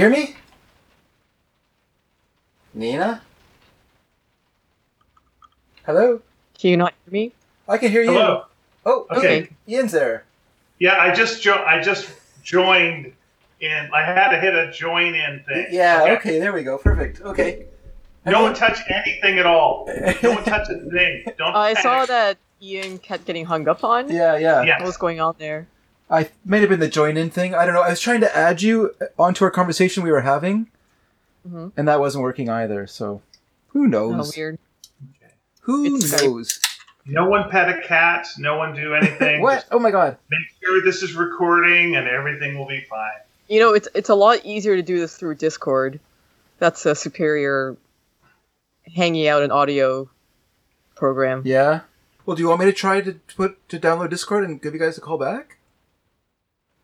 hear 0.00 0.08
me? 0.08 0.34
Nina? 2.72 3.20
Hello? 5.84 6.22
Can 6.58 6.70
you 6.70 6.76
not 6.78 6.94
hear 7.04 7.12
me? 7.12 7.32
I 7.68 7.76
can 7.76 7.90
hear 7.90 8.02
you. 8.02 8.12
Hello. 8.12 8.44
Oh, 8.86 9.06
Okay. 9.10 9.42
okay. 9.42 9.50
Ian's 9.68 9.92
there. 9.92 10.24
Yeah, 10.78 10.96
I 10.98 11.12
just 11.12 11.42
jo- 11.42 11.62
I 11.66 11.82
just 11.82 12.08
joined 12.42 13.12
in. 13.60 13.90
I 13.92 14.02
had 14.02 14.30
to 14.30 14.40
hit 14.40 14.54
a 14.54 14.72
join 14.72 15.14
in 15.14 15.44
thing. 15.46 15.66
Yeah, 15.70 16.16
okay. 16.18 16.38
there 16.38 16.54
we 16.54 16.62
go. 16.62 16.78
Perfect. 16.78 17.20
Okay. 17.20 17.66
No 18.24 18.42
one 18.42 18.54
touch 18.54 18.78
anything 18.88 19.38
at 19.38 19.44
all. 19.44 19.86
No 20.22 20.32
one 20.32 20.44
touch 20.54 20.68
a 20.70 20.78
thing. 20.90 21.24
Don't. 21.36 21.54
I 21.54 21.74
saw 21.74 22.06
that 22.06 22.38
Ian 22.62 22.98
kept 22.98 23.26
getting 23.26 23.44
hung 23.44 23.68
up 23.68 23.84
on. 23.84 24.10
Yeah, 24.10 24.38
yeah. 24.38 24.62
Yeah. 24.62 24.78
What 24.78 24.86
was 24.86 24.96
going 24.96 25.20
on 25.20 25.34
there? 25.38 25.66
I 26.10 26.30
may 26.44 26.58
have 26.60 26.68
been 26.68 26.80
the 26.80 26.88
join 26.88 27.16
in 27.16 27.30
thing. 27.30 27.54
I 27.54 27.64
don't 27.64 27.74
know. 27.74 27.82
I 27.82 27.90
was 27.90 28.00
trying 28.00 28.20
to 28.20 28.36
add 28.36 28.62
you 28.62 28.94
onto 29.18 29.44
our 29.44 29.50
conversation 29.50 30.02
we 30.02 30.10
were 30.10 30.22
having, 30.22 30.66
Mhm. 31.48 31.72
and 31.76 31.86
that 31.88 32.00
wasn't 32.00 32.22
working 32.22 32.48
either. 32.50 32.86
So, 32.86 33.22
who 33.68 33.84
Oh, 33.84 33.86
knows? 33.86 34.36
weird. 34.36 34.58
Who 35.62 35.84
It's 35.96 36.12
Skype. 36.12 36.24
knows? 36.24 36.60
No 37.06 37.28
one 37.28 37.48
pet 37.50 37.68
a 37.68 37.80
cat. 37.82 38.26
No 38.38 38.56
one 38.56 38.74
do 38.74 38.94
anything. 38.94 39.40
What? 39.42 39.54
Just 39.60 39.66
Oh 39.70 39.78
my 39.78 39.90
god. 39.90 40.16
make 40.30 40.40
sure 40.62 40.82
this 40.84 41.02
is 41.02 41.14
recording, 41.14 41.94
and 41.96 42.08
everything 42.08 42.58
will 42.58 42.66
be 42.66 42.80
fine. 42.90 43.20
You 43.48 43.60
know, 43.60 43.72
it's 43.74 43.88
it's 43.94 44.08
a 44.08 44.14
lot 44.14 44.40
easier 44.44 44.76
to 44.76 44.82
do 44.82 44.98
this 44.98 45.16
through 45.16 45.36
Discord. 45.36 46.00
That's 46.58 46.84
a 46.86 46.94
superior 46.94 47.76
hanging 48.96 49.28
out 49.28 49.42
an 49.42 49.50
audio 49.50 50.08
program. 50.96 51.42
Yeah. 51.44 51.80
Well, 52.26 52.36
do 52.36 52.42
you 52.42 52.48
want 52.48 52.60
me 52.60 52.66
to 52.66 52.72
try 52.72 53.00
to 53.00 53.14
put 53.36 53.66
to 53.70 53.78
download 53.78 54.10
Discord 54.10 54.44
and 54.44 54.60
give 54.60 54.74
you 54.74 54.80
guys 54.80 54.98
a 54.98 55.00
call 55.00 55.18
back? 55.18 55.56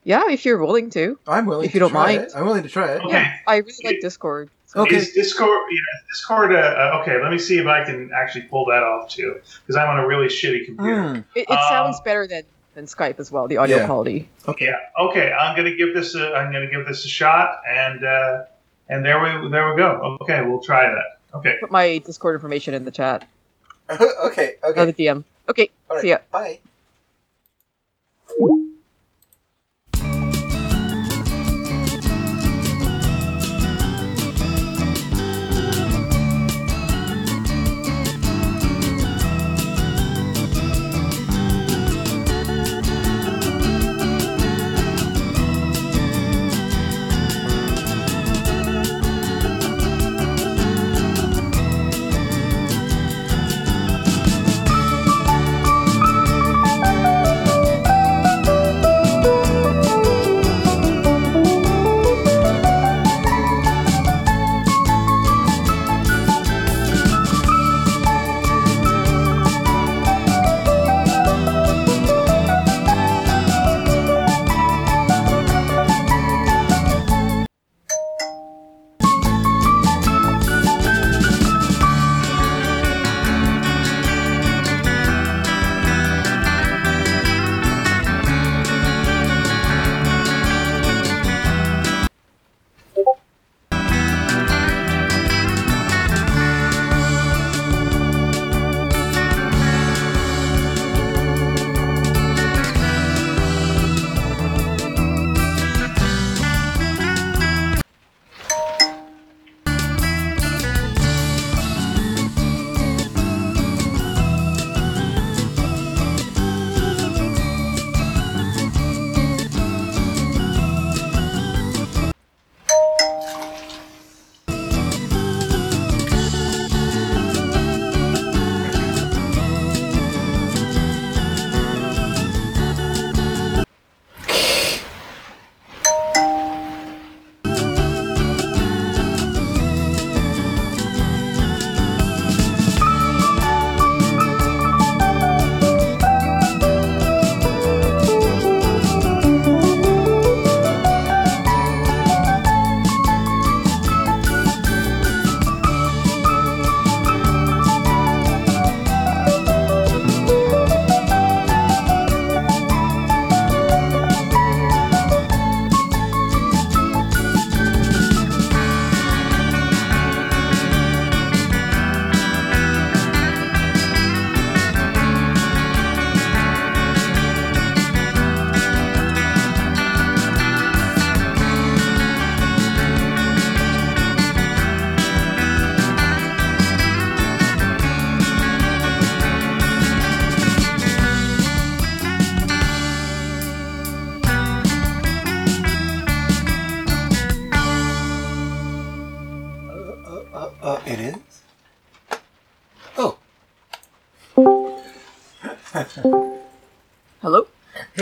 Yeah, 0.07 0.31
if 0.31 0.45
you're 0.45 0.59
willing 0.65 0.89
to. 0.91 1.19
I'm 1.27 1.47
willing. 1.47 1.67
If 1.67 1.75
you 1.75 1.81
don't 1.81 1.91
try 1.91 2.15
mind. 2.15 2.23
it. 2.29 2.33
I'm 2.37 2.47
willing 2.47 2.63
to 2.63 2.69
try 2.69 2.93
it. 2.93 3.01
Okay. 3.03 3.11
Yeah, 3.11 3.37
I 3.45 3.57
really 3.57 3.73
like 3.85 4.01
Discord. 4.01 4.51
So 4.67 4.83
Okay. 4.83 4.95
Is 4.97 5.11
Discord? 5.11 5.49
Yeah, 5.69 5.81
Discord. 6.09 6.53
Uh, 6.53 6.59
uh, 6.59 6.99
okay, 7.03 7.21
let 7.21 7.33
me 7.33 7.39
see 7.39 7.59
if 7.59 7.67
I 7.67 7.83
can 7.85 8.13
actually 8.15 8.43
pull 8.43 8.67
that 8.67 8.85
off 8.85 9.11
too, 9.11 9.35
because 9.63 9.75
I'm 9.75 9.89
on 9.89 9.99
a 9.99 10.07
really 10.07 10.29
shitty 10.29 10.65
computer. 10.65 11.09
Hmm. 11.09 11.17
It, 11.35 11.47
it 11.49 11.51
Um, 11.51 11.59
sounds 11.69 12.01
better 12.03 12.29
than, 12.29 12.45
than 12.75 12.85
Skype 12.87 13.19
as 13.19 13.33
well. 13.33 13.49
The 13.49 13.57
audio 13.57 13.79
Yeah. 13.79 13.87
quality. 13.87 14.29
Okay. 14.47 14.67
Yeah. 14.67 14.79
Okay. 15.09 15.33
I'm 15.33 15.57
gonna 15.57 15.75
give 15.75 15.93
this. 15.93 16.15
A, 16.15 16.35
I'm 16.37 16.53
gonna 16.53 16.71
give 16.71 16.87
this 16.87 17.05
a 17.05 17.09
shot, 17.09 17.63
and 17.69 18.05
uh, 18.05 18.45
and 18.89 19.05
there 19.05 19.19
we 19.21 19.51
there 19.51 19.69
we 19.69 19.77
go. 19.77 20.19
Okay, 20.23 20.41
we'll 20.43 20.63
try 20.63 20.89
that. 20.89 21.19
Okay. 21.37 21.57
Put 21.61 21.73
my 21.73 21.99
Discord 21.99 22.37
information 22.37 22.75
in 22.75 22.85
the 22.85 22.93
chat. 22.93 23.29
okay. 23.91 24.55
Or 24.63 24.71
Okay. 24.71 24.85
the 24.85 24.93
DM. 24.93 25.25
Okay, 25.49 25.69
All 25.91 25.97
right. 25.97 26.03
see 26.03 26.11
ya. 26.11 26.19
Bye. 26.31 26.61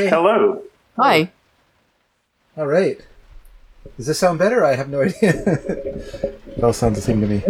Hey. 0.04 0.10
Hello. 0.10 0.62
Hi. 0.98 1.30
All 2.58 2.66
right. 2.66 3.00
Does 3.96 4.04
this 4.06 4.18
sound 4.18 4.38
better? 4.38 4.62
I 4.62 4.74
have 4.74 4.90
no 4.90 5.00
idea. 5.08 5.32
it 5.34 6.62
all 6.62 6.74
sounds 6.74 6.96
the 6.96 7.00
same 7.00 7.22
to 7.22 7.26
me. 7.26 7.42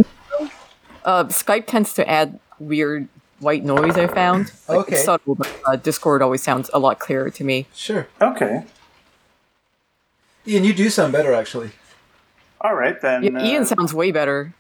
Uh, 1.05 1.25
Skype 1.25 1.67
tends 1.67 1.95
to 1.95 2.09
add 2.09 2.39
weird 2.61 3.09
white 3.41 3.65
noise, 3.65 3.97
I 3.99 4.07
found. 4.07 4.53
Like, 4.69 4.79
Okay. 4.79 4.95
It's 4.95 5.05
subtle, 5.05 5.35
but 5.35 5.53
uh, 5.67 5.75
Discord 5.75 6.23
always 6.23 6.45
sounds 6.45 6.71
a 6.73 6.79
lot 6.79 7.01
clearer 7.01 7.29
to 7.31 7.43
me. 7.43 7.67
Sure. 7.75 8.07
Okay. 8.21 8.65
Ian, 10.47 10.63
you 10.63 10.73
do 10.75 10.89
sound 10.91 11.13
better, 11.13 11.33
actually. 11.35 11.71
All 12.61 12.75
right 12.77 13.01
then. 13.01 13.25
Yeah, 13.25 13.41
uh, 13.41 13.45
Ian 13.47 13.65
sounds 13.67 13.93
way 13.93 14.13
better. 14.13 14.55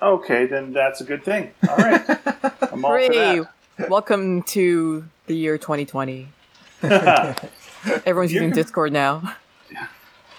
Okay, 0.00 0.46
then 0.46 0.72
that's 0.72 1.00
a 1.00 1.04
good 1.04 1.24
thing. 1.24 1.50
All 1.68 1.76
right. 1.76 2.02
I'm 2.72 2.84
all 2.84 2.92
for 2.92 3.12
that. 3.12 3.90
Welcome 3.90 4.42
to 4.44 5.04
the 5.26 5.34
year 5.34 5.58
2020. 5.58 6.28
Everyone's 8.06 8.32
using 8.32 8.50
Discord 8.50 8.92
now. 8.92 9.36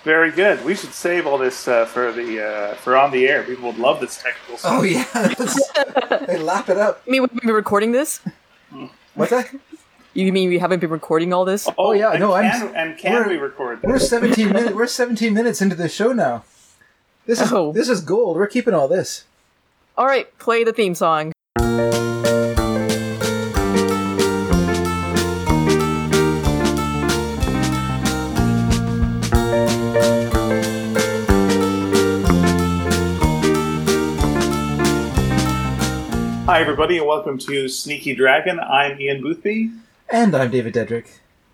Very 0.04 0.32
good. 0.32 0.64
We 0.66 0.76
should 0.76 0.94
save 0.94 1.26
all 1.26 1.38
this 1.38 1.66
uh, 1.68 1.86
for 1.86 2.12
the 2.12 2.46
uh, 2.46 2.74
for 2.76 2.98
on 2.98 3.12
the 3.12 3.26
air. 3.28 3.44
People 3.44 3.70
would 3.70 3.78
love 3.80 4.02
this 4.02 4.22
technical 4.22 4.58
stuff. 4.58 4.72
Oh 4.80 4.84
yeah, 4.84 5.06
Let's- 5.14 6.40
lap 6.44 6.68
it 6.70 6.78
up. 6.78 7.02
I 7.08 7.10
mean, 7.10 7.22
we've 7.22 7.42
been 7.42 7.52
recording 7.52 7.92
this. 7.94 8.20
What's 9.16 9.32
that? 9.32 9.50
You 10.14 10.32
mean 10.34 10.50
we 10.50 10.60
haven't 10.60 10.80
been 10.80 10.90
recording 10.90 11.32
all 11.34 11.46
this? 11.46 11.68
Oh, 11.78 11.92
yeah, 11.94 12.12
and 12.12 12.20
no, 12.20 12.34
I'm- 12.34 12.72
and 12.76 12.98
can 12.98 13.14
we're- 13.14 13.30
we 13.30 13.38
record 13.38 13.82
We're 13.84 13.98
17 14.00 14.50
minutes. 14.52 14.74
We're 14.76 14.88
17 14.88 15.34
minutes 15.34 15.62
into 15.62 15.76
the 15.76 15.88
show 15.90 16.12
now. 16.12 16.44
This 17.26 17.40
is 17.42 17.52
Oh. 17.54 17.72
this 17.72 17.88
is 17.90 18.02
gold. 18.02 18.36
We're 18.38 18.48
keeping 18.48 18.74
all 18.74 18.88
this. 18.88 19.24
All 19.98 20.06
right, 20.06 20.36
play 20.40 20.64
the 20.64 20.74
theme 20.74 20.96
song. 20.96 21.33
Hi, 36.54 36.62
everybody, 36.62 37.00
and 37.00 37.08
welcome 37.08 37.40
to 37.40 37.68
Sneaky 37.68 38.14
Dragon. 38.14 38.60
I'm 38.60 39.02
Ian 39.02 39.24
Boothby, 39.24 39.72
And 40.08 40.36
I'm 40.36 40.52
David 40.52 40.76
Dedrick. 40.76 41.08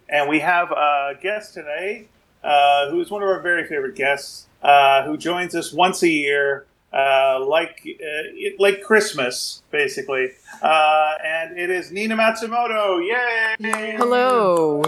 and 0.10 0.28
we 0.28 0.42
have 0.42 0.72
a 0.74 1.14
guest 1.22 1.54
today 1.54 2.10
uh, 2.44 2.90
who 2.90 3.00
is 3.00 3.10
one 3.10 3.24
of 3.24 3.30
our 3.30 3.40
very 3.40 3.66
favorite 3.66 3.96
guests 3.96 4.48
uh, 4.62 5.06
who 5.06 5.16
joins 5.16 5.56
us 5.56 5.72
once 5.72 6.04
a 6.04 6.10
year. 6.10 6.66
Uh, 6.92 7.40
like 7.48 7.88
uh, 7.88 8.50
like 8.60 8.84
Christmas, 8.84 9.64
basically, 9.72 10.32
uh, 10.62 11.14
and 11.24 11.58
it 11.58 11.70
is 11.70 11.94
Nina 11.94 12.18
Matsumoto. 12.18 13.00
Yay! 13.02 13.96
Hello. 13.96 14.84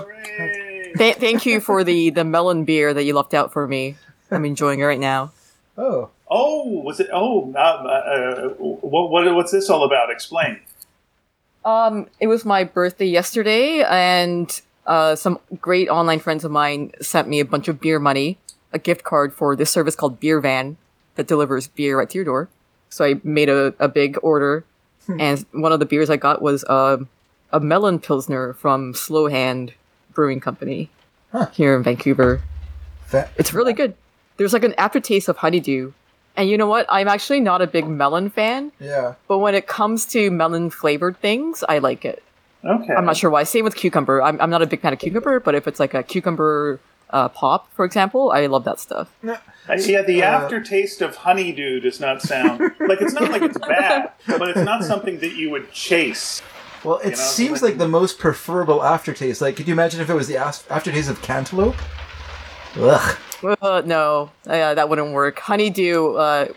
Th- 0.97 1.15
thank 1.15 1.45
you 1.45 1.61
for 1.61 1.85
the 1.85 2.09
the 2.09 2.25
melon 2.25 2.65
beer 2.65 2.93
that 2.93 3.03
you 3.05 3.13
left 3.13 3.33
out 3.33 3.53
for 3.53 3.65
me. 3.65 3.95
I'm 4.29 4.43
enjoying 4.43 4.81
it 4.81 4.83
right 4.83 4.99
now. 4.99 5.31
Oh, 5.77 6.09
Oh, 6.33 6.65
was 6.81 6.99
it? 7.01 7.09
Oh, 7.11 7.51
uh, 7.53 7.59
uh, 7.59 8.49
what, 8.57 9.09
what, 9.11 9.35
what's 9.35 9.51
this 9.51 9.69
all 9.69 9.83
about? 9.83 10.09
Explain. 10.09 10.61
Um, 11.65 12.07
it 12.21 12.27
was 12.27 12.45
my 12.45 12.63
birthday 12.63 13.05
yesterday, 13.05 13.83
and 13.83 14.61
uh, 14.87 15.15
some 15.15 15.39
great 15.59 15.89
online 15.89 16.19
friends 16.19 16.45
of 16.45 16.51
mine 16.51 16.93
sent 17.01 17.27
me 17.27 17.39
a 17.41 17.45
bunch 17.45 17.67
of 17.67 17.81
beer 17.81 17.99
money, 17.99 18.37
a 18.71 18.79
gift 18.79 19.03
card 19.03 19.33
for 19.33 19.55
this 19.57 19.69
service 19.69 19.95
called 19.95 20.19
Beer 20.21 20.39
Van 20.39 20.77
that 21.15 21.27
delivers 21.27 21.67
beer 21.67 21.99
right 21.99 22.09
to 22.09 22.17
your 22.17 22.25
door. 22.25 22.49
So 22.89 23.03
I 23.05 23.19
made 23.23 23.49
a, 23.49 23.73
a 23.79 23.87
big 23.89 24.17
order, 24.23 24.63
and 25.19 25.45
one 25.51 25.71
of 25.73 25.79
the 25.79 25.85
beers 25.85 26.09
I 26.09 26.15
got 26.17 26.41
was 26.41 26.63
uh, 26.63 26.97
a 27.51 27.59
melon 27.59 27.99
pilsner 27.99 28.53
from 28.53 28.93
Slow 28.93 29.27
Hand 29.27 29.73
Brewing 30.13 30.39
Company 30.39 30.89
Huh. 31.33 31.47
here 31.53 31.75
in 31.75 31.83
Vancouver. 31.83 32.41
fa- 33.05 33.29
It's 33.37 33.53
really 33.53 33.73
good. 33.73 33.95
There's 34.37 34.53
like 34.53 34.63
an 34.63 34.73
aftertaste 34.77 35.27
of 35.29 35.37
honeydew. 35.37 35.91
And 36.37 36.49
you 36.49 36.57
know 36.57 36.67
what? 36.67 36.85
I'm 36.89 37.07
actually 37.07 37.41
not 37.41 37.61
a 37.61 37.67
big 37.67 37.87
melon 37.87 38.29
fan, 38.29 38.71
yeah. 38.79 39.15
but 39.27 39.39
when 39.39 39.53
it 39.53 39.67
comes 39.67 40.05
to 40.07 40.31
melon 40.31 40.69
flavored 40.69 41.17
things, 41.19 41.63
I 41.67 41.79
like 41.79 42.05
it. 42.05 42.23
Okay. 42.63 42.93
I'm 42.93 43.05
not 43.05 43.17
sure 43.17 43.29
why. 43.29 43.43
Same 43.43 43.65
with 43.65 43.75
cucumber. 43.75 44.21
I'm, 44.21 44.39
I'm 44.39 44.49
not 44.49 44.61
a 44.61 44.65
big 44.67 44.81
fan 44.81 44.93
of 44.93 44.99
cucumber, 44.99 45.39
but 45.39 45.55
if 45.55 45.67
it's 45.67 45.79
like 45.79 45.93
a 45.93 46.03
cucumber 46.03 46.79
uh, 47.09 47.27
pop, 47.29 47.71
for 47.73 47.83
example, 47.83 48.31
I 48.31 48.45
love 48.45 48.63
that 48.63 48.79
stuff. 48.79 49.11
Uh, 49.27 49.35
Yeah, 49.77 50.01
the 50.03 50.23
Uh, 50.23 50.27
aftertaste 50.27 51.01
of 51.01 51.15
honeydew 51.17 51.79
does 51.81 51.99
not 51.99 52.21
sound 52.21 52.59
like 52.79 53.01
it's 53.01 53.13
not 53.13 53.29
like 53.31 53.41
it's 53.41 53.57
bad, 53.57 54.11
but 54.27 54.47
it's 54.49 54.61
not 54.61 54.83
something 54.83 55.19
that 55.19 55.33
you 55.33 55.49
would 55.49 55.71
chase. 55.71 56.41
Well, 56.83 56.97
it 56.99 57.09
know, 57.11 57.15
seems 57.15 57.61
like- 57.61 57.71
like 57.71 57.77
the 57.79 57.87
most 57.87 58.17
preferable 58.19 58.83
aftertaste. 58.83 59.41
Like, 59.41 59.55
could 59.57 59.67
you 59.67 59.73
imagine 59.73 59.99
if 59.99 60.09
it 60.09 60.13
was 60.15 60.27
the 60.27 60.37
as- 60.37 60.63
aftertaste 60.69 61.09
of 61.09 61.21
cantaloupe? 61.21 61.75
Ugh. 62.79 63.17
Uh, 63.43 63.81
no, 63.85 64.31
uh, 64.47 64.73
that 64.73 64.89
wouldn't 64.89 65.13
work. 65.13 65.39
Honeydew 65.39 66.15
uh, 66.15 66.47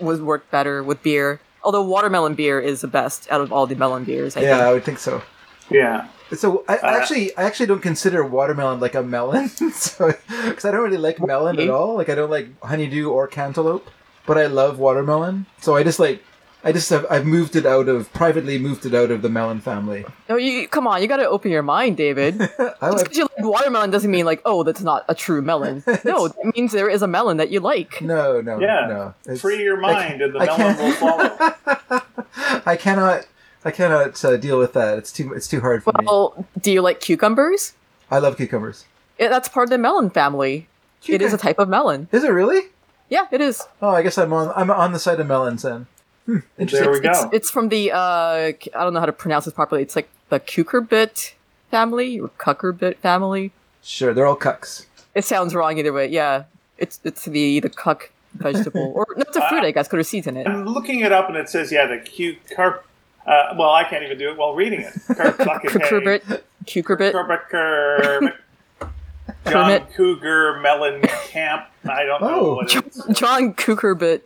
would 0.00 0.22
work 0.22 0.50
better 0.50 0.82
with 0.82 1.02
beer. 1.02 1.40
Although 1.62 1.82
watermelon 1.84 2.34
beer 2.34 2.58
is 2.58 2.80
the 2.80 2.88
best 2.88 3.30
out 3.30 3.40
of 3.40 3.52
all 3.52 3.66
the 3.66 3.74
melon 3.76 4.04
beers. 4.04 4.36
I 4.36 4.42
Yeah, 4.42 4.68
I 4.68 4.72
would 4.72 4.84
think 4.84 4.98
so. 4.98 5.22
Yeah. 5.70 6.08
So 6.34 6.64
I, 6.68 6.76
I 6.76 6.78
Uh, 6.78 6.96
actually, 6.98 7.36
I 7.36 7.42
actually 7.42 7.66
don't 7.66 7.82
consider 7.82 8.24
watermelon 8.24 8.80
like 8.80 8.94
a 8.94 9.02
melon, 9.02 9.48
so 9.72 10.14
because 10.28 10.64
I 10.64 10.70
don't 10.70 10.82
really 10.82 10.96
like 10.96 11.20
melon 11.20 11.58
at 11.60 11.68
all. 11.68 11.96
Like 11.96 12.08
I 12.08 12.14
don't 12.14 12.30
like 12.30 12.48
honeydew 12.62 13.10
or 13.10 13.26
cantaloupe, 13.26 13.88
but 14.26 14.38
I 14.38 14.46
love 14.46 14.78
watermelon. 14.78 15.46
So 15.60 15.76
I 15.76 15.82
just 15.82 15.98
like, 15.98 16.22
I 16.62 16.72
just 16.72 16.90
have, 16.90 17.06
I've 17.08 17.24
moved 17.24 17.56
it 17.56 17.64
out 17.64 17.88
of 17.88 18.12
privately 18.12 18.58
moved 18.58 18.84
it 18.84 18.92
out 18.94 19.10
of 19.10 19.22
the 19.22 19.30
melon 19.30 19.60
family. 19.60 20.04
No, 20.28 20.36
you 20.36 20.68
come 20.68 20.86
on. 20.86 21.00
You 21.00 21.08
got 21.08 21.16
to 21.16 21.28
open 21.28 21.50
your 21.50 21.62
mind, 21.62 21.96
David. 21.96 22.40
I 22.42 22.46
Just 22.46 22.82
like, 22.82 22.98
because 23.04 23.16
you 23.16 23.28
like 23.36 23.44
watermelon 23.46 23.90
doesn't 23.90 24.10
mean 24.10 24.26
like, 24.26 24.42
oh, 24.44 24.62
that's 24.62 24.82
not 24.82 25.04
a 25.08 25.14
true 25.14 25.40
melon. 25.42 25.82
No, 26.04 26.26
it 26.26 26.34
means 26.54 26.72
there 26.72 26.90
is 26.90 27.00
a 27.02 27.06
melon 27.06 27.38
that 27.38 27.50
you 27.50 27.60
like. 27.60 28.02
no, 28.02 28.40
no, 28.42 28.60
Yeah. 28.60 28.86
no. 28.88 29.14
It's- 29.22 29.40
Free 29.40 29.62
your 29.62 29.82
I 29.84 29.92
mind, 30.08 30.20
and 30.22 30.34
the 30.34 30.38
I 30.40 30.46
melon 30.46 30.76
can't- 30.76 30.80
will 30.80 30.92
follow. 30.92 32.02
I 32.66 32.76
cannot, 32.76 33.26
I 33.64 33.70
cannot 33.70 34.22
uh, 34.24 34.36
deal 34.36 34.58
with 34.58 34.72
that. 34.74 34.98
It's 34.98 35.12
too, 35.12 35.32
it's 35.32 35.48
too 35.48 35.60
hard 35.60 35.82
for 35.82 35.92
me. 35.98 36.04
Well, 36.06 36.46
do 36.60 36.70
you 36.72 36.82
like 36.82 37.00
cucumbers? 37.00 37.72
I 38.10 38.18
love 38.18 38.36
cucumbers. 38.36 38.84
Yeah, 39.18 39.28
that's 39.28 39.48
part 39.48 39.64
of 39.64 39.70
the 39.70 39.78
melon 39.78 40.10
family. 40.10 40.68
It 41.06 41.22
is 41.22 41.32
a 41.32 41.38
type 41.38 41.58
of 41.58 41.68
melon. 41.68 42.08
Is 42.12 42.24
it 42.24 42.30
really? 42.30 42.68
Yeah, 43.08 43.26
it 43.32 43.40
is. 43.40 43.66
Oh, 43.80 43.88
I 43.90 44.02
guess 44.02 44.18
I'm 44.18 44.32
on, 44.32 44.52
I'm 44.54 44.70
on 44.70 44.92
the 44.92 44.98
side 44.98 45.18
of 45.20 45.26
melons 45.26 45.62
then. 45.62 45.86
Hmm, 46.30 46.38
interesting. 46.58 46.92
There 46.92 47.00
we 47.02 47.08
It's, 47.08 47.24
go. 47.24 47.30
it's 47.32 47.50
from 47.50 47.68
the 47.70 47.90
uh, 47.92 47.96
I 47.98 48.54
don't 48.74 48.94
know 48.94 49.00
how 49.00 49.06
to 49.06 49.12
pronounce 49.12 49.46
this 49.46 49.54
properly. 49.54 49.82
It's 49.82 49.96
like 49.96 50.08
the 50.28 50.38
cucurbit 50.38 51.32
family 51.70 52.20
or 52.20 52.28
cucurbit 52.38 52.96
family. 52.98 53.52
Sure, 53.82 54.14
they're 54.14 54.26
all 54.26 54.36
cucks. 54.36 54.86
It 55.14 55.24
sounds 55.24 55.54
wrong 55.54 55.78
either 55.78 55.92
way. 55.92 56.06
Yeah, 56.08 56.44
it's 56.78 57.00
it's 57.04 57.24
the 57.24 57.58
the 57.60 57.68
cuck 57.68 58.10
vegetable 58.34 58.92
or 58.94 59.06
no, 59.16 59.22
it's 59.26 59.36
a 59.36 59.48
fruit 59.48 59.64
I 59.64 59.70
guess. 59.72 59.86
Because 59.88 59.96
there's 59.96 60.08
seeds 60.08 60.26
in 60.28 60.36
it. 60.36 60.46
I'm 60.46 60.66
looking 60.66 61.00
it 61.00 61.10
up, 61.10 61.28
and 61.28 61.36
it 61.36 61.48
says, 61.48 61.72
yeah, 61.72 61.86
the 61.86 61.98
cute. 61.98 62.38
Uh, 62.56 63.54
well, 63.58 63.70
I 63.70 63.84
can't 63.84 64.02
even 64.04 64.18
do 64.18 64.30
it 64.30 64.36
while 64.36 64.54
reading 64.54 64.80
it. 64.80 64.92
Cucurbit, 65.08 66.42
cucurbit. 66.64 67.12
Cucurbit. 67.12 68.32
John 69.46 69.68
Kermit. 69.68 69.92
Cougar 69.94 70.60
Melon 70.60 71.02
Camp. 71.28 71.66
I 71.88 72.04
don't 72.04 72.20
know 72.20 72.40
Oh. 72.40 72.54
what 72.56 72.74
it 72.74 72.86
is. 72.86 73.04
John 73.18 73.54
Cucurbit 73.54 74.22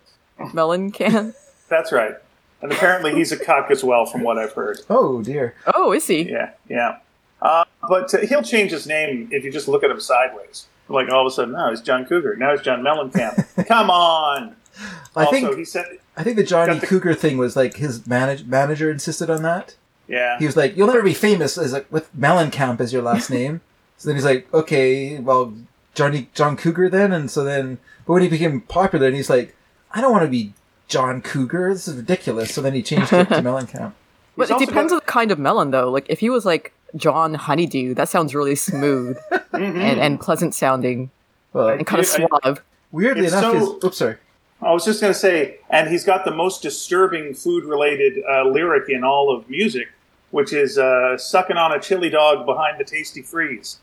melon 0.52 0.90
can. 0.90 1.34
That's 1.74 1.90
right. 1.92 2.14
And 2.62 2.70
apparently 2.72 3.14
he's 3.14 3.32
a 3.32 3.36
cuck 3.38 3.70
as 3.70 3.82
well, 3.82 4.06
from 4.06 4.22
what 4.22 4.38
I've 4.38 4.52
heard. 4.52 4.78
Oh 4.88 5.22
dear. 5.22 5.54
Oh, 5.74 5.92
is 5.92 6.06
he? 6.06 6.22
Yeah, 6.30 6.52
yeah. 6.68 6.98
Uh, 7.42 7.64
but 7.88 8.14
uh, 8.14 8.18
he'll 8.20 8.42
change 8.42 8.70
his 8.70 8.86
name 8.86 9.28
if 9.32 9.44
you 9.44 9.50
just 9.50 9.66
look 9.68 9.82
at 9.82 9.90
him 9.90 10.00
sideways. 10.00 10.66
Like 10.88 11.10
all 11.10 11.26
of 11.26 11.32
a 11.32 11.34
sudden, 11.34 11.52
now 11.52 11.70
he's 11.70 11.80
John 11.80 12.06
Cougar. 12.06 12.36
Now 12.36 12.52
he's 12.52 12.60
John 12.62 12.80
Mellencamp. 12.82 13.66
Come 13.68 13.90
on. 13.90 14.54
I 15.16 15.24
also, 15.24 15.30
think 15.32 15.56
he 15.58 15.64
said, 15.64 15.84
I 16.16 16.22
think 16.22 16.36
the 16.36 16.44
Johnny 16.44 16.78
the- 16.78 16.86
Cougar 16.86 17.14
thing 17.14 17.38
was 17.38 17.56
like 17.56 17.76
his 17.76 18.06
manage, 18.06 18.44
manager 18.44 18.90
insisted 18.90 19.28
on 19.30 19.42
that. 19.42 19.76
yeah. 20.08 20.38
He 20.38 20.46
was 20.46 20.56
like, 20.56 20.76
"You'll 20.76 20.86
never 20.88 21.02
be 21.02 21.14
famous 21.14 21.58
as 21.58 21.72
like 21.72 21.90
with 21.92 22.14
Mellencamp 22.16 22.80
as 22.80 22.92
your 22.92 23.02
last 23.02 23.30
name." 23.30 23.60
so 23.98 24.08
then 24.08 24.16
he's 24.16 24.24
like, 24.24 24.46
"Okay, 24.54 25.18
well, 25.20 25.52
Johnny 25.94 26.28
John 26.34 26.56
Cougar 26.56 26.88
then." 26.90 27.12
And 27.12 27.30
so 27.30 27.44
then, 27.44 27.78
but 28.06 28.14
when 28.14 28.22
he 28.22 28.28
became 28.28 28.60
popular, 28.62 29.06
and 29.08 29.16
he's 29.16 29.30
like, 29.30 29.54
"I 29.92 30.00
don't 30.00 30.12
want 30.12 30.24
to 30.24 30.30
be 30.30 30.54
John 30.88 31.22
Cougar. 31.22 31.72
This 31.74 31.88
is 31.88 31.96
ridiculous." 31.96 32.54
So 32.54 32.60
then 32.60 32.74
he 32.74 32.82
changed 32.82 33.12
it 33.12 33.28
to 33.28 33.34
Mellencamp. 33.42 33.92
But 34.36 34.48
He's 34.48 34.62
it 34.62 34.66
depends 34.66 34.90
got- 34.92 34.96
on 34.96 35.00
the 35.06 35.12
kind 35.12 35.30
of 35.30 35.38
melon, 35.38 35.70
though. 35.70 35.90
Like 35.90 36.06
if 36.08 36.20
he 36.20 36.30
was 36.30 36.44
like 36.44 36.72
John 36.96 37.34
Honeydew, 37.34 37.94
that 37.94 38.08
sounds 38.08 38.34
really 38.34 38.54
smooth 38.56 39.16
Mhm. 39.52 39.76
and, 39.76 40.00
and 40.00 40.20
pleasant 40.20 40.54
sounding 40.54 41.10
Well, 41.52 41.68
and 41.68 41.86
kind 41.86 42.02
of 42.02 42.08
I- 42.10 42.24
I- 42.24 42.40
suave. 42.42 42.62
weirdly 42.92 43.26
enough, 43.26 43.42
so- 43.42 43.52
his 43.58 43.68
oops, 43.84 43.96
sorry. 43.98 44.16
I 44.62 44.72
was 44.72 44.84
just 44.84 45.00
going 45.00 45.12
to 45.12 45.18
say, 45.18 45.58
and 45.68 45.88
he's 45.90 46.04
got 46.04 46.24
the 46.24 46.30
most 46.30 46.62
disturbing 46.62 47.34
food 47.34 47.64
related 47.64 48.22
uh, 48.28 48.44
lyric 48.48 48.88
in 48.88 49.04
all 49.04 49.34
of 49.34 49.48
music, 49.50 49.88
which 50.30 50.52
is 50.54 50.78
uh, 50.78 51.18
sucking 51.18 51.56
on 51.56 51.72
a 51.72 51.80
chili 51.80 52.08
dog 52.08 52.46
behind 52.46 52.80
the 52.80 52.84
tasty 52.84 53.20
freeze. 53.20 53.78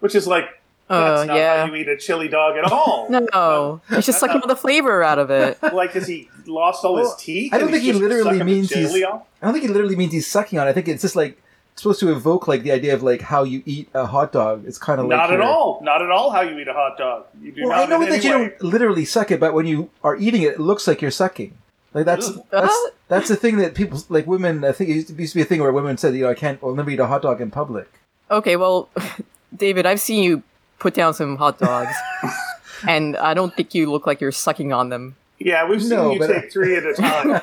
Which 0.00 0.14
is 0.16 0.26
like, 0.26 0.46
that's 0.88 1.20
Uh, 1.22 1.24
not 1.24 1.36
yeah. 1.36 1.66
how 1.66 1.72
you 1.72 1.80
eat 1.80 1.88
a 1.88 1.96
chili 1.96 2.28
dog 2.28 2.56
at 2.56 2.64
all. 2.70 3.06
No, 3.32 3.80
he's 3.88 4.06
just 4.06 4.20
sucking 4.20 4.40
all 4.40 4.48
the 4.48 4.56
flavor 4.56 5.02
out 5.02 5.18
of 5.18 5.30
it. 5.30 5.58
Like, 5.72 5.92
has 5.92 6.06
he 6.06 6.28
lost 6.46 6.84
all 6.84 6.94
Well, 6.94 7.04
his 7.04 7.14
teeth? 7.24 7.52
I 7.54 7.58
don't 7.58 7.70
think 7.70 7.82
he 7.82 7.92
literally 7.92 8.42
means 8.42 8.70
he's- 8.70 8.92
off? 9.04 9.22
I 9.42 9.46
don't 9.46 9.54
think 9.54 9.64
it 9.64 9.70
literally 9.70 9.96
means 9.96 10.12
he's 10.12 10.26
sucking 10.26 10.58
on. 10.58 10.66
it. 10.66 10.70
I 10.70 10.72
think 10.72 10.88
it's 10.88 11.02
just 11.02 11.16
like 11.16 11.40
supposed 11.76 11.98
to 12.00 12.12
evoke 12.12 12.46
like 12.46 12.62
the 12.62 12.70
idea 12.72 12.94
of 12.94 13.02
like 13.02 13.20
how 13.20 13.42
you 13.42 13.62
eat 13.66 13.88
a 13.94 14.06
hot 14.06 14.30
dog. 14.32 14.64
It's 14.66 14.78
kind 14.78 15.00
of 15.00 15.06
like 15.06 15.16
Not 15.16 15.30
at 15.32 15.38
your- 15.38 15.42
all. 15.42 15.80
Not 15.82 16.02
at 16.02 16.10
all 16.10 16.30
how 16.30 16.42
you 16.42 16.58
eat 16.58 16.68
a 16.68 16.72
hot 16.72 16.96
dog. 16.98 17.26
You 17.42 17.52
do 17.52 17.62
Well, 17.66 17.70
not 17.78 17.86
I 17.86 17.90
know 17.90 18.00
that 18.04 18.12
any 18.14 18.24
you 18.24 18.30
don't 18.30 18.62
literally 18.62 19.04
suck 19.04 19.30
it, 19.30 19.40
but 19.40 19.54
when 19.54 19.66
you 19.66 19.90
are 20.02 20.16
eating 20.16 20.42
it, 20.42 20.52
it 20.54 20.60
looks 20.60 20.86
like 20.86 21.00
you're 21.02 21.10
sucking. 21.10 21.56
Like 21.92 22.04
that's 22.06 22.28
Ugh. 22.28 22.44
that's 22.50 22.76
that's 23.08 23.28
the 23.28 23.36
thing 23.36 23.56
that 23.58 23.74
people 23.74 24.02
like 24.08 24.26
women. 24.26 24.64
I 24.64 24.72
think 24.72 24.90
it 24.90 24.94
used 24.94 25.08
to, 25.08 25.14
used 25.14 25.32
to 25.32 25.38
be 25.38 25.42
a 25.42 25.44
thing 25.46 25.60
where 25.60 25.72
women 25.72 25.96
said, 25.96 26.14
you 26.14 26.22
know, 26.24 26.30
I 26.30 26.34
can't, 26.34 26.58
I'll 26.62 26.74
never 26.74 26.90
eat 26.90 27.00
a 27.00 27.06
hot 27.06 27.22
dog 27.22 27.40
in 27.40 27.50
public. 27.50 27.88
Okay, 28.30 28.56
well, 28.56 28.88
David, 29.56 29.86
I've 29.86 30.00
seen 30.00 30.22
you 30.24 30.42
put 30.84 30.92
down 30.92 31.14
some 31.14 31.36
hot 31.38 31.58
dogs, 31.58 31.96
and 32.86 33.16
I 33.16 33.32
don't 33.32 33.54
think 33.56 33.74
you 33.74 33.90
look 33.90 34.06
like 34.06 34.20
you're 34.20 34.30
sucking 34.32 34.70
on 34.70 34.90
them. 34.90 35.16
Yeah, 35.38 35.66
we've 35.66 35.80
seen 35.80 35.88
No, 35.96 36.12
you 36.12 36.18
but- 36.18 36.26
take 36.28 36.52
three 36.52 36.76
at 36.76 36.84
a 36.84 36.92
time. 36.92 37.40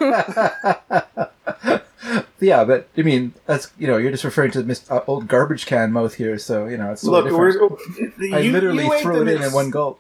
yeah, 2.39 2.63
but 2.63 2.87
I 2.95 3.01
mean, 3.01 3.33
that's 3.47 3.71
you 3.79 3.87
know, 3.87 3.97
you're 3.97 4.11
just 4.11 4.23
referring 4.23 4.51
to 4.51 4.63
Mr. 4.63 4.91
Uh, 4.91 5.01
old 5.07 5.27
garbage 5.27 5.65
can 5.65 5.91
mouth 5.91 6.13
here, 6.13 6.37
so 6.37 6.67
you 6.67 6.77
know, 6.77 6.91
it's 6.91 7.01
totally 7.01 7.31
Look, 7.31 7.51
different. 7.51 8.19
we're, 8.21 8.37
I 8.37 8.39
you- 8.41 8.51
literally 8.51 8.85
you 8.85 8.93
ate 8.93 9.01
throw 9.01 9.17
them 9.19 9.27
it 9.27 9.37
in 9.37 9.43
in 9.43 9.51
one 9.53 9.71
gulp. 9.71 9.99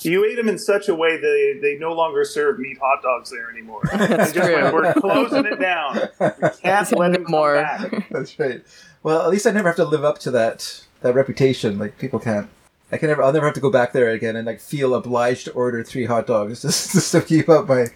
You 0.00 0.24
ate 0.24 0.36
them 0.36 0.48
in 0.48 0.58
such 0.58 0.88
a 0.88 0.94
way 0.94 1.16
that 1.18 1.20
they, 1.20 1.74
they 1.74 1.78
no 1.78 1.92
longer 1.92 2.24
serve 2.24 2.58
meat 2.58 2.78
hot 2.80 3.02
dogs 3.02 3.30
there 3.30 3.50
anymore. 3.50 3.82
That's 3.92 4.32
just 4.32 4.50
went, 4.50 4.70
true. 4.70 4.72
we're 4.82 4.94
closing 4.94 5.44
it 5.44 5.60
down. 5.60 6.08
We 6.18 6.48
can't 6.62 6.90
let 6.98 7.14
him 7.14 7.24
come 7.24 7.30
more. 7.30 7.54
back. 7.56 8.08
That's 8.10 8.38
right. 8.38 8.62
Well, 9.02 9.20
at 9.22 9.28
least 9.28 9.46
I 9.46 9.50
never 9.50 9.68
have 9.68 9.76
to 9.76 9.84
live 9.84 10.02
up 10.02 10.18
to 10.20 10.30
that 10.32 10.84
that 11.02 11.14
reputation. 11.14 11.78
Like 11.78 11.98
people 11.98 12.18
can't. 12.18 12.48
I 12.92 12.96
can 12.96 13.08
never. 13.08 13.22
I'll 13.22 13.32
never 13.32 13.46
have 13.46 13.54
to 13.54 13.60
go 13.60 13.70
back 13.70 13.92
there 13.92 14.10
again 14.10 14.36
and 14.36 14.46
like 14.46 14.60
feel 14.60 14.94
obliged 14.94 15.44
to 15.46 15.52
order 15.52 15.82
three 15.84 16.06
hot 16.06 16.26
dogs 16.26 16.62
just, 16.62 16.92
just 16.92 17.12
to 17.12 17.22
keep 17.22 17.48
up 17.48 17.68
my 17.68 17.86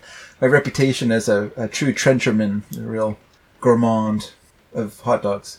my 0.40 0.46
reputation 0.46 1.10
as 1.10 1.28
a, 1.28 1.50
a 1.56 1.68
true 1.68 1.92
trencherman, 1.92 2.62
a 2.78 2.82
real 2.82 3.18
gourmand 3.60 4.32
of 4.72 5.00
hot 5.00 5.22
dogs. 5.22 5.58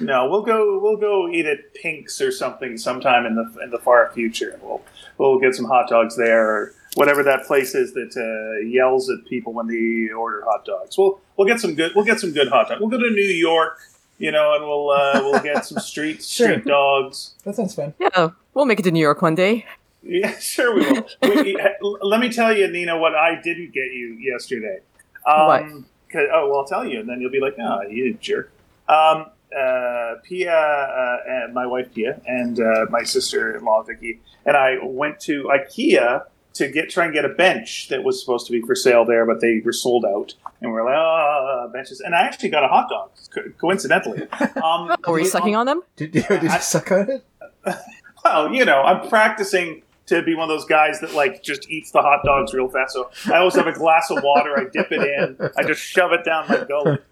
No, 0.00 0.28
we'll 0.28 0.42
go. 0.42 0.80
We'll 0.80 0.96
go 0.96 1.28
eat 1.28 1.46
at 1.46 1.74
Pink's 1.74 2.20
or 2.20 2.32
something 2.32 2.76
sometime 2.76 3.26
in 3.26 3.36
the 3.36 3.62
in 3.62 3.70
the 3.70 3.78
far 3.78 4.10
future. 4.12 4.58
We'll 4.62 4.82
we'll 5.18 5.38
get 5.38 5.54
some 5.54 5.66
hot 5.66 5.88
dogs 5.88 6.16
there, 6.16 6.48
or 6.48 6.74
whatever 6.94 7.22
that 7.22 7.44
place 7.46 7.74
is 7.74 7.92
that 7.92 8.16
uh, 8.16 8.66
yells 8.66 9.08
at 9.08 9.24
people 9.26 9.52
when 9.52 9.68
they 9.68 10.12
order 10.12 10.42
hot 10.44 10.64
dogs. 10.64 10.98
We'll 10.98 11.20
we'll 11.36 11.46
get 11.46 11.60
some 11.60 11.74
good. 11.74 11.92
We'll 11.94 12.04
get 12.04 12.18
some 12.18 12.32
good 12.32 12.48
hot 12.48 12.68
dogs. 12.68 12.80
We'll 12.80 12.90
go 12.90 12.98
to 12.98 13.10
New 13.10 13.22
York, 13.22 13.78
you 14.18 14.30
know, 14.32 14.54
and 14.54 14.64
we'll 14.64 14.90
uh, 14.90 15.20
we'll 15.22 15.40
get 15.42 15.64
some 15.64 15.78
street 15.78 16.22
Sure. 16.22 16.48
street 16.52 16.64
dogs. 16.64 17.34
That 17.44 17.54
sounds 17.56 17.74
fun. 17.74 17.94
Yeah, 17.98 18.28
we'll 18.54 18.64
make 18.66 18.80
it 18.80 18.84
to 18.84 18.90
New 18.90 19.00
York 19.00 19.22
one 19.22 19.34
day. 19.34 19.64
Yeah, 20.02 20.38
sure 20.38 20.74
we 20.74 20.90
will. 20.90 21.06
we, 21.22 21.56
let 22.02 22.20
me 22.20 22.28
tell 22.30 22.56
you, 22.56 22.68
Nina, 22.68 22.98
what 22.98 23.14
I 23.14 23.40
didn't 23.42 23.72
get 23.72 23.92
you 23.92 24.16
yesterday. 24.20 24.78
Um, 25.26 25.46
What? 25.46 25.62
'cause- 26.10 26.28
oh, 26.32 26.48
well, 26.48 26.58
I'll 26.60 26.64
tell 26.66 26.84
you, 26.84 27.00
and 27.00 27.08
then 27.08 27.20
you'll 27.20 27.30
be 27.32 27.40
like, 27.40 27.56
"Oh, 27.58 27.82
you 27.88 28.14
jerk." 28.14 28.52
Um, 28.88 29.26
uh, 29.56 30.14
Pia, 30.22 30.52
uh, 30.54 31.16
and 31.26 31.54
my 31.54 31.64
wife 31.66 31.92
Pia, 31.94 32.20
and 32.26 32.58
uh, 32.60 32.86
my 32.90 33.02
sister-in-law 33.02 33.82
Vicky, 33.84 34.20
and 34.44 34.56
I 34.56 34.76
went 34.82 35.20
to 35.20 35.44
IKEA 35.44 36.24
to 36.54 36.68
get 36.68 36.88
try 36.90 37.04
and 37.04 37.12
get 37.12 37.24
a 37.24 37.28
bench 37.30 37.88
that 37.88 38.02
was 38.04 38.20
supposed 38.20 38.46
to 38.46 38.52
be 38.52 38.60
for 38.62 38.74
sale 38.74 39.04
there, 39.04 39.26
but 39.26 39.40
they 39.40 39.60
were 39.64 39.72
sold 39.72 40.04
out, 40.04 40.34
and 40.60 40.72
we 40.72 40.78
are 40.78 40.84
like, 40.84 40.94
"Oh, 40.96 41.70
benches!" 41.72 42.00
And 42.00 42.14
I 42.14 42.22
actually 42.22 42.48
got 42.50 42.64
a 42.64 42.68
hot 42.68 42.88
dog, 42.88 43.10
co- 43.34 43.50
coincidentally. 43.58 44.26
Um, 44.62 44.94
were 45.06 45.18
you 45.18 45.26
sucking 45.26 45.56
on 45.56 45.66
them? 45.66 45.82
Did 45.96 46.14
you, 46.14 46.22
did 46.28 46.42
you 46.44 46.48
I- 46.48 46.58
suck 46.58 46.90
on 46.92 47.10
it? 47.10 47.24
well, 48.24 48.52
you 48.52 48.64
know, 48.64 48.82
I'm 48.82 49.08
practicing 49.08 49.82
to 50.06 50.22
be 50.22 50.34
one 50.34 50.44
of 50.50 50.54
those 50.56 50.66
guys 50.66 51.00
that 51.00 51.14
like 51.14 51.42
just 51.42 51.68
eats 51.70 51.90
the 51.90 52.02
hot 52.02 52.20
dogs 52.24 52.52
real 52.52 52.68
fast. 52.68 52.92
So 52.94 53.10
I 53.32 53.38
always 53.38 53.54
have 53.54 53.66
a 53.66 53.72
glass 53.72 54.10
of 54.10 54.22
water. 54.22 54.56
I 54.58 54.64
dip 54.72 54.92
it 54.92 55.00
in. 55.02 55.50
I 55.56 55.62
just 55.64 55.80
shove 55.80 56.12
it 56.12 56.24
down 56.24 56.46
my 56.48 56.64
gullet. 56.68 57.02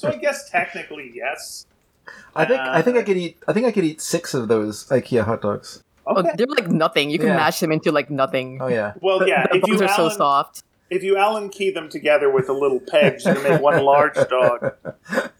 So 0.00 0.08
I 0.08 0.16
guess 0.16 0.50
technically, 0.50 1.12
yes. 1.14 1.66
I 2.34 2.44
think 2.44 2.60
I 2.60 2.82
think 2.82 2.96
I 2.96 3.00
Uh, 3.00 3.04
could 3.04 3.16
eat. 3.16 3.38
I 3.48 3.52
think 3.52 3.66
I 3.66 3.72
could 3.72 3.84
eat 3.84 4.00
six 4.00 4.34
of 4.34 4.48
those 4.48 4.86
IKEA 4.88 5.24
hot 5.24 5.42
dogs. 5.42 5.82
Oh, 6.06 6.22
they're 6.22 6.46
like 6.46 6.68
nothing. 6.68 7.10
You 7.10 7.18
can 7.18 7.28
Yeah. 7.28 7.36
mash 7.36 7.60
them 7.60 7.72
into 7.72 7.92
like 7.92 8.10
nothing. 8.10 8.58
Oh 8.60 8.66
yeah. 8.68 8.94
Well, 9.00 9.26
yeah. 9.28 9.46
the 9.46 9.56
If 9.58 9.66
you 9.68 9.78
buns 9.78 9.82
are 9.90 9.94
so 9.94 10.08
soft. 10.08 10.62
if 10.88 11.02
you 11.02 11.16
Allen 11.16 11.48
key 11.50 11.70
them 11.70 11.88
together 11.88 12.30
with 12.30 12.46
the 12.46 12.52
little 12.52 12.80
pegs, 12.80 13.24
you 13.24 13.34
make 13.42 13.60
one 13.60 13.82
large 13.84 14.14
dog. 14.30 14.72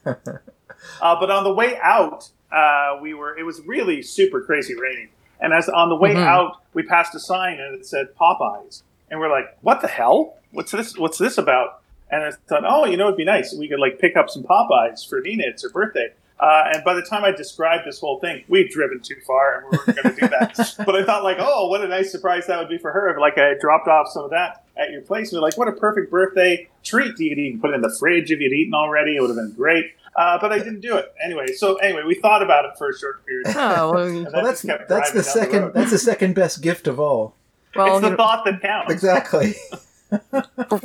Uh, 0.05 1.19
but 1.21 1.31
on 1.31 1.45
the 1.45 1.52
way 1.52 1.79
out, 1.83 2.31
uh, 2.52 2.99
we 3.00 3.14
were. 3.14 3.37
It 3.37 3.45
was 3.45 3.61
really 3.67 4.02
super 4.02 4.40
crazy 4.43 4.75
raining, 4.75 5.09
and 5.40 5.52
as 5.52 5.69
on 5.69 5.88
the 5.88 5.97
way 5.97 6.14
Mhm. 6.14 6.25
out, 6.26 6.57
we 6.75 6.83
passed 6.83 7.14
a 7.14 7.21
sign 7.21 7.59
and 7.61 7.75
it 7.79 7.87
said 7.87 8.09
Popeyes, 8.21 8.83
and 9.11 9.21
we're 9.21 9.31
like, 9.31 9.57
"What 9.62 9.81
the 9.81 9.88
hell? 9.88 10.37
What's 10.52 10.73
this? 10.73 10.97
What's 10.99 11.19
this 11.19 11.38
about?" 11.38 11.81
And 12.11 12.25
I 12.25 12.31
thought, 12.49 12.64
"Oh, 12.67 12.87
you 12.87 12.97
know, 12.97 13.07
it'd 13.07 13.17
be 13.17 13.25
nice. 13.25 13.55
We 13.55 13.69
could 13.69 13.79
like 13.81 13.99
pick 13.99 14.17
up 14.17 14.29
some 14.31 14.43
Popeyes 14.43 15.09
for 15.09 15.21
Nina. 15.21 15.45
It's 15.47 15.62
her 15.62 15.69
birthday." 15.71 16.12
Uh, 16.40 16.70
and 16.73 16.85
by 16.85 16.94
the 16.94 17.02
time 17.02 17.23
I 17.23 17.32
described 17.32 17.87
this 17.87 18.00
whole 18.00 18.18
thing, 18.18 18.44
we'd 18.49 18.70
driven 18.70 19.00
too 19.00 19.16
far 19.26 19.59
and 19.59 19.64
we 19.70 19.76
weren't 19.78 20.02
going 20.02 20.14
to 20.14 20.20
do 20.23 20.28
that. 20.28 20.75
but 20.87 20.97
I 20.97 21.04
thought, 21.04 21.23
like, 21.23 21.37
oh, 21.38 21.68
what 21.68 21.82
a 21.85 21.88
nice 21.88 22.11
surprise 22.11 22.47
that 22.47 22.59
would 22.59 22.68
be 22.70 22.78
for 22.78 22.92
her. 22.92 23.11
If, 23.11 23.18
like, 23.20 23.37
I 23.37 23.54
dropped 23.61 23.88
off 23.88 24.09
some 24.09 24.25
of 24.25 24.30
that 24.30 24.64
at 24.76 24.90
your 24.90 25.02
place. 25.02 25.32
And 25.32 25.40
We're 25.40 25.47
like, 25.47 25.59
what 25.59 25.68
a 25.68 25.73
perfect 25.73 26.11
birthday 26.11 26.68
treat. 26.82 27.18
You 27.18 27.30
could 27.30 27.38
even 27.38 27.61
put 27.61 27.70
it 27.73 27.75
in 27.75 27.82
the 27.82 27.94
fridge 27.99 28.30
if 28.30 28.40
you'd 28.40 28.52
eaten 28.52 28.73
already. 28.73 29.16
It 29.16 29.20
would 29.20 29.28
have 29.28 29.37
been 29.37 29.52
great. 29.52 29.92
Uh, 30.16 30.38
but 30.40 30.50
I 30.52 30.59
didn't 30.59 30.80
do 30.80 30.97
it 30.97 31.12
anyway. 31.23 31.47
So 31.49 31.76
anyway, 31.76 32.02
we 32.06 32.14
thought 32.14 32.42
about 32.42 32.64
it 32.64 32.73
for 32.78 32.88
a 32.88 32.99
short 32.99 33.25
period. 33.26 33.47
of 33.49 33.54
time. 33.54 33.78
Oh, 33.78 33.92
well, 33.92 34.25
Well, 34.32 34.44
that's 34.44 34.62
that's 34.62 34.62
the 34.62 34.87
driving 34.87 34.88
down 34.88 35.14
the 35.14 35.23
second 35.23 35.73
that's 35.75 35.90
the 35.90 35.99
second 35.99 36.35
best 36.35 36.62
gift 36.62 36.87
of 36.88 36.99
all. 36.99 37.35
well 37.76 37.99
it's 37.99 38.09
the 38.09 38.16
thought 38.16 38.44
that 38.44 38.61
counts. 38.61 38.90
Exactly. 38.92 39.54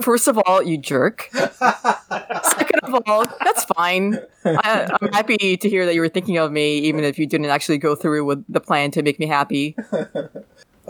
first 0.02 0.28
of 0.28 0.38
all, 0.46 0.62
you 0.64 0.78
jerk. 0.78 1.30
Second 1.34 2.80
of 2.84 3.02
all, 3.08 3.26
that's 3.44 3.64
fine. 3.76 4.20
I, 4.46 4.90
I'm 5.02 5.12
happy 5.14 5.58
to 5.58 5.70
hear 5.70 5.86
that 5.86 5.94
you 5.96 6.02
were 6.02 6.10
thinking 6.10 6.38
of 6.38 6.52
me, 6.52 6.78
even 6.80 7.04
if 7.04 7.18
you 7.20 7.26
didn't 7.28 7.48
actually 7.48 7.78
go 7.78 7.96
through 7.96 8.26
with 8.26 8.44
the 8.50 8.60
plan 8.60 8.92
to 8.92 9.04
make 9.04 9.20
me 9.20 9.26
happy. 9.28 9.76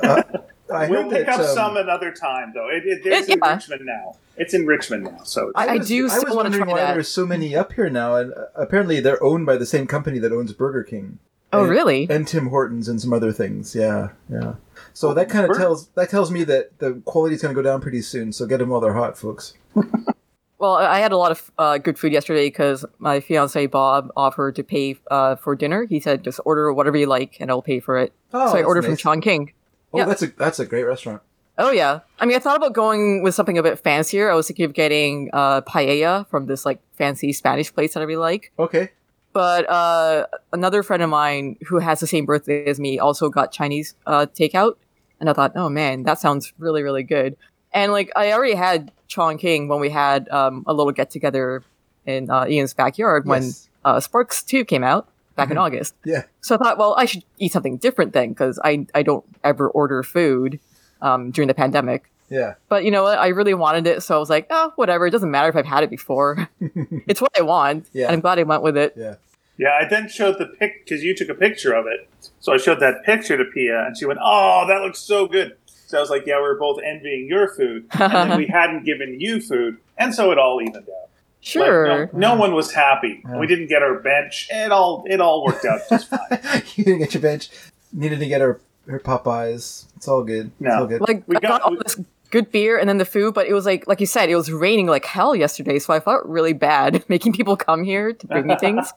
I 0.02 0.90
We'll 0.90 1.04
heard 1.04 1.12
pick 1.12 1.28
up 1.28 1.40
um, 1.40 1.46
some 1.46 1.78
another 1.78 2.12
time, 2.12 2.52
though. 2.54 2.70
It, 2.70 2.84
it, 2.86 3.04
there's 3.04 3.30
It- 3.30 3.36
in. 3.38 3.40
Richmond 3.50 3.82
now. 3.86 4.16
It's 4.38 4.54
in 4.54 4.66
Richmond 4.66 5.04
now. 5.06 5.24
So 5.24 5.52
I- 5.56 5.68
I 5.68 5.78
was- 5.78 5.88
do 5.88 6.10
I 6.10 6.16
was 6.16 6.24
wanna 6.26 6.36
wondering 6.36 6.64
try 6.64 6.74
why 6.74 6.80
that. 6.80 6.94
there's 6.94 7.08
so 7.08 7.26
many 7.26 7.56
up 7.56 7.74
here 7.74 7.90
now, 7.90 8.16
and 8.18 8.34
uh, 8.34 8.46
apparently 8.56 9.00
they're 9.00 9.22
owned 9.24 9.46
by 9.46 9.56
the 9.58 9.66
same 9.66 9.88
company 9.88 10.20
that 10.20 10.32
owns 10.34 10.52
Burger 10.54 10.84
King. 10.84 11.20
Oh, 11.56 11.62
And- 11.62 11.70
really? 11.70 12.08
And 12.10 12.28
Tim 12.28 12.48
Hortons 12.50 12.88
and 12.88 13.02
some 13.02 13.14
other 13.14 13.32
things. 13.32 13.76
Yeah, 13.76 14.10
yeah. 14.30 14.56
So 14.94 15.14
that 15.14 15.30
kind 15.30 15.50
of 15.50 15.58
tells 15.58 15.88
that 15.90 16.10
tells 16.10 16.32
me 16.32 16.44
that 16.46 16.80
the 16.80 17.02
quality 17.06 17.36
is 17.36 17.42
going 17.42 17.54
to 17.54 17.62
go 17.62 17.68
down 17.68 17.82
pretty 17.82 18.02
soon. 18.02 18.32
So 18.32 18.46
get 18.46 18.58
them 18.58 18.70
while 18.70 18.82
they're 18.82 18.94
hot, 18.94 19.18
folks. 19.18 19.54
Well, 20.58 20.76
I 20.76 21.00
had 21.00 21.12
a 21.12 21.18
lot 21.18 21.32
of 21.32 21.52
uh, 21.58 21.78
good 21.78 22.00
food 22.00 22.14
yesterday 22.14 22.48
because 22.48 22.86
my 22.98 23.20
fiance 23.20 23.66
Bob 23.68 24.10
offered 24.16 24.56
to 24.56 24.64
pay 24.64 24.98
uh, 25.12 25.36
for 25.36 25.54
dinner. 25.54 25.86
He 25.86 26.00
said, 26.00 26.24
"Just 26.24 26.40
order 26.46 26.72
whatever 26.72 26.96
you 26.98 27.08
like, 27.08 27.38
and 27.42 27.52
I'll 27.52 27.62
pay 27.62 27.82
for 27.82 27.98
it." 27.98 28.14
Oh, 28.34 28.48
so 28.48 28.54
I 28.54 28.56
that's 28.60 28.66
ordered 28.68 28.84
from 28.84 28.92
nice. 28.94 29.02
Chongqing. 29.04 29.52
Oh, 29.94 29.98
yeah. 30.00 30.06
that's 30.06 30.24
a 30.24 30.28
that's 30.28 30.60
a 30.60 30.66
great 30.66 30.86
restaurant. 30.86 31.22
Oh 31.58 31.72
yeah, 31.72 32.00
I 32.20 32.26
mean, 32.26 32.38
I 32.38 32.40
thought 32.40 32.56
about 32.56 32.72
going 32.74 33.22
with 33.22 33.36
something 33.36 33.58
a 33.58 33.64
bit 33.64 33.80
fancier. 33.80 34.32
I 34.32 34.36
was 34.36 34.48
thinking 34.48 34.66
of 34.66 34.74
getting 34.74 35.30
uh, 35.34 35.60
paella 35.62 36.28
from 36.30 36.46
this 36.48 36.66
like 36.66 36.80
fancy 36.94 37.34
Spanish 37.34 37.74
place 37.74 37.94
that 37.94 38.00
I 38.00 38.04
really 38.04 38.18
like. 38.18 38.54
Okay. 38.58 38.92
But 39.36 39.70
uh, 39.70 40.28
another 40.54 40.82
friend 40.82 41.04
of 41.04 41.10
mine 41.10 41.58
who 41.68 41.80
has 41.80 42.00
the 42.00 42.08
same 42.08 42.26
birthday 42.26 42.64
as 42.68 42.80
me 42.80 43.00
also 43.00 43.28
got 43.28 43.52
Chinese 43.52 43.94
uh, 44.06 44.28
takeout, 44.28 44.78
and 45.20 45.30
I 45.30 45.34
thought, 45.34 45.52
oh 45.56 45.68
man, 45.68 46.04
that 46.04 46.20
sounds 46.22 46.54
really 46.58 46.84
really 46.84 47.04
good. 47.04 47.36
And 47.74 47.92
like 47.92 48.10
I 48.16 48.32
already 48.32 48.56
had 48.56 48.94
Chongqing 49.10 49.68
when 49.68 49.82
we 49.82 49.90
had 49.90 50.30
um, 50.30 50.64
a 50.66 50.74
little 50.74 50.94
get 50.94 51.10
together 51.12 51.64
in 52.06 52.30
uh, 52.32 52.46
Ian's 52.48 52.74
backyard 52.74 53.26
when 53.28 53.44
Yes. 53.44 53.70
uh, 53.84 54.00
Sparks 54.00 54.42
Two 54.42 54.64
came 54.64 54.86
out 54.86 55.10
back 55.36 55.52
in 55.52 55.58
Mhm. 55.58 55.62
August. 55.66 55.96
Yeah. 56.06 56.24
So 56.40 56.56
I 56.56 56.58
thought, 56.58 56.78
well, 56.78 56.96
I 56.98 57.04
should 57.04 57.26
eat 57.38 57.52
something 57.52 57.76
different 57.76 58.14
then 58.14 58.30
because 58.30 58.58
I 58.64 58.88
I 58.96 59.04
don't 59.04 59.26
ever 59.44 59.68
order 59.68 60.02
food 60.02 60.62
um, 61.02 61.32
during 61.32 61.50
the 61.50 61.54
pandemic. 61.54 62.10
Yeah. 62.30 62.56
But 62.70 62.86
you 62.86 62.90
know 62.90 63.04
what? 63.04 63.20
I 63.20 63.28
really 63.28 63.54
wanted 63.54 63.86
it, 63.86 64.02
so 64.02 64.16
I 64.16 64.18
was 64.18 64.32
like, 64.32 64.48
oh, 64.50 64.72
whatever. 64.78 65.06
It 65.06 65.12
doesn't 65.12 65.30
matter 65.30 65.48
if 65.50 65.56
I've 65.56 65.66
had 65.68 65.84
it 65.84 65.92
before. 65.92 66.50
it's 67.06 67.22
what 67.22 67.32
I 67.38 67.42
want. 67.44 67.86
Yeah. 67.94 68.06
And 68.08 68.14
I'm 68.16 68.20
glad 68.22 68.40
I 68.40 68.44
went 68.44 68.64
with 68.64 68.78
it. 68.78 68.94
Yeah. 68.98 69.16
Yeah, 69.58 69.78
I 69.82 69.86
then 69.88 70.10
showed 70.10 70.38
the 70.38 70.46
pic 70.48 70.84
because 70.86 71.04
you 71.04 71.16
took 71.16 71.30
a 71.30 71.34
picture 71.36 71.74
of 71.74 71.86
it. 71.88 72.10
So 72.40 72.54
I 72.54 72.58
showed 72.58 72.80
that 72.82 73.04
picture 73.06 73.38
to 73.38 73.46
Pia, 73.46 73.86
and 73.86 73.98
she 73.98 74.06
went, 74.06 74.20
"Oh, 74.22 74.66
that 74.68 74.82
looks 74.82 75.00
so 75.00 75.28
good." 75.28 75.56
So 75.66 75.98
I 75.98 76.02
was 76.02 76.10
like, 76.10 76.26
"Yeah, 76.26 76.38
we 76.38 76.42
were 76.44 76.58
both 76.60 76.80
envying 76.84 77.28
your 77.28 77.48
food, 77.54 77.86
and 77.94 78.12
then 78.32 78.38
we 78.38 78.48
hadn't 78.60 78.84
given 78.86 79.20
you 79.20 79.40
food, 79.40 79.78
and 79.98 80.14
so 80.14 80.32
it 80.32 80.38
all 80.38 80.62
evened 80.62 80.78
out." 80.90 81.10
Sure. 81.42 82.00
Like, 82.02 82.14
no, 82.14 82.34
no 82.34 82.36
one 82.40 82.54
was 82.56 82.74
happy. 82.74 83.22
Yeah. 83.24 83.38
We 83.38 83.46
didn't 83.48 83.68
get 83.68 83.84
our 83.84 84.00
bench. 84.00 84.48
It 84.52 84.72
all 84.72 85.04
it 85.08 85.22
all 85.22 85.46
worked 85.46 85.64
out 85.66 85.82
just 85.90 86.10
fine. 86.10 86.20
you 86.76 86.84
didn't 86.84 87.00
get 87.00 87.14
your 87.14 87.22
bench. 87.22 87.50
Needed 87.94 88.20
to 88.20 88.26
get 88.28 88.42
her 88.42 88.60
her 88.88 89.00
Popeyes. 89.00 89.86
It's 89.96 90.08
all 90.08 90.24
good. 90.24 90.48
It's 90.48 90.62
No. 90.62 90.80
all 90.80 90.88
good. 90.88 91.02
Like 91.02 91.24
We 91.28 91.36
I 91.38 91.40
got- 91.40 91.48
got 91.50 91.62
all 91.62 91.72
we- 91.72 91.78
this 91.84 92.00
good 92.32 92.52
beer 92.52 92.78
and 92.80 92.90
then 92.90 92.98
the 92.98 93.06
food, 93.06 93.34
but 93.36 93.46
it 93.48 93.54
was 93.54 93.66
like 93.66 93.88
like 93.88 94.00
you 94.02 94.08
said, 94.08 94.30
it 94.30 94.36
was 94.36 94.52
raining 94.52 94.88
like 94.88 95.06
hell 95.06 95.36
yesterday, 95.36 95.78
so 95.80 95.94
I 95.94 96.00
felt 96.00 96.26
really 96.26 96.54
bad 96.54 97.06
making 97.10 97.34
people 97.34 97.56
come 97.56 97.84
here 97.84 98.12
to 98.12 98.28
bring 98.28 98.48
me 98.48 98.56
things. 98.58 98.92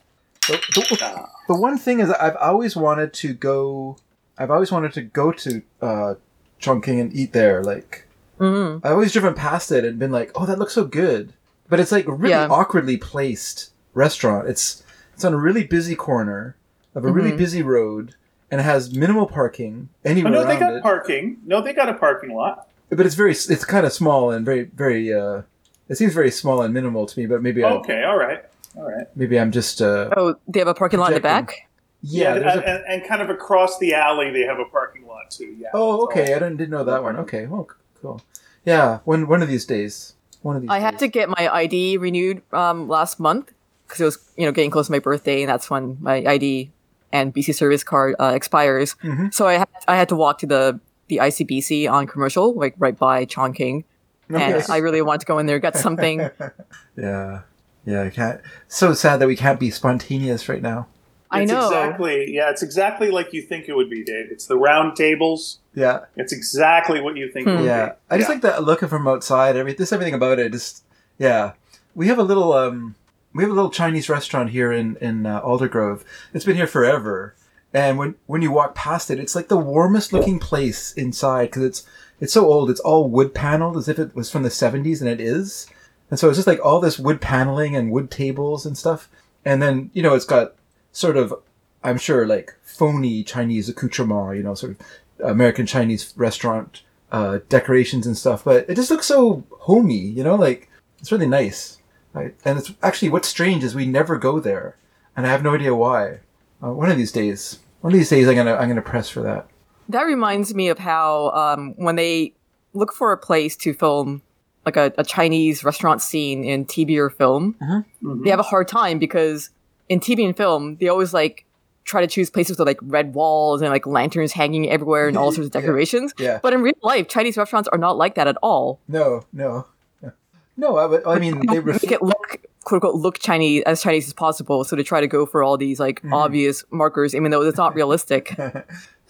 The, 0.49 0.61
the, 0.75 1.29
the 1.49 1.55
one 1.61 1.77
thing 1.79 2.01
is, 2.01 2.11
I've 2.11 2.37
always 2.37 2.75
wanted 2.75 3.13
to 3.15 3.35
go. 3.35 3.97
I've 4.39 4.51
always 4.51 4.73
wanted 4.73 4.93
to 4.95 5.03
go 5.03 5.31
to 5.33 5.63
uh, 5.83 6.15
Chongqing 6.61 7.01
and 7.01 7.13
eat 7.15 7.33
there. 7.33 7.63
Like 7.63 8.07
hmm 8.39 8.79
I 8.83 8.91
always 8.91 9.13
driven 9.13 9.35
past 9.35 9.71
it 9.73 9.85
and 9.85 9.99
been 9.99 10.11
like, 10.13 10.31
"Oh, 10.35 10.47
that 10.47 10.59
looks 10.59 10.73
so 10.75 10.85
good," 10.85 11.35
but 11.69 11.81
it's 11.81 11.93
like 11.93 12.07
a 12.07 12.13
really 12.13 12.31
Yeah. 12.31 12.47
awkwardly 12.49 12.97
placed 12.97 13.73
restaurant. 13.95 14.49
It's 14.49 14.83
it's 15.15 15.25
on 15.25 15.35
a 15.35 15.39
really 15.39 15.65
busy 15.65 15.95
corner 15.95 16.57
of 16.95 17.05
a 17.05 17.11
really 17.13 17.33
Mhm. 17.33 17.39
busy 17.39 17.63
road 17.63 18.15
and 18.51 18.61
it 18.61 18.65
has 18.65 18.95
minimal 18.95 19.27
parking 19.27 19.89
But 20.03 20.11
anywhere 20.13 20.33
no, 20.33 20.39
they 20.45 20.51
around 20.53 20.61
got 20.61 20.73
it. 20.75 20.83
parking. 20.83 21.37
No, 21.45 21.61
they 21.61 21.73
got 21.75 21.89
a 21.91 21.95
parking 21.95 22.33
lot. 22.35 22.69
but 22.89 23.05
it's 23.05 23.15
very 23.17 23.33
it's 23.33 23.65
kind 23.65 23.85
of 23.85 23.93
small 23.93 24.31
and 24.31 24.47
very 24.47 24.65
very. 24.75 25.13
uh 25.13 25.43
It 25.89 25.97
seems 25.97 26.15
very 26.15 26.31
small 26.31 26.63
and 26.63 26.73
minimal 26.73 27.05
to 27.07 27.19
me. 27.21 27.27
But 27.27 27.43
maybe 27.43 27.63
I, 27.65 27.71
Okay, 27.73 28.05
all 28.05 28.17
right, 28.19 28.45
all 28.77 28.85
right. 28.85 29.07
maybe 29.17 29.39
I'm 29.39 29.53
just. 29.53 29.81
uh 29.81 30.11
Oh, 30.17 30.37
they 30.47 30.59
have 30.59 30.69
a 30.69 30.75
parking 30.75 31.01
lot 31.01 31.09
in 31.09 31.15
the 31.15 31.21
back. 31.21 31.69
Yeah. 32.03 32.35
and, 32.35 32.45
there's 32.45 32.57
a, 32.57 32.69
and, 32.69 32.85
and 32.87 33.09
kind 33.09 33.23
of 33.23 33.31
across 33.31 33.79
the 33.79 33.95
alley, 33.95 34.31
they 34.31 34.43
have 34.43 34.59
a 34.59 34.65
parking 34.67 35.07
lot 35.07 35.31
too. 35.31 35.57
Yeah. 35.59 35.69
Oh, 35.75 36.07
that's 36.07 36.19
all. 36.19 36.23
okay. 36.23 36.35
I 36.35 36.39
didn't, 36.39 36.57
didn't 36.59 36.71
know 36.71 36.85
that 36.85 37.03
one. 37.03 37.17
Okay. 37.17 37.47
Well, 37.47 37.69
cool. 38.01 38.23
Yeah. 38.65 39.01
One 39.05 39.27
one 39.27 39.43
of 39.43 39.49
these 39.49 39.65
days. 39.65 40.15
One 40.43 40.57
of 40.57 40.63
these. 40.63 40.71
I 40.71 40.79
had 40.79 40.99
to 41.01 41.09
get 41.09 41.29
my 41.29 41.49
ID 41.53 41.97
renewed 41.97 42.43
um, 42.53 42.89
last 42.89 43.19
month 43.19 43.53
because 43.87 44.01
it 44.01 44.05
was 44.05 44.19
you 44.37 44.47
know 44.47 44.53
getting 44.53 44.71
close 44.71 44.87
to 44.87 44.93
my 44.93 45.01
birthday, 45.01 45.43
and 45.43 45.49
that's 45.49 45.69
when 45.71 45.97
my 46.01 46.17
ID 46.25 46.71
and 47.11 47.35
BC 47.35 47.55
service 47.55 47.83
card 47.83 48.15
uh, 48.21 48.33
expires. 48.35 48.95
Mhm. 49.03 49.33
So 49.33 49.49
I 49.49 49.55
had, 49.55 49.69
I 49.89 49.97
had 49.97 50.09
to 50.11 50.17
walk 50.17 50.39
to 50.41 50.47
the 50.47 50.79
the 51.09 51.17
ICBC 51.17 51.91
on 51.91 52.07
commercial, 52.07 52.55
like 52.55 52.75
right 52.79 52.97
by 52.97 53.25
Chongqing. 53.25 53.85
And 54.31 54.63
I 54.69 54.77
really 54.77 55.01
want 55.01 55.23
to 55.23 55.27
go 55.27 55.39
in 55.39 55.47
there, 55.47 55.59
get 55.59 55.75
something. 55.77 56.31
Yeah, 56.97 57.41
yeah. 57.89 58.03
I 58.03 58.11
can't. 58.11 58.41
So 58.69 58.93
sad 58.95 59.19
that 59.21 59.27
we 59.29 59.37
can't 59.37 59.59
be 59.61 59.71
spontaneous 59.71 60.49
right 60.49 60.63
now. 60.63 60.87
I 61.31 61.43
It's 61.43 61.53
know. 61.53 61.67
exactly 61.67 62.33
yeah. 62.35 62.51
It's 62.51 62.63
exactly 62.63 63.11
like 63.11 63.33
you 63.33 63.43
think 63.43 63.69
it 63.69 63.75
would 63.77 63.91
be, 63.91 64.03
Dave. 64.05 64.29
It's 64.31 64.47
the 64.47 64.57
round 64.57 64.97
tables. 64.97 65.59
Yeah, 65.75 66.01
It's 66.17 66.33
exactly 66.33 67.01
what 67.01 67.17
you 67.17 67.31
think. 67.31 67.47
it 67.47 67.51
Hmm. 67.51 67.57
would 67.59 67.67
yeah. 67.67 67.87
be. 67.87 67.93
I 68.11 68.17
just 68.19 68.29
Yeah. 68.29 68.35
like 68.35 68.43
that 68.43 68.65
looking 68.65 68.89
from 68.89 69.07
outside. 69.07 69.55
Every 69.57 69.75
just 69.75 69.93
everything 69.93 70.15
about 70.15 70.39
it. 70.39 70.53
Just 70.53 70.83
yeah. 71.19 71.53
We 71.95 72.09
have 72.09 72.19
a 72.19 72.23
little 72.23 72.53
um. 72.53 72.95
We 73.35 73.43
have 73.45 73.51
a 73.51 73.55
little 73.55 73.71
Chinese 73.71 74.09
restaurant 74.09 74.51
here 74.51 74.73
in 74.73 74.97
in 75.01 75.27
uh, 75.27 75.43
Aldergrove. 75.43 76.03
It's 76.33 76.45
been 76.47 76.57
here 76.57 76.67
forever, 76.67 77.35
and 77.75 77.99
when 77.99 78.15
when 78.27 78.41
you 78.43 78.51
walk 78.51 78.75
past 78.75 79.11
it, 79.11 79.19
it's 79.21 79.37
like 79.37 79.49
the 79.49 79.59
warmest 79.59 80.13
looking 80.15 80.39
place 80.39 80.93
inside 80.95 81.47
because 81.47 81.63
it's 81.65 81.87
it's 82.21 82.33
so 82.33 82.47
old. 82.47 82.71
It's 82.71 82.81
all 82.81 83.09
wood 83.09 83.35
paneled 83.35 83.77
as 83.77 83.87
if 83.89 83.99
it 83.99 84.17
was 84.17 84.31
from 84.31 84.45
the 84.45 84.51
seventies, 84.51 85.03
and 85.03 85.11
it 85.11 85.21
is. 85.21 85.67
And 86.11 86.19
so 86.19 86.29
it's 86.29 86.39
just 86.39 86.47
like 86.47 86.65
all 86.65 86.81
this 86.81 86.99
wood 86.99 87.21
paneling 87.21 87.77
and 87.77 87.93
wood 87.93 88.11
tables 88.11 88.65
and 88.65 88.77
stuff. 88.77 89.09
And 89.45 89.63
then 89.63 89.91
you 89.93 90.03
know 90.03 90.15
it's 90.15 90.25
got 90.25 90.55
sort 90.93 91.17
of 91.17 91.35
I'm 91.83 91.99
sure 91.99 92.27
like 92.27 92.55
phony 92.63 93.23
Chinese 93.23 93.69
accoutrement, 93.69 94.37
you 94.37 94.43
know, 94.43 94.55
sort 94.55 94.73
of 94.73 95.31
American 95.31 95.67
Chinese 95.67 96.13
restaurant 96.17 96.83
uh, 97.13 97.39
decorations 97.49 98.07
and 98.07 98.17
stuff, 98.17 98.45
but 98.45 98.69
it 98.69 98.75
just 98.75 98.91
looks 98.91 99.07
so 99.07 99.45
homey, 99.61 99.97
you 99.97 100.23
know, 100.23 100.35
like 100.35 100.69
it's 100.99 101.13
really 101.13 101.27
nice. 101.27 101.79
Right? 102.13 102.35
And 102.45 102.59
it's 102.59 102.73
actually 102.83 103.11
what's 103.11 103.29
strange 103.29 103.63
is 103.63 103.75
we 103.75 103.87
never 103.87 104.17
go 104.17 104.41
there, 104.41 104.77
and 105.17 105.27
I 105.27 105.31
have 105.31 105.43
no 105.43 105.55
idea 105.55 105.75
why. 105.75 106.21
Uh, 106.63 106.73
one 106.73 106.91
of 106.91 106.97
these 106.97 107.13
days, 107.13 107.61
one 107.81 107.93
of 107.93 107.99
these 107.99 108.09
days, 108.09 108.27
I'm 108.27 108.35
gonna 108.35 108.55
I'm 108.55 108.69
gonna 108.69 108.83
press 108.83 109.09
for 109.09 109.23
that. 109.23 109.47
That 109.89 110.03
reminds 110.03 110.55
me 110.55 110.69
of 110.69 110.79
how 110.79 111.31
um, 111.31 111.75
when 111.77 111.97
they 111.97 112.35
look 112.73 112.93
for 112.93 113.13
a 113.13 113.19
place 113.19 113.57
to 113.57 113.73
film 113.73 114.23
like 114.69 114.77
a, 114.77 114.93
a 114.99 115.05
Chinese 115.05 115.65
restaurant 115.65 116.01
scene 116.03 116.45
in 116.45 116.65
TV 116.65 116.97
or 116.99 117.11
film, 117.11 117.55
Mhm. 117.63 118.25
they 118.25 118.31
have 118.31 118.39
a 118.41 118.51
hard 118.55 118.69
time 118.69 118.99
because 118.99 119.51
in 119.89 120.01
TV 120.01 120.25
and 120.25 120.37
film, 120.37 120.77
they 120.77 120.89
always 120.89 121.13
like 121.15 121.45
try 121.85 122.01
to 122.03 122.07
choose 122.07 122.29
places 122.31 122.59
with 122.59 122.69
like 122.69 122.79
red 122.83 123.15
walls 123.15 123.63
and 123.63 123.71
like 123.71 123.87
lanterns 123.87 124.33
hanging 124.33 124.69
everywhere 124.71 125.09
and 125.09 125.17
all 125.17 125.33
sorts 125.37 125.47
of 125.47 125.53
decorations. 125.53 126.13
Yeah. 126.19 126.39
But 126.43 126.53
in 126.53 126.61
real 126.63 126.75
life, 126.83 127.09
Chinese 127.09 127.37
restaurants 127.39 127.69
are 127.73 127.79
not 127.79 127.97
like 127.97 128.15
that 128.17 128.29
at 128.29 128.37
all. 128.43 128.79
No, 128.89 129.25
no, 129.33 129.67
no. 130.03 130.13
no 130.57 130.77
I, 130.77 131.15
I 131.15 131.19
mean, 131.19 131.47
they 131.47 131.61
ref- 131.61 131.83
make 131.83 131.93
it 131.93 132.03
look 132.03 132.45
quote 132.65 132.83
unquote 132.85 132.97
look 132.97 133.19
Chinese 133.19 133.63
as 133.65 133.81
Chinese 133.83 134.07
as 134.07 134.13
possible. 134.13 134.65
So 134.65 134.77
they 134.77 134.83
try 134.83 135.01
to 135.01 135.07
go 135.07 135.25
for 135.25 135.43
all 135.43 135.57
these 135.57 135.81
like 135.81 136.01
Mm-hmm. 136.03 136.13
obvious 136.13 136.65
markers, 136.71 137.15
even 137.15 137.31
though 137.31 137.43
it's 137.43 137.57
not 137.59 137.75
realistic. 137.75 138.35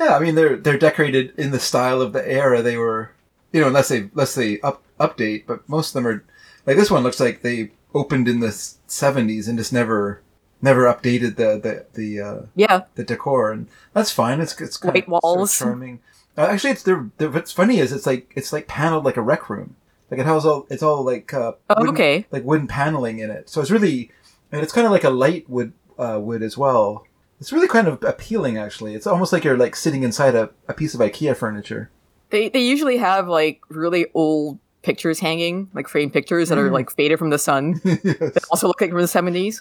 Yeah, 0.01 0.15
I 0.15 0.21
mean 0.21 0.37
they're 0.37 0.57
they're 0.57 0.79
decorated 0.79 1.33
in 1.37 1.51
the 1.51 1.59
style 1.59 2.01
of 2.01 2.13
the 2.13 2.25
era 2.25 2.63
they 2.63 2.77
were, 2.77 3.11
you 3.53 3.61
know, 3.61 3.67
unless 3.67 3.89
they 3.89 4.03
unless 4.15 4.37
they 4.37 4.61
up 4.61 4.81
update. 4.99 5.45
But 5.47 5.69
most 5.69 5.91
of 5.91 5.95
them 5.95 6.07
are 6.07 6.25
like 6.67 6.77
this 6.77 6.91
one 6.91 7.03
looks 7.03 7.21
like 7.21 7.43
they 7.43 7.73
opened 7.95 8.29
in 8.29 8.41
the 8.41 8.53
seventies 8.87 9.49
and 9.49 9.59
just 9.59 9.73
never 9.73 10.23
never 10.61 10.85
updated 10.85 11.37
the 11.37 11.59
the 11.59 11.87
the 11.95 12.21
uh, 12.21 12.41
yeah, 12.55 12.83
the 12.95 13.05
decor, 13.05 13.53
and 13.53 13.69
that's 13.93 14.11
fine. 14.13 14.41
It's 14.41 14.61
it's 14.61 14.77
kind 14.77 14.95
White 14.95 15.05
of, 15.05 15.09
sort 15.09 15.17
of 15.19 15.37
walls. 15.39 15.59
charming. 15.59 16.01
Uh, 16.37 16.43
actually, 16.43 16.71
it's 16.71 16.83
they're, 16.85 17.11
they're, 17.19 17.31
what's 17.31 17.51
funny 17.53 17.79
is 17.79 17.93
it's 17.93 18.07
like 18.07 18.33
it's 18.37 18.53
like 18.53 18.69
paneled 18.69 19.05
like 19.05 19.17
a 19.17 19.23
rec 19.23 19.51
room. 19.51 19.75
Like 20.11 20.21
it 20.21 20.27
has 20.27 20.47
all 20.47 20.67
it's 20.71 20.83
all 20.83 21.03
like 21.05 21.35
uh, 21.35 21.53
Oh, 21.69 21.75
wooden- 21.79 21.95
okay. 21.95 22.27
like 22.31 22.45
wooden 22.45 22.67
paneling 22.69 23.19
in 23.19 23.31
it. 23.31 23.49
So 23.51 23.61
it's 23.61 23.71
really 23.71 24.11
and 24.53 24.63
it's 24.63 24.73
kind 24.73 24.87
of 24.87 24.93
like 24.93 25.05
a 25.05 25.11
light 25.11 25.49
wood 25.51 25.73
uh, 25.99 26.19
wood 26.23 26.43
as 26.43 26.57
well. 26.57 27.07
It's 27.41 27.53
really 27.53 27.69
kind 27.69 27.87
of 27.89 28.03
appealing 28.03 28.57
actually. 28.57 28.95
It's 28.95 29.07
almost 29.07 29.33
like 29.33 29.45
you're 29.45 29.57
like 29.57 29.77
sitting 29.77 30.03
inside 30.03 30.35
a, 30.35 30.51
a 30.69 30.75
piece 30.75 30.95
of 30.95 31.01
IKEA 31.01 31.37
furniture. 31.37 31.91
They 32.31 32.49
they 32.49 32.61
usually 32.61 32.97
have 32.99 33.29
like 33.29 33.61
really 33.69 34.07
old 34.15 34.59
pictures 34.89 35.19
hanging, 35.21 35.69
like 35.75 35.87
framed 35.89 36.13
pictures 36.19 36.49
that 36.49 36.59
are 36.59 36.69
Mm. 36.71 36.79
like 36.81 36.91
faded 36.99 37.19
from 37.19 37.31
the 37.31 37.39
sun. 37.49 37.63
yes. 37.85 38.45
Also 38.51 38.67
look 38.69 38.81
like 38.81 38.91
from 38.91 39.03
the 39.03 39.09
seventies. 39.19 39.55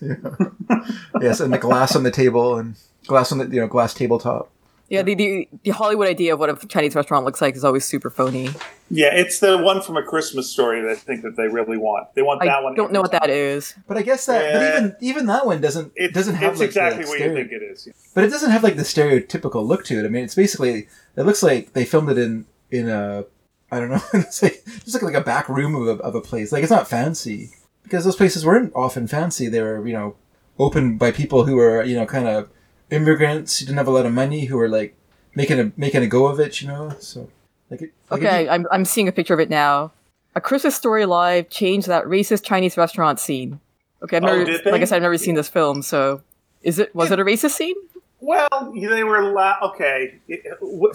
yes, 1.22 1.40
and 1.40 1.52
the 1.54 1.58
glass 1.58 1.96
on 1.96 2.04
the 2.04 2.12
table 2.12 2.58
and 2.58 2.76
glass 3.06 3.32
on 3.32 3.38
the 3.40 3.46
you 3.48 3.62
know 3.62 3.68
glass 3.68 3.94
tabletop. 3.94 4.50
Yeah, 4.90 5.02
the, 5.02 5.16
the 5.16 5.50
the 5.63 5.72
Hollywood 5.72 6.08
idea 6.08 6.34
of 6.34 6.40
what 6.40 6.50
a 6.50 6.56
Chinese 6.68 6.96
restaurant 6.96 7.26
looks 7.26 7.42
like 7.42 7.56
is 7.58 7.66
always 7.66 7.84
super 7.84 8.10
phony. 8.10 8.50
Yeah, 8.90 9.13
it's 9.13 9.40
the 9.42 9.58
one 9.58 9.82
from 9.82 9.98
a 9.98 10.04
Christmas 10.04 10.50
story 10.50 10.80
that 10.82 10.90
I 10.90 10.96
think 10.96 11.24
that 11.24 11.36
they 11.36 11.48
really 11.50 11.76
want. 11.78 12.08
They 12.16 12.22
want 12.22 12.42
I 12.42 12.46
that 12.46 12.63
one. 12.63 12.72
I 12.72 12.76
don't 12.78 12.94
know 12.94 13.02
what 13.02 13.12
that 13.12 13.30
is. 13.30 13.76
But 13.86 13.98
I 13.98 14.02
guess 14.02 14.26
that 14.28 14.42
Yeah. 14.42 14.58
but 14.58 14.78
even 14.78 14.96
even 15.10 15.26
that 15.26 15.46
one 15.46 15.60
doesn't 15.60 15.92
It 15.98 16.13
doesn't 16.13 16.36
have 16.36 16.52
It's 16.54 16.62
like 16.62 16.70
exactly 16.70 17.04
the 17.04 17.10
what 17.10 17.18
stereo- 17.18 17.36
you 17.36 17.48
think 17.50 17.52
it 17.62 17.66
is. 17.66 17.90
But 18.16 18.24
it 18.24 18.30
doesn't 18.30 18.52
have 18.52 18.63
like 18.63 18.78
the 18.78 18.84
stereotypical 18.94 19.68
look 19.68 19.84
to 19.90 20.00
it. 20.00 20.06
I 20.06 20.10
mean, 20.10 20.24
it's 20.24 20.36
basically 20.36 20.88
it 21.18 21.24
looks 21.24 21.44
like 21.44 21.74
they 21.74 21.84
filmed 21.84 22.10
it 22.10 22.18
in 22.18 22.46
in 22.72 22.88
a 22.88 23.26
I 23.71 23.80
don't 23.80 23.89
know, 23.89 24.01
it's 24.13 24.41
like 24.41 24.63
just 24.65 24.93
like, 24.93 25.03
like 25.03 25.13
a 25.15 25.21
back 25.21 25.49
room 25.49 25.75
of 25.75 25.88
a, 25.99 26.01
of 26.03 26.15
a 26.15 26.21
place. 26.21 26.51
Like 26.51 26.63
it's 26.63 26.71
not 26.71 26.88
fancy 26.88 27.51
because 27.84 28.06
those 28.06 28.15
places 28.15 28.45
weren't 28.45 28.71
often 28.75 29.08
fancy. 29.08 29.47
They 29.49 29.62
were 29.62 29.86
you 29.88 29.93
know 29.93 30.15
opened 30.60 30.99
by 30.99 31.12
people 31.12 31.45
who 31.45 31.56
were 31.56 31.84
you 31.84 31.95
know 31.95 32.06
kind 32.06 32.27
of 32.27 32.49
immigrants 32.91 33.60
who 33.60 33.65
didn't 33.65 33.77
have 33.77 33.88
a 33.88 33.91
lot 33.91 34.06
of 34.06 34.13
money 34.13 34.45
who 34.45 34.58
were 34.58 34.69
like 34.69 34.95
making 35.36 35.60
a 35.60 35.71
making 35.77 36.03
a 36.03 36.08
go 36.08 36.27
of 36.27 36.39
it. 36.39 36.62
You 36.62 36.67
know, 36.69 36.95
so 36.99 37.30
like 37.69 37.82
it. 37.82 37.93
Like 38.10 38.21
Okay, 38.21 38.45
It, 38.45 38.49
I'm 38.49 38.65
I'm 38.71 38.86
seeing 38.86 39.08
a 39.08 39.12
picture 39.12 39.34
of 39.34 39.39
it 39.39 39.49
now. 39.49 39.91
A 40.36 40.41
Christmas 40.41 40.75
Story 40.75 41.06
Live 41.06 41.49
changed 41.49 41.88
that 41.88 42.06
racist 42.06 42.43
Chinese 42.43 42.77
restaurant 42.77 43.19
scene. 43.19 43.60
Okay, 44.03 44.17
I've 44.17 44.23
Oh, 44.23 44.27
never, 44.27 44.45
did 44.45 44.63
they? 44.63 44.71
like 44.71 44.82
I 44.82 44.86
said, 44.86 44.97
I've 44.97 45.01
never 45.01 45.17
seen 45.17 45.34
this 45.36 45.49
film. 45.49 45.82
So, 45.82 46.21
is 46.62 46.77
it 46.80 46.93
was 46.95 47.12
it 47.12 47.19
a 47.19 47.25
racist 47.25 47.51
scene? 47.51 47.75
Well, 48.19 48.73
they 48.75 49.03
were 49.03 49.32
la- 49.32 49.58
okay. 49.63 50.19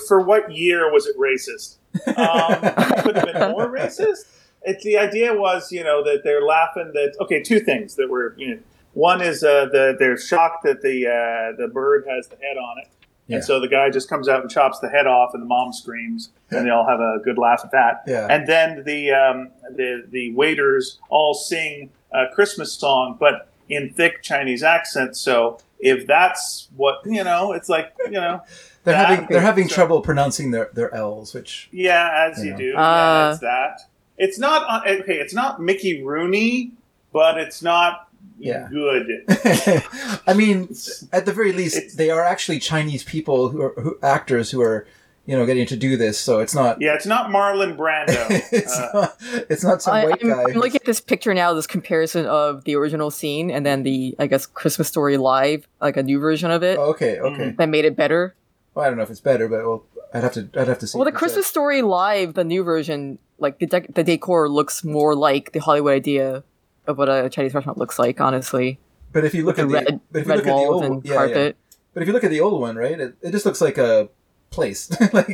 For 0.09 0.21
what 0.21 0.53
year 0.53 0.93
was 0.93 1.07
it 1.07 1.17
racist? 1.19 1.77
Um, 2.09 2.61
could 3.05 3.17
have 3.17 3.33
been 3.33 3.51
more 3.53 3.69
racist. 3.69 4.27
It, 4.63 4.81
the 4.83 4.99
idea 4.99 5.35
was, 5.35 5.71
you 5.73 5.85
know, 5.85 6.03
that 6.05 6.23
they're 6.25 6.43
laughing 6.43 6.91
that. 6.95 7.15
Okay, 7.21 7.43
two 7.43 7.61
things 7.61 7.95
that 7.97 8.09
were. 8.11 8.35
You 8.39 8.55
know, 8.57 8.61
one 8.95 9.21
is 9.23 9.43
uh, 9.45 9.67
the 9.67 9.95
they're 9.99 10.19
shocked 10.19 10.65
that 10.65 10.83
the 10.83 11.07
uh, 11.07 11.57
the 11.61 11.69
bird 11.69 12.07
has 12.09 12.29
the 12.29 12.37
head 12.37 12.57
on 12.57 12.79
it, 12.79 12.89
Yeah. 13.27 13.37
and 13.37 13.45
so 13.45 13.59
the 13.61 13.69
guy 13.69 13.89
just 13.91 14.09
comes 14.09 14.29
out 14.29 14.41
and 14.43 14.51
chops 14.51 14.79
the 14.81 14.89
head 14.89 15.07
off, 15.07 15.31
and 15.35 15.43
the 15.43 15.47
mom 15.47 15.73
screams, 15.73 16.31
and 16.51 16.67
they 16.67 16.71
all 16.71 16.87
have 16.87 17.01
a 17.01 17.19
good 17.25 17.39
laugh 17.39 17.63
at 17.65 17.71
that. 17.73 18.03
Yeah. 18.07 18.27
And 18.31 18.47
then 18.49 18.83
the 18.85 19.11
um, 19.13 19.51
the 19.75 20.07
the 20.09 20.33
waiters 20.35 20.99
all 21.09 21.35
sing 21.35 21.91
a 22.13 22.27
Christmas 22.35 22.73
song, 22.73 23.17
but 23.19 23.49
in 23.69 23.93
thick 23.95 24.23
Chinese 24.23 24.63
accents. 24.63 25.21
So 25.21 25.59
if 25.83 26.07
that's 26.07 26.69
what 26.77 27.01
you 27.05 27.23
know, 27.25 27.53
it's 27.53 27.69
like 27.69 27.93
you 28.07 28.13
know, 28.13 28.41
they're 28.85 28.95
that- 28.95 29.09
having 29.09 29.27
they're 29.29 29.41
having 29.43 29.69
so- 29.69 29.75
trouble 29.75 30.01
pronouncing 30.01 30.51
their 30.53 30.71
their 30.73 30.95
L's, 30.95 31.35
which 31.35 31.69
yeah, 31.73 32.29
as 32.31 32.43
you 32.43 32.53
Yeah. 32.53 32.57
do, 32.57 32.75
Uh. 32.77 32.81
yeah, 32.81 33.31
it's 33.33 33.41
that. 33.41 33.81
It's 34.19 34.39
not 34.39 34.63
uh, 34.87 34.89
okay. 35.03 35.17
It's 35.19 35.35
not 35.35 35.61
Mickey 35.61 36.03
Rooney, 36.03 36.73
but 37.13 37.39
it's 37.39 37.61
not 37.63 38.09
Yeah. 38.39 38.69
good. 38.71 39.07
I 40.27 40.35
mean, 40.35 40.75
at 41.13 41.27
the 41.27 41.33
very 41.33 41.53
least, 41.53 41.77
It's- 41.77 41.95
they 41.95 42.11
are 42.11 42.23
actually 42.25 42.59
Chinese 42.61 43.03
people 43.05 43.49
who 43.51 43.61
are 43.63 43.75
who, 43.81 43.99
actors 44.03 44.51
who 44.53 44.61
are, 44.63 44.87
you 45.27 45.37
know, 45.37 45.47
getting 45.47 45.67
to 45.67 45.77
do 45.77 45.97
this. 45.97 46.19
So 46.21 46.41
it's 46.41 46.55
not. 46.55 46.81
Yeah, 46.81 46.95
it's 46.95 47.07
not 47.07 47.31
Marlon 47.31 47.77
Brando. 47.77 48.27
it's 48.53 48.77
Uh, 48.79 48.91
not. 48.95 49.17
It's 49.51 49.63
not 49.65 49.83
some 49.83 49.95
I, 49.95 50.05
white 50.07 50.19
I'm, 50.23 50.29
guy. 50.29 50.43
I'm 50.49 50.55
looking 50.55 50.77
at 50.77 50.85
this 50.85 51.01
picture 51.01 51.33
now. 51.35 51.53
This 51.55 51.67
comparison 51.67 52.27
of 52.27 52.65
the 52.65 52.75
original 52.77 53.11
scene 53.11 53.51
and 53.51 53.65
then 53.65 53.83
the 53.85 54.15
I 54.19 54.27
guess 54.27 54.47
Christmas 54.47 54.89
Story 54.89 55.17
Live, 55.17 55.67
like 55.81 55.97
a 55.97 56.03
new 56.03 56.19
version 56.19 56.51
of 56.51 56.63
it 56.63 56.79
Oh, 56.79 56.91
okay, 56.91 57.19
okay. 57.21 57.43
Mm-hmm. 57.45 57.57
that 57.57 57.69
made 57.69 57.85
it 57.85 57.97
better. 57.97 58.35
Well, 58.75 58.85
I 58.85 58.89
don't 58.89 58.97
know 58.97 59.03
if 59.05 59.11
it's 59.11 59.21
better, 59.21 59.49
but 59.49 59.59
well, 59.65 59.85
I'd 60.15 60.23
have 60.25 60.33
to. 60.33 60.49
I'd 60.57 60.69
have 60.69 60.79
to 60.81 60.87
see. 60.87 60.97
Well, 60.99 61.05
the 61.05 61.11
if 61.11 61.15
it's 61.15 61.19
Christmas 61.21 61.47
Story 61.47 61.83
Live, 61.83 62.35
the 62.35 62.45
new 62.45 62.63
version, 62.65 63.19
like 63.39 63.59
the 63.59 63.67
dec- 63.67 63.95
the 63.95 64.03
decor 64.03 64.49
looks 64.49 64.83
more 64.83 65.15
like 65.15 65.53
the 65.53 65.61
Hollywood 65.61 65.93
idea 65.95 66.43
of 66.87 66.99
what 66.99 67.09
a 67.09 67.29
Chinese 67.31 67.55
restaurant 67.55 67.79
looks 67.79 67.99
like. 67.99 68.21
Honestly. 68.21 68.81
But 69.13 69.25
if 69.27 69.35
you 69.35 69.45
look 69.45 69.57
the 69.57 69.63
at 69.63 69.69
the, 69.69 69.75
red 69.75 70.01
but 70.11 70.19
if 70.23 70.27
you 70.27 70.31
red 70.33 70.37
look 70.39 70.47
at 70.47 70.49
the 70.49 70.53
walls 70.55 70.83
old, 70.83 70.85
and 70.85 71.05
yeah, 71.05 71.15
carpet. 71.15 71.57
yeah. 71.61 71.77
But 71.93 72.03
if 72.03 72.07
you 72.07 72.15
look 72.15 72.25
at 72.25 72.31
the 72.31 72.41
old 72.41 72.61
one, 72.63 72.77
right, 72.77 72.99
it, 72.99 73.15
it 73.21 73.31
just 73.31 73.45
looks 73.45 73.61
like 73.61 73.77
a 73.77 74.09
place, 74.53 74.91
like 75.13 75.29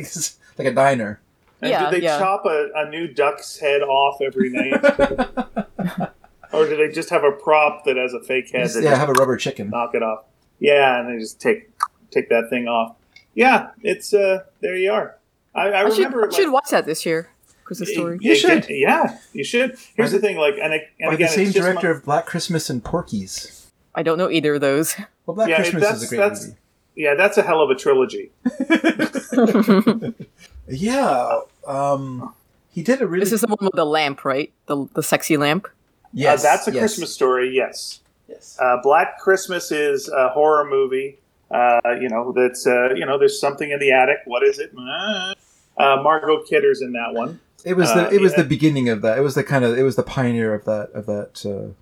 like 0.57 0.67
a 0.67 0.73
diner. 0.73 1.19
and 1.61 1.69
Yeah, 1.71 1.89
do 1.89 1.97
they 1.99 2.03
yeah. 2.03 2.17
chop 2.17 2.45
a, 2.45 2.69
a 2.75 2.89
new 2.89 3.07
duck's 3.07 3.59
head 3.59 3.81
off 3.81 4.21
every 4.21 4.49
night, 4.49 4.73
or 6.53 6.65
do 6.65 6.75
they 6.77 6.89
just 6.93 7.09
have 7.09 7.23
a 7.23 7.31
prop 7.31 7.83
that 7.85 7.97
has 7.97 8.13
a 8.13 8.21
fake 8.23 8.51
head? 8.51 8.63
Just- 8.63 8.75
that 8.75 8.83
yeah, 8.83 8.95
have 8.95 9.09
a 9.09 9.13
rubber 9.13 9.37
chicken. 9.37 9.69
knock 9.69 9.93
it 9.95 10.01
off. 10.03 10.23
Yeah, 10.59 10.99
and 10.99 11.09
they 11.13 11.19
just 11.21 11.39
take 11.39 11.69
take 12.11 12.29
that 12.29 12.49
thing 12.49 12.67
off. 12.67 12.95
Yeah, 13.35 13.69
it's 13.81 14.13
uh 14.13 14.43
there 14.61 14.75
you 14.75 14.91
are. 14.91 15.17
I, 15.55 15.69
I, 15.69 15.85
I, 15.85 15.89
should, 15.89 15.97
remember 15.97 16.27
I 16.27 16.35
should 16.35 16.45
like, 16.45 16.53
watch 16.53 16.69
that 16.71 16.85
this 16.85 17.05
year. 17.05 17.29
Christmas 17.63 17.91
Story. 17.93 18.17
You, 18.21 18.35
should. 18.35 18.67
get- 18.67 18.77
yeah, 18.77 19.17
you 19.33 19.43
should. 19.43 19.77
Here's 19.95 20.11
By 20.11 20.17
the 20.17 20.19
thing, 20.19 20.37
like, 20.37 20.55
and, 20.61 20.73
it- 20.73 20.89
and 20.99 21.09
By 21.09 21.13
again, 21.15 21.27
the 21.27 21.33
same 21.33 21.47
it's 21.47 21.55
director 21.55 21.91
my- 21.93 21.97
of 21.97 22.03
Black 22.05 22.25
Christmas 22.25 22.69
and 22.69 22.83
Porky's. 22.83 23.67
I 23.95 24.01
don't 24.03 24.17
know 24.17 24.29
either 24.29 24.55
of 24.55 24.61
those. 24.61 24.95
Well, 25.25 25.35
Black 25.35 25.49
Yeah, 25.49 25.57
Christmas 25.57 25.83
that's- 25.83 26.01
is 26.01 26.03
a 26.03 26.07
great 26.09 26.17
that's- 26.19 26.45
movie. 26.47 26.57
Yeah, 26.95 27.15
that's 27.15 27.37
a 27.37 27.41
hell 27.43 27.61
of 27.61 27.69
a 27.69 27.75
trilogy. 27.75 28.31
Yeah, 30.71 31.39
um, 31.65 32.33
he 32.71 32.83
did 32.83 33.01
a 33.01 33.07
really. 33.07 33.23
this 33.23 33.33
is 33.33 33.41
the 33.41 33.47
one 33.47 33.57
with 33.61 33.73
the 33.73 33.85
lamp, 33.85 34.23
right? 34.23 34.51
The 34.67 34.87
the 34.93 35.01
sexy 35.01 35.35
lamp. 35.35 35.67
yes, 36.13 36.45
uh, 36.45 36.49
that's 36.49 36.67
a 36.67 36.71
yes, 36.71 36.79
Christmas 36.81 37.11
story. 37.13 37.49
Yes, 37.55 38.01
Yes. 38.27 38.55
uh, 38.61 38.77
Black 38.83 39.17
Christmas 39.19 39.71
is 39.71 40.09
a 40.09 40.29
horror 40.29 40.69
movie. 40.69 41.17
Uh, 41.49 41.79
you 41.99 42.07
know, 42.07 42.31
that's 42.33 42.67
uh, 42.67 42.89
you 42.93 43.03
know, 43.03 43.17
there's 43.17 43.39
something 43.39 43.71
in 43.71 43.79
the 43.79 43.91
attic. 43.91 44.17
What 44.25 44.43
is 44.43 44.59
it? 44.59 44.71
Uh, 44.77 45.33
Uh, 45.75 46.01
Margot 46.03 46.43
Kidder's 46.43 46.81
in 46.83 46.91
that 46.91 47.13
one. 47.13 47.39
It 47.65 47.73
was 47.75 47.91
the 47.93 48.07
Uh, 48.07 48.11
it 48.11 48.21
was 48.21 48.33
yeah. 48.33 48.43
the 48.43 48.47
beginning 48.47 48.89
of 48.89 49.01
that. 49.01 49.17
It 49.17 49.21
was 49.21 49.33
the 49.33 49.43
kind 49.43 49.65
of 49.65 49.75
it 49.75 49.81
was 49.83 49.95
the 49.95 50.03
pioneer 50.03 50.53
of 50.53 50.65
that 50.65 50.91
of 50.93 51.07
that. 51.07 51.43
Uh, 51.43 51.73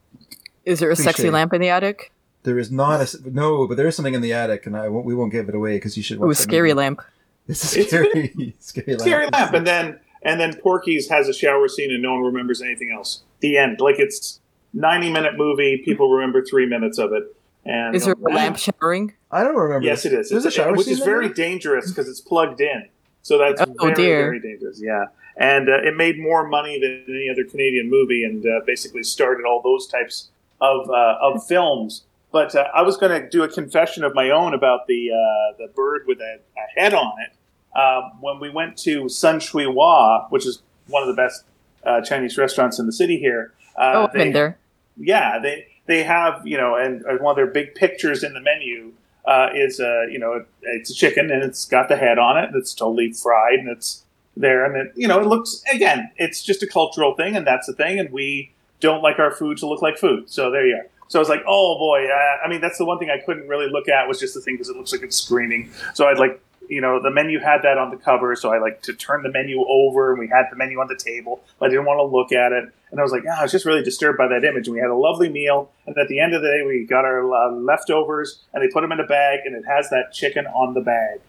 Is 0.64 0.80
there 0.80 0.92
a 0.92 0.96
sexy 0.96 1.30
lamp 1.30 1.52
in 1.52 1.60
the 1.60 1.68
attic? 1.70 2.14
There 2.48 2.58
is 2.58 2.72
not 2.72 3.02
a 3.02 3.30
no, 3.30 3.68
but 3.68 3.78
there 3.78 3.88
is 3.88 3.96
something 3.96 4.16
in 4.16 4.22
the 4.22 4.34
attic, 4.34 4.66
and 4.66 4.76
I 4.76 4.88
won't, 4.90 5.06
we 5.06 5.14
won't 5.14 5.32
give 5.32 5.48
it 5.50 5.54
away 5.56 5.76
because 5.78 5.96
you 5.98 6.02
should. 6.04 6.18
Ooh, 6.18 6.28
Watch 6.28 6.38
that 6.38 6.44
scary 6.44 6.70
movie. 6.70 6.78
lamp. 6.80 7.02
It's 7.48 7.76
a 7.76 7.80
It's- 7.82 7.90
scary, 7.90 8.56
scary 8.60 8.88
lamp. 8.96 9.02
Scary 9.02 9.28
lamp, 9.32 9.54
and 9.54 9.68
then 9.68 10.00
and 10.24 10.40
then 10.40 10.56
Porky's 10.56 11.08
has 11.10 11.28
a 11.30 11.34
shower 11.34 11.68
scene, 11.68 11.92
and 11.92 12.02
no 12.02 12.14
one 12.16 12.24
remembers 12.24 12.62
anything 12.62 12.92
else. 12.92 13.22
The 13.42 13.58
end. 13.58 13.80
Like 13.80 14.00
it's 14.00 14.40
ninety 14.74 15.12
minute 15.12 15.34
movie. 15.38 15.82
People 15.86 16.12
remember 16.12 16.44
three 16.44 16.66
minutes 16.66 16.98
of 16.98 17.14
it. 17.14 17.34
And 17.66 17.96
Is 17.96 18.06
there 18.06 18.16
a 18.16 18.34
lamp 18.34 18.58
showering? 18.58 19.14
I 19.30 19.44
don't 19.44 19.56
remember. 19.56 19.86
Yes, 19.86 20.06
it 20.06 20.14
is. 20.14 20.30
There's 20.30 20.46
It's 20.46 20.56
a 20.56 20.58
shower 20.62 20.72
which 20.72 20.86
scene 20.86 20.94
is 20.94 21.00
in 21.02 21.06
very 21.06 21.26
there? 21.28 21.34
dangerous 21.34 21.90
because 21.92 22.08
it's 22.08 22.22
plugged 22.22 22.62
in. 22.62 22.88
So 23.24 23.38
that's 23.38 23.62
Oh, 23.62 23.66
very, 23.82 23.94
dear. 23.94 24.22
very 24.24 24.40
dangerous. 24.40 24.80
Yeah, 24.82 25.08
and 25.36 25.68
uh, 25.68 25.82
it 25.84 25.96
made 25.98 26.18
more 26.18 26.48
money 26.48 26.80
than 26.80 27.04
any 27.14 27.30
other 27.30 27.44
Canadian 27.44 27.90
movie, 27.90 28.24
and 28.24 28.46
uh, 28.46 28.62
basically 28.66 29.04
started 29.04 29.44
all 29.46 29.62
those 29.62 29.86
types 29.88 30.30
of 30.62 30.90
uh, 30.90 31.18
of 31.22 31.46
films. 31.46 32.04
But 32.38 32.54
uh, 32.56 32.68
I 32.72 32.84
was 32.84 32.98
going 32.98 33.20
to 33.20 33.28
do 33.28 33.42
a 33.42 33.48
confession 33.48 34.04
of 34.04 34.14
my 34.14 34.30
own 34.30 34.54
about 34.54 34.86
the 34.86 35.10
uh, 35.12 35.58
the 35.58 35.68
bird 35.74 36.04
with 36.06 36.20
a, 36.22 36.34
a 36.56 36.80
head 36.80 36.94
on 36.94 37.14
it. 37.26 37.32
Um, 37.76 38.12
when 38.22 38.40
we 38.40 38.50
went 38.52 38.78
to 38.80 39.10
Sun 39.10 39.42
Sui 39.42 39.66
Wah, 39.66 40.28
which 40.30 40.46
is 40.46 40.62
one 40.88 41.02
of 41.02 41.08
the 41.08 41.16
best 41.16 41.44
uh, 41.84 42.02
Chinese 42.02 42.38
restaurants 42.38 42.78
in 42.78 42.86
the 42.86 42.92
city 42.92 43.18
here. 43.18 43.54
Uh, 43.76 43.92
oh, 43.96 44.04
I've 44.04 44.14
they- 44.14 44.24
been 44.26 44.34
there. 44.34 44.58
yeah, 44.98 45.40
they 45.40 45.66
they 45.88 46.04
have 46.04 46.46
you 46.46 46.58
know, 46.58 46.76
and 46.76 47.04
uh, 47.08 47.14
one 47.26 47.32
of 47.32 47.38
their 47.38 47.48
big 47.60 47.74
pictures 47.74 48.24
in 48.24 48.36
the 48.36 48.42
menu 48.42 48.94
uh, 49.26 49.50
is 49.56 49.80
uh, 49.80 50.04
you 50.12 50.20
know 50.20 50.46
it's 50.62 50.92
a 50.92 50.94
chicken 50.94 51.32
and 51.32 51.42
it's 51.42 51.66
got 51.66 51.90
the 51.90 51.98
head 51.98 52.20
on 52.20 52.38
it. 52.38 52.46
and 52.50 52.56
It's 52.56 52.76
totally 52.76 53.14
fried 53.14 53.58
and 53.58 53.68
it's 53.70 54.04
there 54.36 54.64
and 54.64 54.76
it 54.78 54.94
you 54.96 55.08
know 55.08 55.20
it 55.20 55.26
looks 55.26 55.64
again 55.74 56.12
it's 56.18 56.44
just 56.44 56.62
a 56.62 56.68
cultural 56.68 57.16
thing 57.16 57.36
and 57.36 57.48
that's 57.48 57.66
the 57.66 57.74
thing 57.74 57.98
and 58.00 58.12
we 58.12 58.52
don't 58.80 59.02
like 59.02 59.18
our 59.18 59.32
food 59.32 59.58
to 59.58 59.66
look 59.68 59.82
like 59.82 59.98
food. 59.98 60.30
So 60.30 60.52
there 60.52 60.68
you 60.68 60.76
are. 60.76 60.86
So 61.10 61.20
I 61.20 61.22
was 61.22 61.30
like, 61.30 61.42
oh 61.48 61.78
boy. 61.78 62.06
Uh, 62.08 62.46
I 62.46 62.50
mean, 62.50 62.62
that's 62.62 62.78
the 62.78 62.86
one 62.86 63.00
thing 63.00 63.10
I 63.10 63.20
couldn't 63.26 63.48
really 63.48 63.70
look 63.70 63.88
at 63.88 64.08
was 64.08 64.20
just 64.20 64.34
the 64.34 64.42
thing 64.42 64.56
because 64.56 64.70
it 64.70 64.76
looks 64.76 64.92
like 64.92 65.02
it's 65.04 65.16
screaming. 65.16 65.72
So 65.94 66.08
I'd 66.08 66.20
like, 66.20 66.42
you 66.70 66.82
know, 66.82 67.02
the 67.02 67.10
menu 67.12 67.40
had 67.40 67.62
that 67.64 67.78
on 67.78 67.92
the 67.92 67.98
cover. 67.98 68.36
So 68.36 68.52
I 68.52 68.60
like 68.60 68.82
to 68.84 68.94
turn 68.94 69.24
the 69.24 69.32
menu 69.32 69.64
over 69.70 70.12
and 70.12 70.20
we 70.20 70.28
had 70.28 70.48
the 70.52 70.58
menu 70.58 70.80
on 70.82 70.88
the 70.88 70.98
table. 70.98 71.42
But 71.60 71.68
I 71.68 71.70
didn't 71.70 71.86
want 71.86 72.00
to 72.00 72.04
look 72.04 72.34
at 72.34 72.52
it. 72.52 72.66
And 72.92 73.00
I 73.00 73.04
was 73.04 73.12
like, 73.14 73.24
ah, 73.30 73.40
I 73.40 73.44
was 73.44 73.52
just 73.54 73.66
really 73.66 73.84
disturbed 73.84 74.18
by 74.18 74.28
that 74.28 74.44
image. 74.44 74.68
And 74.68 74.74
we 74.76 74.82
had 74.82 74.90
a 74.90 74.96
lovely 74.96 75.30
meal. 75.30 75.72
And 75.86 75.98
at 75.98 76.10
the 76.10 76.20
end 76.20 76.34
of 76.34 76.42
the 76.42 76.48
day, 76.50 76.64
we 76.66 76.86
got 76.86 77.06
our 77.06 77.34
uh, 77.34 77.52
leftovers 77.52 78.42
and 78.54 78.62
they 78.62 78.68
put 78.68 78.82
them 78.82 78.92
in 78.92 79.00
a 79.00 79.06
bag 79.08 79.40
and 79.46 79.56
it 79.56 79.64
has 79.66 79.90
that 79.92 80.12
chicken 80.12 80.46
on 80.48 80.74
the 80.74 80.82
bag. 80.82 81.22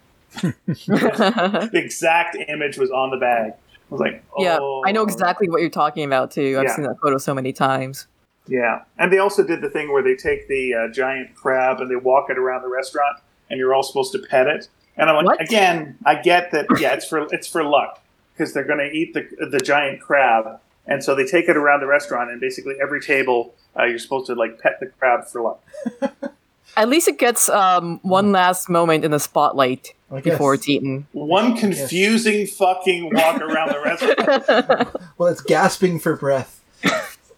The 0.88 1.70
exact 1.74 2.36
image 2.48 2.76
was 2.78 2.90
on 2.90 3.10
the 3.10 3.16
bag. 3.16 3.52
I 3.52 3.94
was 3.94 4.00
like, 4.00 4.22
oh. 4.36 4.42
yeah, 4.42 4.58
I 4.88 4.92
know 4.92 5.02
exactly 5.02 5.48
what 5.48 5.60
you're 5.60 5.70
talking 5.70 6.04
about 6.04 6.30
too. 6.30 6.56
I've 6.58 6.64
Yeah. 6.64 6.74
seen 6.76 6.84
that 6.84 6.96
photo 7.00 7.16
so 7.18 7.34
many 7.34 7.52
times. 7.52 8.06
Yeah, 8.48 8.82
and 8.98 9.12
they 9.12 9.18
also 9.18 9.42
did 9.46 9.60
the 9.60 9.70
thing 9.70 9.92
where 9.92 10.02
they 10.02 10.14
take 10.14 10.48
the 10.48 10.74
uh, 10.74 10.88
giant 10.92 11.34
crab 11.34 11.80
and 11.80 11.90
they 11.90 11.96
walk 11.96 12.30
it 12.30 12.38
around 12.38 12.62
the 12.62 12.68
restaurant, 12.68 13.18
and 13.50 13.58
you're 13.58 13.74
all 13.74 13.82
supposed 13.82 14.12
to 14.12 14.18
pet 14.18 14.46
it. 14.46 14.68
And 14.96 15.08
I'm 15.08 15.16
like, 15.16 15.26
What? 15.26 15.40
again, 15.40 15.96
I 16.04 16.20
get 16.20 16.50
that. 16.52 16.66
Yeah, 16.80 16.94
it's 16.94 17.06
for 17.06 17.26
it's 17.32 17.46
for 17.46 17.62
luck 17.62 18.02
because 18.32 18.52
they're 18.52 18.64
going 18.64 18.78
to 18.80 18.90
eat 18.90 19.14
the 19.14 19.46
the 19.46 19.60
giant 19.60 20.00
crab, 20.00 20.60
and 20.86 21.04
so 21.04 21.14
they 21.14 21.24
take 21.26 21.48
it 21.48 21.56
around 21.56 21.80
the 21.80 21.86
restaurant, 21.86 22.30
and 22.30 22.40
basically 22.40 22.74
every 22.82 23.00
table 23.00 23.54
uh, 23.78 23.84
you're 23.84 23.98
supposed 23.98 24.26
to 24.26 24.34
like 24.34 24.58
pet 24.60 24.80
the 24.80 24.86
crab 24.86 25.26
for 25.26 25.42
luck. 25.42 25.62
At 26.76 26.88
least 26.88 27.08
it 27.08 27.18
gets 27.18 27.48
um, 27.48 27.98
one 28.02 28.30
last 28.30 28.68
moment 28.68 29.04
in 29.04 29.10
the 29.10 29.18
spotlight 29.18 29.94
before 30.22 30.54
it's 30.54 30.68
eaten. 30.68 31.08
One 31.10 31.56
confusing 31.56 32.46
fucking 32.46 33.12
walk 33.14 33.40
around 33.40 33.72
the 33.72 33.80
restaurant. 33.80 34.88
Well, 35.18 35.28
it's 35.32 35.40
gasping 35.40 35.98
for 35.98 36.14
breath. 36.16 36.62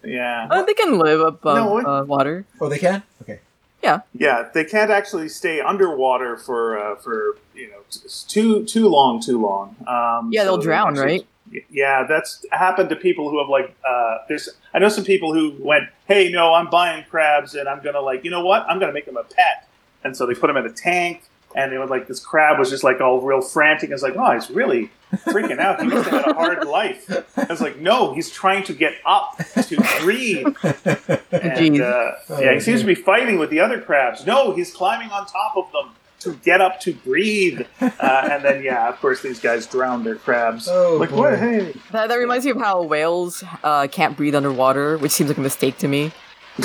Yeah, 0.04 0.48
Uh, 0.50 0.62
they 0.62 0.74
can 0.74 0.98
live 0.98 1.20
above 1.20 1.56
No, 1.56 1.78
uh, 1.80 2.04
water. 2.04 2.44
Oh, 2.60 2.68
they 2.68 2.78
can. 2.78 3.02
Okay. 3.22 3.40
yeah, 3.82 4.00
Yeah, 4.14 4.48
they 4.54 4.64
can't 4.64 4.90
actually 4.90 5.28
stay 5.28 5.60
underwater 5.60 6.36
for 6.36 6.78
uh, 6.78 6.96
for 6.96 7.36
you 7.54 7.68
know 7.70 7.80
t- 7.90 8.00
too 8.28 8.64
too 8.64 8.88
long, 8.88 9.20
too 9.20 9.40
long. 9.40 9.76
Um, 9.86 10.30
Yeah, 10.32 10.44
they'll 10.44 10.56
so 10.56 10.62
drown, 10.62 10.88
actually- 10.90 11.04
right? 11.06 11.26
Yeah, 11.68 12.04
that's 12.08 12.44
happened 12.52 12.90
to 12.90 12.96
people 12.96 13.28
who 13.28 13.38
have 13.40 13.48
like. 13.48 13.74
Uh, 13.86 14.18
there's 14.28 14.48
I 14.72 14.78
know 14.78 14.88
some 14.88 15.04
people 15.04 15.34
who 15.34 15.54
went, 15.58 15.84
"Hey, 16.06 16.30
no, 16.30 16.54
I'm 16.54 16.70
buying 16.70 17.04
crabs, 17.10 17.54
and 17.56 17.68
I'm 17.68 17.82
gonna 17.82 18.00
like, 18.00 18.24
you 18.24 18.30
know 18.30 18.44
what? 18.44 18.64
I'm 18.68 18.78
gonna 18.78 18.92
make 18.92 19.06
them 19.06 19.16
a 19.16 19.24
pet." 19.24 19.66
And 20.04 20.16
so 20.16 20.26
they 20.26 20.34
put 20.34 20.46
them 20.46 20.56
in 20.56 20.64
a 20.66 20.70
tank, 20.72 21.24
and 21.54 21.72
they 21.72 21.78
were 21.78 21.86
like, 21.86 22.06
this 22.06 22.20
crab 22.20 22.58
was 22.58 22.70
just 22.70 22.84
like 22.84 23.00
all 23.00 23.20
real 23.20 23.40
frantic. 23.40 23.90
I 23.90 23.94
was 23.94 24.02
like, 24.02 24.14
"Oh, 24.16 24.32
he's 24.32 24.50
really 24.50 24.90
freaking 25.26 25.58
out. 25.58 25.80
He 25.80 25.88
must 25.88 26.08
have 26.08 26.24
had 26.24 26.30
a 26.30 26.34
hard 26.34 26.64
life." 26.78 27.10
I 27.36 27.46
was 27.48 27.60
like, 27.60 27.78
"No, 27.78 28.14
he's 28.14 28.30
trying 28.30 28.64
to 28.64 28.72
get 28.72 28.94
up 29.04 29.36
to 29.66 29.76
breathe." 30.00 30.46
And, 31.32 31.80
uh, 31.80 32.12
yeah, 32.38 32.54
he 32.54 32.60
seems 32.60 32.80
to 32.80 32.86
be 32.86 32.94
fighting 32.94 33.38
with 33.38 33.50
the 33.50 33.60
other 33.60 33.80
crabs. 33.80 34.26
No, 34.26 34.52
he's 34.52 34.72
climbing 34.72 35.10
on 35.10 35.26
top 35.26 35.56
of 35.56 35.70
them 35.72 35.94
to 36.20 36.34
get 36.44 36.60
up 36.60 36.80
to 36.80 36.92
breathe. 36.92 37.62
Uh, 37.80 38.28
and 38.30 38.44
then, 38.44 38.62
yeah, 38.62 38.88
of 38.88 39.00
course, 39.00 39.22
these 39.22 39.40
guys 39.40 39.66
drown 39.66 40.04
their 40.04 40.16
crabs. 40.16 40.68
Oh, 40.68 40.96
like, 40.98 41.10
boy. 41.10 41.16
what? 41.16 41.38
Hey. 41.38 41.74
That, 41.92 42.08
that 42.08 42.16
reminds 42.16 42.44
me 42.44 42.50
of 42.52 42.58
how 42.58 42.82
whales 42.82 43.42
uh, 43.64 43.86
can't 43.90 44.16
breathe 44.16 44.34
underwater, 44.34 44.98
which 44.98 45.12
seems 45.12 45.28
like 45.30 45.38
a 45.38 45.42
mistake 45.42 45.78
to 45.78 45.88
me. 45.88 46.12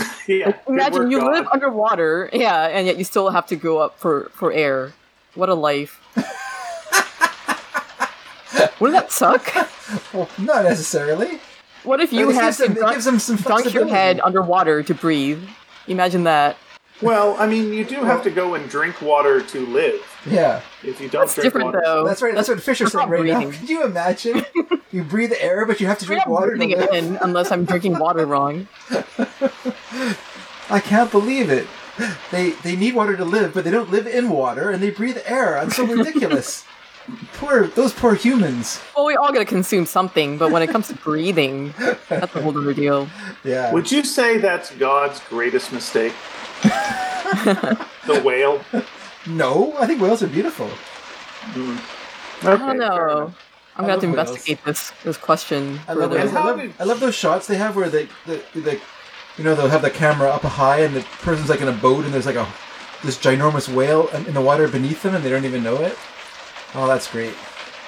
Yeah, 0.28 0.58
Imagine 0.68 1.04
work, 1.04 1.12
you 1.12 1.20
God. 1.20 1.34
live 1.34 1.48
underwater, 1.54 2.32
yeah, 2.34 2.66
and 2.66 2.88
yet 2.88 2.98
you 2.98 3.04
still 3.04 3.30
have 3.30 3.46
to 3.48 3.56
go 3.56 3.78
up 3.78 4.00
for, 4.00 4.32
for 4.34 4.52
air. 4.52 4.94
What 5.36 5.50
a 5.50 5.54
life. 5.54 6.02
Wouldn't 8.80 9.00
that 9.00 9.12
suck? 9.12 9.54
Well, 10.14 10.28
not 10.40 10.64
necessarily. 10.64 11.40
What 11.84 12.00
if 12.00 12.12
you 12.12 12.32
had 12.32 12.56
to 12.56 12.70
dunk, 12.70 12.94
gives 12.94 13.06
them 13.06 13.20
some 13.20 13.36
dunk 13.36 13.72
your 13.72 13.88
head 13.88 14.20
underwater 14.20 14.82
to 14.82 14.94
breathe? 14.96 15.48
Imagine 15.88 16.24
that. 16.24 16.58
Well, 17.02 17.36
I 17.38 17.46
mean, 17.46 17.74
you 17.74 17.86
do 17.86 18.04
have 18.04 18.24
to 18.24 18.32
go 18.32 18.56
and 18.56 18.68
drink 18.70 19.02
water 19.02 19.42
to 19.42 19.66
live. 19.68 20.02
Yeah, 20.26 20.62
If 20.84 21.00
you 21.00 21.08
don't 21.10 21.22
That's 21.22 21.36
drink 21.36 21.46
different, 21.46 21.66
water. 21.68 21.82
though. 21.86 22.06
that's 22.08 22.22
right. 22.22 22.34
That's 22.34 22.50
what 22.50 22.60
Fisher's 22.62 22.92
that's 22.92 22.94
saying 22.94 23.10
not 23.12 23.20
right 23.20 23.26
now. 23.26 23.40
breathing. 23.42 23.60
Could 23.60 23.70
you 23.70 23.84
imagine? 23.86 24.46
you 24.92 25.04
breathe 25.04 25.34
air, 25.40 25.66
but 25.68 25.80
you 25.80 25.86
have 25.88 26.00
to 26.00 26.06
I'm 26.06 26.08
drink 26.08 26.20
not 26.26 26.30
water. 26.30 26.52
To 26.54 26.58
breathing 26.58 26.72
it 26.72 26.80
live. 26.92 26.94
in 26.94 27.18
unless 27.22 27.52
I'm 27.52 27.66
drinking 27.66 28.00
water 28.00 28.26
wrong. 28.26 28.68
I 30.70 30.80
can't 30.80 31.12
believe 31.12 31.50
it. 31.50 31.68
They 32.32 32.50
they 32.64 32.76
need 32.76 32.96
water 32.96 33.16
to 33.16 33.24
live, 33.24 33.54
but 33.54 33.64
they 33.64 33.72
don't 33.72 33.92
live 33.92 34.08
in 34.08 34.30
water, 34.30 34.70
and 34.72 34.82
they 34.82 34.90
breathe 34.90 35.18
air. 35.26 35.52
That's 35.64 35.76
so 35.76 35.86
ridiculous. 35.86 36.66
poor 37.36 37.68
those 37.68 37.94
poor 37.94 38.16
humans. 38.16 38.82
Well, 38.96 39.06
we 39.06 39.16
all 39.16 39.32
gotta 39.32 39.46
consume 39.46 39.86
something, 39.86 40.38
but 40.40 40.52
when 40.52 40.62
it 40.64 40.72
comes 40.72 40.88
to 40.88 40.96
breathing, 40.96 41.74
that's 42.10 42.36
a 42.36 42.42
whole 42.42 42.58
other 42.58 42.74
deal. 42.74 43.08
Yeah. 43.44 43.72
Would 43.72 43.92
you 43.92 44.04
say 44.04 44.40
that's 44.40 44.72
God's 44.72 45.20
greatest 45.30 45.72
mistake? 45.72 46.14
the 46.64 48.22
whale? 48.26 48.60
No, 49.28 49.76
I 49.78 49.88
think 49.88 50.02
whales 50.02 50.24
are 50.24 50.28
beautiful. 50.28 50.70
Okay, 51.50 51.78
I 52.44 52.58
don't 52.58 52.78
know. 52.78 53.34
I'm 53.78 53.82
gonna 53.86 53.92
have 53.92 54.02
to 54.02 54.08
love 54.08 54.16
whales. 54.16 54.30
investigate 54.30 54.64
this 54.66 54.92
this 55.04 55.18
question 55.18 55.80
I 55.88 55.94
love, 55.94 56.12
those, 56.12 56.34
I, 56.34 56.44
love, 56.44 56.76
I 56.80 56.84
love 56.84 57.00
those 57.00 57.16
shots 57.16 57.48
they 57.48 57.58
have 57.58 57.76
where 57.76 57.90
they, 57.90 58.08
the, 58.26 58.42
the, 58.54 58.80
you 59.38 59.44
know, 59.44 59.54
they'll 59.54 59.68
have 59.68 59.82
the 59.82 59.90
camera 59.90 60.30
up 60.30 60.44
high 60.44 60.80
and 60.80 60.96
the 60.96 61.02
person's 61.22 61.50
like 61.50 61.62
in 61.62 61.68
a 61.68 61.74
boat 61.74 62.06
and 62.06 62.14
there's 62.14 62.26
like 62.26 62.36
a 62.36 62.48
this 63.04 63.18
ginormous 63.18 63.74
whale 63.74 64.08
in 64.10 64.26
in 64.28 64.34
the 64.34 64.42
water 64.42 64.68
beneath 64.68 65.04
them 65.04 65.16
and 65.16 65.24
they 65.24 65.30
don't 65.30 65.46
even 65.46 65.64
know 65.64 65.76
it. 65.82 65.98
Oh, 66.74 66.88
that's 66.88 67.10
great. 67.12 67.34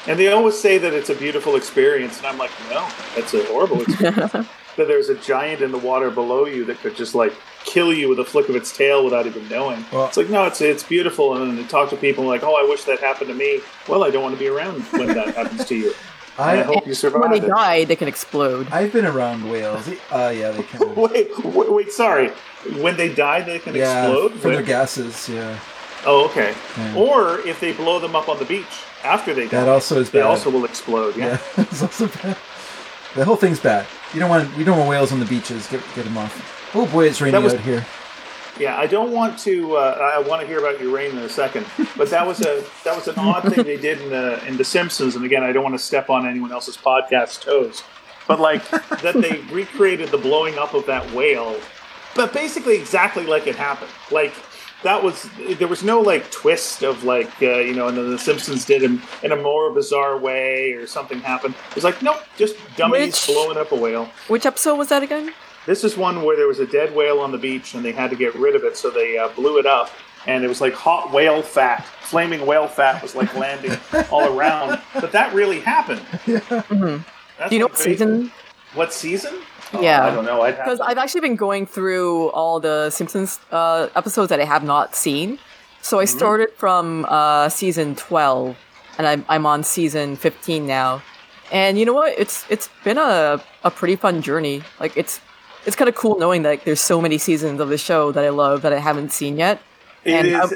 And 0.07 0.17
they 0.17 0.31
always 0.31 0.57
say 0.57 0.77
that 0.77 0.93
it's 0.93 1.09
a 1.09 1.15
beautiful 1.15 1.57
experience, 1.57 2.19
and 2.19 2.27
I'm 2.27 2.37
like, 2.37 2.51
no, 2.69 2.87
that's 3.13 3.33
a 3.33 3.43
horrible 3.45 3.81
experience. 3.87 4.31
that 4.31 4.47
there's 4.77 5.09
a 5.09 5.15
giant 5.15 5.61
in 5.61 5.71
the 5.71 5.77
water 5.77 6.09
below 6.09 6.45
you 6.45 6.63
that 6.65 6.77
could 6.77 6.95
just 6.95 7.13
like 7.13 7.33
kill 7.67 7.93
you 7.93 8.09
with 8.09 8.17
a 8.19 8.25
flick 8.25 8.49
of 8.49 8.55
its 8.55 8.75
tail 8.75 9.03
without 9.03 9.27
even 9.27 9.47
knowing. 9.49 9.85
Well- 9.91 10.07
it's 10.07 10.17
like, 10.17 10.29
no, 10.29 10.45
it's 10.45 10.61
it's 10.61 10.83
beautiful. 10.83 11.35
And 11.35 11.47
then 11.47 11.55
they 11.57 11.67
talk 11.69 11.89
to 11.91 11.97
people 11.97 12.23
like, 12.23 12.41
oh, 12.43 12.55
I 12.55 12.67
wish 12.67 12.83
that 12.85 12.99
happened 12.99 13.27
to 13.29 13.35
me. 13.35 13.59
Well, 13.87 14.03
I 14.03 14.09
don't 14.09 14.23
want 14.23 14.33
to 14.35 14.39
be 14.39 14.47
around 14.47 14.81
when 14.93 15.07
that 15.09 15.35
happens 15.35 15.65
to 15.65 15.75
you. 15.75 15.93
I 16.39 16.59
I 16.59 16.63
hope 16.63 16.85
you 16.85 16.93
survive. 16.93 17.21
when 17.21 17.31
they 17.31 17.45
it. 17.45 17.49
die, 17.49 17.83
they 17.85 17.95
can 17.95 18.07
explode. 18.07 18.67
I've 18.71 18.93
been 18.93 19.05
around 19.07 19.49
whales. 19.49 19.87
Uh, 20.11 20.31
yeah, 20.35 20.51
they 20.51 20.61
can. 20.63 20.93
Wait, 20.95 21.29
wait, 21.43 21.71
wait, 21.73 21.91
sorry. 21.91 22.29
When 22.79 22.95
they 22.95 23.09
die, 23.13 23.41
they 23.41 23.57
can 23.59 23.73
yeah, 23.73 24.03
explode. 24.05 24.31
from 24.33 24.51
their 24.51 24.59
When- 24.59 24.65
gases. 24.65 25.27
Yeah, 25.27 25.59
oh, 26.05 26.25
okay. 26.25 26.53
Yeah. 26.77 26.95
Or 26.95 27.39
if 27.39 27.59
they 27.59 27.73
blow 27.73 27.97
them 27.99 28.15
up 28.15 28.29
on 28.29 28.37
the 28.37 28.45
beach 28.45 28.75
after 29.03 29.33
they 29.33 29.45
die, 29.45 29.61
that 29.61 29.67
also 29.67 29.99
is 29.99 30.11
they 30.11 30.19
bad. 30.19 30.27
also 30.27 30.51
will 30.51 30.65
explode. 30.65 31.15
Yeah. 31.17 31.25
yeah, 31.25 31.39
it's 31.71 31.81
also 31.81 32.05
bad. 32.07 32.37
The 33.15 33.25
whole 33.25 33.35
thing's 33.35 33.59
bad. 33.59 33.87
You 34.13 34.19
don't 34.19 34.29
want 34.29 34.55
you 34.57 34.63
don't 34.63 34.77
want 34.77 34.89
whales 34.91 35.11
on 35.11 35.19
the 35.19 35.25
beaches. 35.25 35.65
Get 35.67 35.81
get 35.95 36.05
them 36.05 36.17
off. 36.19 36.35
Oh 36.77 36.85
boy, 36.85 37.07
it's 37.07 37.19
raining 37.21 37.43
was- 37.43 37.55
out 37.55 37.61
here. 37.61 37.85
Yeah, 38.59 38.75
I 38.75 38.87
don't 38.87 39.11
want 39.11 39.37
to. 39.39 39.75
Uh, 39.77 40.11
I 40.15 40.19
want 40.27 40.41
to 40.41 40.47
hear 40.47 40.57
about 40.57 40.81
your 40.81 40.91
rain 40.91 41.11
in 41.11 41.19
a 41.19 41.29
second, 41.29 41.67
but 41.95 42.09
that 42.09 42.25
was 42.25 42.41
a 42.41 42.63
that 42.83 42.95
was 42.95 43.07
an 43.07 43.13
odd 43.19 43.43
thing 43.53 43.63
they 43.63 43.77
did 43.77 44.01
in 44.01 44.09
the 44.09 44.43
in 44.47 44.57
the 44.57 44.63
Simpsons. 44.63 45.15
And 45.15 45.23
again, 45.23 45.43
I 45.43 45.51
don't 45.51 45.61
want 45.63 45.75
to 45.75 45.83
step 45.83 46.09
on 46.09 46.27
anyone 46.27 46.51
else's 46.51 46.75
podcast 46.75 47.41
toes, 47.41 47.83
but 48.27 48.39
like 48.39 48.67
that 49.03 49.13
they 49.13 49.41
recreated 49.53 50.09
the 50.09 50.17
blowing 50.17 50.57
up 50.57 50.73
of 50.73 50.87
that 50.87 51.11
whale, 51.13 51.55
but 52.15 52.33
basically 52.33 52.75
exactly 52.75 53.27
like 53.27 53.45
it 53.45 53.55
happened. 53.55 53.91
Like 54.09 54.33
that 54.81 55.03
was 55.03 55.29
there 55.59 55.67
was 55.67 55.83
no 55.83 56.01
like 56.01 56.31
twist 56.31 56.81
of 56.81 57.03
like 57.03 57.29
uh, 57.43 57.59
you 57.59 57.75
know, 57.75 57.89
and 57.89 57.95
then 57.97 58.09
the 58.09 58.17
Simpsons 58.17 58.65
did 58.65 58.81
in, 58.81 58.99
in 59.21 59.31
a 59.33 59.35
more 59.35 59.71
bizarre 59.71 60.17
way 60.17 60.71
or 60.73 60.87
something 60.87 61.19
happened. 61.19 61.53
It 61.69 61.75
was 61.75 61.83
like 61.83 62.01
nope, 62.01 62.23
just 62.37 62.55
dummies 62.75 63.13
Which- 63.13 63.27
blowing 63.35 63.57
up 63.57 63.71
a 63.71 63.75
whale. 63.75 64.09
Which 64.29 64.47
episode 64.47 64.77
was 64.79 64.89
that 64.89 65.03
again? 65.03 65.31
This 65.67 65.83
is 65.83 65.95
one 65.95 66.23
where 66.23 66.35
there 66.35 66.47
was 66.47 66.59
a 66.59 66.65
dead 66.65 66.95
whale 66.95 67.19
on 67.19 67.31
the 67.31 67.37
beach 67.37 67.75
and 67.75 67.85
they 67.85 67.91
had 67.91 68.09
to 68.09 68.15
get 68.15 68.33
rid 68.33 68.55
of 68.55 68.63
it, 68.63 68.75
so 68.75 68.89
they 68.89 69.17
uh, 69.19 69.27
blew 69.29 69.59
it 69.59 69.67
up. 69.67 69.91
And 70.25 70.43
it 70.43 70.47
was 70.47 70.59
like 70.61 70.73
hot 70.73 71.11
whale 71.13 71.41
fat, 71.43 71.85
flaming 72.01 72.45
whale 72.45 72.67
fat 72.67 73.01
was 73.03 73.13
like 73.15 73.33
landing 73.43 73.77
all 74.11 74.25
around. 74.37 74.81
But 74.95 75.11
that 75.11 75.33
really 75.35 75.59
happened. 75.59 75.99
hmm 76.25 76.97
Do 77.49 77.55
you 77.55 77.59
know 77.59 77.67
what 77.67 77.77
season? 77.77 78.31
What 78.73 78.91
season? 78.93 79.35
Oh, 79.73 79.81
Yeah. 79.81 80.05
I 80.05 80.11
don't 80.15 80.25
know. 80.25 80.41
I'd 80.41 80.55
have 80.55 80.65
Because 80.65 80.79
to- 80.79 80.85
I've 80.85 80.97
actually 80.97 81.21
been 81.21 81.35
going 81.35 81.65
through 81.65 82.29
all 82.31 82.59
the 82.59 82.89
Simpsons 82.89 83.39
uh, 83.51 83.89
episodes 83.95 84.29
that 84.29 84.39
I 84.39 84.45
have 84.45 84.63
not 84.63 84.95
seen. 84.95 85.37
So 85.81 85.99
I 85.99 86.03
Mm-hmm. 86.05 86.17
started 86.17 86.49
from 86.57 87.05
uh, 87.07 87.47
season 87.49 87.95
12, 87.95 88.57
and 88.97 89.07
I'm, 89.07 89.25
I'm 89.29 89.45
on 89.45 89.63
season 89.63 90.15
15 90.15 90.65
now. 90.65 91.01
And 91.51 91.79
you 91.79 91.85
know 91.85 91.93
what? 91.93 92.17
It's 92.17 92.45
it's 92.49 92.69
been 92.83 92.97
a, 92.97 93.41
a 93.63 93.71
pretty 93.71 93.95
fun 93.95 94.21
journey. 94.21 94.63
Like 94.81 94.97
it's 94.97 95.21
it's 95.67 95.75
kind 95.75 95.87
of 95.89 95.93
cool 95.95 96.17
knowing 96.17 96.41
that 96.43 96.49
like, 96.49 96.63
there's 96.63 96.81
so 96.81 96.99
many 96.99 97.17
seasons 97.19 97.59
of 97.59 97.69
the 97.69 97.77
show 97.77 98.11
that 98.13 98.23
I 98.23 98.29
love 98.29 98.63
that 98.63 98.73
I 98.73 98.79
haven't 98.79 99.11
seen 99.11 99.37
yet. 99.37 99.61
It 100.03 100.13
and 100.13 100.27
is 100.27 100.33
I'm- 100.33 100.49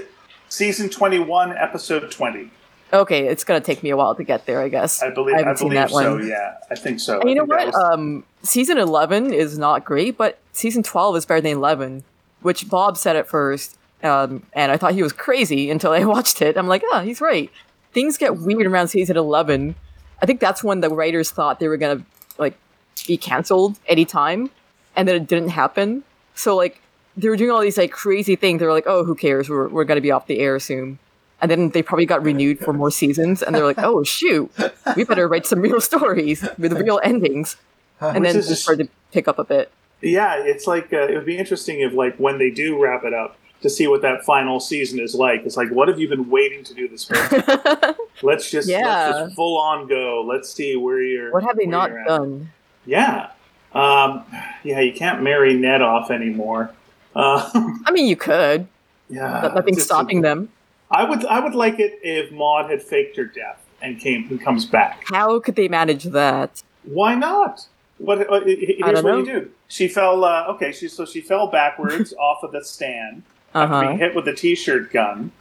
season 0.50 0.90
21, 0.90 1.56
episode 1.56 2.10
20. 2.10 2.50
Okay, 2.94 3.28
it's 3.28 3.44
gonna 3.46 3.62
take 3.62 3.84
me 3.84 3.90
a 3.92 3.96
while 3.98 4.16
to 4.16 4.24
get 4.24 4.46
there, 4.46 4.60
I 4.62 4.68
guess. 4.68 5.02
I 5.02 5.12
believe. 5.12 5.36
I, 5.36 5.40
haven't 5.40 5.58
seen 5.58 5.70
believe 5.70 5.82
that 5.82 5.90
so. 5.92 6.16
one. 6.16 6.28
Yeah, 6.28 6.56
I 6.70 6.76
think 6.76 7.00
so. 7.00 7.20
And 7.22 7.30
you 7.30 7.36
know 7.36 7.46
what? 7.46 7.68
was- 7.68 7.76
Um, 7.76 8.24
season 8.44 8.78
11 8.78 9.34
is 9.34 9.58
not 9.58 9.86
great, 9.86 10.18
but 10.18 10.40
season 10.52 10.82
12 10.84 11.16
is 11.18 11.26
better 11.26 11.40
than 11.42 11.52
11, 11.54 12.04
which 12.42 12.70
Bob 12.70 12.98
said 12.98 13.16
at 13.16 13.28
first. 13.30 13.78
Um, 14.04 14.44
and 14.54 14.72
I 14.72 14.78
thought 14.78 14.94
he 14.94 15.04
was 15.04 15.14
crazy 15.14 15.70
until 15.70 15.92
I 15.92 16.04
watched 16.16 16.42
it. 16.42 16.58
I'm 16.58 16.68
like, 16.68 16.84
ah, 16.92 17.02
he's 17.02 17.22
right. 17.22 17.50
Things 17.94 18.18
get 18.18 18.38
weird 18.38 18.66
around 18.66 18.88
season 18.90 19.16
11. 19.16 19.76
I 20.22 20.26
think 20.26 20.40
that's 20.40 20.64
when 20.64 20.82
the 20.82 20.90
writers 20.90 21.32
thought 21.32 21.60
they 21.60 21.68
were 21.68 21.78
going 21.78 22.00
to, 22.00 22.06
like, 22.38 22.56
be 23.08 23.16
canceled 23.18 23.80
anytime. 23.88 24.50
And 24.96 25.08
then 25.08 25.16
it 25.16 25.28
didn't 25.28 25.50
happen. 25.50 26.04
So, 26.36 26.56
like, 26.56 26.82
they 27.18 27.30
were 27.30 27.36
doing 27.38 27.52
all 27.52 27.62
these, 27.62 27.78
like, 27.78 27.92
crazy 27.92 28.36
things. 28.36 28.60
They 28.60 28.66
were 28.66 28.74
like, 28.74 28.88
oh, 28.88 29.04
who 29.04 29.16
cares? 29.16 29.50
We're, 29.50 29.68
we're 29.68 29.84
going 29.86 29.98
to 29.98 30.02
be 30.02 30.12
off 30.12 30.28
the 30.28 30.40
air 30.40 30.60
soon. 30.60 31.00
And 31.42 31.50
then 31.50 31.70
they 31.70 31.82
probably 31.82 32.06
got 32.06 32.24
renewed 32.24 32.60
for 32.60 32.72
more 32.74 32.92
seasons. 32.92 33.42
And 33.42 33.56
they're 33.56 33.66
like, 33.66 33.80
oh, 33.80 34.04
shoot, 34.04 34.52
we 34.96 35.04
better 35.04 35.28
write 35.28 35.46
some 35.46 35.60
real 35.62 35.82
stories 35.92 36.48
with 36.58 36.74
real 36.74 37.00
endings 37.04 37.58
and 38.00 38.26
then 38.26 38.36
it 38.36 38.42
just- 38.44 38.64
started 38.64 38.86
to 38.86 38.90
pick 39.12 39.28
up 39.28 39.38
a 39.40 39.44
bit. 39.44 39.72
yeah, 40.02 40.36
it's 40.38 40.66
like 40.68 40.92
uh, 40.94 41.02
it 41.08 41.14
would 41.16 41.26
be 41.26 41.38
interesting 41.38 41.82
if, 41.82 41.94
like, 41.94 42.16
when 42.18 42.38
they 42.40 42.50
do 42.50 42.82
wrap 42.82 43.04
it 43.04 43.14
up, 43.14 43.38
to 43.62 43.70
see 43.70 43.88
what 43.88 44.02
that 44.02 44.24
final 44.26 44.60
season 44.60 45.00
is 45.00 45.14
like. 45.14 45.46
It's 45.46 45.56
like, 45.56 45.70
what 45.70 45.88
have 45.88 46.00
you 46.00 46.08
been 46.10 46.30
waiting 46.32 46.64
to 46.64 46.74
do 46.74 46.88
this 46.88 47.06
for? 47.06 47.14
let's 48.24 48.50
just 48.50 48.68
Yeah. 48.68 48.88
let's 49.12 49.20
just 49.20 49.36
full 49.36 49.60
on 49.60 49.88
go. 49.88 50.26
Let's 50.28 50.52
see 50.52 50.76
where 50.76 51.00
you're. 51.02 51.32
what 51.32 51.44
have 51.44 51.56
they 51.58 51.68
not 51.68 51.92
done? 52.08 52.50
Yeah, 52.88 53.30
um, 53.74 54.24
yeah. 54.64 54.80
You 54.80 54.94
can't 54.94 55.22
marry 55.22 55.54
Ned 55.54 55.82
off 55.82 56.12
anymore. 56.12 56.72
Uh, 57.16 57.50
I 57.86 57.92
mean, 57.92 58.08
you 58.08 58.16
could, 58.16 58.68
yeah, 59.10 59.40
but 59.42 59.56
nothing's 59.56 59.84
stopping 59.84 60.22
them. 60.22 60.50
I 60.90 61.04
would 61.04 61.26
I 61.26 61.40
would 61.40 61.56
like 61.56 61.80
it 61.80 62.00
if 62.04 62.32
Maud 62.32 62.70
had 62.70 62.82
faked 62.82 63.18
her 63.18 63.26
death 63.26 63.66
and 63.82 64.00
came 64.00 64.28
and 64.30 64.42
comes 64.42 64.66
back. 64.66 65.04
How 65.06 65.40
could 65.40 65.56
they 65.56 65.68
manage 65.68 66.06
that? 66.06 66.64
Why 66.84 67.16
not? 67.16 67.68
What? 67.98 68.30
Uh, 68.30 68.42
here's 68.46 68.82
what 68.82 69.04
know. 69.04 69.18
you 69.20 69.26
do. 69.26 69.52
She 69.68 69.88
fell. 69.88 70.24
Uh, 70.24 70.46
okay, 70.50 70.72
she 70.72 70.88
so 70.88 71.06
she 71.06 71.22
fell 71.22 71.48
backwards 71.48 72.14
off 72.20 72.44
of 72.44 72.52
the 72.52 72.64
stand 72.64 73.24
Uh 73.54 73.60
after 73.60 73.88
being 73.88 74.00
hit 74.00 74.16
with 74.16 74.28
a 74.28 74.34
t-shirt 74.34 74.92
gun, 74.92 75.32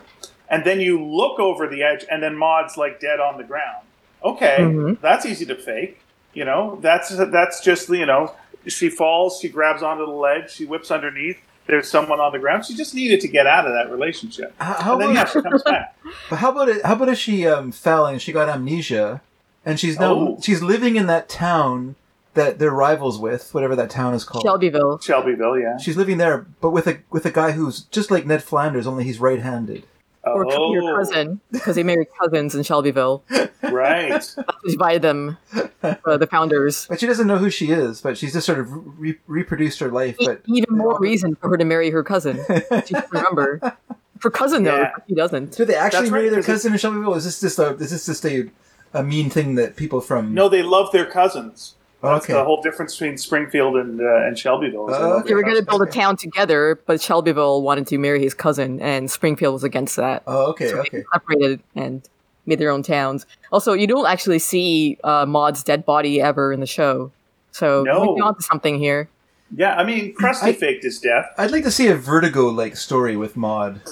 and 0.48 0.64
then 0.64 0.80
you 0.80 1.02
look 1.02 1.38
over 1.40 1.66
the 1.66 1.82
edge, 1.82 2.04
and 2.10 2.22
then 2.22 2.36
Maud's 2.36 2.76
like 2.76 3.00
dead 3.00 3.18
on 3.20 3.38
the 3.38 3.44
ground. 3.44 3.86
Okay, 4.22 4.58
Mhm. 4.60 5.00
that's 5.00 5.24
easy 5.24 5.46
to 5.46 5.54
fake. 5.54 6.00
You 6.32 6.44
know, 6.44 6.78
that's 6.80 7.08
that's 7.16 7.60
just 7.60 7.88
you 7.88 8.06
know, 8.06 8.34
she 8.66 8.88
falls, 8.88 9.40
she 9.40 9.48
grabs 9.48 9.82
onto 9.82 10.06
the 10.06 10.12
ledge, 10.12 10.52
she 10.52 10.64
whips 10.64 10.90
underneath. 10.90 11.38
There's 11.66 11.88
someone 11.88 12.18
on 12.18 12.32
the 12.32 12.38
ground. 12.38 12.64
She 12.64 12.74
just 12.74 12.94
needed 12.94 13.20
to 13.20 13.28
get 13.28 13.46
out 13.46 13.64
of 13.66 13.72
that 13.74 13.92
relationship, 13.92 14.52
How, 14.58 14.72
how 14.74 14.92
and 14.94 15.02
then 15.02 15.14
yeah, 15.14 15.22
about, 15.22 15.32
she 15.32 15.40
comes 15.42 15.62
back. 15.62 15.96
but 16.30 16.36
how 16.36 16.50
about 16.50 16.68
it? 16.68 16.84
How 16.84 16.94
about 16.94 17.08
if 17.08 17.18
she 17.18 17.46
um, 17.46 17.70
fell 17.70 18.06
and 18.06 18.20
she 18.20 18.32
got 18.32 18.48
amnesia, 18.48 19.20
and 19.64 19.78
she's 19.78 19.98
now 19.98 20.12
Oh. 20.14 20.38
she's 20.42 20.62
living 20.62 20.96
in 20.96 21.06
that 21.06 21.28
town 21.28 21.94
that 22.34 22.58
they're 22.58 22.70
rivals 22.70 23.18
with, 23.18 23.52
whatever 23.54 23.76
that 23.76 23.90
town 23.90 24.14
is 24.14 24.24
called. 24.24 24.42
Shelbyville. 24.44 24.98
Shelbyville, 25.00 25.58
yeah. 25.58 25.76
She's 25.78 25.96
living 25.96 26.18
there, 26.18 26.46
but 26.60 26.70
with 26.70 26.86
a 26.86 26.98
with 27.10 27.26
a 27.26 27.30
guy 27.30 27.52
who's 27.52 27.82
just 27.84 28.10
like 28.10 28.26
Ned 28.26 28.42
Flanders, 28.42 28.86
only 28.86 29.04
he's 29.04 29.18
right-handed. 29.20 29.84
Or 30.22 30.44
oh, 30.52 30.72
your 30.74 30.96
cousin, 30.98 31.40
because 31.50 31.76
they 31.76 31.82
married 31.82 32.08
cousins 32.20 32.54
in 32.54 32.62
Shelbyville. 32.62 33.24
right? 33.62 34.10
That's 34.36 34.76
by 34.78 34.98
them, 34.98 35.38
uh, 35.82 36.16
the 36.18 36.26
founders. 36.30 36.86
But 36.86 37.00
she 37.00 37.06
doesn't 37.06 37.26
know 37.26 37.38
who 37.38 37.48
she 37.48 37.70
is. 37.70 38.02
But 38.02 38.18
she's 38.18 38.34
just 38.34 38.44
sort 38.44 38.58
of 38.58 38.68
re- 39.00 39.18
reproduced 39.26 39.78
her 39.80 39.88
life. 39.90 40.16
E- 40.20 40.26
But 40.26 40.42
even 40.46 40.76
more 40.76 40.98
reason 41.00 41.36
for 41.36 41.48
her 41.48 41.56
to 41.56 41.64
marry 41.64 41.90
her 41.90 42.02
cousin. 42.04 42.38
She 42.86 42.94
should 42.94 43.04
remember. 43.12 43.76
Her 44.22 44.30
cousin 44.30 44.64
though, 44.64 44.76
Yeah. 44.76 44.90
but 44.94 45.04
he 45.06 45.14
doesn't. 45.14 45.56
do 45.56 45.64
they 45.64 45.74
actually 45.74 46.00
That's 46.00 46.10
right, 46.10 46.18
marry 46.18 46.28
their 46.28 46.40
'cause 46.40 46.48
it- 46.48 46.52
cousin 46.52 46.72
in 46.72 46.78
Shelbyville? 46.78 47.14
Is 47.14 47.24
this 47.24 47.40
just 47.40 47.58
a 47.58 47.68
is 47.76 47.90
this 47.90 48.04
just 48.04 48.26
a 48.26 48.50
a 48.92 49.02
mean 49.02 49.30
thing 49.30 49.54
that 49.54 49.76
people 49.76 50.02
from? 50.02 50.34
No, 50.34 50.50
they 50.50 50.62
love 50.62 50.92
their 50.92 51.06
cousins. 51.06 51.76
Oh, 52.02 52.14
That's 52.14 52.24
okay. 52.24 52.32
the 52.32 52.44
whole 52.44 52.62
difference 52.62 52.94
between 52.96 53.18
Springfield 53.18 53.76
and 53.76 54.00
uh, 54.00 54.26
and 54.26 54.38
Shelbyville. 54.38 54.88
is 54.90 54.96
they 54.96 55.02
Oh, 55.04 55.12
okay. 55.18 55.28
They 55.28 55.34
were 55.34 55.42
going 55.42 55.56
to 55.56 55.62
build 55.62 55.82
a 55.82 55.86
town 55.86 56.16
together, 56.16 56.80
but 56.86 57.00
Shelbyville 57.00 57.60
wanted 57.62 57.86
to 57.88 57.98
marry 57.98 58.22
his 58.22 58.32
cousin, 58.32 58.80
and 58.80 59.10
Springfield 59.10 59.52
was 59.52 59.64
against 59.64 59.96
that. 59.96 60.22
Oh, 60.26 60.46
okay, 60.52 60.68
So 60.70 60.78
okay. 60.80 60.98
they 60.98 61.04
separated 61.12 61.60
and 61.74 62.02
made 62.46 62.58
their 62.58 62.70
own 62.70 62.82
towns. 62.82 63.26
Also, 63.52 63.74
you 63.74 63.86
don't 63.86 64.06
actually 64.06 64.38
see 64.38 64.96
uh, 65.04 65.26
Maud's 65.26 65.62
dead 65.62 65.84
body 65.84 66.22
ever 66.22 66.52
in 66.54 66.60
the 66.60 66.66
show, 66.66 67.12
so 67.52 67.82
No. 67.84 68.14
we're 68.14 68.24
onto 68.24 68.40
something 68.40 68.78
here. 68.78 69.08
Yeah, 69.54 69.74
I 69.76 69.84
mean, 69.84 70.14
Krusty 70.14 70.42
I- 70.44 70.52
faked 70.54 70.84
his 70.84 71.00
death. 71.00 71.26
I'd 71.36 71.50
like 71.50 71.64
to 71.64 71.70
see 71.70 71.88
a 71.88 71.96
Vertigo 71.96 72.46
like 72.48 72.76
story 72.76 73.14
with 73.16 73.36
Maud. 73.36 73.82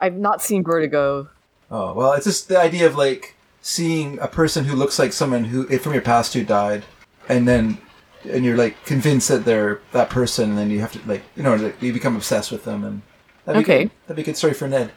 I've 0.00 0.16
not 0.16 0.42
seen 0.42 0.64
Vertigo. 0.64 1.28
Oh 1.70 1.92
well, 1.94 2.12
it's 2.14 2.26
just 2.26 2.48
the 2.48 2.58
idea 2.58 2.86
of 2.86 2.96
like 2.96 3.36
seeing 3.62 4.18
a 4.20 4.28
person 4.28 4.64
who 4.64 4.74
looks 4.76 4.98
like 4.98 5.12
someone 5.12 5.44
who 5.44 5.66
from 5.78 5.92
your 5.92 6.02
past 6.02 6.34
who 6.34 6.42
died, 6.44 6.84
and 7.28 7.46
then 7.46 7.78
and 8.28 8.44
you're 8.44 8.56
like 8.56 8.84
convinced 8.84 9.28
that 9.28 9.44
they're 9.44 9.80
that 9.92 10.10
person, 10.10 10.50
and 10.50 10.58
then 10.58 10.70
you 10.70 10.80
have 10.80 10.92
to 10.92 11.00
like 11.08 11.22
you 11.36 11.42
know 11.42 11.54
like, 11.54 11.80
you 11.82 11.92
become 11.92 12.16
obsessed 12.16 12.50
with 12.52 12.64
them, 12.64 12.84
and 12.84 13.02
that'd 13.44 13.64
be 13.64 13.72
Okay. 13.72 13.82
good. 13.84 13.90
that'd 14.06 14.16
be 14.16 14.22
a 14.22 14.24
good 14.24 14.36
story 14.36 14.54
for 14.54 14.66
Ned. 14.68 14.90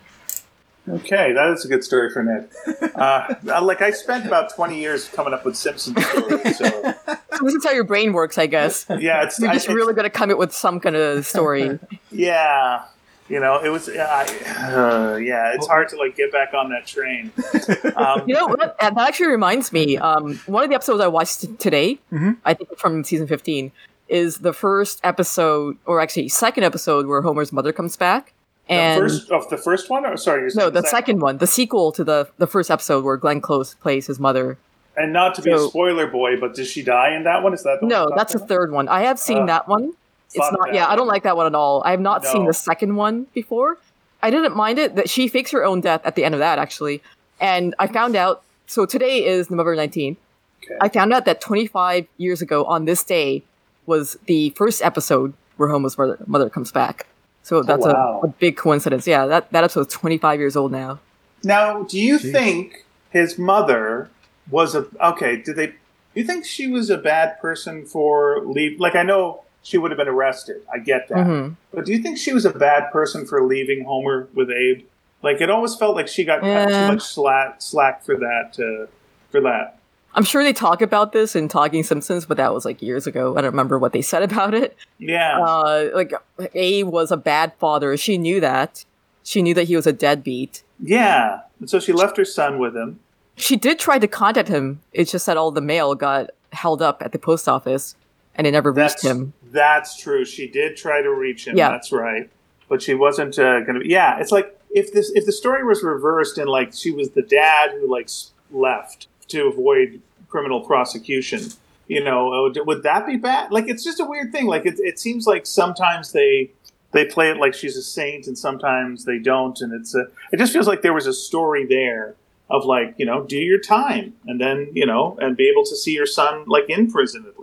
Okay, 0.90 1.34
that 1.34 1.50
is 1.52 1.66
a 1.66 1.68
good 1.68 1.84
story 1.84 2.10
for 2.10 2.24
Ned. 2.24 2.50
Uh, 2.96 3.36
like 3.62 3.82
I 3.82 3.92
spent 3.92 4.26
about 4.26 4.54
twenty 4.56 4.80
years 4.80 5.08
coming 5.10 5.34
up 5.34 5.46
with 5.46 5.56
Simpsons 5.56 6.04
stories. 6.08 6.58
So 6.58 6.66
So 7.38 7.46
this 7.46 7.54
is 7.56 7.64
how 7.64 7.72
your 7.72 7.84
brain 7.84 8.12
works, 8.14 8.38
I 8.38 8.48
guess. 8.48 8.86
yeah, 8.90 9.24
it's, 9.24 9.40
You're 9.40 9.50
I, 9.50 9.54
just 9.54 9.66
it's- 9.66 9.76
really 9.76 9.94
going 9.94 10.04
to 10.06 10.10
come 10.10 10.30
up 10.32 10.38
with 10.38 10.52
some 10.52 10.80
kind 10.80 10.96
of 10.96 11.26
story. 11.26 11.80
yeah. 12.12 12.84
You 13.30 13.40
know, 13.40 13.60
it 13.64 13.70
was 13.70 13.88
uh, 13.88 13.94
uh, 13.94 15.18
yeah. 15.18 15.54
It's 15.54 15.68
hard 15.68 15.88
to 15.90 15.98
like 15.98 16.16
get 16.16 16.32
back 16.32 16.54
on 16.54 16.70
that 16.72 16.86
train. 16.88 17.32
Um, 17.96 18.24
You 18.28 18.34
know 18.36 18.48
what? 18.48 18.76
That 18.80 18.98
actually 18.98 19.28
reminds 19.28 19.72
me. 19.72 19.98
Um, 19.98 20.38
one 20.48 20.64
of 20.64 20.70
the 20.70 20.76
episodes 20.76 21.02
I 21.02 21.08
watched 21.08 21.42
t- 21.42 21.48
today, 21.60 22.00
Mhm. 22.12 22.38
I 22.46 22.54
think 22.54 22.78
from 22.78 23.04
season 23.04 23.28
fifteen, 23.28 23.72
is 24.08 24.40
the 24.40 24.54
first 24.54 25.00
episode, 25.04 25.78
or 25.86 26.00
actually 26.02 26.30
second 26.30 26.64
episode, 26.64 27.06
where 27.06 27.22
Homer's 27.22 27.52
mother 27.54 27.72
comes 27.72 27.96
back. 27.98 28.34
the 28.68 28.74
And 28.76 29.02
first 29.02 29.30
of 29.32 29.50
the 29.50 29.58
first 29.58 29.90
one, 29.90 30.06
or 30.06 30.18
sorry, 30.18 30.42
you're 30.42 30.50
no, 30.56 30.62
saying 30.64 30.74
the 30.74 30.84
second 30.84 31.20
one, 31.22 31.38
the 31.38 31.48
sequel 31.48 31.92
to 31.94 32.04
the 32.04 32.30
the 32.38 32.48
first 32.48 32.72
episode 32.72 33.04
where 33.06 33.18
Glenn 33.18 33.42
Close 33.42 33.76
plays 33.76 34.08
his 34.08 34.20
mother. 34.20 34.58
And 34.98 35.14
not 35.14 35.36
to 35.36 35.42
be 35.42 35.52
a 35.52 35.60
spoiler 35.60 36.08
boy, 36.08 36.38
but 36.40 36.56
does 36.56 36.68
she 36.70 36.82
die 36.84 37.14
in 37.16 37.24
that 37.24 37.42
one? 37.44 37.54
Is 37.54 37.64
that 37.64 37.80
the 37.82 37.88
No, 37.88 38.08
you're 38.08 38.18
that's 38.18 38.34
the 38.34 38.40
third 38.40 38.72
one. 38.72 38.88
I 38.90 39.02
have 39.02 39.18
seen 39.20 39.44
Uh, 39.44 39.46
that 39.46 39.68
one. 39.68 39.94
It's 40.34 40.38
not. 40.52 40.68
that 40.68 40.74
Yeah, 40.74 40.88
I 40.88 40.96
don't 40.96 41.08
like 41.08 41.24
that 41.24 41.36
one 41.38 41.46
at 41.48 41.56
all. 41.56 41.82
I 41.86 41.92
have 41.92 42.00
not 42.02 42.26
seen 42.26 42.46
the 42.46 42.54
second 42.54 42.96
one 42.96 43.26
before. 43.34 43.78
I 44.22 44.30
didn't 44.30 44.56
mind 44.56 44.80
it 44.80 44.96
that 44.96 45.10
she 45.10 45.28
fakes 45.28 45.52
her 45.52 45.64
own 45.64 45.82
death 45.82 46.02
at 46.06 46.16
the 46.16 46.24
end 46.24 46.36
of 46.36 46.40
that 46.40 46.60
actually, 46.60 47.02
and 47.40 47.74
I 47.80 47.88
found 47.88 48.16
out. 48.16 48.44
So 48.68 48.86
today 48.86 49.26
is 49.26 49.50
November 49.50 49.76
nineteenth. 49.76 50.18
Okay. 50.64 50.76
I 50.82 50.90
found 50.90 51.14
out 51.14 51.26
that 51.26 51.40
25 51.42 52.06
years 52.18 52.42
ago 52.42 52.66
on 52.66 52.86
this 52.86 53.02
day 53.04 53.44
was 53.88 54.18
the 54.26 54.50
first 54.52 54.84
episode 54.84 55.34
where 55.58 55.70
Homer's 55.70 55.98
mother, 55.98 56.18
mother 56.28 56.50
comes 56.50 56.72
back. 56.72 57.08
So 57.42 57.58
oh, 57.58 57.64
that's 57.64 57.84
Oh, 57.86 57.90
wow. 57.94 58.20
a, 58.24 58.28
a 58.28 58.30
big 58.30 58.58
coincidence. 58.58 59.08
Yeah, 59.08 59.26
that 59.26 59.52
that 59.52 59.64
episode's 59.64 59.94
25 59.94 60.40
years 60.40 60.56
old 60.56 60.72
now. 60.72 61.00
Now, 61.44 61.84
do 61.84 61.98
you 62.00 62.20
Jeez. 62.20 62.32
think 62.34 62.86
his 63.10 63.40
mother 63.40 64.10
was 64.52 64.76
a 64.76 64.86
okay? 65.02 65.38
Did 65.42 65.56
they? 65.56 65.68
Do 65.68 65.74
you 66.16 66.24
think 66.26 66.46
she 66.46 66.68
was 66.68 66.90
a 66.90 66.98
bad 66.98 67.40
person 67.40 67.86
for 67.86 68.44
leave? 68.46 68.80
Like 68.80 68.96
I 68.96 69.04
know 69.04 69.44
she 69.62 69.78
would 69.78 69.92
have 69.92 69.98
been 69.98 70.08
arrested. 70.08 70.62
I 70.74 70.80
get 70.80 71.08
that, 71.10 71.18
Mhm. 71.28 71.56
but 71.74 71.86
do 71.86 71.92
you 71.92 72.00
think 72.00 72.18
she 72.18 72.34
was 72.34 72.46
a 72.46 72.52
bad 72.52 72.92
person 72.92 73.26
for 73.26 73.44
leaving 73.44 73.84
Homer 73.86 74.28
with 74.34 74.50
Abe? 74.50 74.84
Like 75.22 75.42
it 75.42 75.50
always 75.50 75.76
felt 75.76 75.96
like 75.96 76.08
she 76.08 76.24
got 76.24 76.42
cut 76.42 76.68
too 76.70 76.88
much 76.94 77.02
slack 77.04 77.56
slack 77.62 78.04
for 78.06 78.16
that. 78.18 78.58
Uh, 78.60 78.88
for 79.32 79.42
that. 79.42 79.76
I'm 80.16 80.24
sure 80.24 80.44
they 80.44 80.54
talk 80.54 80.82
about 80.82 81.12
this 81.12 81.36
in 81.36 81.48
Talking 81.50 81.84
Simpsons, 81.84 82.26
but 82.26 82.38
that 82.38 82.52
was 82.54 82.66
like 82.66 82.82
years 82.82 83.06
ago. 83.06 83.34
I 83.38 83.42
don't 83.42 83.52
remember 83.52 83.78
what 83.78 83.94
they 83.94 84.02
said 84.02 84.24
about 84.24 84.54
it. 84.56 84.76
Yeah. 84.98 85.40
Uh, 85.40 85.90
like 85.94 86.14
A 86.56 86.82
was 86.84 87.12
a 87.12 87.18
bad 87.18 87.54
father. 87.60 87.96
She 87.96 88.18
knew 88.18 88.40
that. 88.40 88.86
She 89.24 89.44
knew 89.44 89.54
that 89.54 89.66
he 89.66 89.76
was 89.76 89.86
a 89.86 89.94
deadbeat. 89.94 90.64
yeah. 90.82 91.42
And 91.60 91.70
so 91.70 91.80
she 91.80 91.92
left 91.94 92.16
her 92.18 92.26
son 92.26 92.58
with 92.58 92.76
him. 92.76 93.00
She 93.36 93.56
did 93.58 93.78
try 93.78 94.00
to 94.00 94.08
contact 94.08 94.48
him. 94.48 94.80
It's 94.94 95.12
just 95.12 95.26
that 95.28 95.38
all 95.38 95.52
the 95.52 95.62
mail 95.62 95.94
got 95.94 96.30
held 96.54 96.82
up 96.82 97.02
at 97.04 97.12
the 97.12 97.20
post 97.20 97.48
office, 97.48 97.96
and 98.40 98.48
it 98.48 98.52
never 98.52 98.72
reached 98.72 99.04
him. 99.04 99.34
That's 99.52 99.98
true. 99.98 100.24
She 100.24 100.48
did 100.48 100.78
try 100.78 101.02
to 101.02 101.14
reach 101.14 101.46
him. 101.46 101.58
Yeah. 101.58 101.72
That's 101.72 101.92
right. 101.92 102.30
But 102.70 102.82
she 102.82 102.94
wasn't 102.94 103.38
uh, 103.38 103.60
going 103.62 103.82
to. 103.82 103.88
Yeah, 103.88 104.18
it's 104.20 104.32
like 104.32 104.58
if 104.72 104.94
this 104.94 105.12
if 105.14 105.26
the 105.26 105.34
story 105.34 105.66
was 105.66 105.84
reversed 105.84 106.38
and 106.38 106.50
like 106.50 106.74
she 106.74 106.92
was 106.92 107.10
the 107.10 107.22
dad 107.22 107.72
who 107.72 107.92
like 107.92 108.10
left 108.50 109.08
to 109.28 109.48
avoid 109.48 110.02
criminal 110.30 110.62
prosecution. 110.62 111.42
You 111.88 112.04
know, 112.04 112.46
uh, 112.46 112.64
would, 112.66 112.84
that 112.84 113.08
be 113.08 113.18
bad? 113.18 113.52
Like 113.52 113.68
it's 113.68 113.84
just 113.84 114.00
a 114.00 114.06
weird 114.06 114.32
thing. 114.32 114.46
Like 114.46 114.66
it, 114.66 114.76
it 114.78 115.00
seems 115.00 115.26
like 115.28 115.46
sometimes 115.46 116.14
they 116.14 116.52
they 116.92 117.04
play 117.04 117.32
it 117.32 117.38
like 117.38 117.54
she's 117.54 117.76
a 117.76 117.82
saint 117.82 118.28
and 118.28 118.38
sometimes 118.38 119.06
they 119.06 119.18
don't, 119.18 119.60
and 119.60 119.74
it's 119.74 119.96
a, 119.96 120.08
it 120.32 120.38
just 120.38 120.54
feels 120.54 120.68
like 120.68 120.82
there 120.82 120.94
was 120.94 121.08
a 121.08 121.14
story 121.14 121.66
there 121.66 122.16
of 122.50 122.64
like 122.64 122.94
you 122.98 123.06
know 123.06 123.24
do 123.24 123.38
your 123.38 123.60
time 123.60 124.14
and 124.28 124.40
then 124.40 124.70
you 124.74 124.86
know 124.86 125.18
and 125.20 125.36
be 125.36 125.50
able 125.50 125.64
to 125.66 125.76
see 125.76 125.92
your 125.92 126.06
son 126.06 126.46
like 126.48 126.70
in 126.70 126.90
prison 126.90 127.26
at. 127.28 127.39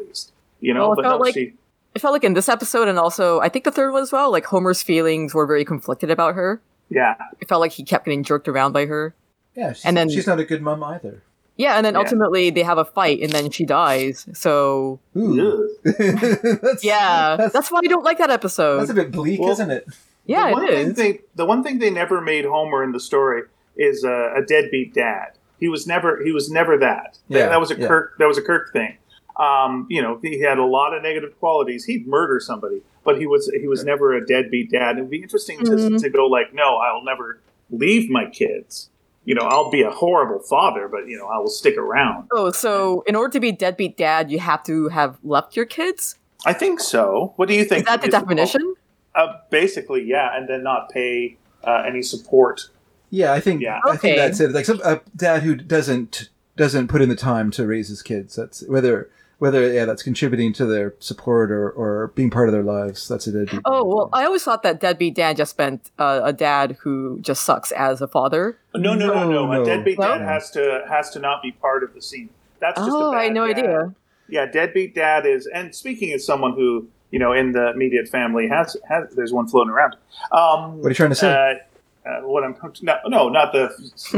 You 0.61 0.75
know, 0.75 0.89
Well, 0.89 0.93
it 0.93 0.97
but 0.97 1.03
felt 1.05 1.21
no, 1.21 1.25
like- 1.25 1.35
she. 1.35 1.53
It 1.95 2.01
felt 2.03 2.13
like 2.13 2.25
in 2.25 2.35
this 2.35 2.49
episode, 2.51 2.89
and 2.89 2.99
also 2.99 3.41
I 3.41 3.49
think 3.49 3.65
the 3.65 3.71
third 3.71 3.91
one 3.93 4.03
as 4.03 4.13
well. 4.13 4.31
Like 4.31 4.45
Homer's 4.45 4.83
feelings 4.83 5.33
were 5.33 5.47
very 5.47 5.65
conflicted 5.65 6.11
about 6.11 6.35
her. 6.35 6.61
Yeah, 6.91 7.15
It 7.41 7.49
felt 7.49 7.61
like 7.63 7.73
he 7.73 7.83
kept 7.85 8.05
getting 8.05 8.23
jerked 8.23 8.49
around 8.49 8.73
by 8.73 8.85
her. 8.87 9.15
Yeah, 9.57 9.73
she's, 9.73 9.85
And 9.87 9.97
then- 9.97 10.11
she's 10.11 10.27
not 10.27 10.39
a 10.39 10.45
good 10.45 10.61
mom 10.63 10.85
either. 10.85 11.23
Yeah, 11.57 11.77
and 11.77 11.87
then 11.87 11.95
Yeah. 11.95 12.01
ultimately 12.01 12.51
they 12.51 12.63
have 12.65 12.77
a 12.77 12.85
fight, 12.85 13.21
and 13.23 13.33
then 13.33 13.51
she 13.51 13.65
dies. 13.65 14.27
So 14.35 15.01
that's, 15.15 16.85
yeah, 16.85 17.37
that's, 17.37 17.53
that's, 17.55 17.71
why 17.73 17.81
I 17.83 17.89
don't 17.89 18.05
like 18.05 18.19
that 18.19 18.31
episode. 18.31 18.81
that's 18.81 18.91
a 18.91 18.95
bit 18.95 19.11
bleak, 19.11 19.41
Well- 19.41 19.51
isn't 19.53 19.71
it? 19.71 19.87
yeah, 20.27 20.49
the 20.49 20.53
one 20.53 20.65
it 20.65 20.71
thing. 20.71 20.93
They, 20.93 21.21
the 21.35 21.47
one 21.47 21.63
thing 21.63 21.79
they 21.79 21.91
never 21.91 22.21
made 22.21 22.45
Homer 22.45 22.83
in 22.85 22.93
the 22.93 23.01
story 23.01 23.43
is 23.77 24.05
uh, 24.05 24.35
a 24.37 24.43
deadbeat 24.47 24.93
dad. 24.95 25.33
He 25.59 25.69
was 25.69 25.87
never 25.87 26.23
he 26.23 26.33
was 26.33 26.51
never 26.51 26.77
that. 26.79 27.19
That- 27.31 27.39
Yeah, 27.39 27.49
that 27.49 27.61
was 27.61 27.71
a 27.71 27.79
yeah. 27.81 27.87
Kirk 27.89 28.19
that 28.19 28.27
was 28.27 28.37
a 28.39 28.43
Kirk 28.43 28.73
thing. 28.73 28.99
Um, 29.39 29.87
you 29.91 30.01
know, 30.01 30.19
he 30.23 30.41
had 30.41 30.59
a 30.59 30.65
lot 30.65 30.95
of 30.95 31.03
negative 31.03 31.39
qualities. 31.39 31.85
He'd 31.85 32.07
murder 32.07 32.41
somebody, 32.41 32.83
but 33.05 33.19
he 33.19 33.27
was 33.27 33.51
he 33.61 33.69
was 33.69 33.85
never 33.85 34.15
a 34.15 34.25
deadbeat 34.27 34.71
dad. 34.71 34.97
It'd 34.97 35.11
be 35.11 35.23
interesting 35.23 35.59
to, 35.65 35.73
Mhm. 35.73 36.01
to 36.01 36.09
go 36.11 36.27
like, 36.27 36.55
no, 36.55 36.77
I'll 36.77 37.05
never 37.05 37.41
leave 37.71 38.09
my 38.11 38.27
kids. 38.27 38.89
You 39.25 39.35
know, 39.35 39.43
I'll 39.43 39.71
be 39.71 39.83
a 39.83 39.91
horrible 39.91 40.39
father, 40.41 40.89
but 40.89 41.07
you 41.09 41.19
know, 41.19 41.27
I 41.27 41.39
will 41.39 41.49
stick 41.49 41.77
around. 41.77 42.29
Oh, 42.33 42.51
so 42.51 43.03
in 43.07 43.15
order 43.17 43.33
to 43.33 43.41
be 43.41 43.53
deadbeat 43.53 43.97
dad, 43.97 44.31
you 44.31 44.39
have 44.39 44.63
to 44.65 44.89
have 44.89 45.19
left 45.25 45.57
your 45.57 45.67
kids? 45.67 46.17
I 46.47 46.53
think 46.53 46.81
so. 46.81 47.33
What 47.37 47.49
do 47.49 47.55
you 47.55 47.65
think? 47.65 47.81
Is 47.81 47.87
that 47.87 48.01
the 48.03 48.09
is- 48.09 48.13
definition? 48.15 48.75
Uh, 49.15 49.39
basically, 49.51 50.05
yeah, 50.05 50.37
and 50.37 50.47
then 50.49 50.63
not 50.63 50.91
pay 50.91 51.37
uh, 51.65 51.83
any 51.87 52.03
support 52.03 52.69
Yeah, 53.11 53.33
I 53.33 53.41
think 53.41 53.61
Yeah. 53.63 53.81
I 53.89 53.97
think 53.97 54.17
that's 54.17 54.41
it. 54.41 54.53
Like 54.53 54.65
some 54.67 54.81
a 54.85 55.01
dad 55.17 55.43
who 55.43 55.55
doesn't 55.57 56.29
doesn't 56.57 56.89
put 56.89 57.03
in 57.03 57.09
the 57.09 57.17
time 57.17 57.51
to 57.53 57.67
raise 57.67 57.89
his 57.89 58.03
kids. 58.03 58.35
That's 58.37 58.67
whether 58.69 59.11
whether 59.39 59.71
yeah, 59.73 59.85
that's 59.85 60.03
contributing 60.03 60.53
to 60.55 60.65
their 60.67 60.95
support 60.99 61.51
or, 61.51 61.71
or 61.71 62.09
being 62.15 62.31
part 62.31 62.49
of 62.49 62.53
their 62.53 62.63
lives. 62.63 63.07
That's 63.09 63.27
a 63.27 63.33
deadbeat. 63.33 63.61
Oh, 63.65 63.85
well, 63.85 64.09
I 64.13 64.25
always 64.25 64.43
thought 64.45 64.63
that 64.63 64.81
deadbeat 64.81 65.15
dad 65.15 65.37
just 65.37 65.59
meant 65.59 65.91
uh, 65.99 66.21
a 66.25 66.33
dad 66.33 66.79
who 66.81 67.19
just 67.21 67.45
sucks 67.45 67.71
as 67.73 68.01
a 68.01 68.09
father. 68.09 68.59
No, 68.75 68.95
no, 68.95 69.07
no, 69.09 69.29
no. 69.29 69.47
No, 69.47 69.53
no. 69.53 69.63
A 69.63 69.65
deadbeat 69.65 69.99
No? 69.99 70.09
dad 70.19 70.23
has 70.23 70.51
to 70.53 70.85
has 70.89 71.11
to 71.11 71.19
not 71.19 71.43
be 71.43 71.53
part 71.53 71.83
of 71.83 71.93
the 71.95 72.01
scene. 72.03 72.31
That's 72.61 72.79
just 72.81 72.91
Oh, 72.91 73.09
a 73.09 73.13
bad 73.13 73.19
I 73.19 73.25
had 73.25 73.35
no 73.35 73.47
dad. 73.47 73.59
idea. 73.59 73.95
Yeah, 74.29 74.47
deadbeat 74.47 74.95
dad 74.95 75.25
is, 75.27 75.47
and 75.47 75.75
speaking 75.75 76.13
as 76.13 76.25
someone 76.25 76.55
who 76.55 76.89
you 77.11 77.19
know 77.19 77.33
in 77.33 77.53
the 77.53 77.71
immediate 77.71 78.09
family 78.09 78.49
has 78.49 78.77
has 78.89 79.11
there's 79.15 79.33
one 79.33 79.47
floating 79.49 79.71
around. 79.71 79.97
Um, 80.33 80.79
What 80.79 80.87
are 80.87 80.89
you 80.89 80.95
trying 80.95 81.11
to 81.11 81.15
say? 81.17 81.31
Uh, 81.31 82.09
uh, 82.09 82.21
what 82.23 82.43
I'm 82.45 82.57
no, 82.83 82.97
no, 83.07 83.29
not 83.29 83.53
the 83.53 83.69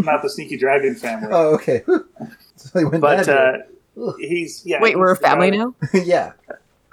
not 0.06 0.22
the 0.22 0.30
sneaky 0.30 0.56
dragon 0.56 0.94
family, 0.94 1.28
oh, 1.32 1.54
okay. 1.54 1.82
so 2.56 2.88
but 2.90 3.28
uh, 3.28 3.32
Ugh. 3.32 3.60
He's 4.18 4.64
yeah. 4.66 4.80
Wait, 4.80 4.98
we're 4.98 5.12
a 5.12 5.16
family 5.16 5.50
now? 5.50 5.74
yeah. 5.94 6.32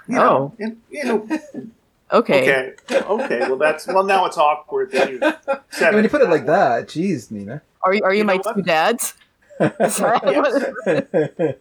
You 0.08 0.14
know, 0.14 0.54
you 0.58 0.76
you 0.90 1.04
know, 1.04 1.28
Okay. 2.12 2.72
okay, 2.90 3.02
okay. 3.02 3.40
Well, 3.40 3.56
that's 3.56 3.86
well 3.88 4.04
now 4.04 4.26
it's 4.26 4.36
awkward 4.38 4.92
that 4.92 5.10
you 5.10 5.18
said 5.70 5.94
when 5.94 6.04
you 6.04 6.10
put 6.10 6.22
it 6.22 6.28
like 6.30 6.46
that, 6.46 6.86
jeez, 6.86 7.30
Nina. 7.32 7.62
Are 7.82 7.92
you, 7.94 8.02
are 8.04 8.12
you, 8.12 8.18
You 8.18 8.24
my 8.24 8.36
what? 8.36 8.54
two 8.56 8.62
dads? 8.62 9.14
Sorry. 9.88 10.20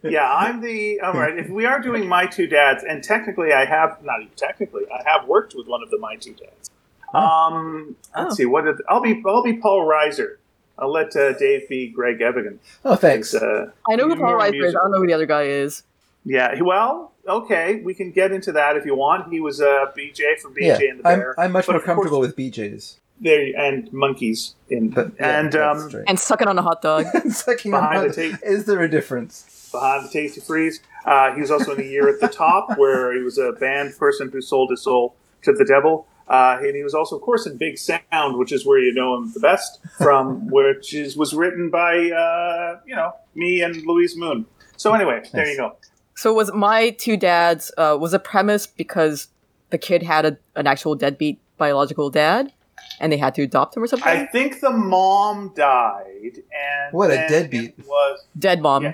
Yeah, 0.03 0.29
I'm 0.31 0.61
the 0.61 0.99
all 1.01 1.13
right. 1.13 1.37
If 1.37 1.49
we 1.49 1.65
are 1.65 1.79
doing 1.81 2.07
my 2.07 2.25
two 2.25 2.45
dads, 2.47 2.83
and 2.83 3.03
technically 3.03 3.53
I 3.53 3.65
have 3.65 4.03
not 4.03 4.21
even 4.21 4.33
technically, 4.35 4.83
I 4.91 5.01
have 5.09 5.27
worked 5.27 5.55
with 5.55 5.67
one 5.67 5.81
of 5.81 5.89
the 5.89 5.97
my 5.97 6.15
two 6.15 6.33
dads. 6.33 6.69
Um, 7.13 7.95
let's 8.15 8.33
Oh. 8.33 8.35
see. 8.35 8.45
What 8.45 8.65
did, 8.65 8.75
I'll 8.89 9.01
be? 9.01 9.23
I'll 9.25 9.43
be 9.43 9.53
Paul 9.57 9.87
Reiser. 9.87 10.37
I'll 10.77 10.91
let 10.91 11.15
uh, 11.15 11.33
Dave 11.37 11.67
be 11.69 11.87
Greg 11.89 12.19
Evigan. 12.21 12.59
oh, 12.83 12.95
thanks. 12.95 13.33
Uh, 13.33 13.71
I 13.89 13.95
know 13.95 14.03
who 14.03 14.09
You're 14.09 14.17
Paul 14.17 14.31
more 14.31 14.39
Reiser 14.39 14.65
is. 14.65 14.75
I 14.75 14.79
don't 14.79 14.91
know 14.91 14.97
who 14.99 15.07
the 15.07 15.13
other 15.13 15.25
guy 15.25 15.43
is. 15.43 15.83
yeah. 16.25 16.61
Well, 16.61 17.13
okay, 17.27 17.81
we 17.81 17.93
can 17.93 18.11
get 18.11 18.31
into 18.31 18.51
that 18.53 18.75
if 18.75 18.85
you 18.85 18.95
want. 18.95 19.31
He 19.31 19.39
was 19.39 19.61
uh, 19.61 19.85
BJ 19.97 20.39
from 20.41 20.53
BJ 20.53 20.61
yeah, 20.61 20.89
and 20.91 20.99
the 21.03 21.07
I'm, 21.07 21.19
Bear. 21.19 21.39
I'm 21.39 21.51
much 21.51 21.65
But 21.67 21.73
more 21.73 21.79
of 21.79 21.85
course- 21.85 21.95
comfortable 21.95 22.19
with 22.19 22.35
BJ's. 22.35 22.99
There 23.21 23.47
and 23.57 23.91
monkeys 23.93 24.55
in 24.69 24.89
But 24.89 25.13
yeah, 25.17 25.39
and 25.39 25.51
that's 25.53 25.93
um. 25.95 26.03
And 26.05 26.19
sucking 26.19 26.49
on 26.49 26.59
a 26.59 26.61
hot 26.61 26.81
dog. 26.81 27.05
Sucking 27.29 27.71
behind 27.71 27.99
hot- 27.99 28.07
the 28.09 28.13
tape. 28.13 28.35
Is 28.43 28.65
there 28.65 28.81
a 28.81 28.89
difference? 28.89 29.69
behind 29.71 30.03
the 30.05 30.09
Tasty 30.09 30.41
Freeze. 30.41 30.81
Uh, 31.05 31.33
he 31.33 31.39
was 31.39 31.49
also 31.49 31.71
in 31.71 31.77
the 31.77 31.85
Year 31.87 32.09
at 32.09 32.19
the 32.19 32.27
Top, 32.27 32.77
where 32.77 33.13
he 33.15 33.21
was 33.23 33.37
a 33.37 33.53
band 33.53 33.97
person 33.97 34.29
who 34.29 34.41
sold 34.41 34.69
his 34.69 34.81
soul 34.81 35.15
to 35.43 35.53
the 35.53 35.63
devil. 35.63 36.07
Uh, 36.27 36.57
and 36.61 36.75
he 36.75 36.83
was 36.83 36.93
also, 36.95 37.15
of 37.15 37.21
course, 37.21 37.45
in 37.45 37.55
Big 37.57 37.77
Sound, 37.77 38.37
which 38.37 38.51
is 38.51 38.65
where 38.65 38.79
you 38.79 38.93
know 38.93 39.15
him 39.17 39.31
the 39.33 39.39
best 39.39 39.79
from, 39.97 40.47
which 40.51 40.93
is 40.93 41.15
was 41.15 41.33
written 41.33 41.69
by 41.69 42.09
uh, 42.09 42.79
you 42.85 42.95
know 42.95 43.13
me 43.35 43.61
and 43.61 43.75
Louise 43.85 44.17
Moon. 44.17 44.45
So 44.77 44.93
anyway, 44.93 45.23
there 45.33 45.47
you 45.49 45.57
go. 45.57 45.75
So 46.15 46.33
was 46.33 46.51
my 46.53 46.91
two 46.91 47.17
dads 47.17 47.71
uh, 47.77 47.97
was 47.99 48.13
a 48.13 48.19
premise 48.19 48.65
because 48.65 49.27
the 49.69 49.77
kid 49.77 50.01
had 50.03 50.25
a, 50.25 50.37
an 50.55 50.65
actual 50.67 50.95
deadbeat 50.95 51.39
biological 51.57 52.09
dad, 52.09 52.51
and 52.99 53.11
they 53.11 53.17
had 53.17 53.35
to 53.35 53.43
adopt 53.43 53.77
him 53.77 53.83
or 53.83 53.87
something. 53.87 54.07
I 54.07 54.25
think 54.25 54.61
the 54.61 54.71
mom 54.71 55.53
died, 55.55 56.37
and 56.37 56.91
What 56.93 57.11
a 57.11 57.15
deadbeat. 57.27 57.75
was 57.85 58.25
Dead 58.37 58.61
mom. 58.61 58.83
Yeah. 58.83 58.93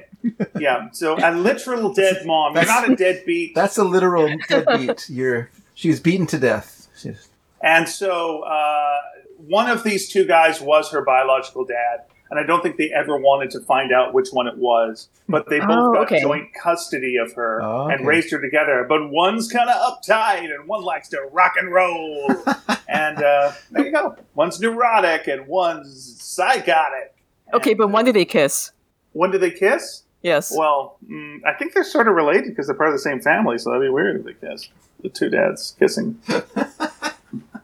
yeah. 0.60 0.90
So 0.92 1.16
a 1.18 1.32
literal 1.34 1.94
dead 2.04 2.26
mom. 2.26 2.56
You're 2.56 2.66
not 2.66 2.90
a 2.90 2.96
deadbeat. 2.96 3.56
That's 3.56 3.78
a 3.78 3.84
literal 3.84 4.36
deadbeat. 4.50 5.10
You're 5.10 5.50
she 5.74 5.90
was 5.90 6.00
beaten 6.00 6.28
to 6.28 6.38
death. 6.38 6.81
She's- 7.02 7.30
And 7.62 7.88
so 7.88 8.42
uh, 8.42 8.98
one 9.38 9.70
of 9.70 9.84
these 9.84 10.10
two 10.10 10.26
guys 10.26 10.60
was 10.62 10.90
her 10.92 11.04
biological 11.04 11.64
dad, 11.66 12.02
and 12.30 12.40
I 12.40 12.44
don't 12.44 12.64
think 12.64 12.78
they 12.78 12.92
ever 12.92 13.18
wanted 13.18 13.52
to 13.52 13.60
find 13.60 13.92
out 13.92 14.14
which 14.14 14.30
one 14.32 14.48
it 14.48 14.58
was. 14.58 15.10
But 15.30 15.48
they 15.50 15.60
both 15.60 15.70
Oh, 15.70 15.94
got 15.94 16.02
okay. 16.04 16.22
joint 16.22 16.48
custody 16.62 17.18
of 17.18 17.34
her 17.34 17.62
Oh, 17.62 17.88
and 17.90 18.08
raised 18.08 18.32
her 18.32 18.42
together. 18.42 18.86
But 18.88 19.10
one's 19.12 19.48
kind 19.52 19.70
of 19.70 19.76
uptight, 19.76 20.46
and 20.54 20.68
one 20.68 20.82
likes 20.84 21.10
to 21.10 21.22
rock 21.32 21.54
and 21.58 21.72
roll. 21.72 22.26
and 22.90 23.22
uh, 23.22 23.52
there 23.72 23.86
you 23.86 23.92
go. 23.92 24.16
One's 24.34 24.60
neurotic, 24.60 25.28
and 25.28 25.46
one's 25.48 26.22
psychotic. 26.24 27.14
Okay, 27.54 27.72
And, 27.72 27.78
but 27.78 27.84
uh, 27.86 27.88
when 27.90 28.06
did 28.06 28.16
they 28.16 28.26
kiss? 28.26 28.72
when 29.14 29.30
do 29.30 29.38
they 29.38 29.52
kiss? 29.52 30.04
Yes. 30.24 30.54
Well, 30.56 30.98
mm, 31.06 31.42
I 31.46 31.54
think 31.54 31.74
they're 31.74 31.84
sort 31.84 32.08
of 32.08 32.16
related 32.16 32.46
because 32.50 32.68
they're 32.68 32.76
part 32.76 32.90
of 32.90 32.94
the 32.96 33.00
same 33.00 33.20
family, 33.20 33.58
so 33.58 33.70
that'd 33.72 33.86
be 33.86 33.90
weird 33.90 34.18
if 34.20 34.26
they 34.26 34.48
kiss. 34.48 34.70
The 35.02 35.10
two 35.10 35.30
dads 35.30 35.76
kissing. 35.80 36.20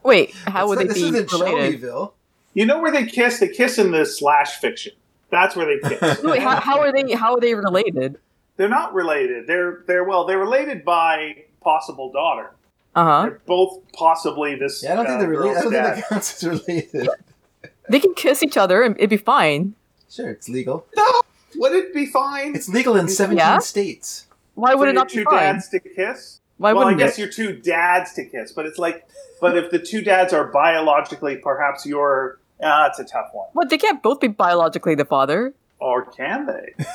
Wait, 0.07 0.33
how 0.47 0.67
would 0.67 0.79
This- 0.79 0.87
they 0.95 1.01
this 1.01 1.11
be 1.11 1.17
isn't 1.17 1.31
related? 1.33 1.61
Shelbyville. 1.63 2.13
You 2.53 2.65
know 2.65 2.79
where 2.81 2.91
they 2.91 3.05
kiss? 3.05 3.39
They 3.39 3.49
kiss 3.49 3.77
in 3.77 3.91
the 3.91 4.05
slash 4.05 4.57
fiction. 4.59 4.93
That's 5.29 5.55
where 5.55 5.65
they 5.67 5.89
kiss. 5.89 6.23
Wait, 6.23 6.41
how, 6.41 6.55
how 6.59 6.79
are 6.79 6.91
they? 6.91 7.11
How 7.13 7.33
are 7.35 7.39
they 7.39 7.53
related? 7.53 8.17
they're 8.55 8.69
not 8.69 8.93
related. 8.93 9.45
They're 9.45 9.83
they're 9.85 10.03
well, 10.03 10.25
they're 10.25 10.39
related 10.39 10.83
by 10.83 11.43
possible 11.61 12.11
daughter. 12.11 12.51
Uh 12.95 13.03
huh. 13.05 13.21
They're 13.23 13.41
both 13.45 13.79
possibly 13.93 14.55
this. 14.55 14.81
Yeah, 14.83 14.93
I 14.93 14.95
don't 14.95 15.05
think 15.05 15.17
uh, 15.17 15.19
they're 15.19 15.29
related. 15.29 15.57
I 15.57 15.61
don't 15.61 15.71
girl's 15.71 15.73
think 15.73 15.83
dad. 15.83 15.97
that 15.97 16.09
counts 16.09 16.43
as 16.43 16.49
related. 16.49 17.09
They 17.89 17.99
can 18.01 18.13
kiss 18.15 18.43
each 18.43 18.57
other 18.57 18.81
and 18.81 18.97
it'd 18.97 19.09
be 19.09 19.15
fine. 19.17 19.73
Sure, 20.09 20.29
it's 20.29 20.49
legal. 20.49 20.85
No, 20.97 21.21
would 21.55 21.71
it 21.73 21.93
be 21.93 22.05
fine? 22.05 22.53
It's 22.53 22.67
legal 22.67 22.97
in 22.97 23.07
17 23.07 23.37
Yeah? 23.37 23.59
states. 23.59 24.25
Why 24.55 24.71
for 24.71 24.79
would 24.79 24.87
it 24.89 24.91
your 24.91 24.93
not 24.95 25.09
two 25.09 25.19
be 25.19 25.23
fine? 25.23 25.53
dads 25.55 25.69
to 25.69 25.79
kiss? 25.79 26.41
Why 26.57 26.73
well, 26.73 26.87
I 26.87 26.93
guess 26.95 27.17
it? 27.17 27.21
you're 27.21 27.31
two 27.31 27.53
dads 27.57 28.13
to 28.13 28.25
kiss, 28.25 28.51
but 28.51 28.65
it's 28.65 28.79
like, 28.79 29.07
but 29.39 29.55
if 29.57 29.69
the 29.71 29.79
two 29.79 30.01
dads 30.01 30.33
are 30.33 30.45
biologically, 30.47 31.37
perhaps 31.37 31.85
you're. 31.85 32.39
Ah, 32.63 32.87
it's 32.87 32.97
a 32.99 33.03
tough 33.05 33.29
one. 33.33 33.47
What? 33.53 33.69
They 33.69 33.77
can't 33.77 34.01
both 34.01 34.19
be 34.19 34.27
biologically 34.27 34.95
the 34.95 35.05
father. 35.05 35.53
Or 35.79 36.05
can 36.05 36.45
they? 36.47 36.73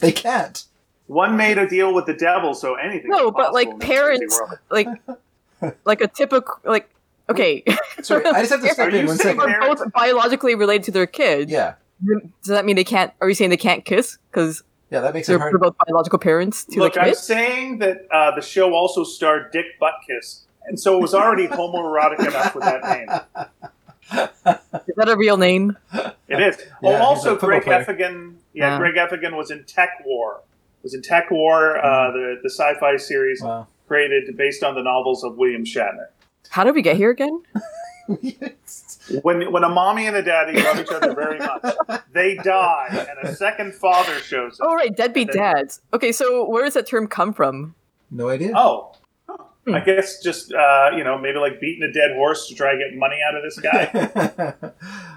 They 0.00 0.12
can't. 0.12 0.64
One 1.06 1.36
made 1.36 1.58
a 1.58 1.68
deal 1.68 1.92
with 1.94 2.06
the 2.06 2.14
devil, 2.14 2.54
so 2.54 2.74
anything. 2.76 3.10
No, 3.10 3.28
is 3.28 3.34
but 3.36 3.52
like 3.52 3.68
in 3.68 3.78
this 3.78 3.88
crazy 3.88 3.94
parents, 3.94 4.40
like 4.70 4.88
like 5.84 6.00
a 6.00 6.08
typical 6.08 6.58
like. 6.64 6.88
Okay, 7.28 7.62
Sorry, 8.02 8.24
I 8.26 8.40
just 8.40 8.50
have 8.50 8.60
to 8.62 8.68
Are 8.68 8.72
step 8.72 8.92
you 8.92 8.98
in 9.00 9.06
one 9.06 9.16
saying 9.16 9.36
they're- 9.36 9.60
are 9.60 9.74
both 9.76 9.92
biologically 9.92 10.54
related 10.56 10.84
to 10.84 10.90
their 10.90 11.06
kid. 11.06 11.48
Yeah. 11.48 11.74
Does 12.42 12.48
that 12.48 12.64
mean 12.64 12.76
they 12.76 12.82
can't? 12.84 13.12
Are 13.20 13.28
you 13.28 13.34
saying 13.34 13.50
they 13.50 13.56
can't 13.58 13.84
kiss? 13.84 14.16
Because 14.30 14.62
Yeah, 14.90 15.00
that 15.00 15.14
makes 15.14 15.28
They're 15.28 15.36
it 15.36 15.40
hard. 15.40 15.60
both 15.60 15.76
biological 15.86 16.18
parents 16.18 16.64
to 16.64 16.80
Look, 16.80 16.94
the 16.94 17.02
I'm 17.02 17.14
saying 17.14 17.78
that 17.78 18.06
uh, 18.10 18.34
the 18.34 18.40
show 18.42 18.74
also 18.74 19.04
starred 19.04 19.52
Dick 19.52 19.66
Butkus, 19.80 20.40
and 20.66 20.78
so 20.80 20.96
it 20.98 21.00
was 21.00 21.14
already 21.14 21.46
homoerotic 21.48 22.18
enough 22.26 22.54
with 22.54 22.64
that 22.64 22.82
name. 22.82 23.08
Is 24.88 24.94
that 24.96 25.08
a 25.08 25.16
real 25.16 25.36
name? 25.36 25.76
It 26.28 26.40
is. 26.40 26.56
Yeah, 26.82 26.90
oh, 26.90 26.94
also 26.96 27.36
Greg 27.36 27.62
player. 27.62 27.80
Evigan. 27.84 28.36
Yeah, 28.52 28.72
Yeah. 28.72 28.78
Greg 28.78 28.96
Evigan 28.96 29.36
was 29.36 29.50
in 29.52 29.60
TekWar. 29.64 30.40
Was 30.82 30.94
in 30.94 31.02
TekWar, 31.02 31.78
uh, 31.84 32.10
the 32.10 32.40
the 32.42 32.50
sci-fi 32.50 32.96
series 32.96 33.40
Wow. 33.42 33.68
created 33.86 34.36
based 34.36 34.64
on 34.64 34.74
the 34.74 34.82
novels 34.82 35.22
of 35.22 35.36
William 35.36 35.64
Shatner. 35.64 36.06
How 36.48 36.64
did 36.64 36.74
we 36.74 36.82
get 36.82 36.96
here 36.96 37.10
again? 37.10 37.42
When 39.22 39.50
when 39.52 39.64
a 39.64 39.68
mommy 39.68 40.06
and 40.06 40.16
a 40.16 40.22
daddy 40.22 40.60
love 40.62 40.78
each 40.80 40.90
other 40.90 41.14
very 41.14 41.38
much, 41.38 41.74
they 42.12 42.36
die, 42.36 43.06
and 43.10 43.28
a 43.28 43.34
second 43.34 43.74
father 43.74 44.14
shows 44.20 44.60
up. 44.60 44.68
Oh, 44.70 44.74
right, 44.74 44.94
deadbeat 44.96 45.30
Okay. 45.30 45.38
dads. 45.38 45.80
Okay, 45.92 46.12
so 46.12 46.48
where 46.48 46.64
does 46.64 46.74
that 46.74 46.86
term 46.86 47.06
come 47.06 47.32
from? 47.32 47.74
no 48.10 48.28
idea. 48.28 48.52
Oh. 48.56 48.92
Hmm. 49.66 49.74
I 49.74 49.80
guess 49.80 50.20
just 50.22 50.52
uh, 50.52 50.90
you 50.96 51.04
know 51.04 51.18
maybe 51.18 51.38
like 51.38 51.60
beating 51.60 51.82
a 51.82 51.92
dead 51.92 52.12
horse 52.16 52.48
to 52.48 52.54
try 52.54 52.70
and 52.72 52.80
get 52.80 52.98
money 52.98 53.16
out 53.28 53.34
of 53.36 53.42
this 53.42 53.58
guy. 53.58 54.70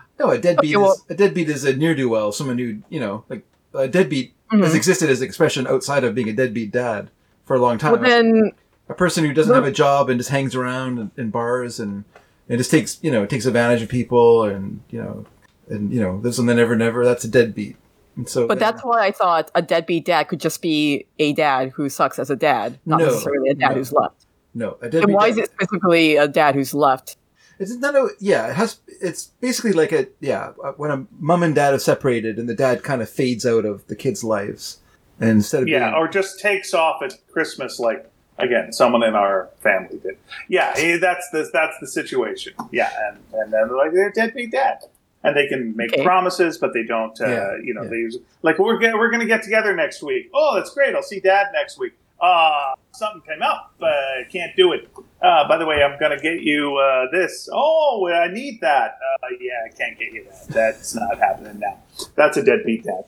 no, 0.19 0.31
a 0.31 0.37
deadbeat 0.37 0.75
Okay, 0.75 0.77
well- 0.77 0.93
is 0.93 1.05
a 1.09 1.15
deadbeat 1.15 1.49
is 1.49 1.63
a 1.65 1.75
near 1.75 1.95
do 1.95 2.09
well. 2.09 2.31
Someone 2.31 2.57
who 2.57 2.79
you 2.89 2.99
know, 2.99 3.23
like 3.29 3.45
a 3.73 3.87
deadbeat 3.87 4.33
Mhm. 4.51 4.63
has 4.63 4.75
existed 4.75 5.09
as 5.09 5.21
an 5.21 5.25
expression 5.27 5.65
outside 5.65 6.03
of 6.03 6.13
being 6.13 6.29
a 6.29 6.33
deadbeat 6.33 6.71
dad 6.71 7.09
for 7.45 7.55
a 7.55 7.59
long 7.59 7.77
time. 7.79 7.93
Well, 7.93 8.01
then, 8.01 8.51
a 8.89 8.93
person 8.93 9.23
who 9.25 9.33
doesn't 9.33 9.53
have 9.55 9.63
a 9.65 9.71
job 9.71 10.09
and 10.09 10.19
just 10.19 10.29
hangs 10.29 10.53
around 10.55 10.99
in, 10.99 11.11
in 11.17 11.29
bars 11.31 11.79
and 11.79 12.03
and 12.49 12.57
just 12.57 12.71
takes 12.71 12.99
you 13.01 13.11
know 13.11 13.25
takes 13.25 13.45
advantage 13.45 13.81
of 13.81 13.89
people 13.89 14.43
and 14.43 14.81
you 14.89 15.01
know 15.01 15.25
and 15.69 15.93
you 15.93 16.01
know 16.01 16.15
lives 16.15 16.39
on 16.39 16.45
the 16.45 16.53
never 16.55 16.75
never. 16.75 17.03
That's 17.05 17.23
a 17.23 17.27
deadbeat. 17.29 17.77
And 18.15 18.29
so, 18.29 18.47
but 18.47 18.59
then- 18.59 18.71
that's 18.73 18.83
why 18.85 19.05
I 19.07 19.11
thought 19.11 19.49
a 19.55 19.61
deadbeat 19.61 20.05
dad 20.05 20.25
could 20.27 20.39
just 20.39 20.61
be 20.61 21.07
a 21.17 21.33
dad 21.33 21.71
who 21.75 21.89
sucks 21.89 22.19
as 22.19 22.29
a 22.29 22.35
dad, 22.35 22.79
not 22.85 22.99
No, 22.99 23.05
necessarily 23.07 23.49
a 23.49 23.55
dad 23.55 23.69
no. 23.69 23.75
who's 23.75 23.91
left. 23.91 24.25
no 24.53 24.77
a 24.81 24.85
And 24.85 25.13
why 25.13 25.29
dad- 25.29 25.31
is 25.31 25.37
it 25.39 25.51
specifically 25.51 26.15
a 26.17 26.27
dad 26.27 26.53
who's 26.53 26.73
left? 26.75 27.17
It's 27.59 27.73
not 27.75 27.95
a 27.95 28.09
yeah. 28.19 28.49
It 28.49 28.55
has. 28.55 28.79
It's 28.87 29.27
basically 29.39 29.73
like 29.73 29.91
a 29.91 30.07
yeah. 30.19 30.51
Uh, 30.63 30.73
when 30.73 30.91
a 30.91 31.05
mom 31.19 31.43
and 31.43 31.55
dad 31.55 31.73
are 31.73 31.79
separated, 31.79 32.37
and 32.39 32.49
the 32.49 32.55
dad 32.55 32.83
kind 32.83 33.01
of 33.01 33.09
fades 33.09 33.45
out 33.45 33.63
of 33.65 33.85
the 33.87 33.95
kids' 33.95 34.23
lives, 34.23 34.79
and 35.19 35.29
instead 35.29 35.61
of 35.63 35.67
yeah, 35.69 35.89
being, 35.91 35.93
or 35.93 36.07
just 36.07 36.39
takes 36.39 36.73
off 36.73 37.01
at 37.03 37.13
Christmas, 37.31 37.79
like 37.79 38.11
again, 38.37 38.71
someone 38.73 39.03
in 39.03 39.15
our 39.15 39.49
family 39.61 39.99
did. 39.99 40.17
Yeah, 40.49 40.73
that's 40.99 41.29
the 41.31 41.49
that's 41.53 41.77
the 41.79 41.87
situation. 41.87 42.53
Yeah, 42.71 42.89
and 43.09 43.17
and 43.33 43.53
then 43.53 43.67
they're 43.67 43.77
like 43.77 43.91
they're 43.93 44.11
deadbeat 44.11 44.51
dad, 44.51 44.79
and 45.23 45.35
they 45.35 45.47
can 45.47 45.75
make 45.75 45.93
Okay. 45.93 46.03
promises, 46.03 46.57
but 46.57 46.73
they 46.73 46.83
don't. 46.83 47.19
Uh, 47.21 47.27
Yeah, 47.27 47.57
you 47.63 47.73
know, 47.73 47.83
yeah. 47.83 47.89
they 47.89 47.95
use, 47.97 48.17
like 48.41 48.59
we're 48.59 48.77
get, 48.77 48.93
we're 48.95 49.11
gonna 49.11 49.25
get 49.25 49.43
together 49.43 49.75
next 49.75 50.01
week. 50.03 50.29
Oh, 50.33 50.55
that's 50.55 50.73
great. 50.73 50.95
I'll 50.95 51.03
see 51.03 51.19
dad 51.19 51.47
next 51.53 51.77
week. 51.79 51.93
Uh, 52.21 52.73
something 52.93 53.21
came 53.27 53.41
up. 53.41 53.73
Uh, 53.81 53.89
can't 54.31 54.55
do 54.55 54.71
it. 54.71 54.87
Uh, 55.21 55.45
by 55.47 55.57
the 55.57 55.65
way, 55.65 55.83
I'm 55.83 55.99
gonna 55.99 56.19
get 56.19 56.39
you 56.41 56.77
uh, 56.77 57.11
this. 57.11 57.49
Oh, 57.51 58.07
I 58.07 58.31
need 58.31 58.61
that. 58.61 58.97
Uh, 59.23 59.27
yeah, 59.41 59.51
I 59.65 59.75
can't 59.75 59.99
get 59.99 60.13
you 60.13 60.23
that. 60.25 60.47
That's 60.47 60.95
not 60.95 61.17
happening 61.19 61.59
now. 61.59 61.79
That's 62.15 62.37
a 62.37 62.43
deadbeat 62.43 62.85
dad. 62.85 63.03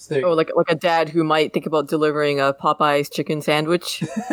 So 0.00 0.14
there- 0.14 0.26
Oh, 0.26 0.32
like 0.32 0.50
like 0.54 0.70
a 0.70 0.74
dad 0.76 1.08
who 1.10 1.24
might 1.24 1.52
think 1.52 1.66
about 1.66 1.88
delivering 1.88 2.40
a 2.40 2.54
Popeye's 2.54 3.10
chicken 3.10 3.42
sandwich 3.42 4.02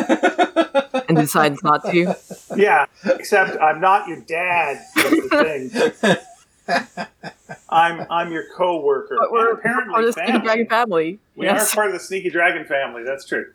and 1.08 1.16
decides 1.18 1.62
not 1.62 1.84
to. 1.90 2.14
Yeah, 2.56 2.86
except 3.04 3.60
I'm 3.60 3.80
not 3.80 4.06
your 4.08 4.20
dad. 4.20 4.80
That's 4.94 5.10
the 5.10 6.18
thing. 6.68 7.56
I'm 7.68 8.06
I'm 8.10 8.32
your 8.32 8.44
coworker. 8.56 9.16
But 9.18 9.32
we're, 9.32 9.52
apparently 9.52 9.92
part 9.92 10.04
of 10.04 10.14
the 10.14 10.22
Sneaky. 10.24 10.38
Dragon 10.44 10.66
family. 10.68 11.18
We 11.34 11.46
yes. 11.46 11.72
are 11.72 11.74
part 11.74 11.86
of 11.88 11.92
the 11.94 12.00
Sneaky 12.00 12.30
Dragon 12.30 12.64
family. 12.64 13.02
That's 13.04 13.24
true. 13.26 13.46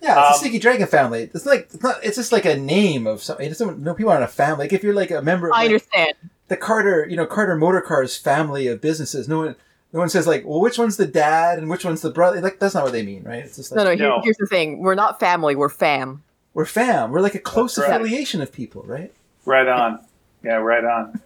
yeah, 0.00 0.18
it's 0.18 0.28
um, 0.28 0.34
a 0.34 0.38
sneaky 0.38 0.58
dragon 0.58 0.86
family. 0.86 1.30
It's 1.34 1.46
like 1.46 1.68
it's 1.72 1.82
not. 1.82 2.02
It's 2.04 2.16
just 2.16 2.32
like 2.32 2.44
a 2.44 2.56
name 2.56 3.06
of 3.06 3.22
something. 3.22 3.44
It 3.44 3.50
doesn't. 3.50 3.80
No 3.80 3.94
people 3.94 4.12
aren't 4.12 4.24
a 4.24 4.28
family. 4.28 4.64
Like 4.66 4.72
if 4.72 4.82
you're 4.84 4.94
like 4.94 5.10
a 5.10 5.20
member 5.22 5.48
of 5.48 5.54
I 5.54 5.58
like, 5.58 5.66
understand. 5.66 6.12
the 6.48 6.56
Carter, 6.56 7.06
you 7.08 7.16
know, 7.16 7.26
Carter 7.26 7.56
Motor 7.56 7.80
Cars 7.80 8.16
family 8.16 8.66
of 8.68 8.80
businesses. 8.80 9.28
No 9.28 9.38
one. 9.38 9.56
No 9.92 10.00
one 10.00 10.08
says 10.08 10.26
like, 10.26 10.44
well, 10.44 10.60
which 10.60 10.78
one's 10.78 10.96
the 10.96 11.06
dad 11.06 11.58
and 11.58 11.70
which 11.70 11.84
one's 11.84 12.02
the 12.02 12.10
brother. 12.10 12.40
Like 12.40 12.58
that's 12.58 12.74
not 12.74 12.84
what 12.84 12.92
they 12.92 13.02
mean, 13.02 13.22
right? 13.24 13.44
It's 13.44 13.56
just 13.56 13.70
like 13.72 13.76
No, 13.76 13.84
no, 13.84 13.90
here, 13.96 14.08
No. 14.08 14.20
here's 14.22 14.36
the 14.36 14.46
thing. 14.46 14.80
We're 14.82 14.94
not 14.94 15.18
family, 15.20 15.54
we're 15.56 15.68
fam. 15.68 16.22
we're 16.54 16.64
fam. 16.66 17.10
We're 17.12 17.20
like 17.20 17.34
a 17.34 17.38
close 17.38 17.76
That's 17.76 17.88
right. 17.88 18.00
affiliation 18.00 18.40
of 18.42 18.52
people, 18.52 18.82
right? 18.82 19.12
Right 19.44 19.68
on. 19.68 20.00
Yeah, 20.42 20.56
right 20.56 20.84
on. 20.84 21.20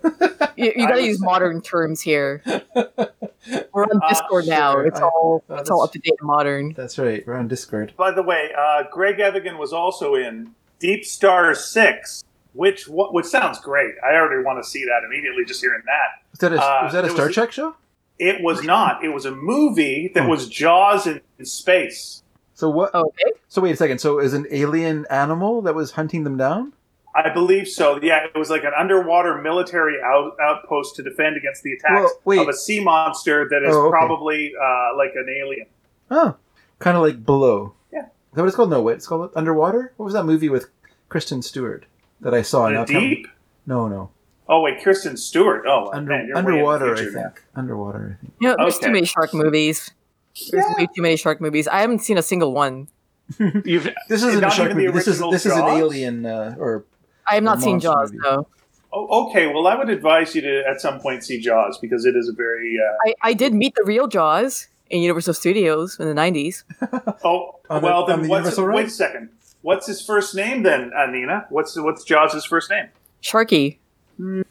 You, 0.56 0.72
you 0.76 0.86
gotta 0.88 1.02
use 1.02 1.18
say- 1.18 1.24
modern 1.24 1.60
terms 1.62 2.00
here. 2.00 2.42
We're 3.72 3.84
on 3.84 4.00
Uh, 4.02 4.08
Discord 4.08 4.46
now. 4.46 4.72
sure. 4.72 4.86
It's 4.86 5.00
I- 5.00 5.04
all 5.04 5.42
uh, 5.50 5.54
it's 5.56 5.70
all 5.70 5.82
up 5.82 5.92
to 5.92 5.98
date 5.98 6.14
and 6.20 6.26
modern. 6.26 6.72
That's 6.74 6.98
right. 6.98 7.26
We're 7.26 7.34
on 7.36 7.48
Discord. 7.48 7.92
By 7.96 8.10
the 8.12 8.22
way, 8.22 8.50
uh, 8.56 8.84
Greg 8.92 9.18
Evigan 9.18 9.58
was 9.58 9.72
also 9.72 10.14
in 10.14 10.54
Deep 10.78 11.04
Star 11.04 11.54
Six, 11.54 12.22
which 12.52 12.84
which 12.88 13.26
sounds 13.26 13.58
great. 13.60 13.94
I 14.04 14.14
already 14.14 14.42
want 14.44 14.62
to 14.62 14.68
see 14.68 14.84
that 14.84 15.02
immediately 15.06 15.44
just 15.44 15.60
hearing 15.60 15.82
that. 15.86 16.22
Was 16.32 16.38
that 16.40 16.52
a, 16.52 16.56
Uh, 16.62 16.80
was 16.84 16.92
that 16.92 17.04
a 17.04 17.10
Star 17.10 17.26
was- 17.26 17.34
Trek 17.34 17.52
show? 17.52 17.74
It 18.20 18.42
was 18.42 18.62
not. 18.62 19.02
It 19.02 19.08
was 19.08 19.24
a 19.24 19.30
movie 19.34 20.10
that 20.14 20.24
Hmm. 20.24 20.28
was 20.30 20.48
Jaws 20.48 21.06
in, 21.06 21.20
in 21.38 21.44
space. 21.46 22.22
So 22.54 22.68
what? 22.68 22.94
Okay. 22.94 23.32
So 23.48 23.62
wait 23.62 23.72
a 23.72 23.76
second. 23.76 23.98
So 24.00 24.18
is 24.20 24.34
an 24.34 24.46
alien 24.50 25.06
animal 25.10 25.62
that 25.62 25.74
was 25.74 25.92
hunting 25.92 26.24
them 26.24 26.36
down? 26.36 26.74
I 27.14 27.30
believe 27.30 27.66
so. 27.66 27.98
Yeah, 28.00 28.26
it 28.32 28.38
was 28.38 28.50
like 28.50 28.62
an 28.62 28.72
underwater 28.78 29.38
military 29.42 29.96
out, 30.00 30.36
outpost 30.40 30.94
to 30.96 31.02
defend 31.02 31.36
against 31.36 31.62
the 31.64 31.72
attacks 31.72 32.12
Well, 32.24 32.42
of 32.42 32.48
a 32.48 32.52
sea 32.52 32.78
monster 32.84 33.48
that 33.50 33.62
is 33.64 33.74
Oh, 33.74 33.86
okay. 33.86 33.90
probably 33.90 34.52
uh, 34.54 34.96
like 34.96 35.12
an 35.16 35.26
alien. 35.28 35.66
Oh, 36.10 36.36
kind 36.78 36.96
of 36.96 37.02
like 37.02 37.24
Below. 37.24 37.72
Yeah. 37.92 38.02
Is 38.02 38.06
that 38.34 38.42
what 38.42 38.46
it's 38.48 38.56
called? 38.56 38.70
No, 38.70 38.82
wait. 38.82 38.94
It's 38.94 39.08
called 39.08 39.30
Underwater. 39.34 39.92
What 39.96 40.04
was 40.04 40.14
that 40.14 40.24
movie 40.24 40.48
with 40.50 40.66
Kristen 41.08 41.42
Stewart 41.42 41.86
that 42.20 42.32
I 42.34 42.42
saw? 42.42 42.66
The 42.68 42.74
Now 42.74 42.84
tell 42.84 43.00
me- 43.00 43.14
deep. 43.16 43.26
No, 43.66 43.88
no. 43.88 44.10
Oh 44.52 44.60
wait, 44.62 44.82
Kristen 44.82 45.16
Stewart. 45.16 45.64
Oh 45.66 45.90
Under, 45.92 46.10
man, 46.10 46.26
you're 46.26 46.34
way 46.36 46.40
in 46.40 46.44
the 46.44 46.50
underwater, 46.66 46.94
I 46.94 46.96
think. 46.96 47.14
now. 47.14 47.32
Underwater, 47.54 48.18
I 48.18 48.20
think. 48.20 48.32
You 48.40 48.48
know, 48.48 48.56
there's 48.58 48.76
Okay. 48.76 48.86
too 48.86 48.92
many 48.92 49.06
shark 49.06 49.32
movies. 49.32 49.90
There's 50.50 50.64
Yeah. 50.68 50.74
way 50.76 50.88
too 50.94 51.02
many 51.02 51.16
shark 51.16 51.40
movies. 51.40 51.68
I 51.68 51.80
haven't 51.80 52.00
seen 52.00 52.18
a 52.18 52.22
single 52.22 52.52
one. 52.52 52.88
You've, 53.38 53.88
This 54.08 54.22
isn't 54.24 54.42
a 54.44 54.50
shark 54.50 54.70
even 54.70 54.76
the 54.78 54.84
movie. 54.86 54.98
This 54.98 55.06
is 55.06 55.14
original 55.20 55.30
this 55.30 55.46
is 55.46 55.52
an 55.52 55.58
Jaws? 55.60 55.78
alien 55.78 56.26
uh, 56.26 56.56
or 56.58 56.84
I 57.28 57.34
have 57.34 57.44
not 57.44 57.60
seen 57.62 57.78
Jaws 57.78 58.10
movie. 58.12 58.22
though. 58.24 58.48
oh, 58.92 59.28
okay, 59.28 59.46
well, 59.46 59.68
I 59.68 59.76
would 59.76 59.88
advise 59.88 60.34
you 60.34 60.40
to 60.42 60.64
at 60.68 60.80
some 60.80 60.98
point 60.98 61.22
see 61.22 61.38
Jaws 61.40 61.78
because 61.78 62.04
it 62.04 62.16
is 62.16 62.28
a 62.28 62.32
very. 62.32 62.76
Uh, 62.76 63.08
I, 63.08 63.30
I 63.30 63.34
did 63.34 63.54
meet 63.54 63.74
the 63.76 63.84
real 63.84 64.08
Jaws 64.08 64.66
in 64.90 65.00
Universal 65.00 65.34
Studios 65.34 65.96
in 66.00 66.08
the 66.08 66.14
90s. 66.20 66.64
oh, 67.24 67.60
On 67.70 67.80
the- 67.80 67.86
well 67.86 68.02
on 68.02 68.08
then, 68.08 68.22
the 68.22 68.28
what's, 68.28 68.56
Universal 68.56 68.66
wait 68.74 68.86
a 68.86 68.90
second. 68.90 69.28
What's 69.62 69.86
his 69.86 70.04
first 70.04 70.34
name 70.34 70.64
then, 70.64 70.90
Anina? 70.92 71.46
What's 71.50 71.76
what's 71.78 72.02
Jaws' 72.02 72.44
first 72.44 72.68
name? 72.70 72.88
Sharky. 73.22 73.76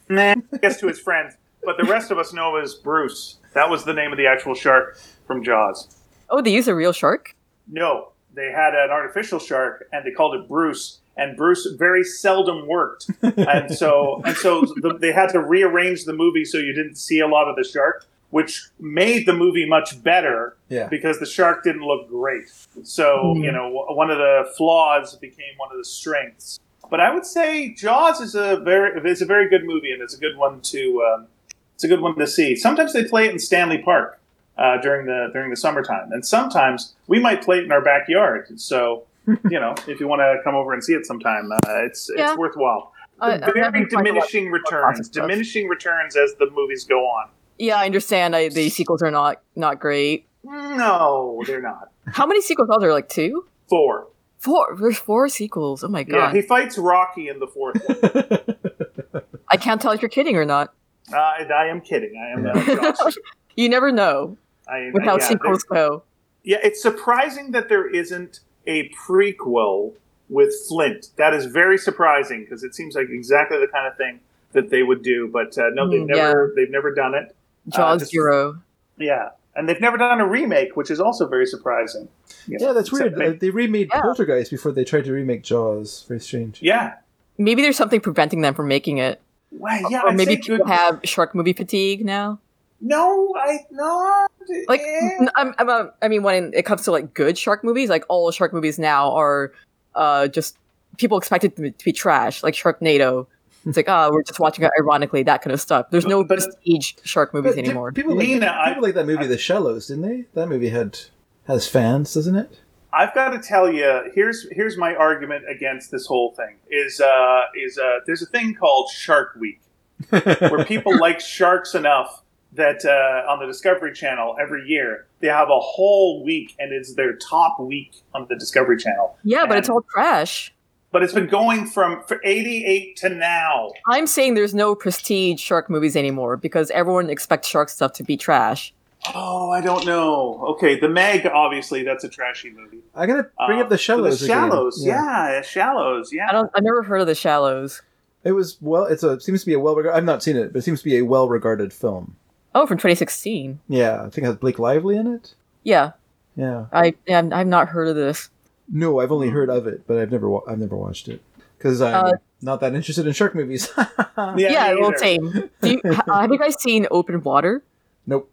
Nah, 0.08 0.34
I 0.52 0.56
guess 0.60 0.80
to 0.80 0.88
his 0.88 0.98
friends, 0.98 1.34
but 1.64 1.76
the 1.76 1.84
rest 1.84 2.10
of 2.10 2.18
us 2.18 2.32
know 2.32 2.56
him 2.56 2.62
as 2.64 2.74
Bruce. 2.74 3.36
That 3.54 3.70
was 3.70 3.84
the 3.84 3.92
name 3.94 4.10
of 4.12 4.18
the 4.18 4.26
actual 4.26 4.54
shark 4.54 4.98
from 5.26 5.44
Jaws. 5.44 5.96
Oh, 6.28 6.40
they 6.40 6.52
use 6.52 6.68
a 6.68 6.74
real 6.74 6.92
shark? 6.92 7.34
No, 7.70 8.10
they 8.34 8.50
had 8.50 8.74
an 8.74 8.90
artificial 8.90 9.38
shark, 9.38 9.86
and 9.92 10.04
they 10.04 10.10
called 10.10 10.34
it 10.34 10.48
Bruce. 10.48 10.98
And 11.16 11.36
Bruce 11.36 11.66
very 11.78 12.02
seldom 12.02 12.66
worked, 12.66 13.10
and 13.22 13.72
so 13.74 14.22
and 14.24 14.36
so 14.36 14.62
the, 14.62 14.96
they 14.98 15.12
had 15.12 15.28
to 15.30 15.40
rearrange 15.40 16.04
the 16.04 16.12
movie 16.14 16.44
so 16.44 16.56
you 16.58 16.72
didn't 16.72 16.96
see 16.96 17.20
a 17.20 17.26
lot 17.26 17.46
of 17.48 17.56
the 17.56 17.64
shark, 17.64 18.06
which 18.30 18.68
made 18.78 19.26
the 19.26 19.34
movie 19.34 19.68
much 19.68 20.02
better 20.02 20.56
yeah. 20.68 20.86
because 20.88 21.18
the 21.18 21.26
shark 21.26 21.62
didn't 21.62 21.82
look 21.82 22.08
great. 22.08 22.50
So 22.84 23.34
Hmm. 23.36 23.44
you 23.44 23.52
know, 23.52 23.68
one 23.90 24.10
of 24.10 24.18
the 24.18 24.50
flaws 24.56 25.16
became 25.16 25.54
one 25.58 25.70
of 25.72 25.78
the 25.78 25.84
strengths. 25.84 26.58
But 26.90 27.00
I 27.00 27.12
would 27.14 27.24
say 27.24 27.72
Jaws 27.72 28.20
is 28.20 28.34
a 28.34 28.56
very 28.56 29.00
is 29.10 29.22
a 29.22 29.26
very 29.26 29.48
good 29.48 29.64
movie, 29.64 29.92
and 29.92 30.02
it's 30.02 30.14
a 30.14 30.18
good 30.18 30.36
one 30.36 30.60
to 30.62 31.02
um, 31.14 31.26
it's 31.74 31.84
a 31.84 31.88
good 31.88 32.00
one 32.00 32.16
to 32.16 32.26
see. 32.26 32.56
Sometimes 32.56 32.92
they 32.92 33.04
play 33.04 33.26
it 33.26 33.30
in 33.32 33.38
Stanley 33.38 33.78
Park 33.78 34.20
uh, 34.58 34.78
during 34.78 35.06
the 35.06 35.30
during 35.32 35.50
the 35.50 35.56
summertime, 35.56 36.10
and 36.12 36.26
sometimes 36.26 36.94
we 37.06 37.18
might 37.20 37.42
play 37.42 37.58
it 37.58 37.64
in 37.64 37.72
our 37.72 37.80
backyard. 37.80 38.60
So 38.60 39.04
you 39.48 39.60
know, 39.60 39.74
if 39.86 40.00
you 40.00 40.08
want 40.08 40.20
to 40.20 40.38
come 40.42 40.54
over 40.54 40.72
and 40.72 40.82
see 40.82 40.94
it 40.94 41.06
sometime, 41.06 41.52
uh, 41.52 41.58
it's 41.84 42.10
Yeah. 42.14 42.30
it's 42.30 42.38
worthwhile. 42.38 42.92
I 43.20 43.36
very 43.38 43.60
haven't 43.60 43.82
talked 43.90 43.92
about- 43.92 44.04
diminishing 44.06 44.50
returns, 44.50 45.08
diminishing 45.10 45.68
returns 45.68 46.16
as 46.16 46.34
the 46.36 46.50
movies 46.50 46.84
go 46.84 47.00
on. 47.04 47.28
Yeah, 47.58 47.76
I 47.76 47.84
understand. 47.84 48.34
I, 48.34 48.48
the 48.48 48.70
sequels 48.70 49.02
are 49.02 49.10
not 49.10 49.42
not 49.54 49.78
great. 49.78 50.26
No, 50.42 51.42
they're 51.46 51.60
not. 51.60 51.90
How 52.06 52.26
many 52.26 52.40
sequels 52.40 52.70
are 52.70 52.80
there? 52.80 52.92
Like 52.92 53.08
two? 53.08 53.44
Four. 53.68 54.08
Four. 54.40 54.76
There's 54.80 54.98
four 54.98 55.28
sequels. 55.28 55.84
Oh 55.84 55.88
my 55.88 56.02
god. 56.02 56.16
Yeah, 56.16 56.32
he 56.32 56.42
fights 56.42 56.76
Rocky 56.76 57.28
in 57.28 57.38
the 57.38 57.46
fourth 57.46 57.80
one. 57.86 59.22
I 59.50 59.56
can't 59.56 59.80
tell 59.80 59.92
if 59.92 60.02
you're 60.02 60.08
kidding 60.08 60.36
or 60.36 60.44
not. 60.44 60.74
Uh, 61.12 61.16
I 61.16 61.66
am 61.66 61.80
kidding. 61.80 62.12
I 62.16 62.32
am. 62.32 62.46
Uh, 62.46 63.10
You 63.56 63.68
never 63.68 63.90
know 63.92 64.38
I, 64.68 64.90
with 64.94 65.04
how 65.04 65.18
yeah, 65.18 65.24
sequels 65.28 65.64
go. 65.64 66.02
yeah, 66.44 66.58
it's 66.62 66.80
surprising 66.80 67.50
that 67.50 67.68
there 67.68 67.86
isn't 67.88 68.40
a 68.66 68.88
prequel 68.90 69.94
with 70.30 70.54
Quint. 70.68 71.08
That 71.16 71.34
is 71.34 71.46
very 71.46 71.76
surprising 71.76 72.40
because 72.44 72.62
it 72.62 72.74
seems 72.74 72.94
like 72.94 73.08
exactly 73.10 73.58
the 73.58 73.66
kind 73.66 73.86
of 73.88 73.96
thing 73.96 74.20
that 74.52 74.70
they 74.70 74.82
would 74.82 75.02
do. 75.02 75.28
But 75.28 75.58
uh, 75.58 75.70
no, 75.74 75.90
they've 75.90 76.00
Mm, 76.02 76.06
never 76.06 76.52
they've 76.56 76.70
never 76.70 76.94
done 76.94 77.14
it. 77.14 77.34
Jaws 77.68 78.00
just- 78.00 78.12
Zero. 78.12 78.62
Yeah, 78.98 79.30
and 79.60 79.68
they've 79.68 79.80
never 79.80 79.96
done 79.96 80.20
a 80.20 80.26
remake, 80.26 80.76
which 80.76 80.90
is 80.90 80.98
also 80.98 81.28
very 81.28 81.46
surprising. 81.46 82.08
You 82.48 82.58
know, 82.58 82.68
Yeah, 82.68 82.72
that's 82.72 82.90
weird. 82.90 83.16
may- 83.16 83.28
Uh, 83.28 83.34
they 83.38 83.50
remade 83.50 83.90
Yeah. 83.92 84.00
Poltergeist 84.02 84.50
before 84.50 84.72
they 84.72 84.82
tried 84.84 85.04
to 85.04 85.12
remake 85.12 85.42
Jaws. 85.42 86.04
Very 86.08 86.18
strange. 86.20 86.60
yeah, 86.62 86.94
Maybe 87.38 87.62
there's 87.62 87.76
something 87.76 88.00
preventing 88.00 88.40
them 88.40 88.54
from 88.54 88.66
making 88.68 88.98
it. 88.98 89.20
well, 89.52 89.90
yeah. 89.90 90.02
or 90.02 90.08
I'd 90.10 90.16
maybe 90.16 90.34
say 90.36 90.40
people 90.42 90.58
good- 90.58 90.66
have 90.68 91.00
shark 91.04 91.34
movie 91.34 91.52
fatigue 91.52 92.04
now. 92.04 92.38
No, 92.80 93.34
I 93.36 93.58
no. 93.70 94.26
Like, 94.68 94.80
n- 94.80 95.28
I'm, 95.36 95.54
I'm, 95.58 95.68
uh, 95.68 95.84
I 96.00 96.08
mean, 96.08 96.22
when 96.22 96.52
it 96.54 96.64
comes 96.64 96.82
to 96.84 96.90
like 96.90 97.12
good 97.12 97.36
shark 97.36 97.62
movies, 97.62 97.90
like 97.90 98.04
all 98.08 98.30
shark 98.30 98.52
movies 98.54 98.78
now 98.78 99.12
are 99.12 99.52
uh, 99.94 100.28
just 100.28 100.56
people 100.96 101.18
expect 101.18 101.44
it 101.44 101.56
to 101.56 101.62
be, 101.62 101.70
to 101.72 101.84
be 101.84 101.92
trash, 101.92 102.42
like 102.42 102.54
Sharknado. 102.54 103.26
It's 103.66 103.76
like, 103.76 103.88
oh, 103.88 104.10
we're 104.12 104.22
just 104.22 104.40
watching 104.40 104.64
it 104.64 104.70
ironically, 104.78 105.22
that 105.24 105.42
kind 105.42 105.52
of 105.52 105.60
stuff. 105.60 105.86
There's 105.90 106.06
no 106.06 106.24
But- 106.24 106.38
prestige 106.38 106.92
shark 107.04 107.34
movies 107.34 107.56
But 107.56 107.64
anymore. 107.64 107.92
People 107.92 108.16
like, 108.16 108.26
Nina, 108.28 108.46
I- 108.58 108.68
people 108.70 108.82
like 108.82 108.94
that 108.94 109.06
movie, 109.06 109.26
The 109.26 109.36
Shallows, 109.38 109.88
didn't 109.88 110.02
they? 110.08 110.24
That 110.34 110.48
movie 110.48 110.70
had 110.70 110.98
has 111.46 111.66
fans, 111.68 112.14
doesn't 112.14 112.36
it? 112.36 112.58
I've 112.92 113.14
got 113.14 113.30
to 113.30 113.38
tell 113.38 113.72
you, 113.72 114.10
here's 114.14 114.46
here's 114.50 114.76
my 114.76 114.94
argument 114.94 115.44
against 115.48 115.90
this 115.90 116.06
whole 116.06 116.32
thing. 116.32 116.56
Is 116.70 117.00
uh 117.00 117.42
is 117.54 117.78
uh 117.78 118.00
there's 118.06 118.22
a 118.22 118.26
thing 118.26 118.54
called 118.54 118.90
Shark 118.90 119.36
Week 119.38 119.60
where 120.10 120.64
people 120.64 120.98
like 120.98 121.20
sharks 121.20 121.74
enough 121.74 122.22
that 122.54 122.84
uh, 122.84 123.30
on 123.30 123.38
the 123.38 123.46
Discovery 123.46 123.92
Channel 123.92 124.36
every 124.40 124.66
year 124.66 125.06
they 125.20 125.28
have 125.28 125.50
a 125.50 125.60
whole 125.60 126.24
week 126.24 126.56
and 126.58 126.72
it's 126.72 126.94
their 126.94 127.14
top 127.14 127.60
week 127.60 127.92
on 128.12 128.26
the 128.28 128.34
Discovery 128.34 128.76
Channel. 128.76 129.16
yeah, 129.22 129.46
but 129.46 129.56
it's 129.58 129.68
all 129.68 129.82
trash. 129.92 130.52
But 130.92 131.02
it's 131.04 131.12
been 131.12 131.28
going 131.28 131.66
from 131.66 132.02
for 132.04 132.20
88 132.24 132.96
to 132.96 133.08
now. 133.10 133.70
I'm 133.86 134.06
saying 134.08 134.34
there's 134.34 134.54
no 134.54 134.74
prestige 134.74 135.40
shark 135.40 135.70
movies 135.70 135.94
anymore 135.96 136.36
because 136.36 136.70
everyone 136.72 137.08
expects 137.10 137.46
shark 137.48 137.68
stuff 137.68 137.92
to 137.94 138.02
be 138.02 138.16
trash. 138.16 138.74
Oh, 139.14 139.50
I 139.50 139.60
don't 139.60 139.86
know. 139.86 140.44
Okay, 140.50 140.78
The 140.78 140.88
Meg, 140.88 141.24
obviously, 141.26 141.84
that's 141.84 142.04
a 142.04 142.08
trashy 142.08 142.50
movie. 142.50 142.80
I'm 142.94 143.08
gonna 143.08 143.28
bring 143.46 143.60
Uh, 143.60 143.62
up 143.62 143.68
The 143.70 143.78
Shallows. 143.78 144.20
The 144.20 144.26
again. 144.26 144.50
Shallows, 144.50 144.84
yeah. 144.84 145.40
Shallows, 145.42 146.12
yeah. 146.12 146.26
I 146.28 146.32
don't. 146.32 146.50
I've 146.54 146.62
never 146.64 146.82
heard 146.82 147.00
of 147.00 147.06
the 147.06 147.14
Shallows. 147.14 147.80
It 148.24 148.32
was 148.32 148.58
well. 148.60 148.84
It's 148.84 149.02
a 149.02 149.18
seems 149.20 149.40
to 149.40 149.46
be 149.46 149.54
a 149.54 149.60
well. 149.60 149.74
Regarded 149.76 149.96
I've 149.96 150.04
not 150.04 150.22
seen 150.22 150.36
it, 150.36 150.52
but 150.52 150.58
it 150.58 150.62
seems 150.62 150.80
to 150.80 150.84
be 150.84 150.98
a 150.98 151.02
well 151.02 151.28
regarded 151.28 151.72
film. 151.72 152.16
Oh, 152.54 152.66
from 152.66 152.76
2016. 152.78 153.60
Yeah, 153.68 154.00
I 154.02 154.10
think 154.10 154.18
it 154.18 154.24
has 154.24 154.36
Blake 154.36 154.58
Lively 154.58 154.96
in 154.96 155.06
it. 155.06 155.34
Yeah, 155.62 155.92
Yeah. 156.36 156.66
I 156.72 156.94
I've 157.08 157.32
I've 157.32 157.46
not 157.46 157.68
heard 157.68 157.88
of 157.88 157.94
this. 157.96 158.28
No, 158.70 159.00
I've 159.00 159.12
only 159.12 159.30
heard 159.30 159.50
of 159.50 159.66
it, 159.66 159.86
but 159.86 159.98
I've 159.98 160.10
never 160.12 160.28
wa- 160.28 160.42
I've 160.46 160.58
never 160.58 160.76
watched 160.76 161.08
it 161.08 161.20
because 161.58 161.80
I'm 161.82 161.94
Uh, 162.06 162.12
not 162.40 162.60
that 162.60 162.74
interested 162.74 163.06
in 163.06 163.12
shark 163.12 163.34
movies. 163.34 163.68
Yeah, 163.76 163.84
Yeah, 164.36 164.74
me 164.74 164.80
well, 164.80 164.92
same. 164.96 165.50
Do 165.60 165.70
you, 165.70 165.80
have 166.06 166.30
you 166.30 166.38
guys 166.38 166.60
seen 166.60 166.86
Open 166.90 167.22
Water? 167.22 167.62
nope. 168.06 168.30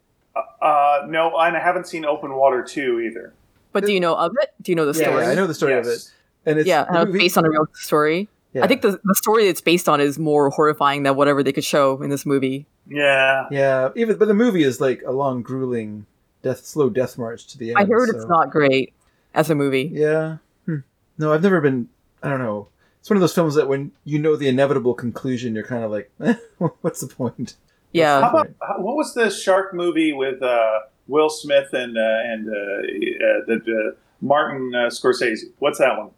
Uh, 0.62 1.02
no, 1.08 1.36
and 1.36 1.56
I 1.56 1.60
haven't 1.60 1.86
seen 1.88 2.04
Open 2.04 2.32
Water 2.34 2.62
2 2.62 3.00
either. 3.00 3.32
But 3.72 3.84
do 3.84 3.92
you 3.92 4.00
know 4.00 4.14
of 4.14 4.32
it? 4.40 4.50
Do 4.62 4.70
you 4.72 4.76
know 4.76 4.86
the 4.86 4.94
story? 4.94 5.24
Yeah. 5.24 5.30
I 5.30 5.34
know 5.34 5.46
the 5.46 5.54
story 5.54 5.74
of 5.74 5.86
it, 5.86 6.10
and 6.46 6.58
it's 6.58 6.66
yeah, 6.68 6.84
the 6.84 6.88
and 6.90 6.96
it's 6.98 7.06
movie- 7.08 7.18
based 7.18 7.38
on 7.38 7.44
a 7.44 7.50
real 7.50 7.66
story. 7.74 8.28
yeah. 8.52 8.64
I 8.64 8.66
think 8.68 8.82
the 8.82 9.00
the 9.04 9.14
story 9.14 9.48
it's 9.48 9.60
based 9.60 9.88
on 9.88 10.00
is 10.00 10.18
more 10.18 10.50
horrifying 10.50 11.02
than 11.02 11.16
whatever 11.16 11.42
they 11.42 11.52
could 11.52 11.64
show 11.64 12.00
in 12.02 12.10
this 12.10 12.24
movie. 12.24 12.66
Yeah. 12.88 13.46
Yeah, 13.50 13.90
even 13.96 14.16
but 14.16 14.28
the 14.28 14.34
movie 14.34 14.62
is 14.62 14.80
like 14.80 15.02
a 15.06 15.10
long, 15.12 15.42
grueling, 15.42 16.06
death, 16.42 16.64
slow 16.64 16.88
death 16.88 17.18
march 17.18 17.46
to 17.48 17.58
the 17.58 17.70
end. 17.70 17.78
I 17.78 17.84
heard 17.84 18.08
so- 18.08 18.16
it's 18.16 18.26
not 18.26 18.50
great 18.50 18.94
as 19.34 19.50
a 19.50 19.54
movie. 19.54 19.90
Yeah. 19.92 20.38
Hmm. 20.66 20.78
No, 21.18 21.32
I've 21.32 21.42
never 21.42 21.60
been. 21.60 21.88
I 22.22 22.28
don't 22.28 22.40
know. 22.40 22.68
It's 23.00 23.08
one 23.08 23.16
of 23.16 23.20
those 23.20 23.34
films 23.34 23.54
that 23.54 23.68
when 23.68 23.92
you 24.04 24.18
know 24.18 24.36
the 24.36 24.48
inevitable 24.48 24.94
conclusion, 24.94 25.54
you're 25.54 25.64
kind 25.64 25.84
of 25.84 25.90
like, 25.90 26.10
eh, 26.22 26.34
what's 26.80 27.00
the 27.00 27.06
point? 27.06 27.54
Yeah, 27.92 28.20
How 28.20 28.28
about 28.30 28.50
what 28.82 28.96
was 28.96 29.14
the 29.14 29.30
shark 29.30 29.72
movie 29.72 30.12
with 30.12 30.42
uh, 30.42 30.80
Will 31.06 31.30
Smith 31.30 31.72
and 31.72 31.96
uh, 31.96 32.00
and 32.00 32.48
uh, 32.48 32.52
uh, 32.52 33.44
the 33.46 33.92
uh, 33.94 33.96
Martin 34.20 34.74
uh, 34.74 34.88
Scorsese? 34.88 35.44
What's 35.58 35.78
that 35.78 35.96
one 35.96 35.96
called? 35.98 36.14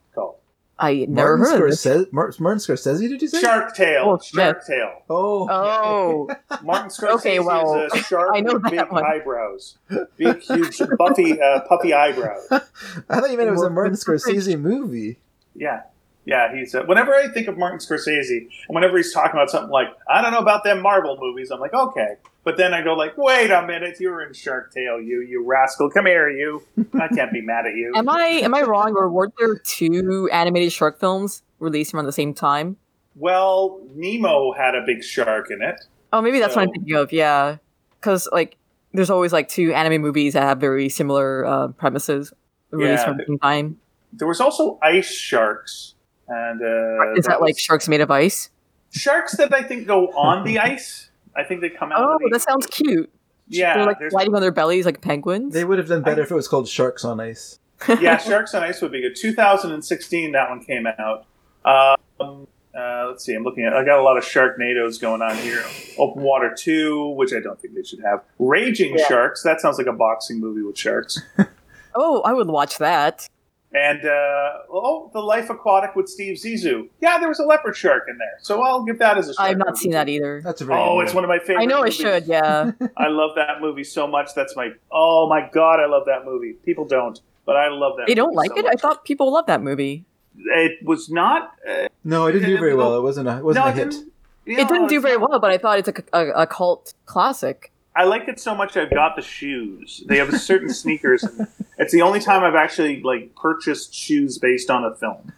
I 0.80 1.06
never 1.08 1.36
Martin 1.36 1.60
heard 1.60 1.64
of 1.64 1.70
this. 1.70 1.84
Scorsese. 1.84 2.12
Mar- 2.12 2.32
Martin 2.40 2.58
Scorsese? 2.58 3.00
Did 3.08 3.22
you 3.22 3.28
say? 3.28 3.40
Shark 3.40 3.74
Tale. 3.76 4.02
Oh, 4.06 4.18
shark 4.18 4.66
Tale. 4.66 5.02
Oh. 5.10 5.46
Oh, 5.50 6.30
Martin 6.64 6.88
Scorsese 6.90 7.14
Okay, 7.16 7.38
well, 7.40 7.82
is 7.82 7.92
a 7.92 8.02
shark 8.02 8.30
I 8.34 8.40
know 8.40 8.54
with 8.54 8.70
big 8.70 8.90
one. 8.90 9.04
eyebrows, 9.04 9.76
big, 10.16 10.40
huge, 10.40 10.78
puffy, 10.98 11.40
uh, 11.40 11.60
puffy 11.68 11.92
eyebrows. 11.92 12.46
I 12.50 13.20
thought 13.20 13.30
you 13.30 13.36
meant 13.36 13.48
it 13.48 13.52
was 13.52 13.62
a 13.62 13.70
Martin 13.70 13.94
Scorsese 13.94 14.58
movie. 14.58 15.18
Yeah. 15.54 15.82
Yeah, 16.26 16.54
he's. 16.54 16.74
Uh, 16.74 16.82
whenever 16.84 17.14
I 17.14 17.28
think 17.28 17.48
of 17.48 17.56
Martin 17.58 17.78
Scorsese, 17.78 18.38
and 18.40 18.48
whenever 18.74 18.96
he's 18.98 19.12
talking 19.12 19.32
about 19.32 19.50
something 19.50 19.70
like, 19.70 19.88
I 20.08 20.20
don't 20.22 20.32
know 20.32 20.38
about 20.38 20.64
them 20.64 20.80
Marvel 20.82 21.16
movies, 21.20 21.50
I'm 21.50 21.60
like, 21.60 21.72
okay. 21.74 22.16
But 22.42 22.56
then 22.56 22.72
I 22.72 22.82
go 22.82 22.94
like, 22.94 23.18
wait 23.18 23.50
a 23.50 23.66
minute, 23.66 23.98
you 24.00 24.08
were 24.10 24.22
in 24.26 24.32
Shark 24.32 24.72
Tale, 24.72 24.98
you, 25.00 25.20
you 25.20 25.44
rascal. 25.44 25.90
Come 25.90 26.06
here, 26.06 26.30
you. 26.30 26.62
I 26.94 27.08
can't 27.08 27.30
be 27.32 27.42
mad 27.42 27.66
at 27.66 27.74
you. 27.74 27.92
am 27.94 28.08
I 28.08 28.24
am 28.42 28.54
I 28.54 28.62
wrong, 28.62 28.94
or 28.96 29.10
weren't 29.10 29.34
there 29.38 29.58
two 29.58 30.28
animated 30.32 30.72
shark 30.72 30.98
films 30.98 31.42
released 31.58 31.92
around 31.92 32.06
the 32.06 32.12
same 32.12 32.32
time? 32.32 32.76
Well, 33.14 33.80
Nemo 33.94 34.52
had 34.52 34.74
a 34.74 34.82
big 34.86 35.04
shark 35.04 35.50
in 35.50 35.60
it. 35.62 35.80
Oh, 36.12 36.22
maybe 36.22 36.38
that's 36.40 36.56
what 36.56 36.62
I'm 36.62 36.72
thinking 36.72 36.94
of. 36.96 37.12
Yeah, 37.12 37.56
because 38.00 38.26
like 38.32 38.56
there's 38.94 39.10
always 39.10 39.32
like 39.34 39.48
two 39.48 39.72
anime 39.74 40.00
movies 40.00 40.32
that 40.32 40.42
have 40.42 40.58
very 40.58 40.88
similar 40.88 41.44
uh, 41.44 41.68
premises 41.68 42.32
released 42.70 43.02
Yeah. 43.02 43.04
from 43.04 43.16
the 43.18 43.24
same 43.26 43.38
time. 43.38 43.78
There 44.14 44.26
was 44.26 44.40
also 44.40 44.78
ice 44.82 45.10
sharks, 45.12 45.94
and 46.26 46.62
uh, 46.62 47.12
Is 47.16 47.26
that 47.26 47.42
like 47.42 47.54
was- 47.54 47.60
sharks 47.60 47.86
made 47.86 48.00
of 48.00 48.10
ice? 48.10 48.48
sharks 48.92 49.36
that 49.36 49.52
I 49.54 49.62
think 49.62 49.86
go 49.86 50.08
on 50.08 50.44
the 50.44 50.58
ice? 50.58 51.09
I 51.36 51.44
think 51.44 51.60
they 51.60 51.70
come 51.70 51.92
out. 51.92 52.00
Oh, 52.00 52.18
that 52.30 52.40
sounds 52.42 52.66
cute. 52.66 53.10
yeah. 53.48 53.74
They're 53.76 53.86
like 53.86 53.98
there's- 53.98 54.12
sliding 54.12 54.34
on 54.34 54.40
their 54.40 54.52
bellies 54.52 54.86
like 54.86 55.00
penguins. 55.00 55.54
They 55.54 55.64
would 55.64 55.78
have 55.78 55.88
done 55.88 56.02
better 56.02 56.20
I- 56.22 56.24
if 56.24 56.30
it 56.30 56.34
was 56.34 56.48
called 56.48 56.68
Sharks 56.68 57.04
on 57.04 57.20
Ice. 57.20 57.58
yeah, 58.00 58.16
Sharks 58.18 58.54
on 58.54 58.62
Ice 58.62 58.80
would 58.82 58.92
be 58.92 59.00
good. 59.00 59.16
2016, 59.16 60.32
that 60.32 60.50
one 60.50 60.62
came 60.64 60.86
out. 60.86 61.26
Um, 61.64 62.46
uh, 62.74 63.06
let's 63.08 63.24
see, 63.24 63.34
I'm 63.34 63.42
looking 63.42 63.64
at. 63.64 63.72
I 63.72 63.84
got 63.84 63.98
a 63.98 64.02
lot 64.02 64.16
of 64.16 64.24
Sharknadoes 64.24 65.00
going 65.00 65.22
on 65.22 65.36
here. 65.36 65.62
Open 65.98 66.22
Water 66.22 66.54
2, 66.56 67.08
which 67.16 67.32
I 67.32 67.40
don't 67.40 67.60
think 67.60 67.74
they 67.74 67.82
should 67.82 68.00
have. 68.00 68.22
Raging 68.38 68.96
Yeah. 68.98 69.06
Sharks. 69.08 69.42
That 69.42 69.60
sounds 69.60 69.78
like 69.78 69.86
a 69.86 69.92
boxing 69.92 70.40
movie 70.40 70.62
with 70.62 70.78
sharks. 70.78 71.20
Oh, 71.92 72.20
I 72.22 72.32
would 72.32 72.46
watch 72.46 72.78
that. 72.78 73.28
And 73.72 74.04
uh, 74.04 74.50
oh, 74.68 75.10
The 75.12 75.20
Life 75.20 75.48
Aquatic 75.48 75.94
with 75.94 76.08
Steve 76.08 76.36
Zissou. 76.38 76.88
Yeah, 77.00 77.18
there 77.18 77.28
was 77.28 77.38
a 77.38 77.44
leopard 77.44 77.76
shark 77.76 78.06
in 78.08 78.18
there, 78.18 78.36
so 78.40 78.62
I'll 78.62 78.82
give 78.84 78.98
that 78.98 79.16
as 79.16 79.28
a. 79.28 79.34
Shark 79.34 79.48
I've 79.48 79.58
not 79.58 79.68
movie, 79.68 79.78
seen 79.78 79.92
that 79.92 80.08
either. 80.08 80.40
That's 80.42 80.60
a 80.60 80.64
very. 80.64 80.80
Oh, 80.80 80.98
good 80.98 81.06
it's 81.06 81.14
one 81.14 81.22
of 81.22 81.28
my 81.28 81.38
favorite. 81.38 81.62
I 81.62 81.66
know 81.66 81.76
I 81.78 81.80
movies. 81.82 81.94
should. 81.94 82.26
Yeah. 82.26 82.72
I 82.96 83.06
love 83.06 83.30
that 83.36 83.60
movie 83.60 83.84
so 83.84 84.08
much. 84.08 84.34
That's 84.34 84.56
my. 84.56 84.70
Oh 84.90 85.28
my 85.28 85.48
god, 85.52 85.78
I 85.78 85.86
love 85.86 86.02
that 86.06 86.24
movie. 86.24 86.54
People 86.64 86.84
don't, 86.84 87.20
but 87.46 87.56
I 87.56 87.68
love 87.68 87.92
that. 87.98 88.08
they 88.08 88.14
don't 88.14 88.34
like 88.34 88.50
so 88.50 88.58
it. 88.58 88.66
I 88.66 88.74
thought 88.74 89.04
people 89.04 89.32
love 89.32 89.46
that 89.46 89.62
movie. 89.62 90.04
it 90.36 90.84
was 90.84 91.08
not. 91.08 91.52
Uh, 91.68 91.86
No, 92.02 92.26
it 92.26 92.32
didn't 92.32 92.48
do 92.48 92.58
very 92.58 92.74
well. 92.74 92.96
It 92.98 93.02
wasn't 93.02 93.28
a. 93.28 93.38
It 93.38 93.44
wasn't 93.44 93.66
no, 93.66 93.70
a 93.70 93.72
it 93.72 93.76
hit. 93.76 93.90
didn't. 93.90 94.12
it 94.46 94.68
didn't 94.68 94.88
do 94.88 95.00
very 95.00 95.16
well, 95.16 95.38
but 95.38 95.52
I 95.52 95.58
thought 95.58 95.78
it's 95.78 95.88
a, 95.88 95.94
a, 96.12 96.42
a 96.42 96.46
cult 96.48 96.94
classic. 97.06 97.70
I 97.94 98.04
like 98.04 98.28
it 98.28 98.38
so 98.40 98.54
much. 98.54 98.76
I've 98.76 98.90
got 98.90 99.16
the 99.16 99.22
shoes. 99.22 100.02
They 100.06 100.18
have 100.18 100.32
certain 100.40 100.70
sneakers. 100.72 101.22
And 101.24 101.48
it's 101.78 101.92
the 101.92 102.02
only 102.02 102.20
time 102.20 102.44
I've 102.44 102.54
actually 102.54 103.02
like 103.02 103.34
purchased 103.34 103.92
shoes 103.94 104.38
based 104.38 104.70
on 104.70 104.84
a 104.84 104.94
film. 104.94 105.32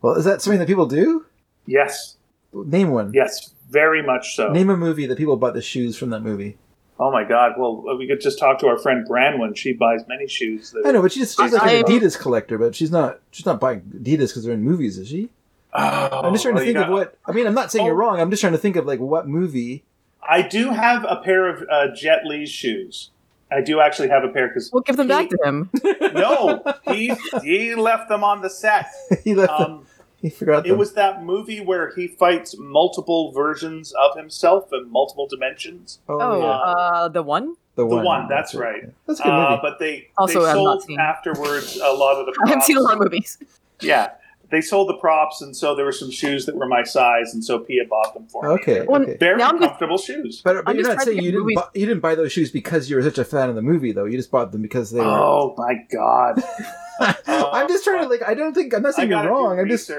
Well, 0.00 0.14
is 0.14 0.24
that 0.24 0.40
something 0.42 0.58
that 0.58 0.66
people 0.68 0.86
do? 0.86 1.26
Yes, 1.66 2.16
Name 2.52 2.90
one. 2.90 3.12
yes, 3.14 3.54
very 3.70 4.02
much 4.02 4.34
so. 4.36 4.50
Name 4.52 4.68
a 4.70 4.76
movie 4.76 5.06
that 5.06 5.16
people 5.18 5.36
bought 5.36 5.54
the 5.54 5.62
shoes 5.62 5.96
from 5.96 6.10
that 6.10 6.20
movie. 6.20 6.56
oh 6.98 7.10
my 7.12 7.24
god! 7.24 7.52
Well, 7.56 7.96
we 7.96 8.06
could 8.08 8.20
just 8.20 8.38
talk 8.38 8.58
to 8.60 8.66
our 8.66 8.78
friend 8.78 9.06
Branwen. 9.08 9.56
She 9.56 9.72
buys 9.72 10.00
many 10.08 10.26
shoes. 10.26 10.72
That 10.72 10.82
I 10.86 10.90
know, 10.92 11.02
but 11.02 11.12
she's, 11.12 11.34
she's 11.34 11.52
like 11.52 11.62
an 11.72 11.82
Adidas 11.84 12.18
collector, 12.18 12.58
but 12.58 12.74
she's 12.74 12.90
not. 12.90 13.20
She's 13.30 13.46
not 13.46 13.60
buying 13.60 13.80
Adidas 13.96 14.28
because 14.30 14.44
they're 14.44 14.54
in 14.54 14.62
movies, 14.62 14.98
is 14.98 15.08
she? 15.08 15.30
Oh, 15.72 16.22
I'm 16.24 16.32
just 16.34 16.42
trying 16.42 16.54
to 16.56 16.58
well, 16.60 16.64
think 16.66 16.78
of 16.78 16.88
what. 16.90 17.16
I 17.26 17.32
mean, 17.32 17.46
I'm 17.46 17.54
not 17.54 17.70
saying 17.72 17.86
you're 17.86 17.94
Oh. 17.94 17.98
wrong. 17.98 18.20
I'm 18.20 18.30
just 18.30 18.40
trying 18.40 18.52
to 18.54 18.58
think 18.58 18.76
of 18.76 18.86
like 18.86 19.00
what 19.00 19.26
movie. 19.28 19.84
I 20.28 20.42
do 20.42 20.70
have 20.70 21.04
a 21.08 21.16
pair 21.16 21.48
of 21.48 21.64
uh, 21.70 21.88
Jet 21.94 22.24
Li's 22.24 22.50
shoes. 22.50 23.10
I 23.50 23.60
do 23.60 23.80
actually 23.80 24.08
have 24.08 24.24
a 24.24 24.28
pair 24.28 24.48
because 24.48 24.70
We'll 24.72 24.82
give 24.82 24.96
them 24.96 25.08
back 25.08 25.28
to 25.28 25.38
him. 25.44 25.68
no, 26.14 26.62
he 26.86 27.14
he 27.42 27.74
left 27.74 28.08
them 28.08 28.24
on 28.24 28.40
the 28.40 28.48
set. 28.48 28.86
he 29.24 29.34
left. 29.34 29.58
them. 29.58 29.70
Um, 29.72 29.86
He 30.22 30.30
forgot 30.30 30.64
it 30.64 30.68
them. 30.70 30.78
was 30.78 30.92
that 30.94 31.24
movie 31.24 31.60
where 31.60 31.90
he 31.94 32.06
fights 32.06 32.54
multiple 32.56 33.32
versions 33.32 33.92
of 33.92 34.16
himself 34.16 34.72
in 34.72 34.90
multiple 34.90 35.26
dimensions. 35.26 35.98
oh, 36.08 36.18
Oh, 36.20 36.38
yeah. 36.38 36.46
uh, 36.50 37.08
the 37.08 37.22
one. 37.22 37.56
the 37.74 37.82
the 37.86 37.96
one. 37.96 38.04
one, 38.04 38.28
that's 38.28 38.54
right. 38.54 38.84
That's 39.06 39.18
a 39.20 39.24
good 39.24 39.32
Uh, 39.32 39.50
movie. 39.50 39.60
but 39.62 39.78
they 39.80 40.08
Also, 40.16 40.42
they 40.42 40.48
I've 40.50 40.56
not 40.56 40.62
sold 40.62 40.82
seen. 40.84 41.00
afterwards 41.00 41.76
a 41.82 41.92
lot 41.92 42.20
of 42.20 42.26
the. 42.26 42.32
Props. 42.32 42.46
I 42.46 42.48
haven't 42.50 42.64
seen 42.64 42.76
a 42.78 42.80
lot 42.82 42.94
of 42.94 43.00
movies. 43.00 43.36
Yeah, 43.80 44.12
they 44.52 44.60
sold 44.60 44.88
the 44.88 44.94
props, 44.98 45.42
and 45.42 45.56
so 45.56 45.74
there 45.74 45.84
were 45.84 45.90
some 45.90 46.10
shoes 46.12 46.46
that 46.46 46.54
were 46.54 46.66
my 46.68 46.84
size, 46.84 47.34
and 47.34 47.44
so 47.44 47.58
Pia 47.58 47.84
bought 47.90 48.14
them 48.14 48.28
for 48.28 48.44
me. 48.44 48.48
Okay, 48.50 48.82
Well, 48.86 49.02
okay. 49.02 49.16
Very 49.18 49.38
Now 49.38 49.48
I'm 49.48 49.58
just- 49.58 49.70
comfortable 49.70 49.98
shoes. 49.98 50.40
But, 50.44 50.64
but 50.64 50.76
you're 50.76 50.86
not 50.86 51.00
saying 51.02 51.16
get 51.16 51.24
you 51.24 51.30
didn't 51.32 51.42
movies- 51.42 51.56
buy, 51.56 51.68
you 51.74 51.86
didn't 51.86 52.00
buy 52.02 52.14
those 52.14 52.30
shoes 52.30 52.52
because 52.52 52.88
you 52.88 52.94
were 52.96 53.02
such 53.02 53.18
a 53.18 53.24
fan 53.24 53.48
of 53.48 53.56
the 53.56 53.62
movie, 53.62 53.90
though. 53.90 54.04
You 54.04 54.16
just 54.16 54.30
bought 54.30 54.52
them 54.52 54.62
because 54.62 54.92
they 54.92 55.00
were. 55.00 55.06
Oh 55.06 55.54
my 55.58 55.74
god! 55.90 56.42
I'm 57.26 57.66
just 57.68 57.82
trying 57.82 58.02
to 58.02 58.08
like. 58.08 58.22
I 58.22 58.34
don't 58.34 58.54
think 58.54 58.74
I'm 58.74 58.82
not 58.82 58.94
saying 58.94 59.10
you're 59.10 59.26
wrong. 59.28 59.58
I'm 59.58 59.68
just 59.68 59.90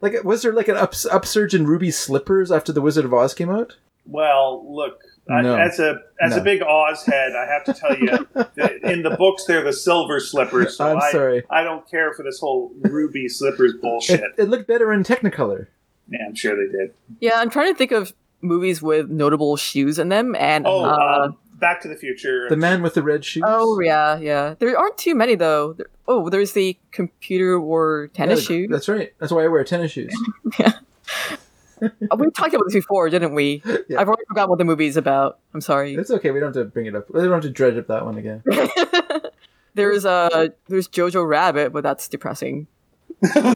like, 0.00 0.22
was 0.22 0.42
there 0.42 0.52
like 0.52 0.68
an 0.68 0.76
ups, 0.76 1.06
upsurge 1.06 1.54
in 1.54 1.66
ruby 1.66 1.90
slippers 1.90 2.52
after 2.52 2.72
the 2.72 2.80
Wizard 2.82 3.04
of 3.04 3.14
Oz 3.14 3.34
came 3.34 3.50
out? 3.50 3.76
Well, 4.06 4.64
look, 4.70 5.00
I- 5.28 5.62
as 5.66 5.78
a 5.80 6.00
as 6.20 6.32
No. 6.34 6.42
a 6.42 6.44
big 6.44 6.62
Oz 6.62 7.04
head, 7.06 7.32
I 7.34 7.46
have 7.46 7.64
to 7.64 7.72
tell 7.74 7.96
you, 7.96 8.28
in 8.90 9.02
the 9.02 9.16
books 9.18 9.44
they're 9.46 9.64
the 9.64 9.72
silver 9.72 10.20
slippers. 10.20 10.76
So 10.76 10.86
I'm 10.86 10.98
I, 10.98 11.10
sorry. 11.12 11.42
I 11.50 11.62
don't 11.62 11.88
care 11.90 12.12
for 12.12 12.22
this 12.22 12.38
whole 12.38 12.72
ruby 12.82 13.28
slippers 13.28 13.72
bullshit. 13.80 14.20
It, 14.20 14.32
it 14.38 14.48
looked 14.48 14.66
better 14.68 14.92
in 14.92 15.02
Technicolor. 15.02 15.68
yeah, 16.10 16.18
I'm 16.28 16.34
sure 16.34 16.54
they 16.56 16.70
did. 16.70 16.92
Yeah, 17.20 17.32
I'm 17.36 17.48
trying 17.50 17.72
to 17.72 17.78
think 17.78 17.90
of 17.92 18.12
movies 18.42 18.82
with 18.82 19.08
notable 19.08 19.56
shoes 19.56 19.98
in 19.98 20.10
them, 20.10 20.34
and 20.38 20.66
Oh, 20.66 20.84
uh, 20.84 21.24
um, 21.28 21.36
Back 21.58 21.80
to 21.82 21.88
the 21.88 21.96
Future. 21.96 22.46
The 22.50 22.56
man 22.56 22.82
with 22.82 22.92
the 22.92 23.02
red 23.02 23.24
shoes. 23.24 23.44
oh 23.46 23.80
yeah, 23.80 24.18
yeah. 24.18 24.54
There 24.58 24.78
aren't 24.78 24.98
too 24.98 25.14
many 25.14 25.34
though. 25.36 25.72
There, 25.72 25.86
oh, 26.06 26.28
there's 26.28 26.52
the 26.52 26.76
computer 26.92 27.58
wore 27.58 28.08
tennis 28.12 28.42
Yeah, 28.42 28.46
shoe. 28.46 28.68
That's 28.68 28.88
right. 28.88 29.14
That's 29.18 29.32
why 29.32 29.44
I 29.44 29.48
wear 29.48 29.64
tennis 29.64 29.92
shoes. 29.92 30.12
Oh, 30.60 31.36
we 31.80 32.30
talked 32.30 32.54
about 32.54 32.64
this 32.66 32.74
before, 32.74 33.08
didn't 33.10 33.34
we? 33.34 33.62
Yeah. 33.88 34.00
I've 34.00 34.08
already 34.08 34.24
forgotten 34.28 34.50
what 34.50 34.58
the 34.58 34.64
movie's 34.64 34.96
about. 34.96 35.38
I'm 35.52 35.60
sorry. 35.60 35.94
It's 35.94 36.10
okay. 36.10 36.30
We 36.30 36.40
don't 36.40 36.54
have 36.54 36.64
to 36.64 36.70
bring 36.70 36.86
it 36.86 36.94
up. 36.94 37.10
We 37.10 37.20
don't 37.20 37.32
have 37.32 37.42
to 37.42 37.50
dredge 37.50 37.76
up 37.76 37.86
that 37.88 38.04
one 38.04 38.16
again. 38.18 38.42
there's 39.74 40.04
uh 40.04 40.48
there's 40.68 40.88
Jojo 40.88 41.26
Rabbit, 41.28 41.72
but 41.72 41.82
that's 41.82 42.08
depressing. 42.08 42.66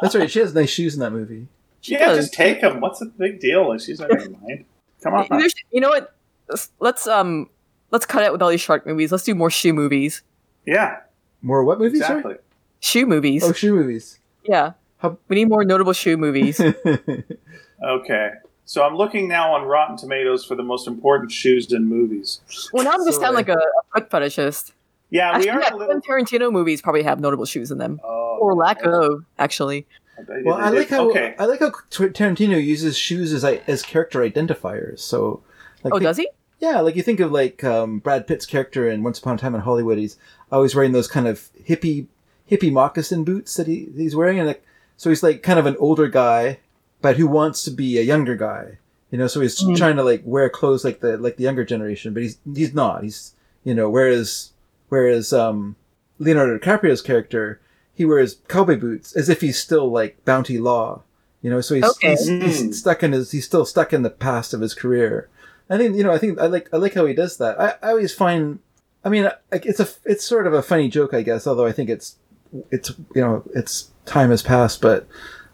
That's 0.00 0.14
right. 0.16 0.28
She 0.30 0.40
has 0.40 0.54
nice 0.54 0.70
shoes 0.70 0.94
in 0.94 1.00
that 1.00 1.12
movie. 1.12 1.46
She 1.80 1.92
yeah, 1.92 2.06
does. 2.08 2.18
just 2.26 2.34
take 2.34 2.60
them. 2.60 2.80
What's 2.80 2.98
the 2.98 3.06
big 3.06 3.38
deal? 3.38 3.76
She's 3.78 4.00
not 4.00 4.08
gonna 4.10 4.30
mind. 4.30 4.64
Come 5.02 5.14
on. 5.14 5.26
There's- 5.30 5.54
you 5.70 5.80
know 5.80 5.88
what? 5.90 6.14
Let's- 6.48 6.70
Let's 6.80 7.06
um 7.06 7.48
let's 7.92 8.04
cut 8.06 8.24
out 8.24 8.32
with 8.32 8.42
all 8.42 8.48
these 8.50 8.60
shark 8.60 8.86
movies. 8.86 9.12
Let's 9.12 9.24
do 9.24 9.34
more 9.34 9.50
shoe 9.50 9.72
movies. 9.72 10.22
Yeah, 10.66 10.98
More 11.42 11.64
what 11.64 11.78
movies? 11.80 12.00
sorry? 12.06 12.18
exactly. 12.20 12.36
Shoe 12.80 13.06
movies. 13.06 13.42
Oh, 13.44 13.52
shoe 13.52 13.74
movies. 13.74 14.18
yeah. 14.44 14.72
How- 15.02 15.18
We 15.28 15.36
need 15.36 15.48
more 15.48 15.64
notable 15.64 15.92
shoe 15.92 16.16
movies. 16.16 16.60
Okay. 17.84 18.30
So 18.64 18.84
I'm 18.84 18.94
looking 18.94 19.26
now 19.28 19.54
on 19.54 19.64
Rotten 19.66 19.96
Tomatoes 19.96 20.44
for 20.44 20.54
the 20.54 20.62
most 20.62 20.86
important 20.86 21.32
shoes 21.32 21.72
in 21.72 21.84
movies. 21.86 22.40
well, 22.72 22.84
now 22.84 22.92
I'm 22.92 23.04
just 23.04 23.20
sound 23.20 23.34
like 23.34 23.48
a, 23.48 23.54
a 23.58 24.00
foot 24.00 24.08
fetishist. 24.08 24.70
Yeah, 25.10 25.30
we 25.36 25.48
Actually, 25.48 25.50
are 25.50 25.60
yeah, 25.60 25.74
a 25.74 25.76
little. 25.76 26.00
Tarantino 26.00 26.52
movies 26.52 26.80
probably 26.80 27.02
have 27.02 27.18
notable 27.20 27.44
shoes 27.44 27.70
in 27.72 27.78
them, 27.78 28.00
Oh, 28.04 28.38
or 28.40 28.54
lack 28.54 28.78
yeah. 28.82 28.92
of, 29.00 29.24
actually. 29.38 29.86
I 30.16 30.22
well, 30.44 30.54
I 30.56 30.68
like 30.70 30.88
how 30.90 31.10
Okay. 31.10 31.34
I 31.38 31.44
like 31.46 31.58
how 31.60 31.70
Tarantino 31.90 32.62
uses 32.64 32.96
shoes 32.96 33.32
as 33.32 33.44
as 33.44 33.82
character 33.82 34.20
identifiers. 34.20 35.00
So, 35.00 35.42
like, 35.82 35.92
Oh, 35.92 35.96
think- 35.98 36.04
does 36.04 36.16
he? 36.18 36.30
Yeah, 36.60 36.80
like 36.80 36.94
you 36.94 37.02
think 37.02 37.18
of 37.18 37.32
like 37.32 37.64
um, 37.64 37.98
Brad 37.98 38.28
Pitt's 38.28 38.46
character 38.46 38.88
in 38.88 39.02
Once 39.02 39.18
Upon 39.18 39.34
a 39.34 39.38
Time 39.38 39.56
in 39.56 39.62
Hollywood. 39.62 39.98
He's 39.98 40.16
always 40.52 40.76
wearing 40.76 40.92
those 40.92 41.08
kind 41.08 41.26
of 41.26 41.50
hippie 41.68 42.06
hippie 42.48 42.70
moccasin 42.72 43.24
boots 43.24 43.56
that 43.56 43.66
he 43.66 43.88
he's 43.96 44.14
wearing, 44.14 44.38
and 44.38 44.46
like 44.46 44.64
so 45.02 45.10
he's 45.10 45.22
like 45.24 45.42
kind 45.42 45.58
of 45.58 45.66
an 45.66 45.74
older 45.80 46.06
guy, 46.06 46.60
but 47.00 47.16
who 47.16 47.26
wants 47.26 47.64
to 47.64 47.72
be 47.72 47.98
a 47.98 48.02
younger 48.02 48.36
guy. 48.36 48.78
You 49.10 49.18
know, 49.18 49.26
so 49.26 49.40
he's 49.40 49.60
Mm. 49.60 49.76
trying 49.76 49.96
to 49.96 50.04
like 50.04 50.22
wear 50.24 50.48
clothes 50.48 50.84
like 50.84 51.00
the 51.00 51.16
like 51.18 51.36
the 51.38 51.42
younger 51.42 51.64
generation, 51.64 52.14
but 52.14 52.22
he's 52.22 52.38
he's 52.54 52.72
not. 52.72 53.02
He's 53.02 53.34
you 53.64 53.74
know, 53.74 53.90
whereas 53.90 54.52
whereas 54.90 55.32
um, 55.32 55.74
Leonardo 56.20 56.56
DiCaprio's 56.58 57.02
character, 57.02 57.60
he 57.92 58.04
wears 58.04 58.36
cowboy 58.46 58.78
boots 58.78 59.16
as 59.16 59.28
if 59.28 59.40
he's 59.40 59.58
still 59.58 59.90
like 59.90 60.24
Bounty 60.24 60.58
Law. 60.58 61.02
You 61.42 61.50
know, 61.50 61.60
so 61.60 61.74
he's, 61.74 61.84
Okay. 61.84 62.10
he's, 62.10 62.30
Mm. 62.30 62.42
he's 62.44 62.78
stuck 62.78 63.02
in 63.02 63.10
his 63.10 63.32
he's 63.32 63.44
still 63.44 63.66
stuck 63.66 63.92
in 63.92 64.02
the 64.02 64.10
past 64.10 64.54
of 64.54 64.60
his 64.60 64.72
career. 64.74 65.28
I 65.68 65.78
think 65.78 65.96
you 65.96 66.04
know. 66.04 66.12
I 66.12 66.18
think 66.18 66.38
I 66.38 66.46
like 66.46 66.68
I 66.72 66.76
like 66.76 66.94
how 66.94 67.06
he 67.06 67.14
does 67.14 67.36
that. 67.38 67.60
I, 67.60 67.74
I 67.82 67.90
always 67.90 68.14
find. 68.14 68.60
I 69.04 69.08
mean, 69.08 69.28
it's 69.50 69.80
a 69.80 69.88
it's 70.04 70.24
sort 70.24 70.46
of 70.46 70.54
a 70.54 70.62
funny 70.62 70.88
joke, 70.88 71.12
I 71.12 71.22
guess. 71.22 71.44
Although 71.46 71.66
I 71.66 71.72
think 71.72 71.90
it's 71.90 72.16
it's 72.70 72.90
you 73.14 73.20
know 73.20 73.42
it's 73.54 73.90
time 74.06 74.30
has 74.30 74.42
passed, 74.42 74.80
but 74.80 75.06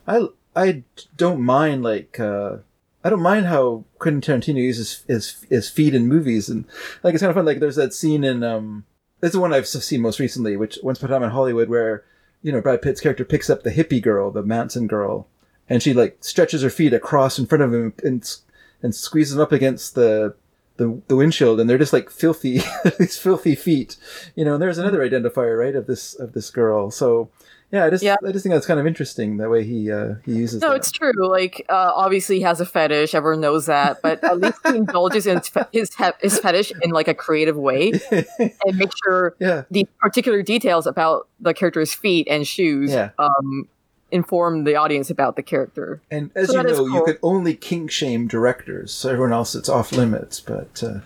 I 0.07 0.29
I 0.57 0.83
don't 1.17 1.41
mind 1.41 1.83
like 1.83 2.19
uh, 2.19 2.57
I 3.05 3.11
don't 3.11 3.23
mind 3.23 3.47
how 3.47 3.85
Quentin 3.99 4.21
Tarantino 4.21 4.57
uses 4.63 5.05
his 5.07 5.45
his 5.49 5.69
feet 5.71 5.95
in 5.95 6.09
movies, 6.09 6.49
and 6.49 6.65
like 7.03 7.15
it's 7.15 7.23
kind 7.23 7.31
of 7.31 7.37
fun. 7.37 7.47
Like 7.47 7.61
there's 7.61 7.77
that 7.77 7.95
scene 7.95 8.25
in 8.25 8.43
um 8.43 8.85
is 9.23 9.33
the 9.33 9.41
one 9.41 9.53
I've 9.53 9.67
seen 9.67 10.01
most 10.01 10.21
recently, 10.21 10.57
which 10.57 10.79
Once 10.83 10.99
Upon 10.99 11.11
a 11.11 11.15
Time 11.15 11.23
in 11.25 11.31
Hollywood, 11.31 11.69
where 11.69 12.05
you 12.43 12.53
know 12.53 12.61
Brad 12.61 12.83
Pitt's 12.83 13.01
character 13.01 13.25
picks 13.25 13.51
up 13.51 13.63
the 13.63 13.71
hippie 13.71 14.03
girl, 14.03 14.31
the 14.31 14.43
Manson 14.43 14.87
girl, 14.87 15.27
and 15.69 15.83
she 15.83 15.95
like 15.95 16.19
stretches 16.21 16.63
her 16.63 16.71
feet 16.71 16.93
across 16.93 17.39
in 17.39 17.47
front 17.47 17.63
of 17.63 17.73
him 17.73 17.95
and 18.03 18.37
and 18.83 18.95
squeezes 18.95 19.35
them 19.35 19.43
up 19.43 19.53
against 19.53 19.95
the 19.95 20.35
the, 20.79 21.01
the 21.09 21.16
windshield 21.16 21.61
and 21.61 21.68
they're 21.68 21.79
just 21.79 21.93
like 21.93 22.09
filthy 22.11 22.61
these 22.99 23.18
filthy 23.18 23.55
feet 23.55 23.97
you 24.35 24.45
know 24.45 24.55
and 24.55 24.62
there's 24.62 24.79
another 24.79 25.01
identifier 25.09 25.59
right 25.59 25.76
of 25.76 25.87
this 25.87 26.14
of 26.18 26.33
this 26.33 26.51
girl 26.51 26.91
so 26.91 27.29
yeah 27.70 27.85
i 27.85 27.91
just 27.91 28.03
Yeah. 28.03 28.16
i 28.26 28.33
just 28.33 28.43
think 28.45 28.55
that's 28.55 28.64
kind 28.66 28.81
of 28.81 28.87
interesting 28.87 29.37
the 29.37 29.49
way 29.49 29.62
he 29.64 29.93
uh 29.93 30.14
he 30.24 30.33
uses 30.37 30.62
No, 30.62 30.70
that. 30.70 30.76
it's 30.76 30.91
true. 30.91 31.12
Like, 31.29 31.66
uh, 31.68 31.93
obviously, 31.95 32.37
he 32.37 32.43
has 32.43 32.61
a 32.62 32.64
fetish. 32.66 33.14
Everyone 33.14 33.43
knows 33.43 33.66
that. 33.66 34.01
But 34.03 34.24
at 34.24 34.39
least 34.41 34.57
he 34.66 34.76
indulges 34.76 35.26
in 35.26 35.37
his, 35.39 35.51
his, 35.72 35.91
his 36.22 36.39
fetish 36.41 36.72
in 36.83 36.93
like 36.93 37.09
a 37.09 37.14
creative 37.14 37.57
way 37.57 37.93
and 38.11 38.76
make 38.79 38.91
sure 39.05 39.35
yeah 39.39 39.64
the 39.70 39.87
particular 40.01 40.43
details 40.43 40.87
about 40.87 41.29
the 41.41 41.53
character's 41.53 41.93
feet 41.93 42.26
and 42.31 42.47
shoes 42.47 42.91
Yeah. 42.91 43.11
um, 43.18 43.68
inform 44.11 44.65
the 44.65 44.75
audience 44.75 45.11
about 45.11 45.37
the 45.37 45.43
character. 45.43 46.01
and 46.11 46.31
as 46.35 46.49
So 46.49 46.57
you 46.57 46.63
know 46.63 46.85
you 46.87 46.91
cool. 46.93 47.03
could 47.03 47.19
only 47.23 47.55
kink 47.55 47.91
shame 47.91 48.27
directors 48.29 48.93
so 48.93 49.11
everyone 49.11 49.33
else 49.33 49.55
it's 49.55 49.69
off 49.69 49.93
limits 49.93 50.41
but 50.41 50.83
uh 50.83 51.01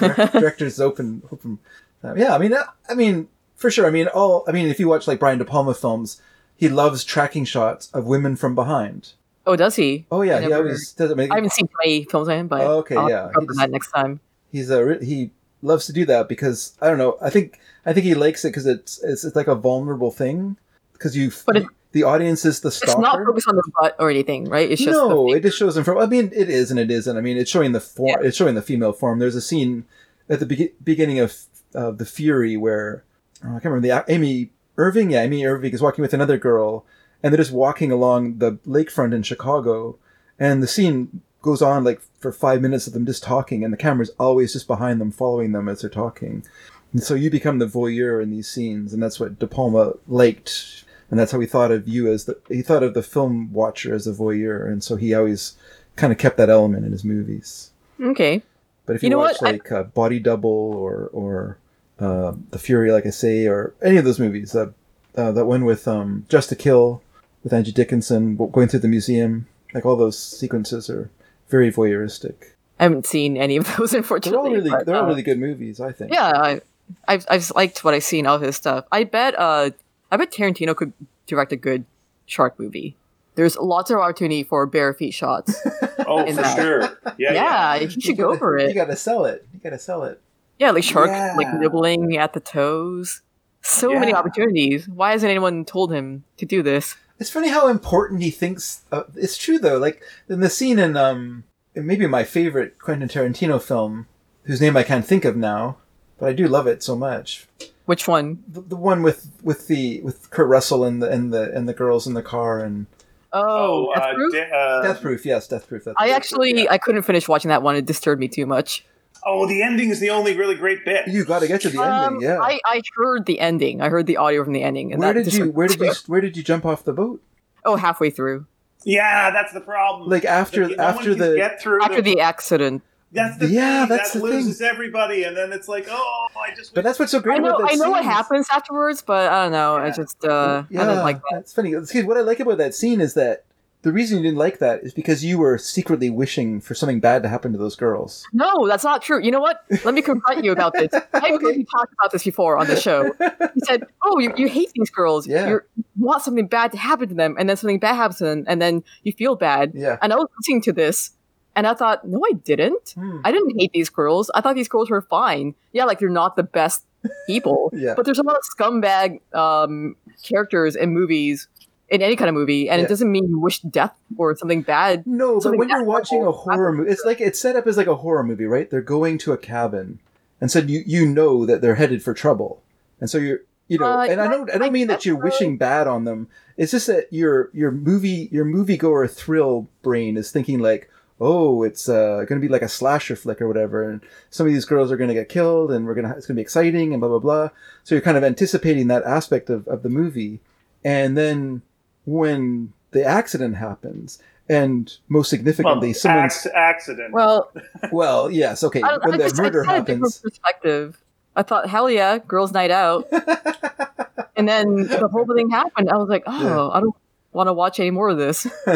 directors 0.38 0.80
open 0.80 1.22
open 1.32 1.58
uh, 2.04 2.14
yeah 2.14 2.34
i 2.34 2.38
mean 2.38 2.52
uh, 2.52 2.64
i 2.88 2.94
mean 2.94 3.28
for 3.54 3.70
sure 3.70 3.86
i 3.86 3.90
mean 3.90 4.08
all 4.08 4.44
i 4.48 4.52
mean 4.52 4.68
if 4.68 4.78
you 4.80 4.88
watch 4.88 5.06
like 5.06 5.18
brian 5.18 5.38
de 5.38 5.44
palma 5.44 5.74
films 5.74 6.20
he 6.56 6.68
loves 6.68 7.04
tracking 7.04 7.44
shots 7.44 7.90
of 7.92 8.04
women 8.06 8.36
from 8.36 8.54
behind 8.54 9.12
Oh, 9.48 9.54
does 9.54 9.76
he? 9.76 10.06
oh 10.10 10.22
yeah 10.22 10.38
I 10.38 10.40
he 10.42 10.52
always 10.52 10.92
does 10.92 11.10
it 11.12 11.16
make 11.16 11.30
I 11.30 11.36
haven't 11.36 11.52
seen 11.52 11.68
many 11.84 12.04
films 12.04 12.26
of 12.26 12.34
him, 12.34 12.48
but 12.48 12.62
Oh, 12.62 12.78
okay, 12.78 12.96
I'll 12.96 13.08
yeah. 13.08 13.30
Just- 13.46 13.58
that 13.60 13.70
next 13.70 13.92
time. 13.92 14.18
he's 14.50 14.70
a 14.72 14.98
he 15.00 15.30
loves 15.62 15.86
to 15.86 15.92
do 15.92 16.04
that 16.06 16.28
because 16.28 16.72
I 16.82 16.88
don't 16.88 16.98
know. 16.98 17.16
I 17.22 17.30
think 17.30 17.56
I 17.86 17.92
think 17.92 18.06
he 18.06 18.16
likes 18.16 18.44
it 18.44 18.48
because 18.48 18.66
it's, 18.66 19.00
it's 19.04 19.22
it's 19.24 19.36
like 19.36 19.46
a 19.46 19.54
vulnerable 19.54 20.10
thing 20.10 20.56
because 20.94 21.16
you 21.16 21.30
But 21.46 21.58
it- 21.58 21.66
the 21.96 22.02
audience 22.02 22.44
is 22.44 22.60
the 22.60 22.70
stalker. 22.70 22.92
It's 22.92 23.00
not 23.00 23.24
focused 23.24 23.48
on 23.48 23.56
the 23.56 23.72
butt 23.80 23.96
or 23.98 24.10
anything, 24.10 24.44
right? 24.44 24.70
It's 24.70 24.82
just 24.82 24.94
no, 24.94 25.32
it 25.32 25.40
just 25.40 25.56
shows 25.56 25.78
him 25.78 25.84
from. 25.84 25.96
I 25.96 26.04
mean, 26.04 26.30
it 26.34 26.50
is 26.50 26.70
and 26.70 26.78
it 26.78 26.90
isn't. 26.90 27.16
I 27.16 27.22
mean, 27.22 27.38
it's 27.38 27.50
showing 27.50 27.72
the 27.72 27.80
form. 27.80 28.18
It's 28.22 28.36
showing 28.36 28.54
the 28.54 28.60
female 28.60 28.92
form. 28.92 29.18
There's 29.18 29.34
a 29.34 29.40
scene 29.40 29.86
at 30.28 30.38
the 30.38 30.44
be- 30.44 30.72
beginning 30.84 31.20
of 31.20 31.34
uh, 31.74 31.92
the 31.92 32.04
Fury 32.04 32.54
where 32.54 33.02
oh, 33.42 33.48
I 33.48 33.52
can't 33.52 33.64
remember 33.64 33.88
the 33.88 34.12
Amy 34.12 34.50
Irving. 34.76 35.10
Yeah, 35.10 35.22
Amy 35.22 35.46
Irving 35.46 35.72
is 35.72 35.80
walking 35.80 36.02
with 36.02 36.12
another 36.12 36.36
girl, 36.36 36.84
and 37.22 37.32
they're 37.32 37.38
just 37.38 37.52
walking 37.52 37.90
along 37.90 38.40
the 38.40 38.58
lakefront 38.66 39.14
in 39.14 39.22
Chicago, 39.22 39.96
and 40.38 40.62
the 40.62 40.68
scene 40.68 41.22
goes 41.40 41.62
on 41.62 41.82
like 41.82 42.02
for 42.18 42.30
five 42.30 42.60
minutes 42.60 42.86
of 42.86 42.92
them 42.92 43.06
just 43.06 43.22
talking, 43.22 43.64
and 43.64 43.72
the 43.72 43.78
camera's 43.78 44.10
always 44.20 44.52
just 44.52 44.66
behind 44.66 45.00
them, 45.00 45.10
following 45.10 45.52
them 45.52 45.66
as 45.66 45.80
they're 45.80 45.88
talking. 45.88 46.44
And 46.92 47.02
so 47.02 47.14
you 47.14 47.30
become 47.30 47.58
the 47.58 47.66
voyeur 47.66 48.22
in 48.22 48.30
these 48.30 48.48
scenes, 48.48 48.92
and 48.92 49.02
that's 49.02 49.18
what 49.18 49.38
De 49.38 49.46
Palma 49.46 49.94
liked, 50.06 50.84
and 51.10 51.18
that's 51.18 51.32
how 51.32 51.40
he 51.40 51.46
thought 51.46 51.70
of 51.70 51.86
you 51.88 52.10
as 52.12 52.24
the 52.24 52.38
he 52.48 52.62
thought 52.62 52.82
of 52.82 52.94
the 52.94 53.02
film 53.02 53.52
watcher 53.52 53.94
as 53.94 54.06
a 54.06 54.12
voyeur, 54.12 54.66
and 54.66 54.82
so 54.82 54.96
he 54.96 55.14
always 55.14 55.54
kind 55.96 56.12
of 56.12 56.18
kept 56.18 56.36
that 56.36 56.50
element 56.50 56.84
in 56.84 56.92
his 56.92 57.04
movies. 57.04 57.70
okay. 58.00 58.42
But 58.84 58.94
if 58.96 59.02
you, 59.02 59.06
You 59.06 59.10
know 59.10 59.18
watch 59.18 59.40
what? 59.40 59.48
I- 59.48 59.52
like 59.52 59.72
uh, 59.72 59.82
Body 59.84 60.18
Double 60.20 60.50
or 60.50 61.10
or 61.12 61.58
uh, 61.98 62.34
The 62.50 62.58
Fury, 62.58 62.92
like 62.92 63.06
I 63.06 63.10
say, 63.10 63.46
or 63.46 63.74
any 63.82 63.96
of 63.96 64.04
those 64.04 64.20
movies, 64.20 64.54
uh, 64.54 64.70
uh, 65.16 65.32
that 65.32 65.46
one 65.46 65.64
with 65.64 65.88
um, 65.88 66.24
Dressed 66.28 66.50
to 66.50 66.56
Kill 66.56 67.02
with 67.42 67.52
Angie 67.52 67.72
Dickinson 67.72 68.36
going 68.36 68.68
through 68.68 68.80
the 68.80 68.88
museum, 68.88 69.46
like 69.74 69.84
all 69.86 69.96
those 69.96 70.18
sequences 70.18 70.88
are 70.90 71.10
very 71.48 71.72
voyeuristic. 71.72 72.34
I 72.78 72.84
haven't 72.84 73.06
seen 73.06 73.36
any 73.36 73.56
of 73.56 73.76
those, 73.76 73.92
unfortunately. 74.00 74.30
They're 74.36 74.40
all 74.50 74.54
really 74.56 74.70
but, 74.70 74.86
they're 74.86 74.96
all 74.96 75.04
uh, 75.04 75.08
really 75.08 75.22
good 75.22 75.38
movies, 75.40 75.80
I 75.80 75.90
think. 75.92 76.12
Yeah, 76.12 76.30
I, 76.34 76.60
I've 77.08 77.26
I've 77.28 77.50
liked 77.56 77.82
what 77.82 77.94
I've 77.94 78.04
seen 78.04 78.26
of 78.26 78.40
his 78.42 78.54
stuff. 78.56 78.84
I 78.92 79.02
bet 79.04 79.34
uh 79.38 79.70
I 80.10 80.16
bet 80.16 80.32
Tarantino 80.32 80.74
could 80.74 80.92
direct 81.26 81.52
a 81.52 81.56
good 81.56 81.84
shark 82.26 82.58
movie. 82.58 82.96
There's 83.34 83.56
lots 83.56 83.90
of 83.90 83.98
opportunity 83.98 84.42
for 84.44 84.66
bare 84.66 84.94
feet 84.94 85.14
shots. 85.14 85.60
Oh, 86.08 86.24
in 86.24 86.36
for 86.36 86.42
that. 86.42 86.56
sure. 86.56 86.82
Yeah, 87.18 87.32
yeah, 87.32 87.74
yeah. 87.74 87.74
you 87.80 88.00
should 88.00 88.16
go 88.16 88.36
for 88.36 88.56
it. 88.56 88.68
You 88.68 88.74
gotta 88.76 88.94
sell 88.94 89.24
it. 89.24 89.44
You 89.52 89.58
gotta 89.58 89.78
sell 89.78 90.04
it. 90.04 90.20
Yeah, 90.56 90.70
like 90.70 90.84
shark 90.84 91.08
like 91.36 91.52
nibbling 91.54 92.16
at 92.16 92.32
the 92.32 92.38
toes. 92.38 93.22
So 93.60 93.92
many 93.98 94.14
opportunities. 94.14 94.88
Why 94.88 95.10
hasn't 95.10 95.30
anyone 95.30 95.64
told 95.64 95.92
him 95.92 96.22
to 96.36 96.46
do 96.46 96.62
this? 96.62 96.94
It's 97.18 97.30
funny 97.30 97.48
how 97.48 97.66
important 97.66 98.22
he 98.22 98.30
thinks. 98.30 98.82
Uh, 98.92 99.02
it's 99.16 99.36
true 99.36 99.58
though. 99.58 99.78
Like 99.78 100.00
in 100.28 100.38
the 100.38 100.50
scene 100.50 100.78
in 100.78 100.96
um, 100.96 101.42
in 101.74 101.86
maybe 101.86 102.06
my 102.06 102.22
favorite 102.22 102.78
Quentin 102.78 103.08
Tarantino 103.08 103.60
film, 103.60 104.06
whose 104.44 104.60
name 104.60 104.76
I 104.76 104.84
can't 104.84 105.04
think 105.04 105.24
of 105.24 105.36
now, 105.36 105.78
but 106.18 106.28
I 106.28 106.32
do 106.34 106.46
love 106.46 106.68
it 106.68 106.84
so 106.84 106.94
much. 106.94 107.48
Which 107.86 108.06
one? 108.06 108.42
The, 108.48 108.60
the 108.60 108.76
one 108.76 109.02
with 109.02 109.30
with 109.42 109.66
the 109.68 110.00
with 110.02 110.30
Kurt 110.30 110.48
Russell 110.48 110.84
and 110.84 111.02
the 111.02 111.10
and 111.10 111.32
the 111.32 111.50
and 111.52 111.68
the 111.68 111.72
girls 111.74 112.06
in 112.06 112.14
the 112.14 112.22
car 112.22 112.60
and 112.60 112.86
Oh, 113.32 113.88
Oh, 113.88 113.94
Death 113.94 114.02
uh, 114.04 114.14
Proof? 114.14 114.32
da- 114.32 114.56
uh, 114.56 114.82
Death 114.82 115.02
Proof. 115.02 115.26
Yes, 115.26 115.48
Death 115.48 115.68
Proof. 115.68 115.84
That's 115.84 115.96
I 115.98 116.04
right. 116.06 116.12
actually 116.14 116.68
I 116.68 116.78
couldn't 116.78 117.02
finish 117.02 117.28
watching 117.28 117.48
that 117.48 117.62
one. 117.62 117.76
It 117.76 117.86
disturbed 117.86 118.20
me 118.20 118.28
too 118.28 118.46
much. 118.46 118.84
oh, 119.24 119.46
the 119.46 119.62
ending 119.62 119.90
is 119.90 119.98
the 120.00 120.10
only 120.10 120.36
really 120.36 120.54
great 120.54 120.84
bit. 120.84 121.08
You 121.08 121.24
got 121.24 121.40
to 121.40 121.48
get 121.48 121.60
to 121.62 121.68
the 121.70 121.80
Um, 121.80 122.14
ending. 122.14 122.28
Yeah. 122.28 122.38
I, 122.40 122.60
I 122.64 122.80
heard 122.96 123.26
the 123.26 123.40
ending. 123.40 123.80
I 123.82 123.88
heard 123.88 124.06
the 124.06 124.16
audio 124.18 124.42
from 124.44 124.52
the 124.52 124.62
ending. 124.62 124.92
And 124.92 125.00
where 125.00 125.12
that 125.12 125.24
did 125.24 125.34
you 125.34 125.50
where 125.50 125.66
did 125.68 125.80
you 125.80 125.92
where 126.06 126.20
did 126.20 126.36
you 126.36 126.42
jump 126.42 126.64
off 126.64 126.84
the 126.84 126.92
boat? 126.92 127.20
Oh, 127.64 127.76
halfway 127.76 128.10
through. 128.10 128.46
yeah, 128.84 129.30
that's 129.32 129.52
the 129.52 129.60
problem. 129.60 130.08
Like 130.08 130.24
after 130.24 130.68
No 130.68 130.76
after 130.82 131.14
the 131.14 131.34
get 131.36 131.60
through 131.60 131.82
After 131.82 132.00
the 132.02 132.20
accident. 132.20 132.82
That's 133.16 133.36
the 133.38 133.48
Yeah, 133.48 133.86
thing. 133.86 133.96
that's 133.96 134.12
that 134.12 134.20
the 134.20 134.26
thing. 134.28 134.36
loses 134.36 134.60
everybody, 134.60 135.24
and 135.24 135.36
then 135.36 135.52
it's 135.52 135.66
like, 135.68 135.86
oh, 135.90 136.26
I 136.40 136.54
just. 136.54 136.74
But 136.74 136.84
that's 136.84 136.98
what's 136.98 137.10
so 137.12 137.20
great 137.20 137.36
I 137.36 137.38
know, 137.38 137.56
about 137.56 137.68
that 137.68 137.72
I 137.72 137.74
know 137.76 137.90
what 137.90 138.04
happens 138.04 138.46
afterwards, 138.52 139.02
but 139.02 139.28
I 139.32 139.42
don't 139.44 139.52
know. 139.52 139.76
I 139.76 139.90
just, 139.90 140.24
uh, 140.24 140.62
I 140.68 140.72
didn't 140.72 140.98
like 140.98 141.20
that. 141.30 141.40
It's 141.40 141.52
funny. 141.52 141.74
See, 141.86 142.02
what 142.04 142.16
I 142.16 142.20
like 142.20 142.38
about 142.40 142.58
that 142.58 142.74
scene 142.74 143.00
is 143.00 143.14
that 143.14 143.44
the 143.82 143.92
reason 143.92 144.16
you 144.18 144.24
didn't 144.24 144.38
like 144.38 144.58
that 144.58 144.82
is 144.82 144.92
because 144.92 145.24
you 145.24 145.38
were 145.38 145.58
secretly 145.58 146.10
wishing 146.10 146.60
for 146.60 146.74
something 146.74 146.98
bad 146.98 147.22
to 147.22 147.28
happen 147.28 147.52
to 147.52 147.58
those 147.58 147.76
girls. 147.76 148.26
No, 148.32 148.66
that's 148.66 148.82
not 148.82 149.00
true. 149.00 149.22
You 149.22 149.30
know 149.30 149.38
what? 149.40 149.60
Let 149.84 149.94
me 149.94 150.02
confront 150.02 150.44
you 150.44 150.50
about 150.50 150.72
this. 150.72 150.88
I 151.14 151.18
Okay. 151.18 151.34
okay. 151.34 151.64
talked 151.64 151.92
about 151.92 152.10
this 152.10 152.24
before 152.24 152.56
on 152.58 152.66
the 152.66 152.74
show. 152.76 153.04
You 153.20 153.60
said, 153.64 153.84
"Oh, 154.02 154.18
you, 154.18 154.32
you 154.36 154.48
hate 154.48 154.72
these 154.74 154.90
girls. 154.90 155.28
Yeah. 155.28 155.48
You're, 155.48 155.66
you 155.76 155.84
want 156.04 156.22
something 156.22 156.48
bad 156.48 156.72
to 156.72 156.78
happen 156.78 157.08
to 157.10 157.14
them, 157.14 157.36
and 157.38 157.48
then 157.48 157.56
something 157.56 157.78
bad 157.78 157.94
happens 157.94 158.18
to 158.18 158.24
them, 158.24 158.44
and 158.48 158.60
then 158.60 158.82
you 159.04 159.12
feel 159.12 159.36
bad." 159.36 159.72
Yeah. 159.74 159.98
And 160.02 160.12
I 160.12 160.16
was 160.16 160.26
listening 160.38 160.62
to 160.62 160.72
this, 160.72 161.12
and 161.56 161.66
I 161.66 161.74
thought, 161.74 162.06
"No, 162.06 162.22
I 162.24 162.34
didn't. 162.34 162.90
Hmm. 162.90 163.18
I 163.24 163.32
didn't 163.32 163.58
hate 163.58 163.72
these 163.72 163.88
girls. 163.90 164.30
I 164.34 164.40
thought 164.42 164.54
these 164.54 164.68
girls 164.68 164.88
were 164.90 165.02
fine. 165.02 165.54
Yeah, 165.72 165.84
like 165.86 165.98
they're 165.98 166.08
not 166.08 166.36
the 166.36 166.42
best 166.44 166.84
people, 167.26 167.70
Yeah. 167.74 167.94
but 167.96 168.04
there's 168.04 168.18
a 168.20 168.22
lot 168.22 168.36
of 168.36 168.42
scumbag 168.44 169.20
um, 169.34 169.96
characters 170.22 170.76
in 170.76 170.90
movies." 170.94 171.48
In 171.88 172.02
any 172.02 172.16
kind 172.16 172.28
of 172.28 172.34
movie, 172.34 172.68
and 172.68 172.80
Yeah. 172.80 172.86
it 172.86 172.88
doesn't 172.88 173.12
mean 173.12 173.28
you 173.28 173.38
wish 173.38 173.60
death 173.60 173.94
or 174.18 174.34
something 174.36 174.62
bad. 174.62 175.06
No, 175.06 175.38
but 175.38 175.56
when 175.56 175.68
you're 175.68 175.84
watching 175.84 176.20
a 176.26 176.32
horror 176.32 176.72
movie, 176.72 176.90
it's 176.90 177.04
like 177.04 177.20
it's 177.20 177.38
set 177.38 177.54
up 177.54 177.64
as 177.68 177.76
like 177.76 177.86
a 177.86 177.94
horror 177.94 178.24
movie, 178.24 178.44
right? 178.44 178.68
They're 178.68 178.80
going 178.80 179.18
to 179.18 179.32
a 179.32 179.38
cabin, 179.38 180.00
and 180.40 180.50
so 180.50 180.58
you 180.58 180.82
you 180.84 181.06
know 181.06 181.46
that 181.46 181.60
they're 181.60 181.76
headed 181.76 182.02
for 182.02 182.12
trouble, 182.12 182.60
and 183.00 183.08
so 183.08 183.18
you're 183.18 183.42
you 183.68 183.78
know, 183.78 183.86
Uh, 183.86 184.06
and 184.10 184.20
I 184.20 184.26
don't 184.26 184.50
I 184.50 184.58
don't 184.58 184.64
I 184.66 184.70
mean 184.70 184.88
that 184.88 185.06
you're 185.06 185.16
so. 185.16 185.22
wishing 185.22 185.58
bad 185.58 185.86
on 185.86 186.02
them. 186.06 186.26
It's 186.56 186.72
just 186.72 186.88
that 186.88 187.06
your 187.12 187.50
your 187.52 187.70
movie 187.70 188.28
your 188.32 188.44
moviegoer 188.44 189.08
thrill 189.08 189.68
brain 189.82 190.16
is 190.16 190.32
thinking 190.32 190.58
like, 190.58 190.90
oh, 191.20 191.62
it's 191.62 191.88
uh, 191.88 192.24
going 192.28 192.40
to 192.40 192.46
be 192.46 192.48
like 192.48 192.62
a 192.62 192.68
slasher 192.68 193.16
flick 193.16 193.40
or 193.40 193.48
whatever, 193.48 193.88
and 193.88 194.00
some 194.30 194.46
of 194.46 194.52
these 194.52 194.64
girls 194.64 194.92
are 194.92 194.96
going 194.96 195.08
to 195.08 195.14
get 195.14 195.28
killed, 195.28 195.70
and 195.72 195.86
we're 195.86 195.94
gonna 195.94 196.10
it's 196.16 196.26
going 196.26 196.34
to 196.34 196.40
be 196.40 196.42
exciting 196.42 196.92
and 196.92 197.00
blah 197.00 197.08
blah 197.08 197.18
blah. 197.18 197.50
So 197.84 197.94
you're 197.94 198.02
kind 198.02 198.16
of 198.16 198.24
anticipating 198.24 198.88
that 198.88 199.04
aspect 199.04 199.50
of 199.50 199.66
of 199.68 199.82
the 199.82 199.88
movie, 199.88 200.40
and 200.84 201.16
then 201.16 201.62
when 202.04 202.72
the 202.92 203.04
accident 203.04 203.56
happens, 203.56 204.18
and 204.48 204.96
most 205.08 205.28
significantly, 205.30 205.88
well, 205.88 205.94
someone's 205.94 206.46
ac- 206.46 206.50
accident. 206.54 207.12
Well, 207.12 207.50
well, 207.92 208.30
yes, 208.30 208.62
okay, 208.64 208.82
I, 208.82 208.98
when 208.98 209.14
I 209.14 209.16
the 209.16 209.24
just 209.24 209.36
murder 209.36 209.64
I 209.66 209.72
had 209.72 209.88
a 209.88 209.92
happens, 209.92 210.18
perspective. 210.18 211.02
I 211.34 211.42
thought, 211.42 211.68
hell 211.68 211.90
yeah, 211.90 212.18
girls' 212.18 212.52
night 212.52 212.70
out. 212.70 213.06
and 214.36 214.48
then 214.48 214.86
the 214.86 215.08
whole 215.12 215.26
thing 215.26 215.50
happened. 215.50 215.90
I 215.90 215.96
was 215.98 216.08
like, 216.08 216.22
oh, 216.26 216.42
Yeah. 216.42 216.68
I 216.68 216.80
don't 216.80 216.96
want 217.36 217.48
to 217.48 217.52
watch 217.52 217.78
any 217.78 217.90
more 217.90 218.08
of 218.08 218.18
this. 218.18 218.46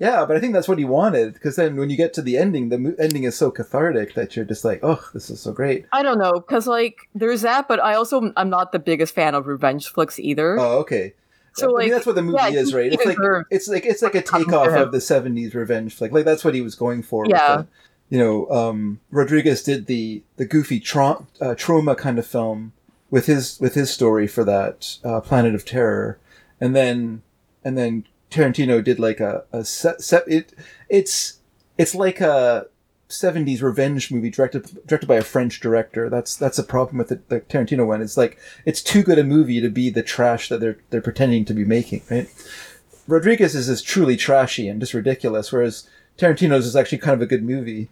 yeah, 0.00 0.24
but 0.24 0.36
I 0.36 0.40
think 0.40 0.52
that's 0.52 0.68
what 0.68 0.78
he 0.78 0.84
wanted 0.84 1.32
because 1.34 1.56
then 1.56 1.76
when 1.76 1.90
you 1.90 1.96
get 1.96 2.12
to 2.14 2.22
the 2.22 2.36
ending, 2.36 2.68
the 2.68 2.78
mo- 2.78 2.94
ending 2.98 3.24
is 3.24 3.36
so 3.36 3.50
cathartic 3.50 4.14
that 4.14 4.36
you're 4.36 4.44
just 4.44 4.64
like, 4.64 4.80
oh, 4.82 5.02
this 5.12 5.30
is 5.30 5.40
so 5.40 5.52
great. 5.52 5.86
I 5.92 6.02
don't 6.02 6.18
know, 6.18 6.32
because 6.32 6.66
like 6.66 7.08
there's 7.14 7.42
that, 7.42 7.66
but 7.68 7.80
I 7.80 7.94
also 7.94 8.32
I'm 8.36 8.50
not 8.50 8.72
the 8.72 8.78
biggest 8.78 9.14
fan 9.14 9.34
of 9.34 9.46
revenge 9.46 9.88
flicks 9.88 10.18
either. 10.18 10.58
Oh, 10.58 10.78
okay. 10.80 11.14
so 11.54 11.64
I 11.64 11.68
mean, 11.68 11.76
like, 11.76 11.90
that's 11.90 12.06
what 12.06 12.14
the 12.14 12.22
movie 12.22 12.38
yeah, 12.38 12.48
is, 12.50 12.74
right? 12.74 12.92
It's 12.92 13.04
like 13.04 13.16
it's 13.50 13.68
like 13.68 13.86
it's 13.86 14.02
like 14.02 14.14
a 14.14 14.22
takeoff 14.22 14.68
of 14.68 14.92
the 14.92 14.98
'70s 14.98 15.54
revenge 15.54 15.94
flick. 15.94 16.12
Like 16.12 16.24
that's 16.24 16.44
what 16.44 16.54
he 16.54 16.60
was 16.60 16.74
going 16.74 17.02
for. 17.02 17.22
with 17.24 17.32
Yeah. 17.32 17.56
the- 17.58 17.66
you 18.12 18.18
know, 18.18 18.50
um, 18.50 18.98
Rodriguez 19.12 19.62
did 19.62 19.86
the 19.86 20.24
the 20.36 20.44
goofy 20.44 20.80
tra- 20.80 21.24
uh, 21.40 21.54
Troma 21.54 21.96
kind 21.96 22.18
of 22.18 22.26
film 22.26 22.72
with 23.08 23.26
his 23.26 23.56
with 23.60 23.74
his 23.74 23.88
story 23.90 24.26
for 24.26 24.42
that 24.42 24.96
uh, 25.04 25.20
Planet 25.20 25.54
of 25.54 25.64
Terror, 25.64 26.18
and 26.60 26.74
then 26.74 27.22
and 27.64 27.76
then 27.76 28.06
Tarantino 28.30 28.82
did 28.82 28.98
like 28.98 29.20
a 29.20 29.44
a 29.52 29.64
set, 29.64 30.00
set 30.00 30.26
it 30.26 30.54
it's 30.88 31.40
it's 31.78 31.94
like 31.94 32.20
a 32.20 32.66
70s 33.08 33.60
revenge 33.60 34.10
movie 34.12 34.30
directed 34.30 34.86
directed 34.86 35.06
by 35.06 35.16
a 35.16 35.22
French 35.22 35.60
director. 35.60 36.08
That's 36.08 36.36
that's 36.36 36.58
a 36.58 36.62
problem 36.62 36.98
with 36.98 37.08
the, 37.08 37.20
the 37.28 37.40
Tarantino 37.40 37.86
one. 37.86 38.00
It's 38.02 38.16
like 38.16 38.38
it's 38.64 38.82
too 38.82 39.02
good 39.02 39.18
a 39.18 39.24
movie 39.24 39.60
to 39.60 39.68
be 39.68 39.90
the 39.90 40.02
trash 40.02 40.48
that 40.48 40.60
they're 40.60 40.78
they're 40.90 41.00
pretending 41.00 41.44
to 41.46 41.54
be 41.54 41.64
making, 41.64 42.02
right? 42.10 42.28
Rodriguez 43.08 43.54
is 43.54 43.68
is 43.68 43.82
truly 43.82 44.16
trashy 44.16 44.68
and 44.68 44.80
just 44.80 44.94
ridiculous, 44.94 45.50
whereas 45.50 45.88
Tarantino's 46.16 46.66
is 46.66 46.76
actually 46.76 46.98
kind 46.98 47.14
of 47.14 47.22
a 47.22 47.26
good 47.26 47.42
movie. 47.42 47.88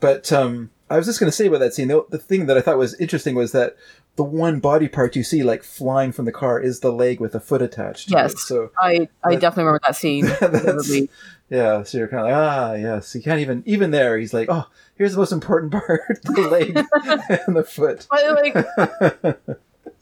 But 0.00 0.30
um, 0.32 0.70
I 0.90 0.96
was 0.96 1.06
just 1.06 1.18
going 1.18 1.30
to 1.30 1.36
say 1.36 1.46
about 1.46 1.60
that 1.60 1.74
scene, 1.74 1.88
the, 1.88 2.04
the 2.08 2.18
thing 2.18 2.46
that 2.46 2.56
I 2.56 2.60
thought 2.60 2.78
was 2.78 2.94
interesting 3.00 3.34
was 3.34 3.52
that 3.52 3.76
the 4.18 4.22
one 4.24 4.60
body 4.60 4.88
part 4.88 5.16
you 5.16 5.22
see 5.22 5.42
like 5.42 5.62
flying 5.62 6.12
from 6.12 6.26
the 6.26 6.32
car 6.32 6.60
is 6.60 6.80
the 6.80 6.92
leg 6.92 7.20
with 7.20 7.34
a 7.34 7.40
foot 7.40 7.62
attached 7.62 8.08
to 8.08 8.14
Yes. 8.14 8.32
it. 8.32 8.38
So 8.40 8.70
I 8.78 9.08
I 9.24 9.30
That- 9.32 9.40
definitely 9.40 9.64
remember 9.64 9.80
that 9.86 9.94
scene. 9.96 11.08
yeah, 11.50 11.82
so 11.84 11.96
you're 11.98 12.08
kind 12.08 12.26
of 12.26 12.26
like, 12.26 12.34
ah, 12.34 12.74
yes. 12.74 13.14
You 13.14 13.22
can't 13.22 13.40
even, 13.40 13.62
even 13.64 13.90
there, 13.92 14.18
he's 14.18 14.34
like, 14.34 14.48
oh, 14.50 14.66
here's 14.96 15.12
the 15.12 15.18
most 15.18 15.32
important 15.32 15.72
part 15.78 16.20
the 16.24 16.42
leg 16.42 16.76
and 17.46 17.56
the 17.56 17.64
foot. 17.64 18.06
But 18.10 18.34
like 18.34 18.54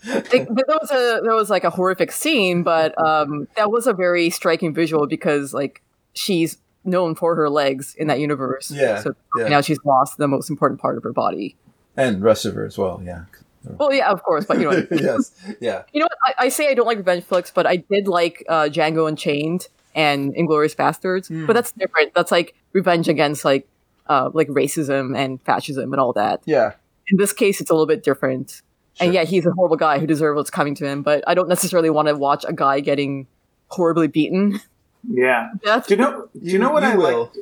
there 0.03 0.67
was 0.81 0.91
a 0.91 1.21
there 1.23 1.35
was 1.35 1.51
like 1.51 1.64
a 1.64 1.71
horrific 1.71 2.12
scene, 2.12 2.62
but 2.62 2.99
um, 3.01 3.49
that 3.57 3.71
was 3.71 3.87
a 3.87 3.93
very 3.93 4.31
striking 4.31 4.73
visual 4.75 5.07
because 5.07 5.53
like 5.55 5.83
she's 6.12 6.59
known 6.85 7.14
for 7.14 7.35
her 7.35 7.51
legs 7.51 7.95
in 7.99 8.07
that 8.07 8.21
universe. 8.21 8.71
Yeah, 8.71 9.01
So 9.01 9.14
yeah. 9.37 9.49
now 9.49 9.61
she's 9.61 9.79
lost 9.85 10.19
the 10.19 10.29
most 10.29 10.49
important 10.51 10.81
part 10.81 10.97
of 10.97 11.03
her 11.03 11.12
body. 11.12 11.57
and 11.97 12.23
rest 12.23 12.45
of 12.45 12.55
her 12.55 12.64
as 12.64 12.79
well, 12.79 13.01
yeah. 13.05 13.25
Well, 13.79 13.93
yeah, 13.93 14.11
of 14.11 14.23
course, 14.23 14.45
but 14.47 14.59
you 14.59 14.71
know, 14.71 14.87
yes, 14.91 15.33
yeah. 15.61 15.83
you 15.93 16.01
know 16.01 16.07
what? 16.07 16.19
I, 16.39 16.47
I 16.47 16.49
say 16.49 16.69
I 16.69 16.75
don't 16.75 16.87
like 16.87 16.99
revenge 16.99 17.25
flicks, 17.25 17.51
but 17.51 17.67
I 17.67 17.77
did 17.77 18.09
like 18.09 18.45
uh, 18.49 18.64
Django 18.64 19.09
Unchained 19.09 19.69
and 19.95 20.35
Inglourious 20.35 20.77
Basterds. 20.77 21.29
Hmm. 21.29 21.47
But 21.47 21.55
that's 21.55 21.73
different. 21.73 22.14
That's 22.14 22.31
like 22.31 22.55
revenge 22.73 23.09
against 23.09 23.45
like 23.45 23.69
uh, 24.09 24.31
like 24.33 24.49
racism 24.49 25.17
and 25.17 25.41
fascism 25.43 25.93
and 25.93 26.01
all 26.01 26.12
that. 26.12 26.43
Yeah. 26.45 26.73
In 27.09 27.17
this 27.19 27.33
case, 27.33 27.61
it's 27.61 27.71
a 27.71 27.75
little 27.75 27.87
bit 27.87 28.03
different. 28.03 28.62
And 28.99 29.12
yeah, 29.12 29.25
he's 29.25 29.45
a 29.47 29.51
horrible 29.51 29.77
guy 29.77 29.99
who 29.99 30.07
deserves 30.07 30.37
what's 30.37 30.51
coming 30.51 30.75
to 30.77 30.87
him. 30.87 31.03
But 31.03 31.23
I 31.27 31.35
don't 31.35 31.49
necessarily 31.49 31.91
want 31.91 32.09
to 32.09 32.17
watch 32.17 32.45
a 32.49 32.53
guy 32.53 32.81
getting 32.81 33.27
horribly 33.69 34.09
beaten. 34.09 34.61
yeah. 35.09 35.51
That's 35.64 35.87
Do 35.89 35.95
you 35.95 36.01
know? 36.01 36.29
Do 36.33 36.51
you, 36.51 36.59
know 36.59 36.71
what 36.71 36.83
you 36.83 36.89
I 36.91 36.97
will. 36.97 37.23
liked? 37.25 37.39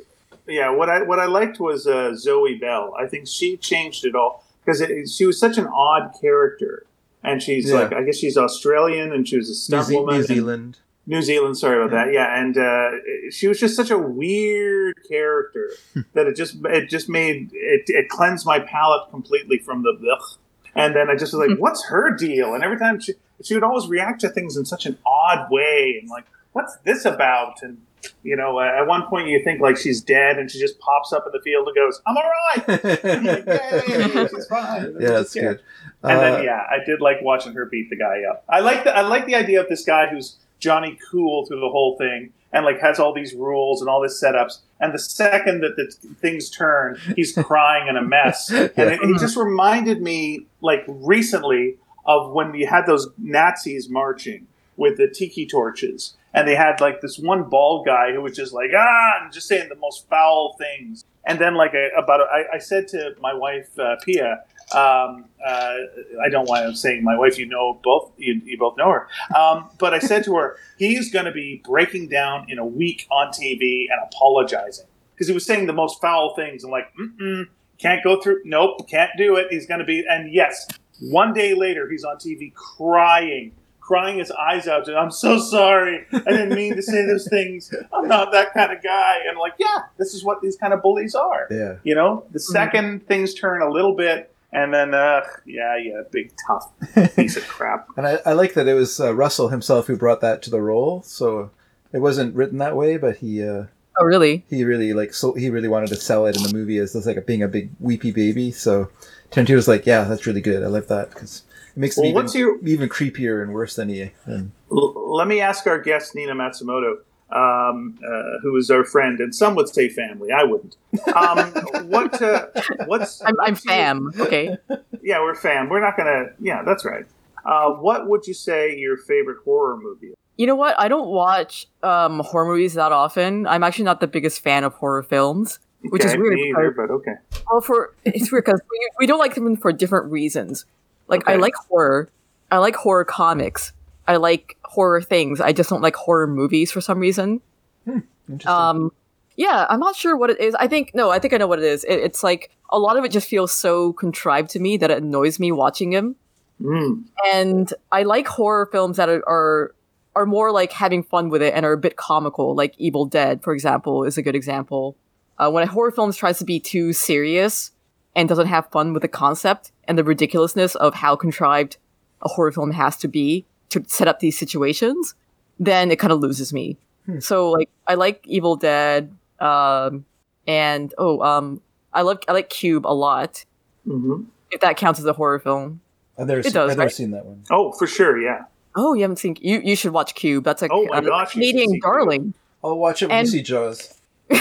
Yeah, 0.47 0.69
what 0.69 0.89
I 0.89 1.01
what 1.01 1.19
I 1.19 1.25
liked 1.25 1.59
was 1.59 1.87
uh, 1.87 2.13
Zoe 2.15 2.55
Bell. 2.55 2.93
I 2.99 3.07
think 3.07 3.27
she 3.27 3.57
changed 3.57 4.05
it 4.05 4.13
all 4.15 4.44
because 4.65 5.13
she 5.15 5.25
was 5.25 5.39
such 5.39 5.57
an 5.57 5.67
odd 5.67 6.11
character, 6.19 6.85
and 7.23 7.41
she's 7.41 7.69
Yeah. 7.69 7.75
like 7.81 7.93
I 7.93 8.03
guess 8.03 8.17
she's 8.17 8.37
Australian 8.37 9.11
and 9.13 9.27
she 9.27 9.37
was 9.37 9.47
a 9.47 9.51
New, 9.51 9.55
stunt 9.55 9.87
Ze- 9.87 9.95
woman. 9.95 10.15
New 10.17 10.23
Zealand. 10.23 10.77
New 11.07 11.21
Zealand, 11.21 11.55
sorry 11.55 11.77
about 11.77 11.91
that. 11.91 12.11
Yeah, 12.11 12.39
and 12.41 12.57
uh, 12.57 12.89
she 13.29 13.47
was 13.47 13.59
just 13.59 13.75
such 13.75 13.91
a 13.91 13.97
weird 13.97 14.95
character 15.07 15.69
that 16.13 16.25
it 16.27 16.35
just 16.35 16.55
it 16.65 16.89
just 16.89 17.07
made 17.09 17.51
it, 17.53 17.83
it 17.87 18.09
cleansed 18.09 18.45
my 18.45 18.59
palate 18.59 19.09
completely 19.11 19.59
from 19.59 19.83
the 19.83 19.93
ugh. 20.11 20.39
And 20.77 20.95
then 20.95 21.09
I 21.09 21.15
just 21.15 21.31
was 21.33 21.47
like, 21.47 21.57
"What's 21.59 21.85
her 21.89 22.09
deal?" 22.11 22.53
And 22.55 22.63
every 22.63 22.77
time 22.79 22.99
she 22.99 23.13
she 23.43 23.53
would 23.53 23.63
always 23.63 23.87
react 23.87 24.21
to 24.21 24.29
things 24.29 24.57
in 24.57 24.65
such 24.65 24.85
an 24.87 24.97
odd 25.05 25.47
way, 25.51 25.97
and 26.01 26.09
like, 26.09 26.25
"What's 26.53 26.75
this 26.83 27.05
about?" 27.05 27.61
And 27.61 27.77
you 28.23 28.35
know, 28.35 28.59
uh, 28.59 28.63
at 28.63 28.87
one 28.87 29.03
point 29.07 29.27
you 29.27 29.43
think 29.43 29.61
like 29.61 29.77
she's 29.77 30.01
dead, 30.01 30.37
and 30.37 30.49
she 30.49 30.59
just 30.59 30.79
pops 30.79 31.11
up 31.13 31.25
in 31.25 31.31
the 31.31 31.41
field 31.41 31.67
and 31.67 31.75
goes, 31.75 32.01
"I'm 32.05 32.15
all 32.17 32.23
right." 32.23 32.67
Like, 32.67 33.45
Yay, 33.45 34.27
she's 34.27 34.47
fine. 34.47 34.95
yeah, 34.99 35.09
that's 35.09 35.33
good. 35.33 35.59
And 36.03 36.19
Uh, 36.19 36.19
then 36.21 36.43
yeah, 36.43 36.63
I 36.69 36.83
did 36.85 37.01
like 37.01 37.17
watching 37.21 37.53
her 37.53 37.65
beat 37.65 37.89
the 37.89 37.95
guy 37.97 38.21
up. 38.29 38.43
I 38.49 38.59
like 38.59 38.83
the 38.83 38.95
I 38.95 39.01
like 39.01 39.25
the 39.25 39.35
idea 39.35 39.61
of 39.61 39.69
this 39.69 39.83
guy 39.85 40.07
who's 40.07 40.37
Johnny 40.59 40.97
Cool 41.11 41.45
through 41.45 41.59
the 41.59 41.69
whole 41.69 41.97
thing 41.97 42.31
and 42.53 42.63
like 42.65 42.79
has 42.79 42.99
all 42.99 43.13
these 43.13 43.33
rules 43.33 43.81
and 43.81 43.89
all 43.89 44.01
this 44.01 44.21
setups. 44.23 44.59
And 44.79 44.93
the 44.93 44.99
second 44.99 45.61
that 45.61 45.75
the 45.75 45.87
things 46.21 46.49
turn, 46.49 46.97
he's 47.15 47.33
crying 47.45 47.87
in 47.87 47.97
a 47.97 48.01
mess. 48.01 48.49
And 48.49 48.71
it, 48.77 48.99
it 49.01 49.19
just 49.19 49.35
reminded 49.35 50.01
me 50.01 50.45
like 50.61 50.83
recently 50.87 51.77
of 52.05 52.31
when 52.31 52.51
we 52.51 52.63
had 52.65 52.85
those 52.85 53.09
Nazis 53.17 53.89
marching 53.89 54.47
with 54.77 54.97
the 54.97 55.07
tiki 55.07 55.45
torches. 55.45 56.15
And 56.35 56.47
they 56.47 56.55
had 56.55 56.81
like 56.81 57.01
this 57.01 57.17
one 57.17 57.49
bald 57.49 57.85
guy 57.85 58.11
who 58.11 58.21
was 58.21 58.35
just 58.35 58.53
like 58.53 58.69
ah, 58.75 59.11
and 59.21 59.33
just 59.33 59.47
saying 59.47 59.69
the 59.69 59.75
most 59.75 60.07
foul 60.09 60.55
things. 60.59 61.03
And 61.25 61.39
then 61.39 61.55
like 61.55 61.73
about 61.97 62.21
I, 62.53 62.59
said 62.59 62.87
to 62.89 63.15
my 63.19 63.33
wife 63.33 63.79
uh, 63.79 63.95
Pia, 64.03 64.43
um, 64.71 65.25
uh, 65.43 65.75
I 66.23 66.29
don't 66.29 66.47
want 66.47 66.69
to 66.69 66.75
saying 66.75 67.03
my 67.03 67.17
wife. 67.17 67.39
You 67.39 67.47
know 67.47 67.79
both. 67.83 68.11
You, 68.17 68.41
you 68.43 68.57
both 68.57 68.77
know 68.77 68.91
her. 68.91 69.07
Um, 69.35 69.69
but 69.79 69.93
I 69.93 69.99
said 69.99 70.23
to 70.25 70.35
her, 70.35 70.57
he's 70.77 71.11
going 71.11 71.25
to 71.25 71.31
be 71.31 71.63
breaking 71.65 72.09
down 72.09 72.45
in 72.49 72.59
a 72.59 72.65
week 72.65 73.07
on 73.09 73.29
TV 73.29 73.87
and 73.89 73.99
apologizing 74.13 74.85
because 75.15 75.27
he 75.27 75.33
was 75.33 75.45
saying 75.45 75.65
the 75.65 75.73
most 75.73 75.99
foul 75.99 76.35
things. 76.35 76.63
and 76.63 76.71
like, 76.71 76.93
mm-mm 76.95 77.47
can't 77.77 78.03
go 78.03 78.21
through. 78.21 78.41
Nope, 78.45 78.87
can't 78.89 79.11
do 79.17 79.35
it. 79.35 79.47
He's 79.49 79.65
going 79.65 79.79
to 79.79 79.85
be. 79.85 80.03
And 80.07 80.31
yes, 80.33 80.67
one 80.99 81.33
day 81.33 81.53
later, 81.53 81.89
he's 81.89 82.03
on 82.03 82.17
TV 82.17 82.53
crying. 82.53 83.51
Crying 83.85 84.17
his 84.17 84.31
eyes 84.31 84.67
out, 84.67 84.87
and 84.87 84.97
I'm 84.97 85.11
so 85.11 85.37
sorry. 85.37 86.07
I 86.11 86.17
didn't 86.31 86.55
mean 86.55 86.75
to 86.75 86.81
say 86.81 87.05
those 87.05 87.27
things. 87.29 87.71
I'm 87.93 88.07
not 88.07 88.31
that 88.31 88.51
kind 88.53 88.71
of 88.75 88.81
guy. 88.81 89.17
And 89.29 89.37
like, 89.37 89.53
yeah, 89.59 89.83
this 89.97 90.15
is 90.15 90.23
what 90.23 90.41
these 90.41 90.57
kind 90.57 90.73
of 90.73 90.81
bullies 90.81 91.13
are. 91.13 91.47
yeah. 91.51 91.75
You 91.83 91.93
know, 91.93 92.25
the 92.31 92.39
2nd 92.39 93.05
things 93.05 93.35
turn 93.35 93.61
a 93.61 93.69
little 93.69 93.93
bit, 93.95 94.33
and 94.51 94.73
then, 94.73 94.95
uh, 94.95 95.21
yeah, 95.45 95.77
yeah, 95.77 96.01
big 96.09 96.31
tough 96.47 96.71
piece 97.15 97.37
of 97.37 97.47
crap. 97.47 97.87
And 97.95 98.07
I, 98.07 98.17
I 98.25 98.33
like 98.33 98.55
that 98.55 98.67
it 98.67 98.73
was 98.73 98.99
uh, 98.99 99.13
Russell 99.13 99.49
himself 99.49 99.85
who 99.85 99.95
brought 99.97 100.21
that 100.21 100.41
to 100.43 100.49
the 100.49 100.61
role. 100.61 101.03
So 101.03 101.51
it 101.93 101.99
wasn't 101.99 102.35
written 102.35 102.57
that 102.57 102.75
way, 102.75 102.97
but 102.97 103.17
he 103.17 103.43
uh, 103.47 103.65
Oh, 103.97 104.03
really? 104.03 104.43
He 104.49 104.63
really 104.65 104.93
like 104.93 105.13
so 105.13 105.33
he 105.35 105.49
really 105.49 105.69
wanted 105.69 105.87
to 105.89 105.95
sell 105.95 106.25
it 106.25 106.35
in 106.35 106.43
the 106.43 106.51
movie 106.53 106.79
as 106.79 106.91
this 106.91 107.05
like 107.05 107.15
a, 107.15 107.21
being 107.21 107.43
a 107.43 107.47
big 107.47 107.69
weepy 107.79 108.11
baby. 108.11 108.51
So 108.51 108.89
Tarantino 109.31 109.55
was 109.55 109.69
like, 109.69 109.85
"Yeah, 109.85 110.03
that's 110.03 110.25
really 110.25 110.41
good. 110.41 110.63
I 110.63 110.67
love 110.67 110.87
that 110.89 111.11
because 111.11 111.43
it 111.75 111.79
makes 111.79 111.97
Well, 111.97 112.05
it 112.05 112.09
even, 112.09 112.15
what's 112.15 112.35
your- 112.35 112.57
even 112.63 112.89
creepier 112.89 113.41
and 113.43 113.53
worse 113.53 113.75
than 113.75 113.89
he." 113.89 114.11
Than, 114.25 114.51
L- 114.71 115.15
let 115.15 115.27
me 115.27 115.41
ask 115.41 115.67
our 115.67 115.79
guest 115.79 116.15
Nina 116.15 116.33
Matsumoto, 116.33 116.97
um, 117.31 117.97
uh, 118.05 118.39
who 118.41 118.55
is 118.57 118.69
our 118.71 118.83
friend, 118.83 119.19
and 119.19 119.33
some 119.33 119.55
would 119.55 119.69
say 119.69 119.89
family. 119.89 120.31
I 120.31 120.43
wouldn't. 120.43 120.75
Um, 121.15 121.39
what? 121.89 122.21
Uh, 122.21 122.47
what's? 122.85 123.21
I'm, 123.23 123.35
I'm 123.41 123.53
what's 123.53 123.65
your- 123.65 123.73
fam. 123.73 124.11
Okay. 124.19 124.57
Yeah, 125.01 125.19
we're 125.21 125.35
fam. 125.35 125.69
We're 125.69 125.81
not 125.81 125.97
gonna. 125.97 126.27
Yeah, 126.39 126.63
that's 126.63 126.85
right. 126.85 127.05
Uh, 127.45 127.71
what 127.71 128.07
would 128.09 128.25
you 128.25 128.33
say 128.33 128.75
your 128.75 128.97
favorite 128.97 129.37
horror 129.43 129.77
movie? 129.77 130.07
is? 130.07 130.15
You 130.37 130.47
know 130.47 130.55
what? 130.55 130.75
I 130.79 130.87
don't 130.87 131.07
watch 131.07 131.67
um, 131.83 132.19
horror 132.19 132.45
movies 132.47 132.73
that 132.73 132.91
often. 132.91 133.45
I'm 133.47 133.63
actually 133.63 133.85
not 133.85 133.99
the 134.01 134.07
biggest 134.07 134.41
fan 134.41 134.63
of 134.63 134.73
horror 134.73 135.03
films, 135.03 135.59
which 135.81 136.03
is 136.03 136.17
weird. 136.17 136.33
me 136.33 136.49
either, 136.57 136.71
but 136.71 136.89
okay. 136.91 137.13
Well, 137.49 137.61
for 137.61 137.93
it's 138.03 138.31
weird 138.31 138.45
because 138.45 138.59
we, 138.69 138.89
we 138.99 139.05
don't 139.07 139.19
like 139.19 139.35
them 139.35 139.55
for 139.55 139.71
different 139.71 140.11
reasons. 140.11 140.65
Like 141.07 141.27
I 141.27 141.35
like 141.35 141.53
horror, 141.55 142.09
I 142.51 142.57
like 142.57 142.75
horror 142.75 143.05
comics, 143.05 143.73
I 144.07 144.17
like 144.17 144.57
horror 144.63 145.01
things. 145.01 145.41
I 145.41 145.53
just 145.53 145.69
don't 145.69 145.81
like 145.81 145.95
horror 145.95 146.27
movies 146.27 146.71
for 146.71 146.81
some 146.81 146.99
reason. 146.99 147.41
interesting. 147.87 148.47
Um, 148.47 148.91
yeah, 149.35 149.65
I'm 149.69 149.79
not 149.79 149.95
sure 149.95 150.15
what 150.15 150.29
it 150.29 150.39
is. 150.39 150.55
I 150.55 150.67
think 150.67 150.91
no, 150.93 151.11
I 151.11 151.19
think 151.19 151.33
I 151.33 151.37
know 151.37 151.47
what 151.47 151.59
it 151.59 151.65
is. 151.65 151.83
It, 151.83 151.95
it's 151.95 152.23
like 152.23 152.51
a 152.69 152.79
lot 152.79 152.97
of 152.97 153.03
it 153.03 153.11
just 153.11 153.27
feels 153.27 153.51
so 153.51 153.93
contrived 153.93 154.49
to 154.51 154.59
me 154.59 154.77
that 154.77 154.91
it 154.91 155.01
annoys 155.01 155.39
me 155.39 155.51
watching 155.51 155.91
them. 155.91 156.15
Mm. 156.61 157.03
And 157.33 157.73
I 157.91 158.03
like 158.03 158.27
horror 158.27 158.67
films 158.71 158.97
that 158.97 159.09
are, 159.09 159.23
are 159.27 159.75
are 160.15 160.25
more 160.25 160.51
like 160.51 160.71
having 160.71 161.03
fun 161.03 161.29
with 161.29 161.41
it 161.41 161.53
and 161.53 161.65
are 161.65 161.73
a 161.73 161.77
bit 161.77 161.97
comical. 161.97 162.55
Like 162.55 162.73
Evil 162.77 163.05
Dead, 163.05 163.43
for 163.43 163.53
example, 163.53 164.03
is 164.05 164.17
a 164.17 164.21
good 164.21 164.35
example. 164.35 164.95
Uh, 165.37 165.51
when 165.51 165.63
a 165.63 165.67
horror 165.67 165.91
film 165.91 166.13
tries 166.13 166.37
to 166.39 166.45
be 166.45 166.59
too 166.59 166.93
serious 166.93 167.71
and 168.15 168.29
doesn't 168.29 168.47
have 168.47 168.71
fun 168.71 168.93
with 168.93 169.01
the 169.01 169.09
concept 169.09 169.73
and 169.87 169.97
the 169.97 170.03
ridiculousness 170.03 170.75
of 170.75 170.93
how 170.95 171.15
contrived 171.15 171.77
a 172.21 172.29
horror 172.29 172.51
film 172.51 172.71
has 172.71 172.97
to 172.97 173.07
be 173.07 173.45
to 173.69 173.83
set 173.87 174.07
up 174.07 174.19
these 174.19 174.37
situations, 174.37 175.15
then 175.59 175.91
it 175.91 175.99
kind 175.99 176.11
of 176.13 176.19
loses 176.19 176.53
me. 176.53 176.77
So 177.19 177.51
like 177.51 177.69
I 177.87 177.93
like 177.95 178.23
Evil 178.25 178.55
Dead, 178.55 179.13
um, 179.39 180.05
and 180.47 180.91
oh, 180.97 181.21
um, 181.21 181.61
I 181.93 182.01
love 182.01 182.19
I 182.27 182.31
like 182.31 182.49
Cube 182.49 182.85
a 182.87 182.93
lot. 182.93 183.45
hmm 183.85 184.23
If 184.51 184.61
that 184.61 184.77
counts 184.77 184.99
as 184.99 185.05
a 185.05 185.13
horror 185.13 185.37
film. 185.39 185.81
I've 186.17 186.27
never, 186.27 186.39
it 186.39 186.45
seen, 186.45 186.53
does, 186.53 186.71
I've 186.71 186.77
never 186.77 186.87
right? 186.87 186.91
seen 186.95 187.11
that 187.11 187.25
one. 187.25 187.43
Oh, 187.51 187.73
for 187.73 187.85
sure. 187.87 188.19
Yeah. 188.21 188.45
Oh, 188.75 188.93
you 188.93 189.01
haven't 189.01 189.17
seen 189.17 189.37
you? 189.41 189.59
You 189.63 189.75
should 189.75 189.91
watch 189.91 190.15
Cube. 190.15 190.43
That's 190.45 190.61
a, 190.63 190.67
Oh 190.71 190.85
my 190.87 190.97
a 190.97 191.01
gosh, 191.01 191.35
you 191.35 191.41
Canadian 191.41 191.67
see 191.69 191.73
Cube. 191.73 191.83
darling. 191.83 192.33
I'll 192.63 192.77
watch 192.77 193.01
it 193.03 193.09
when 193.09 193.19
And- 193.19 193.27
you 193.27 193.31
see 193.31 193.41
Jaws. 193.43 193.93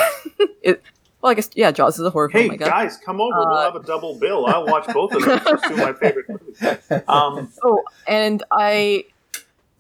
It, 0.63 0.83
well, 1.25 1.31
I 1.31 1.35
guess 1.35 1.49
yeah, 1.55 1.71
Jaws 1.71 1.99
is 1.99 2.05
a 2.05 2.11
horror 2.11 2.29
Hey 2.29 2.41
film. 2.43 2.51
I 2.53 2.57
guess. 2.57 2.69
guys, 2.69 2.97
come 2.99 3.19
over. 3.19 3.35
we'll 3.35 3.49
Uh, 3.49 3.65
have 3.73 3.77
a 3.77 3.83
double 3.83 4.19
bill. 4.19 4.45
I'll 4.45 4.67
watch 4.67 4.87
both 4.93 5.11
of 5.15 5.23
them. 5.23 5.41
It's 5.43 5.63
two 5.67 5.73
of 5.73 5.79
my 5.79 5.93
favorite 5.95 6.27
movies. 6.29 6.59
Um, 7.09 7.51
Oh, 7.65 7.83
and 8.07 8.43
I, 8.53 9.07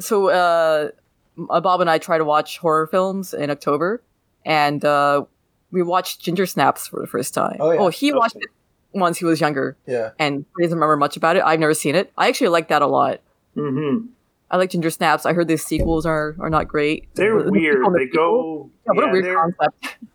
so 0.01 0.29
uh, 0.31 0.89
Bob 1.37 1.83
and 1.83 1.91
I 1.91 1.99
try 1.99 2.17
to 2.17 2.25
watch 2.25 2.57
horror 2.57 2.87
films 2.87 3.35
in 3.35 3.51
October, 3.51 4.01
and 4.47 4.83
uh, 4.87 5.27
we 5.71 5.83
watched 5.83 6.21
Ginger 6.23 6.47
Snaps 6.47 6.87
for 6.87 6.99
the 6.99 7.07
first 7.07 7.35
time. 7.35 7.59
Oh, 7.61 7.71
yeah. 7.73 7.81
oh 7.81 7.89
he 7.89 8.11
watched 8.11 8.37
it 8.37 8.49
once 8.95 9.19
he 9.19 9.27
was 9.27 9.39
younger, 9.39 9.77
Yeah. 9.87 10.13
and 10.19 10.47
he 10.57 10.63
doesn't 10.65 10.79
remember 10.79 10.97
much 10.97 11.19
about 11.19 11.37
it. 11.37 11.43
I've 11.45 11.61
never 11.61 11.75
seen 11.75 11.95
it. 11.95 12.11
I 12.17 12.29
actually 12.29 12.49
like 12.49 12.69
that 12.69 12.81
a 12.81 12.87
lot. 12.87 13.21
mhm. 13.55 14.07
I 14.51 14.57
like 14.57 14.71
Ginger 14.71 14.91
Snaps. 14.91 15.27
I 15.27 15.33
heard 15.35 15.49
the 15.49 15.59
sequels 15.59 16.07
are 16.07 16.37
are 16.39 16.49
not 16.49 16.69
great. 16.69 17.13
They're 17.17 17.37
The- 17.39 17.45
the 17.47 17.51
weird. 17.53 17.85
the 17.85 17.91
They 17.91 18.05
sequel? 18.07 18.71
go. 18.71 18.71
Yeah, 18.87 18.93
what 18.95 19.05
yeah, 19.05 19.11
a 19.11 19.13
weird 19.13 19.37
concept. 19.37 19.97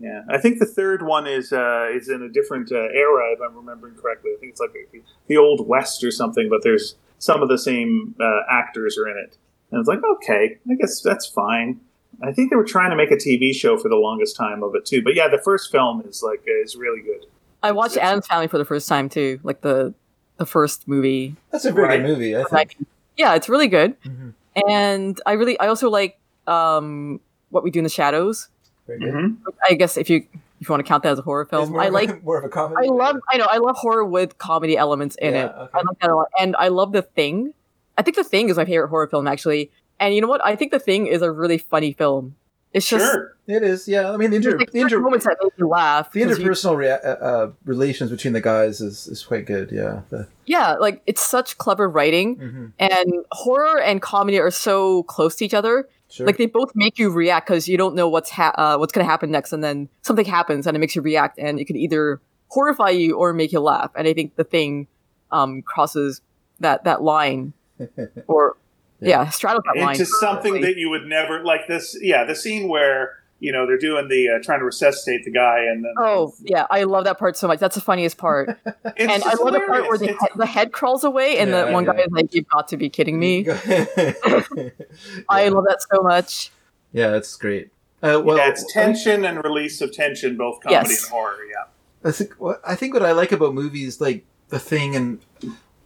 Yeah, 0.00 0.22
I 0.28 0.38
think 0.38 0.58
the 0.60 0.66
third 0.66 1.02
one 1.02 1.26
is 1.26 1.52
uh, 1.52 1.88
is 1.92 2.08
in 2.08 2.22
a 2.22 2.28
different 2.28 2.70
uh, 2.70 2.76
era, 2.76 3.32
if 3.32 3.40
I'm 3.40 3.56
remembering 3.56 3.94
correctly. 3.96 4.30
I 4.36 4.40
think 4.40 4.52
it's 4.52 4.60
like 4.60 4.72
the, 4.92 5.02
the 5.26 5.36
old 5.36 5.66
west 5.66 6.04
or 6.04 6.10
something, 6.12 6.48
but 6.48 6.62
there's 6.62 6.94
some 7.18 7.42
of 7.42 7.48
the 7.48 7.58
same 7.58 8.14
uh, 8.20 8.40
actors 8.50 8.96
are 8.96 9.08
in 9.08 9.16
it, 9.16 9.36
and 9.72 9.80
it's 9.80 9.88
like 9.88 10.00
okay, 10.18 10.58
I 10.70 10.74
guess 10.76 11.00
that's 11.00 11.26
fine. 11.26 11.80
I 12.22 12.32
think 12.32 12.50
they 12.50 12.56
were 12.56 12.64
trying 12.64 12.90
to 12.90 12.96
make 12.96 13.10
a 13.10 13.16
TV 13.16 13.52
show 13.54 13.76
for 13.76 13.88
the 13.88 13.96
longest 13.96 14.36
time 14.36 14.62
of 14.62 14.74
it 14.76 14.84
too, 14.86 15.02
but 15.02 15.14
yeah, 15.16 15.26
the 15.28 15.38
first 15.44 15.72
film 15.72 16.02
is 16.06 16.22
like 16.22 16.40
uh, 16.48 16.62
is 16.62 16.76
really 16.76 17.00
good. 17.02 17.26
I 17.62 17.72
watched 17.72 17.96
Addams 17.96 18.26
Family 18.28 18.46
for 18.46 18.58
the 18.58 18.64
first 18.64 18.88
time 18.88 19.08
too, 19.08 19.40
like 19.42 19.62
the 19.62 19.94
the 20.36 20.46
first 20.46 20.86
movie. 20.86 21.34
That's 21.50 21.64
a 21.64 21.72
very 21.72 21.88
Right. 21.88 21.96
good 22.02 22.06
movie, 22.08 22.36
I 22.36 22.44
think. 22.44 22.76
Yeah, 23.16 23.34
it's 23.34 23.48
really 23.48 23.66
good, 23.66 24.00
Mhm. 24.02 24.34
and 24.68 25.20
I 25.26 25.32
really 25.32 25.58
I 25.58 25.66
also 25.66 25.90
like 25.90 26.20
um, 26.46 27.20
what 27.50 27.64
we 27.64 27.70
do 27.72 27.80
in 27.80 27.84
the 27.84 27.90
shadows. 27.90 28.48
Very 28.88 28.98
good. 28.98 29.14
Mhm. 29.14 29.36
I 29.70 29.74
guess 29.74 29.96
if 29.96 30.10
you 30.10 30.24
if 30.60 30.68
you 30.68 30.72
want 30.72 30.84
to 30.84 30.88
count 30.88 31.04
that 31.04 31.12
as 31.12 31.18
a 31.20 31.22
horror 31.22 31.44
film, 31.44 31.78
I 31.78 31.84
of 31.84 31.90
a- 31.90 31.94
like. 31.94 32.24
more 32.24 32.38
of 32.38 32.44
a 32.44 32.48
comedy. 32.48 32.88
I 32.88 32.90
love. 32.90 33.16
I 33.30 33.36
know. 33.36 33.46
I 33.48 33.58
love 33.58 33.76
horror 33.76 34.04
with 34.04 34.38
comedy 34.38 34.76
elements 34.76 35.14
in 35.22 35.34
Yeah, 35.34 35.44
it. 35.46 35.52
okay. 35.56 35.70
I 35.74 35.82
like 35.86 35.98
that 36.00 36.10
a 36.10 36.16
lot, 36.16 36.28
and 36.40 36.56
I 36.58 36.66
love 36.68 36.90
the 36.92 37.02
thing. 37.02 37.54
I 37.96 38.02
think 38.02 38.16
the 38.16 38.24
thing 38.24 38.48
is 38.48 38.56
my 38.56 38.64
favorite 38.64 38.88
horror 38.88 39.06
film 39.06 39.28
actually. 39.28 39.70
And 40.00 40.14
you 40.14 40.20
know 40.20 40.28
what? 40.28 40.44
I 40.44 40.56
think 40.56 40.72
the 40.72 40.78
thing 40.80 41.06
is 41.06 41.22
a 41.22 41.30
really 41.30 41.58
funny 41.58 41.92
film. 41.92 42.34
It's 42.72 42.86
just 42.88 43.04
Sure. 43.04 43.34
It 43.48 43.62
is, 43.62 43.88
yeah. 43.88 44.12
I 44.12 44.16
mean, 44.18 44.30
the, 44.30 44.36
inter, 44.36 44.58
like 44.58 44.70
the, 44.72 44.80
inter, 44.80 45.00
moments 45.00 45.24
that 45.24 45.38
make 45.42 45.52
you 45.56 45.66
laugh. 45.66 46.12
the 46.12 46.22
'cause 46.24 46.38
you- 46.38 46.44
interpersonal 46.44 46.76
rea- 46.76 46.90
uh, 47.02 47.14
uh, 47.14 47.50
relations 47.64 48.10
between 48.10 48.34
the 48.34 48.42
guys 48.42 48.80
is, 48.82 49.06
is 49.08 49.22
quite 49.24 49.46
good, 49.46 49.72
yeah. 49.72 50.02
The, 50.10 50.28
yeah, 50.46 50.74
like 50.74 51.00
it's 51.06 51.22
such 51.26 51.56
clever 51.58 51.88
writing, 51.88 52.36
mhm, 52.36 52.72
and 52.78 53.24
horror 53.32 53.80
and 53.80 54.02
comedy 54.02 54.38
are 54.38 54.50
so 54.50 55.02
close 55.04 55.34
to 55.36 55.44
each 55.46 55.54
other. 55.54 55.88
Sure. 56.10 56.26
Like 56.26 56.38
they 56.38 56.46
both 56.46 56.72
make 56.74 56.98
you 56.98 57.10
react 57.10 57.46
because 57.48 57.68
you 57.68 57.76
don't 57.76 57.94
know 57.94 58.08
what's 58.08 58.30
ha- 58.30 58.54
uh, 58.56 58.76
what's 58.78 58.92
going 58.92 59.04
to 59.04 59.10
happen 59.10 59.30
next, 59.30 59.52
and 59.52 59.62
then 59.62 59.88
something 60.02 60.24
happens 60.24 60.66
and 60.66 60.76
it 60.76 60.80
makes 60.80 60.96
you 60.96 61.02
react, 61.02 61.38
and 61.38 61.60
it 61.60 61.66
could 61.66 61.76
either 61.76 62.20
horrify 62.48 62.88
you 62.90 63.16
or 63.16 63.32
make 63.34 63.52
you 63.52 63.60
laugh. 63.60 63.90
And 63.94 64.08
I 64.08 64.14
think 64.14 64.36
the 64.36 64.44
thing 64.44 64.86
um, 65.30 65.60
crosses 65.62 66.22
that 66.60 66.84
that 66.84 67.02
line, 67.02 67.52
or 68.26 68.56
Yeah. 69.00 69.22
yeah, 69.24 69.28
straddles 69.28 69.64
that 69.74 69.78
line. 69.80 69.92
into 69.92 70.06
something 70.06 70.52
perfectly. 70.52 70.60
that 70.72 70.78
you 70.80 70.88
would 70.90 71.04
never 71.06 71.44
like 71.44 71.66
this. 71.68 71.96
Yeah, 72.00 72.24
the 72.24 72.34
scene 72.34 72.68
where 72.68 73.17
you 73.40 73.52
know 73.52 73.66
they're 73.66 73.78
doing 73.78 74.08
the 74.08 74.28
uh, 74.30 74.38
trying 74.42 74.58
to 74.58 74.64
resuscitate 74.64 75.24
the 75.24 75.30
guy, 75.30 75.60
and 75.60 75.84
then 75.84 75.92
Oh 75.98 76.34
yeah, 76.42 76.66
I 76.70 76.82
love 76.84 77.04
that 77.04 77.18
part 77.18 77.36
so 77.36 77.46
much. 77.46 77.58
That's 77.60 77.74
the 77.76 77.80
funniest 77.80 78.18
part, 78.18 78.48
it's 78.66 78.74
and 78.96 79.10
I 79.10 79.18
just 79.18 79.40
love 79.42 79.52
the 79.54 79.60
part 79.60 79.88
where 79.88 79.98
the, 79.98 80.04
It's- 80.06 80.20
head, 80.20 80.30
the 80.36 80.46
head 80.46 80.72
crawls 80.72 81.04
away, 81.04 81.38
and 81.38 81.50
Yeah, 81.50 81.66
the 81.66 81.72
one 81.72 81.84
guy 81.84 81.92
is 81.98 82.10
like, 82.10 82.34
"You've 82.34 82.48
got 82.48 82.68
to 82.68 82.76
be 82.76 82.88
kidding 82.88 83.18
me." 83.18 83.46
I 85.28 85.48
love 85.48 85.64
that 85.68 85.78
so 85.92 86.02
much. 86.02 86.50
yeah, 86.92 87.08
that's 87.10 87.34
great. 87.36 87.70
Uh, 88.02 88.20
well, 88.24 88.36
yeah, 88.36 88.48
it's 88.48 88.64
tension 88.72 89.24
and 89.24 89.42
release 89.42 89.80
of 89.80 89.92
tension, 89.92 90.36
both 90.36 90.60
comedy 90.62 90.90
Yes. 90.90 91.02
and 91.04 91.12
horror. 91.12 91.36
Yeah. 91.50 91.64
I 92.08 92.12
think 92.12 92.34
what 92.34 92.60
I 92.64 92.74
think 92.76 92.94
what 92.94 93.02
I 93.02 93.12
like 93.12 93.32
about 93.32 93.54
movies 93.54 94.00
like 94.00 94.24
The 94.50 94.58
Thing 94.60 94.94
and 94.94 95.20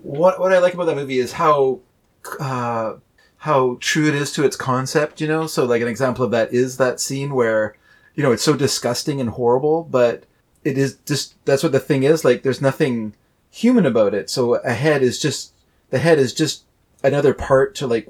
what 0.02 0.38
what 0.38 0.52
I 0.52 0.58
like 0.58 0.74
about 0.74 0.84
that 0.86 0.96
movie 0.96 1.18
is 1.18 1.32
how 1.32 1.80
uh, 2.38 2.94
how 3.42 3.76
true 3.80 4.06
it 4.06 4.14
is 4.14 4.30
to 4.32 4.44
its 4.44 4.56
concept. 4.56 5.20
You 5.20 5.28
know, 5.28 5.46
so 5.46 5.64
like 5.64 5.82
an 5.82 5.88
example 5.88 6.24
of 6.24 6.30
that 6.30 6.52
is 6.52 6.76
that 6.76 7.00
scene 7.00 7.34
where 7.34 7.74
you 8.14 8.22
know 8.22 8.32
it's 8.32 8.42
so 8.42 8.54
disgusting 8.54 9.20
and 9.20 9.30
horrible, 9.30 9.84
but 9.84 10.24
it 10.64 10.78
is 10.78 10.96
just 11.06 11.34
that's 11.44 11.62
what 11.62 11.72
the 11.72 11.80
thing 11.80 12.02
is. 12.04 12.24
Like, 12.24 12.42
there's 12.42 12.60
nothing 12.62 13.14
human 13.50 13.84
about 13.86 14.14
it. 14.14 14.30
So 14.30 14.54
a 14.56 14.72
head 14.72 15.02
is 15.02 15.18
just 15.20 15.52
the 15.90 15.98
head 15.98 16.18
is 16.18 16.32
just 16.32 16.64
another 17.02 17.34
part 17.34 17.74
to 17.76 17.86
like 17.86 18.08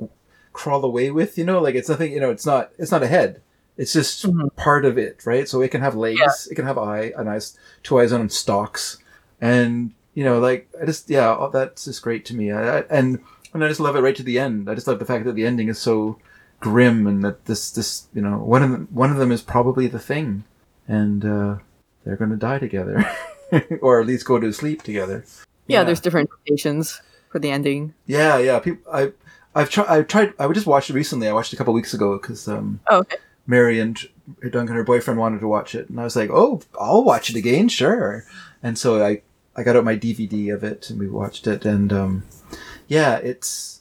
crawl 0.52 0.84
away 0.84 1.10
with. 1.10 1.38
You 1.38 1.44
know, 1.44 1.60
like 1.60 1.74
it's 1.74 1.88
nothing. 1.88 2.12
You 2.12 2.20
know, 2.20 2.30
it's 2.30 2.46
not 2.46 2.70
it's 2.78 2.90
not 2.92 3.02
a 3.02 3.08
head. 3.08 3.40
It's 3.78 3.94
just 3.94 4.26
Mhm. 4.26 4.54
part 4.54 4.84
of 4.84 4.98
it, 4.98 5.24
right? 5.24 5.48
So 5.48 5.62
it 5.62 5.70
can 5.70 5.80
have 5.80 5.94
legs, 5.96 6.46
it 6.50 6.56
can 6.56 6.66
have 6.66 6.76
eye, 6.76 7.12
a 7.16 7.24
nice 7.24 7.56
two 7.82 7.98
eyes 7.98 8.12
on 8.12 8.28
stalks, 8.28 8.98
and 9.40 9.92
you 10.12 10.24
know, 10.24 10.38
like 10.38 10.68
I 10.80 10.84
just 10.84 11.08
yeah, 11.08 11.34
all- 11.34 11.48
that's 11.48 11.86
just 11.86 12.02
great 12.02 12.26
to 12.26 12.34
me. 12.36 12.52
I, 12.52 12.80
I, 12.80 12.84
and 12.90 13.18
and 13.54 13.64
I 13.64 13.68
just 13.68 13.80
love 13.80 13.96
it 13.96 14.00
right 14.00 14.16
to 14.16 14.22
the 14.22 14.38
end. 14.38 14.68
I 14.70 14.74
just 14.74 14.86
love 14.86 14.98
the 14.98 15.04
fact 15.04 15.24
that 15.24 15.34
the 15.34 15.46
ending 15.46 15.68
is 15.68 15.78
so 15.78 16.18
grim, 16.60 17.06
and 17.06 17.24
that 17.24 17.44
this 17.46 17.70
this 17.70 18.06
you 18.14 18.22
know 18.22 18.38
one 18.38 18.62
of 18.62 18.70
them 18.70 18.88
one 18.90 19.10
of 19.10 19.16
them 19.18 19.32
is 19.32 19.42
probably 19.42 19.86
the 19.86 19.98
thing, 19.98 20.44
and 20.88 21.24
uh, 21.24 21.56
they're 22.04 22.16
going 22.16 22.30
to 22.30 22.36
die 22.36 22.58
together, 22.58 23.04
or 23.80 24.00
at 24.00 24.06
least 24.06 24.26
go 24.26 24.38
to 24.38 24.52
sleep 24.52 24.82
together. 24.82 25.24
Yeah, 25.66 25.84
there's 25.84 26.00
different 26.00 26.28
interpretations 26.28 27.00
for 27.30 27.38
the 27.38 27.50
ending. 27.50 27.94
yeah 28.06 28.38
yeah. 28.38 28.58
People 28.58 28.82
I 28.92 29.12
I've 29.54 29.70
tried 29.70 29.88
I 29.88 30.02
tried 30.02 30.34
I 30.38 30.50
just 30.52 30.66
watched 30.66 30.90
it 30.90 30.94
recently. 30.94 31.28
I 31.28 31.32
watched 31.32 31.52
it 31.52 31.56
a 31.56 31.58
couple 31.58 31.72
weeks 31.72 31.94
ago 31.94 32.18
because 32.18 32.46
um, 32.48 32.80
Oh, 32.90 32.98
okay. 32.98 33.16
Mary 33.46 33.80
and 33.80 33.98
her 34.42 34.50
Duncan, 34.50 34.76
her 34.76 34.84
boyfriend, 34.84 35.18
wanted 35.18 35.40
to 35.40 35.48
watch 35.48 35.74
it, 35.74 35.88
and 35.88 35.98
I 35.98 36.04
was 36.04 36.14
like, 36.14 36.30
"Oh, 36.30 36.62
I'll 36.80 37.02
watch 37.02 37.28
it 37.30 37.36
again, 37.36 37.68
sure." 37.68 38.24
And 38.62 38.78
so 38.78 39.04
I, 39.04 39.22
I 39.56 39.64
got 39.64 39.74
out 39.76 39.84
my 39.84 39.96
DVD 39.96 40.54
of 40.54 40.62
it, 40.62 40.88
and 40.90 40.98
we 40.98 41.08
watched 41.08 41.46
it, 41.48 41.64
and 41.64 41.92
um, 41.92 42.22
yeah, 42.92 43.16
it's. 43.16 43.80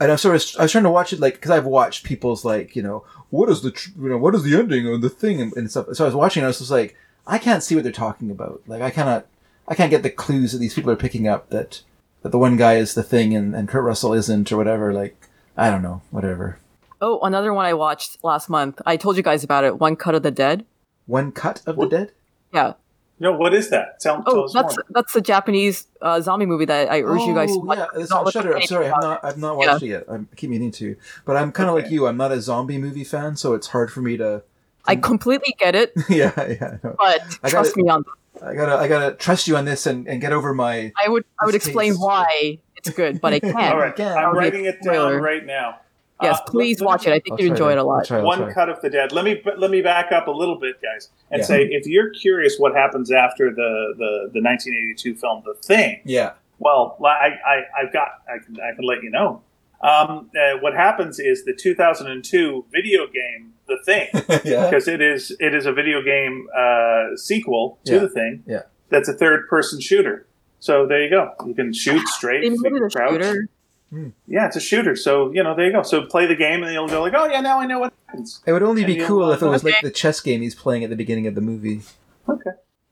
And 0.00 0.10
I'm 0.12 0.18
sort 0.18 0.36
of, 0.36 0.42
I 0.58 0.62
was 0.62 0.72
trying 0.72 0.84
to 0.84 0.90
watch 0.90 1.12
it 1.12 1.20
like 1.20 1.34
because 1.34 1.50
I've 1.50 1.66
watched 1.66 2.04
people's 2.04 2.44
like, 2.44 2.74
you 2.76 2.82
know, 2.82 3.04
what 3.30 3.48
is 3.50 3.60
the, 3.60 3.72
tr- 3.72 3.90
you 4.00 4.08
know, 4.10 4.16
what 4.16 4.34
is 4.34 4.44
the 4.44 4.56
ending 4.56 4.86
of 4.86 5.00
the 5.02 5.10
thing 5.10 5.40
and, 5.40 5.52
and 5.56 5.68
stuff. 5.70 5.86
So 5.94 6.04
I 6.04 6.08
was 6.08 6.14
watching, 6.14 6.40
and 6.40 6.46
I 6.46 6.48
was 6.48 6.58
just 6.58 6.70
like, 6.70 6.96
I 7.26 7.38
can't 7.38 7.62
see 7.62 7.74
what 7.74 7.82
they're 7.84 7.92
talking 7.92 8.30
about. 8.30 8.62
Like, 8.66 8.80
I 8.82 8.90
cannot, 8.90 9.26
I 9.66 9.74
can't 9.74 9.90
get 9.90 10.02
the 10.02 10.10
clues 10.10 10.52
that 10.52 10.58
these 10.58 10.74
people 10.74 10.90
are 10.92 10.96
picking 10.96 11.26
up 11.26 11.50
that, 11.50 11.82
that 12.22 12.30
the 12.30 12.38
one 12.38 12.56
guy 12.56 12.76
is 12.76 12.94
the 12.94 13.02
thing 13.02 13.34
and, 13.34 13.54
and 13.54 13.68
Kurt 13.68 13.84
Russell 13.84 14.14
isn't 14.14 14.50
or 14.52 14.56
whatever. 14.56 14.92
Like, 14.94 15.28
I 15.56 15.68
don't 15.70 15.82
know, 15.82 16.00
whatever. 16.10 16.58
Oh, 17.00 17.20
another 17.20 17.52
one 17.52 17.66
I 17.66 17.74
watched 17.74 18.22
last 18.24 18.48
month. 18.48 18.80
I 18.86 18.96
told 18.96 19.16
you 19.16 19.22
guys 19.22 19.44
about 19.44 19.64
it. 19.64 19.78
One 19.78 19.96
Cut 19.96 20.14
of 20.14 20.22
the 20.22 20.30
Dead. 20.30 20.64
One 21.06 21.32
cut 21.32 21.60
of 21.66 21.76
What? 21.76 21.90
the 21.90 21.96
dead. 21.98 22.12
Yeah. 22.54 22.74
No, 23.20 23.32
what 23.32 23.54
is 23.54 23.70
that? 23.70 24.00
Tell, 24.00 24.22
tell 24.24 24.34
Oh, 24.36 24.44
us 24.44 24.52
that's 24.52 24.76
more. 24.76 24.84
that's 24.90 25.12
the 25.12 25.20
Japanese 25.20 25.86
uh, 26.02 26.20
zombie 26.20 26.46
movie 26.46 26.64
that 26.64 26.90
I 26.90 27.02
urge 27.02 27.20
you 27.22 27.34
guys 27.34 27.48
to 27.50 27.54
Oh, 27.60 27.64
watch. 27.64 27.78
yeah, 27.78 27.86
It's 28.00 28.10
on 28.10 28.28
Shudder. 28.30 28.56
I'm 28.56 28.62
sorry, 28.62 28.88
I've 28.88 29.00
not, 29.02 29.24
I've 29.24 29.38
not 29.38 29.58
Yeah. 29.60 29.72
watched 29.72 29.82
it 29.84 29.88
yet. 29.88 30.04
I'm, 30.08 30.28
I 30.32 30.34
keep 30.34 30.50
meaning 30.50 30.72
to, 30.72 30.96
but 31.24 31.36
I'm 31.36 31.52
kind 31.52 31.68
of 31.68 31.76
like 31.76 31.90
you. 31.90 32.06
I'm 32.08 32.16
not 32.16 32.32
a 32.32 32.40
zombie 32.40 32.76
movie 32.78 33.04
fan, 33.04 33.36
so 33.36 33.54
it's 33.54 33.68
hard 33.68 33.92
for 33.92 34.00
me 34.00 34.16
to. 34.16 34.42
I 34.86 34.96
completely 34.96 35.54
get 35.58 35.74
it, 35.74 35.92
yeah, 36.08 36.32
yeah. 36.36 36.76
But 36.82 37.22
I 37.42 37.48
trust 37.50 37.74
gotta- 37.74 37.76
me 37.76 37.88
on. 37.88 38.04
I 38.44 38.54
gotta, 38.54 38.74
I 38.76 38.88
gotta 38.88 39.14
trust 39.14 39.46
you 39.46 39.56
on 39.56 39.64
this 39.64 39.86
and, 39.86 40.08
and 40.08 40.20
get 40.20 40.32
over 40.32 40.52
my. 40.52 40.92
I 41.02 41.08
would 41.08 41.24
I 41.40 41.46
would 41.46 41.54
explain 41.54 41.94
why 41.94 42.58
it's 42.76 42.90
good, 42.90 43.20
but 43.20 43.32
I 43.32 43.38
can't. 43.40 43.54
All 43.56 43.78
right, 43.78 43.92
Again, 43.94 44.18
I'm 44.18 44.24
I'll 44.24 44.32
be 44.32 44.38
a 44.38 44.40
writing 44.40 44.64
it 44.64 44.82
down 44.82 45.14
right 45.22 45.46
now. 45.46 45.78
Yes, 46.22 46.38
Uh, 46.38 46.50
please 46.50 46.80
let- 46.80 46.86
watch 46.86 47.06
it. 47.06 47.10
I 47.12 47.18
think 47.18 47.40
you 47.40 47.48
try 47.48 47.54
enjoy 47.54 47.66
to- 47.66 47.72
it 47.72 47.76
a 47.76 47.80
I'll 47.80 47.86
lot. 47.86 48.04
try, 48.06 48.18
I'll 48.18 48.24
One 48.24 48.38
try. 48.38 48.52
cut 48.52 48.68
of 48.68 48.80
the 48.80 48.88
dead. 48.90 49.12
Let 49.12 49.24
me 49.24 49.42
let 49.56 49.70
me 49.70 49.82
back 49.82 50.12
up 50.12 50.26
a 50.28 50.30
little 50.30 50.56
bit, 50.58 50.76
guys, 50.80 51.10
and 51.30 51.40
Yeah. 51.40 51.44
say 51.46 51.62
if 51.64 51.86
you're 51.86 52.10
curious 52.10 52.56
what 52.58 52.74
happens 52.74 53.10
after 53.10 53.50
the 53.50 53.94
the, 53.98 54.30
the 54.32 54.40
1982 54.40 55.14
film 55.16 55.42
The 55.44 55.54
Thing, 55.54 56.00
Yeah. 56.04 56.32
well, 56.58 56.96
I, 57.04 57.30
I 57.44 57.62
I've 57.82 57.92
got 57.92 58.08
I 58.28 58.38
can 58.44 58.56
I 58.60 58.74
can 58.76 58.84
let 58.84 59.02
you 59.02 59.10
know. 59.10 59.42
Um, 59.82 60.30
uh, 60.34 60.58
what 60.60 60.72
happens 60.74 61.18
is 61.18 61.44
the 61.44 61.52
2002 61.52 62.64
video 62.72 63.06
game 63.06 63.52
The 63.66 63.78
Thing, 63.84 64.08
yeah. 64.44 64.64
because 64.70 64.88
it 64.88 65.00
is 65.02 65.36
it 65.40 65.54
is 65.54 65.66
a 65.66 65.72
video 65.72 66.00
game 66.00 66.46
uh, 66.56 67.16
sequel 67.16 67.78
to 67.86 67.92
Yeah. 67.94 67.98
The 68.00 68.08
Thing. 68.08 68.42
Yeah. 68.46 68.62
That's 68.90 69.08
a 69.08 69.14
third 69.14 69.48
person 69.48 69.80
shooter. 69.80 70.26
So 70.60 70.86
there 70.86 71.02
you 71.02 71.10
go. 71.10 71.32
You 71.46 71.54
can 71.54 71.72
shoot 71.74 72.06
straight. 72.08 72.42
They 72.42 72.48
you 72.54 72.62
made 72.62 72.72
it 72.72 72.82
a 72.82 72.88
crouch. 72.88 73.20
Shooter. 73.90 74.12
Yeah, 74.26 74.46
it's 74.46 74.56
a 74.56 74.60
shooter. 74.60 74.96
So 74.96 75.32
you 75.32 75.42
know, 75.42 75.54
there 75.54 75.66
you 75.66 75.72
go. 75.72 75.82
So 75.82 76.06
play 76.06 76.26
the 76.26 76.36
game, 76.36 76.62
and 76.62 76.72
you'll 76.72 76.88
go 76.88 77.02
like, 77.02 77.14
oh 77.16 77.26
yeah, 77.26 77.40
now 77.40 77.60
I 77.60 77.66
know 77.66 77.78
what 77.78 77.92
happens. 78.06 78.42
It 78.46 78.52
would 78.52 78.62
only 78.62 78.84
be 78.84 78.92
And 78.92 79.00
you'll, 79.00 79.08
cool 79.08 79.32
if 79.32 79.42
it 79.42 79.46
was 79.46 79.64
like 79.64 79.76
the 79.82 79.90
chess 79.90 80.20
game 80.20 80.42
he's 80.42 80.54
playing 80.54 80.84
at 80.84 80.90
the 80.90 80.96
beginning 80.96 81.26
of 81.26 81.34
the 81.34 81.40
movie. 81.40 81.82
Okay. 82.28 82.50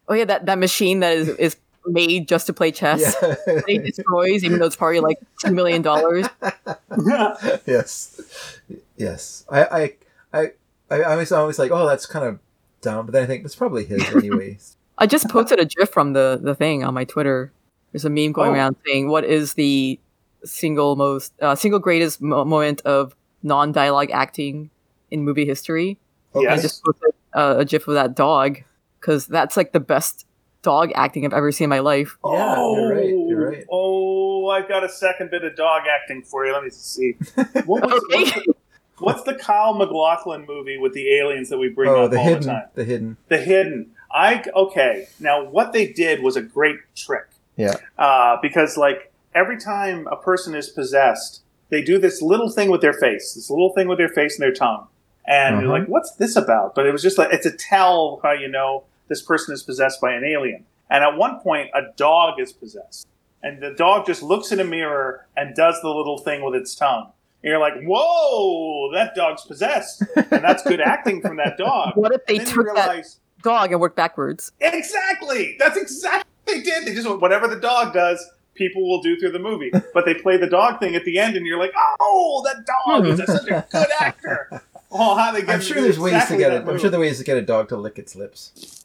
Oh 0.09 0.15
yeah, 0.15 0.25
that, 0.27 0.47
that 0.47 0.59
machine 0.59 1.01
that 1.01 1.17
is 1.17 1.29
is 1.31 1.57
made 1.87 2.29
just 2.29 2.47
to 2.47 2.53
play 2.53 2.71
chess. 2.71 3.17
Yeah. 3.23 3.35
that 3.47 3.65
he 3.67 3.79
destroys, 3.79 4.45
even 4.45 4.59
though 4.59 4.67
it's 4.67 4.77
probably 4.77 5.01
like 5.01 5.17
two 5.45 5.53
million 5.53 5.83
dollars. 5.83 6.27
yes. 7.67 8.59
Yes. 8.97 9.45
I, 9.51 9.65
I, 9.65 9.93
I, 10.33 10.51
I, 10.91 11.03
I 11.03 11.17
was 11.17 11.33
always 11.33 11.59
like, 11.59 11.71
oh, 11.71 11.87
that's 11.87 12.07
kind 12.07 12.25
of 12.25 12.39
dumb, 12.81 13.07
but 13.07 13.13
then 13.13 13.23
I 13.23 13.27
think 13.27 13.45
it's 13.45 13.57
probably 13.57 13.85
his 13.85 14.03
anyways. 14.15 14.77
I 14.99 15.07
just 15.07 15.29
posted 15.29 15.59
a 15.59 15.65
GIF 15.65 15.89
from 15.91 16.13
the 16.13 16.39
the 16.41 16.55
thing 16.55 16.85
on 16.85 16.95
my 16.95 17.05
Twitter. 17.05 17.51
There's 17.93 18.05
a 18.05 18.11
meme 18.11 18.33
going 18.33 18.51
Oh. 18.51 18.55
around 18.55 18.77
saying, 18.87 19.09
"What 19.09 19.25
is 19.25 19.55
the 19.55 19.99
single 20.45 20.97
most 20.97 21.33
uh, 21.41 21.55
single 21.55 21.81
greatest 21.81 22.21
mo- 22.23 22.45
moment 22.45 22.81
of 22.83 23.15
non 23.43 23.73
dialogue 23.73 24.11
acting 24.11 24.71
in 25.11 25.23
movie 25.25 25.45
history?" 25.47 25.99
Okay. 26.35 26.47
I 26.49 26.57
just 26.57 26.83
posted 26.85 27.11
uh, 27.35 27.57
a 27.59 27.65
GIF 27.65 27.87
of 27.89 27.95
that 27.95 28.15
dog 28.15 28.59
because 29.01 29.27
that's 29.27 29.57
like 29.57 29.73
the 29.73 29.81
best 29.81 30.27
dog 30.63 30.93
acting 30.95 31.25
I've 31.27 31.33
ever 31.33 31.51
seen 31.53 31.65
in 31.65 31.71
my 31.71 31.81
life. 31.81 32.17
Yeah, 32.25 32.57
you're 32.57 32.95
right, 32.95 33.09
you're 33.09 33.51
right. 33.51 33.65
Oh, 33.71 34.49
I've 34.49 34.69
got 34.69 34.85
a 34.85 34.89
second 34.89 35.31
bit 35.31 35.45
of 35.45 35.57
dog 35.57 35.83
acting 35.93 36.23
for 36.23 36.47
you. 36.47 36.53
Let 36.53 36.63
me 36.65 36.71
see. 36.71 37.17
What 37.67 37.83
was, 37.85 38.03
Okay. 38.05 38.23
what's, 38.23 38.33
the, 38.35 38.55
what's 38.99 39.23
the 39.25 39.35
Kyle 39.35 39.75
MacLachlan 39.75 40.47
movie 40.47 40.79
with 40.79 40.93
the 40.95 41.17
aliens 41.19 41.49
that 41.51 41.59
we 41.59 41.69
bring 41.69 41.91
Oh, 41.91 42.05
up 42.05 42.11
the 42.13 42.19
all 42.19 42.25
hidden, 42.25 42.41
the 42.43 42.47
time? 42.47 42.63
the 42.75 42.85
hidden. 42.85 43.17
The 43.29 43.39
Hidden. 43.39 43.91
I 44.15 44.45
okay. 44.55 45.09
Now, 45.21 45.45
what 45.45 45.73
they 45.73 45.93
did 45.93 46.23
was 46.23 46.37
a 46.37 46.43
great 46.43 46.77
trick. 46.95 47.27
Yeah. 47.57 47.75
Uh, 47.99 48.37
because 48.41 48.77
like 48.77 49.12
every 49.35 49.59
time 49.59 50.07
a 50.11 50.17
person 50.17 50.55
is 50.55 50.69
possessed, 50.69 51.43
they 51.71 51.83
do 51.83 51.99
this 51.99 52.21
little 52.23 52.51
thing 52.51 52.71
with 52.71 52.81
their 52.81 52.93
face, 52.93 53.35
this 53.35 53.51
little 53.51 53.73
thing 53.73 53.89
with 53.89 53.99
their 53.99 54.09
face 54.09 54.39
and 54.39 54.43
their 54.43 54.53
tongue, 54.53 54.87
and 55.27 55.61
you're 55.61 55.71
Uh-huh. 55.73 55.81
like, 55.81 55.89
"What's 55.89 56.13
this 56.17 56.37
about?" 56.37 56.75
But 56.75 56.87
it 56.87 56.93
was 56.93 57.03
just 57.03 57.19
like 57.19 57.33
it's 57.33 57.47
a 57.47 57.51
tell 57.57 58.21
how 58.23 58.33
you 58.33 58.49
know 58.49 58.85
this 59.09 59.23
person 59.23 59.55
is 59.55 59.63
possessed 59.63 60.01
by 60.01 60.13
an 60.13 60.25
alien. 60.25 60.65
And 60.91 61.03
at 61.03 61.17
one 61.17 61.41
point, 61.41 61.71
a 61.75 61.83
dog 61.97 62.39
is 62.39 62.53
possessed, 62.53 63.07
and 63.43 63.63
the 63.63 63.71
dog 63.71 64.07
just 64.07 64.23
looks 64.23 64.53
in 64.53 64.61
a 64.61 64.65
mirror 64.65 65.27
and 65.37 65.55
does 65.55 65.81
the 65.81 65.89
little 65.89 66.19
thing 66.19 66.43
with 66.45 66.55
its 66.55 66.75
tongue. 66.75 67.13
And 67.43 67.51
you're 67.51 67.59
like, 67.59 67.83
"Whoa, 67.83 68.93
that 68.93 69.15
dog's 69.15 69.45
possessed," 69.47 70.03
and 70.17 70.45
that's 70.45 70.63
good 70.63 70.81
acting 70.81 71.23
from 71.23 71.37
that 71.39 71.57
dog. 71.57 71.93
What 71.97 72.13
if 72.13 72.27
they 72.27 72.37
And 72.37 72.47
then 72.47 72.55
you 72.57 72.65
took 72.65 72.75
that 72.77 73.07
dog 73.43 73.73
and 73.73 73.81
worked 73.81 73.97
backwards? 73.97 74.53
Exactly. 74.61 75.57
That's 75.59 75.77
exactly 75.79 76.29
what 76.45 76.55
they 76.55 76.61
did. 76.61 76.85
They 76.87 76.95
just 76.95 77.09
whatever 77.21 77.49
the 77.49 77.59
dog 77.59 77.95
does, 77.95 78.25
people 78.55 78.89
will 78.89 79.01
do 79.03 79.17
through 79.19 79.33
the 79.33 79.39
movie. 79.39 79.71
But 79.95 80.05
they 80.05 80.15
play 80.15 80.37
the 80.37 80.47
dog 80.49 80.81
thing 80.81 80.95
at 80.95 81.05
the 81.05 81.19
end, 81.19 81.37
and 81.37 81.47
you're 81.47 81.59
like, 81.59 81.73
oh, 82.01 82.43
that 82.45 82.65
dog 82.87 83.07
is 83.07 83.19
such 83.27 83.49
a 83.49 83.67
good 83.71 83.89
actor. 84.01 84.63
Oh, 84.91 85.15
how 85.15 85.33
they 85.33 85.41
get 85.41 85.49
I'm 85.51 85.61
sure 85.61 85.77
do 85.77 85.83
there's 85.85 85.99
ways 85.99 86.27
to 86.27 86.37
get 86.37 86.51
that 86.51 86.63
it. 86.63 86.69
I'm 86.69 86.79
sure 86.79 86.91
there 86.91 87.01
ways 87.01 87.19
to 87.19 87.25
get 87.25 87.37
a 87.39 87.43
dog 87.43 87.69
to 87.71 87.77
lick 87.77 87.99
its 87.99 88.15
lips. 88.15 88.85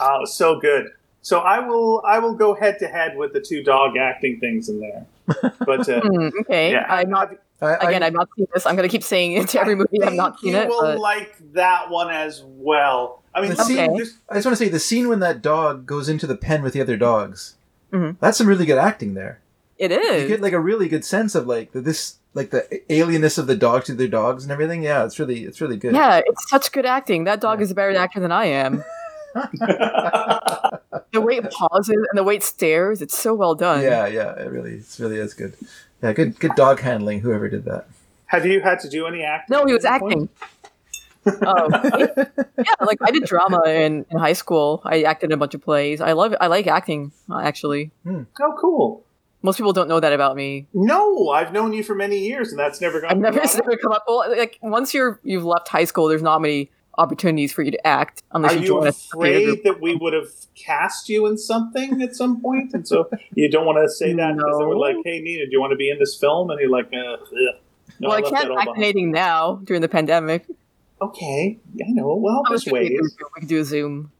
Oh, 0.00 0.24
so 0.24 0.58
good. 0.58 0.90
So 1.22 1.38
I 1.40 1.60
will, 1.60 2.02
I 2.04 2.18
will 2.18 2.34
go 2.34 2.54
head 2.54 2.78
to 2.80 2.88
head 2.88 3.16
with 3.16 3.32
the 3.32 3.40
two 3.40 3.62
dog 3.62 3.96
acting 3.96 4.40
things 4.40 4.68
in 4.68 4.80
there. 4.80 5.06
But 5.64 5.88
uh, 5.88 6.00
Hmm, 6.04 6.28
okay, 6.40 6.72
yeah, 6.72 6.86
I'm 6.88 7.08
not. 7.08 7.34
I, 7.62 7.74
Again, 7.76 8.02
I, 8.02 8.06
I've 8.08 8.12
not 8.12 8.28
seen 8.36 8.46
this. 8.52 8.66
I'm 8.66 8.76
gonna 8.76 8.88
keep 8.90 9.02
saying 9.04 9.32
it 9.32 9.48
to 9.50 9.60
every 9.60 9.74
movie. 9.74 10.02
I've 10.02 10.12
not 10.12 10.38
seen 10.40 10.52
you 10.52 10.58
it. 10.58 10.68
will 10.68 10.82
But 10.82 10.98
like 10.98 11.36
that 11.52 11.88
one 11.88 12.10
as 12.10 12.42
well. 12.44 13.22
I 13.34 13.40
mean, 13.40 13.50
The 13.50 13.56
see, 13.64 13.76
scene- 13.76 13.92
there's- 13.94 14.18
I 14.28 14.34
just 14.34 14.44
want 14.46 14.58
to 14.58 14.64
say 14.64 14.68
the 14.68 14.78
scene 14.80 15.08
when 15.08 15.20
that 15.20 15.40
dog 15.40 15.86
goes 15.86 16.08
into 16.10 16.26
the 16.26 16.36
pen 16.36 16.62
with 16.62 16.72
the 16.74 16.80
other 16.82 16.96
dogs. 16.96 17.54
Mhm. 17.94 18.16
That's 18.20 18.36
some 18.38 18.48
really 18.48 18.66
good 18.66 18.78
acting 18.78 19.14
there. 19.14 19.40
It 19.78 19.92
is. 19.92 20.22
You 20.22 20.28
get 20.28 20.40
like 20.42 20.52
a 20.52 20.60
really 20.60 20.88
good 20.88 21.04
sense 21.04 21.34
of 21.34 21.46
like 21.46 21.72
the, 21.72 21.80
this, 21.80 22.16
like 22.34 22.50
the 22.50 22.62
alienness 22.90 23.38
of 23.38 23.46
the 23.46 23.56
dogs 23.56 23.86
to 23.86 23.94
their 23.94 24.08
dogs 24.08 24.42
and 24.44 24.52
everything. 24.52 24.82
Yeah, 24.82 25.04
it's 25.04 25.18
really, 25.18 25.44
it's 25.44 25.60
really 25.60 25.76
good. 25.76 25.94
Yeah, 25.94 26.20
it's 26.24 26.48
such 26.50 26.70
good 26.72 26.86
acting. 26.86 27.24
That 27.24 27.40
dog 27.40 27.60
is 27.60 27.70
a 27.70 27.74
better 27.74 27.96
actor 27.96 28.20
than 28.20 28.32
I 28.32 28.46
am. 28.46 28.84
The 31.12 31.20
way 31.20 31.36
it 31.36 31.50
pauses 31.50 31.90
and 32.10 32.18
the 32.18 32.24
way 32.24 32.36
it 32.36 32.42
stares, 32.42 33.00
it's 33.00 33.16
so 33.16 33.34
well 33.34 33.54
done. 33.54 33.82
yeah, 33.82 34.06
yeah. 34.06 34.32
It 34.34 34.50
really, 34.50 34.74
it 34.74 34.96
really 34.98 35.16
is 35.18 35.32
good. 35.34 35.54
Yeah, 36.02 36.12
good, 36.12 36.38
good 36.40 36.54
dog 36.56 36.80
handling. 36.80 37.20
Whoever 37.20 37.48
did 37.48 37.64
that. 37.66 37.86
have 38.26 38.44
you 38.46 38.60
had 38.60 38.80
to 38.80 38.88
do 38.88 39.06
any 39.06 39.22
acting? 39.22 39.56
No, 39.56 39.64
he 39.64 39.72
was 39.72 39.84
acting. 39.84 40.28
point? 40.28 40.30
oh, 41.42 41.68
yeah, 42.58 42.74
like 42.84 42.98
I 43.02 43.10
did 43.10 43.24
drama 43.24 43.62
in, 43.66 44.04
in 44.10 44.18
high 44.18 44.32
school. 44.32 44.82
I 44.84 45.02
acted 45.02 45.30
in 45.30 45.32
a 45.32 45.36
bunch 45.36 45.54
of 45.54 45.62
plays. 45.62 46.00
I 46.00 46.12
love. 46.12 46.34
I 46.40 46.48
like 46.48 46.66
acting, 46.66 47.12
actually. 47.34 47.90
Oh, 48.06 48.54
cool. 48.60 49.04
Most 49.42 49.58
people 49.58 49.72
don't 49.74 49.88
know 49.88 50.00
that 50.00 50.12
about 50.14 50.36
me. 50.36 50.66
No, 50.72 51.28
I've 51.28 51.52
known 51.52 51.74
you 51.74 51.82
for 51.82 51.94
many 51.94 52.18
years, 52.18 52.50
and 52.50 52.58
that's 52.58 52.80
never 52.80 53.00
gone. 53.00 53.10
I've 53.10 53.18
never, 53.18 53.38
never 53.54 53.76
come 53.76 53.92
up. 53.92 54.04
Well, 54.08 54.24
like 54.30 54.58
once 54.62 54.94
you're 54.94 55.20
you've 55.22 55.44
left 55.44 55.68
high 55.68 55.84
school, 55.84 56.08
there's 56.08 56.22
not 56.22 56.40
many 56.40 56.70
opportunities 56.96 57.52
for 57.52 57.62
you 57.62 57.70
to 57.72 57.86
act 57.86 58.22
unless 58.32 58.52
Are 58.52 58.54
you 58.54 58.60
you 58.60 58.66
join 58.68 58.86
a 58.86 58.90
afraid 58.90 59.64
that 59.64 59.80
we 59.80 59.96
would 59.96 60.12
have 60.12 60.28
cast 60.54 61.08
you 61.08 61.26
in 61.26 61.36
something 61.36 62.00
at 62.00 62.14
some 62.14 62.40
point, 62.40 62.72
and 62.72 62.86
so 62.86 63.10
you 63.34 63.50
don't 63.50 63.66
want 63.66 63.78
to 63.84 63.88
say 63.92 64.14
that 64.14 64.36
because 64.36 64.58
they 64.58 64.64
were 64.64 64.74
No. 64.74 64.80
like, 64.80 64.96
"Hey, 65.04 65.20
Nina, 65.20 65.44
do 65.46 65.50
you 65.52 65.60
want 65.60 65.72
to 65.72 65.76
be 65.76 65.90
in 65.90 65.98
this 65.98 66.16
film?" 66.18 66.50
And 66.50 66.58
you're 66.60 66.70
like, 66.70 66.86
uh, 66.86 67.16
"No, 68.00 68.08
well, 68.08 68.12
I 68.12 68.20
left 68.20 68.34
can't 68.34 68.50
act 68.50 68.64
behind." 68.66 68.78
anything 68.82 69.10
now 69.10 69.60
during 69.64 69.82
the 69.82 69.88
pandemic. 69.88 70.46
Okay, 71.08 71.58
I 71.80 71.90
know. 71.90 72.14
Well, 72.16 72.42
I 72.46 72.50
was 72.50 72.64
there's 72.64 72.72
ways. 72.72 72.90
We 73.34 73.40
can 73.40 73.48
do 73.48 73.60
a 73.60 73.64
Zoom. 73.64 74.10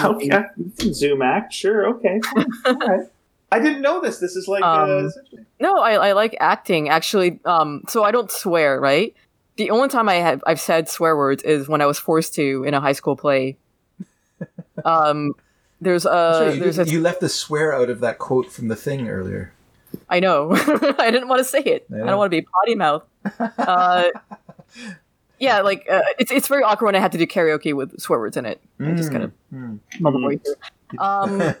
Okay, 0.00 0.30
you 0.78 0.92
Zoom 0.94 1.22
act, 1.22 1.52
sure. 1.52 1.88
Okay, 1.96 2.20
all 2.66 2.74
right. 2.76 3.06
I 3.50 3.60
didn't 3.60 3.80
know 3.80 4.00
this. 4.00 4.18
This 4.18 4.36
is 4.36 4.46
like 4.48 4.62
uh, 4.62 4.82
Um, 4.82 5.06
essentially- 5.06 5.44
No, 5.60 5.78
I, 5.80 6.08
I 6.08 6.12
like 6.12 6.36
acting 6.40 6.88
actually. 6.88 7.40
Um, 7.44 7.82
so 7.88 8.04
I 8.04 8.10
don't 8.10 8.30
swear, 8.30 8.78
right? 8.80 9.14
The 9.56 9.70
only 9.70 9.88
time 9.88 10.08
I 10.08 10.14
have 10.16 10.42
I've 10.46 10.60
said 10.60 10.88
swear 10.88 11.16
words 11.16 11.42
is 11.44 11.68
when 11.68 11.80
I 11.80 11.86
was 11.86 11.98
forced 11.98 12.34
to 12.34 12.64
in 12.64 12.74
a 12.74 12.80
high 12.80 12.92
school 12.92 13.16
play. 13.16 13.56
Um, 14.84 15.34
there's 15.80 16.04
a 16.06 16.08
Sorry, 16.38 16.54
you, 16.54 16.60
there's 16.60 16.78
a 16.78 16.84
you 16.88 17.00
left 17.00 17.20
the 17.20 17.28
swear 17.28 17.74
out 17.74 17.90
of 17.90 17.98
that 18.00 18.18
quote 18.18 18.50
from 18.50 18.68
the 18.68 18.76
thing 18.76 19.08
earlier. 19.08 19.52
I 20.08 20.20
know 20.20 20.52
I 20.98 21.10
didn't 21.10 21.26
want 21.28 21.38
to 21.40 21.44
say 21.44 21.58
it. 21.60 21.86
I 21.92 21.96
Yeah. 21.98 22.04
don't 22.04 22.18
want 22.18 22.30
to 22.30 22.36
be 22.40 22.46
potty 22.46 22.74
mouth. 22.76 23.02
Uh, 23.58 24.10
yeah, 25.38 25.60
like 25.60 25.86
uh, 25.90 26.02
it's 26.18 26.30
it's 26.30 26.48
very 26.48 26.62
awkward 26.62 26.86
when 26.86 26.94
I 26.96 27.00
had 27.00 27.12
to 27.12 27.18
do 27.18 27.26
karaoke 27.26 27.74
with 27.74 27.98
swear 28.00 28.18
words 28.18 28.36
in 28.36 28.46
it. 28.46 28.60
I 28.80 28.92
just 28.92 29.10
kind 29.10 29.24
of 29.24 29.32
Mm, 29.52 29.78
mumble 30.00 30.20
my. 30.20 30.38
Um, 30.98 31.40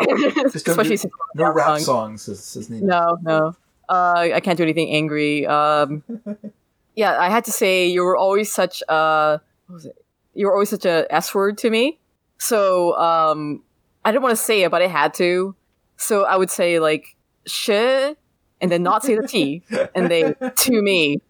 especially 0.44 0.96
do- 0.96 1.10
no 1.34 1.50
rap 1.50 1.66
song. 1.66 1.80
songs, 1.80 2.22
says, 2.22 2.44
says 2.44 2.70
Nina. 2.70 2.86
No, 2.86 3.18
no. 3.22 3.56
Uh, 3.88 4.30
I 4.34 4.40
can't 4.40 4.56
do 4.56 4.62
anything 4.64 4.90
angry. 4.90 5.46
Um, 5.46 6.02
yeah, 6.94 7.18
I 7.18 7.28
had 7.28 7.44
to 7.46 7.52
say 7.52 7.86
you 7.86 8.02
were 8.02 8.16
always 8.16 8.52
such 8.52 8.82
a 8.88 9.40
what 9.66 9.74
was 9.74 9.86
it? 9.86 9.96
You 10.34 10.46
were 10.46 10.52
always 10.52 10.68
such 10.70 10.84
a 10.84 11.06
S 11.12 11.34
word 11.34 11.58
to 11.58 11.70
me. 11.70 11.98
So 12.38 12.96
um, 12.98 13.62
I 14.04 14.10
didn't 14.12 14.22
want 14.22 14.36
to 14.36 14.42
say 14.42 14.62
it, 14.62 14.70
but 14.70 14.82
I 14.82 14.86
had 14.86 15.14
to. 15.14 15.54
So 15.96 16.24
I 16.24 16.36
would 16.36 16.50
say 16.50 16.78
like 16.78 17.16
shit, 17.46 18.18
and 18.60 18.70
then 18.70 18.82
not 18.82 19.02
say 19.04 19.16
the 19.16 19.26
T, 19.26 19.62
and 19.94 20.10
they 20.10 20.34
to 20.34 20.82
me. 20.82 21.20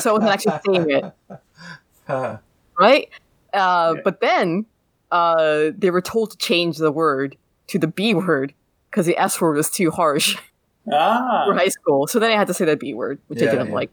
So 0.00 0.10
I 0.10 0.12
wasn't 0.14 0.32
actually 0.32 0.58
saying 0.66 0.90
it, 0.90 1.38
Huh. 2.06 2.38
right? 2.78 3.08
Uh, 3.54 3.94
Yeah. 3.96 4.00
But 4.04 4.20
then 4.20 4.66
uh, 5.10 5.70
they 5.76 5.90
were 5.90 6.00
told 6.00 6.30
to 6.32 6.36
change 6.36 6.78
the 6.78 6.92
word 6.92 7.36
to 7.68 7.78
the 7.78 7.86
B 7.88 8.14
word 8.14 8.52
because 8.90 9.06
the 9.06 9.16
S 9.18 9.40
word 9.40 9.56
was 9.56 9.70
too 9.70 9.90
harsh. 9.90 10.36
ah. 10.92 11.44
for 11.46 11.54
high 11.54 11.68
school. 11.68 12.06
So 12.06 12.18
then 12.18 12.30
I 12.30 12.34
had 12.36 12.46
to 12.48 12.54
say 12.54 12.64
the 12.64 12.76
B 12.76 12.94
word, 12.94 13.18
which 13.28 13.40
Yeah, 13.40 13.48
I 13.48 13.50
didn't 13.52 13.68
yeah. 13.68 13.74
like. 13.74 13.90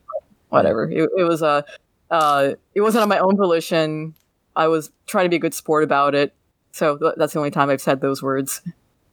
whatever. 0.50 0.90
It, 0.90 1.10
it 1.18 1.24
was 1.24 1.42
a, 1.42 1.66
uh, 2.12 2.54
it 2.76 2.82
wasn't 2.82 3.02
on 3.04 3.10
my 3.10 3.18
own 3.20 3.36
volition. 3.38 4.14
I 4.56 4.68
was 4.68 4.92
trying 5.08 5.26
to 5.26 5.30
be 5.30 5.38
a 5.38 5.40
good 5.40 5.54
sport 5.56 5.84
about 5.84 6.14
it. 6.14 6.34
So 6.72 6.98
th- 6.98 7.14
that's 7.18 7.34
the 7.34 7.40
only 7.40 7.50
time 7.52 7.70
I've 7.72 7.82
said 7.82 8.02
those 8.02 8.22
words. 8.22 8.62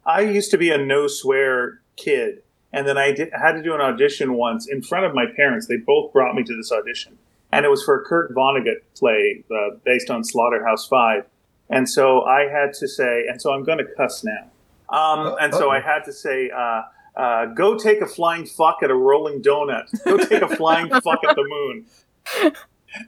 I 0.05 0.21
used 0.23 0.51
to 0.51 0.59
be 0.59 0.71
a 0.71 0.77
no 0.79 1.07
swear 1.07 1.81
kid, 1.97 2.43
and 2.73 2.87
then 2.87 2.97
I 2.99 3.12
did, 3.12 3.31
had 3.33 3.53
to 3.53 3.62
do 3.62 3.75
an 3.75 3.81
audition 3.81 4.35
once 4.35 4.68
in 4.68 4.83
front 4.83 5.07
of 5.07 5.14
my 5.14 5.25
parents. 5.37 5.66
They 5.66 5.77
both 5.77 6.12
brought 6.12 6.35
me 6.35 6.43
to 6.45 6.57
this 6.57 6.71
audition, 6.73 7.18
and 7.53 7.64
it 7.64 7.68
was 7.68 7.83
for 7.85 8.01
a 8.01 8.05
Kurt 8.05 8.35
Vonnegut 8.35 8.83
play 8.97 9.45
uh, 9.51 9.77
based 9.85 10.11
on 10.11 10.23
Slaughterhouse 10.25 10.87
Five. 10.87 11.25
And 11.68 11.89
so 11.89 12.23
I 12.23 12.49
had 12.49 12.73
to 12.75 12.89
say, 12.89 13.27
and 13.29 13.41
so 13.41 13.53
I'm 13.53 13.62
going 13.64 13.79
to 13.79 13.85
cuss 13.97 14.25
now. 14.25 14.51
Um, 14.89 15.37
and 15.41 15.55
so 15.55 15.71
I 15.71 15.79
had 15.81 16.03
to 16.07 16.12
say, 16.12 16.51
uh, 16.51 16.83
uh, 17.16 17.47
go 17.47 17.79
take 17.79 18.01
a 18.01 18.07
flying 18.07 18.45
fuck 18.45 18.79
at 18.83 18.91
a 18.91 18.95
rolling 18.95 19.41
donut. 19.41 19.85
Go 20.05 20.16
take 20.16 20.43
a 20.43 20.49
flying 20.49 20.89
fuck 21.05 21.21
at 21.29 21.37
the 21.37 21.45
moon. 21.45 21.87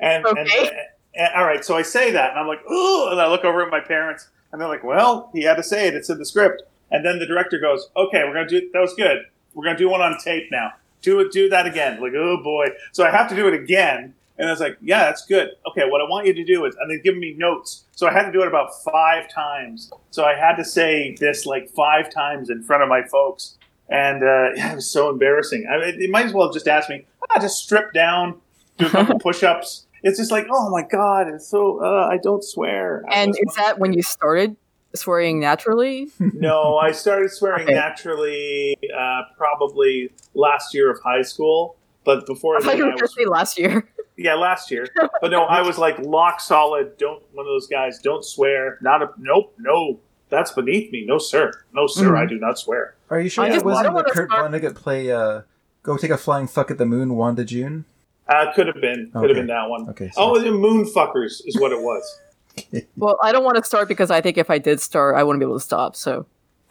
And, 0.01 0.25
and, 0.27 0.39
Okay. 0.49 0.69
and- 1.15 1.35
all 1.37 1.45
right, 1.45 1.63
so 1.65 1.77
I 1.77 1.83
say 1.83 2.11
that, 2.13 2.31
and 2.31 2.39
I'm 2.39 2.47
like, 2.47 2.65
ooh, 2.71 3.09
and 3.11 3.21
I 3.21 3.27
look 3.29 3.45
over 3.45 3.63
at 3.63 3.71
my 3.71 3.81
parents, 3.81 4.31
and 4.51 4.61
they're 4.61 4.69
like, 4.69 4.83
well, 4.85 5.31
he 5.35 5.43
had 5.43 5.57
to 5.57 5.63
say 5.63 5.87
it. 5.89 5.95
It's 5.95 6.09
in 6.09 6.17
the 6.19 6.25
script. 6.25 6.63
And 6.91 7.05
then 7.05 7.19
the 7.19 7.27
director 7.27 7.59
goes, 7.59 7.91
okay, 7.97 8.23
we're 8.25 8.33
gonna 8.33 8.49
do 8.49 8.71
that 8.73 8.81
was 8.81 8.95
good. 8.95 9.25
We're 9.55 9.65
gonna 9.65 9.79
do 9.79 9.89
one 9.89 10.01
on 10.01 10.19
tape 10.19 10.51
now. 10.51 10.73
Do 11.03 11.21
it, 11.21 11.33
do 11.33 11.49
that 11.49 11.67
again. 11.67 12.01
Like, 12.01 12.13
oh 12.15 12.43
boy. 12.43 12.69
So 12.93 13.05
I 13.05 13.11
have 13.11 13.29
to 13.29 13.37
do 13.37 13.49
it 13.49 13.55
again. 13.55 14.15
And 14.39 14.49
I 14.49 14.53
was 14.53 14.61
like, 14.61 14.79
yeah, 14.81 15.05
that's 15.05 15.27
good. 15.27 15.51
Okay, 15.69 15.89
what 15.89 16.01
I 16.01 16.05
want 16.05 16.27
you 16.27 16.33
to 16.33 16.45
do 16.45 16.65
is, 16.65 16.75
and 16.81 16.91
they're 16.91 16.99
giving 16.99 17.21
me 17.21 17.35
notes. 17.37 17.85
So 17.93 18.09
I 18.09 18.13
had 18.13 18.25
to 18.25 18.33
do 18.33 18.43
it 18.43 18.49
about 18.49 18.71
five 18.83 19.29
times. 19.29 19.91
So 20.11 20.25
I 20.25 20.35
had 20.35 20.57
to 20.57 20.65
say 20.65 21.17
this 21.21 21.45
like 21.45 21.69
five 21.69 22.13
times 22.13 22.51
in 22.51 22.63
front 22.63 22.83
of 22.83 22.89
my 22.89 23.03
folks. 23.03 23.59
And 23.89 24.23
uh, 24.23 24.51
it 24.57 24.77
was 24.77 24.91
so 24.91 25.11
embarrassing. 25.11 25.67
I 25.71 25.79
mean, 25.79 26.03
it 26.03 26.11
might 26.11 26.27
as 26.27 26.33
well 26.33 26.47
have 26.47 26.55
just 26.55 26.67
asked 26.67 26.89
me, 26.89 27.07
ah, 27.31 27.41
just 27.41 27.63
strip 27.63 27.93
down, 27.93 28.41
do 28.79 28.87
a 28.87 28.91
couple 28.91 29.19
push 29.21 29.43
ups. 29.43 29.87
It's 30.03 30.19
just 30.19 30.33
like, 30.33 30.47
oh 30.51 30.71
my 30.71 30.83
God, 30.83 31.29
it's 31.29 31.47
so, 31.47 31.79
uh, 31.81 32.09
I 32.11 32.17
don't 32.17 32.43
swear. 32.43 33.05
I 33.09 33.21
And 33.21 33.31
is 33.31 33.55
that 33.55 33.79
when 33.79 33.93
you 33.93 34.03
started 34.03 34.57
swearing 34.95 35.41
naturally? 35.41 36.11
no, 36.19 36.77
I 36.79 36.93
started 36.93 37.31
swearing 37.31 37.65
Okay. 37.65 37.75
naturally 37.75 38.77
uh, 38.97 39.23
probably 39.37 40.11
last 40.35 40.75
year 40.75 40.91
of 40.91 41.01
high 41.03 41.23
school. 41.23 41.77
But 42.05 42.27
before 42.27 42.57
I 42.57 42.61
thought 42.61 42.71
I 42.73 42.75
were 42.77 42.83
going 42.87 42.97
to 42.99 43.03
was, 43.05 43.15
say 43.15 43.25
last 43.27 43.59
year. 43.59 43.89
yeah, 44.17 44.35
last 44.35 44.71
year. 44.73 44.87
But 45.21 45.31
no, 45.31 45.45
I 45.45 45.63
was 45.63 45.79
like 45.79 45.99
lock 46.01 46.41
solid. 46.41 46.99
Don't 46.99 47.23
one 47.33 47.47
of 47.47 47.51
those 47.51 47.69
guys. 47.69 48.01
Don't 48.01 48.25
swear. 48.25 48.79
Not 48.83 49.03
a 49.03 49.11
nope. 49.19 49.55
No, 49.59 50.01
that's 50.29 50.51
beneath 50.51 50.91
me. 50.91 51.05
No 51.07 51.19
sir. 51.19 51.53
No 51.73 51.87
sir. 51.87 52.07
Mhm. 52.13 52.19
I 52.19 52.27
do 52.27 52.39
not 52.41 52.59
swear. 52.59 52.97
Are 53.09 53.21
you 53.21 53.29
sure 53.29 53.45
I 53.45 53.49
that 53.51 53.55
just- 53.55 53.65
I 53.65 53.69
wasn't 53.69 53.97
the 53.99 54.03
Kurt 54.13 54.31
start- 54.31 54.51
Vonnegut 54.51 54.75
play? 54.75 55.13
Uh, 55.13 55.43
Go 55.85 55.97
take 55.97 56.11
a 56.13 56.17
flying 56.17 56.47
fuck 56.47 56.71
at 56.71 56.79
the 56.79 56.87
moon, 56.87 57.17
Wanda 57.17 57.45
June. 57.45 57.85
Uh, 58.29 58.53
could 58.55 58.69
have 58.69 58.81
been. 58.81 59.11
Could 59.13 59.19
Okay. 59.19 59.29
have 59.29 59.37
been 59.37 59.47
that 59.49 59.69
one. 59.69 59.89
Okay. 59.91 60.11
Oh, 60.17 60.39
the 60.41 60.53
moon 60.53 60.85
fuckers 60.85 61.43
is 61.45 61.57
what 61.59 61.73
it 61.73 61.81
was. 61.81 62.21
Well, 62.97 63.19
I 63.23 63.33
don't 63.33 63.45
want 63.45 63.57
to 63.57 63.65
start 63.65 63.89
because 63.89 64.11
I 64.11 64.21
think 64.21 64.37
if 64.39 64.51
I 64.51 64.59
did 64.59 64.81
start, 64.81 65.17
I 65.17 65.23
wouldn't 65.25 65.41
be 65.41 65.45
able 65.47 65.59
to 65.59 65.65
stop. 65.65 65.97
So 65.97 66.27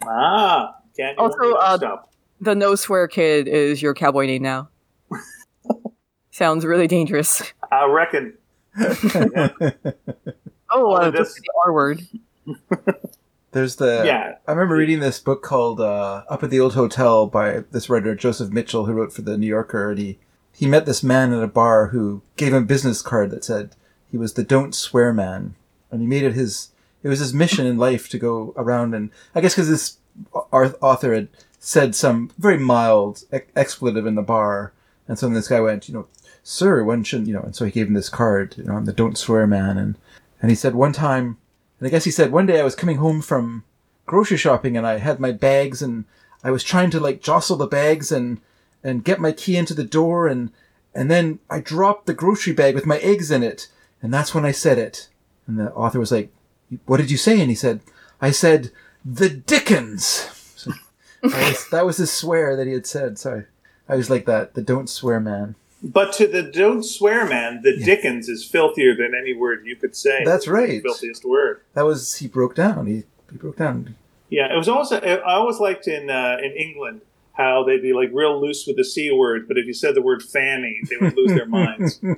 Ah, 0.06 0.74
can't 0.96 1.18
Also, 1.18 1.52
uh, 1.54 1.76
stop. 1.76 2.12
the 2.40 2.54
no 2.54 2.74
swear 2.74 3.06
kid 3.08 3.48
is 3.48 3.80
your 3.82 3.94
cowboy 3.94 4.26
name 4.26 4.42
now. 4.42 4.68
Sounds 6.30 6.64
really 6.64 6.86
dangerous. 6.86 7.42
I 7.70 7.86
reckon. 7.86 8.34
Oh, 10.74 10.94
Oh, 10.96 10.96
uh, 10.96 11.08
it 11.08 11.14
just 11.16 11.36
is. 11.36 11.42
the 11.42 11.52
R 11.66 11.72
word. 11.74 12.00
There's 13.50 13.76
the. 13.76 14.04
Yeah. 14.06 14.36
I 14.48 14.50
remember 14.52 14.74
reading 14.76 15.00
this 15.00 15.18
book 15.18 15.42
called 15.42 15.80
uh, 15.82 16.22
"Up 16.30 16.42
at 16.42 16.48
the 16.48 16.58
Old 16.60 16.72
Hotel" 16.72 17.26
by 17.26 17.64
this 17.70 17.90
writer 17.90 18.14
Joseph 18.14 18.50
Mitchell, 18.50 18.86
who 18.86 18.94
wrote 18.94 19.12
for 19.12 19.20
the 19.20 19.36
New 19.36 19.46
Yorker, 19.46 19.90
and 19.90 19.98
he 19.98 20.18
he 20.50 20.66
met 20.66 20.86
this 20.86 21.02
man 21.02 21.34
at 21.34 21.42
a 21.42 21.46
bar 21.48 21.88
who 21.88 22.22
gave 22.38 22.54
him 22.54 22.62
a 22.62 22.66
business 22.66 23.02
card 23.02 23.30
that 23.32 23.44
said 23.44 23.76
he 24.10 24.16
was 24.16 24.32
the 24.32 24.42
"Don't 24.42 24.74
Swear 24.74 25.12
Man," 25.12 25.54
and 25.92 26.00
he 26.00 26.06
made 26.06 26.24
it 26.24 26.34
his 26.34 26.70
it 27.04 27.08
was 27.08 27.20
his 27.20 27.34
mission 27.34 27.66
in 27.66 27.78
life 27.78 28.08
to 28.08 28.18
go 28.18 28.52
around 28.56 28.94
and 28.94 29.10
I 29.34 29.40
guess 29.40 29.54
because 29.54 29.68
this 29.68 29.98
author 30.32 31.14
had 31.14 31.28
said 31.60 31.94
some 31.94 32.30
very 32.38 32.58
mild 32.58 33.24
ex- 33.30 33.46
expletive 33.54 34.06
in 34.06 34.16
the 34.16 34.22
bar, 34.22 34.72
and 35.06 35.18
so 35.18 35.28
this 35.28 35.48
guy 35.48 35.60
went, 35.60 35.88
you 35.88 35.94
know, 35.94 36.06
sir, 36.42 36.82
when 36.82 37.04
shouldn't 37.04 37.28
you 37.28 37.34
know? 37.34 37.42
And 37.42 37.54
so 37.54 37.64
he 37.64 37.70
gave 37.70 37.86
him 37.86 37.94
this 37.94 38.08
card, 38.08 38.56
you 38.58 38.64
know, 38.64 38.74
I'm 38.74 38.84
the 38.84 38.92
"Don't 38.92 39.16
Swear 39.16 39.46
Man," 39.46 39.78
and 39.78 39.96
and 40.40 40.50
he 40.50 40.56
said 40.56 40.74
one 40.74 40.92
time, 40.92 41.38
and 41.78 41.86
I 41.86 41.90
guess 41.90 42.04
he 42.04 42.10
said 42.10 42.32
one 42.32 42.46
day 42.46 42.60
I 42.60 42.64
was 42.64 42.74
coming 42.74 42.96
home 42.96 43.22
from 43.22 43.64
grocery 44.06 44.36
shopping 44.36 44.76
and 44.76 44.86
I 44.86 44.98
had 44.98 45.20
my 45.20 45.32
bags 45.32 45.82
and 45.82 46.04
I 46.44 46.50
was 46.50 46.64
trying 46.64 46.90
to 46.90 47.00
like 47.00 47.22
jostle 47.22 47.56
the 47.56 47.66
bags 47.66 48.10
and 48.10 48.40
and 48.82 49.04
get 49.04 49.20
my 49.20 49.32
key 49.32 49.56
into 49.56 49.74
the 49.74 49.84
door 49.84 50.26
and 50.26 50.50
and 50.94 51.10
then 51.10 51.38
I 51.48 51.60
dropped 51.60 52.06
the 52.06 52.14
grocery 52.14 52.52
bag 52.52 52.74
with 52.74 52.86
my 52.86 52.98
eggs 52.98 53.30
in 53.30 53.42
it 53.42 53.68
and 54.02 54.12
that's 54.12 54.34
when 54.34 54.44
I 54.44 54.52
said 54.52 54.78
it. 54.78 55.08
And 55.46 55.58
the 55.58 55.72
author 55.72 55.98
was 55.98 56.12
like, 56.12 56.30
"What 56.86 56.98
did 56.98 57.10
you 57.10 57.16
say?" 57.16 57.40
And 57.40 57.50
he 57.50 57.54
said, 57.56 57.80
"I 58.20 58.30
said 58.30 58.70
the 59.04 59.28
Dickens." 59.28 60.04
So 60.56 60.70
that 61.22 61.48
was 61.48 61.68
that 61.70 61.86
was 61.86 61.96
his 61.98 62.12
swear 62.12 62.56
that 62.56 62.66
he 62.66 62.72
had 62.72 62.86
said. 62.86 63.18
So 63.18 63.42
I, 63.88 63.92
I 63.94 63.96
was 63.96 64.08
like 64.10 64.26
that, 64.26 64.54
the 64.54 64.62
don't 64.62 64.88
swear 64.88 65.20
man. 65.20 65.54
But 65.84 66.12
to 66.14 66.28
the 66.28 66.44
don't 66.44 66.84
swear 66.84 67.26
man, 67.26 67.60
the 67.64 67.76
Dickens 67.76 68.28
is 68.28 68.44
filthier 68.44 68.94
than 68.94 69.12
any 69.20 69.34
word 69.34 69.66
you 69.66 69.74
could 69.74 69.96
say. 69.96 70.22
That's 70.24 70.44
It's 70.44 70.46
the 70.46 70.52
right. 70.52 70.82
Filthiest 70.82 71.24
word. 71.24 71.60
That 71.74 71.84
was 71.84 72.16
he 72.16 72.28
broke 72.28 72.54
down. 72.54 72.86
He 72.86 73.02
he 73.30 73.36
broke 73.36 73.56
down. 73.56 73.96
Yeah, 74.30 74.52
it 74.54 74.56
was 74.56 74.68
always. 74.68 74.92
I 74.92 75.16
always 75.24 75.58
liked 75.58 75.88
in 75.88 76.08
uh, 76.08 76.36
in 76.42 76.52
England 76.52 77.00
how 77.32 77.64
they'd 77.64 77.82
be 77.82 77.92
like 77.94 78.10
real 78.12 78.40
loose 78.40 78.64
with 78.66 78.76
the 78.76 78.84
c 78.84 79.10
word, 79.10 79.48
but 79.48 79.58
if 79.58 79.66
you 79.66 79.74
said 79.74 79.94
the 79.96 80.02
word 80.02 80.22
fanny, 80.22 80.80
they 80.88 80.96
would 81.00 81.16
lose 81.16 81.32
their 81.32 81.46
minds. 81.46 82.00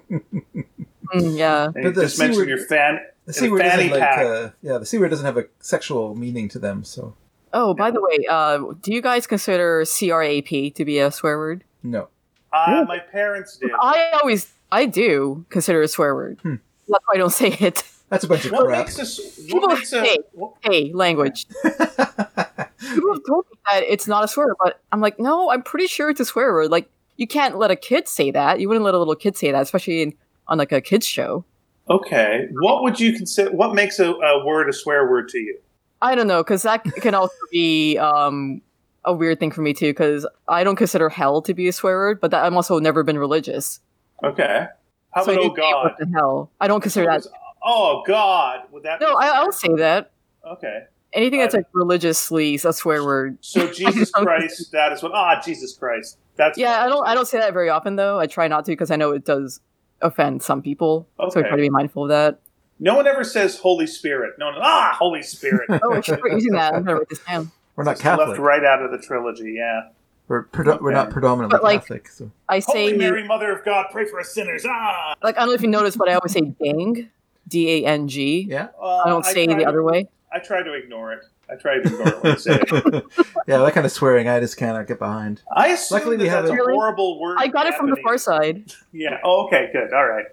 Mm, 1.14 1.36
yeah. 1.38 1.66
And 1.66 1.84
But 1.84 1.94
the 1.94 2.02
just 2.02 2.18
mention 2.18 2.40
word- 2.40 2.48
your 2.48 2.58
fan. 2.66 2.98
The 3.26 3.30
in 3.30 3.34
c 3.34 3.46
a 3.46 3.50
word 3.50 3.60
fanny 3.60 3.88
doesn't 3.88 4.00
like 4.00 4.18
uh, 4.18 4.50
yeah. 4.62 4.78
The 4.78 4.86
c 4.86 4.98
word 4.98 5.08
doesn't 5.10 5.24
have 5.26 5.36
a 5.38 5.46
sexual 5.60 6.14
meaning 6.14 6.48
to 6.50 6.58
them. 6.58 6.84
So 6.84 7.14
Oh, 7.52 7.72
by 7.72 7.90
the 7.90 8.00
way, 8.02 8.18
uh, 8.28 8.58
do 8.82 8.92
you 8.92 9.00
guys 9.00 9.26
consider 9.26 9.84
CRAP 9.84 10.74
to 10.74 10.84
be 10.84 10.98
a 10.98 11.10
swear 11.10 11.38
word? 11.38 11.64
no. 11.82 12.08
Uh, 12.52 12.84
my 12.86 12.98
parents 13.00 13.56
did. 13.56 13.70
I 13.80 14.12
always, 14.20 14.52
I 14.70 14.86
do 14.86 15.44
consider 15.50 15.82
a 15.82 15.88
swear 15.88 16.14
word. 16.14 16.38
Hmm. 16.42 16.54
That's 16.88 17.02
why 17.06 17.14
I 17.14 17.18
don't 17.18 17.32
say 17.32 17.48
it. 17.48 17.82
That's 18.10 18.22
a 18.22 18.28
bunch 18.28 18.44
of 18.44 18.52
What 18.52 18.66
crap. 18.66 18.86
makes 18.86 18.98
us? 19.00 19.18
People 19.46 19.62
What 19.62 19.78
makes 19.78 19.92
a? 19.92 20.04
say- 20.04 20.18
Hey, 20.62 20.92
language. 20.94 21.46
People 21.64 23.12
have 23.14 23.22
told 23.26 23.46
me 23.50 23.58
that 23.70 23.82
it's 23.88 24.06
not 24.06 24.22
a 24.24 24.28
swear 24.28 24.46
word, 24.48 24.56
but 24.62 24.80
I'm 24.92 25.00
like, 25.00 25.18
no, 25.18 25.50
I'm 25.50 25.62
pretty 25.62 25.86
sure 25.88 26.10
it's 26.10 26.20
a 26.20 26.24
swear 26.24 26.52
word. 26.52 26.70
Like, 26.70 26.88
you 27.16 27.26
can't 27.26 27.58
let 27.58 27.70
a 27.70 27.76
kid 27.76 28.06
say 28.08 28.30
that. 28.30 28.60
You 28.60 28.68
wouldn't 28.68 28.84
let 28.84 28.94
a 28.94 28.98
little 28.98 29.16
kid 29.16 29.36
say 29.36 29.50
that, 29.50 29.62
especially 29.62 30.02
in, 30.02 30.14
on 30.46 30.58
like 30.58 30.70
a 30.72 30.80
kids 30.80 31.06
show. 31.06 31.44
Okay, 31.90 32.48
what 32.60 32.82
would 32.82 32.98
you 32.98 33.12
consider? 33.12 33.52
What 33.52 33.74
makes 33.74 33.98
a, 33.98 34.12
a 34.12 34.44
word 34.44 34.68
a 34.68 34.72
swear 34.72 35.08
word 35.08 35.28
to 35.30 35.38
you? 35.38 35.58
I 36.00 36.14
don't 36.14 36.26
know, 36.26 36.42
because 36.42 36.62
that 36.62 36.82
can 36.84 37.14
also 37.14 37.34
be 37.50 37.98
um, 37.98 38.62
a 39.04 39.12
weird 39.12 39.38
thing 39.40 39.50
for 39.50 39.60
me 39.62 39.74
too. 39.74 39.90
Because 39.90 40.26
I 40.48 40.64
don't 40.64 40.76
consider 40.76 41.08
hell 41.08 41.42
to 41.42 41.52
be 41.54 41.68
a 41.68 41.72
swear 41.72 41.96
word, 41.96 42.20
but 42.20 42.30
that, 42.30 42.44
I'm 42.44 42.56
also 42.56 42.78
never 42.78 43.02
been 43.02 43.18
religious. 43.18 43.80
Okay, 44.22 44.66
how 45.12 45.22
about 45.24 45.38
oh 45.38 45.50
god? 45.50 45.84
what 45.84 45.98
the 45.98 46.06
hell? 46.14 46.50
I 46.60 46.68
don't 46.68 46.80
consider 46.80 47.06
that. 47.06 47.26
Oh 47.62 48.02
god, 48.06 48.60
would 48.72 48.84
that? 48.84 49.00
No, 49.00 49.14
I, 49.14 49.28
I'll 49.28 49.46
word? 49.46 49.54
say 49.54 49.74
that. 49.76 50.12
Okay, 50.46 50.84
Anything 51.14 51.38
that's 51.40 51.54
like 51.54 51.66
religiously 51.72 52.56
a 52.64 52.72
swear 52.72 53.04
word. 53.04 53.38
so 53.40 53.70
Jesus 53.70 54.10
Christ, 54.14 54.72
that 54.72 54.92
is 54.92 55.02
what. 55.02 55.12
Ah, 55.14 55.40
Jesus 55.40 55.72
Christ. 55.76 56.18
That's 56.36 56.58
Yeah. 56.58 56.84
I 56.84 56.88
don't. 56.88 57.06
I 57.06 57.14
don't 57.14 57.26
say 57.28 57.38
that 57.38 57.52
very 57.52 57.70
often 57.70 57.94
though. 57.94 58.18
I 58.18 58.26
try 58.26 58.48
not 58.48 58.64
to 58.64 58.72
because 58.72 58.90
I 58.90 58.96
know 58.96 59.12
it 59.12 59.24
does 59.24 59.60
offend 60.02 60.42
some 60.42 60.62
people. 60.62 61.06
So 61.30 61.40
I 61.40 61.42
try 61.42 61.50
to 61.50 61.56
be 61.56 61.70
mindful 61.70 62.04
of 62.04 62.08
that. 62.10 62.40
No 62.80 62.96
one 62.96 63.06
ever 63.06 63.24
says 63.24 63.58
Holy 63.58 63.86
Spirit. 63.86 64.34
No 64.38 64.46
one. 64.46 64.56
Ah, 64.60 64.94
Holy 64.98 65.22
Spirit. 65.22 65.68
Oh, 65.82 65.92
I 65.94 66.00
should 66.00 66.18
start 66.18 66.32
using 66.32 66.52
that. 66.52 66.74
I'm 66.74 66.82
gonna 66.84 66.98
write 66.98 67.08
this 67.08 67.20
down. 67.20 67.50
We're 67.76 67.84
not 67.84 67.98
Catholic. 67.98 68.28
Left 68.28 68.40
right 68.40 68.64
out 68.64 68.82
of 68.82 68.90
the 68.90 68.98
trilogy. 68.98 69.54
Yeah. 69.56 69.88
We're 70.28 70.44
predo- 70.44 70.80
we're 70.80 70.92
not 70.92 71.10
predominantly 71.10 71.54
But, 71.56 71.62
like- 71.62 71.80
Catholic. 71.82 72.08
So 72.08 72.30
I 72.48 72.60
say 72.60 72.86
Holy 72.86 72.96
Mary, 72.98 73.26
Mother 73.26 73.52
of 73.52 73.64
God, 73.64 73.86
pray 73.92 74.06
for 74.06 74.18
us 74.20 74.30
sinners. 74.34 74.64
Ah. 74.68 75.14
like 75.22 75.36
I 75.36 75.40
don't 75.40 75.48
know 75.48 75.54
if 75.54 75.62
you 75.62 75.68
noticed, 75.68 75.98
but 75.98 76.08
I 76.08 76.14
always 76.14 76.32
say 76.32 76.40
dang, 76.62 77.10
D 77.46 77.84
A 77.84 77.86
N 77.86 78.08
G. 78.08 78.46
yeah. 78.48 78.68
Uh, 78.80 78.96
I 79.04 79.08
don't 79.08 79.24
say 79.24 79.46
try 79.46 79.54
the 79.54 79.62
to- 79.62 79.68
other 79.68 79.82
way. 79.82 80.08
I 80.32 80.38
try 80.40 80.62
to 80.62 80.72
ignore 80.74 81.12
it. 81.12 81.20
I 81.50 81.56
try 81.56 81.74
to 81.78 81.80
ignore 81.82 82.08
it 82.08 82.22
when 82.22 82.32
I 82.32 82.36
say 82.36 82.58
it. 82.60 83.04
yeah, 83.46 83.58
that 83.58 83.72
kind 83.74 83.84
of 83.86 83.92
swearing 83.92 84.28
I 84.28 84.40
just 84.40 84.56
cannot 84.56 84.86
get 84.86 84.98
behind. 84.98 85.42
I 85.54 85.68
assume 85.68 85.96
Luckily, 85.98 86.16
we 86.16 86.24
that 86.24 86.30
have 86.30 86.44
that's 86.44 86.52
a 86.58 86.62
a- 86.62 86.66
Really? 86.66 86.72
horrible 86.74 87.20
word. 87.20 87.36
I 87.38 87.48
got 87.48 87.66
it 87.66 87.74
from 87.74 87.90
the 87.90 87.96
far 88.02 88.16
side. 88.18 88.72
Yeah. 88.92 89.18
Oh, 89.24 89.46
okay. 89.46 89.68
Good. 89.72 89.92
All 89.92 90.06
right. 90.08 90.26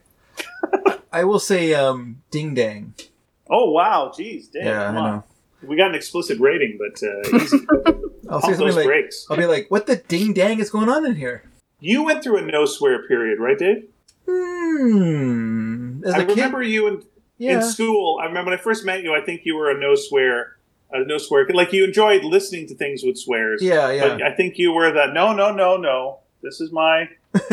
I 1.11 1.23
will 1.25 1.39
say 1.39 1.73
um, 1.73 2.21
ding 2.31 2.53
dang. 2.53 2.93
Oh 3.49 3.71
wow. 3.71 4.11
Jeez. 4.17 4.51
Damn. 4.51 4.65
Yeah, 4.65 4.89
I 4.89 4.91
know. 4.93 5.23
We 5.63 5.75
got 5.75 5.89
an 5.89 5.95
explicit 5.95 6.39
rating, 6.39 6.79
but 6.79 7.03
uh, 7.05 7.37
easy. 7.43 7.57
I'll 8.29 8.41
say 8.41 8.53
something 8.53 8.75
like 8.75 8.85
brakes. 8.85 9.27
I'll 9.29 9.37
be 9.37 9.45
like, 9.45 9.69
"What 9.69 9.85
the 9.87 9.97
ding 9.97 10.33
dang 10.33 10.59
is 10.59 10.69
going 10.71 10.89
on 10.89 11.05
in 11.05 11.15
here?" 11.15 11.43
You 11.79 12.03
went 12.03 12.23
through 12.23 12.37
a 12.37 12.41
no 12.43 12.65
swear 12.65 13.05
period, 13.07 13.39
right, 13.39 13.59
Dave? 13.59 13.87
Hmm. 14.27 16.03
As 16.05 16.13
I 16.13 16.19
a 16.19 16.25
kid, 16.25 16.29
remember 16.37 16.63
you 16.63 16.87
in, 16.87 17.03
in 17.39 17.61
school. 17.61 18.19
I 18.21 18.25
remember 18.25 18.51
when 18.51 18.59
I 18.59 18.61
first 18.61 18.85
met 18.85 19.03
you. 19.03 19.13
I 19.13 19.21
think 19.21 19.41
you 19.45 19.55
were 19.55 19.69
a 19.69 19.79
no 19.79 19.95
swear, 19.95 20.57
a 20.93 21.05
no 21.05 21.17
swear. 21.17 21.47
Like 21.53 21.73
you 21.73 21.83
enjoyed 21.83 22.23
listening 22.23 22.67
to 22.67 22.75
things 22.75 23.03
with 23.03 23.17
swears. 23.17 23.61
Yeah, 23.61 23.91
yeah. 23.91 24.07
But 24.09 24.21
I 24.23 24.33
think 24.33 24.57
you 24.57 24.71
were 24.73 24.91
that. 24.91 25.13
no, 25.13 25.33
no, 25.33 25.51
no, 25.51 25.77
no. 25.77 26.19
This 26.41 26.59
is 26.59 26.71
my 26.71 27.09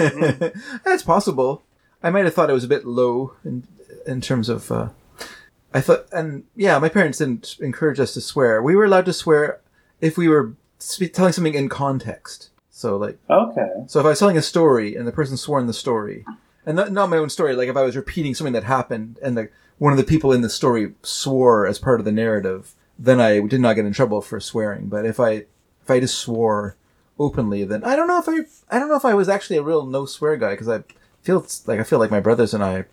That's 0.85 1.03
possible. 1.03 1.63
I 2.03 2.11
might 2.11 2.25
have 2.25 2.35
thought 2.35 2.51
it 2.51 2.55
was 2.55 2.65
a 2.65 2.69
bit 2.69 2.85
low 2.87 3.35
in 3.45 3.67
in 4.07 4.21
terms 4.21 4.49
of. 4.49 4.71
Uh, 4.73 4.89
I 5.75 5.81
thought, 5.83 6.07
and 6.13 6.45
yeah, 6.57 6.79
my 6.79 6.89
parents 6.89 7.19
didn't 7.19 7.57
encourage 7.61 8.01
us 8.01 8.15
to 8.15 8.21
swear. 8.23 8.63
We 8.63 8.75
were 8.75 8.87
allowed 8.87 9.05
to 9.07 9.13
swear 9.13 9.61
if 10.01 10.17
we 10.17 10.27
were 10.29 10.55
telling 11.13 11.33
something 11.33 11.55
in 11.55 11.69
context. 11.69 12.49
So, 12.71 12.97
like, 12.97 13.19
Okay. 13.29 13.69
so 13.87 13.99
if 14.01 14.07
I 14.07 14.11
was 14.11 14.19
telling 14.19 14.37
a 14.39 14.43
story 14.43 14.95
and 14.97 15.07
the 15.07 15.13
person 15.13 15.37
swore 15.37 15.59
in 15.61 15.67
the 15.67 15.73
story, 15.75 16.25
and 16.65 16.77
not, 16.77 16.93
not 16.93 17.11
my 17.11 17.17
own 17.19 17.29
story, 17.29 17.55
like 17.57 17.69
if 17.69 17.77
I 17.77 17.83
was 17.83 17.97
repeating 17.97 18.35
something 18.35 18.53
that 18.55 18.65
happened 18.65 19.19
and 19.21 19.37
the 19.37 19.49
one 19.79 19.93
of 19.93 19.99
the 19.99 20.05
people 20.05 20.33
in 20.33 20.41
the 20.43 20.49
story 20.49 20.95
swore 21.03 21.67
as 21.67 21.79
part 21.79 22.01
of 22.01 22.05
the 22.07 22.13
narrative, 22.13 22.75
then 22.99 23.21
I 23.21 23.41
did 23.41 23.61
not 23.61 23.75
get 23.75 23.85
in 23.87 23.93
trouble 23.93 24.21
for 24.23 24.41
swearing. 24.41 24.87
But 24.87 25.07
if 25.07 25.21
I 25.21 25.45
if 25.83 25.91
I 25.91 26.01
just 26.01 26.19
swore 26.19 26.77
openly, 27.19 27.65
then 27.65 27.85
I 27.85 27.97
don't 27.97 28.09
know 28.09 28.19
if 28.19 28.29
I 28.29 28.41
I 28.75 28.79
don't 28.79 28.89
know 28.89 28.97
if 28.97 29.05
I 29.05 29.15
was 29.15 29.29
actually 29.29 29.57
a 29.57 29.63
real 29.63 29.87
no 29.87 30.07
swear 30.07 30.37
guy 30.37 30.51
because 30.51 30.69
I 30.69 30.83
feel 31.23 31.45
like 31.67 31.81
I 31.81 31.85
feel 31.85 31.99
like 31.99 32.11
my 32.11 32.21
brothers 32.21 32.55
and 32.55 32.63
I 32.65 32.85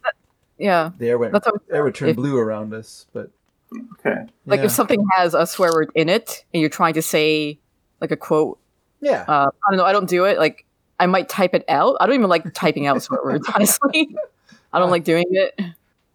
Yeah. 0.57 0.91
the 0.97 1.09
air 1.09 1.17
went 1.17 1.33
That's 1.33 1.45
what- 1.47 1.61
air 1.71 1.83
would 1.83 1.95
turn 1.95 2.09
if- 2.09 2.15
blue 2.15 2.37
around 2.37 2.73
us. 2.73 3.05
But 3.13 3.29
Okay. 3.99 4.25
Like 4.45 4.59
yeah. 4.59 4.65
if 4.67 4.71
something 4.71 5.05
has 5.17 5.33
a 5.33 5.45
swear 5.45 5.71
word 5.73 5.89
in 5.95 6.07
it 6.07 6.45
and 6.53 6.61
you're 6.61 6.69
trying 6.69 6.93
to 6.93 7.01
say 7.01 7.59
like 7.99 8.11
a 8.11 8.15
quote, 8.15 8.57
yeah, 9.01 9.25
uh, 9.27 9.49
I 9.49 9.71
don't 9.71 9.77
know, 9.77 9.85
I 9.85 9.91
don't 9.91 10.07
do 10.09 10.25
it. 10.25 10.37
Like 10.37 10.65
I 10.99 11.07
might 11.07 11.27
type 11.27 11.53
it 11.53 11.65
out. 11.67 11.97
I 11.99 12.05
don't 12.05 12.15
even 12.15 12.29
like 12.29 12.53
typing 12.53 12.87
out 12.87 13.01
swear 13.01 13.19
words, 13.23 13.47
honestly. 13.55 14.15
I 14.71 14.79
don't 14.79 14.91
like 14.91 15.03
doing 15.03 15.25
it. 15.31 15.59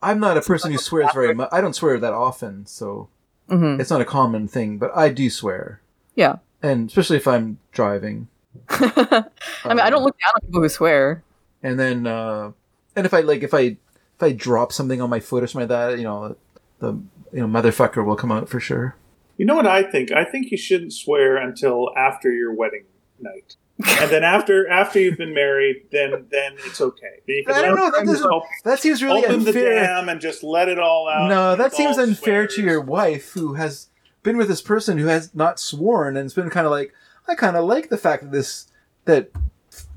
I'm 0.02 0.20
not 0.20 0.36
a 0.38 0.40
person 0.42 0.72
who 0.72 0.78
swears 0.78 1.10
very 1.12 1.34
much. 1.34 1.48
I 1.52 1.60
don't 1.60 1.74
swear 1.74 1.98
that 1.98 2.12
often, 2.14 2.64
so 2.66 3.08
hmm 3.50 3.76
it's 3.80 3.90
not 3.90 4.00
a 4.00 4.04
common 4.06 4.48
thing. 4.48 4.78
But 4.78 4.90
I 4.96 5.10
do 5.10 5.28
swear, 5.28 5.80
Yeah. 6.14 6.36
and 6.62 6.88
especially 6.88 7.16
if 7.18 7.26
I'm 7.28 7.58
driving. 7.72 8.28
I 8.70 9.24
mean, 9.68 9.80
I 9.80 9.90
don't 9.90 9.98
Um, 10.00 10.04
look 10.04 10.16
down 10.18 10.32
on 10.36 10.40
people 10.46 10.62
who 10.62 10.68
swear. 10.68 11.22
and 11.62 11.78
then 11.78 12.06
uh 12.06 12.52
and 12.96 13.04
if 13.06 13.12
i 13.14 13.20
like 13.20 13.42
if 13.44 13.52
i 13.54 13.76
if 14.16 14.20
i 14.22 14.32
drop 14.32 14.72
something 14.72 15.00
on 15.00 15.10
my 15.10 15.20
foot 15.20 15.42
or 15.42 15.46
something 15.46 15.68
like 15.68 15.76
that 15.90 15.98
you 15.98 16.04
know 16.04 16.34
the 16.80 16.92
you 17.32 17.40
know 17.40 17.46
motherfucker 17.46 18.04
will 18.04 18.16
come 18.16 18.32
out 18.32 18.48
for 18.48 18.58
sure 18.60 18.96
You 19.36 19.46
know 19.46 19.56
what 19.56 19.66
I 19.66 19.82
think? 19.92 20.10
I 20.12 20.24
think 20.24 20.50
you 20.52 20.58
shouldn't 20.58 20.92
swear 20.92 21.36
until 21.40 21.88
after 21.96 22.28
your 22.30 22.52
wedding 22.52 22.84
night. 23.20 23.56
And 23.86 24.10
then 24.10 24.24
after 24.24 24.68
after 24.68 24.98
you've 25.00 25.16
been 25.18 25.34
married, 25.34 25.86
then 25.92 26.26
then 26.30 26.52
it's 26.66 26.80
okay. 26.80 27.20
Then 27.26 27.36
you 27.36 27.44
can 27.44 27.54
I 27.54 27.62
don't 27.62 27.76
know, 27.76 27.90
that 27.90 28.06
doesn't- 28.06 28.42
that 28.64 28.78
seems 28.80 29.02
really 29.02 29.24
open 29.24 29.44
the 29.44 29.48
unfair 29.50 29.74
dam 29.84 30.08
and 30.08 30.20
just 30.20 30.42
let 30.42 30.68
it 30.68 30.78
all 30.78 31.08
out. 31.08 31.28
no 31.28 31.56
that 31.56 31.72
seems 31.74 31.96
unfair 31.98 32.46
to 32.46 32.62
your 32.62 32.80
wife 32.80 33.32
who 33.32 33.54
has 33.54 33.88
been 34.22 34.36
with 34.36 34.48
this 34.48 34.60
person 34.62 34.98
who 34.98 35.06
has 35.06 35.34
not 35.34 35.58
sworn 35.58 36.16
and 36.16 36.26
it's 36.26 36.34
been 36.34 36.50
kind 36.50 36.66
of 36.66 36.70
like 36.72 36.92
i 37.26 37.34
kind 37.34 37.56
of 37.56 37.64
like 37.64 37.88
the 37.88 37.96
fact 37.96 38.22
that 38.22 38.32
this 38.32 38.66
that 39.06 39.30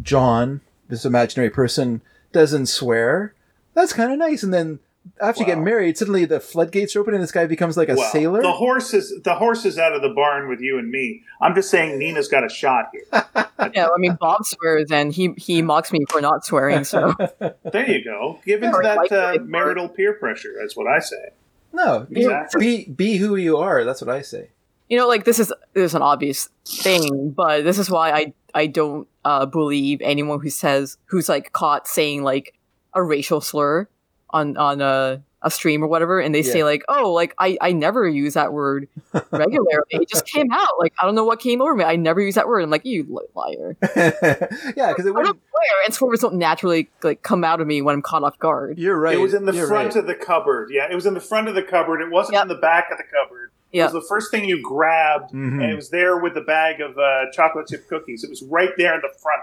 john 0.01 0.61
this 0.87 1.05
imaginary 1.05 1.49
person 1.49 2.01
doesn't 2.31 2.67
swear 2.67 3.33
that's 3.73 3.91
kind 3.93 4.11
of 4.11 4.17
nice 4.17 4.43
and 4.43 4.53
then 4.53 4.79
after 5.21 5.41
you 5.41 5.45
get 5.45 5.59
married 5.59 5.97
suddenly 5.97 6.25
the 6.25 6.39
floodgates 6.39 6.95
are 6.95 7.01
open 7.01 7.13
and 7.13 7.21
this 7.21 7.31
guy 7.31 7.45
becomes 7.45 7.77
like 7.77 7.89
a 7.89 7.95
Well, 7.95 8.11
sailor 8.11 8.41
The 8.41 8.51
horse 8.51 8.93
is 8.93 9.21
the 9.23 9.35
horse 9.35 9.65
is 9.65 9.77
out 9.77 9.93
of 9.93 10.01
the 10.01 10.09
barn 10.09 10.49
with 10.49 10.59
you 10.59 10.77
and 10.77 10.89
me. 10.89 11.23
I'm 11.41 11.53
just 11.55 11.69
saying 11.69 11.99
Nina's 11.99 12.27
got 12.27 12.45
a 12.45 12.49
shot 12.49 12.89
here. 12.93 13.23
Yeah, 13.73 13.87
I 13.87 13.97
mean, 13.97 14.17
Bob 14.19 14.45
swears 14.45 14.91
and 14.91 15.13
he 15.13 15.33
he 15.37 15.61
mocks 15.61 15.93
me 15.93 16.05
for 16.09 16.19
not 16.19 16.45
swearing. 16.45 16.83
So 16.83 17.13
There 17.39 17.89
you 17.89 18.03
go. 18.03 18.39
Give 18.45 18.61
into 18.61 18.79
that 18.83 18.97
like 18.97 19.11
uh, 19.11 19.37
marital 19.41 19.87
peer 19.87 20.13
pressure. 20.13 20.53
That's 20.59 20.75
what 20.75 20.85
I 20.87 20.99
say. 20.99 21.29
no 21.71 22.05
be, 22.11 22.21
Exactly. 22.21 22.59
be 22.59 22.91
be 22.91 23.17
who 23.17 23.35
you 23.35 23.57
are 23.57 23.83
that's 23.85 24.01
what 24.01 24.09
i 24.09 24.21
say 24.21 24.49
you 24.89 24.99
know, 24.99 25.07
like 25.07 25.23
this 25.23 25.39
is 25.39 25.51
this 25.73 25.85
is 25.91 25.95
an 25.95 26.03
obvious 26.03 26.49
thing, 26.65 27.31
but 27.31 27.63
this 27.63 27.79
is 27.79 27.89
why 27.89 28.11
I 28.11 28.33
I 28.53 28.67
don't 28.67 29.07
uh, 29.25 29.47
believe 29.47 30.01
anyone 30.01 30.39
who 30.39 30.51
says 30.51 30.97
who's 31.05 31.27
like 31.27 31.51
caught 31.51 31.87
saying 31.87 32.21
like 32.23 32.53
a 32.93 33.01
racial 33.01 33.41
slur 33.41 33.87
on 34.33 34.57
on 34.57 34.81
a 34.81 35.23
a 35.45 35.51
stream 35.51 35.83
or 35.83 35.87
whatever, 35.87 36.21
and 36.21 36.33
they 36.33 36.41
say 36.41 36.63
like, 36.63 36.83
oh, 36.87 37.11
like 37.11 37.35
I 37.37 37.57
I 37.59 37.73
never 37.73 38.07
use 38.07 38.33
that 38.35 38.53
word 38.53 38.87
regularly. 39.31 39.67
it 39.89 40.07
just 40.09 40.25
came 40.25 40.49
out. 40.53 40.69
Like 40.79 40.93
I 41.01 41.05
don't 41.05 41.15
know 41.15 41.25
what 41.25 41.39
came 41.41 41.61
over 41.61 41.75
me. 41.75 41.83
I 41.83 41.95
never 41.97 42.21
use 42.21 42.35
that 42.35 42.47
word. 42.47 42.63
I'm 42.63 42.69
like, 42.69 42.85
you 42.85 43.21
liar. 43.35 43.75
yeah, 43.95 44.89
because 44.89 45.05
it 45.05 45.09
I 45.09 45.11
wouldn't. 45.11 45.39
swear, 45.49 45.83
and 45.85 45.93
swear 45.93 46.15
don't 46.15 46.35
naturally 46.35 46.89
like 47.03 47.21
come 47.23 47.43
out 47.43 47.59
of 47.61 47.67
me 47.67 47.81
when 47.81 47.93
I'm 47.95 48.01
caught 48.01 48.23
off 48.23 48.39
guard. 48.39 48.79
You're 48.79 48.97
right. 48.99 49.15
It 49.15 49.19
was 49.21 49.33
in 49.33 49.45
the 49.45 49.53
You're 49.53 49.67
front 49.67 49.89
right. 49.89 49.95
of 49.97 50.07
the 50.07 50.15
cupboard. 50.15 50.69
Yeah, 50.71 50.87
it 50.89 50.95
was 50.95 51.05
in 51.05 51.13
the 51.13 51.19
front 51.21 51.47
of 51.49 51.55
the 51.55 51.63
cupboard. 51.63 52.01
It 52.01 52.09
wasn't 52.09 52.33
Yep. 52.35 52.41
in 52.43 52.47
the 52.47 52.55
back 52.55 52.89
of 52.91 52.97
the 52.97 53.03
cupboard. 53.03 53.51
It 53.73 53.81
was 53.83 53.91
the 53.91 54.01
first 54.07 54.29
thing 54.31 54.45
you 54.45 54.61
grabbed, 54.61 55.31
Mhm. 55.33 55.61
and 55.61 55.71
it 55.71 55.75
was 55.75 55.89
there 55.89 56.15
with 56.17 56.35
the 56.35 56.41
bag 56.41 56.79
of 56.79 56.97
uh, 56.97 57.31
chocolate 57.33 57.67
chip 57.67 57.89
cookies. 57.89 58.23
It 58.23 58.29
was 58.29 58.43
right 58.43 58.69
there 58.77 58.93
in 58.95 59.01
the 59.01 59.09
front. 59.19 59.41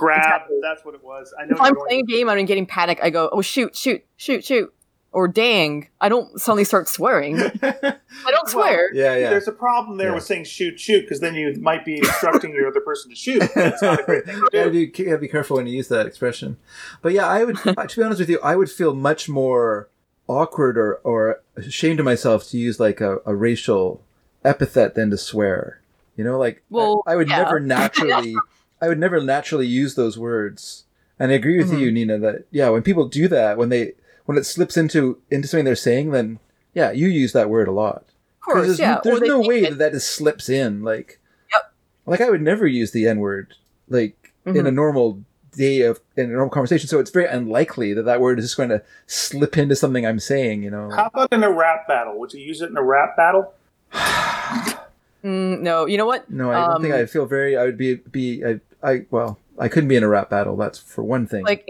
Grab. 0.00 0.22
Exactly. 0.42 0.58
That's 0.62 0.84
what 0.84 0.94
it 0.94 1.04
was. 1.04 1.32
I 1.38 1.44
know. 1.44 1.54
If 1.56 1.60
I'm 1.60 1.74
you're 1.74 1.86
playing 1.86 2.00
a 2.02 2.06
game 2.06 2.28
and 2.28 2.38
I'm 2.40 2.46
getting 2.46 2.66
panic, 2.66 2.98
I 3.02 3.10
go, 3.10 3.28
oh 3.32 3.42
shoot, 3.42 3.76
shoot, 3.76 4.04
shoot, 4.16 4.44
shoot, 4.44 4.72
or 5.12 5.28
dang. 5.28 5.88
I 6.00 6.08
don't 6.08 6.40
suddenly 6.40 6.64
start 6.64 6.88
swearing. 6.88 7.40
I 7.62 8.30
don't 8.30 8.48
swear. 8.48 8.92
yeah, 8.94 9.16
yeah. 9.16 9.30
There's 9.30 9.48
a 9.48 9.52
problem 9.52 9.96
there 9.98 10.08
Yeah. 10.08 10.14
with 10.14 10.24
saying 10.24 10.44
shoot, 10.44 10.78
shoot, 10.80 11.02
because 11.02 11.20
then 11.20 11.34
you 11.34 11.54
might 11.60 11.84
be 11.84 11.98
instructing 11.98 12.52
your 12.54 12.68
other 12.68 12.80
person 12.80 13.10
to 13.10 13.16
shoot. 13.16 13.42
That's 13.54 13.82
not 13.82 14.00
a 14.00 14.02
great 14.04 14.24
thing 14.24 14.36
to 14.36 14.48
Yeah, 14.52 14.68
do. 14.68 14.78
you 14.78 14.86
gotta 14.86 15.18
be 15.18 15.28
careful 15.28 15.56
when 15.56 15.66
you 15.66 15.76
use 15.76 15.88
that 15.88 16.06
expression. 16.06 16.56
But 17.02 17.12
yeah, 17.12 17.26
I 17.26 17.44
would, 17.44 17.56
to 17.58 17.74
be 17.96 18.02
honest 18.02 18.20
with 18.20 18.30
you, 18.30 18.38
I 18.42 18.56
would 18.56 18.70
feel 18.70 18.94
much 18.94 19.28
more 19.28 19.88
awkward 20.28 20.78
or, 20.78 20.94
or 21.04 21.42
ashamed 21.56 21.98
of 21.98 22.04
myself 22.04 22.48
to 22.50 22.58
use 22.58 22.78
like 22.78 23.00
a, 23.00 23.18
a 23.26 23.34
racial 23.34 24.02
epithet 24.44 24.94
than 24.94 25.10
to 25.10 25.16
swear. 25.18 25.80
You 26.16 26.24
know, 26.24 26.38
like 26.38 26.56
I- 26.58 26.60
Well, 26.70 27.02
I, 27.06 27.16
would 27.16 27.28
yeah. 27.28 27.42
never 27.42 27.58
naturally, 27.60 28.34
I 28.80 28.88
would 28.88 28.98
never 28.98 29.20
naturally 29.20 29.66
use 29.66 29.94
those 29.94 30.18
words. 30.18 30.84
And 31.18 31.30
I 31.30 31.34
agree 31.34 31.58
with 31.58 31.68
Mm-hmm. 31.70 31.78
you, 31.78 31.92
Nina, 31.92 32.18
that 32.18 32.44
yeah, 32.50 32.68
when 32.70 32.82
people 32.82 33.06
do 33.08 33.28
that, 33.28 33.58
when 33.58 33.68
they 33.68 33.92
when 34.26 34.38
it 34.38 34.44
slips 34.46 34.76
into 34.76 35.18
into 35.30 35.46
something 35.48 35.64
they're 35.64 35.76
saying, 35.76 36.10
then 36.12 36.38
yeah, 36.74 36.90
you 36.92 37.08
use 37.08 37.32
that 37.32 37.50
word 37.50 37.68
a 37.68 37.72
lot. 37.72 38.04
Of 38.40 38.40
course, 38.54 38.66
there's, 38.66 38.78
yeah. 38.78 39.00
there's 39.04 39.20
no 39.20 39.40
way 39.40 39.62
it- 39.64 39.70
that 39.70 39.78
that 39.78 39.92
just 39.92 40.12
slips 40.14 40.48
in. 40.48 40.82
Like, 40.82 41.18
Yep. 41.52 41.72
like 42.06 42.20
I 42.20 42.30
would 42.30 42.40
never 42.42 42.66
use 42.66 42.92
the 42.92 43.06
N 43.06 43.18
word 43.18 43.54
like 43.88 44.32
in 44.46 44.54
Mhm. 44.54 44.68
a 44.68 44.70
normal 44.70 45.20
day 45.52 45.82
of 45.82 46.00
in 46.16 46.26
a 46.26 46.32
normal 46.32 46.48
conversation. 46.48 46.88
So 46.88 47.00
it's 47.00 47.10
very 47.10 47.26
unlikely 47.26 47.92
that 47.94 48.04
that 48.04 48.20
word 48.20 48.38
is 48.38 48.44
just 48.46 48.56
going 48.56 48.68
to 48.70 48.82
slip 49.06 49.58
into 49.58 49.76
something 49.76 50.06
I'm 50.06 50.20
saying. 50.20 50.62
You 50.62 50.70
know, 50.70 50.90
How 50.90 51.06
about 51.12 51.32
in 51.32 51.42
a 51.44 51.50
rap 51.52 51.86
battle? 51.88 52.18
Would 52.20 52.32
you 52.32 52.40
use 52.40 52.62
it 52.62 52.70
in 52.70 52.76
a 52.78 52.82
rap 52.82 53.16
battle? 53.16 53.52
Mm, 55.22 55.60
no, 55.60 55.84
you 55.84 55.98
know 55.98 56.06
what? 56.06 56.30
no, 56.30 56.50
I 56.50 56.66
don't 56.66 56.80
think 56.80 56.94
Um, 56.94 57.00
I'd 57.00 57.10
feel 57.10 57.26
very. 57.26 57.54
I 57.56 57.64
would 57.64 57.76
be 57.76 57.96
be. 57.96 58.42
I, 58.42 58.60
I 58.82 59.06
well, 59.10 59.38
I 59.58 59.68
couldn't 59.68 59.88
be 59.88 59.96
in 59.96 60.02
a 60.02 60.08
rap 60.08 60.30
battle. 60.30 60.56
That's 60.56 60.78
for 60.78 61.02
one 61.02 61.26
thing. 61.26 61.44
Like 61.44 61.68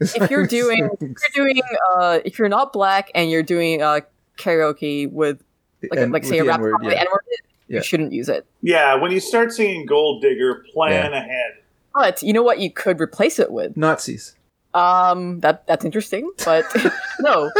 if 0.00 0.30
you're 0.30 0.46
doing 0.60 0.88
if 1.00 1.36
you're 1.36 1.46
doing 1.46 1.62
uh 1.96 2.20
if 2.24 2.38
you're 2.38 2.48
not 2.48 2.72
black 2.72 3.10
and 3.14 3.30
you're 3.30 3.42
doing 3.42 3.82
uh 3.82 4.00
karaoke 4.38 5.10
with 5.10 5.42
like 5.90 5.98
And 6.00 6.12
like 6.12 6.24
say 6.24 6.38
a 6.38 6.42
the 6.42 6.48
rap 6.48 6.58
N-word, 6.58 6.74
song 6.80 6.90
yeah. 6.90 7.00
N-word, 7.00 7.22
Yeah. 7.68 7.76
you 7.78 7.82
shouldn't 7.82 8.12
use 8.12 8.28
it. 8.28 8.46
Yeah, 8.62 8.94
when 8.94 9.10
you 9.10 9.20
start 9.20 9.52
singing 9.52 9.86
Gold 9.86 10.22
Digger, 10.22 10.64
plan 10.72 11.12
ahead. 11.12 11.58
But 11.94 12.22
you 12.22 12.32
know 12.32 12.42
what 12.42 12.58
you 12.60 12.70
could 12.70 13.00
replace 13.00 13.38
it 13.38 13.50
with? 13.50 13.76
Nazis. 13.76 14.36
Um 14.74 15.40
that 15.40 15.66
that's 15.66 15.84
interesting, 15.84 16.30
but 16.44 16.64
no. 17.20 17.50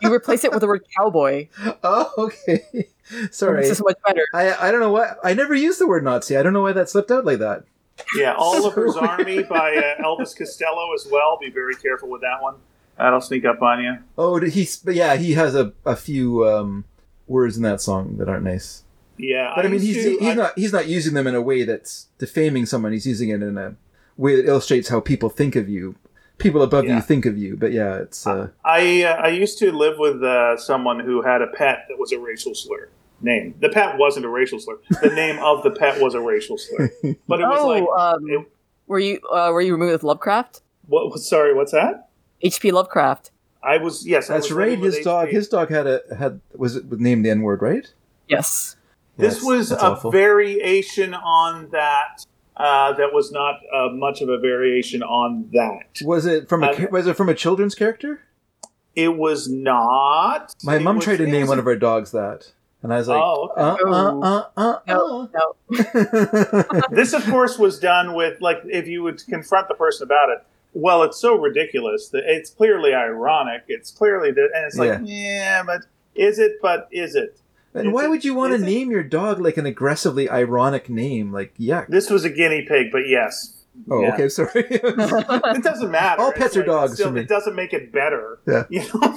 You 0.00 0.12
replace 0.12 0.42
it 0.44 0.50
with 0.50 0.60
the 0.60 0.66
word 0.66 0.84
cowboy. 0.98 1.48
Oh, 1.84 2.10
okay. 2.18 2.88
Sorry. 3.30 3.62
This 3.62 3.70
is 3.72 3.82
much 3.84 3.98
better. 4.04 4.22
I, 4.34 4.68
I 4.68 4.70
don't 4.72 4.80
know 4.80 4.90
why 4.90 5.12
I 5.22 5.34
never 5.34 5.54
used 5.54 5.78
the 5.80 5.86
word 5.86 6.02
Nazi. 6.02 6.36
I 6.36 6.42
don't 6.42 6.52
know 6.52 6.62
why 6.62 6.72
that 6.72 6.88
slipped 6.88 7.10
out 7.12 7.24
like 7.24 7.38
that. 7.38 7.64
Yeah, 8.16 8.34
Oliver's 8.38 8.96
Army 8.96 9.42
by 9.42 9.74
uh, 9.76 10.02
Elvis 10.02 10.36
Costello 10.36 10.92
as 10.94 11.06
well. 11.10 11.38
Be 11.40 11.50
very 11.50 11.74
careful 11.76 12.08
with 12.10 12.20
that 12.22 12.40
one. 12.42 12.56
That'll 12.98 13.20
sneak 13.20 13.44
up 13.44 13.62
on 13.62 13.82
you. 13.82 13.98
Oh, 14.18 14.38
he? 14.40 14.68
Yeah, 14.86 15.16
he 15.16 15.32
has 15.32 15.54
a, 15.54 15.72
a 15.84 15.96
few 15.96 16.46
um, 16.48 16.84
words 17.26 17.56
in 17.56 17.62
that 17.62 17.80
song 17.80 18.16
that 18.18 18.28
aren't 18.28 18.44
nice. 18.44 18.82
Yeah, 19.18 19.52
But 19.56 19.66
I, 19.66 19.68
mean, 19.68 19.80
he's 19.80 20.02
to- 20.04 20.18
he's 20.18 20.28
I- 20.30 20.34
not 20.34 20.58
he's 20.58 20.72
not 20.72 20.88
using 20.88 21.14
them 21.14 21.26
in 21.26 21.34
a 21.34 21.42
way 21.42 21.64
that's 21.64 22.08
defaming 22.18 22.66
someone. 22.66 22.92
He's 22.92 23.06
using 23.06 23.28
it 23.30 23.42
in 23.42 23.56
a 23.58 23.76
way 24.16 24.36
that 24.36 24.46
illustrates 24.46 24.88
how 24.88 25.00
people 25.00 25.28
think 25.28 25.54
of 25.56 25.68
you. 25.68 25.96
People 26.38 26.62
above 26.62 26.86
Yeah. 26.86 26.96
you 26.96 27.02
think 27.02 27.24
of 27.26 27.38
you. 27.38 27.56
But 27.56 27.72
yeah, 27.72 27.96
it's 27.96 28.26
uh, 28.26 28.48
I 28.64 29.04
uh, 29.04 29.14
I 29.16 29.28
used 29.28 29.58
to 29.58 29.70
live 29.70 29.96
with 29.98 30.22
uh, 30.22 30.56
someone 30.56 30.98
who 31.00 31.22
had 31.22 31.40
a 31.40 31.46
pet 31.46 31.84
that 31.88 31.98
was 31.98 32.10
a 32.12 32.18
racial 32.18 32.54
slur. 32.54 32.88
Name 33.22 33.54
the 33.60 33.68
pet 33.68 33.98
wasn't 33.98 34.26
a 34.26 34.28
racial 34.28 34.58
slur. 34.58 34.78
The 35.02 35.10
name 35.10 35.38
of 35.38 35.62
the 35.62 35.70
pet 35.70 36.00
was 36.00 36.14
a 36.14 36.20
racial 36.20 36.58
slur. 36.58 36.90
But 37.28 37.40
it 37.40 37.44
was 37.46 37.60
Oh, 37.60 37.68
like 37.68 37.84
um, 38.16 38.28
it- 38.30 38.48
were 38.86 38.98
you 38.98 39.20
uh, 39.32 39.50
were 39.52 39.60
you 39.62 39.72
removed 39.72 39.92
with 39.92 40.02
Lovecraft? 40.02 40.60
what? 40.86 41.16
Sorry, 41.20 41.54
what's 41.54 41.72
that? 41.72 42.08
H.P. 42.42 42.72
Lovecraft. 42.72 43.30
I 43.62 43.78
was 43.78 44.04
yes. 44.06 44.28
I 44.28 44.34
that's 44.34 44.48
was 44.48 44.52
right. 44.52 44.78
His 44.78 44.98
dog 45.00 45.28
HP. 45.28 45.32
his 45.32 45.48
dog 45.48 45.70
had 45.70 45.86
a 45.86 46.00
had 46.18 46.40
was 46.56 46.74
it 46.76 46.90
named 46.90 47.24
the 47.24 47.30
N 47.30 47.42
word, 47.42 47.62
right? 47.62 47.92
Yes. 48.28 48.76
This 49.16 49.34
Yes, 49.36 49.44
was 49.44 49.70
a 49.72 49.80
awful. 49.80 50.10
variation 50.10 51.14
on 51.14 51.68
that. 51.70 52.26
Uh, 52.56 52.92
that 52.92 53.12
was 53.14 53.32
not 53.32 53.60
uh, 53.74 53.88
much 53.92 54.20
of 54.20 54.28
a 54.28 54.38
variation 54.38 55.02
on 55.02 55.48
that. 55.52 56.04
Was 56.04 56.26
it 56.26 56.48
from 56.48 56.62
a 56.64 56.68
Uh, 56.70 56.86
was 56.90 57.06
it 57.06 57.16
from 57.16 57.28
a 57.28 57.34
children's 57.34 57.74
character? 57.74 58.20
It 58.94 59.16
was 59.16 59.48
not. 59.48 60.54
My 60.64 60.76
It 60.76 60.82
mom 60.82 60.96
was- 60.96 61.04
tried 61.04 61.16
to 61.18 61.26
name 61.26 61.42
was 61.42 61.48
one 61.50 61.58
of 61.58 61.66
our 61.66 61.76
dogs 61.76 62.10
that, 62.12 62.52
and 62.82 62.92
I 62.92 62.98
was 62.98 63.08
like, 63.08 63.22
Oh, 63.22 63.48
okay. 63.56 63.60
uh, 63.60 63.94
uh, 63.94 64.18
uh, 64.20 64.44
uh, 64.56 64.78
No, 64.86 65.30
no. 65.32 65.54
uh. 65.78 66.82
this, 66.90 67.12
of 67.12 67.24
course, 67.26 67.58
was 67.58 67.78
done 67.78 68.14
with 68.14 68.40
like 68.40 68.58
if 68.64 68.86
you 68.88 69.02
would 69.02 69.24
confront 69.26 69.68
the 69.68 69.74
person 69.74 70.04
about 70.04 70.30
it, 70.30 70.44
well, 70.74 71.02
it's 71.02 71.18
so 71.18 71.34
ridiculous 71.36 72.08
that 72.08 72.22
it's 72.26 72.50
clearly 72.50 72.94
ironic. 72.94 73.64
It's 73.68 73.90
clearly 73.90 74.30
that, 74.32 74.50
and 74.54 74.64
it's 74.66 74.76
like, 74.76 75.00
yeah, 75.04 75.62
but 75.64 75.82
is 76.14 76.38
it? 76.38 76.52
But 76.62 76.88
is 76.90 77.14
it? 77.14 77.38
And 77.74 77.88
Is 77.88 77.92
why 77.94 78.04
it- 78.04 78.08
would 78.10 78.24
you 78.24 78.34
want 78.34 78.50
to 78.52 78.56
is 78.56 78.62
it- 78.62 78.66
name 78.66 78.90
your 78.90 79.02
dog 79.02 79.38
like 79.40 79.56
an 79.56 79.66
aggressively 79.66 80.28
ironic 80.28 80.88
name? 80.90 81.32
Like, 81.32 81.56
yuck. 81.58 81.88
This 81.88 82.10
was 82.10 82.24
a 82.24 82.30
guinea 82.30 82.62
pig, 82.68 82.90
but 82.92 83.08
yes. 83.08 83.54
Oh, 83.90 84.02
Yeah. 84.02 84.12
okay, 84.14 84.28
sorry. 84.28 84.50
It 84.68 85.62
doesn't 85.62 85.90
matter. 85.90 86.20
All 86.20 86.30
It's 86.30 86.38
pets 86.38 86.56
are 86.56 86.60
like, 86.60 86.66
dogs 86.66 86.94
Still, 86.94 87.06
to 87.06 87.12
me. 87.12 87.20
it 87.22 87.28
doesn't 87.28 87.54
make 87.54 87.72
it 87.72 87.90
better. 87.90 88.38
Yeah. 88.46 88.64
You 88.68 88.80
know. 88.80 89.14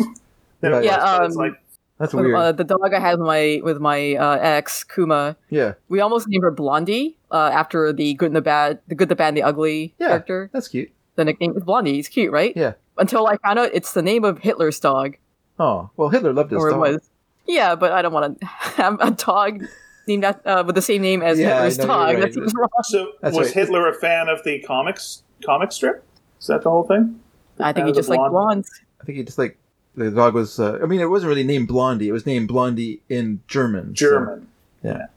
Than 0.62 0.84
Yeah, 0.84 1.20
was, 1.20 1.28
it's 1.28 1.36
um, 1.38 1.42
like 1.44 1.54
That's 1.98 2.14
With, 2.14 2.26
weird. 2.26 2.36
Uh, 2.36 2.52
the 2.52 2.64
dog 2.66 2.94
I 2.94 3.00
had 3.00 3.20
with 3.20 3.26
my 3.28 3.62
with 3.64 3.80
my 3.80 4.16
uh, 4.16 4.38
ex 4.42 4.84
Kuma, 4.84 5.38
yeah, 5.50 5.74
we 5.88 6.02
almost 6.02 6.28
named 6.28 6.44
her 6.44 6.52
Blondie 6.52 7.18
uh, 7.32 7.50
after 7.54 7.94
the 7.94 8.14
good 8.16 8.28
and 8.28 8.36
the 8.36 8.42
bad, 8.42 8.80
the 8.88 8.96
good, 8.96 9.08
the 9.10 9.16
bad, 9.16 9.30
and 9.30 9.38
the 9.38 9.44
ugly 9.44 9.96
Yeah. 9.98 10.08
character. 10.10 10.50
that's 10.52 10.68
cute. 10.68 10.92
The 11.16 11.24
nickname 11.24 11.56
is 11.56 11.64
Blondie. 11.64 11.98
It's 12.00 12.10
cute, 12.10 12.32
right? 12.34 12.52
Yeah. 12.56 12.74
Until 12.98 13.28
I 13.28 13.38
found 13.38 13.60
out 13.60 13.70
it's 13.74 13.94
the 13.94 14.02
name 14.02 14.26
of 14.26 14.40
Hitler's 14.40 14.80
dog, 14.80 15.16
Oh, 15.58 15.90
well, 15.96 16.10
Hitler 16.10 16.34
loved 16.34 16.52
his 16.52 16.62
or 16.62 16.72
dog. 16.72 16.80
was. 16.80 17.10
Yeah, 17.48 17.76
but 17.76 17.94
I 17.94 18.02
don't 18.02 18.12
want 18.12 18.40
to 18.42 18.46
have 18.46 19.00
a 19.00 19.12
dog 19.12 19.64
named 20.08 20.24
that, 20.24 20.42
uh, 20.46 20.64
with 20.66 20.76
the 20.76 20.82
same 20.82 21.02
name 21.02 21.22
as 21.22 21.40
Yeah, 21.40 21.56
Hitler's 21.56 21.78
know, 21.78 21.86
dog. 21.88 22.08
right. 22.16 22.20
That 22.20 22.34
seems 22.34 22.54
wrong. 22.54 22.68
so. 22.84 23.12
That's 23.22 23.38
was 23.38 23.48
right. 23.48 23.56
Hitler 23.56 23.88
a 23.88 23.94
fan 23.94 24.28
of 24.28 24.44
the 24.44 24.60
comics 24.64 25.24
comic 25.46 25.72
strip? 25.72 26.04
Is 26.42 26.48
that 26.48 26.64
the 26.64 26.70
whole 26.70 26.84
thing? 26.84 27.22
I 27.60 27.72
think 27.72 27.88
he 27.88 27.94
just 27.94 28.10
liked 28.10 28.20
blonde? 28.20 28.34
blondes. 28.34 28.82
I 29.02 29.06
think 29.06 29.18
he 29.18 29.24
just 29.24 29.38
like 29.38 29.58
the 29.96 30.12
dog 30.12 30.34
was. 30.34 30.60
Uh, 30.60 30.80
I 30.82 30.86
mean, 30.86 31.00
it 31.02 31.10
wasn't 31.10 31.30
really 31.30 31.44
named 31.44 31.68
Blondie. 31.68 32.08
It 32.10 32.12
was 32.12 32.26
named 32.26 32.48
Blondie 32.48 33.02
in 33.10 33.42
German. 33.48 33.96
so- 33.96 34.42
yeah. 34.84 35.08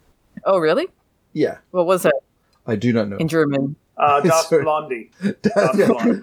Oh, 0.45 0.59
really? 0.59 0.89
yeah, 1.33 1.59
What 1.73 1.87
was 1.87 2.05
it 2.07 2.13
I 2.67 2.77
do 2.77 2.93
not 2.93 3.09
know. 3.09 3.17
in 3.17 3.29
German? 3.29 3.77
Uh, 3.97 4.21
Das 4.23 4.49
Sorry. 4.49 4.63
Blondie. 4.63 5.11
Das 5.43 5.77
Yeah. 5.77 5.87
Blondie. 5.89 6.21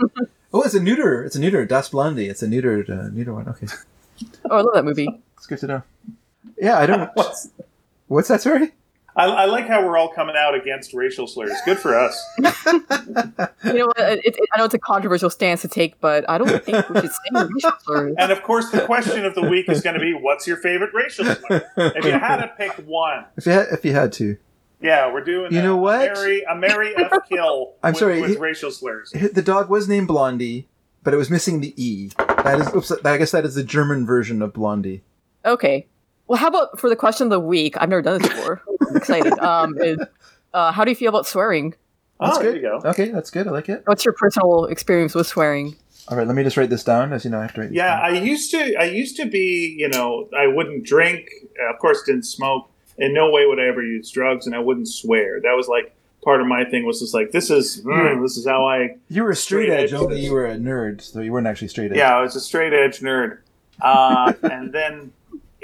Oh, 0.53 0.61
it's 0.63 0.73
a 0.73 0.79
neuter. 0.81 1.23
It's 1.23 1.35
a 1.35 1.39
neuter. 1.39 1.65
Das 1.65 1.89
Blondie. 1.89 2.27
It's 2.29 2.41
a 2.41 2.47
neutered, 2.47 2.89
uh, 2.89 3.09
neuter 3.11 3.33
one. 3.33 3.47
Okay, 3.49 3.67
Oh, 4.49 4.57
I 4.57 4.61
love 4.61 4.73
that 4.73 4.85
movie. 4.85 5.09
it's 5.37 5.45
good 5.47 5.59
to 5.59 5.67
know. 5.67 5.81
Yeah, 6.57 6.79
I 6.79 6.85
don't. 6.85 7.09
What's- 7.15 7.49
What's 8.07 8.27
that? 8.29 8.41
Sorry. 8.41 8.71
I, 9.17 9.25
I 9.25 9.45
like 9.45 9.67
how 9.67 9.85
we're 9.85 9.97
all 9.97 10.09
coming 10.09 10.35
out 10.37 10.55
against 10.55 10.93
racial 10.93 11.25
slurs. 11.27 11.53
Good 11.65 11.79
for 11.79 11.97
us. 11.97 12.21
You 13.65 13.73
know, 13.73 13.91
it, 13.97 14.21
it, 14.23 14.35
I 14.53 14.57
know 14.59 14.65
it's 14.65 14.73
a 14.73 14.79
controversial 14.79 15.29
stance 15.29 15.61
to 15.63 15.67
take, 15.67 15.99
but 15.99 16.29
I 16.29 16.37
don't 16.37 16.63
think 16.63 16.87
we 16.89 17.01
should 17.01 17.11
say 17.11 17.17
racial 17.33 17.71
slurs. 17.83 18.15
And 18.17 18.31
of 18.31 18.43
course, 18.43 18.69
the 18.69 18.81
question 18.85 19.25
of 19.25 19.33
the 19.33 19.41
week 19.41 19.67
is 19.69 19.81
going 19.81 19.95
to 19.95 19.99
be, 19.99 20.13
"What's 20.13 20.45
your 20.45 20.57
favorite 20.57 20.91
racial 20.93 21.25
slur?" 21.25 21.65
If 21.77 22.05
you 22.05 22.11
had 22.11 22.37
to 22.37 22.47
pick 22.57 22.73
one, 22.85 23.25
If 23.37 23.45
you 23.47 23.51
had, 23.53 23.67
if 23.71 23.83
you 23.85 23.93
had 23.93 24.11
to, 24.13 24.37
yeah, 24.81 25.11
we're 25.11 25.23
doing. 25.23 25.51
You 25.51 25.59
a, 25.59 25.63
know 25.63 25.77
what? 25.77 26.11
A 26.11 26.13
Mary, 26.13 26.43
a 26.43 26.55
Mary 26.55 26.95
F. 26.95 27.11
Kill. 27.29 27.73
I'm 27.81 27.93
with, 27.93 27.99
sorry, 27.99 28.21
with 28.21 28.31
he- 28.31 28.37
racial 28.37 28.69
slurs. 28.71 29.11
the 29.11 29.41
dog 29.41 29.69
was 29.69 29.87
named 29.89 30.07
Blondie, 30.07 30.67
but 31.03 31.13
it 31.13 31.17
was 31.17 31.31
missing 31.31 31.61
the 31.61 31.73
e. 31.83 32.11
That 32.17 32.59
is. 32.61 32.73
Oops, 32.75 32.91
I 33.03 33.17
guess 33.17 33.31
that 33.31 33.45
is 33.45 33.55
the 33.55 33.63
German 33.63 34.05
version 34.05 34.41
of 34.43 34.53
Blondie. 34.53 35.01
Okay. 35.43 35.87
Well, 36.27 36.37
how 36.39 36.47
about 36.47 36.79
for 36.79 36.89
the 36.89 36.95
question 36.95 37.25
of 37.27 37.31
the 37.31 37.39
week? 37.39 37.75
I've 37.79 37.89
never 37.89 38.01
done 38.01 38.19
this 38.21 38.29
before. 38.29 38.61
I'm 38.87 38.95
excited. 38.97 39.33
Um, 39.39 39.75
is, 39.79 39.99
uh, 40.53 40.71
how 40.71 40.83
do 40.85 40.91
you 40.91 40.95
feel 40.95 41.09
about 41.09 41.25
swearing? 41.27 41.75
That's 42.19 42.37
oh, 42.37 42.41
good. 42.41 42.47
there 42.47 42.55
you 42.55 42.81
go. 42.81 42.89
Okay, 42.89 43.09
that's 43.09 43.29
good. 43.29 43.47
I 43.47 43.51
like 43.51 43.69
it. 43.69 43.83
What's 43.85 44.05
your 44.05 44.13
personal 44.13 44.65
experience 44.65 45.13
with 45.13 45.27
swearing? 45.27 45.75
All 46.07 46.17
right, 46.17 46.25
let 46.25 46.35
me 46.35 46.43
just 46.43 46.55
write 46.55 46.69
this 46.69 46.83
down, 46.83 47.11
as 47.13 47.25
you 47.25 47.31
know, 47.31 47.39
I 47.39 47.43
have 47.43 47.53
to 47.55 47.61
write. 47.61 47.69
this 47.69 47.77
Yeah, 47.77 47.95
down. 47.95 48.15
I 48.15 48.19
used 48.19 48.51
to. 48.51 48.75
I 48.79 48.85
used 48.85 49.17
to 49.17 49.25
be. 49.25 49.75
You 49.77 49.89
know, 49.89 50.29
I 50.37 50.47
wouldn't 50.47 50.85
drink. 50.85 51.27
uh, 51.61 51.73
Of 51.73 51.79
course, 51.79 52.03
didn't 52.03 52.23
smoke. 52.23 52.69
In 52.97 53.13
no 53.13 53.29
way 53.29 53.45
would 53.45 53.59
I 53.59 53.65
ever 53.67 53.83
use 53.83 54.09
drugs, 54.11 54.45
and 54.47 54.55
I 54.55 54.59
wouldn't 54.59 54.87
swear. 54.87 55.41
That 55.41 55.53
was 55.55 55.67
like 55.67 55.93
part 56.23 56.39
of 56.41 56.47
my 56.47 56.63
thing. 56.63 56.85
Was 56.85 57.01
just 57.01 57.13
like 57.13 57.31
this 57.31 57.49
is 57.49 57.81
mm, 57.83 58.21
this 58.23 58.37
is 58.37 58.47
how 58.47 58.65
I. 58.65 58.95
you 59.09 59.23
were 59.23 59.35
straight, 59.35 59.65
Straight 59.65 59.77
edge, 59.79 59.93
edge. 59.93 59.99
only 59.99 60.21
you 60.21 60.31
were 60.31 60.45
a 60.45 60.55
nerd, 60.55 61.01
so 61.01 61.19
you 61.21 61.31
weren't 61.33 61.47
actually 61.47 61.67
straight 61.67 61.91
edge. 61.91 61.97
Yeah, 61.97 62.17
I 62.17 62.21
was 62.21 62.35
a 62.35 62.39
straight 62.39 62.71
edge 62.73 62.99
nerd. 63.01 63.39
Uh, 63.81 64.31
and 64.43 64.71
then, 64.71 65.11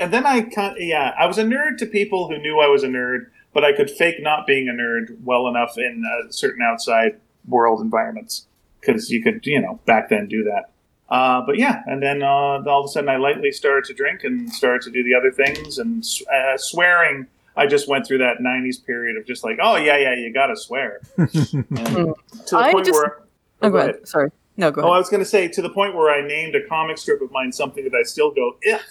and 0.01 0.13
then 0.13 0.25
I 0.25 0.41
kind 0.41 0.75
yeah, 0.79 1.13
I 1.17 1.25
was 1.27 1.37
a 1.37 1.43
nerd 1.43 1.77
to 1.79 1.85
people 1.85 2.27
who 2.27 2.37
knew 2.39 2.59
I 2.59 2.67
was 2.67 2.83
a 2.83 2.87
nerd, 2.87 3.27
but 3.53 3.63
I 3.63 3.71
could 3.73 3.89
fake 3.89 4.21
not 4.21 4.45
being 4.47 4.67
a 4.67 4.73
nerd 4.73 5.21
well 5.23 5.47
enough 5.47 5.77
in 5.77 6.03
uh, 6.05 6.31
certain 6.31 6.61
outside 6.61 7.19
world 7.47 7.81
environments 7.81 8.45
because 8.79 9.09
you 9.09 9.21
could, 9.23 9.45
you 9.45 9.61
know, 9.61 9.79
back 9.85 10.09
then 10.09 10.27
do 10.27 10.43
that. 10.43 10.71
Uh, 11.09 11.41
but 11.45 11.57
yeah, 11.57 11.83
and 11.87 12.01
then 12.01 12.23
uh, 12.23 12.27
all 12.27 12.79
of 12.81 12.85
a 12.85 12.87
sudden 12.87 13.09
I 13.09 13.17
lightly 13.17 13.51
started 13.51 13.85
to 13.85 13.93
drink 13.93 14.23
and 14.23 14.49
started 14.51 14.81
to 14.83 14.91
do 14.91 15.03
the 15.03 15.13
other 15.13 15.31
things 15.31 15.77
and 15.77 16.03
uh, 16.33 16.57
swearing. 16.57 17.27
I 17.57 17.67
just 17.67 17.87
went 17.89 18.07
through 18.07 18.19
that 18.19 18.37
'90s 18.39 18.83
period 18.85 19.17
of 19.17 19.25
just 19.25 19.43
like, 19.43 19.59
oh 19.61 19.75
yeah, 19.75 19.97
yeah, 19.97 20.15
you 20.15 20.31
gotta 20.33 20.55
swear. 20.55 21.01
To 21.17 21.65
the 21.75 22.57
I 22.57 22.71
point 22.71 22.85
just- 22.85 22.97
where, 22.97 23.21
Oh, 23.61 23.69
go 23.69 23.77
ahead. 23.77 24.07
Sorry. 24.07 24.31
No, 24.57 24.71
go 24.71 24.81
Oh, 24.81 24.91
I 24.91 24.97
was 24.97 25.09
going 25.09 25.21
to 25.23 25.29
say 25.29 25.47
to 25.47 25.61
the 25.61 25.69
point 25.69 25.95
where 25.95 26.09
I 26.09 26.25
named 26.25 26.55
a 26.55 26.67
comic 26.67 26.97
strip 26.97 27.21
of 27.21 27.31
mine 27.31 27.51
something 27.51 27.83
that 27.83 27.93
I 27.95 28.03
still 28.03 28.31
go 28.31 28.55
ugh, 28.71 28.81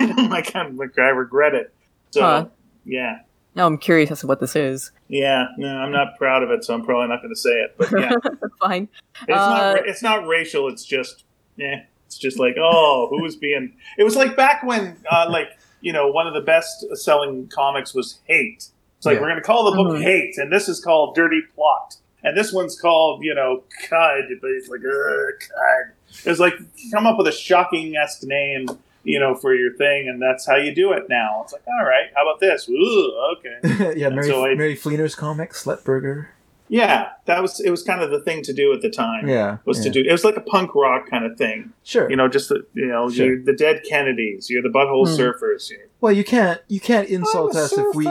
and 0.00 0.12
I'm 0.20 0.30
like, 0.30 0.54
I'm 0.54 0.76
like 0.76 0.98
I 0.98 1.08
regret 1.10 1.54
it. 1.54 1.72
So 2.10 2.20
Huh. 2.20 2.46
yeah, 2.84 3.20
Now 3.54 3.66
I'm 3.66 3.78
curious 3.78 4.10
as 4.10 4.20
to 4.20 4.26
what 4.26 4.40
this 4.40 4.54
is. 4.56 4.90
yeah, 5.08 5.46
no, 5.56 5.68
I'm 5.68 5.92
not 5.92 6.16
proud 6.18 6.42
of 6.42 6.50
it, 6.50 6.64
so 6.64 6.74
I'm 6.74 6.84
probably 6.84 7.08
not 7.08 7.22
going 7.22 7.34
to 7.34 7.40
say 7.40 7.50
it. 7.50 7.74
But 7.78 7.90
yeah, 7.98 8.12
fine. 8.60 8.88
it's 9.22 9.28
not 9.28 9.62
Uh, 9.62 9.74
ra- 9.74 9.82
it's 9.86 10.02
not 10.02 10.26
racial. 10.26 10.68
It's 10.68 10.84
just 10.84 11.24
yeah, 11.56 11.84
it's 12.06 12.18
just 12.18 12.38
like 12.38 12.56
oh, 12.58 13.08
who 13.10 13.22
was 13.22 13.36
being? 13.36 13.74
It 13.98 14.04
was 14.04 14.16
like 14.16 14.36
back 14.36 14.62
when 14.62 14.96
uh, 15.10 15.26
like 15.30 15.48
you 15.80 15.92
know 15.92 16.08
one 16.08 16.26
of 16.26 16.34
the 16.34 16.40
best 16.40 16.84
selling 16.96 17.48
comics 17.48 17.94
was 17.94 18.20
Hate. 18.24 18.68
It's 18.98 19.06
like 19.06 19.16
Yeah. 19.16 19.20
we're 19.22 19.28
going 19.30 19.40
to 19.40 19.46
call 19.46 19.70
the 19.70 19.76
book 19.76 19.96
Mhm. 19.96 20.02
Hate, 20.02 20.38
and 20.38 20.52
this 20.52 20.68
is 20.68 20.80
called 20.80 21.14
Dirty 21.14 21.40
Plotte. 21.54 21.96
And 22.24 22.36
this 22.36 22.52
one's 22.52 22.78
called, 22.80 23.24
you 23.24 23.34
know, 23.34 23.64
Cud, 23.88 24.22
but 24.40 24.50
it's 24.52 24.68
like, 24.68 24.78
ugh, 24.78 25.40
Cud. 25.40 25.92
It's 26.24 26.38
like, 26.38 26.54
come 26.92 27.04
up 27.04 27.18
with 27.18 27.26
a 27.26 27.32
shocking 27.32 27.96
esque 27.96 28.22
name, 28.22 28.66
you 29.04 29.18
know, 29.20 29.34
for 29.34 29.54
your 29.54 29.72
thing, 29.74 30.08
and 30.08 30.20
that's 30.22 30.46
how 30.46 30.56
you 30.56 30.74
do 30.74 30.92
it 30.92 31.04
now. 31.08 31.40
It's 31.44 31.52
like, 31.52 31.62
all 31.66 31.84
right, 31.84 32.10
how 32.14 32.22
about 32.22 32.40
this? 32.40 32.68
Ooh, 32.68 33.34
okay. 33.38 33.94
yeah, 33.98 34.08
Mary, 34.08 34.28
so 34.28 34.46
I- 34.46 34.54
Mary 34.54 34.76
Fleener's 34.76 35.14
comic, 35.14 35.52
Slutburger. 35.52 36.26
Yeah, 36.68 37.10
that 37.26 37.42
was, 37.42 37.60
it 37.60 37.68
was 37.70 37.82
kind 37.82 38.00
of 38.00 38.10
the 38.10 38.20
thing 38.20 38.42
to 38.44 38.52
do 38.54 38.72
at 38.72 38.80
the 38.80 38.88
time. 38.88 39.28
Yeah, 39.28 39.58
Was 39.66 39.80
to 39.80 39.90
do, 39.90 40.00
it 40.00 40.10
was 40.10 40.24
like 40.24 40.38
a 40.38 40.40
punk 40.40 40.74
rock 40.74 41.06
kind 41.10 41.26
of 41.26 41.36
thing. 41.36 41.74
Sure. 41.84 42.08
You 42.08 42.16
know, 42.16 42.28
just 42.28 42.48
the, 42.48 42.64
you 42.72 42.86
know, 42.86 43.10
Sure. 43.10 43.26
you're 43.26 43.42
the 43.42 43.52
dead 43.52 43.82
Kennedys, 43.86 44.48
you're 44.48 44.62
the 44.62 44.70
butthole 44.70 45.06
Hmm. 45.06 45.20
surfers. 45.20 45.68
You're, 45.70 45.80
well, 46.00 46.12
you 46.12 46.24
can't 46.24 46.62
you 46.68 46.80
can't 46.80 47.08
insult 47.10 47.54
I'm 47.56 47.64
us 47.64 47.72
if 47.76 47.94
we 47.94 48.08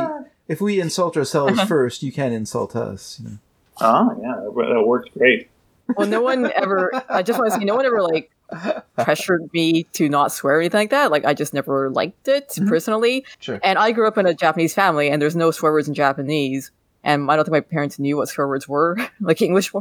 if 0.48 0.62
we 0.62 0.80
insult 0.80 1.18
ourselves 1.18 1.60
first. 1.64 2.04
You 2.04 2.12
can't 2.12 2.34
insult 2.36 2.76
us. 2.76 3.20
You 3.24 3.30
know. 3.32 3.38
Oh, 3.82 4.20
yeah, 4.22 4.36
that, 4.44 4.74
that 4.76 4.84
worked 4.86 5.18
great. 5.18 5.50
Well, 5.98 6.08
no 6.08 6.22
one 6.22 6.52
ever. 6.56 6.92
I 7.10 7.24
just 7.24 7.40
want 7.40 7.52
to 7.52 7.58
say, 7.60 7.66
no 7.66 7.76
one 7.76 7.86
ever 7.88 8.02
like 8.04 8.30
pressured 8.96 9.50
me 9.54 9.84
to 9.94 10.10
not 10.10 10.32
swear 10.32 10.58
or 10.58 10.60
anything 10.60 10.80
like 10.80 10.90
that. 10.92 11.12
Like 11.12 11.26
I 11.26 11.34
just 11.34 11.54
never 11.54 11.90
liked 11.90 12.28
it 12.28 12.50
Mhm. 12.50 12.68
personally. 12.68 13.26
Sure. 13.40 13.60
And 13.64 13.78
I 13.80 13.92
grew 13.92 14.08
up 14.08 14.18
in 14.18 14.26
a 14.26 14.34
Japanese 14.34 14.74
family, 14.74 15.10
and 15.10 15.22
there's 15.22 15.36
no 15.36 15.52
swear 15.52 15.72
words 15.72 15.88
in 15.88 15.94
Japanese. 15.94 16.72
And 17.04 17.32
I 17.32 17.36
don't 17.36 17.46
think 17.46 17.54
my 17.54 17.62
parents 17.62 17.98
knew 17.98 18.18
what 18.18 18.30
swear 18.30 18.48
words 18.48 18.68
were, 18.68 18.98
like 19.22 19.42
English 19.42 19.72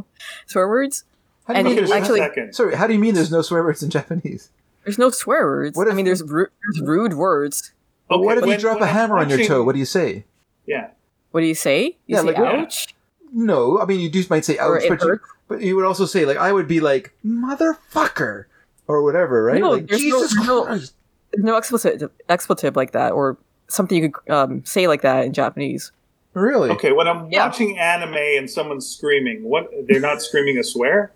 swear 0.47 0.67
words. 0.67 1.03
How 1.47 1.53
do 1.53 1.59
you 1.59 1.65
And 1.65 1.67
mean 1.67 1.75
there's 1.75 1.91
actually- 1.91 2.19
no, 2.21 2.51
sorry? 2.51 2.75
How 2.75 2.87
do 2.87 2.93
you 2.93 2.99
mean 2.99 3.13
there's 3.15 3.31
no 3.31 3.41
swear 3.41 3.63
words 3.63 3.83
in 3.83 3.89
Japanese? 3.89 4.49
There's 4.83 4.97
no 4.97 5.09
swear 5.11 5.45
words. 5.45 5.77
What 5.77 5.89
I 5.89 5.93
mean, 5.93 6.05
there's, 6.05 6.23
ru- 6.23 6.47
there's 6.47 6.87
rude 6.87 7.13
words. 7.13 7.71
But 8.09 8.19
what 8.19 8.37
if 8.37 8.41
when- 8.43 8.51
you 8.51 8.57
drop 8.57 8.79
when 8.79 8.83
a 8.83 8.91
I'm 8.91 8.95
hammer 8.95 9.17
on 9.19 9.29
your 9.29 9.43
toe? 9.45 9.63
What 9.63 9.73
do 9.73 9.79
you 9.79 9.85
say? 9.85 10.25
Yeah. 10.65 10.87
What 11.31 11.41
do 11.41 11.47
you 11.47 11.55
say? 11.55 11.83
You 12.07 12.15
Yeah, 12.15 12.19
say 12.21 12.25
like 12.27 12.37
ouch? 12.37 12.93
No, 13.33 13.79
I 13.79 13.85
mean 13.85 13.99
you 14.01 14.09
do 14.09 14.23
might 14.29 14.43
say 14.43 14.57
ouch, 14.57 14.83
but 14.89 15.01
you, 15.01 15.19
but 15.47 15.61
you 15.61 15.75
would 15.77 15.85
also 15.85 16.05
say 16.05 16.25
like 16.25 16.37
I 16.37 16.51
would 16.51 16.67
be 16.67 16.79
like 16.81 17.13
motherfucker 17.25 18.45
or 18.91 19.03
whatever, 19.03 19.43
right? 19.43 19.59
No, 19.61 19.71
like 19.71 19.87
there's 19.87 20.01
Jesus 20.01 20.35
no- 20.35 20.65
Christ. 20.65 20.93
There's 21.31 21.45
no 21.45 21.55
expletive, 21.55 22.11
expletive 22.27 22.75
like 22.75 22.91
that, 22.91 23.13
or 23.13 23.37
something 23.69 24.03
you 24.03 24.11
could 24.11 24.29
um, 24.33 24.65
say 24.65 24.87
like 24.87 25.01
that 25.01 25.25
in 25.25 25.31
Japanese. 25.33 25.91
Really? 26.33 26.69
Okay, 26.71 26.91
when 26.91 27.07
I'm 27.07 27.29
Yeah. 27.31 27.45
watching 27.47 27.77
anime 27.79 28.15
and 28.15 28.49
someone's 28.49 28.87
screaming, 28.87 29.43
what? 29.43 29.69
They're 29.87 29.99
not 30.01 30.21
screaming 30.21 30.57
a 30.57 30.63
swear? 30.63 31.11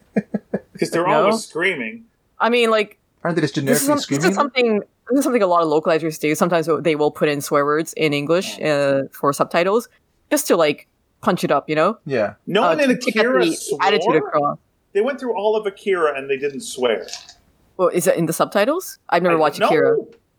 Because 0.73 0.91
they're 0.91 1.05
No. 1.07 1.25
always 1.25 1.45
screaming. 1.45 2.05
I 2.39 2.49
mean, 2.49 2.69
like 2.69 2.97
Aren't 3.23 3.35
they 3.35 3.41
just 3.41 3.55
this 3.55 3.63
generically 3.63 3.93
is, 3.93 4.05
some, 4.07 4.15
this 4.17 4.25
is 4.25 4.35
something. 4.35 4.79
This 5.09 5.19
is 5.19 5.23
something 5.23 5.41
a 5.43 5.47
lot 5.47 5.61
of 5.63 5.67
localizers 5.67 6.19
do. 6.19 6.33
Sometimes 6.35 6.67
they 6.81 6.95
will 6.95 7.11
put 7.11 7.27
in 7.29 7.41
swear 7.41 7.65
words 7.65 7.93
in 7.93 8.13
English 8.13 8.59
uh, 8.61 9.03
for 9.11 9.31
subtitles, 9.33 9.87
just 10.31 10.47
to 10.47 10.55
like 10.57 10.87
punch 11.21 11.43
it 11.43 11.51
up, 11.51 11.67
you 11.69 11.75
know, 11.75 11.97
yeah. 12.05 12.35
No 12.47 12.63
uh, 12.63 12.67
one 12.69 12.79
in 12.79 12.89
to 12.89 12.97
to 12.97 13.11
get 13.11 13.25
Akira 13.25 13.45
the 13.45 13.53
swore. 13.53 13.79
attitude 13.83 14.15
across. 14.15 14.57
They 14.93 15.01
went 15.01 15.19
through 15.19 15.35
all 15.35 15.55
of 15.55 15.65
Akira 15.65 16.17
and 16.17 16.29
they 16.29 16.37
didn't 16.37 16.61
swear. 16.61 17.07
Well, 17.77 17.89
is 17.89 18.07
it 18.07 18.15
in 18.17 18.25
the 18.25 18.33
subtitles? 18.33 18.99
I've 19.09 19.23
never 19.23 19.35
I- 19.35 19.39
watched 19.39 19.59
no. 19.59 19.67
Akira. 19.67 19.97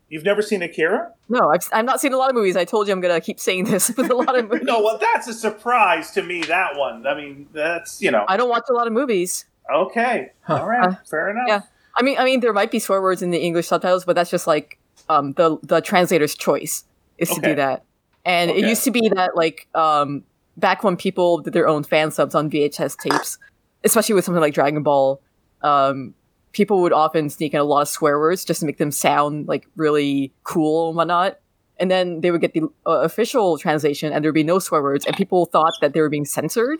You've 0.09 0.23
never 0.23 0.41
seen 0.41 0.61
Akira? 0.61 1.11
No, 1.27 1.49
I've, 1.49 1.67
I've 1.73 1.83
not 1.83 1.99
seen 1.99 2.13
a 2.13 2.17
lot 2.17 2.29
of 2.29 2.35
movies. 2.35 2.55
I 2.55 2.63
told 2.63 2.87
you 2.87 2.93
I'm 2.93 3.01
gonna 3.01 3.19
keep 3.19 3.41
saying 3.41 3.65
this 3.65 3.89
with 3.97 4.09
a 4.09 4.15
lot 4.15 4.37
of 4.39 4.45
movies. 4.49 4.63
No, 4.65 4.81
well, 4.81 4.97
that's 4.97 5.27
a 5.27 5.33
surprise 5.33 6.11
to 6.11 6.23
me. 6.23 6.41
That 6.43 6.77
one. 6.77 7.05
I 7.05 7.13
mean, 7.13 7.47
that's 7.51 8.01
you 8.01 8.09
know. 8.11 8.23
I 8.29 8.37
don't 8.37 8.49
watch 8.49 8.63
a 8.69 8.73
lot 8.73 8.87
of 8.87 8.93
movies. 8.93 9.45
Okay, 9.73 10.31
all 10.47 10.65
right, 10.65 10.87
Uh, 10.87 10.95
fair 11.09 11.29
enough. 11.29 11.43
yeah. 11.49 11.61
I 11.97 12.01
mean, 12.03 12.17
I 12.17 12.23
mean, 12.23 12.39
there 12.39 12.53
might 12.53 12.71
be 12.71 12.79
swear 12.79 13.01
words 13.01 13.21
in 13.21 13.31
the 13.31 13.39
English 13.39 13.67
subtitles, 13.67 14.05
but 14.05 14.15
that's 14.15 14.29
just 14.31 14.47
like 14.47 14.79
um, 15.09 15.33
the 15.33 15.57
the 15.61 15.81
translator's 15.81 16.35
choice 16.35 16.85
is 17.17 17.29
to 17.31 17.41
do 17.41 17.55
that. 17.55 17.83
And 18.23 18.49
it 18.49 18.65
used 18.65 18.85
to 18.85 18.91
be 18.91 19.09
that 19.09 19.35
like 19.35 19.67
um, 19.75 20.23
back 20.55 20.85
when 20.85 20.95
people 20.95 21.39
did 21.39 21.51
their 21.51 21.67
own 21.67 21.83
fan 21.83 22.11
subs 22.11 22.33
on 22.33 22.49
VHS 22.49 22.97
tapes, 22.97 23.39
especially 23.83 24.15
with 24.15 24.23
something 24.23 24.41
like 24.41 24.53
Dragon 24.53 24.83
Ball, 24.83 25.19
um, 25.63 26.13
people 26.57 26.81
would 26.81 26.91
often 26.91 27.29
sneak 27.29 27.53
in 27.53 27.59
a 27.59 27.63
lot 27.63 27.83
of 27.83 27.87
swear 27.87 28.17
words 28.17 28.43
just 28.43 28.61
to 28.61 28.65
make 28.65 28.79
them 28.79 28.89
sound 28.89 29.47
like 29.47 29.67
really 29.75 30.33
cool 30.43 30.87
and 30.89 30.97
whatnot. 30.97 31.39
And 31.79 31.91
then 31.91 32.21
they 32.21 32.31
would 32.31 32.41
get 32.41 32.55
the 32.55 32.63
uh, 32.87 33.01
official 33.01 33.59
translation, 33.59 34.11
and 34.11 34.23
there 34.23 34.29
would 34.31 34.35
be 34.35 34.43
no 34.43 34.57
swear 34.57 34.81
words, 34.81 35.05
and 35.05 35.15
people 35.15 35.45
thought 35.45 35.73
that 35.81 35.93
they 35.93 36.01
were 36.01 36.09
being 36.09 36.25
censored. 36.25 36.79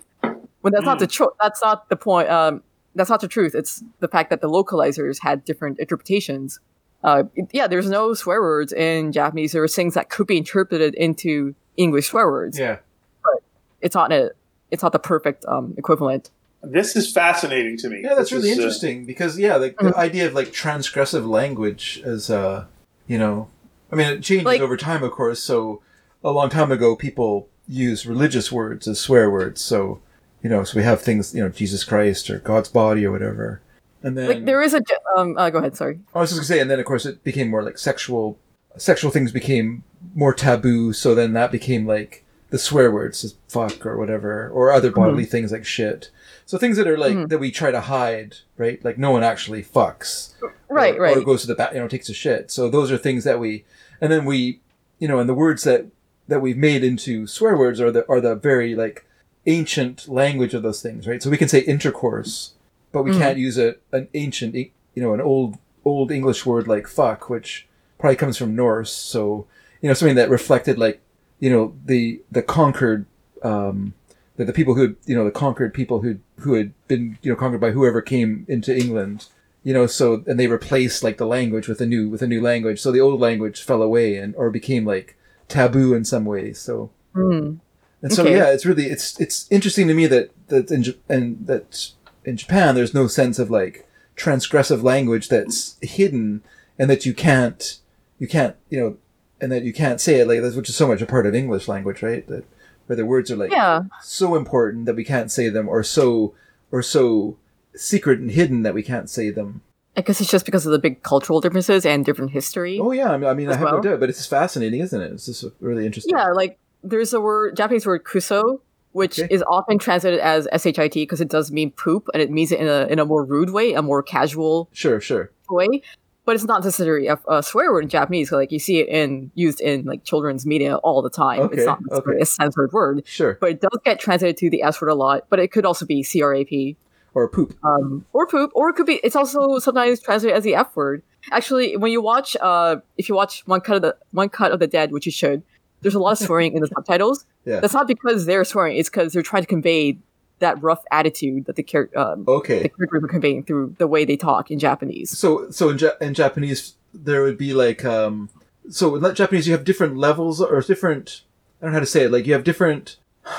When 0.61 0.73
that's 0.73 0.85
not 0.85 0.97
the 0.97 1.05
tr- 1.05 1.35
that's 1.39 1.61
not 1.61 1.87
the 1.89 1.95
point. 1.95 2.27
Um, 2.29 2.63
that's 2.95 3.11
not 3.11 3.21
the 3.21 3.27
truth. 3.27 3.53
It's 3.53 3.83
the 3.99 4.07
fact 4.07 4.31
that 4.31 4.41
the 4.41 4.49
localizers 4.49 5.21
had 5.21 5.45
different 5.45 5.77
interpretations. 5.77 6.59
Uh, 7.03 7.25
yeah, 7.51 7.67
there's 7.67 7.87
no 7.87 8.15
swear 8.15 8.41
words 8.41 8.73
in 8.73 9.11
Japanese. 9.11 9.51
There 9.51 9.61
are 9.61 9.67
things 9.67 9.93
that 9.93 10.09
could 10.09 10.25
be 10.25 10.37
interpreted 10.37 10.95
into 10.95 11.53
English 11.77 12.07
swear 12.07 12.27
words. 12.27 12.57
Yeah. 12.57 12.79
But 13.21 13.43
it's 13.81 13.93
not 13.93 14.11
a, 14.11 14.31
it's 14.71 14.81
not 14.81 14.93
the 14.93 14.99
perfect 14.99 15.45
um, 15.45 15.75
equivalent. 15.77 16.31
This 16.63 16.95
is 16.95 17.11
fascinating 17.11 17.77
to 17.77 17.89
me. 17.89 18.01
Yeah, 18.03 18.15
that's 18.15 18.31
This 18.31 18.33
really 18.33 18.49
is, 18.49 18.57
uh, 18.57 18.61
interesting 18.61 19.05
because 19.05 19.37
yeah, 19.39 19.55
like 19.55 19.75
Mm-hmm. 19.75 19.87
the 19.89 19.97
idea 19.97 20.27
of 20.27 20.33
like 20.33 20.47
transgressive 20.49 21.27
language 21.27 22.01
as 22.03 22.29
uh, 22.29 22.65
you 23.07 23.17
know, 23.17 23.47
I 23.91 23.95
mean 23.95 24.07
it 24.07 24.21
changes 24.23 24.45
Like- 24.45 24.61
over 24.61 24.75
time, 24.77 25.03
of 25.03 25.11
course. 25.11 25.39
So 25.39 25.81
a 26.23 26.31
long 26.31 26.49
time 26.49 26.71
ago, 26.71 26.95
people 26.95 27.47
used 27.67 28.05
religious 28.05 28.51
words 28.51 28.87
as 28.87 28.99
swear 28.99 29.29
words. 29.29 29.61
So 29.61 30.01
you 30.43 30.49
know, 30.49 30.63
so 30.63 30.77
we 30.77 30.83
have 30.83 31.01
things 31.01 31.33
you 31.33 31.41
know, 31.43 31.49
Jesus 31.49 31.83
Christ 31.83 32.29
or 32.29 32.39
God's 32.39 32.69
body 32.69 33.05
or 33.05 33.11
whatever. 33.11 33.61
And 34.03 34.17
then 34.17 34.27
Like 34.29 34.45
there 34.45 34.61
is 34.61 34.73
a 34.73 34.81
um. 35.15 35.37
Uh, 35.37 35.49
go 35.49 35.59
ahead. 35.59 35.75
Sorry. 35.77 35.99
I 36.13 36.19
was 36.19 36.29
just 36.29 36.39
gonna 36.39 36.45
say, 36.47 36.59
and 36.59 36.69
then 36.69 36.79
of 36.79 36.85
course 36.85 37.05
it 37.05 37.23
became 37.23 37.49
more 37.49 37.63
like 37.63 37.77
sexual. 37.77 38.37
Sexual 38.77 39.09
things 39.11 39.31
became 39.31 39.83
more 40.13 40.33
taboo, 40.35 40.93
so 40.93 41.15
then 41.15 41.33
that 41.33 41.51
became 41.51 41.87
like 41.87 42.23
the 42.51 42.59
swear 42.59 42.91
words, 42.91 43.23
as 43.23 43.33
fuck 43.49 43.85
or 43.87 43.97
whatever, 43.97 44.49
or 44.49 44.71
other 44.71 44.91
bodily 44.91 45.25
things 45.25 45.51
like 45.51 45.65
shit. 45.65 46.11
So 46.47 46.57
things 46.57 46.77
that 46.77 46.87
are 46.87 46.97
like 46.97 47.27
that 47.27 47.39
we 47.39 47.51
try 47.51 47.71
to 47.71 47.81
hide, 47.81 48.37
right? 48.57 48.83
Like 48.83 48.97
no 48.97 49.11
one 49.11 49.21
actually 49.21 49.61
fucks, 49.63 50.33
Right. 50.69 50.95
or, 50.95 51.01
right. 51.01 51.17
or 51.17 51.21
goes 51.21 51.41
to 51.41 51.47
the 51.47 51.55
bath, 51.55 51.73
you 51.73 51.79
know, 51.81 51.89
takes 51.89 52.07
a 52.07 52.13
shit. 52.13 52.51
So 52.51 52.69
those 52.69 52.89
are 52.89 52.97
things 52.97 53.25
that 53.25 53.37
we, 53.37 53.65
and 53.99 54.09
then 54.11 54.23
we, 54.23 54.61
you 54.97 55.09
know, 55.09 55.19
and 55.19 55.27
the 55.27 55.33
words 55.33 55.63
that 55.65 55.87
that 56.29 56.41
we've 56.41 56.55
made 56.57 56.85
into 56.85 57.27
swear 57.27 57.57
words 57.57 57.81
are 57.81 57.91
the 57.91 58.09
are 58.09 58.21
the 58.21 58.33
very 58.33 58.75
like 58.75 59.05
ancient 59.45 60.07
language 60.07 60.53
of 60.53 60.63
those 60.63 60.81
things, 60.81 61.05
right? 61.05 61.21
So 61.21 61.29
we 61.29 61.37
can 61.37 61.49
say 61.49 61.59
intercourse, 61.59 62.53
but 62.93 63.03
we 63.03 63.11
can't 63.11 63.37
use 63.37 63.57
a 63.57 63.75
an 63.91 64.07
ancient, 64.13 64.55
you 64.55 64.71
know, 64.95 65.13
an 65.13 65.19
old 65.21 65.57
old 65.83 66.11
English 66.11 66.45
word 66.45 66.65
like 66.65 66.87
fuck, 66.87 67.29
which 67.29 67.67
probably 67.99 68.15
comes 68.15 68.37
from 68.37 68.55
Norse. 68.55 68.93
So 68.93 69.47
you 69.81 69.89
know, 69.89 69.93
something 69.93 70.15
that 70.15 70.29
reflected 70.29 70.77
like 70.77 71.01
you 71.41 71.49
know 71.49 71.75
the 71.83 72.21
the 72.31 72.41
conquered. 72.41 73.05
Um, 73.43 73.93
the, 74.37 74.45
the 74.45 74.53
people 74.53 74.75
who 74.75 74.95
you 75.05 75.15
know 75.15 75.25
the 75.25 75.31
conquered 75.31 75.73
people 75.73 76.01
who 76.01 76.17
who 76.39 76.53
had 76.53 76.73
been 76.87 77.17
you 77.21 77.31
know 77.31 77.35
conquered 77.35 77.61
by 77.61 77.71
whoever 77.71 78.01
came 78.01 78.45
into 78.47 78.75
England 78.75 79.25
you 79.63 79.73
know 79.73 79.85
so 79.87 80.23
and 80.27 80.39
they 80.39 80.47
replaced 80.47 81.03
like 81.03 81.17
the 81.17 81.25
language 81.25 81.67
with 81.67 81.81
a 81.81 81.85
new 81.85 82.07
with 82.09 82.21
a 82.21 82.27
new 82.27 82.41
language 82.41 82.79
so 82.79 82.91
the 82.91 83.01
old 83.01 83.19
language 83.19 83.61
fell 83.61 83.81
away 83.81 84.15
and 84.15 84.33
or 84.35 84.49
became 84.49 84.85
like 84.85 85.17
taboo 85.49 85.93
in 85.93 86.05
some 86.05 86.25
ways 86.25 86.57
so 86.59 86.89
Mm. 87.15 87.57
and 88.03 88.13
so 88.13 88.21
Okay. 88.23 88.35
yeah 88.37 88.51
it's 88.51 88.65
really 88.65 88.85
it's 88.85 89.19
it's 89.19 89.47
interesting 89.49 89.87
to 89.87 89.93
me 89.95 90.05
that 90.07 90.29
that 90.49 90.69
in 90.69 90.85
and 91.09 91.47
that 91.47 91.89
in 92.25 92.37
Japan 92.37 92.75
there's 92.75 92.93
no 92.93 93.07
sense 93.07 93.39
of 93.39 93.49
like 93.49 93.87
transgressive 94.15 94.83
language 94.83 95.29
that's 95.29 95.77
hidden 95.81 96.43
and 96.77 96.89
that 96.89 97.05
you 97.05 97.13
can't 97.13 97.79
you 98.19 98.27
can't 98.27 98.55
you 98.69 98.79
know 98.79 98.97
and 99.41 99.51
that 99.51 99.63
you 99.63 99.73
can't 99.73 99.99
say 100.01 100.19
it 100.19 100.27
like 100.27 100.41
that 100.41 100.55
which 100.55 100.69
is 100.69 100.75
so 100.75 100.87
much 100.87 101.01
a 101.01 101.05
part 101.07 101.25
of 101.25 101.33
English 101.35 101.67
language 101.67 102.01
right 102.03 102.27
that 102.27 102.43
where 102.87 102.95
the 102.95 103.05
words 103.05 103.29
are 103.31 103.35
like 103.35 103.51
Yeah. 103.51 103.83
so 104.01 104.35
important 104.35 104.85
that 104.87 104.95
we 104.95 105.03
can't 105.03 105.31
say 105.31 105.49
them 105.49 105.69
or 105.69 105.83
so 105.83 106.33
or 106.71 106.81
so 106.81 107.37
secret 107.75 108.19
and 108.19 108.31
hidden 108.31 108.63
that 108.63 108.73
we 108.73 108.81
can't 108.83 109.09
say 109.09 109.29
them 109.29 109.61
I 109.95 110.01
guess 110.01 110.21
it's 110.21 110.29
just 110.29 110.45
because 110.45 110.65
of 110.65 110.71
the 110.71 110.79
big 110.79 111.01
cultural 111.01 111.41
differences 111.41 111.83
and 111.83 112.05
different 112.05 112.29
history. 112.29 112.77
Oh 112.79 112.91
yeah, 112.91 113.09
I 113.11 113.17
mean, 113.17 113.27
I, 113.29 113.33
mean, 113.33 113.49
I 113.49 113.55
have 113.55 113.67
no 113.71 113.81
doubt, 113.81 113.99
but 113.99 114.09
it's 114.09 114.19
just 114.19 114.29
fascinating, 114.29 114.79
isn't 114.81 115.01
it? 115.01 115.11
It's 115.11 115.25
just 115.25 115.43
really 115.59 115.87
interesting. 115.87 116.15
Yeah, 116.15 116.27
like 116.33 116.59
there's 116.83 117.13
a 117.13 117.19
word 117.19 117.57
Japanese 117.57 117.83
word 117.87 118.03
kuso, 118.03 118.59
which 118.91 119.19
Okay. 119.19 119.33
is 119.33 119.43
often 119.49 119.79
translated 119.79 120.19
as 120.19 120.47
shit 120.61 120.93
because 120.93 121.19
it 121.19 121.29
does 121.29 121.51
mean 121.51 121.71
poop, 121.71 122.09
and 122.13 122.21
it 122.21 122.29
means 122.29 122.51
it 122.51 122.59
in 122.59 122.67
a 122.67 122.85
in 122.91 122.99
a 122.99 123.05
more 123.05 123.25
rude 123.25 123.49
way, 123.49 123.73
a 123.73 123.81
more 123.81 124.03
casual 124.03 124.69
Sure, 124.71 125.01
sure. 125.01 125.31
way. 125.49 125.81
But 126.27 126.35
it's 126.35 126.43
not 126.43 126.61
necessarily 126.61 127.07
a, 127.07 127.17
a 127.29 127.41
swear 127.41 127.71
word 127.71 127.85
in 127.85 127.89
Japanese. 127.89 128.33
Like 128.33 128.51
you 128.51 128.59
see 128.59 128.79
it 128.81 128.89
in 128.89 129.31
used 129.33 129.61
in 129.61 129.85
like 129.85 130.03
children's 130.03 130.45
media 130.45 130.75
all 130.75 131.01
the 131.01 131.09
time. 131.09 131.39
Okay, 131.39 131.55
it's 131.55 131.65
not 131.65 131.79
okay. 131.89 132.19
a 132.19 132.25
censored 132.25 132.73
word, 132.73 133.03
Sure. 133.07 133.37
but 133.39 133.51
it 133.51 133.61
does 133.61 133.79
get 133.85 133.97
translated 134.01 134.35
to 134.37 134.49
the 134.49 134.61
S 134.61 134.81
word 134.81 134.89
a 134.89 134.93
lot. 134.93 135.25
But 135.29 135.39
it 135.39 135.53
could 135.53 135.65
also 135.65 135.85
be 135.85 136.03
crap. 136.03 136.75
Or 137.13 137.29
poop. 137.29 137.57
um, 137.63 138.05
or 138.11 138.27
poop, 138.27 138.51
or 138.55 138.67
it 138.69 138.73
could 138.73 138.85
be. 138.85 138.99
It's 139.05 139.15
also 139.15 139.57
sometimes 139.59 140.01
translated 140.01 140.37
as 140.37 140.43
the 140.43 140.55
F 140.55 140.75
word. 140.75 141.01
Actually, 141.31 141.77
when 141.77 141.93
you 141.93 142.01
watch, 142.01 142.35
uh, 142.41 142.75
if 142.97 143.07
you 143.07 143.15
watch 143.15 143.41
one 143.47 143.61
cut 143.61 143.77
of 143.77 143.81
the 143.81 143.95
one 144.11 144.27
cut 144.27 144.51
of 144.51 144.59
the 144.59 144.67
dead, 144.67 144.91
which 144.91 145.05
you 145.05 145.13
should, 145.13 145.43
there's 145.81 145.95
a 145.95 145.99
lot 145.99 146.11
of 146.11 146.17
swearing 146.19 146.53
in 146.53 146.61
the 146.61 146.67
subtitles. 146.75 147.25
Yeah. 147.45 147.61
That's 147.61 147.73
not 147.73 147.87
because 147.87 148.25
they're 148.25 148.43
swearing; 148.43 148.75
it's 148.75 148.89
because 148.89 149.13
they're 149.13 149.23
trying 149.23 149.43
to 149.43 149.47
convey 149.47 149.97
that 150.39 150.61
rough 150.61 150.83
attitude 150.91 151.45
that 151.45 151.55
the 151.55 151.63
character, 151.63 151.97
um, 151.97 152.23
the 152.25 152.31
Okay. 152.31 152.69
characters 152.69 153.03
are 153.03 153.07
conveying 153.07 153.43
through 153.43 153.75
the 153.77 153.87
way 153.87 154.05
they 154.05 154.17
talk 154.17 154.51
in 154.51 154.59
Japanese. 154.59 155.17
So, 155.17 155.49
so 155.49 155.69
in, 155.69 155.77
ja- 155.77 155.97
in 156.01 156.13
Japanese, 156.13 156.75
there 156.93 157.23
would 157.23 157.37
be 157.37 157.53
like, 157.53 157.83
um, 157.85 158.29
so 158.69 158.95
in 158.95 159.15
Japanese, 159.15 159.47
you 159.47 159.53
have 159.53 159.63
different 159.63 159.97
levels 159.97 160.41
or 160.41 160.61
different. 160.61 161.21
I 161.61 161.65
don't 161.65 161.71
know 161.71 161.75
how 161.75 161.79
to 161.79 161.85
say 161.85 162.03
it. 162.03 162.11
Like 162.11 162.25
you 162.27 162.33
have 162.33 162.43
different. 162.43 162.97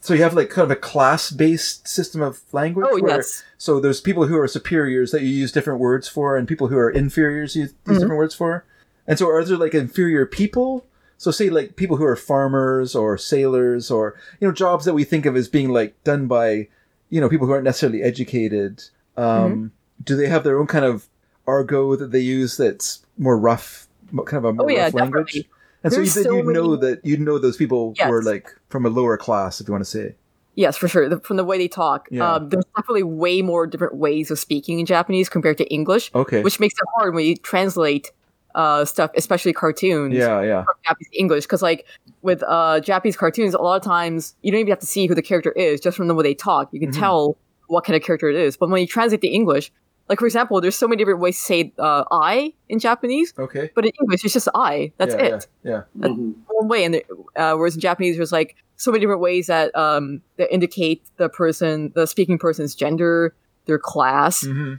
So 0.00 0.14
you 0.14 0.22
have 0.22 0.34
like 0.34 0.50
kind 0.50 0.64
of 0.64 0.70
a 0.70 0.76
class-based 0.76 1.88
system 1.88 2.22
of 2.22 2.40
language. 2.52 2.86
Oh 2.88 3.00
where- 3.00 3.16
yes, 3.16 3.42
So 3.58 3.80
there's 3.80 4.00
people 4.00 4.28
who 4.28 4.38
are 4.38 4.46
superiors 4.46 5.10
that 5.10 5.22
you 5.22 5.28
use 5.30 5.50
different 5.50 5.80
words 5.80 6.06
for, 6.06 6.36
and 6.36 6.46
people 6.46 6.68
who 6.68 6.76
are 6.76 6.88
inferiors 6.88 7.56
you 7.56 7.62
use 7.62 7.72
Mm-hmm. 7.72 7.92
different 7.94 8.16
words 8.16 8.32
for. 8.32 8.64
And 9.08 9.18
so 9.18 9.28
are 9.28 9.42
there 9.44 9.56
like 9.56 9.74
inferior 9.74 10.24
people? 10.24 10.84
So 11.18 11.30
say 11.30 11.48
like 11.50 11.76
people 11.76 11.96
who 11.96 12.04
are 12.04 12.16
farmers 12.16 12.94
or 12.94 13.16
sailors 13.18 13.90
or 13.90 14.14
you 14.40 14.46
know 14.46 14.52
jobs 14.52 14.84
that 14.84 14.94
we 14.94 15.04
think 15.04 15.26
of 15.26 15.34
as 15.36 15.48
being 15.48 15.70
like 15.70 16.02
done 16.04 16.26
by 16.26 16.68
you 17.08 17.20
know 17.20 17.28
people 17.28 17.46
who 17.46 17.52
aren't 17.52 17.64
necessarily 17.64 18.02
educated. 18.02 18.84
Um, 19.16 19.24
Mm-hmm. 19.24 19.66
Do 20.04 20.14
they 20.14 20.28
have 20.28 20.44
their 20.44 20.58
own 20.58 20.66
kind 20.66 20.84
of 20.84 21.08
argot 21.46 21.98
that 22.00 22.10
they 22.12 22.20
use 22.20 22.58
that's 22.58 23.04
more 23.16 23.38
rough, 23.38 23.88
kind 24.26 24.34
of 24.34 24.44
a 24.44 24.52
more 24.52 24.66
Oh, 24.66 24.68
yeah, 24.68 24.84
rough 24.84 24.94
language? 24.94 25.26
definitely. 25.32 25.50
And 25.82 25.92
so 25.92 26.00
you, 26.00 26.04
There's 26.06 26.24
so 26.26 26.36
you 26.36 26.52
know 26.52 26.68
many- 26.68 26.80
that 26.82 27.00
you 27.04 27.16
know 27.16 27.38
those 27.38 27.56
people 27.56 27.94
Yes. 27.96 28.10
were 28.10 28.22
like 28.22 28.54
from 28.68 28.84
a 28.84 28.90
lower 28.90 29.16
class, 29.16 29.58
if 29.60 29.68
you 29.68 29.72
want 29.72 29.84
to 29.84 29.90
say. 29.90 30.14
yes, 30.54 30.76
for 30.76 30.86
sure. 30.88 31.08
The, 31.08 31.18
from 31.20 31.36
the 31.38 31.44
way 31.44 31.56
they 31.58 31.68
talk, 31.68 32.08
Yeah. 32.10 32.34
um, 32.34 32.48
there's 32.50 32.64
definitely 32.76 33.04
way 33.04 33.40
more 33.42 33.66
different 33.66 33.94
ways 33.94 34.30
of 34.30 34.38
speaking 34.38 34.80
in 34.80 34.86
Japanese 34.86 35.28
compared 35.30 35.56
to 35.58 35.64
English, 35.72 36.10
Okay. 36.14 36.42
which 36.42 36.60
makes 36.60 36.74
it 36.74 36.86
hard 36.96 37.14
when 37.14 37.24
you 37.24 37.36
translate 37.36 38.10
uh, 38.56 38.84
stuff, 38.84 39.10
especially 39.16 39.52
cartoons. 39.52 40.14
yeah, 40.14 40.40
yeah. 40.42 40.64
from 40.64 40.74
Japanese 40.84 41.10
English 41.12 41.44
because 41.44 41.62
like 41.62 41.86
with 42.22 42.42
uh 42.42 42.80
Japanese 42.80 43.16
cartoons, 43.16 43.54
a 43.54 43.58
lot 43.58 43.76
of 43.76 43.82
times 43.82 44.34
you 44.42 44.50
don't 44.50 44.60
even 44.62 44.70
have 44.70 44.80
to 44.80 44.86
see 44.86 45.06
who 45.06 45.14
the 45.14 45.22
character 45.22 45.52
is 45.52 45.80
just 45.80 45.96
from 45.96 46.08
the 46.08 46.14
way 46.14 46.22
they 46.24 46.34
talk. 46.34 46.68
You 46.72 46.80
can 46.80 46.90
Mhm. 46.90 46.98
tell 46.98 47.36
what 47.68 47.84
kind 47.84 47.96
of 47.96 48.02
character 48.02 48.28
it 48.28 48.36
is. 48.36 48.56
But 48.56 48.70
when 48.70 48.80
you 48.80 48.86
translate 48.86 49.20
to 49.20 49.28
English, 49.28 49.70
like 50.08 50.18
for 50.20 50.26
example, 50.26 50.60
there's 50.60 50.76
so 50.76 50.86
many 50.88 50.98
different 51.00 51.20
ways 51.20 51.36
to 51.38 51.42
say 51.44 51.72
uh, 51.78 52.04
"I" 52.10 52.54
in 52.68 52.78
Japanese, 52.78 53.34
Okay. 53.38 53.70
but 53.74 53.84
in 53.84 53.92
English 54.00 54.24
it's 54.24 54.32
just 54.34 54.48
"I." 54.54 54.92
That's 54.98 55.14
yeah, 55.14 55.20
it, 55.34 55.46
Yeah. 55.62 55.82
yeah. 56.00 56.08
Mhm. 56.08 56.34
one 56.48 56.68
way. 56.68 56.84
And 56.84 56.94
the- 56.94 57.04
uh, 57.36 57.54
whereas 57.56 57.74
in 57.74 57.80
Japanese, 57.80 58.16
there's 58.16 58.32
like 58.32 58.56
so 58.76 58.90
many 58.90 59.00
different 59.00 59.20
ways 59.20 59.48
that 59.48 59.76
um 59.76 60.22
that 60.38 60.48
indicate 60.54 61.02
the 61.18 61.28
person, 61.28 61.92
the 61.94 62.06
speaking 62.06 62.38
person's 62.38 62.74
gender, 62.74 63.34
their 63.66 63.78
class, 63.78 64.44
hmm 64.46 64.74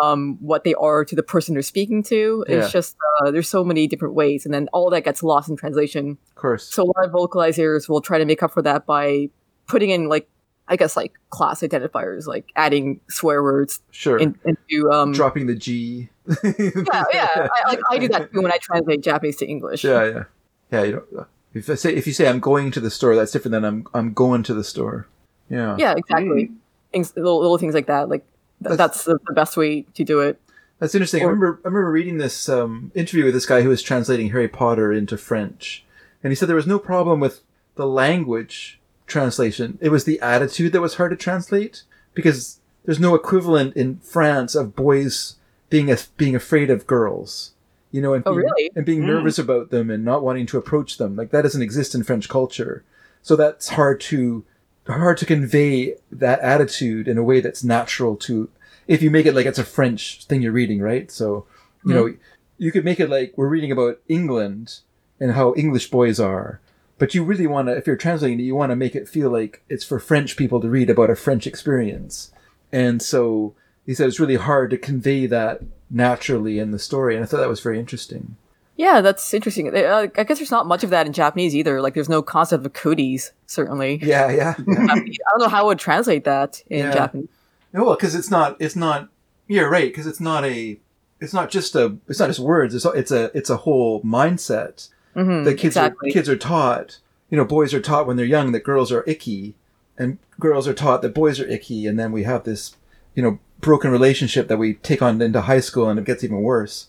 um, 0.00 0.38
what 0.40 0.64
they 0.64 0.74
are 0.74 1.04
to 1.04 1.14
the 1.14 1.22
person 1.22 1.54
they're 1.54 1.62
speaking 1.62 2.02
to. 2.04 2.44
Yeah. 2.48 2.56
It's 2.56 2.72
just 2.72 2.96
uh, 3.20 3.30
there's 3.30 3.48
so 3.48 3.64
many 3.64 3.86
different 3.86 4.14
ways, 4.14 4.44
and 4.44 4.54
then 4.54 4.68
all 4.72 4.90
that 4.90 5.02
gets 5.02 5.22
lost 5.22 5.48
in 5.48 5.56
translation. 5.56 6.18
Of 6.30 6.34
course. 6.34 6.64
So 6.64 6.84
a 6.84 6.86
lot 6.86 7.04
of 7.04 7.12
vocalizers 7.12 7.88
will 7.88 8.00
try 8.00 8.18
to 8.18 8.24
make 8.24 8.42
up 8.42 8.52
for 8.52 8.62
that 8.62 8.86
by 8.86 9.28
putting 9.66 9.90
in 9.90 10.08
like 10.08 10.28
I 10.68 10.76
guess 10.76 10.96
like 10.96 11.12
class 11.30 11.60
identifiers, 11.60 12.26
like 12.26 12.50
adding 12.56 13.00
swear 13.08 13.42
words 13.42 13.80
sure. 13.90 14.18
in, 14.18 14.38
into 14.44 14.90
um 14.90 15.12
Dropping 15.12 15.46
the 15.46 15.54
G. 15.54 16.08
yeah 16.44 17.04
yeah 17.12 17.48
I, 17.64 17.68
like, 17.68 17.80
I 17.90 17.98
do 17.98 18.08
that 18.08 18.32
too 18.32 18.42
when 18.42 18.52
I 18.52 18.58
translate 18.58 19.02
Japanese 19.02 19.36
to 19.36 19.46
English. 19.46 19.84
Yeah, 19.84 20.04
yeah, 20.04 20.24
yeah. 20.70 20.82
You 20.84 20.92
don't, 20.92 21.28
if 21.52 21.68
I 21.68 21.74
say 21.74 21.94
if 21.94 22.06
you 22.06 22.12
say 22.12 22.28
I'm 22.28 22.40
going 22.40 22.70
to 22.70 22.80
the 22.80 22.90
store, 22.90 23.14
that's 23.16 23.32
different 23.32 23.52
than 23.52 23.64
I'm 23.64 23.86
I'm 23.92 24.12
going 24.14 24.42
to 24.44 24.54
the 24.54 24.64
store. 24.64 25.08
Yeah. 25.50 25.76
yeah 25.78 25.94
exactly. 25.96 26.50
Things 26.92 27.14
little, 27.16 27.40
little 27.40 27.58
things 27.58 27.74
like 27.74 27.86
that. 27.86 28.08
Like 28.08 28.24
That's- 28.62 28.78
that's, 28.78 29.04
the, 29.04 29.18
the 29.26 29.32
best 29.34 29.56
way 29.56 29.82
to 29.94 30.04
do 30.04 30.20
it. 30.20 30.40
That's 30.78 30.94
interesting. 30.96 31.22
I 31.22 31.26
remember 31.26 31.60
I 31.64 31.68
remember 31.68 31.92
reading 31.92 32.18
this 32.18 32.48
um, 32.48 32.90
interview 32.94 33.24
with 33.26 33.34
this 33.34 33.46
guy 33.46 33.62
who 33.62 33.68
was 33.68 33.82
translating 33.82 34.30
Harry 34.30 34.48
Potter 34.48 34.92
into 34.92 35.16
French, 35.16 35.84
and 36.24 36.32
he 36.32 36.34
said 36.34 36.48
there 36.48 36.56
was 36.56 36.66
no 36.66 36.80
problem 36.80 37.20
with 37.20 37.40
the 37.76 37.86
language 37.86 38.80
translation. 39.06 39.78
It 39.80 39.90
was 39.90 40.04
the 40.04 40.18
attitude 40.20 40.72
that 40.72 40.80
was 40.80 40.94
hard 40.96 41.10
to 41.12 41.16
translate 41.16 41.82
because 42.14 42.58
there's 42.84 42.98
no 42.98 43.14
equivalent 43.14 43.76
in 43.76 43.98
France 43.98 44.56
of 44.56 44.74
boys 44.74 45.36
being 45.70 45.88
a, 45.90 45.98
being 46.16 46.34
afraid 46.34 46.68
of 46.70 46.86
girls. 46.86 47.52
You 47.92 48.00
know, 48.00 48.14
and 48.14 48.24
Oh, 48.26 48.32
being, 48.34 48.44
really? 48.46 48.70
and 48.74 48.86
being 48.86 49.02
Mm. 49.02 49.06
nervous 49.06 49.38
about 49.38 49.70
them 49.70 49.90
and 49.90 50.04
not 50.04 50.24
wanting 50.24 50.46
to 50.46 50.58
approach 50.58 50.96
them. 50.96 51.14
Like 51.14 51.30
that 51.30 51.42
doesn't 51.42 51.62
exist 51.62 51.94
in 51.94 52.02
French 52.02 52.28
culture. 52.28 52.82
So 53.22 53.36
that's 53.36 53.68
hard 53.68 54.00
to 54.02 54.44
hard 54.86 55.18
to 55.18 55.26
convey 55.26 55.94
that 56.10 56.40
attitude 56.40 57.08
in 57.08 57.18
a 57.18 57.22
way 57.22 57.40
that's 57.40 57.62
natural 57.62 58.16
to 58.16 58.50
if 58.88 59.02
you 59.02 59.10
make 59.10 59.26
it 59.26 59.34
like 59.34 59.46
it's 59.46 59.58
a 59.58 59.64
French 59.64 60.24
thing 60.24 60.42
you're 60.42 60.52
reading, 60.52 60.80
right? 60.80 61.10
So, 61.10 61.46
you 61.84 61.92
mm-hmm. 61.92 62.06
know, 62.08 62.14
you 62.58 62.72
could 62.72 62.84
make 62.84 63.00
it 63.00 63.08
like 63.08 63.32
we're 63.36 63.48
reading 63.48 63.72
about 63.72 64.00
England 64.08 64.80
and 65.20 65.32
how 65.32 65.54
English 65.56 65.90
boys 65.90 66.18
are. 66.18 66.60
But 66.98 67.14
you 67.14 67.24
really 67.24 67.46
want 67.46 67.68
to, 67.68 67.76
if 67.76 67.86
you're 67.86 67.96
translating 67.96 68.40
it, 68.40 68.44
you 68.44 68.54
want 68.54 68.70
to 68.70 68.76
make 68.76 68.94
it 68.94 69.08
feel 69.08 69.30
like 69.30 69.62
it's 69.68 69.84
for 69.84 69.98
French 69.98 70.36
people 70.36 70.60
to 70.60 70.68
read 70.68 70.90
about 70.90 71.10
a 71.10 71.16
French 71.16 71.46
experience. 71.46 72.32
And 72.70 73.02
so 73.02 73.54
he 73.84 73.94
said 73.94 74.08
it's 74.08 74.20
really 74.20 74.36
hard 74.36 74.70
to 74.70 74.78
convey 74.78 75.26
that 75.26 75.62
naturally 75.90 76.58
in 76.58 76.70
the 76.70 76.78
story. 76.78 77.14
And 77.14 77.24
I 77.24 77.26
thought 77.26 77.40
that 77.40 77.48
was 77.48 77.60
very 77.60 77.78
interesting. 77.78 78.36
Yeah, 78.82 79.00
that's 79.00 79.32
interesting. 79.32 79.72
Uh, 79.72 80.08
I 80.16 80.24
guess 80.24 80.38
there's 80.38 80.50
not 80.50 80.66
much 80.66 80.82
of 80.82 80.90
that 80.90 81.06
in 81.06 81.12
Japanese 81.12 81.54
either. 81.54 81.80
Like, 81.80 81.94
there's 81.94 82.08
no 82.08 82.20
concept 82.20 82.66
of 82.66 82.72
cooties, 82.72 83.30
certainly. 83.46 84.00
Yeah, 84.02 84.28
yeah. 84.32 84.54
I 84.58 84.96
don't 84.96 85.38
know 85.38 85.46
how 85.46 85.60
I 85.60 85.66
would 85.66 85.78
translate 85.78 86.24
that 86.24 86.64
in 86.66 86.80
Yeah. 86.86 86.92
Japanese. 86.92 87.28
No, 87.72 87.84
well, 87.84 87.94
because 87.94 88.16
it's 88.16 88.28
not, 88.28 88.56
it's 88.58 88.74
not. 88.74 89.08
You're 89.46 89.70
right, 89.70 89.84
because 89.88 90.08
it's 90.08 90.18
not 90.18 90.44
a, 90.44 90.80
it's 91.20 91.32
not 91.32 91.48
just 91.48 91.76
a, 91.76 91.96
it's 92.08 92.18
not 92.18 92.26
just 92.26 92.40
words. 92.40 92.74
It's 92.74 92.84
a, 92.84 92.90
it's 92.90 93.12
a, 93.12 93.30
it's 93.38 93.50
a 93.50 93.58
whole 93.58 94.02
mindset 94.02 94.88
hmm 95.14 95.44
that 95.44 95.58
kids 95.58 95.76
exactly. 95.76 96.10
are 96.10 96.12
kids 96.12 96.28
are 96.28 96.36
taught. 96.36 96.98
You 97.30 97.36
know, 97.36 97.44
boys 97.44 97.72
are 97.72 97.80
taught 97.80 98.08
when 98.08 98.16
they're 98.16 98.26
young 98.26 98.50
that 98.50 98.64
girls 98.64 98.90
are 98.90 99.04
icky, 99.06 99.54
and 99.96 100.18
girls 100.40 100.66
are 100.66 100.74
taught 100.74 101.02
that 101.02 101.14
boys 101.14 101.38
are 101.38 101.46
icky, 101.46 101.86
and 101.86 102.00
then 102.00 102.10
we 102.10 102.24
have 102.24 102.42
this, 102.42 102.74
you 103.14 103.22
know, 103.22 103.38
broken 103.60 103.92
relationship 103.92 104.48
that 104.48 104.56
we 104.58 104.74
take 104.74 105.02
on 105.02 105.22
into 105.22 105.42
high 105.42 105.60
school, 105.60 105.88
and 105.88 106.00
it 106.00 106.04
gets 106.04 106.24
even 106.24 106.42
worse. 106.42 106.88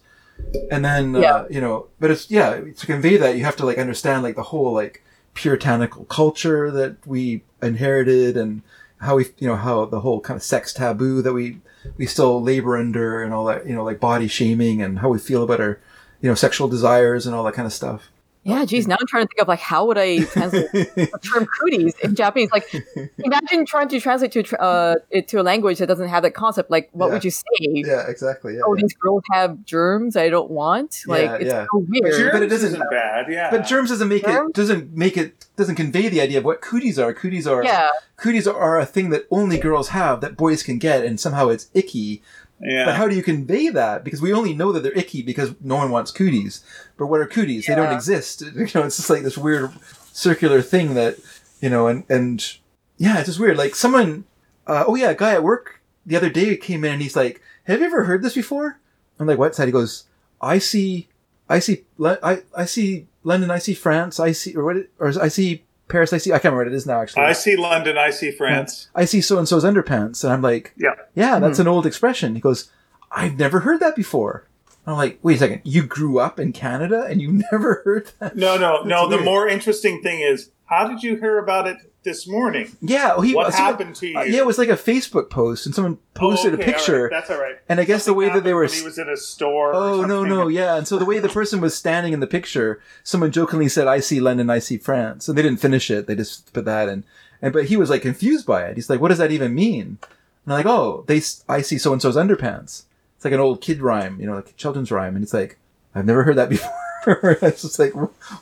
And 0.72 0.84
then, 0.85 1.14
Yeah. 1.15 1.34
uh, 1.35 1.47
you 1.49 1.61
know, 1.61 1.88
but 1.99 2.11
it's 2.11 2.30
yeah 2.30 2.60
to 2.77 2.85
convey 2.85 3.18
that 3.18 3.38
you 3.38 3.43
have 3.43 3.55
to 3.57 3.65
like 3.65 3.77
understand 3.77 4.23
like 4.23 4.35
the 4.35 4.43
whole 4.43 4.73
like 4.73 5.03
puritanical 5.34 6.05
culture 6.05 6.69
that 6.72 6.95
we 7.07 7.43
inherited 7.61 8.38
and 8.38 8.61
how 8.99 9.15
we 9.15 9.26
you 9.39 9.47
know 9.47 9.55
how 9.55 9.84
the 9.85 10.01
whole 10.01 10.19
kind 10.22 10.38
of 10.38 10.43
sex 10.43 10.72
taboo 10.73 11.22
that 11.22 11.34
we 11.34 11.60
we 11.97 12.05
still 12.05 12.41
labor 12.41 12.77
under 12.77 13.22
and 13.23 13.34
all 13.34 13.45
that 13.45 13.65
you 13.68 13.73
know 13.76 13.84
like 13.84 13.99
body 13.99 14.27
shaming 14.27 14.81
and 14.81 14.99
how 14.99 15.10
we 15.10 15.18
feel 15.18 15.43
about 15.43 15.60
our 15.60 15.80
you 16.22 16.30
know 16.30 16.35
sexual 16.35 16.68
desires 16.68 17.26
and 17.26 17.35
all 17.35 17.43
that 17.43 17.53
kind 17.55 17.65
of 17.65 17.73
stuff 17.73 18.10
Yeah, 18.45 18.65
geez, 18.65 18.88
now 18.88 18.98
I'm 18.99 19.07
trying 19.07 19.24
to 19.24 19.28
think 19.30 19.41
of 19.41 19.48
like 19.48 19.60
how 19.60 19.86
would 19.86 19.98
I 19.98 20.20
translate 20.26 20.70
the 20.74 21.20
term 21.34 21.45
cooties 21.45 21.94
in 22.03 22.14
Japanese? 22.14 22.49
Like, 22.52 22.65
imagine 23.18 23.65
trying 23.65 23.88
to 23.88 23.99
translate 24.02 24.34
to 24.34 24.61
uh, 24.61 24.95
it 25.10 25.30
to 25.30 25.40
a 25.40 25.44
language 25.44 25.78
that 25.80 25.88
doesn't 25.88 26.10
have 26.10 26.24
that 26.24 26.34
concept. 26.34 26.70
Like, 26.70 26.90
what 26.91 27.07
Yeah. 27.07 27.14
would 27.14 27.24
you 27.24 27.32
say? 27.32 27.44
yeah 27.60 28.06
exactly 28.10 28.56
yeah, 28.56 28.61
Oh, 28.65 28.74
yeah. 28.76 28.82
these 28.82 28.94
girls 28.95 29.24
have 29.32 29.64
germs 29.64 30.18
I 30.18 30.28
don't 30.30 30.52
want. 30.52 31.03
Like, 31.07 31.22
Yeah, 31.24 31.36
it's 31.36 31.45
yeah. 31.45 31.65
so 31.72 31.86
weird. 31.88 32.14
Germs- 32.14 32.32
but 32.34 32.41
it 32.44 32.49
doesn't. 32.49 32.68
isn't 32.74 32.90
bad. 32.91 33.26
Yeah, 33.30 33.49
but 33.49 33.65
germs 33.65 33.90
doesn't 33.90 34.10
make 34.10 34.26
Germs? 34.26 34.49
it 34.49 34.56
doesn't 34.56 34.91
make 34.98 35.15
it 35.15 35.45
doesn't 35.56 35.76
convey 35.76 36.10
the 36.10 36.20
idea 36.20 36.40
of 36.40 36.44
what 36.44 36.60
cooties 36.61 36.99
are 36.99 37.14
cooties 37.14 37.48
are 37.48 37.64
yeah, 37.64 37.88
cooties 38.18 38.45
are 38.48 38.78
a 38.78 38.86
thing 38.86 39.10
that 39.11 39.26
only 39.32 39.57
girls 39.57 39.90
have 39.90 40.20
that 40.20 40.36
boys 40.36 40.64
can 40.64 40.80
get 40.80 41.06
and 41.06 41.18
somehow 41.20 41.48
it's 41.48 41.68
icky 41.74 42.22
yeah. 42.60 42.86
But 42.86 42.96
how 42.96 43.08
do 43.08 43.16
you 43.16 43.24
convey 43.24 43.70
that? 43.70 44.04
Because 44.04 44.22
we 44.22 44.34
only 44.34 44.54
know 44.54 44.72
that 44.72 44.84
they're 44.84 44.98
icky 44.98 45.22
because 45.22 45.54
no 45.62 45.76
one 45.76 45.92
wants 45.92 46.12
cooties. 46.12 46.64
But 46.98 47.08
what 47.08 47.20
are 47.20 47.26
cooties? 47.26 47.66
They 47.66 47.76
don't 47.76 47.94
exist. 47.94 48.42
You 48.54 48.68
know, 48.76 48.86
it's 48.86 48.98
just 48.98 49.10
like 49.10 49.24
this 49.24 49.38
weird 49.38 49.72
circular 50.14 50.62
thing 50.62 50.94
that, 50.94 51.18
you 51.60 51.70
know, 51.70 51.88
and, 51.88 52.04
and 52.10 52.58
yeah, 52.98 53.18
it's 53.18 53.28
just 53.28 53.40
weird. 53.40 53.58
Like 53.58 53.76
someone, 53.76 54.26
uh, 54.68 54.86
oh 54.88 54.96
yeah, 54.96 55.10
a 55.10 55.16
guy 55.16 55.34
at 55.34 55.44
work 55.44 55.82
the 56.06 56.16
other 56.16 56.30
day 56.30 56.56
came 56.56 56.84
in 56.84 56.94
and 56.94 57.02
he's 57.02 57.16
like, 57.16 57.42
have 57.66 57.80
you 57.80 57.86
ever 57.86 58.06
heard 58.06 58.22
this 58.22 58.36
before? 58.36 58.80
I'm 59.20 59.28
like, 59.28 59.38
what's 59.38 59.58
that? 59.58 59.68
He 59.68 59.72
goes, 59.72 60.06
I 60.42 60.58
see, 60.60 61.08
I 61.50 61.60
see, 61.60 61.84
I, 62.02 62.44
I 62.56 62.66
see 62.66 63.08
London, 63.24 63.52
I 63.52 63.60
see 63.60 63.74
France, 63.74 64.20
I 64.20 64.32
see, 64.32 64.56
or 64.56 64.64
what, 64.64 64.78
or 65.00 65.14
I 65.22 65.28
see 65.28 65.64
Paris, 65.88 66.14
I 66.14 66.18
see, 66.18 66.31
I 66.31 66.35
can't 66.35 66.45
remember 66.45 66.65
what 66.65 66.73
it 66.73 66.76
is 66.76 66.85
now 66.85 67.01
actually. 67.01 67.23
I 67.23 67.34
see 67.34 67.55
London. 67.55 67.97
I 67.97 68.10
see 68.10 68.31
France. 68.31 68.89
I 68.95 69.05
see 69.05 69.22
so 69.22 69.38
and 69.38 69.47
so's 69.47 69.64
underpants, 69.64 70.23
and 70.23 70.31
I'm 70.31 70.41
like, 70.41 70.73
Yeah. 70.77 70.95
yeah, 71.15 71.39
that's 71.39 71.60
an 71.60 71.65
hmm. 71.65 71.73
old 71.73 71.85
expression. 71.85 72.35
He 72.35 72.41
goes, 72.41 72.72
I've 73.11 73.38
never 73.38 73.61
heard 73.61 73.80
that 73.81 73.95
before. 73.95 74.47
I'm 74.85 74.97
like, 74.97 75.19
wait 75.22 75.35
a 75.35 75.39
second, 75.39 75.61
you 75.64 75.84
grew 75.84 76.19
up 76.19 76.39
in 76.39 76.51
Canada 76.51 77.05
and 77.10 77.22
you 77.22 77.31
never 77.51 77.81
heard 77.85 78.11
that? 78.19 78.35
No, 78.35 78.57
no, 78.57 78.84
no. 78.84 79.07
The 79.07 79.22
more 79.22 79.47
interesting 79.47 80.01
thing 80.01 80.19
is, 80.19 80.51
how 80.65 80.88
did 80.88 81.03
you 81.03 81.15
hear 81.15 81.38
about 81.38 81.68
it 81.68 81.77
this 82.04 82.28
morning? 82.28 82.76
Yeah, 82.82 83.22
he, 83.22 83.34
What 83.34 83.54
happened 83.54 83.96
to 83.98 84.08
you? 84.08 84.18
uh, 84.18 84.24
yeah, 84.24 84.40
it 84.40 84.46
was 84.46 84.58
like 84.58 84.70
a 84.70 84.74
Facebook 84.78 85.30
post, 85.30 85.66
and 85.66 85.74
someone 85.74 85.98
posted 86.14 86.52
Oh, 86.52 86.56
okay, 86.56 86.64
a 86.64 86.66
picture, 86.66 86.96
all 86.98 87.02
right, 87.04 87.12
That's 87.12 87.30
all 87.32 87.40
right. 87.42 87.56
and 87.70 87.80
I 87.80 87.86
guess 87.86 88.06
the 88.06 88.14
way 88.14 88.30
that 88.30 88.44
they 88.44 88.54
were. 88.54 88.66
he 88.66 88.82
was 88.84 88.98
in 88.98 89.10
a 89.10 89.18
store. 89.18 89.70
or 89.70 89.76
Oh 89.76 90.02
no 90.04 90.24
no 90.24 90.48
yeah 90.48 90.76
and 90.76 90.88
so 90.88 90.98
the 90.98 91.06
way 91.06 91.20
the 91.20 91.30
person 91.30 91.62
was 91.62 91.76
standing 91.76 92.14
in 92.14 92.20
the 92.20 92.28
picture 92.28 92.82
someone 93.04 93.32
jokingly 93.32 93.70
said 93.70 93.88
I 93.88 94.00
see 94.00 94.20
London 94.20 94.50
I 94.50 94.60
see 94.60 94.78
France 94.78 95.28
and 95.28 95.38
they 95.38 95.42
didn't 95.42 95.60
finish 95.62 95.90
it 95.90 96.08
they 96.08 96.16
just 96.16 96.54
put 96.54 96.66
that 96.66 96.90
in 96.90 97.04
and 97.42 97.52
but 97.54 97.66
he 97.66 97.78
was 97.78 97.90
like 97.90 98.02
confused 98.02 98.46
by 98.46 98.64
it 98.66 98.76
he's 98.76 98.90
like 98.90 99.00
what 99.02 99.10
does 99.10 99.18
that 99.18 99.32
even 99.32 99.54
mean 99.56 99.98
and 100.46 100.54
I'm 100.54 100.58
like 100.58 100.66
oh 100.66 101.04
they 101.08 101.22
I 101.50 101.62
see 101.62 101.78
so 101.78 101.94
and 101.94 102.02
so's 102.02 102.16
underpants 102.18 102.84
it's 103.16 103.26
like 103.26 103.34
an 103.34 103.40
old 103.40 103.62
kid 103.62 103.82
rhyme 103.82 104.20
you 104.20 104.28
know 104.28 104.36
like 104.36 104.50
a 104.50 104.54
children's 104.54 104.92
rhyme 104.92 105.16
and 105.16 105.24
it's 105.24 105.34
like 105.34 105.58
I've 105.96 106.06
never 106.06 106.24
heard 106.24 106.36
that 106.38 106.50
before 106.56 107.38
it's 107.42 107.62
just 107.62 107.80
like 107.80 107.94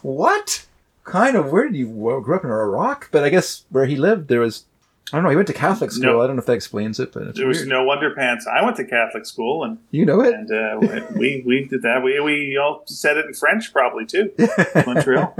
what 0.01 0.65
kind 1.03 1.35
of 1.35 1.51
where 1.51 1.67
did 1.67 1.75
you 1.75 1.89
well, 1.89 2.21
grew 2.21 2.35
up 2.35 2.43
in 2.43 2.49
a 2.49 2.55
rock 2.65 3.09
but 3.11 3.23
I 3.23 3.29
guess 3.29 3.65
where 3.69 3.85
he 3.85 3.95
lived 3.95 4.27
there 4.27 4.39
was 4.41 4.65
I 5.11 5.17
don't 5.17 5.23
know 5.25 5.29
he 5.31 5.35
went 5.35 5.47
to 5.47 5.53
Catholic 5.53 5.91
school 5.91 6.13
No. 6.13 6.21
I 6.21 6.27
don't 6.27 6.37
know 6.37 6.41
if 6.41 6.45
that 6.45 6.53
explains 6.53 6.99
it 6.99 7.11
but 7.11 7.23
it's 7.23 7.37
There 7.37 7.47
was 7.47 7.57
weird. 7.65 7.69
no 7.69 7.85
underpants. 7.87 8.47
I 8.47 8.63
went 8.63 8.77
to 8.77 8.85
Catholic 8.85 9.25
school, 9.25 9.63
and 9.65 9.77
you 9.89 10.05
know 10.05 10.21
it 10.21 10.33
and 10.33 10.49
uh, 10.51 11.03
we 11.17 11.43
we 11.45 11.65
did 11.65 11.81
that. 11.81 12.01
We 12.01 12.19
we 12.21 12.55
all 12.57 12.83
said 12.85 13.17
it 13.17 13.25
in 13.25 13.33
French, 13.33 13.73
probably 13.73 14.05
too. 14.05 14.31
Montreal. 14.85 15.33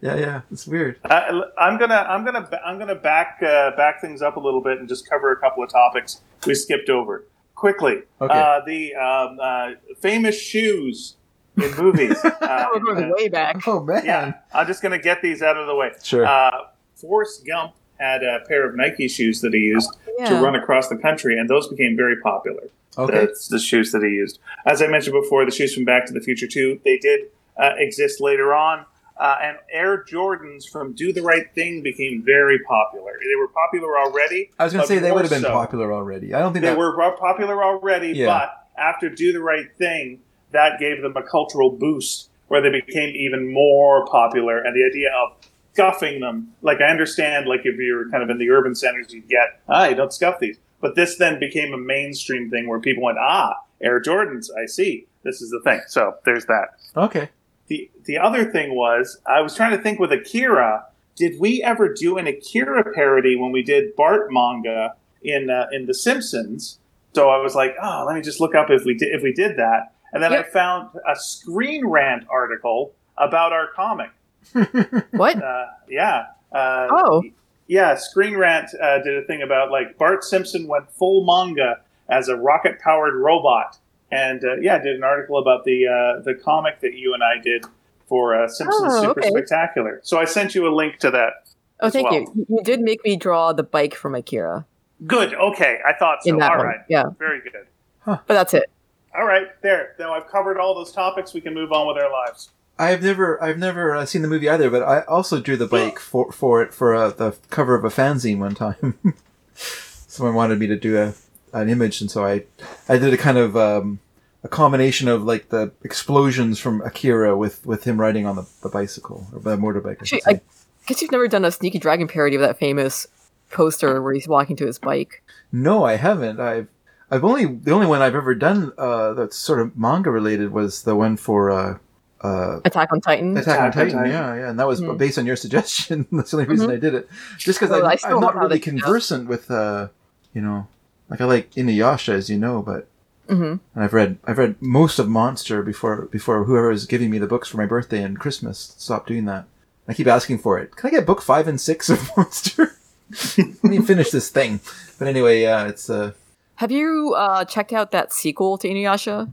yeah 0.00 0.14
yeah 0.16 0.40
it's 0.52 0.66
weird 0.66 1.00
Uh, 1.04 1.40
I'm 1.58 1.76
gonna 1.78 2.06
I'm 2.08 2.24
gonna 2.24 2.48
I'm 2.64 2.78
gonna 2.78 2.94
back 2.94 3.40
uh, 3.42 3.72
back 3.76 4.00
things 4.00 4.22
up 4.22 4.36
a 4.36 4.40
little 4.40 4.60
bit 4.60 4.78
and 4.78 4.88
just 4.88 5.08
cover 5.08 5.32
a 5.32 5.36
couple 5.40 5.64
of 5.64 5.70
topics 5.70 6.20
we 6.46 6.54
skipped 6.54 6.88
over 6.88 7.24
quickly. 7.56 8.02
Okay. 8.20 8.32
Uh, 8.32 8.60
the 8.64 8.94
um, 8.94 9.38
uh, 9.40 9.70
famous 10.00 10.40
shoes 10.40 11.16
in 11.62 11.76
movies. 11.76 12.16
Uh, 12.50 12.66
we're 12.74 12.80
going 12.94 13.04
uh, 13.04 13.14
way 13.16 13.28
back. 13.28 13.56
oh 13.68 13.80
man 13.82 14.04
yeah, 14.04 14.32
I'm 14.52 14.66
just 14.66 14.82
gonna 14.82 14.98
get 14.98 15.22
these 15.22 15.40
out 15.42 15.56
of 15.56 15.66
the 15.66 15.74
way. 15.74 15.92
Sure. 16.02 16.26
Uh, 16.26 16.66
Forrest 16.96 17.46
Gump 17.46 17.74
had 17.98 18.22
a 18.24 18.40
pair 18.48 18.68
of 18.68 18.74
Nike 18.76 19.08
shoes 19.08 19.40
that 19.42 19.52
he 19.54 19.60
used 19.60 19.94
Yeah. 20.18 20.30
to 20.30 20.34
run 20.42 20.54
across 20.56 20.88
the 20.88 20.96
country, 20.96 21.38
and 21.38 21.48
those 21.48 21.68
became 21.68 21.96
very 21.96 22.16
popular. 22.20 22.64
okay 22.98 23.12
That's 23.26 23.46
the 23.48 23.58
shoes 23.58 23.92
that 23.92 24.02
he 24.02 24.08
used. 24.10 24.38
As 24.66 24.82
I 24.82 24.86
mentioned 24.88 25.14
before, 25.14 25.44
the 25.44 25.50
shoes 25.50 25.74
from 25.74 25.84
Back 25.84 26.06
to 26.06 26.12
the 26.12 26.20
Future 26.20 26.46
2, 26.48 26.80
they 26.84 26.98
did 26.98 27.26
uh, 27.56 27.72
exist 27.76 28.20
later 28.20 28.52
on. 28.54 28.84
Uh, 29.18 29.36
and 29.42 29.58
Air 29.70 30.02
Jordans 30.02 30.66
from 30.68 30.92
Do 30.94 31.12
the 31.12 31.20
Right 31.22 31.52
Thing 31.54 31.82
became 31.82 32.22
very 32.22 32.58
popular. 32.60 33.12
They 33.22 33.36
were 33.36 33.48
popular 33.48 33.98
already. 33.98 34.50
I 34.58 34.64
was 34.64 34.72
going 34.72 34.82
to 34.82 34.88
say 34.88 34.98
they 34.98 35.12
would 35.12 35.22
have 35.22 35.30
been 35.30 35.42
so. 35.42 35.50
popular 35.52 35.92
already. 35.92 36.32
I 36.34 36.38
don't 36.40 36.52
think 36.54 36.62
They 36.64 36.70
that. 36.70 36.78
were 36.78 36.96
popular 37.18 37.62
already, 37.62 38.08
Yeah. 38.12 38.26
but 38.26 38.66
after 38.82 39.10
Do 39.10 39.32
the 39.34 39.40
Right 39.42 39.66
Thing, 39.76 40.20
that 40.52 40.78
gave 40.78 41.02
them 41.02 41.16
a 41.16 41.22
cultural 41.22 41.70
boost 41.70 42.30
where 42.48 42.60
they 42.60 42.70
became 42.70 43.14
even 43.14 43.52
more 43.52 44.04
popular. 44.06 44.58
And 44.58 44.74
the 44.74 44.84
idea 44.84 45.10
of 45.14 45.36
scuffing 45.72 46.20
them, 46.20 46.52
like 46.62 46.80
I 46.80 46.90
understand, 46.90 47.46
like 47.46 47.60
if 47.64 47.76
you're 47.76 48.08
kind 48.10 48.22
of 48.22 48.30
in 48.30 48.38
the 48.38 48.50
urban 48.50 48.74
centers, 48.74 49.12
you'd 49.12 49.28
get, 49.28 49.60
ah, 49.68 49.86
you 49.86 49.94
don't 49.94 50.12
scuff 50.12 50.40
these. 50.40 50.58
But 50.80 50.96
this 50.96 51.16
then 51.16 51.38
became 51.38 51.72
a 51.72 51.78
mainstream 51.78 52.50
thing 52.50 52.68
where 52.68 52.80
people 52.80 53.04
went, 53.04 53.18
ah, 53.18 53.54
Air 53.80 54.00
Jordans, 54.00 54.48
I 54.56 54.66
see. 54.66 55.06
This 55.22 55.40
is 55.40 55.50
the 55.50 55.60
thing. 55.60 55.80
So 55.86 56.16
there's 56.24 56.46
that. 56.46 56.68
okay. 56.96 57.28
The 57.68 57.88
the 58.04 58.18
other 58.18 58.50
thing 58.50 58.74
was 58.74 59.20
I 59.26 59.40
was 59.42 59.54
trying 59.54 59.70
to 59.76 59.82
think 59.82 60.00
with 60.00 60.10
Akira. 60.10 60.86
Did 61.14 61.38
we 61.38 61.62
ever 61.62 61.92
do 61.92 62.18
an 62.18 62.26
Akira 62.26 62.82
parody 62.92 63.36
when 63.36 63.52
we 63.52 63.62
did 63.62 63.94
Bart 63.94 64.32
manga 64.32 64.94
in 65.22 65.50
uh, 65.50 65.66
in 65.70 65.86
The 65.86 65.94
Simpsons? 65.94 66.80
So 67.14 67.28
I 67.28 67.38
was 67.38 67.54
like, 67.54 67.76
oh, 67.80 68.04
let 68.06 68.16
me 68.16 68.22
just 68.22 68.40
look 68.40 68.56
up 68.56 68.70
if 68.70 68.84
we 68.84 68.94
did 68.94 69.14
if 69.14 69.22
we 69.22 69.32
did 69.32 69.56
that, 69.56 69.92
and 70.12 70.22
then 70.22 70.32
I 70.32 70.42
found 70.42 70.90
a 71.08 71.16
Screen 71.16 71.86
Rant 71.86 72.24
article 72.30 72.92
about 73.16 73.52
our 73.52 73.68
comic. 73.74 74.10
What? 75.12 75.42
Uh, 75.42 75.66
yeah. 75.88 76.26
Uh, 76.52 76.88
Oh. 76.90 77.22
Yeah, 77.66 77.94
Screen 77.94 78.36
Rant 78.36 78.70
uh, 78.82 78.98
did 79.02 79.16
a 79.22 79.24
thing 79.26 79.42
about 79.42 79.70
like 79.70 79.96
Bart 79.96 80.24
Simpson 80.24 80.66
went 80.66 80.90
full 80.90 81.24
manga 81.24 81.80
as 82.08 82.28
a 82.28 82.34
rocket 82.36 82.80
powered 82.80 83.14
robot, 83.14 83.78
and 84.10 84.42
uh, 84.44 84.56
yeah, 84.60 84.78
did 84.78 84.96
an 84.96 85.04
article 85.04 85.38
about 85.38 85.64
the 85.64 85.86
uh, 85.86 86.20
the 86.22 86.34
comic 86.34 86.80
that 86.80 86.94
you 86.94 87.14
and 87.14 87.22
I 87.22 87.40
did 87.40 87.64
for 88.08 88.34
uh, 88.34 88.48
Simpsons 88.48 88.92
Oh, 88.92 89.02
Super 89.02 89.20
okay. 89.20 89.28
Spectacular. 89.28 90.00
So 90.02 90.18
I 90.18 90.24
sent 90.24 90.56
you 90.56 90.66
a 90.66 90.74
link 90.74 90.98
to 90.98 91.12
that. 91.12 91.48
Oh, 91.78 91.90
thank 91.90 92.10
well. 92.10 92.20
you. 92.20 92.46
You 92.48 92.60
did 92.64 92.80
make 92.80 93.04
me 93.04 93.14
draw 93.16 93.52
the 93.52 93.62
bike 93.62 93.94
from 93.94 94.16
Akira 94.16 94.66
Good. 95.06 95.32
Okay, 95.32 95.78
I 95.86 95.92
thought 95.96 96.24
so. 96.24 96.30
in 96.30 96.38
that 96.38 96.50
All 96.50 96.58
one. 96.58 96.66
right. 96.66 96.80
Yeah, 96.88 97.04
Very 97.20 97.40
good. 97.40 97.66
but 98.04 98.26
that's 98.26 98.52
it. 98.52 98.68
All 99.16 99.26
right, 99.26 99.48
there. 99.62 99.94
Now 99.98 100.12
I've 100.14 100.28
covered 100.28 100.58
all 100.58 100.74
those 100.74 100.92
topics. 100.92 101.34
We 101.34 101.40
can 101.40 101.54
move 101.54 101.72
on 101.72 101.86
with 101.86 101.96
our 101.96 102.10
lives. 102.10 102.50
I've 102.78 103.02
never, 103.02 103.42
I've 103.42 103.58
never 103.58 103.94
uh, 103.94 104.06
seen 104.06 104.22
the 104.22 104.28
movie 104.28 104.48
either, 104.48 104.70
but 104.70 104.82
I 104.82 105.00
also 105.02 105.40
drew 105.40 105.56
the 105.56 105.66
bike 105.66 105.98
for 106.00 106.32
for 106.32 106.62
it 106.62 106.72
for 106.72 106.94
uh, 106.94 107.10
the 107.10 107.36
cover 107.50 107.74
of 107.74 107.84
a 107.84 107.88
fanzine 107.88 108.38
one 108.38 108.54
time. 108.54 108.98
Someone 109.54 110.34
wanted 110.34 110.58
me 110.58 110.66
to 110.68 110.76
do 110.76 110.96
a 110.98 111.14
an 111.52 111.68
image, 111.68 112.00
and 112.00 112.10
so 112.10 112.24
I, 112.24 112.44
I 112.88 112.96
did 112.98 113.12
a 113.12 113.16
kind 113.16 113.36
of 113.36 113.56
um, 113.56 113.98
a 114.44 114.48
combination 114.48 115.08
of 115.08 115.24
like 115.24 115.48
the 115.48 115.72
explosions 115.82 116.58
from 116.58 116.80
Akira 116.82 117.36
with 117.36 117.64
with 117.66 117.84
him 117.84 118.00
riding 118.00 118.26
on 118.26 118.36
the, 118.36 118.48
the 118.62 118.68
bicycle 118.68 119.26
or 119.32 119.40
the 119.40 119.56
motorbike. 119.56 119.98
I 119.98 120.00
Actually, 120.00 120.22
I 120.26 120.32
say. 120.34 120.40
guess 120.86 121.02
you've 121.02 121.12
never 121.12 121.28
done 121.28 121.44
a 121.44 121.50
Sneaky 121.50 121.78
Dragon 121.78 122.08
parody 122.08 122.36
of 122.36 122.42
that 122.42 122.58
famous 122.58 123.06
poster 123.50 124.00
where 124.00 124.14
he's 124.14 124.28
walking 124.28 124.56
to 124.56 124.66
his 124.66 124.78
bike. 124.78 125.22
No, 125.52 125.84
I 125.84 125.96
haven't. 125.96 126.40
I've 126.40 126.68
I've 127.10 127.24
only 127.24 127.46
the 127.46 127.72
only 127.72 127.86
one 127.86 128.02
I've 128.02 128.14
ever 128.14 128.34
done 128.34 128.72
uh, 128.78 129.14
that's 129.14 129.36
sort 129.36 129.60
of 129.60 129.76
manga 129.76 130.10
related 130.10 130.52
was 130.52 130.82
the 130.82 130.94
one 130.94 131.16
for 131.16 131.50
uh, 131.50 131.78
uh, 132.22 132.60
Attack 132.64 132.92
on 132.92 133.00
Titan. 133.00 133.36
Attack 133.36 133.58
on 133.60 133.66
Attack 133.66 133.66
on 133.66 133.72
Titan. 133.72 133.96
Titan. 133.98 134.12
Yeah, 134.12 134.34
yeah, 134.36 134.50
and 134.50 134.58
that 134.60 134.66
was 134.68 134.80
Mhm. 134.80 134.98
based 134.98 135.18
on 135.18 135.26
your 135.26 135.36
suggestion. 135.44 136.06
that's 136.12 136.30
the 136.30 136.36
only 136.38 136.48
reason 136.48 136.68
Mhm. 136.68 136.74
I 136.74 136.76
did 136.76 136.94
it. 136.94 137.08
Just 137.38 137.58
because 137.58 137.70
Well, 137.70 137.86
I 137.86 137.96
I'm, 138.04 138.14
I'm 138.14 138.20
not 138.20 138.36
really 138.36 138.58
to 138.60 138.64
do 138.64 138.70
conversant 138.78 139.28
with, 139.28 139.50
uh, 139.50 139.88
you 140.34 140.40
know, 140.42 140.68
like 141.08 141.20
I 141.20 141.24
like 141.24 141.50
Inuyasha, 141.52 142.12
as 142.14 142.30
you 142.30 142.38
know, 142.38 142.62
but 142.62 142.86
hmm 143.28 143.54
and 143.74 143.84
I've 143.84 143.92
read 143.92 144.18
I've 144.24 144.38
read 144.38 144.56
most 144.60 144.98
of 144.98 145.08
Monster 145.08 145.62
before 145.62 146.02
before 146.10 146.44
whoever 146.44 146.68
was 146.68 146.84
giving 146.86 147.10
me 147.10 147.18
the 147.18 147.26
books 147.28 147.48
for 147.48 147.56
my 147.58 147.66
birthday 147.66 148.02
and 148.02 148.18
Christmas 148.18 148.74
stopped 148.76 149.08
doing 149.08 149.24
that. 149.26 149.44
I 149.88 149.94
keep 149.94 150.06
asking 150.06 150.38
for 150.38 150.58
it. 150.58 150.76
Can 150.76 150.88
I 150.88 150.90
get 150.90 151.06
book 151.06 151.22
five 151.22 151.48
and 151.48 151.60
six 151.60 151.88
of 151.90 152.10
Monster? 152.16 152.76
Let 153.38 153.64
me 153.64 153.78
finish 153.80 154.10
this 154.10 154.28
thing. 154.30 154.60
But 154.98 155.08
anyway, 155.08 155.42
yeah, 155.42 155.66
it's 155.66 155.88
uh, 155.90 156.12
Have 156.60 156.70
you 156.70 157.14
uh, 157.16 157.46
checked 157.46 157.72
out 157.72 157.90
that 157.92 158.12
sequel 158.12 158.58
to 158.58 158.68
Inuyasha? 158.68 159.30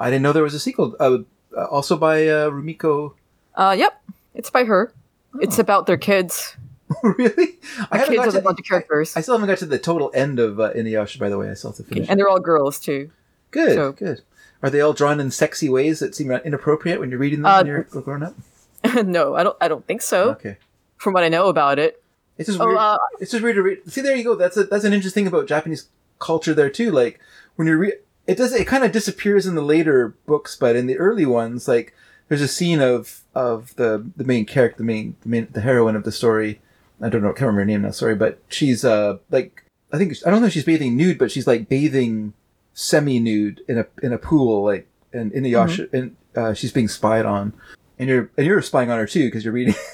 I 0.00 0.10
didn't 0.10 0.22
know 0.22 0.32
there 0.32 0.42
was 0.42 0.54
a 0.54 0.58
sequel. 0.58 0.96
Uh, 0.98 1.18
uh, 1.56 1.66
also 1.66 1.96
by 1.96 2.26
uh, 2.26 2.50
Rumiko. 2.50 3.14
Uh, 3.54 3.76
yep, 3.78 4.02
it's 4.34 4.50
by 4.50 4.64
her. 4.64 4.92
Oh. 5.32 5.38
It's 5.40 5.60
about 5.60 5.86
their 5.86 5.96
kids. 5.96 6.56
really? 7.04 7.60
I 7.92 7.98
haven't 7.98 8.14
kids 8.14 8.16
got 8.16 8.26
with 8.26 8.34
to 8.34 8.40
a 8.40 8.42
bunch 8.42 8.58
of 8.58 8.64
characters, 8.64 9.16
I 9.16 9.20
still 9.20 9.34
haven't 9.34 9.50
got 9.50 9.58
to 9.58 9.66
the 9.66 9.78
total 9.78 10.10
end 10.14 10.40
of 10.40 10.58
uh, 10.58 10.72
Inuyasha. 10.72 11.20
By 11.20 11.28
the 11.28 11.38
way, 11.38 11.48
I 11.48 11.54
still 11.54 11.70
have 11.70 11.76
to 11.76 11.84
finish. 11.84 12.08
and 12.10 12.18
they're 12.18 12.28
all 12.28 12.40
girls 12.40 12.80
too. 12.80 13.12
Good, 13.52 13.74
so- 13.76 13.92
good. 13.92 14.22
Are 14.60 14.68
they 14.70 14.80
all 14.80 14.94
drawn 14.94 15.20
in 15.20 15.30
sexy 15.30 15.68
ways 15.68 16.00
that 16.00 16.16
seem 16.16 16.32
inappropriate 16.32 16.98
when 16.98 17.08
you're 17.08 17.20
reading 17.20 17.42
them 17.42 17.52
Uh, 17.52 17.58
when 17.58 17.66
you're 17.68 17.82
grown 17.84 18.24
up? 18.24 18.34
no, 19.04 19.36
I 19.36 19.44
don't. 19.44 19.56
I 19.60 19.68
don't 19.68 19.86
think 19.86 20.02
so. 20.02 20.30
Okay. 20.30 20.56
From 20.96 21.12
what 21.12 21.22
I 21.22 21.28
know 21.28 21.46
about 21.46 21.78
it. 21.78 22.02
It's 22.36 22.48
just 22.48 22.60
Oh, 22.60 22.66
weird. 22.66 22.78
uh, 22.78 22.98
it's 23.20 23.30
just 23.30 23.44
weird 23.44 23.54
to 23.54 23.62
read. 23.62 23.78
See, 23.92 24.00
there 24.00 24.16
you 24.16 24.24
go. 24.24 24.34
That's 24.34 24.56
a, 24.56 24.64
that's 24.64 24.82
an 24.82 24.92
interesting 24.92 25.22
thing 25.24 25.28
about 25.32 25.46
Japanese 25.46 25.86
culture 26.24 26.54
there 26.54 26.70
too. 26.70 26.90
Like 26.90 27.20
when 27.56 27.68
you 27.68 27.76
read, 27.76 27.94
it 28.26 28.36
does 28.36 28.52
it 28.52 28.66
kind 28.66 28.84
of 28.84 28.92
disappears 28.92 29.46
in 29.46 29.54
the 29.54 29.62
later 29.62 30.16
books, 30.26 30.56
but 30.56 30.74
in 30.76 30.86
the 30.86 30.98
early 30.98 31.26
ones, 31.26 31.68
like 31.68 31.94
there's 32.28 32.40
a 32.40 32.48
scene 32.48 32.80
of 32.80 33.22
of 33.34 33.76
the 33.76 34.04
the 34.16 34.24
main 34.24 34.46
character, 34.46 34.78
the 34.78 34.84
main 34.84 35.16
the 35.22 35.28
main 35.28 35.48
the 35.52 35.60
heroine 35.60 35.96
of 35.96 36.04
the 36.04 36.12
story. 36.12 36.60
I 37.00 37.08
don't 37.08 37.22
know, 37.22 37.28
I 37.28 37.32
can't 37.32 37.42
remember 37.42 37.60
her 37.60 37.66
name 37.66 37.82
now. 37.82 37.90
Sorry, 37.90 38.14
but 38.14 38.40
she's 38.48 38.84
uh 38.84 39.18
like 39.30 39.64
I 39.92 39.98
think 39.98 40.14
I 40.26 40.30
don't 40.30 40.40
know 40.40 40.46
if 40.46 40.52
she's 40.52 40.64
bathing 40.64 40.96
nude, 40.96 41.18
but 41.18 41.30
she's 41.30 41.46
like 41.46 41.68
bathing 41.68 42.32
semi 42.72 43.18
nude 43.18 43.60
in 43.68 43.78
a 43.78 43.86
in 44.02 44.12
a 44.12 44.18
pool, 44.18 44.64
like 44.64 44.88
and 45.12 45.30
Inuyasha, 45.32 45.92
and 45.92 46.16
uh, 46.34 46.54
she's 46.54 46.72
being 46.72 46.88
spied 46.88 47.26
on, 47.26 47.52
and 47.98 48.08
you're 48.08 48.30
and 48.36 48.46
you're 48.46 48.60
spying 48.62 48.90
on 48.90 48.98
her 48.98 49.06
too 49.06 49.26
because 49.26 49.44
you're 49.44 49.54
reading. 49.54 49.74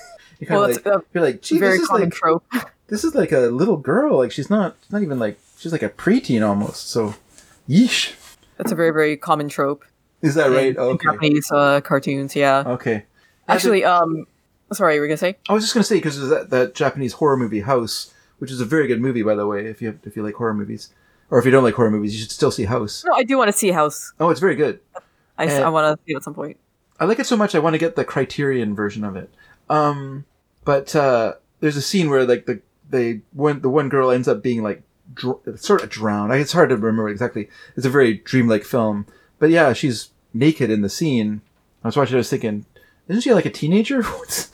You're 0.40 0.58
Well, 0.58 0.70
like 0.70 0.86
a 0.86 1.02
you're 1.12 1.22
like, 1.22 1.44
very 1.44 1.72
this 1.72 1.82
is 1.82 1.88
common 1.88 2.04
like 2.04 2.14
trope. 2.14 2.44
This 2.90 3.04
is 3.04 3.14
like 3.14 3.32
a 3.32 3.40
little 3.48 3.76
girl. 3.76 4.18
Like 4.18 4.32
she's 4.32 4.50
not 4.50 4.76
not 4.90 5.02
even 5.02 5.18
like 5.18 5.38
she's 5.58 5.72
like 5.72 5.82
a 5.82 5.88
preteen 5.88 6.46
almost. 6.46 6.90
So, 6.90 7.14
yeesh. 7.68 8.14
That's 8.58 8.72
a 8.72 8.74
very 8.74 8.90
very 8.90 9.16
common 9.16 9.48
trope. 9.48 9.84
Is 10.22 10.34
that 10.34 10.48
in- 10.48 10.52
right? 10.52 10.76
Okay. 10.76 11.04
Japanese 11.06 11.50
uh, 11.50 11.80
cartoons, 11.80 12.36
yeah. 12.36 12.62
Okay. 12.66 13.04
Actually, 13.48 13.84
um, 13.84 14.26
sorry, 14.72 14.94
you 14.96 15.00
were 15.00 15.06
gonna 15.06 15.16
say? 15.16 15.36
I 15.48 15.54
was 15.54 15.64
just 15.64 15.72
gonna 15.74 15.84
say 15.84 15.96
because 15.96 16.18
there's 16.18 16.28
that 16.30 16.50
that 16.50 16.74
Japanese 16.74 17.14
horror 17.14 17.36
movie 17.36 17.60
House, 17.60 18.12
which 18.38 18.50
is 18.50 18.60
a 18.60 18.64
very 18.66 18.86
good 18.86 19.00
movie 19.00 19.22
by 19.22 19.34
the 19.34 19.46
way. 19.46 19.66
If 19.66 19.80
you 19.80 19.98
if 20.04 20.14
you 20.16 20.22
like 20.22 20.34
horror 20.34 20.54
movies, 20.54 20.90
or 21.30 21.38
if 21.38 21.44
you 21.44 21.50
don't 21.50 21.64
like 21.64 21.74
horror 21.74 21.90
movies, 21.90 22.14
you 22.14 22.20
should 22.20 22.30
still 22.30 22.50
see 22.50 22.64
House. 22.64 23.02
No, 23.06 23.14
I 23.14 23.22
do 23.24 23.38
want 23.38 23.48
to 23.50 23.56
see 23.56 23.70
House. 23.70 24.12
Oh, 24.20 24.28
it's 24.30 24.40
very 24.40 24.56
good. 24.56 24.80
I, 25.38 25.46
Uh, 25.46 25.66
I 25.66 25.68
want 25.70 25.98
to 25.98 26.04
see 26.04 26.12
it 26.12 26.16
at 26.16 26.22
some 26.24 26.34
point. 26.34 26.58
I 26.98 27.06
like 27.06 27.18
it 27.18 27.26
so 27.26 27.36
much 27.36 27.54
I 27.54 27.60
want 27.60 27.72
to 27.72 27.78
get 27.78 27.96
the 27.96 28.04
Criterion 28.04 28.74
version 28.74 29.04
of 29.04 29.16
it. 29.16 29.30
Um, 29.70 30.26
but 30.66 30.94
uh, 30.94 31.34
there's 31.60 31.76
a 31.78 31.82
scene 31.82 32.10
where 32.10 32.26
like 32.26 32.44
the 32.44 32.60
they 32.90 33.20
one 33.32 33.60
the 33.62 33.68
one 33.70 33.88
girl 33.88 34.10
ends 34.10 34.28
up 34.28 34.42
being 34.42 34.62
like 34.62 34.82
dr- 35.14 35.40
sort 35.60 35.82
of 35.82 35.88
drowned. 35.90 36.32
I, 36.32 36.36
it's 36.36 36.52
hard 36.52 36.68
to 36.70 36.76
remember 36.76 37.08
exactly. 37.08 37.48
It's 37.76 37.86
a 37.86 37.90
very 37.90 38.14
dreamlike 38.14 38.64
film, 38.64 39.06
but 39.38 39.50
yeah, 39.50 39.72
she's 39.72 40.10
naked 40.34 40.70
in 40.70 40.82
the 40.82 40.88
scene. 40.88 41.40
I 41.84 41.88
was 41.88 41.96
watching. 41.96 42.16
I 42.16 42.18
was 42.18 42.30
thinking, 42.30 42.66
isn't 43.08 43.22
she 43.22 43.32
like 43.32 43.46
a 43.46 43.50
teenager? 43.50 44.02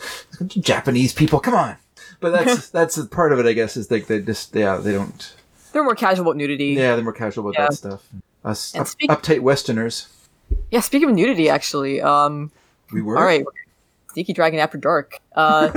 Japanese 0.47 1.13
people, 1.13 1.41
come 1.41 1.55
on! 1.55 1.77
But 2.21 2.31
that's 2.31 2.69
that's 2.71 2.97
a 2.99 3.07
part 3.07 3.33
of 3.33 3.39
it, 3.39 3.47
I 3.47 3.53
guess. 3.53 3.77
Is 3.77 3.91
like 3.91 4.07
they 4.07 4.21
just 4.21 4.55
yeah 4.55 4.77
they 4.77 4.93
don't 4.93 5.35
They're 5.73 5.85
more 5.85 5.95
casual 5.95 6.23
about 6.27 6.37
nudity. 6.37 6.69
yeah 6.75 6.95
they're 6.95 7.05
more 7.05 7.13
casual 7.13 7.45
about 7.49 7.59
Yeah. 7.59 7.67
that 7.69 7.75
stuff. 7.75 8.09
Us 8.45 8.75
up, 8.77 8.87
speak- 8.87 9.11
uptight 9.11 9.41
Westerners. 9.41 10.09
Yeah, 10.71 10.81
speaking 10.81 11.09
of 11.09 11.15
nudity, 11.17 11.49
actually, 11.49 12.01
um, 12.01 12.53
We 12.93 13.03
were 13.03 13.19
all 13.19 13.25
right, 13.25 13.45
Sneaky 14.13 14.33
Dragon 14.33 14.61
After 14.61 14.79
Dark. 14.79 15.19
Uh, 15.35 15.71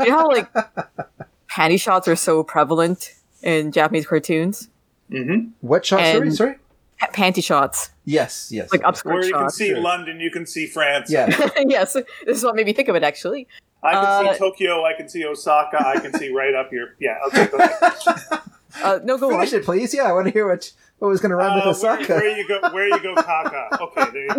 you 0.00 0.10
know 0.10 0.26
like 0.28 0.48
panty 1.54 1.80
shots 1.80 2.08
are 2.08 2.16
so 2.16 2.42
prevalent 2.42 3.14
in 3.42 3.72
Japanese 3.72 4.06
cartoons? 4.06 4.68
hmm 5.10 5.48
What 5.60 5.84
shots? 5.86 6.02
Sorry, 6.12 6.26
And- 6.28 6.34
sorry. 6.36 6.54
Pa- 7.00 7.08
panty 7.12 7.42
shots, 7.42 7.90
Yes, 8.04 8.50
yes. 8.52 8.70
like 8.70 8.82
yes. 8.82 9.02
upskirt 9.02 9.14
Where 9.14 9.24
you 9.24 9.32
can 9.34 9.50
see 9.50 9.68
sure. 9.70 9.80
London, 9.80 10.20
you 10.20 10.30
can 10.30 10.46
see 10.46 10.66
France. 10.68 11.10
Yeah. 11.10 11.26
yes, 11.66 11.94
this 11.94 12.38
is 12.38 12.44
what 12.44 12.54
made 12.54 12.66
me 12.66 12.72
think 12.72 12.88
of 12.88 12.94
it. 12.94 13.02
Actually, 13.02 13.48
I 13.82 13.92
can 13.94 14.04
Uh, 14.04 14.32
see 14.32 14.38
Tokyo. 14.38 14.84
I 14.84 14.92
can 14.94 15.08
see 15.08 15.24
Osaka. 15.26 15.84
I 15.84 15.98
can 15.98 16.14
see 16.14 16.30
right 16.32 16.54
up 16.54 16.70
here. 16.70 16.94
Yeah. 17.00 17.16
Okay. 17.26 17.46
Go 17.48 17.56
ahead. 17.58 17.82
uh, 18.84 19.00
no, 19.02 19.18
go 19.18 19.26
on. 19.26 19.38
Finish 19.40 19.52
it, 19.54 19.64
please. 19.64 19.92
Yeah, 19.92 20.04
I 20.04 20.12
want 20.12 20.26
to 20.28 20.32
hear 20.32 20.48
what 20.48 20.70
what 21.00 21.08
was 21.08 21.20
going 21.20 21.30
to 21.30 21.36
rhyme 21.36 21.58
Uh, 21.60 21.66
with 21.68 21.82
where, 21.82 21.92
Osaka. 21.98 22.14
where 22.14 22.38
you 22.38 22.46
go? 22.46 22.60
Where 22.72 22.86
you 22.88 23.02
go? 23.02 23.14
Kaka. 23.16 23.82
Okay. 23.82 24.04
There 24.12 24.24
you 24.24 24.34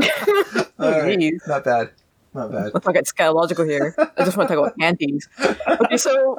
go. 0.54 0.66
All 0.80 1.02
right. 1.02 1.34
Not 1.48 1.64
bad. 1.66 1.90
Not 2.36 2.52
bad. 2.56 2.72
Let's 2.74 2.86
not 2.86 2.94
get 2.94 3.06
scatological 3.06 3.66
here. 3.68 3.95
I 3.98 4.24
just 4.26 4.38
want 4.38 4.49
to 4.49 4.56
talk 4.56 4.66
about 4.66 4.78
panties. 4.78 5.28
Okay, 5.40 5.98
so 5.98 6.38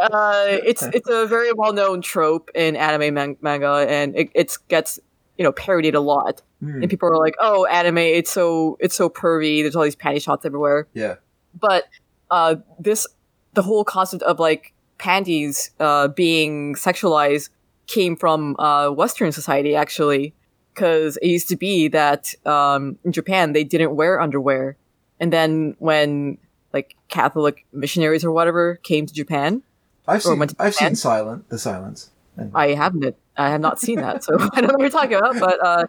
uh, 0.00 0.44
it's 0.64 0.82
it's 0.82 1.08
a 1.08 1.26
very 1.26 1.52
well 1.52 1.72
known 1.72 2.02
trope 2.02 2.50
in 2.54 2.76
anime 2.76 3.14
man- 3.14 3.36
manga, 3.40 3.86
and 3.88 4.14
it 4.16 4.30
it's 4.34 4.56
gets 4.58 4.98
you 5.38 5.42
know 5.44 5.52
parodied 5.52 5.94
a 5.94 6.00
lot. 6.00 6.42
Hmm, 6.60 6.82
And 6.82 6.90
people 6.90 7.08
are 7.08 7.18
like, 7.18 7.34
"Oh, 7.40 7.64
anime, 7.66 7.98
it's 7.98 8.30
so 8.30 8.76
it's 8.80 8.94
so 8.94 9.08
pervy. 9.08 9.62
There's 9.62 9.74
all 9.74 9.84
these 9.84 9.96
panty 9.96 10.22
shots 10.22 10.44
everywhere." 10.44 10.86
yeah. 10.94 11.16
But 11.58 11.84
uh, 12.30 12.56
this 12.78 13.06
the 13.54 13.62
whole 13.62 13.84
concept 13.84 14.22
of 14.22 14.38
like 14.38 14.72
panties 14.98 15.70
uh, 15.80 16.08
being 16.08 16.74
sexualized 16.74 17.50
came 17.86 18.16
from 18.16 18.56
uh, 18.58 18.90
Western 18.90 19.32
society 19.32 19.74
actually, 19.74 20.32
because 20.72 21.16
it 21.18 21.26
used 21.28 21.48
to 21.48 21.56
be 21.56 21.88
that 21.88 22.32
um, 22.46 22.96
in 23.04 23.12
Japan 23.12 23.52
they 23.52 23.64
didn't 23.64 23.96
wear 23.96 24.20
underwear, 24.20 24.76
and 25.22 25.32
then 25.32 25.76
when 25.78 26.36
like 26.74 26.96
Catholic 27.08 27.64
missionaries 27.72 28.24
or 28.24 28.32
whatever 28.32 28.76
came 28.82 29.06
to 29.06 29.14
Japan, 29.14 29.62
I've 30.06 30.22
seen 30.22 30.42
I've 30.58 30.74
seen 30.74 30.96
Silent 30.96 31.48
the 31.48 31.58
Silence. 31.58 32.10
I 32.54 32.68
haven't. 32.74 33.14
I 33.36 33.48
have 33.50 33.60
not 33.60 33.78
seen 33.80 34.00
that, 34.00 34.24
so 34.24 34.34
I 34.54 34.60
don't 34.60 34.68
know 34.72 34.74
what 34.76 34.80
you're 34.80 34.90
talking 34.90 35.14
about. 35.14 35.38
But 35.38 35.64
uh, 35.64 35.86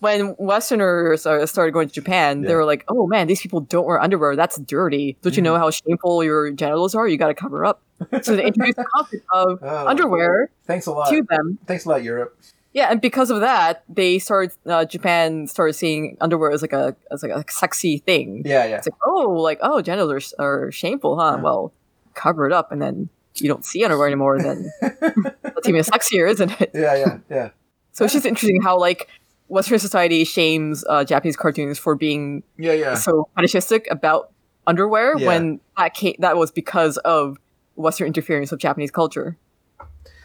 when 0.00 0.34
Westerners 0.38 1.22
started 1.22 1.72
going 1.72 1.88
to 1.88 1.94
Japan, 1.94 2.42
Yeah. 2.42 2.48
they 2.48 2.54
were 2.56 2.64
like, 2.64 2.84
"Oh 2.88 3.06
man, 3.06 3.26
these 3.26 3.40
people 3.40 3.60
don't 3.60 3.86
wear 3.86 4.00
underwear. 4.00 4.36
That's 4.36 4.58
dirty. 4.58 5.16
Don't 5.22 5.36
you 5.36 5.40
Mm. 5.42 5.44
know 5.44 5.56
how 5.58 5.70
shameful 5.70 6.22
your 6.24 6.50
genitals 6.52 6.94
are? 6.94 7.06
You 7.08 7.16
got 7.16 7.28
to 7.28 7.34
cover 7.34 7.64
up." 7.64 7.80
So 8.22 8.34
they 8.36 8.44
introduced 8.46 8.76
the 8.76 8.84
concept 8.94 9.24
of 9.32 9.58
Oh, 9.62 9.86
underwear 9.86 10.50
Thanks 10.66 10.86
a 10.86 10.92
lot. 10.92 11.08
to 11.10 11.22
them. 11.22 11.58
Thanks 11.66 11.84
a 11.86 11.88
lot, 11.90 12.02
Europe. 12.02 12.36
Yeah, 12.74 12.88
and 12.90 13.00
because 13.00 13.30
of 13.30 13.40
that, 13.40 13.84
they 13.88 14.18
started. 14.18 14.52
Uh, 14.66 14.84
Japan 14.84 15.46
started 15.46 15.74
seeing 15.74 16.16
underwear 16.20 16.50
as 16.50 16.60
like 16.60 16.72
a 16.72 16.96
as 17.12 17.22
like 17.22 17.30
a 17.30 17.44
sexy 17.50 17.98
thing. 17.98 18.42
Yeah, 18.44 18.64
yeah. 18.66 18.76
It's 18.78 18.88
like, 18.88 18.98
oh, 19.06 19.30
like 19.30 19.60
oh, 19.62 19.80
genitals 19.80 20.34
are, 20.38 20.66
are 20.66 20.72
shameful, 20.72 21.16
huh? 21.16 21.34
Yeah. 21.36 21.42
Well, 21.42 21.72
cover 22.14 22.46
it 22.46 22.52
up, 22.52 22.72
and 22.72 22.82
then 22.82 23.08
you 23.36 23.48
don't 23.48 23.64
see 23.64 23.84
underwear 23.84 24.08
anymore. 24.08 24.38
Then 24.42 24.70
that's 24.80 25.68
even 25.68 25.82
sexier, 25.82 26.28
isn't 26.28 26.60
it? 26.60 26.72
Yeah, 26.74 26.96
yeah, 26.96 27.18
yeah. 27.30 27.50
So 27.92 28.04
it's 28.04 28.12
just 28.12 28.26
interesting 28.26 28.60
how 28.60 28.76
like 28.76 29.08
Western 29.46 29.78
society 29.78 30.24
shames 30.24 30.84
uh, 30.88 31.04
Japanese 31.04 31.36
cartoons 31.36 31.78
for 31.78 31.94
being 31.94 32.42
Yeah, 32.58 32.72
yeah. 32.72 32.94
so 32.94 33.28
fetishistic 33.36 33.86
about 33.88 34.32
underwear 34.66 35.16
Yeah. 35.16 35.28
when 35.28 35.60
that 35.76 35.94
came, 35.94 36.16
that 36.18 36.36
was 36.36 36.50
because 36.50 36.96
of 36.98 37.38
Western 37.76 38.08
interference 38.08 38.50
with 38.50 38.58
Japanese 38.58 38.90
culture. 38.90 39.36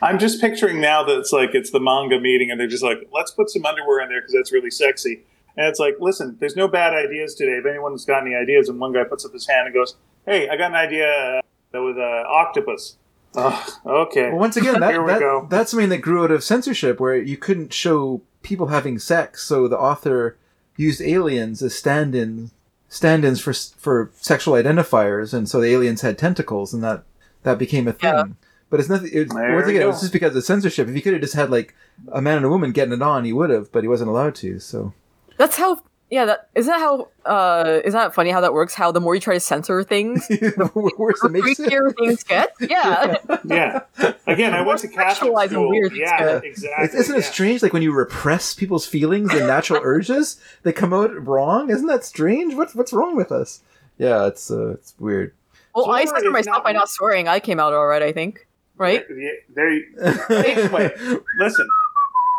I'm 0.02 0.20
just 0.20 0.40
picturing 0.40 0.80
now 0.80 1.04
that 1.04 1.18
it's 1.20 1.32
like 1.32 1.52
it's 1.54 1.72
the 1.72 1.80
manga 1.80 2.20
meeting, 2.20 2.52
and 2.52 2.60
they're 2.60 2.68
just 2.68 2.84
like, 2.84 3.08
let's 3.14 3.32
put 3.32 3.50
some 3.50 3.66
underwear 3.66 4.02
in 4.02 4.10
there 4.10 4.22
because 4.22 4.34
that's 4.34 4.52
really 4.52 4.72
sexy. 4.72 5.24
And 5.58 5.68
it's 5.68 5.80
like, 5.80 5.96
listen, 6.00 6.38
there's 6.40 6.56
no 6.56 6.68
bad 6.68 6.94
ideas 6.94 7.36
today. 7.36 7.54
If 7.54 7.66
anyone's 7.66 8.06
got 8.06 8.22
any 8.22 8.36
ideas, 8.36 8.70
and 8.70 8.80
one 8.80 8.94
guy 8.94 9.04
puts 9.04 9.26
up 9.26 9.34
his 9.34 9.48
hand 9.48 9.68
and 9.68 9.74
goes, 9.74 9.96
"Hey, 10.26 10.48
I 10.48 10.56
got 10.56 10.72
an 10.72 10.76
idea 10.78 11.42
uh, 11.76 11.82
with 11.82 11.98
uh, 11.98 12.24
octopus." 12.28 12.96
Oh, 13.36 13.80
okay. 13.86 14.30
Well, 14.30 14.40
once 14.40 14.58
again, 14.58 14.80
that, 14.80 14.92
Here 14.92 15.02
we 15.02 15.12
that 15.12 15.20
go. 15.20 15.48
that's 15.50 15.72
something 15.72 15.90
that 15.90 16.00
grew 16.00 16.24
out 16.24 16.32
of 16.32 16.44
censorship, 16.44 17.00
where 17.00 17.16
you 17.16 17.38
couldn't 17.38 17.74
show 17.74 18.22
people 18.42 18.68
having 18.68 19.00
sex, 19.00 19.44
so 19.44 19.68
the 19.68 19.78
author 19.78 20.38
used 20.78 21.02
aliens 21.02 21.62
as 21.62 21.76
stand-ins, 21.76 22.52
stand-ins 22.88 23.42
for 23.42 23.54
for 23.54 24.12
sexual 24.16 24.54
identifiers, 24.54 25.34
and 25.34 25.50
so 25.50 25.60
the 25.60 25.68
aliens 25.68 26.02
had 26.02 26.18
tentacles, 26.18 26.74
and 26.74 26.84
that 26.84 27.04
that 27.44 27.58
became 27.58 27.88
a 27.88 27.94
thing. 27.94 28.14
Yeah. 28.14 28.24
But 28.70 28.80
it's 28.80 28.90
nothing. 28.90 29.10
It, 29.12 29.30
once 29.34 29.68
again, 29.68 29.82
it 29.82 29.86
was 29.88 30.00
just 30.02 30.14
because 30.14 30.36
of 30.36 30.44
censorship. 30.44 30.88
If 30.88 30.94
he 30.96 31.02
could 31.02 31.14
have 31.14 31.22
just 31.22 31.34
had 31.34 31.50
like 31.50 31.76
a 32.12 32.22
man 32.22 32.38
and 32.38 32.46
a 32.46 32.50
woman 32.50 32.72
getting 32.72 32.94
it 32.94 33.02
on, 33.02 33.26
he 33.26 33.34
would 33.34 33.50
have, 33.50 33.72
but 33.72 33.84
he 33.84 33.88
wasn't 33.88 34.10
allowed 34.10 34.36
to. 34.36 34.60
So 34.60 34.94
That's 35.38 35.56
how 35.58 35.82
Yeah, 36.12 36.26
that 36.26 36.50
isn't 36.54 36.72
that 36.72 36.80
how 36.80 37.08
uh 37.26 37.80
isn't 37.84 37.98
that 38.00 38.14
funny 38.14 38.30
how 38.30 38.42
that 38.42 38.54
works? 38.54 38.76
How 38.76 38.92
the 38.92 39.00
more 39.00 39.16
you 39.16 39.22
try 39.22 39.34
to 39.34 39.40
censor 39.40 39.82
things, 39.84 40.28
the 40.28 40.70
worse 40.98 41.18
it 41.24 41.24
the 41.24 41.30
makes 41.30 41.60
it. 41.60 41.72
freakier 41.72 41.96
things 41.98 42.24
get. 42.24 42.54
Yeah. 42.62 43.16
Yeah. 43.44 43.82
Again, 44.28 44.54
I 44.54 44.62
went 44.62 44.80
to 44.82 44.88
Catholic 44.88 45.32
Sexualizing 45.34 45.50
school. 45.50 45.70
weird 45.70 45.96
yeah, 45.96 46.20
yeah. 46.20 46.40
exactly. 46.44 46.86
It's- 46.86 46.94
Isn't 46.96 47.16
it 47.18 47.24
strange? 47.24 47.64
Like 47.64 47.74
when 47.74 47.82
you 47.82 47.92
repress 47.92 48.54
people's 48.54 48.86
feelings 48.86 49.32
and 49.34 49.48
natural 49.48 49.82
urges, 49.84 50.40
they 50.62 50.74
come 50.74 50.94
out 50.94 51.10
wrong. 51.28 51.72
Isn't 51.72 51.88
that 51.88 52.04
strange? 52.06 52.54
What's 52.54 52.76
what's 52.76 52.94
wrong 52.94 53.16
with 53.16 53.32
us? 53.32 53.62
Yeah, 53.98 54.28
it's 54.28 54.52
uh, 54.52 54.70
it's 54.74 54.94
weird. 55.00 55.34
Well, 55.76 55.90
I 55.92 56.06
Swear 56.06 56.16
censored 56.18 56.34
myself 56.34 56.58
not- 56.58 56.64
by 56.64 56.72
not 56.72 56.90
swearing. 56.90 57.28
I 57.28 57.40
came 57.40 57.60
out 57.60 57.74
alright, 57.74 58.02
I 58.04 58.12
think. 58.12 58.46
Right? 58.80 59.06
There, 59.54 59.72
you, 59.72 59.86
Wait. 60.30 60.94
listen. 61.38 61.68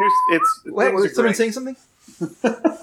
Here's 0.01 0.13
it's. 0.33 0.63
Wait, 0.67 0.93
was 0.95 1.15
someone 1.15 1.29
great. 1.33 1.37
saying 1.37 1.53
something? 1.53 1.77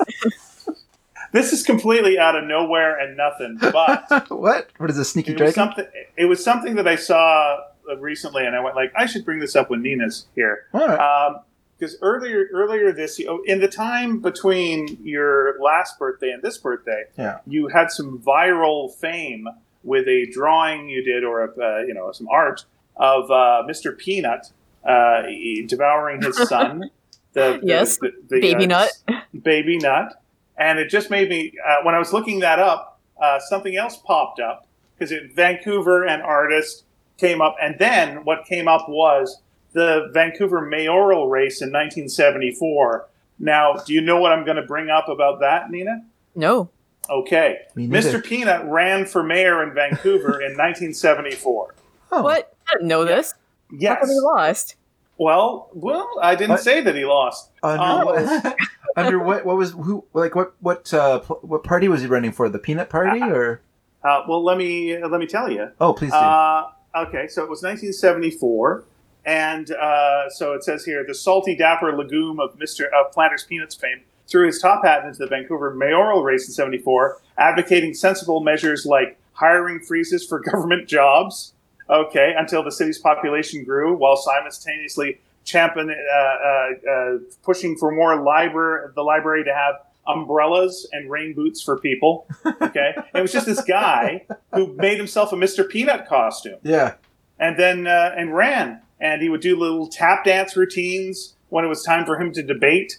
This 1.34 1.51
is 1.51 1.63
completely 1.63 2.17
out 2.17 2.38
of 2.38 2.45
nowhere 2.45 2.97
and 2.97 3.17
nothing, 3.17 3.57
but 3.59 4.09
what? 4.31 4.69
What 4.77 4.89
is 4.89 4.97
a 4.97 5.03
sneaky 5.03 5.31
it 5.31 5.39
was 5.41 5.53
dragon? 5.53 5.75
something. 5.75 5.85
It 6.15 6.25
was 6.25 6.41
something 6.43 6.75
that 6.75 6.88
I 6.88 6.95
saw 6.95 7.59
uh, 7.89 7.97
recently, 7.97 8.45
and 8.45 8.55
I 8.55 8.61
went 8.61 8.77
like, 8.77 8.93
I 8.95 9.05
should 9.07 9.25
bring 9.25 9.39
this 9.39 9.53
up 9.55 9.69
when 9.69 9.81
Nina's 9.81 10.25
here. 10.35 10.67
All 10.73 10.88
right. 10.88 11.35
because 11.77 11.97
earlier 12.01 12.47
earlier 12.53 12.93
this 12.93 13.19
year, 13.19 13.38
in 13.45 13.59
the 13.59 13.67
time 13.67 14.19
between 14.19 14.99
your 15.03 15.59
last 15.61 15.99
birthday 15.99 16.29
and 16.31 16.41
this 16.41 16.57
birthday, 16.57 17.03
Yeah. 17.17 17.39
you 17.45 17.67
had 17.67 17.91
some 17.91 18.19
viral 18.19 18.93
fame 18.95 19.49
with 19.84 20.07
a 20.07 20.27
drawing 20.31 20.88
you 20.88 21.03
did 21.03 21.25
or 21.25 21.43
a, 21.43 21.49
uh, 21.61 21.79
you 21.81 21.93
know 21.93 22.09
some 22.13 22.29
art 22.29 22.63
of 22.99 23.30
uh, 23.32 23.64
Mr. 23.69 23.98
Peanut 23.98 24.52
uh, 24.86 25.24
devouring 25.68 26.22
his 26.22 26.38
son. 26.49 26.90
The, 27.34 27.60
the- 27.61 27.68
Yes, 27.68 27.98
the- 27.98 28.14
the, 28.30 28.40
Baby 28.41 28.65
uh, 28.65 28.68
Nut. 28.68 28.91
baby 29.44 29.78
nut, 29.78 30.22
and 30.57 30.80
it 30.80 30.90
just 30.90 31.10
made 31.10 31.30
me 31.30 31.53
uh, 31.68 31.78
when 31.84 31.94
I 31.95 31.99
was 31.99 32.11
looking 32.14 32.40
that 32.40 32.60
up, 32.60 32.99
uh, 33.22 33.40
something 33.40 33.76
else 33.76 33.98
popped 33.98 34.40
up 34.40 34.68
because 34.98 35.14
Vancouver 35.36 36.03
and 36.06 36.22
artist 36.24 36.84
came 37.18 37.41
up, 37.41 37.56
and 37.61 37.76
then 37.80 38.24
what 38.26 38.45
came 38.45 38.68
up 38.68 38.88
was 38.90 39.40
the 39.74 40.10
Vancouver 40.14 40.61
mayoral 40.61 41.28
race 41.30 41.61
in 41.61 41.68
1974. 41.72 43.07
Now, 43.40 43.74
do 43.74 43.94
you 43.94 44.02
know 44.02 44.19
what 44.19 44.32
I'm 44.32 44.44
going 44.45 44.56
to 44.57 44.64
bring 44.64 44.90
up 44.90 45.07
about 45.10 45.40
that, 45.41 45.69
Nina? 45.69 46.03
No. 46.36 46.69
Okay, 47.10 47.60
Mr. 47.76 48.24
Peanut 48.24 48.65
ran 48.65 49.06
for 49.06 49.22
mayor 49.24 49.64
in 49.64 49.74
Vancouver 49.74 50.41
in 50.41 50.52
1974. 50.57 51.76
Oh. 52.11 52.21
What? 52.23 52.55
I 52.69 52.73
didn't 52.75 52.88
know 52.88 53.05
this. 53.05 53.31
How 53.34 53.77
Yes. 53.79 53.99
come 54.01 54.09
he 54.09 54.19
lost? 54.19 54.75
Well, 55.17 55.69
well, 55.73 56.07
I 56.21 56.35
didn't 56.35 56.51
What? 56.51 56.61
say 56.61 56.81
that 56.81 56.95
he 56.95 57.03
lost. 57.05 57.49
Under, 57.63 57.84
Oh. 57.84 58.05
what, 58.05 58.57
under 58.95 59.19
what? 59.19 59.45
What 59.45 59.57
was 59.57 59.71
who? 59.71 60.03
Like 60.13 60.35
what? 60.35 60.53
What? 60.59 60.93
Uh, 60.93 61.21
what 61.21 61.63
party 61.63 61.88
was 61.88 62.01
he 62.01 62.07
running 62.07 62.31
for? 62.31 62.47
The 62.49 62.59
Peanut 62.59 62.89
Party 62.89 63.21
or? 63.21 63.61
Uh, 64.03 64.21
well, 64.27 64.43
let 64.43 64.57
me 64.57 64.97
let 65.03 65.19
me 65.19 65.25
tell 65.25 65.51
you. 65.51 65.69
Oh, 65.81 65.93
please 65.93 66.11
do. 66.11 66.17
Uh, 66.17 66.67
okay, 66.95 67.27
so 67.27 67.43
it 67.43 67.49
was 67.49 67.61
1974, 67.63 68.84
and 69.25 69.71
uh, 69.71 70.29
so 70.29 70.53
it 70.53 70.63
says 70.63 70.85
here 70.85 71.03
the 71.05 71.15
salty, 71.15 71.55
dapper 71.55 71.95
legume 71.97 72.39
of 72.39 72.57
Mister 72.59 72.85
of 72.85 73.11
Planters 73.11 73.43
Peanuts 73.43 73.75
fame 73.75 74.01
threw 74.27 74.45
his 74.45 74.61
top 74.61 74.85
hat 74.85 75.03
into 75.05 75.17
the 75.19 75.27
Vancouver 75.27 75.73
mayoral 75.73 76.23
race 76.23 76.47
in 76.47 76.53
'74, 76.53 77.17
advocating 77.39 77.93
sensible 77.95 78.41
measures 78.41 78.85
like 78.85 79.17
hiring 79.34 79.79
freezes 79.79 80.25
for 80.25 80.39
government 80.51 80.88
jobs. 80.88 81.53
Okay, 81.89 82.34
until 82.38 82.64
the 82.64 82.72
city's 82.72 82.99
population 82.99 83.64
grew, 83.64 83.95
while 83.95 84.18
simultaneously 84.18 85.19
championing, 85.45 85.95
uh, 85.95 86.18
uh, 86.18 86.91
uh, 86.91 87.18
pushing 87.43 87.77
for 87.77 87.91
more 87.91 88.22
library, 88.22 88.89
the 88.95 89.01
library 89.01 89.43
to 89.45 89.53
have 89.53 89.76
umbrellas 90.05 90.88
and 90.91 91.09
rain 91.09 91.34
boots 91.34 91.61
for 91.61 91.77
people. 91.80 92.27
Okay, 92.61 92.95
it 93.14 93.22
was 93.22 93.31
just 93.31 93.45
this 93.45 93.64
guy 93.64 94.26
who 94.53 94.73
made 94.73 94.97
himself 94.97 95.31
a 95.31 95.35
Mr. 95.35 95.68
Peanut 95.68 96.07
costume 96.07 96.57
yeah. 96.64 96.95
and 97.39 97.57
then 97.57 97.88
uh, 97.88 98.14
and 98.18 98.35
ran 98.35 98.81
and 98.99 99.22
he 99.22 99.30
would 99.30 99.41
do 99.41 99.57
little 99.57 99.88
tap 99.88 100.26
dance 100.26 100.55
routines 100.57 101.35
when 101.49 101.64
it 101.64 101.68
was 101.68 101.84
time 101.84 102.05
for 102.05 102.19
him 102.19 102.31
to 102.34 102.43
debate 102.43 102.97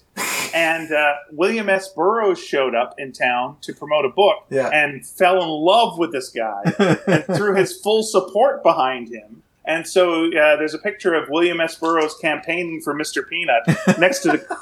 and 0.54 0.92
uh, 0.92 1.14
william 1.32 1.68
s 1.68 1.88
burroughs 1.88 2.38
showed 2.42 2.74
up 2.74 2.94
in 2.98 3.12
town 3.12 3.56
to 3.62 3.72
promote 3.72 4.04
a 4.04 4.08
book 4.08 4.44
Yeah. 4.50 4.68
and 4.68 5.06
fell 5.06 5.42
in 5.42 5.48
love 5.48 5.98
with 5.98 6.12
this 6.12 6.28
guy 6.30 6.62
and 7.06 7.24
threw 7.36 7.54
his 7.54 7.80
full 7.80 8.02
support 8.02 8.62
behind 8.62 9.08
him 9.08 9.42
and 9.64 9.86
so 9.86 10.26
uh, 10.26 10.56
there's 10.56 10.74
a 10.74 10.78
picture 10.78 11.14
of 11.14 11.28
william 11.28 11.60
s 11.60 11.76
burroughs 11.76 12.14
campaigning 12.20 12.80
for 12.80 12.94
mr 12.94 13.26
peanut 13.28 13.62
next 13.98 14.20
to 14.20 14.28
the 14.32 14.58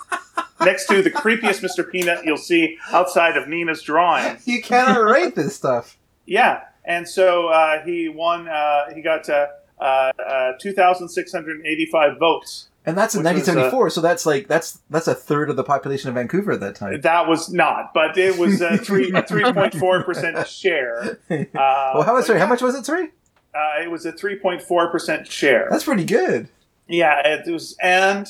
next 0.65 0.87
to 0.87 1.03
the 1.03 1.11
creepiest 1.11 1.61
mr 1.63 1.89
peanut 1.91 2.25
you'll 2.25 2.37
see 2.37 2.79
outside 2.93 3.37
of 3.37 3.47
nina's 3.49 3.83
drawing 3.83 4.37
you 4.45 4.63
cannot 4.63 5.01
rate 5.05 5.35
this 5.35 5.55
stuff. 5.57 5.97
yeah, 6.27 6.63
and 6.85 7.09
so 7.09 7.49
uh, 7.49 7.83
he 7.85 8.09
won. 8.09 8.49
Uh, 8.49 8.95
he 8.95 9.03
got 9.03 9.29
uh, 9.29 9.47
uh, 9.81 10.13
uh, 10.19 10.53
two 10.61 10.73
thousand 10.73 11.09
six 11.09 11.33
hundred 11.33 11.65
eighty-five 11.67 12.17
votes. 12.19 12.69
And 12.87 12.97
that's 12.97 13.17
in 13.17 13.25
Which 13.25 13.35
was, 13.35 13.49
uh, 13.49 13.53
1974, 13.59 13.91
so 13.91 14.01
that's 14.01 14.25
like 14.27 14.47
that's 14.47 14.79
that's 14.91 15.09
a 15.09 15.15
third 15.15 15.51
of 15.51 15.57
the 15.57 15.65
population 15.65 16.09
of 16.09 16.15
Vancouver 16.15 16.53
at 16.53 16.61
that 16.61 16.77
time. 16.77 17.01
That 17.01 17.27
was 17.27 17.53
not, 17.53 17.93
but 17.93 18.17
it 18.17 18.39
was 18.39 18.61
a 18.61 18.79
three 18.87 19.11
a 19.13 19.23
three 19.23 19.53
point 19.53 19.75
four 19.75 20.05
percent 20.05 20.47
share. 20.47 21.19
Uh, 21.31 21.45
well, 21.55 22.03
how 22.05 22.15
much? 22.15 22.27
Sorry, 22.27 22.39
how 22.39 22.47
much 22.47 22.63
was 22.63 22.75
it? 22.77 22.87
Sorry, 22.87 23.11
Uh, 23.55 23.83
it 23.83 23.91
was 23.91 24.07
a 24.07 24.13
three 24.13 24.37
point 24.39 24.63
four 24.63 24.89
percent 24.91 25.27
share. 25.27 25.67
that's 25.71 25.85
pretty 25.85 26.05
good. 26.05 26.49
Yeah, 26.87 27.21
it 27.27 27.51
was, 27.51 27.77
and 27.83 28.29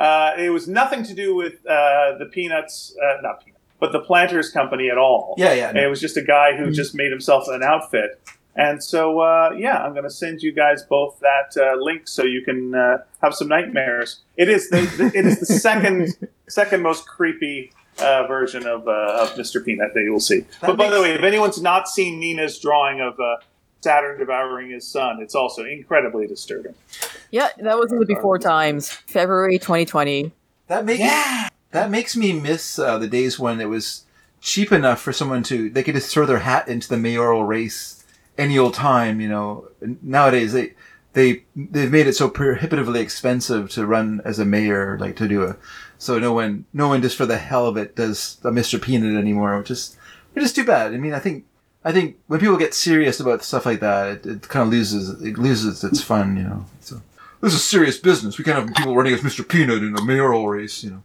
uh, 0.00 0.32
it 0.38 0.48
was 0.48 0.66
nothing 0.68 1.02
to 1.02 1.12
do 1.14 1.34
with 1.34 1.54
uh, 1.66 2.16
the 2.18 2.26
Peanuts, 2.32 2.96
uh, 3.02 3.20
not 3.20 3.44
Peanuts, 3.44 3.60
but 3.78 3.92
the 3.92 4.00
Planters 4.00 4.50
Company 4.50 4.88
at 4.88 4.96
all. 4.96 5.34
Yeah, 5.36 5.52
yeah. 5.52 5.72
no. 5.72 5.82
It 5.84 5.88
was 5.90 6.00
just 6.00 6.16
a 6.16 6.22
guy 6.22 6.52
Mm-hmm. 6.52 6.64
who 6.64 6.70
just 6.72 6.94
made 6.94 7.10
himself 7.10 7.44
an 7.48 7.62
outfit. 7.62 8.18
And 8.58 8.82
so, 8.82 9.20
uh, 9.20 9.54
yeah, 9.56 9.84
I'm 9.84 9.92
going 9.92 10.04
to 10.04 10.10
send 10.10 10.42
you 10.42 10.50
guys 10.50 10.82
both 10.82 11.20
that 11.20 11.56
uh, 11.56 11.80
link 11.80 12.08
so 12.08 12.24
you 12.24 12.42
can 12.42 12.74
uh, 12.74 12.98
have 13.22 13.32
some 13.32 13.46
nightmares. 13.46 14.18
It 14.36 14.48
is 14.48 14.68
the, 14.68 14.80
the 14.98 15.16
it 15.16 15.24
is 15.24 15.38
the 15.38 15.46
second 15.46 16.16
second 16.48 16.82
most 16.82 17.06
creepy 17.06 17.72
uh, 18.00 18.26
version 18.26 18.66
of, 18.66 18.88
uh, 18.88 19.18
of 19.20 19.34
Mr. 19.34 19.64
Peanut 19.64 19.94
that 19.94 20.02
you 20.02 20.12
will 20.12 20.18
see. 20.18 20.44
but 20.60 20.76
by 20.76 20.90
the 20.90 20.96
makes- 20.96 21.02
way, 21.02 21.14
if 21.14 21.22
anyone's 21.22 21.62
not 21.62 21.88
seen 21.88 22.18
Nina's 22.18 22.58
drawing 22.58 23.00
of 23.00 23.18
uh, 23.20 23.36
Saturn 23.80 24.18
devouring 24.18 24.70
his 24.70 24.86
son, 24.86 25.22
it's 25.22 25.36
also 25.36 25.64
incredibly 25.64 26.26
disturbing. 26.26 26.74
Yeah, 27.30 27.50
that 27.58 27.78
was 27.78 27.92
in 27.92 28.00
the 28.00 28.06
before 28.06 28.40
times. 28.40 28.90
February 28.90 29.60
2020. 29.60 30.32
That 30.66 30.84
makes 30.84 30.98
yeah. 30.98 31.48
that 31.70 31.90
makes 31.90 32.16
me 32.16 32.32
miss 32.32 32.76
uh, 32.76 32.98
the 32.98 33.06
days 33.06 33.38
when 33.38 33.60
it 33.60 33.68
was 33.68 34.04
cheap 34.40 34.72
enough 34.72 35.00
for 35.00 35.12
someone 35.12 35.42
to 35.44 35.70
they 35.70 35.82
could 35.82 35.94
just 35.94 36.12
throw 36.12 36.26
their 36.26 36.40
hat 36.40 36.68
into 36.68 36.88
the 36.88 36.96
mayoral 36.96 37.44
race 37.44 37.97
any 38.38 38.58
old 38.58 38.74
time. 38.74 39.20
You 39.20 39.28
know, 39.28 39.68
nowadays 40.02 40.52
they 40.52 40.74
they 41.12 41.44
they've 41.54 41.90
made 41.90 42.06
it 42.06 42.14
so 42.14 42.30
prohibitively 42.30 43.00
expensive 43.00 43.70
to 43.70 43.86
run 43.86 44.22
as 44.24 44.38
a 44.38 44.44
mayor, 44.44 44.96
like 44.98 45.16
to 45.16 45.28
do 45.28 45.42
a. 45.44 45.56
So 45.98 46.18
no 46.18 46.32
one 46.32 46.64
no 46.72 46.88
one 46.88 47.02
just 47.02 47.16
for 47.16 47.26
the 47.26 47.38
hell 47.38 47.66
of 47.66 47.76
it 47.76 47.96
does 47.96 48.38
a 48.44 48.50
Mr. 48.50 48.80
Peanut 48.80 49.18
anymore, 49.18 49.58
which 49.58 49.70
is 49.70 49.96
which 50.32 50.44
is 50.44 50.52
too 50.52 50.64
bad. 50.64 50.94
I 50.94 50.96
mean, 50.96 51.12
I 51.12 51.18
think. 51.18 51.44
I 51.84 51.92
think 51.92 52.16
when 52.26 52.40
people 52.40 52.56
get 52.56 52.74
serious 52.74 53.20
about 53.20 53.44
stuff 53.44 53.64
like 53.64 53.78
that, 53.80 54.08
it, 54.08 54.26
it 54.26 54.48
kind 54.48 54.66
of 54.66 54.72
loses 54.72 55.22
it 55.22 55.38
loses 55.38 55.84
its 55.84 56.02
fun, 56.02 56.36
you 56.36 56.42
know. 56.42 56.66
So 56.80 57.00
this 57.40 57.54
is 57.54 57.64
serious 57.64 57.98
business. 57.98 58.36
We 58.36 58.44
can't 58.44 58.58
have 58.58 58.74
people 58.74 58.96
running 58.96 59.14
as 59.14 59.20
Mr. 59.20 59.48
Peanut 59.48 59.82
in 59.82 59.96
a 59.96 60.04
mayoral 60.04 60.48
race, 60.48 60.82
you 60.82 60.90
know. 60.90 61.02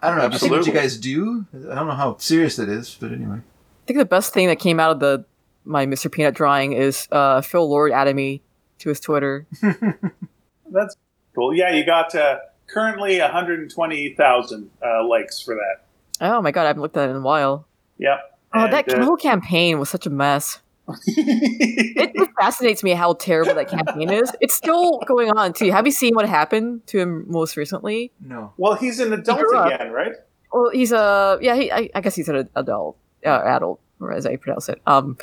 I 0.00 0.08
don't 0.08 0.18
know. 0.18 0.22
Have 0.22 0.32
you 0.32 0.38
seen 0.38 0.50
what 0.50 0.66
you 0.66 0.72
guys 0.72 0.96
do? 0.96 1.46
I 1.52 1.74
don't 1.74 1.88
know 1.88 1.94
how 1.94 2.16
serious 2.18 2.58
it 2.58 2.68
is, 2.68 2.96
but 2.98 3.12
anyway. 3.12 3.38
I 3.38 3.86
think 3.86 3.98
the 3.98 4.04
best 4.04 4.32
thing 4.32 4.46
that 4.46 4.60
came 4.60 4.78
out 4.78 4.92
of 4.92 5.00
the 5.00 5.24
my 5.68 5.86
Mr. 5.86 6.10
Peanut 6.10 6.34
drawing 6.34 6.72
is 6.72 7.06
uh, 7.12 7.40
Phil 7.40 7.68
Lord 7.68 7.92
added 7.92 8.16
me 8.16 8.42
to 8.78 8.88
his 8.88 9.00
Twitter. 9.00 9.46
That's 10.70 10.96
cool. 11.34 11.54
Yeah, 11.54 11.72
you 11.74 11.84
got 11.84 12.14
uh, 12.14 12.38
currently 12.66 13.20
120,000 13.20 14.70
uh, 14.82 15.06
likes 15.06 15.40
for 15.42 15.54
that. 15.54 15.84
Oh 16.20 16.40
my 16.42 16.50
god, 16.50 16.64
I 16.64 16.66
haven't 16.68 16.82
looked 16.82 16.96
at 16.96 17.08
it 17.08 17.10
in 17.10 17.16
a 17.16 17.20
while. 17.20 17.66
Yep. 17.98 18.38
Oh, 18.54 18.64
And, 18.64 18.72
that 18.72 18.92
uh, 18.92 19.04
whole 19.04 19.16
campaign 19.16 19.78
was 19.78 19.88
such 19.90 20.06
a 20.06 20.10
mess. 20.10 20.60
It, 22.00 22.12
it 22.14 22.30
fascinates 22.40 22.84
me 22.84 22.92
how 22.92 23.14
terrible 23.14 23.54
that 23.54 23.68
campaign 23.68 24.08
is. 24.10 24.30
It's 24.40 24.54
still 24.54 25.00
going 25.00 25.30
on 25.30 25.52
too. 25.52 25.70
Have 25.72 25.84
you 25.84 25.92
seen 25.92 26.14
what 26.14 26.28
happened 26.28 26.86
to 26.86 26.98
him 27.00 27.24
most 27.28 27.56
recently? 27.56 28.12
No. 28.20 28.52
well, 28.56 28.74
he's 28.74 29.00
an 29.00 29.12
adult 29.12 29.40
grew 29.40 29.56
up. 29.58 29.72
again, 29.72 29.90
right? 29.90 30.12
Well, 30.52 30.70
he's 30.70 30.92
a 30.92 31.38
yeah. 31.42 31.56
He, 31.56 31.72
I, 31.72 31.90
I 31.94 32.00
guess 32.00 32.14
he's 32.14 32.28
an 32.28 32.48
adult, 32.54 32.96
uh, 33.26 33.42
adult, 33.44 33.80
or 34.00 34.12
as 34.12 34.26
I 34.26 34.36
pronounce 34.36 34.68
it. 34.68 34.80
Um, 34.86 35.16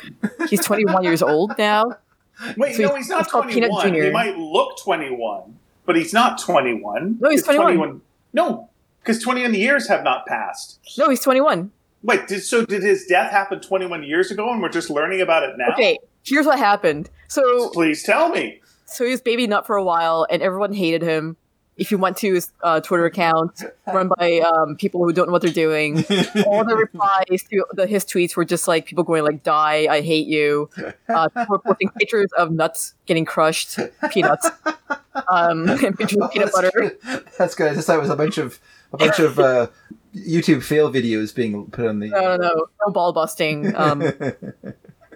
he's 0.48 0.64
21 0.64 1.02
years 1.04 1.22
old 1.22 1.52
now. 1.58 1.84
Wait, 2.56 2.76
So 2.76 2.82
no, 2.82 2.88
he's- 2.88 2.96
he's 2.98 3.08
not 3.08 3.22
he's 3.24 3.32
called 3.32 3.48
Peanut 3.48 3.70
21. 3.70 3.94
He 4.04 4.10
might 4.10 4.36
look 4.36 4.76
21, 4.78 5.58
but 5.86 5.96
he's 5.96 6.12
not 6.12 6.38
21. 6.40 7.16
No, 7.20 7.30
he's 7.30 7.42
21. 7.42 8.00
No, 8.32 8.68
because 9.00 9.22
21 9.22 9.54
years 9.54 9.88
have 9.88 10.02
not 10.04 10.26
passed. 10.26 10.78
No, 10.98 11.08
he's 11.08 11.20
21. 11.20 11.70
Wait, 12.02 12.28
did, 12.28 12.42
so 12.42 12.64
did 12.64 12.82
his 12.82 13.06
death 13.06 13.30
happen 13.32 13.60
21 13.60 14.02
years 14.04 14.30
ago 14.30 14.52
and 14.52 14.60
we're 14.62 14.68
just 14.68 14.90
learning 14.90 15.20
about 15.22 15.42
it 15.42 15.56
now? 15.56 15.72
Okay, 15.72 15.98
here's 16.24 16.44
what 16.46 16.58
happened. 16.58 17.08
So 17.28 17.70
Please 17.70 18.02
tell 18.02 18.28
me. 18.28 18.60
so 18.84 19.04
he 19.04 19.10
was 19.10 19.20
baby 19.22 19.46
nut 19.46 19.66
for 19.66 19.76
a 19.76 19.82
while, 19.82 20.26
and 20.30 20.42
everyone 20.42 20.72
hated 20.74 21.02
him. 21.02 21.36
If 21.76 21.90
you 21.90 21.98
went 21.98 22.16
to 22.18 22.34
his 22.34 22.50
uh, 22.62 22.80
Twitter 22.80 23.04
account 23.04 23.62
run 23.86 24.10
by 24.18 24.38
um, 24.40 24.76
people 24.76 25.04
who 25.04 25.12
don't 25.12 25.26
know 25.26 25.32
what 25.32 25.42
they're 25.42 25.50
doing, 25.50 25.98
all 26.46 26.64
the 26.64 26.76
replies 26.76 27.42
to 27.50 27.66
the, 27.72 27.86
his 27.86 28.04
tweets 28.04 28.34
were 28.36 28.44
just 28.44 28.66
like 28.66 28.86
people 28.86 29.04
going 29.04 29.24
like 29.24 29.42
"Die, 29.42 29.86
I 29.90 30.00
hate 30.00 30.26
you." 30.26 30.70
Uh, 31.08 31.28
people 31.28 31.58
posting 31.58 31.90
pictures 31.90 32.30
of 32.38 32.50
nuts 32.50 32.94
getting 33.06 33.24
crushed, 33.24 33.78
peanuts, 34.10 34.50
um, 35.30 35.68
and 35.68 35.98
pictures 35.98 36.18
of 36.18 36.32
peanut 36.32 36.52
butter. 36.52 36.70
good. 36.74 36.98
That's 37.38 37.54
good. 37.54 37.70
I 37.70 37.74
just 37.74 37.86
thought 37.86 37.96
it 37.96 38.02
was 38.02 38.10
a 38.10 38.16
bunch 38.16 38.38
of 38.38 38.58
a 38.92 38.96
bunch 38.96 39.18
of 39.18 39.38
uh, 39.38 39.66
YouTube 40.14 40.62
fail 40.62 40.90
videos 40.90 41.34
being 41.34 41.66
put 41.70 41.86
on 41.86 42.00
the. 42.00 42.08
No, 42.08 42.20
no, 42.20 42.36
no, 42.36 42.66
no 42.86 42.92
ball 42.92 43.12
busting. 43.12 43.74
Um, 43.76 44.02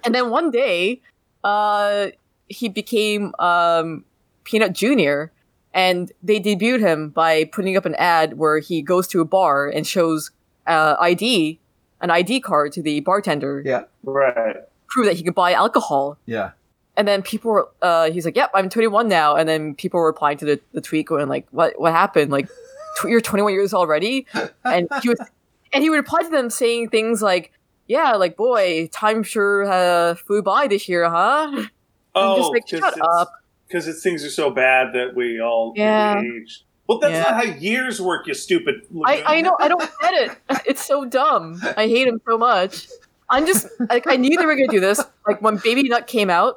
and 0.05 0.15
then 0.15 0.31
one 0.31 0.51
day, 0.51 1.01
uh, 1.43 2.09
he 2.49 2.69
became 2.69 3.35
um, 3.39 4.05
Peanut 4.45 4.75
Junior, 4.75 5.33
and 5.75 6.13
they 6.23 6.41
debuted 6.41 6.81
him 6.81 7.11
by 7.11 7.45
putting 7.45 7.77
up 7.77 7.85
an 7.87 7.95
ad 7.97 8.37
where 8.39 8.59
he 8.59 8.83
goes 8.83 9.07
to 9.09 9.21
a 9.21 9.25
bar 9.25 9.69
and 9.69 9.87
shows 9.87 10.31
uh, 10.67 10.97
ID, 11.01 11.59
an 12.01 12.11
ID 12.11 12.41
card 12.41 12.73
to 12.73 12.83
the 12.83 13.01
bartender, 13.01 13.63
yeah, 13.65 13.85
Right. 14.05 14.57
prove 14.89 15.07
that 15.07 15.17
he 15.17 15.23
could 15.23 15.35
buy 15.35 15.53
alcohol. 15.53 16.19
yeah. 16.27 16.51
And 16.97 17.07
then 17.09 17.23
people 17.23 17.51
were, 17.53 17.69
uh, 17.81 18.11
he's 18.11 18.25
like, 18.27 18.37
"Yep, 18.37 18.51
I'm 18.53 18.69
21 18.69 19.09
now." 19.09 19.35
And 19.37 19.49
then 19.49 19.75
people 19.75 20.01
were 20.01 20.07
replying 20.07 20.37
to 20.39 20.45
the, 20.45 20.61
the 20.73 20.81
tweet, 20.83 21.07
going 21.07 21.29
like, 21.29 21.47
"What 21.51 21.81
what 21.81 21.93
happened? 21.93 22.31
Like, 22.31 22.47
tw- 22.99 23.05
you're 23.05 23.23
21 23.23 23.53
years 23.55 23.73
already?" 23.73 24.27
And 24.65 24.87
he 25.03 25.09
was, 25.09 25.19
and 25.73 25.83
he 25.83 25.89
would 25.89 25.97
reply 25.97 26.23
to 26.23 26.29
them 26.29 26.51
saying 26.51 26.89
things 26.91 27.23
like, 27.23 27.53
"Yeah, 27.87 28.17
like 28.17 28.37
boy, 28.37 28.89
time 28.93 29.23
sure 29.23 29.65
uh, 29.71 30.15
flew 30.17 30.43
by 30.43 30.67
this 30.67 30.89
year, 30.91 31.09
huh?" 31.09 31.67
Oh, 32.15 32.37
just 32.37 32.51
like, 32.53 32.69
shut 32.69 33.01
up. 33.01 33.31
Because 33.71 33.87
it's 33.87 34.03
things 34.03 34.25
are 34.25 34.31
so 34.31 34.51
bad 34.51 34.89
that 34.95 35.15
we 35.15 35.41
all 35.41 35.73
Yeah. 35.77 36.21
age. 36.21 36.65
Well, 36.89 36.99
that's 36.99 37.13
Yeah. 37.15 37.23
not 37.23 37.35
how 37.37 37.43
years 37.59 38.03
work, 38.03 38.27
you 38.27 38.35
stupid. 38.35 38.83
I, 39.05 39.23
I 39.25 39.41
know 39.43 39.57
I 39.61 39.69
don't 39.69 39.89
get 40.01 40.15
it. 40.15 40.31
It's 40.67 40.85
so 40.85 41.05
dumb. 41.05 41.61
I 41.77 41.87
hate 41.87 42.09
him 42.09 42.21
so 42.29 42.37
much. 42.37 42.89
I'm 43.29 43.47
just 43.47 43.69
like 43.89 44.09
I 44.09 44.17
knew 44.17 44.37
they 44.37 44.45
were 44.45 44.57
gonna 44.57 44.67
do 44.67 44.81
this. 44.81 45.01
Like 45.27 45.41
when 45.41 45.59
Baby 45.59 45.85
Nut 45.85 46.09
came 46.09 46.31
out, 46.31 46.57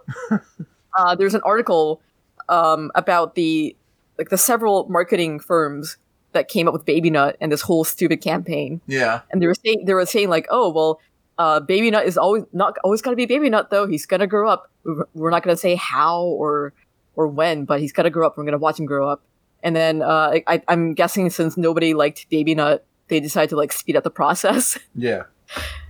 uh, 0.98 1.14
there's 1.16 1.36
an 1.36 1.42
article 1.46 2.02
um, 2.50 2.90
about 2.96 3.36
the 3.36 3.76
like 4.18 4.30
the 4.30 4.38
several 4.38 4.88
marketing 4.90 5.40
firms 5.40 5.98
that 6.32 6.48
came 6.48 6.68
up 6.68 6.74
with 6.74 6.84
Baby 6.86 7.12
Nut 7.12 7.38
and 7.40 7.52
this 7.52 7.62
whole 7.62 7.84
stupid 7.84 8.22
campaign. 8.22 8.82
Yeah. 8.88 9.22
And 9.32 9.40
they 9.40 9.46
were 9.46 9.54
saying 9.56 9.86
they 9.86 9.94
were 9.94 10.06
saying 10.08 10.30
like, 10.30 10.48
oh 10.50 10.72
well, 10.72 11.00
uh, 11.38 11.60
Baby 11.60 11.92
Nut 11.92 12.06
is 12.08 12.18
always 12.18 12.44
not 12.54 12.76
always 12.84 13.04
gonna 13.04 13.16
be 13.16 13.28
Baby 13.28 13.52
Nut 13.52 13.70
though. 13.70 13.86
He's 13.86 14.08
gonna 14.08 14.26
grow 14.28 14.50
up. 14.50 14.72
We're 14.84 15.06
we're 15.14 15.30
not 15.30 15.44
gonna 15.44 15.58
say 15.58 15.76
how 15.76 16.24
or 16.24 16.74
or 17.16 17.28
when, 17.28 17.66
but 17.66 17.80
he's 17.80 17.94
gonna 17.94 18.10
grow 18.10 18.26
up. 18.28 18.38
We're 18.38 18.46
gonna 18.46 18.58
watch 18.58 18.80
him 18.80 18.86
grow 18.86 19.08
up. 19.08 19.24
And 19.62 19.76
then 19.76 20.02
uh, 20.02 20.40
I, 20.48 20.62
I'm 20.68 20.94
guessing 20.94 21.30
since 21.30 21.56
nobody 21.56 21.94
liked 21.94 22.30
Baby 22.30 22.54
Nut, 22.56 22.86
they 23.08 23.20
decided 23.20 23.50
to 23.52 23.56
like 23.56 23.72
speed 23.72 23.96
up 23.96 24.04
the 24.04 24.12
process. 24.12 24.78
Yeah. 24.96 25.24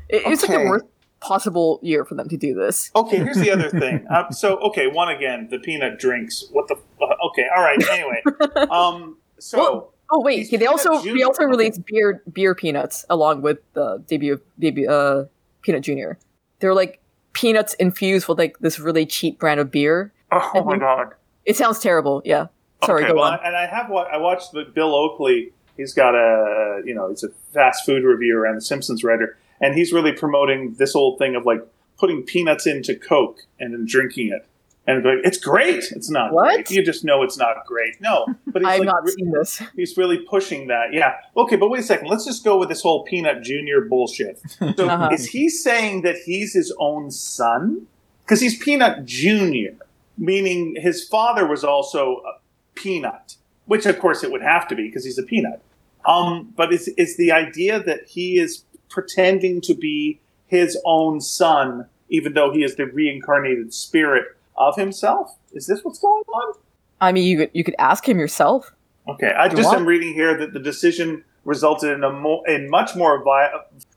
It, 0.09 0.23
it's 0.25 0.43
like 0.43 0.51
the 0.51 0.65
worst 0.69 0.85
possible 1.21 1.79
year 1.81 2.05
for 2.05 2.13
them 2.15 2.27
to 2.29 2.37
do 2.37 2.53
this. 2.53 2.91
Okay, 2.95 3.17
here's 3.17 3.37
the 3.37 3.49
other 3.49 3.69
thing. 3.69 4.05
Uh, 4.09 4.29
so, 4.31 4.57
okay, 4.57 4.87
one 4.87 5.09
again, 5.09 5.47
the 5.49 5.57
peanut 5.57 5.97
drinks. 5.97 6.45
What 6.51 6.67
the? 6.67 6.75
Uh, 7.01 7.15
okay, 7.29 7.45
all 7.55 7.63
right. 7.63 7.81
Anyway, 7.89 8.21
um, 8.69 9.17
so 9.39 9.57
Well, 9.57 9.93
Oh 10.11 10.21
wait, 10.21 10.47
He's 10.47 10.59
they 10.59 10.67
also 10.67 11.01
Junior. 11.01 11.17
they 11.17 11.23
also 11.23 11.43
released 11.45 11.85
beer 11.85 12.21
beer 12.31 12.53
peanuts 12.53 13.05
along 13.09 13.41
with 13.41 13.59
the 13.73 14.03
debut 14.07 14.33
of 14.33 14.41
debut 14.59 14.87
uh, 14.87 15.25
Peanut 15.63 15.81
Junior. 15.81 16.19
They're 16.59 16.75
like 16.75 16.99
peanuts 17.31 17.73
infused 17.75 18.27
with 18.27 18.37
like 18.37 18.59
this 18.59 18.79
really 18.79 19.05
cheap 19.07 19.39
brand 19.39 19.59
of 19.59 19.71
beer. 19.71 20.13
Oh 20.53 20.63
my 20.63 20.77
god. 20.77 21.13
It 21.45 21.57
sounds 21.57 21.79
terrible. 21.79 22.21
Yeah. 22.25 22.47
Sorry, 22.85 23.03
okay, 23.03 23.13
go 23.13 23.19
well, 23.19 23.31
on. 23.33 23.39
and 23.43 23.55
I 23.55 23.65
have 23.65 23.89
what 23.89 24.07
I 24.11 24.17
watched 24.17 24.51
the 24.51 24.63
Bill 24.65 24.93
Oakley. 24.95 25.53
He's 25.77 25.93
got 25.93 26.15
a 26.15 26.81
you 26.85 26.93
know 26.93 27.09
he's 27.09 27.23
a 27.23 27.29
fast 27.53 27.85
food 27.85 28.03
reviewer 28.03 28.45
and 28.45 28.57
a 28.57 28.61
Simpsons 28.61 29.03
writer, 29.03 29.37
and 29.61 29.73
he's 29.75 29.91
really 29.93 30.11
promoting 30.11 30.75
this 30.77 30.95
old 30.95 31.17
thing 31.19 31.35
of 31.35 31.45
like 31.45 31.61
putting 31.97 32.23
peanuts 32.23 32.67
into 32.67 32.95
Coke 32.95 33.39
and 33.59 33.73
then 33.73 33.85
drinking 33.85 34.29
it. 34.33 34.45
And 34.85 35.01
going, 35.01 35.21
it's 35.23 35.37
great. 35.37 35.85
It's 35.93 36.09
not 36.09 36.33
What? 36.33 36.55
great. 36.55 36.71
You 36.71 36.83
just 36.83 37.05
know 37.05 37.23
it's 37.23 37.37
not 37.37 37.65
great. 37.65 38.01
No, 38.01 38.25
but 38.47 38.61
he's 38.63 38.67
I've 38.71 38.79
like, 38.79 38.85
not 38.87 39.03
re- 39.05 39.11
seen 39.13 39.31
this. 39.31 39.61
he's 39.77 39.95
really 39.95 40.17
pushing 40.17 40.67
that. 40.67 40.91
Yeah. 40.91 41.15
Okay, 41.37 41.55
but 41.55 41.69
wait 41.69 41.79
a 41.79 41.83
second. 41.83 42.09
Let's 42.09 42.25
just 42.25 42.43
go 42.43 42.57
with 42.57 42.67
this 42.67 42.81
whole 42.81 43.03
Peanut 43.05 43.43
Junior 43.43 43.79
bullshit. 43.81 44.41
So 44.75 44.89
Uh-huh. 44.89 45.09
is 45.13 45.27
he 45.27 45.47
saying 45.47 46.01
that 46.01 46.17
he's 46.25 46.53
his 46.53 46.73
own 46.79 47.11
son? 47.11 47.87
Because 48.25 48.41
he's 48.41 48.57
Peanut 48.61 49.05
Junior, 49.05 49.75
meaning 50.17 50.75
his 50.77 51.07
father 51.07 51.45
was 51.47 51.63
also 51.63 52.21
a 52.25 52.39
Peanut, 52.75 53.35
which 53.65 53.85
of 53.85 53.99
course 53.99 54.23
it 54.23 54.31
would 54.31 54.41
have 54.41 54.67
to 54.67 54.75
be 54.75 54.87
because 54.87 55.05
he's 55.05 55.17
a 55.19 55.23
peanut. 55.23 55.61
Um, 56.05 56.51
but 56.57 56.73
is 56.73 56.87
is 56.97 57.17
the 57.17 57.31
idea 57.31 57.81
that 57.83 58.05
he 58.07 58.39
is 58.39 58.65
pretending 58.89 59.61
to 59.61 59.73
be 59.75 60.19
his 60.47 60.77
own 60.85 61.21
son, 61.21 61.85
even 62.09 62.33
though 62.33 62.51
he 62.51 62.63
is 62.63 62.75
the 62.75 62.85
reincarnated 62.87 63.73
spirit 63.73 64.25
of 64.57 64.75
himself? 64.75 65.37
Is 65.53 65.67
this 65.67 65.83
what's 65.83 65.99
going 65.99 66.23
on? 66.23 66.53
I 66.99 67.11
mean, 67.11 67.25
you 67.25 67.37
could 67.37 67.51
you 67.53 67.63
could 67.63 67.75
ask 67.77 68.07
him 68.09 68.17
yourself. 68.19 68.73
Okay, 69.07 69.27
I 69.27 69.45
You 69.45 69.51
just 69.55 69.67
want- 69.67 69.79
am 69.81 69.85
reading 69.85 70.13
here 70.13 70.35
that 70.37 70.53
the 70.53 70.59
decision 70.59 71.23
resulted 71.45 71.91
in 71.91 72.03
a 72.03 72.09
mo- 72.11 72.43
in 72.47 72.69
much 72.69 72.95
more 72.95 73.23
vi- 73.23 73.51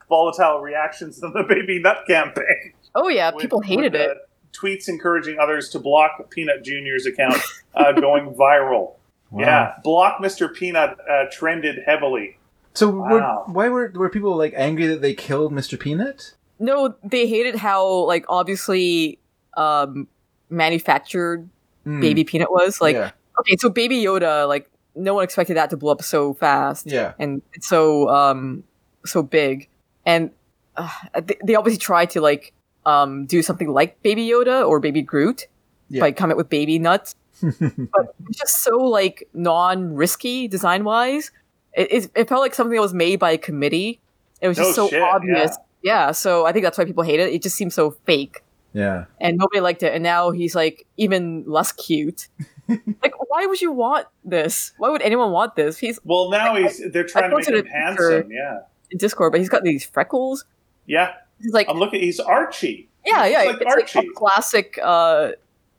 volatile 0.09 0.61
reactions 0.61 1.21
than 1.21 1.33
the 1.33 1.43
baby 1.45 1.79
nut 1.81 2.05
campaign. 2.07 2.73
Oh 2.95 3.09
yeah, 3.09 3.31
with- 3.35 3.41
people 3.43 3.61
hated 3.63 3.95
it. 3.95 4.19
Tweets 4.57 4.89
encouraging 4.89 5.39
others 5.39 5.69
to 5.71 5.79
block 5.79 6.31
Peanut 6.31 6.65
Junior's 6.65 7.07
account 7.07 7.37
uh, 7.75 7.93
going 8.01 8.35
viral. 8.35 8.95
Wow. 9.31 9.41
Yeah, 9.41 9.75
block 9.85 10.19
Mr. 10.23 10.53
Peanut 10.53 10.97
uh, 11.11 11.25
trended 11.33 11.83
heavily. 11.85 12.39
So 12.75 12.91
Wow. 12.91 13.45
were, 13.47 13.53
why 13.53 13.69
were 13.69 13.93
were 13.95 14.09
people 14.11 14.37
like 14.37 14.53
angry 14.57 14.87
that 14.87 15.01
they 15.03 15.15
killed 15.15 15.53
Mr. 15.53 15.79
Peanut? 15.79 16.35
No, 16.59 16.95
they 17.03 17.27
hated 17.27 17.57
how 17.57 17.87
like 18.05 18.25
obviously 18.29 19.19
um 19.57 20.07
manufactured 20.51 21.49
Hmm. 21.85 22.01
Baby 22.01 22.25
Peanut 22.25 22.51
was. 22.51 22.81
Like 22.81 22.97
yeah. 22.97 23.13
okay, 23.41 23.57
so 23.59 23.69
Baby 23.71 24.03
Yoda, 24.03 24.49
like 24.49 24.69
no 24.97 25.15
one 25.15 25.23
expected 25.23 25.57
that 25.57 25.71
to 25.71 25.77
blow 25.77 25.93
up 25.93 26.03
so 26.03 26.35
fast. 26.35 26.87
Yeah. 26.87 27.13
and 27.21 27.43
it's 27.53 27.69
so 27.69 28.09
um 28.09 28.65
so 29.05 29.23
big 29.23 29.69
and 30.05 30.31
uh, 30.77 30.89
they, 31.23 31.37
they 31.45 31.55
obviously 31.55 31.79
tried 31.79 32.11
to 32.11 32.21
like 32.21 32.53
um 32.87 33.27
do 33.27 33.43
something 33.43 33.69
like 33.69 34.01
baby 34.03 34.27
yoda 34.27 34.67
or 34.67 34.81
baby 34.81 35.03
groot 35.03 35.47
Yeah. 35.91 36.01
by 36.01 36.13
coming 36.13 36.37
with 36.39 36.49
baby 36.49 36.79
nuts 36.79 37.15
but 37.43 38.15
it's 38.29 38.39
just 38.39 38.63
so 38.63 38.79
like 38.79 39.29
non-risky 39.35 40.49
design 40.49 40.85
wise 40.85 41.31
it, 41.75 41.93
it, 41.93 42.11
it 42.15 42.29
felt 42.29 42.41
like 42.41 42.55
something 42.55 42.75
that 42.75 42.81
was 42.81 42.95
made 42.95 43.19
by 43.19 43.33
a 43.33 43.39
committee 43.39 44.01
it 44.41 44.49
was 44.49 44.57
just 44.57 44.71
No 44.71 44.87
so 44.87 44.89
shit, 44.89 45.03
obvious 45.03 45.57
yeah. 45.83 46.13
so 46.13 46.47
i 46.47 46.53
think 46.53 46.65
that's 46.65 46.79
why 46.79 46.85
people 46.87 47.03
hate 47.05 47.21
it 47.21 47.33
it 47.33 47.43
just 47.43 47.57
seems 47.57 47.75
so 47.75 47.91
fake 48.07 48.43
yeah. 48.73 49.05
and 49.21 49.37
nobody 49.39 49.61
liked 49.61 49.83
it 49.83 49.93
and 49.95 50.03
now 50.03 50.31
he's 50.31 50.55
like 50.55 50.87
even 50.97 51.45
less 51.47 51.73
cute 51.73 52.29
like 53.03 53.15
why 53.31 53.47
would 53.47 53.61
you 53.61 53.73
want 53.73 54.07
this 54.25 54.73
why 54.79 54.89
would 54.91 55.03
anyone 55.03 55.31
want 55.33 55.57
this 55.57 55.79
he's 55.79 55.99
Well, 56.05 56.31
now 56.31 56.55
he's 56.57 56.83
they're 56.93 57.05
trying 57.05 57.25
to 57.31 57.37
make 57.37 57.45
posted 57.47 57.55
him 57.55 57.61
a 57.61 57.63
picture. 57.63 57.79
handsome. 58.13 58.31
Yeah, 58.33 58.61
in 58.91 58.99
discord 58.99 59.33
but 59.33 59.41
he's 59.41 59.49
got 59.49 59.63
these 59.63 59.85
freckles 59.85 60.45
yeah. 60.87 61.15
He's 61.41 61.53
like 61.53 61.69
I'm 61.69 61.79
looking. 61.79 62.01
He's 62.01 62.21
Archie. 62.21 62.89
Yeah, 63.05 63.25
He's 63.25 63.33
yeah. 63.33 63.39
like 63.45 63.57
it's 63.61 63.65
like 63.65 63.97
Archie. 63.97 63.99
a 64.09 64.13
classic, 64.15 64.79
uh, 64.83 65.33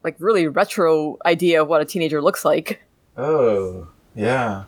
like 0.04 0.16
really 0.20 0.48
retro 0.48 1.18
idea 1.26 1.62
of 1.62 1.68
what 1.68 1.82
a 1.82 1.86
teenager 1.86 2.22
looks 2.22 2.46
like. 2.46 2.82
Oh. 3.18 3.88
Yeah. 4.16 4.64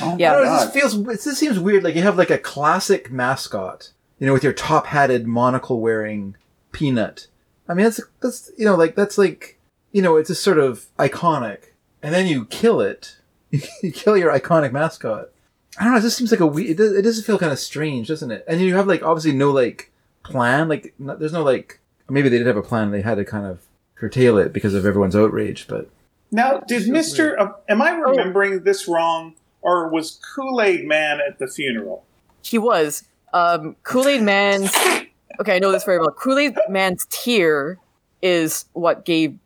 Oh, 0.00 0.16
Yeah. 0.18 0.32
I 0.32 0.34
don't 0.36 0.44
know, 0.44 0.50
my 0.50 0.56
it 0.56 0.58
God. 0.58 0.64
just 0.64 0.74
feels 0.74 1.24
This 1.24 1.38
seems 1.38 1.58
weird. 1.58 1.82
Like 1.84 1.94
you 1.94 2.02
have 2.02 2.16
like 2.18 2.30
a 2.30 2.38
classic 2.38 3.10
mascot, 3.10 3.90
you 4.18 4.26
know, 4.26 4.32
with 4.32 4.44
your 4.44 4.52
top 4.52 4.86
hatted 4.86 5.26
monocle 5.26 5.80
wearing 5.80 6.36
peanut. 6.72 7.26
I 7.68 7.74
mean, 7.74 7.84
that's 7.84 8.00
that's 8.20 8.50
you 8.58 8.64
know, 8.64 8.76
like 8.76 8.94
that's 8.94 9.18
like 9.18 9.58
you 9.92 10.02
know, 10.02 10.16
it's 10.16 10.28
just 10.28 10.42
sort 10.42 10.58
of 10.58 10.86
iconic, 10.98 11.66
and 12.02 12.12
then 12.14 12.26
you 12.26 12.44
kill 12.46 12.80
it. 12.80 13.16
you 13.50 13.92
kill 13.92 14.16
your 14.16 14.32
iconic 14.36 14.72
mascot. 14.72 15.28
I 15.78 15.84
don't 15.84 15.92
know. 15.94 15.98
It 15.98 16.02
just 16.02 16.16
seems 16.18 16.30
like 16.30 16.40
a 16.40 16.46
weird. 16.46 16.70
It 16.70 16.76
does, 16.76 16.92
it 16.92 17.02
does 17.02 17.24
feel 17.24 17.38
kind 17.38 17.52
of 17.52 17.58
strange, 17.58 18.08
doesn't 18.08 18.30
it? 18.30 18.44
And 18.46 18.60
you 18.60 18.74
have 18.76 18.86
like 18.86 19.02
obviously 19.02 19.32
no 19.32 19.50
like 19.50 19.90
plan. 20.24 20.68
Like 20.68 20.92
no, 20.98 21.14
there's 21.14 21.32
no 21.32 21.44
like 21.44 21.78
maybe 22.10 22.28
they 22.28 22.38
did 22.38 22.46
have 22.48 22.56
a 22.56 22.62
plan. 22.62 22.90
They 22.90 23.02
had 23.02 23.16
to 23.16 23.24
kind 23.24 23.46
of 23.46 23.62
curtail 23.94 24.38
it 24.38 24.52
because 24.52 24.74
of 24.74 24.84
everyone's 24.84 25.14
outrage. 25.14 25.68
But 25.68 25.88
Now, 26.32 26.58
did 26.58 26.82
Feels 26.82 26.88
Mister? 26.88 27.40
Uh, 27.40 27.52
am 27.68 27.80
I 27.80 27.90
remembering 27.90 28.64
this 28.64 28.88
wrong, 28.88 29.36
or 29.62 29.88
was 29.88 30.18
Kool 30.34 30.60
Aid 30.60 30.84
Man 30.84 31.20
at 31.20 31.38
the 31.38 31.46
funeral? 31.46 32.04
He 32.42 32.58
was 32.58 33.04
um, 33.32 33.76
Kool 33.84 34.08
Aid 34.08 34.22
Man's. 34.22 34.74
Okay, 35.40 35.56
I 35.56 35.58
know 35.58 35.70
this 35.70 35.84
very 35.84 35.98
well. 35.98 36.10
Kool 36.10 36.38
Aid 36.38 36.56
Man's 36.68 37.06
tear 37.10 37.78
is 38.20 38.64
what 38.72 39.04
gave 39.04 39.38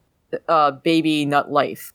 uh, 0.48 0.70
baby 0.70 1.24
nut 1.24 1.50
life. 1.50 1.92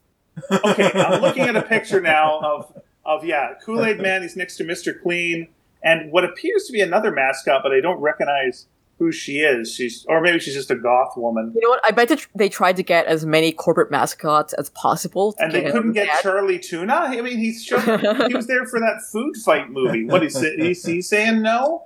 Okay, 0.52 0.92
I'm 0.94 1.22
looking 1.22 1.44
at 1.44 1.56
a 1.56 1.62
picture 1.62 2.02
now 2.02 2.40
of 2.40 2.82
of 3.06 3.26
yeah, 3.26 3.54
Kool 3.64 3.86
Aid 3.86 4.00
Man. 4.00 4.22
He's 4.22 4.36
next 4.36 4.58
to 4.58 4.64
Mister 4.64 4.94
Clean 4.94 5.48
and 5.84 6.12
what 6.12 6.24
appears 6.24 6.66
to 6.66 6.72
be 6.72 6.82
another 6.82 7.12
mascot, 7.12 7.62
but 7.62 7.72
I 7.72 7.82
don't 7.82 8.00
recognize 8.00 8.68
who 9.00 9.12
she 9.12 9.40
is. 9.40 9.74
She's 9.74 10.06
or 10.08 10.22
maybe 10.22 10.40
she's 10.40 10.54
just 10.54 10.72
a 10.72 10.76
goth 10.76 11.18
woman. 11.18 11.52
You 11.56 11.62
know 11.62 11.70
what? 11.70 11.82
I 11.86 11.92
bet 11.92 12.10
that 12.10 12.26
they 12.36 12.50
tried 12.50 12.76
to 12.78 12.84
get 12.84 13.06
as 13.06 13.26
many 13.26 13.52
corporate 13.52 13.92
mascots 13.92 14.54
as 14.54 14.70
possible. 14.70 15.34
to 15.34 15.44
And 15.44 15.52
they 15.52 15.64
couldn't 15.72 15.94
get 15.94 16.10
ad. 16.10 16.22
Charlie 16.22 16.60
Tuna. 16.60 16.94
I 16.94 17.22
mean, 17.22 17.38
he's 17.38 17.64
shown, 17.66 17.82
he 18.28 18.34
was 18.36 18.48
there 18.48 18.66
for 18.66 18.80
that 18.80 19.02
food 19.12 19.36
fight 19.38 19.70
movie. 19.70 20.06
What 20.06 20.24
is 20.24 20.42
it? 20.42 20.60
Is 20.60 20.86
he 20.86 21.02
saying 21.02 21.42
no? 21.42 21.86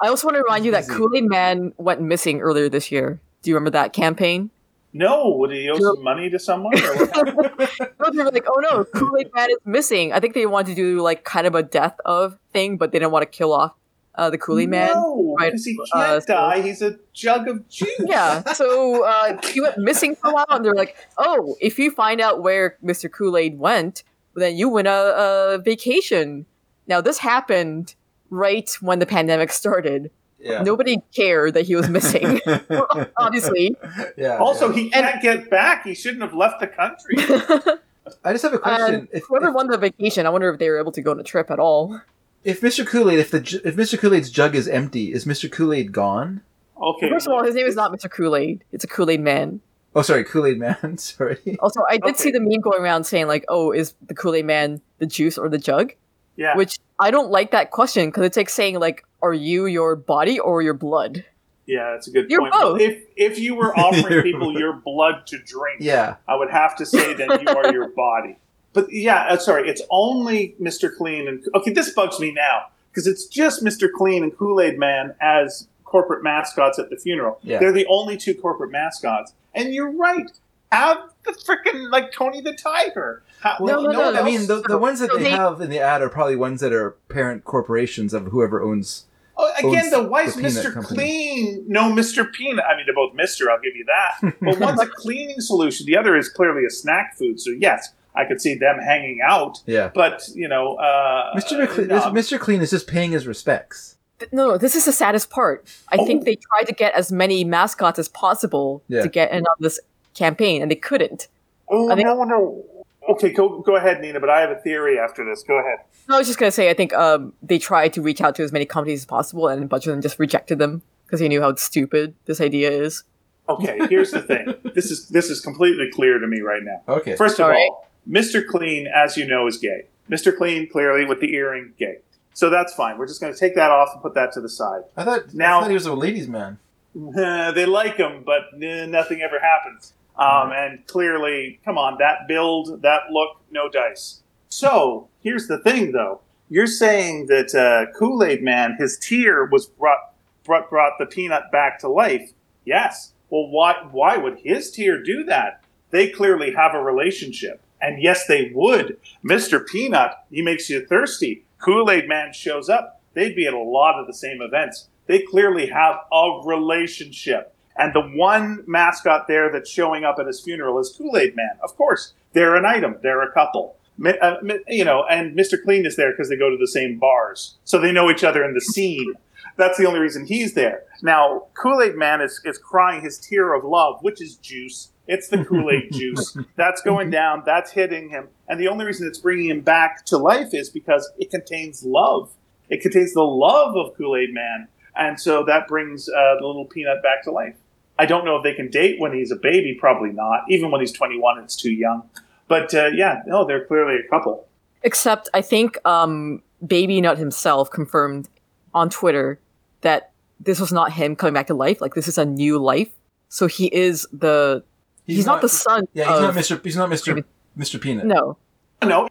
I 0.00 0.08
also 0.08 0.26
want 0.26 0.36
to 0.36 0.42
remind 0.42 0.64
you 0.64 0.72
that 0.72 0.84
Easy. 0.84 0.94
Kool 0.94 1.10
Aid 1.16 1.24
Man 1.24 1.72
went 1.76 2.00
missing 2.00 2.40
earlier 2.40 2.68
this 2.68 2.90
year. 2.90 3.20
Do 3.42 3.50
you 3.50 3.56
remember 3.56 3.70
that 3.70 3.92
campaign? 3.92 4.50
No. 4.92 5.30
Would 5.38 5.52
he 5.52 5.70
owe 5.70 5.78
some 5.78 6.02
money 6.02 6.28
to 6.28 6.38
someone? 6.38 6.74
Or 6.78 6.96
what? 7.34 7.58
No, 8.00 8.10
they 8.10 8.24
were 8.24 8.30
like, 8.32 8.44
"Oh 8.48 8.60
no, 8.60 8.84
Kool 8.84 9.16
Aid 9.16 9.30
Man 9.32 9.48
is 9.48 9.58
missing." 9.64 10.12
I 10.12 10.18
think 10.18 10.34
they 10.34 10.44
wanted 10.44 10.70
to 10.70 10.74
do 10.74 11.00
like 11.00 11.22
kind 11.22 11.46
of 11.46 11.54
a 11.54 11.62
death 11.62 11.96
of 12.04 12.36
thing, 12.52 12.76
but 12.76 12.90
they 12.90 12.98
didn't 12.98 13.12
want 13.12 13.22
to 13.22 13.26
kill 13.38 13.52
off 13.52 13.72
uh, 14.14 14.30
the 14.30 14.38
Kool 14.38 14.58
Aid 14.58 14.68
Man. 14.68 14.90
No, 14.92 15.36
right, 15.38 15.54
he 15.54 15.78
uh, 15.94 15.98
can't 15.98 16.22
so- 16.22 16.34
die. 16.34 16.60
He's 16.60 16.82
a 16.82 16.98
jug 17.12 17.48
of 17.48 17.68
juice. 17.68 17.90
Yeah, 17.98 18.42
so 18.52 19.04
uh, 19.04 19.38
he 19.48 19.60
went 19.60 19.78
missing 19.78 20.16
for 20.16 20.30
a 20.30 20.34
while, 20.34 20.46
and 20.50 20.64
they're 20.64 20.74
like, 20.74 20.96
"Oh, 21.18 21.56
if 21.60 21.78
you 21.78 21.90
find 21.90 22.20
out 22.20 22.42
where 22.42 22.76
Mr. 22.84 23.10
Kool 23.10 23.36
Aid 23.36 23.58
went, 23.58 24.02
then 24.34 24.56
you 24.56 24.68
win 24.68 24.86
a, 24.86 24.90
a 24.90 25.58
vacation." 25.64 26.46
Now, 26.86 27.00
this 27.00 27.18
happened 27.18 27.94
right 28.30 28.68
when 28.80 28.98
the 28.98 29.06
pandemic 29.06 29.52
started. 29.52 30.10
Yeah. 30.40 30.62
Nobody 30.62 31.00
cared 31.14 31.54
that 31.54 31.66
he 31.66 31.76
was 31.76 31.88
missing. 31.88 32.40
Obviously, 33.16 33.76
Yeah. 34.16 34.38
Also, 34.38 34.68
yeah. 34.70 34.74
he 34.74 34.90
can't 34.90 35.22
get 35.22 35.48
back. 35.50 35.84
He 35.84 35.94
shouldn't 35.94 36.22
have 36.22 36.34
left 36.34 36.58
the 36.58 36.66
country. 36.66 37.14
I 38.24 38.32
just 38.32 38.42
have 38.42 38.52
a 38.52 38.58
question. 38.58 38.94
and 38.94 39.08
if, 39.12 39.24
whoever 39.28 39.48
if, 39.48 39.54
won 39.54 39.68
the 39.68 39.78
vacation, 39.78 40.26
I 40.26 40.30
wonder 40.30 40.50
if 40.52 40.58
they 40.58 40.68
were 40.68 40.80
able 40.80 40.90
to 40.92 41.00
go 41.00 41.12
on 41.12 41.20
a 41.20 41.22
trip 41.22 41.50
at 41.50 41.60
all. 41.60 42.00
If 42.44 42.60
Mr. 42.60 42.86
Kool 42.86 43.10
Aid, 43.10 43.18
if 43.18 43.30
the 43.30 43.38
if 43.64 43.76
Mr. 43.76 43.98
Kool 43.98 44.14
Aid's 44.14 44.30
jug 44.30 44.54
is 44.54 44.68
empty, 44.68 45.12
is 45.12 45.24
Mr. 45.24 45.50
Kool 45.50 45.72
Aid 45.72 45.92
gone? 45.92 46.42
Okay. 46.80 47.08
First 47.08 47.26
of 47.26 47.32
all, 47.32 47.44
his 47.44 47.54
name 47.54 47.66
is 47.66 47.76
not 47.76 47.92
Mr. 47.92 48.10
Kool 48.10 48.34
Aid; 48.36 48.64
it's 48.72 48.84
a 48.84 48.88
Kool 48.88 49.10
Aid 49.10 49.20
Man. 49.20 49.60
Oh, 49.94 50.02
sorry, 50.02 50.24
Kool 50.24 50.46
Aid 50.46 50.58
Man. 50.58 50.96
sorry. 50.98 51.38
Also, 51.60 51.80
I 51.88 51.94
did 51.98 52.04
Okay. 52.14 52.18
see 52.18 52.30
the 52.30 52.40
meme 52.40 52.60
going 52.60 52.80
around 52.82 53.04
saying 53.04 53.26
like, 53.28 53.44
"Oh, 53.48 53.72
is 53.72 53.94
the 54.06 54.14
Kool 54.14 54.34
Aid 54.34 54.46
Man 54.46 54.80
the 54.98 55.06
juice 55.06 55.38
or 55.38 55.48
the 55.48 55.58
jug?" 55.58 55.92
yeah. 56.36 56.56
Which 56.56 56.78
I 56.98 57.10
don't 57.10 57.30
like 57.30 57.50
that 57.52 57.70
question 57.70 58.08
because 58.08 58.24
it's 58.24 58.36
like 58.36 58.48
saying 58.50 58.78
like, 58.80 59.04
"Are 59.22 59.34
you 59.34 59.66
your 59.66 59.94
body 59.96 60.38
or 60.40 60.62
your 60.62 60.74
blood?" 60.74 61.24
yeah, 61.66 61.92
that's 61.92 62.08
a 62.08 62.10
good 62.10 62.28
You're 62.28 62.40
point. 62.40 62.54
Well, 62.54 62.72
both. 62.72 62.80
if 62.80 63.04
if 63.16 63.38
you 63.38 63.54
were 63.54 63.76
offering 63.78 64.22
people 64.24 64.58
your 64.58 64.72
blood 64.72 65.26
to 65.28 65.38
drink, 65.38 65.80
Yeah. 65.80 66.16
I 66.26 66.34
would 66.34 66.50
have 66.50 66.74
to 66.78 66.86
say 66.86 67.14
then 67.14 67.28
you 67.40 67.48
are 67.48 67.72
your 67.72 67.88
body. 67.90 68.36
But 68.72 68.92
yeah, 68.92 69.26
uh, 69.28 69.36
sorry, 69.36 69.68
it's 69.68 69.82
only 69.90 70.54
Mr. 70.60 70.94
Clean 70.94 71.28
and 71.28 71.44
okay. 71.54 71.72
This 71.72 71.90
bugs 71.90 72.18
me 72.20 72.32
now 72.32 72.66
because 72.90 73.06
it's 73.06 73.26
just 73.26 73.62
Mr. 73.64 73.88
Clean 73.90 74.22
and 74.22 74.36
Kool 74.36 74.60
Aid 74.60 74.78
Man 74.78 75.14
as 75.20 75.68
corporate 75.84 76.22
mascots 76.24 76.78
at 76.78 76.88
the 76.90 76.96
funeral. 76.96 77.38
Yeah. 77.42 77.58
They're 77.58 77.72
the 77.72 77.86
only 77.86 78.16
two 78.16 78.34
corporate 78.34 78.70
mascots, 78.70 79.34
and 79.54 79.74
you're 79.74 79.90
right. 79.92 80.30
Have 80.70 80.98
the 81.24 81.32
freaking 81.32 81.90
like 81.90 82.12
Tony 82.12 82.40
the 82.40 82.54
Tiger. 82.54 83.22
Ha- 83.42 83.58
No, 83.60 83.82
no, 83.82 83.82
one 83.82 84.14
no, 84.14 84.20
I 84.20 84.24
mean, 84.24 84.46
the, 84.46 84.62
the 84.62 84.78
ones 84.78 85.00
that 85.00 85.10
So 85.10 85.18
they 85.18 85.24
they- 85.24 85.30
have 85.30 85.60
in 85.60 85.68
the 85.68 85.80
ad 85.80 86.00
are 86.00 86.08
probably 86.08 86.36
ones 86.36 86.62
that 86.62 86.72
are 86.72 86.92
parent 87.10 87.44
corporations 87.44 88.14
of 88.14 88.28
whoever 88.28 88.62
owns. 88.62 89.04
Oh, 89.36 89.52
again, 89.58 89.82
owns 89.84 89.90
though, 89.90 90.08
why 90.08 90.22
is 90.22 90.34
the 90.34 90.42
peanut 90.42 90.54
Mr. 90.64 90.72
company. 90.72 90.96
Clean 90.96 91.64
no 91.68 91.90
Mr. 91.92 92.30
Peanut? 92.32 92.64
I 92.64 92.74
mean, 92.76 92.86
they're 92.86 92.94
both 92.94 93.12
Mr. 93.14 93.48
I'll 93.50 93.60
give 93.60 93.76
you 93.76 93.84
that. 93.84 94.34
But 94.40 94.58
one's 94.60 94.80
a 94.80 94.86
cleaning 94.86 95.40
solution, 95.40 95.84
the 95.84 95.96
other 95.98 96.16
is 96.16 96.30
clearly 96.30 96.64
a 96.64 96.70
snack 96.70 97.16
food. 97.18 97.38
So 97.38 97.50
yes, 97.50 97.92
I 98.14 98.24
could 98.26 98.40
see 98.40 98.54
them 98.54 98.78
hanging 98.78 99.20
out. 99.24 99.60
Yeah. 99.66 99.90
But 99.94 100.22
you 100.34 100.48
know, 100.48 100.74
uh, 100.76 101.34
Mr. 101.36 101.58
McLean, 101.58 101.88
no, 101.88 102.00
Mr. 102.12 102.38
Clean 102.38 102.60
is 102.60 102.70
just 102.70 102.86
paying 102.86 103.12
his 103.12 103.26
respects. 103.26 103.96
No, 104.30 104.48
no, 104.50 104.56
this 104.58 104.76
is 104.76 104.84
the 104.84 104.92
saddest 104.92 105.30
part. 105.30 105.64
I 105.88 105.96
Oh. 105.98 106.06
think 106.06 106.24
they 106.24 106.36
tried 106.36 106.64
to 106.68 106.72
get 106.74 106.94
as 106.94 107.10
many 107.10 107.42
mascots 107.44 107.98
as 107.98 108.08
possible 108.08 108.82
Yeah. 108.88 109.02
to 109.02 109.08
get 109.08 109.32
in 109.32 109.44
on 109.46 109.56
this 109.58 109.80
campaign, 110.14 110.62
and 110.62 110.70
they 110.70 110.76
couldn't. 110.76 111.28
Oh 111.68 111.90
I 111.90 111.94
think- 111.96 112.06
no, 112.06 112.22
no. 112.24 112.64
Okay, 113.08 113.30
go 113.30 113.58
go 113.60 113.74
ahead, 113.76 114.00
Nina. 114.00 114.20
But 114.20 114.30
I 114.30 114.40
have 114.42 114.50
a 114.50 114.60
theory 114.60 114.96
after 114.98 115.24
this. 115.24 115.42
Go 115.42 115.58
ahead. 115.58 115.78
No, 116.08 116.14
I 116.14 116.18
was 116.18 116.28
just 116.28 116.38
gonna 116.38 116.52
say, 116.52 116.70
I 116.70 116.74
think 116.74 116.92
um, 116.94 117.32
they 117.42 117.58
tried 117.58 117.92
to 117.94 118.02
reach 118.02 118.20
out 118.20 118.36
to 118.36 118.44
as 118.44 118.52
many 118.52 118.64
companies 118.64 119.00
as 119.00 119.06
possible, 119.06 119.48
and 119.48 119.64
a 119.64 119.66
bunch 119.66 119.86
of 119.86 119.92
them 119.92 120.00
just 120.02 120.18
rejected 120.20 120.58
them 120.60 120.82
because 121.06 121.18
they 121.18 121.28
knew 121.28 121.40
how 121.42 121.54
stupid 121.56 122.14
this 122.26 122.40
idea 122.40 122.70
is. 122.70 123.02
Okay, 123.48 123.76
here's 123.88 124.12
the 124.12 124.22
thing. 124.22 124.54
This 124.74 124.90
is 124.92 125.08
this 125.08 125.30
is 125.30 125.40
completely 125.40 125.90
clear 125.92 126.20
to 126.20 126.26
me 126.28 126.40
right 126.42 126.62
now. 126.62 126.80
Okay. 126.88 127.16
First 127.16 127.40
of 127.40 127.46
All 127.46 127.50
right. 127.50 127.70
Mr. 128.08 128.46
Clean, 128.46 128.86
as 128.86 129.16
you 129.16 129.26
know, 129.26 129.46
is 129.46 129.58
gay. 129.58 129.86
Mr. 130.10 130.36
Clean, 130.36 130.68
clearly 130.68 131.04
with 131.04 131.20
the 131.20 131.32
earring, 131.34 131.72
gay. 131.78 131.98
So 132.34 132.50
that's 132.50 132.74
fine. 132.74 132.98
We're 132.98 133.06
just 133.06 133.20
going 133.20 133.32
to 133.32 133.38
take 133.38 133.54
that 133.54 133.70
off 133.70 133.90
and 133.92 134.02
put 134.02 134.14
that 134.14 134.32
to 134.32 134.40
the 134.40 134.48
side. 134.48 134.82
I 134.96 135.04
thought 135.04 135.34
Now- 135.34 135.58
I 135.58 135.62
thought 135.62 135.70
he 135.70 135.74
was 135.74 135.86
a 135.86 135.94
ladies' 135.94 136.28
man. 136.28 136.58
they 136.94 137.64
like 137.66 137.96
him, 137.96 138.22
but 138.24 138.42
eh, 138.62 138.86
nothing 138.86 139.22
ever 139.22 139.38
happens. 139.38 139.94
Um, 140.16 140.52
and 140.52 140.86
clearly, 140.86 141.58
come 141.64 141.78
on, 141.78 141.96
that 141.98 142.28
build, 142.28 142.82
that 142.82 143.10
look, 143.10 143.38
no 143.50 143.70
dice. 143.70 144.22
So 144.50 145.08
here's 145.22 145.46
the 145.46 145.58
thing, 145.58 145.92
though. 145.92 146.20
You're 146.50 146.66
saying 146.66 147.28
that 147.28 147.54
uh, 147.54 147.90
Kool 147.98 148.22
Aid 148.22 148.42
Man, 148.42 148.76
his 148.78 148.98
tear 148.98 149.46
was 149.46 149.66
brought, 149.66 150.12
brought 150.44 150.68
brought 150.68 150.98
the 150.98 151.06
peanut 151.06 151.50
back 151.50 151.78
to 151.78 151.88
life. 151.88 152.32
Yes. 152.66 153.14
Well, 153.30 153.48
why 153.48 153.74
why 153.90 154.18
would 154.18 154.40
his 154.40 154.70
tear 154.70 155.02
do 155.02 155.24
that? 155.24 155.64
They 155.90 156.08
clearly 156.08 156.52
have 156.52 156.74
a 156.74 156.82
relationship, 156.82 157.62
and 157.82 158.02
yes, 158.02 158.26
they 158.26 158.50
would. 158.54 158.96
Mister 159.22 159.60
Peanut, 159.60 160.12
he 160.30 160.40
makes 160.40 160.70
you 160.70 160.86
thirsty. 160.86 161.44
Kool 161.58 161.90
Aid 161.90 162.08
Man 162.08 162.32
shows 162.32 162.68
up. 162.68 163.00
They'd 163.14 163.36
be 163.36 163.46
at 163.46 163.54
a 163.54 163.58
lot 163.58 164.00
of 164.00 164.06
the 164.06 164.14
same 164.14 164.40
events. 164.40 164.88
They 165.06 165.20
clearly 165.20 165.66
have 165.66 165.96
a 166.12 166.40
relationship. 166.44 167.54
And 167.76 167.94
the 167.94 168.00
one 168.00 168.64
mascot 168.66 169.26
there 169.28 169.50
that's 169.50 169.70
showing 169.70 170.04
up 170.04 170.18
at 170.18 170.26
his 170.26 170.40
funeral 170.40 170.78
is 170.78 170.94
Kool 170.96 171.16
Aid 171.16 171.36
Man. 171.36 171.58
Of 171.62 171.76
course, 171.76 172.14
they're 172.32 172.56
an 172.56 172.64
item. 172.64 172.96
They're 173.02 173.22
a 173.22 173.32
couple. 173.32 173.76
Uh, 174.04 174.36
you 174.68 174.84
know, 174.84 175.04
and 175.08 175.36
Mr. 175.36 175.62
Clean 175.62 175.84
is 175.86 175.96
there 175.96 176.12
because 176.12 176.28
they 176.28 176.36
go 176.36 176.50
to 176.50 176.56
the 176.56 176.66
same 176.66 176.98
bars, 176.98 177.56
so 177.64 177.78
they 177.78 177.92
know 177.92 178.10
each 178.10 178.24
other 178.24 178.44
in 178.44 178.54
the 178.54 178.60
scene. 178.60 179.14
That's 179.56 179.78
the 179.78 179.86
only 179.86 180.00
reason 180.00 180.26
he's 180.26 180.54
there. 180.54 180.84
Now, 181.02 181.46
Kool 181.54 181.82
Aid 181.82 181.96
Man 181.96 182.20
is, 182.20 182.40
is 182.44 182.58
crying 182.58 183.02
his 183.02 183.18
tear 183.18 183.54
of 183.54 183.64
love, 183.64 184.02
which 184.02 184.20
is 184.22 184.36
juice. 184.36 184.91
It's 185.12 185.28
the 185.28 185.44
Kool 185.44 185.70
Aid 185.70 185.92
juice. 185.92 186.36
That's 186.56 186.80
going 186.80 187.10
down. 187.10 187.42
That's 187.44 187.70
hitting 187.70 188.08
him. 188.08 188.28
And 188.48 188.58
the 188.58 188.68
only 188.68 188.86
reason 188.86 189.06
it's 189.06 189.18
bringing 189.18 189.50
him 189.50 189.60
back 189.60 190.06
to 190.06 190.16
life 190.16 190.54
is 190.54 190.70
because 190.70 191.12
it 191.18 191.30
contains 191.30 191.84
love. 191.84 192.32
It 192.70 192.80
contains 192.80 193.12
the 193.12 193.22
love 193.22 193.76
of 193.76 193.94
Kool 193.94 194.16
Aid 194.16 194.32
Man. 194.32 194.68
And 194.96 195.20
so 195.20 195.44
that 195.44 195.68
brings 195.68 196.08
uh, 196.08 196.36
the 196.40 196.46
little 196.46 196.64
peanut 196.64 197.02
back 197.02 197.24
to 197.24 197.30
life. 197.30 197.56
I 197.98 198.06
don't 198.06 198.24
know 198.24 198.36
if 198.36 198.42
they 198.42 198.54
can 198.54 198.70
date 198.70 198.98
when 198.98 199.12
he's 199.12 199.30
a 199.30 199.36
baby. 199.36 199.76
Probably 199.78 200.10
not. 200.10 200.44
Even 200.48 200.70
when 200.70 200.80
he's 200.80 200.92
21, 200.92 201.44
it's 201.44 201.56
too 201.56 201.72
young. 201.72 202.08
But 202.48 202.74
uh, 202.74 202.88
yeah, 202.94 203.22
no, 203.26 203.44
they're 203.46 203.66
clearly 203.66 203.96
a 203.96 204.08
couple. 204.08 204.48
Except, 204.82 205.28
I 205.34 205.42
think 205.42 205.78
um, 205.86 206.42
Baby 206.66 207.02
Nut 207.02 207.18
himself 207.18 207.70
confirmed 207.70 208.30
on 208.72 208.88
Twitter 208.88 209.38
that 209.82 210.12
this 210.40 210.58
was 210.58 210.72
not 210.72 210.92
him 210.92 211.16
coming 211.16 211.34
back 211.34 211.48
to 211.48 211.54
life. 211.54 211.82
Like 211.82 211.94
this 211.94 212.08
is 212.08 212.16
a 212.16 212.24
new 212.24 212.58
life. 212.58 212.90
So 213.28 213.46
he 213.46 213.66
is 213.66 214.06
the. 214.10 214.64
He's, 215.06 215.26
not, 215.26 215.40
the 215.40 215.48
son. 215.48 215.86
Yeah, 215.94 216.04
he's 216.08 216.16
of, 216.16 216.22
not 216.22 216.34
Mr. 216.34 216.64
He's 216.64 216.76
not 216.76 216.88
Mr. 216.90 217.24
Mr. 217.58 217.80
Peanut. 217.80 218.06
No, 218.06 218.36
No, 218.82 219.08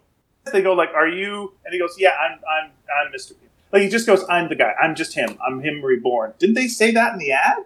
they 0.51 0.61
go 0.61 0.73
like, 0.73 0.89
"Are 0.95 1.07
you?" 1.07 1.53
And 1.65 1.73
he 1.73 1.79
goes, 1.79 1.95
"Yeah, 1.97 2.11
I'm. 2.11 2.39
I'm. 2.39 2.71
I'm 3.05 3.13
Mr. 3.13 3.29
Peanut." 3.29 3.51
Like 3.71 3.81
he 3.83 3.89
just 3.89 4.07
goes, 4.07 4.23
"I'm 4.29 4.49
the 4.49 4.55
guy. 4.55 4.73
I'm 4.81 4.95
just 4.95 5.13
him. 5.15 5.37
I'm 5.45 5.61
him 5.61 5.83
reborn." 5.83 6.33
Didn't 6.39 6.55
they 6.55 6.67
say 6.67 6.91
that 6.91 7.13
in 7.13 7.19
the 7.19 7.31
ad? 7.31 7.57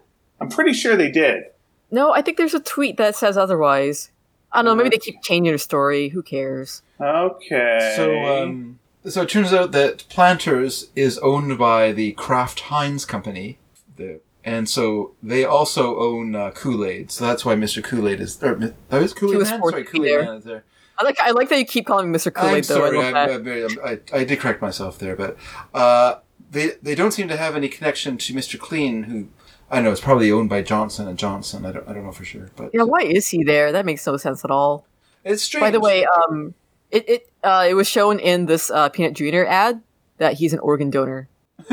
I'm 0.41 0.49
pretty 0.49 0.73
sure 0.73 0.95
they 0.95 1.11
did. 1.11 1.45
no. 1.91 2.13
I 2.13 2.21
think 2.21 2.37
there's 2.37 2.53
a 2.53 2.59
tweet 2.59 2.97
that 2.97 3.15
says 3.15 3.37
otherwise. 3.37 4.11
I 4.51 4.61
don't 4.61 4.65
know. 4.65 4.75
Maybe 4.75 4.95
they 4.95 4.99
keep 4.99 5.21
changing 5.21 5.51
the 5.53 5.59
story. 5.59 6.09
Who 6.09 6.23
cares? 6.23 6.81
Okay. 6.99 7.93
So, 7.95 8.15
um, 8.23 8.79
so 9.05 9.23
it 9.23 9.29
turns 9.29 9.51
out 9.51 9.73
that 9.73 10.05
Planters 10.09 10.89
is 10.95 11.17
owned 11.19 11.57
by 11.57 11.91
the 11.91 12.13
Kraft 12.13 12.61
Heinz 12.61 13.03
company, 13.03 13.57
the, 13.97 14.21
and 14.45 14.69
so 14.69 15.15
they 15.23 15.43
also 15.43 15.97
own 15.97 16.35
uh, 16.35 16.51
Kool 16.51 16.85
Aid. 16.85 17.09
So 17.09 17.25
that's 17.25 17.43
why 17.43 17.55
Mr. 17.55 17.83
Kool 17.83 18.07
Aid 18.07 18.21
is. 18.21 18.41
Or, 18.43 18.55
that 18.55 19.01
is 19.01 19.11
Kool 19.11 19.31
Aid 19.31 19.37
was 19.39 19.49
Man. 19.49 19.61
Sorry, 19.61 19.83
Kool 19.83 20.05
Aid. 20.05 20.25
Man 20.25 20.37
is 20.37 20.43
there. 20.43 20.63
I 20.99 21.03
like. 21.03 21.19
I 21.19 21.31
like 21.31 21.49
that 21.49 21.57
you 21.57 21.65
keep 21.65 21.87
calling 21.87 22.13
Mr. 22.13 22.31
Kool 22.31 22.49
Aid 22.49 22.63
though. 22.65 22.75
I 22.75 22.87
sorry, 22.87 22.97
love 22.97 23.05
I'm, 23.07 23.13
that. 23.13 23.31
I'm 23.31 23.43
very, 23.43 23.65
I'm, 23.65 23.79
I, 23.83 23.99
I 24.13 24.23
did 24.23 24.39
correct 24.39 24.61
myself 24.61 24.99
there, 24.99 25.15
but 25.15 25.35
uh, 25.73 26.19
they 26.51 26.73
they 26.81 26.93
don't 26.93 27.11
seem 27.11 27.27
to 27.27 27.35
have 27.35 27.55
any 27.55 27.67
connection 27.67 28.17
to 28.19 28.33
Mr. 28.33 28.59
Clean, 28.59 29.03
who 29.03 29.27
I 29.71 29.81
know 29.81 29.91
is 29.91 29.99
probably 29.99 30.31
owned 30.31 30.49
by 30.49 30.61
Johnson 30.61 31.07
and 31.07 31.17
Johnson. 31.17 31.65
I 31.65 31.71
don't 31.71 31.89
I 31.89 31.93
don't 31.93 32.05
know 32.05 32.11
for 32.11 32.23
sure, 32.23 32.51
but 32.55 32.69
yeah, 32.71 32.83
why 32.83 33.01
is 33.01 33.27
he 33.27 33.43
there? 33.43 33.71
That 33.71 33.85
makes 33.85 34.05
no 34.05 34.15
sense 34.15 34.45
at 34.45 34.51
all. 34.51 34.85
it's 35.23 35.41
strange. 35.41 35.63
By 35.63 35.71
the 35.71 35.79
way, 35.79 36.05
um, 36.05 36.53
it 36.91 37.09
it 37.09 37.29
uh, 37.43 37.65
it 37.67 37.73
was 37.73 37.87
shown 37.87 38.19
in 38.19 38.45
this 38.45 38.69
uh, 38.69 38.89
Peanut 38.89 39.13
Junior 39.13 39.45
ad 39.47 39.81
that 40.19 40.33
he's 40.33 40.53
an 40.53 40.59
organ 40.59 40.91
donor. 40.91 41.27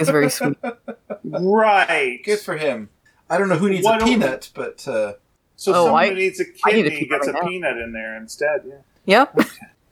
It's 0.00 0.10
very 0.10 0.30
sweet. 0.30 0.56
right. 1.24 2.20
good 2.24 2.38
for 2.40 2.56
him. 2.56 2.88
I 3.30 3.38
don't 3.38 3.48
know 3.48 3.56
who 3.58 3.68
needs 3.68 3.84
Why 3.84 3.96
a 3.96 3.98
don't- 4.00 4.08
peanut, 4.08 4.50
but 4.54 4.86
uh, 4.88 5.14
So 5.56 5.72
Oh, 5.74 5.84
someone 5.86 6.02
I- 6.02 6.08
who 6.08 6.14
needs 6.14 6.40
a 6.40 6.44
I 6.64 6.72
need 6.72 6.86
a 6.86 6.90
kidney 6.90 7.06
peanut 7.06 7.10
gets 7.22 7.26
right 7.26 7.36
a 7.36 7.42
now. 7.44 7.48
peanut 7.48 7.76
in 7.78 7.92
there 7.92 8.16
instead. 8.16 8.62
Yeah. 9.04 9.26
Yep. 9.34 9.38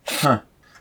huh. 0.06 0.40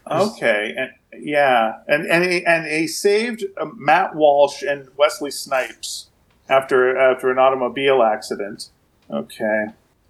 Okay. 0.10 0.74
And, 0.78 0.92
yeah. 1.26 1.80
And 1.88 2.06
and 2.06 2.24
he, 2.24 2.46
and 2.46 2.66
he 2.66 2.88
saved 2.88 3.44
uh, 3.58 3.66
Matt 3.76 4.16
Walsh 4.16 4.62
and 4.62 4.88
Wesley 4.98 5.32
Snipes. 5.32 6.08
after 6.50 6.98
after 6.98 7.32
an 7.32 7.40
automobile 7.40 8.04
accident. 8.04 8.70
Okay, 9.10 9.66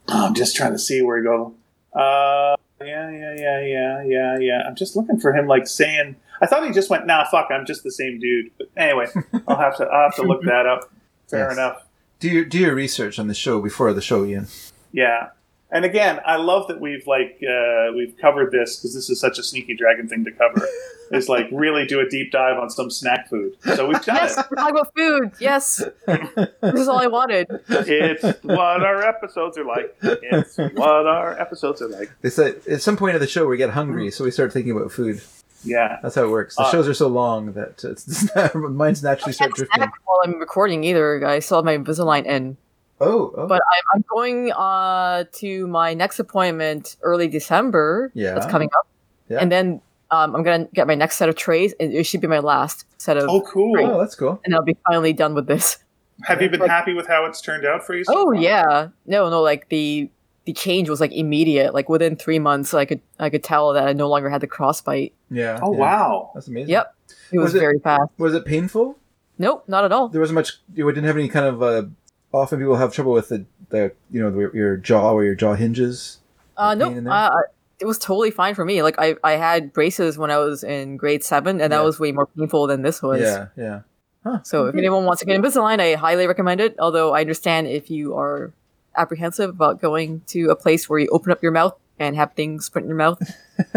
I'm 0.08 0.34
just 0.34 0.56
trying 0.56 0.72
to 0.72 0.80
see 0.80 1.02
where 1.02 1.18
he 1.18 1.24
go. 1.24 1.54
Uh, 1.94 2.56
yeah, 2.82 3.10
yeah, 3.12 3.36
yeah, 3.38 3.62
yeah, 3.62 4.04
yeah, 4.04 4.38
yeah. 4.40 4.62
I'm 4.68 4.76
just 4.76 4.96
looking 4.96 5.20
for 5.20 5.34
him, 5.34 5.48
like 5.48 5.68
saying. 5.68 6.16
I 6.42 6.46
thought 6.48 6.66
he 6.66 6.72
just 6.74 6.90
went, 6.90 7.06
"Nah, 7.06 7.26
fuck, 7.30 7.48
I'm 7.52 7.66
just 7.66 7.84
the 7.84 7.92
same 7.92 8.20
dude." 8.20 8.52
But 8.58 8.68
anyway, 8.78 9.08
I'll 9.48 9.58
have 9.58 9.78
to 9.78 9.86
I'll 9.86 10.04
have 10.10 10.16
to 10.16 10.24
look 10.24 10.44
that 10.44 10.66
up. 10.66 10.90
Fair 11.30 11.48
Yes. 11.50 11.54
enough. 11.54 11.84
Do 12.20 12.30
your 12.30 12.46
do 12.46 12.60
your 12.60 12.76
research 12.76 13.20
on 13.20 13.28
the 13.28 13.34
show 13.34 13.62
before 13.62 13.94
the 13.94 14.02
show, 14.02 14.26
Ian. 14.26 14.48
Yeah. 14.92 15.30
And 15.72 15.84
again, 15.84 16.22
I 16.26 16.38
love 16.38 16.68
that 16.70 16.80
we've 16.80 17.06
like 17.08 17.40
uh, 17.44 17.92
we've 17.96 18.16
covered 18.22 18.52
this 18.52 18.78
because 18.78 18.94
this 18.94 19.10
is 19.10 19.20
such 19.20 19.40
a 19.40 19.44
sneaky 19.44 19.76
dragon 19.76 20.08
thing 20.08 20.24
to 20.26 20.32
cover. 20.32 20.66
is 21.12 21.28
like 21.30 21.48
really 21.52 21.86
do 21.86 22.00
a 22.00 22.08
deep 22.10 22.32
dive 22.32 22.58
on 22.58 22.70
some 22.70 22.90
snack 22.90 23.30
food. 23.30 23.56
So 23.76 23.88
we've 23.88 24.02
done 24.06 24.16
Yes, 24.16 24.38
we're 24.50 24.70
about 24.70 24.92
food. 24.96 25.32
Yes, 25.40 25.84
this 26.08 26.80
is 26.80 26.88
all 26.88 27.00
I 27.00 27.08
wanted. 27.08 27.48
It's 27.70 28.24
what 28.44 28.60
our 28.84 29.04
episodes 29.04 29.58
are 29.58 29.66
like. 29.66 29.96
It's 30.02 30.58
what 30.58 31.06
our 31.08 31.40
episodes 31.40 31.82
are 31.82 31.90
like. 31.90 32.12
They 32.22 32.30
said 32.30 32.62
at 32.70 32.82
some 32.82 32.96
point 32.96 33.16
of 33.16 33.22
the 33.22 33.28
show 33.28 33.46
we 33.48 33.58
get 33.58 33.72
hungry, 33.72 34.12
so 34.12 34.24
we 34.24 34.32
start 34.32 34.54
thinking 34.54 34.72
about 34.76 34.92
food. 34.92 35.22
Yeah. 35.66 36.00
That's 36.02 36.16
how 36.16 36.24
it 36.24 36.30
works. 36.30 36.56
The 36.56 36.64
Uh, 36.64 36.72
shows 36.72 36.88
are 36.88 36.94
so 36.94 37.08
long 37.08 37.54
that 37.54 37.84
it's, 37.84 38.30
minds 38.56 39.04
naturally 39.04 39.32
I 39.32 39.34
start 39.34 39.56
can't 39.56 39.56
drifting. 39.56 39.82
while 40.06 40.22
I'm 40.24 40.40
recording 40.40 40.84
either. 40.84 41.26
I 41.26 41.40
still 41.40 41.58
have 41.58 41.66
my 41.66 41.78
Invisalign 41.78 42.26
in, 42.26 42.58
Oh, 43.02 43.34
oh. 43.36 43.48
but 43.48 43.62
I'm, 43.62 43.84
I'm 44.00 44.06
going 44.10 44.52
uh, 44.54 45.26
to 45.34 45.68
my 45.68 45.94
next 45.94 46.20
appointment 46.20 46.96
early 47.02 47.28
December. 47.28 48.12
Yeah. 48.14 48.34
that's 48.36 48.46
coming 48.46 48.70
up, 48.78 48.88
Yeah. 49.30 49.40
and 49.42 49.52
then 49.52 49.82
um, 50.12 50.36
I'm 50.36 50.44
gonna 50.44 50.68
get 50.74 50.88
my 50.88 50.96
next 50.96 51.18
set 51.18 51.28
of 51.30 51.36
trays, 51.36 51.74
and 51.80 51.92
it 51.92 52.06
should 52.06 52.22
be 52.22 52.28
my 52.28 52.40
last 52.40 52.86
set 52.98 53.18
of, 53.18 53.28
Oh, 53.30 53.42
cool. 53.42 53.76
oh, 53.80 54.00
that's 54.00 54.16
cool. 54.16 54.40
and 54.46 54.54
I'll 54.56 54.62
be 54.64 54.78
finally 54.88 55.14
done 55.14 55.34
with 55.34 55.48
this. 55.48 55.80
Have 56.24 56.42
you 56.42 56.50
been 56.50 56.62
happy 56.62 56.94
with 56.94 57.08
how 57.08 57.26
it's 57.26 57.42
turned 57.42 57.66
out 57.66 57.84
for 57.86 57.94
you? 57.96 58.06
so 58.06 58.14
Oh 58.16 58.26
far? 58.32 58.36
yeah, 58.36 58.88
no, 59.06 59.30
no, 59.30 59.42
like 59.42 59.68
the 59.70 60.10
the 60.46 60.54
change 60.54 60.90
was 60.90 61.02
like 61.02 61.12
immediate. 61.12 61.74
Like 61.74 61.90
within 61.90 62.16
three 62.16 62.40
months, 62.40 62.74
I 62.74 62.86
could 62.86 63.02
I 63.20 63.30
could 63.30 63.44
tell 63.44 63.74
that 63.74 63.88
I 63.88 63.94
no 63.94 64.08
longer 64.08 64.30
had 64.30 64.42
the 64.42 64.48
crossbite. 64.48 65.12
Yeah. 65.30 65.60
Oh 65.62 65.74
yeah. 65.74 65.80
wow. 65.80 66.32
That's 66.34 66.48
amazing. 66.48 66.70
Yep, 66.70 66.96
it 67.32 67.38
was, 67.38 67.46
Was 67.46 67.56
it- 67.56 67.60
very 67.60 67.80
fast. 67.80 68.12
Was 68.18 68.34
it 68.34 68.46
painful? 68.46 68.98
Nope, 69.38 69.66
not 69.68 69.84
at 69.84 69.92
all. 69.92 70.08
There 70.08 70.22
wasn't 70.22 70.36
much. 70.36 70.60
You 70.74 70.86
didn't 70.90 71.04
have 71.04 71.18
any 71.18 71.28
kind 71.28 71.46
of. 71.46 71.62
Uh, 71.62 71.84
often 72.32 72.60
people 72.60 72.78
have 72.78 72.94
trouble 72.94 73.12
with 73.12 73.30
the, 73.30 73.46
the 73.70 73.92
you 74.10 74.22
know 74.22 74.32
the, 74.32 74.52
your 74.54 74.78
jaw 74.78 75.12
or 75.12 75.26
your 75.26 75.36
jaw 75.36 75.56
hinges. 75.56 76.20
Uh, 76.56 76.70
pain 76.70 76.80
no, 76.80 76.90
in 76.92 77.08
uh, 77.08 77.32
it 77.80 77.86
was 77.86 77.98
totally 77.98 78.32
fine 78.32 78.56
for 78.56 78.64
me. 78.64 78.82
Like 78.82 78.96
I, 78.98 79.16
I 79.24 79.34
had 79.34 79.74
braces 79.74 80.18
when 80.18 80.32
I 80.32 80.38
was 80.38 80.64
in 80.64 80.96
grade 80.96 81.24
seven, 81.24 81.60
and 81.60 81.74
that 81.74 81.84
was 81.84 82.00
way 82.00 82.12
more 82.14 82.28
painful 82.28 82.68
than 82.68 82.82
this 82.82 83.02
was. 83.02 83.20
Yeah, 83.20 83.48
yeah. 83.58 83.82
Huh. 84.24 84.40
So 84.44 84.68
if 84.68 84.76
anyone 84.76 85.06
wants 85.06 85.20
to 85.20 85.26
get 85.26 85.40
Invisalign, 85.40 85.80
I 85.80 85.96
highly 85.96 86.28
recommend 86.28 86.62
it. 86.62 86.76
Although 86.80 87.14
I 87.14 87.22
understand 87.22 87.68
if 87.68 87.92
you 87.92 88.16
are 88.18 88.54
apprehensive 88.98 89.50
about 89.50 89.82
going 89.82 90.22
to 90.28 90.50
a 90.50 90.56
place 90.56 90.90
where 90.90 91.00
you 91.00 91.08
open 91.12 91.32
up 91.32 91.42
your 91.44 91.52
mouth 91.52 91.76
and 92.00 92.16
have 92.16 92.34
things 92.34 92.70
put 92.70 92.84
in 92.84 92.90
your 92.90 92.98
mouth. 92.98 93.20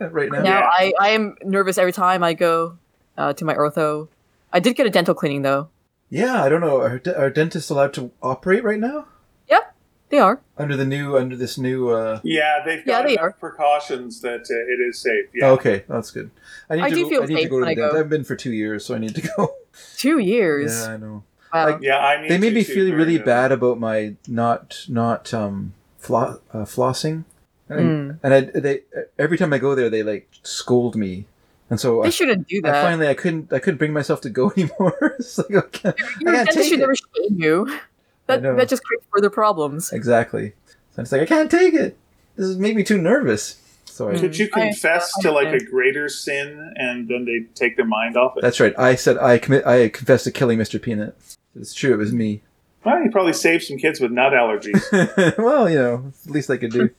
right 0.00 0.30
now. 0.30 0.42
Now 0.42 0.60
Yeah. 0.60 0.70
I, 0.72 0.92
I 1.00 1.08
am 1.10 1.36
nervous 1.44 1.78
every 1.78 1.92
time 1.92 2.22
I 2.22 2.34
go 2.34 2.78
uh, 3.16 3.32
to 3.34 3.44
my 3.44 3.54
ortho. 3.54 4.08
I 4.52 4.60
did 4.60 4.76
get 4.76 4.86
a 4.86 4.90
dental 4.90 5.14
cleaning 5.14 5.42
though. 5.42 5.68
Yeah, 6.10 6.42
I 6.42 6.48
don't 6.48 6.60
know. 6.62 6.80
Are, 6.80 6.98
de- 6.98 7.18
are 7.18 7.28
dentists 7.30 7.68
allowed 7.70 7.92
to 7.94 8.10
operate 8.22 8.64
right 8.64 8.78
now 8.78 9.06
Yep, 9.50 9.74
they 10.08 10.18
are. 10.18 10.40
under 10.56 10.74
the 10.76 10.86
new 10.86 11.18
under 11.18 11.36
this 11.36 11.58
new? 11.58 11.90
uh 11.90 12.20
Yeah, 12.22 12.62
they've 12.64 12.78
Yeah, 12.86 13.00
got 13.00 13.06
they 13.06 13.12
enough 13.18 13.38
precautions 13.38 14.22
that 14.22 14.40
uh, 14.50 14.72
it 14.72 14.80
is 14.88 14.98
safe. 14.98 15.26
Yeah. 15.34 15.48
oh, 15.48 15.52
Okay, 15.54 15.84
that's 15.88 16.10
good. 16.10 16.30
I 16.70 16.76
need 16.76 16.82
I 16.84 16.88
to 16.88 16.94
do 16.94 17.02
go, 17.02 17.08
feel 17.10 17.22
I 17.22 17.26
need 17.26 17.34
to 17.34 17.40
safe 17.42 17.50
go 17.50 17.56
to 17.60 17.66
when 17.66 17.66
the 17.66 17.70
I 17.72 17.74
dentist. 17.74 17.92
go. 17.94 18.00
I've 18.00 18.08
been 18.08 18.24
for 18.24 18.36
two 18.36 18.52
years, 18.52 18.86
so 18.86 18.94
I 18.94 18.98
need 18.98 19.14
to 19.16 19.30
go. 19.36 19.54
Two 19.96 20.18
years. 20.34 20.72
yeah, 20.74 20.94
I 20.94 20.96
know. 20.96 21.24
Wow. 21.52 21.66
Like, 21.70 21.78
Yeah, 21.82 21.98
I 21.98 22.20
need 22.20 22.30
They 22.30 22.38
made 22.38 22.54
me 22.54 22.64
feel 22.64 22.92
really 22.94 23.16
good. 23.18 23.26
bad 23.26 23.52
about 23.52 23.78
my 23.80 24.14
not 24.26 24.84
not 24.88 25.32
um 25.34 25.72
flo- 25.98 26.40
uh, 26.52 26.64
flossing, 26.64 27.24
and, 27.68 27.80
Mm. 27.80 28.18
and 28.22 28.34
I, 28.34 28.40
they 28.40 28.80
every 29.18 29.38
time 29.38 29.52
I 29.52 29.58
go 29.58 29.74
there 29.74 29.90
they 29.90 30.02
like 30.02 30.28
scold 30.42 30.96
me, 30.96 31.26
and 31.70 31.78
so 31.80 32.02
they 32.02 32.08
I, 32.08 32.10
shouldn't 32.10 32.48
do 32.48 32.60
I 32.64 32.70
that. 32.70 32.82
finally 32.82 33.08
I 33.08 33.14
couldn't 33.14 33.52
I 33.52 33.58
couldn't 33.58 33.78
bring 33.78 33.92
myself 33.92 34.20
to 34.22 34.30
go 34.30 34.50
anymore. 34.56 35.16
it's 35.18 35.38
like 35.38 35.50
okay, 35.52 35.92
Your 36.20 36.32
I 36.32 36.36
can't 36.36 36.46
dentist 36.48 36.68
should 36.68 36.78
it. 36.78 36.80
never 36.80 36.94
shame 36.94 37.40
you. 37.40 37.78
That 38.26 38.42
that 38.42 38.68
just 38.68 38.84
creates 38.84 39.04
further 39.14 39.30
problems. 39.30 39.92
exactly. 39.92 40.52
So 40.94 41.02
it's 41.02 41.12
like 41.12 41.22
I 41.22 41.26
can't 41.26 41.50
take 41.50 41.72
it. 41.74 41.96
This 42.36 42.46
is 42.46 42.58
make 42.58 42.76
me 42.76 42.84
too 42.84 42.98
nervous. 42.98 43.56
So 43.86 44.10
I, 44.10 44.14
Mm. 44.14 44.20
Could 44.20 44.38
you 44.38 44.48
confess 44.48 45.12
I 45.18 45.22
to 45.22 45.32
like 45.32 45.48
a 45.48 45.64
greater 45.64 46.08
sin 46.08 46.72
and 46.76 47.08
then 47.08 47.24
they 47.24 47.46
take 47.54 47.76
their 47.76 47.84
mind 47.86 48.16
off 48.16 48.36
it? 48.36 48.42
that's 48.42 48.60
right. 48.60 48.72
I 48.78 48.94
said 48.94 49.18
I 49.18 49.38
commit. 49.38 49.66
I 49.66 49.88
confessed 49.88 50.24
to 50.24 50.30
killing 50.30 50.58
Mr. 50.58 50.80
Peanut. 50.80 51.16
It's 51.56 51.74
true. 51.74 51.94
It 51.94 51.98
was 51.98 52.12
me. 52.12 52.42
Well, 52.84 53.02
you 53.02 53.10
probably 53.10 53.32
saved 53.32 53.64
some 53.64 53.76
kids 53.78 54.00
with 54.00 54.12
nut 54.12 54.32
allergies. 54.32 55.36
well, 55.38 55.68
you 55.68 55.76
know, 55.76 56.12
at 56.24 56.30
least 56.30 56.48
I 56.50 56.56
could 56.56 56.70
do. 56.70 56.90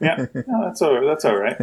yeah, 0.00 0.26
no, 0.46 0.64
that's 0.64 0.82
all. 0.82 1.00
That's 1.06 1.24
all 1.24 1.36
right. 1.36 1.58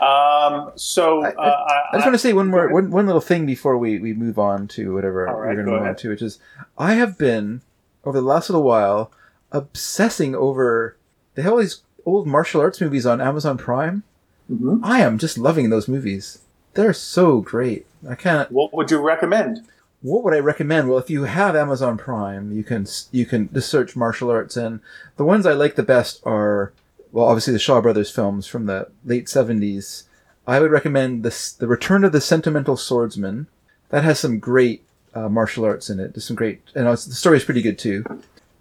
Um, 0.00 0.72
so 0.76 1.22
I- 1.24 1.30
uh, 1.30 1.40
I, 1.40 1.82
I 1.92 1.96
just 1.96 2.06
want 2.06 2.14
to 2.14 2.18
say 2.18 2.32
one 2.32 2.48
more 2.48 2.68
one, 2.72 2.90
one 2.90 3.06
little 3.06 3.20
thing 3.20 3.46
before 3.46 3.78
we, 3.78 3.98
we 3.98 4.12
move 4.12 4.38
on 4.38 4.66
to 4.68 4.92
whatever 4.94 5.28
All 5.28 5.36
we're 5.36 5.54
going 5.54 5.66
to 5.66 5.72
move 5.72 5.82
on 5.82 5.96
to, 5.96 6.08
which 6.08 6.22
is 6.22 6.38
I 6.78 6.94
have 6.94 7.16
been 7.16 7.62
over 8.04 8.18
the 8.20 8.26
last 8.26 8.50
little 8.50 8.62
while 8.64 9.12
obsessing 9.52 10.34
over 10.34 10.96
they 11.34 11.42
have 11.42 11.52
all 11.52 11.58
these 11.58 11.82
old 12.04 12.26
martial 12.26 12.60
arts 12.60 12.80
movies 12.80 13.06
on 13.06 13.20
Amazon 13.20 13.56
Prime. 13.58 14.02
Mhm. 14.50 14.80
I 14.82 15.00
am 15.00 15.18
just 15.18 15.38
loving 15.38 15.70
those 15.70 15.88
movies. 15.88 16.38
They're 16.74 16.92
so 16.92 17.40
great. 17.40 17.86
I 18.08 18.14
can't. 18.14 18.50
What 18.52 18.74
would 18.74 18.90
you 18.90 18.98
recommend? 18.98 19.66
What 20.06 20.22
would 20.22 20.34
I 20.34 20.38
recommend? 20.38 20.88
Well, 20.88 21.00
if 21.00 21.10
you 21.10 21.24
have 21.24 21.56
Amazon 21.56 21.98
Prime, 21.98 22.52
you 22.52 22.62
can 22.62 22.86
you 23.10 23.26
can 23.26 23.52
just 23.52 23.68
search 23.68 23.96
martial 23.96 24.30
arts, 24.30 24.56
and 24.56 24.78
the 25.16 25.24
ones 25.24 25.44
I 25.46 25.52
like 25.52 25.74
the 25.74 25.82
best 25.82 26.22
are 26.24 26.72
well, 27.10 27.26
obviously 27.26 27.52
the 27.52 27.58
Shaw 27.58 27.80
Brothers 27.80 28.08
films 28.08 28.46
from 28.46 28.66
the 28.66 28.88
late 29.04 29.28
seventies. 29.28 30.04
I 30.46 30.60
would 30.60 30.70
recommend 30.70 31.24
this: 31.24 31.50
The 31.50 31.66
Return 31.66 32.04
of 32.04 32.12
the 32.12 32.20
Sentimental 32.20 32.76
Swordsman. 32.76 33.48
That 33.88 34.04
has 34.04 34.20
some 34.20 34.38
great 34.38 34.84
uh, 35.12 35.28
martial 35.28 35.64
arts 35.64 35.90
in 35.90 35.98
it. 35.98 36.14
There's 36.14 36.24
some 36.24 36.36
great, 36.36 36.60
and 36.76 36.86
it's, 36.86 37.04
the 37.04 37.14
story 37.14 37.38
is 37.38 37.44
pretty 37.44 37.62
good 37.62 37.78
too. 37.78 38.04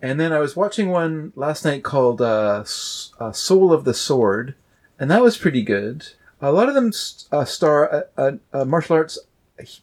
And 0.01 0.19
then 0.19 0.33
I 0.33 0.39
was 0.39 0.55
watching 0.55 0.89
one 0.89 1.31
last 1.35 1.63
night 1.63 1.83
called 1.83 2.23
uh, 2.23 2.61
S- 2.61 3.11
uh, 3.19 3.31
Soul 3.31 3.71
of 3.71 3.83
the 3.85 3.93
Sword, 3.93 4.55
and 4.99 5.11
that 5.11 5.21
was 5.21 5.37
pretty 5.37 5.61
good. 5.61 6.07
A 6.41 6.51
lot 6.51 6.69
of 6.69 6.73
them 6.73 6.87
s- 6.87 7.27
uh, 7.31 7.45
star 7.45 8.07
a, 8.17 8.39
a 8.51 8.65
martial 8.65 8.95
arts 8.95 9.19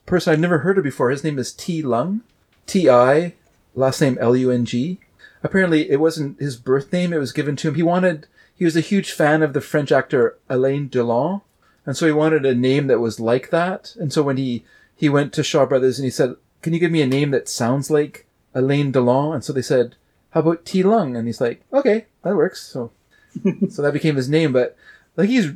person 0.06 0.32
I've 0.32 0.40
never 0.40 0.58
heard 0.58 0.78
of 0.78 0.84
before. 0.84 1.10
His 1.10 1.24
name 1.24 1.38
is 1.38 1.52
Ti 1.52 1.82
Lung, 1.82 2.22
T 2.66 2.88
I, 2.88 3.34
last 3.74 4.00
name 4.00 4.18
L 4.20 4.36
U 4.36 4.50
N 4.50 4.64
G. 4.64 5.00
Apparently, 5.42 5.90
it 5.90 6.00
wasn't 6.00 6.40
his 6.40 6.56
birth 6.56 6.92
name; 6.92 7.12
it 7.12 7.18
was 7.18 7.32
given 7.32 7.56
to 7.56 7.68
him. 7.68 7.74
He 7.74 7.82
wanted. 7.82 8.26
He 8.54 8.64
was 8.64 8.76
a 8.76 8.80
huge 8.80 9.10
fan 9.12 9.42
of 9.42 9.54
the 9.54 9.60
French 9.60 9.90
actor 9.90 10.38
Alain 10.48 10.88
Delon, 10.88 11.42
and 11.84 11.96
so 11.96 12.06
he 12.06 12.12
wanted 12.12 12.46
a 12.46 12.54
name 12.54 12.86
that 12.86 13.00
was 13.00 13.18
like 13.18 13.50
that. 13.50 13.96
And 13.98 14.12
so 14.12 14.22
when 14.22 14.36
he 14.36 14.64
he 14.94 15.08
went 15.08 15.32
to 15.32 15.42
Shaw 15.42 15.66
Brothers 15.66 15.98
and 15.98 16.04
he 16.04 16.10
said, 16.10 16.36
"Can 16.60 16.72
you 16.72 16.78
give 16.78 16.92
me 16.92 17.02
a 17.02 17.06
name 17.06 17.30
that 17.32 17.48
sounds 17.48 17.90
like 17.90 18.26
Alain 18.54 18.92
Delon?" 18.92 19.34
And 19.34 19.44
so 19.44 19.52
they 19.52 19.62
said, 19.62 19.96
"How 20.30 20.40
about 20.40 20.64
Ti 20.64 20.82
Lung?" 20.82 21.16
And 21.16 21.26
he's 21.26 21.40
like, 21.40 21.62
"Okay, 21.72 22.06
that 22.22 22.36
works." 22.36 22.62
So 22.62 22.92
so 23.70 23.82
that 23.82 23.92
became 23.92 24.16
his 24.16 24.28
name. 24.28 24.52
But 24.52 24.76
like 25.16 25.28
he's 25.28 25.52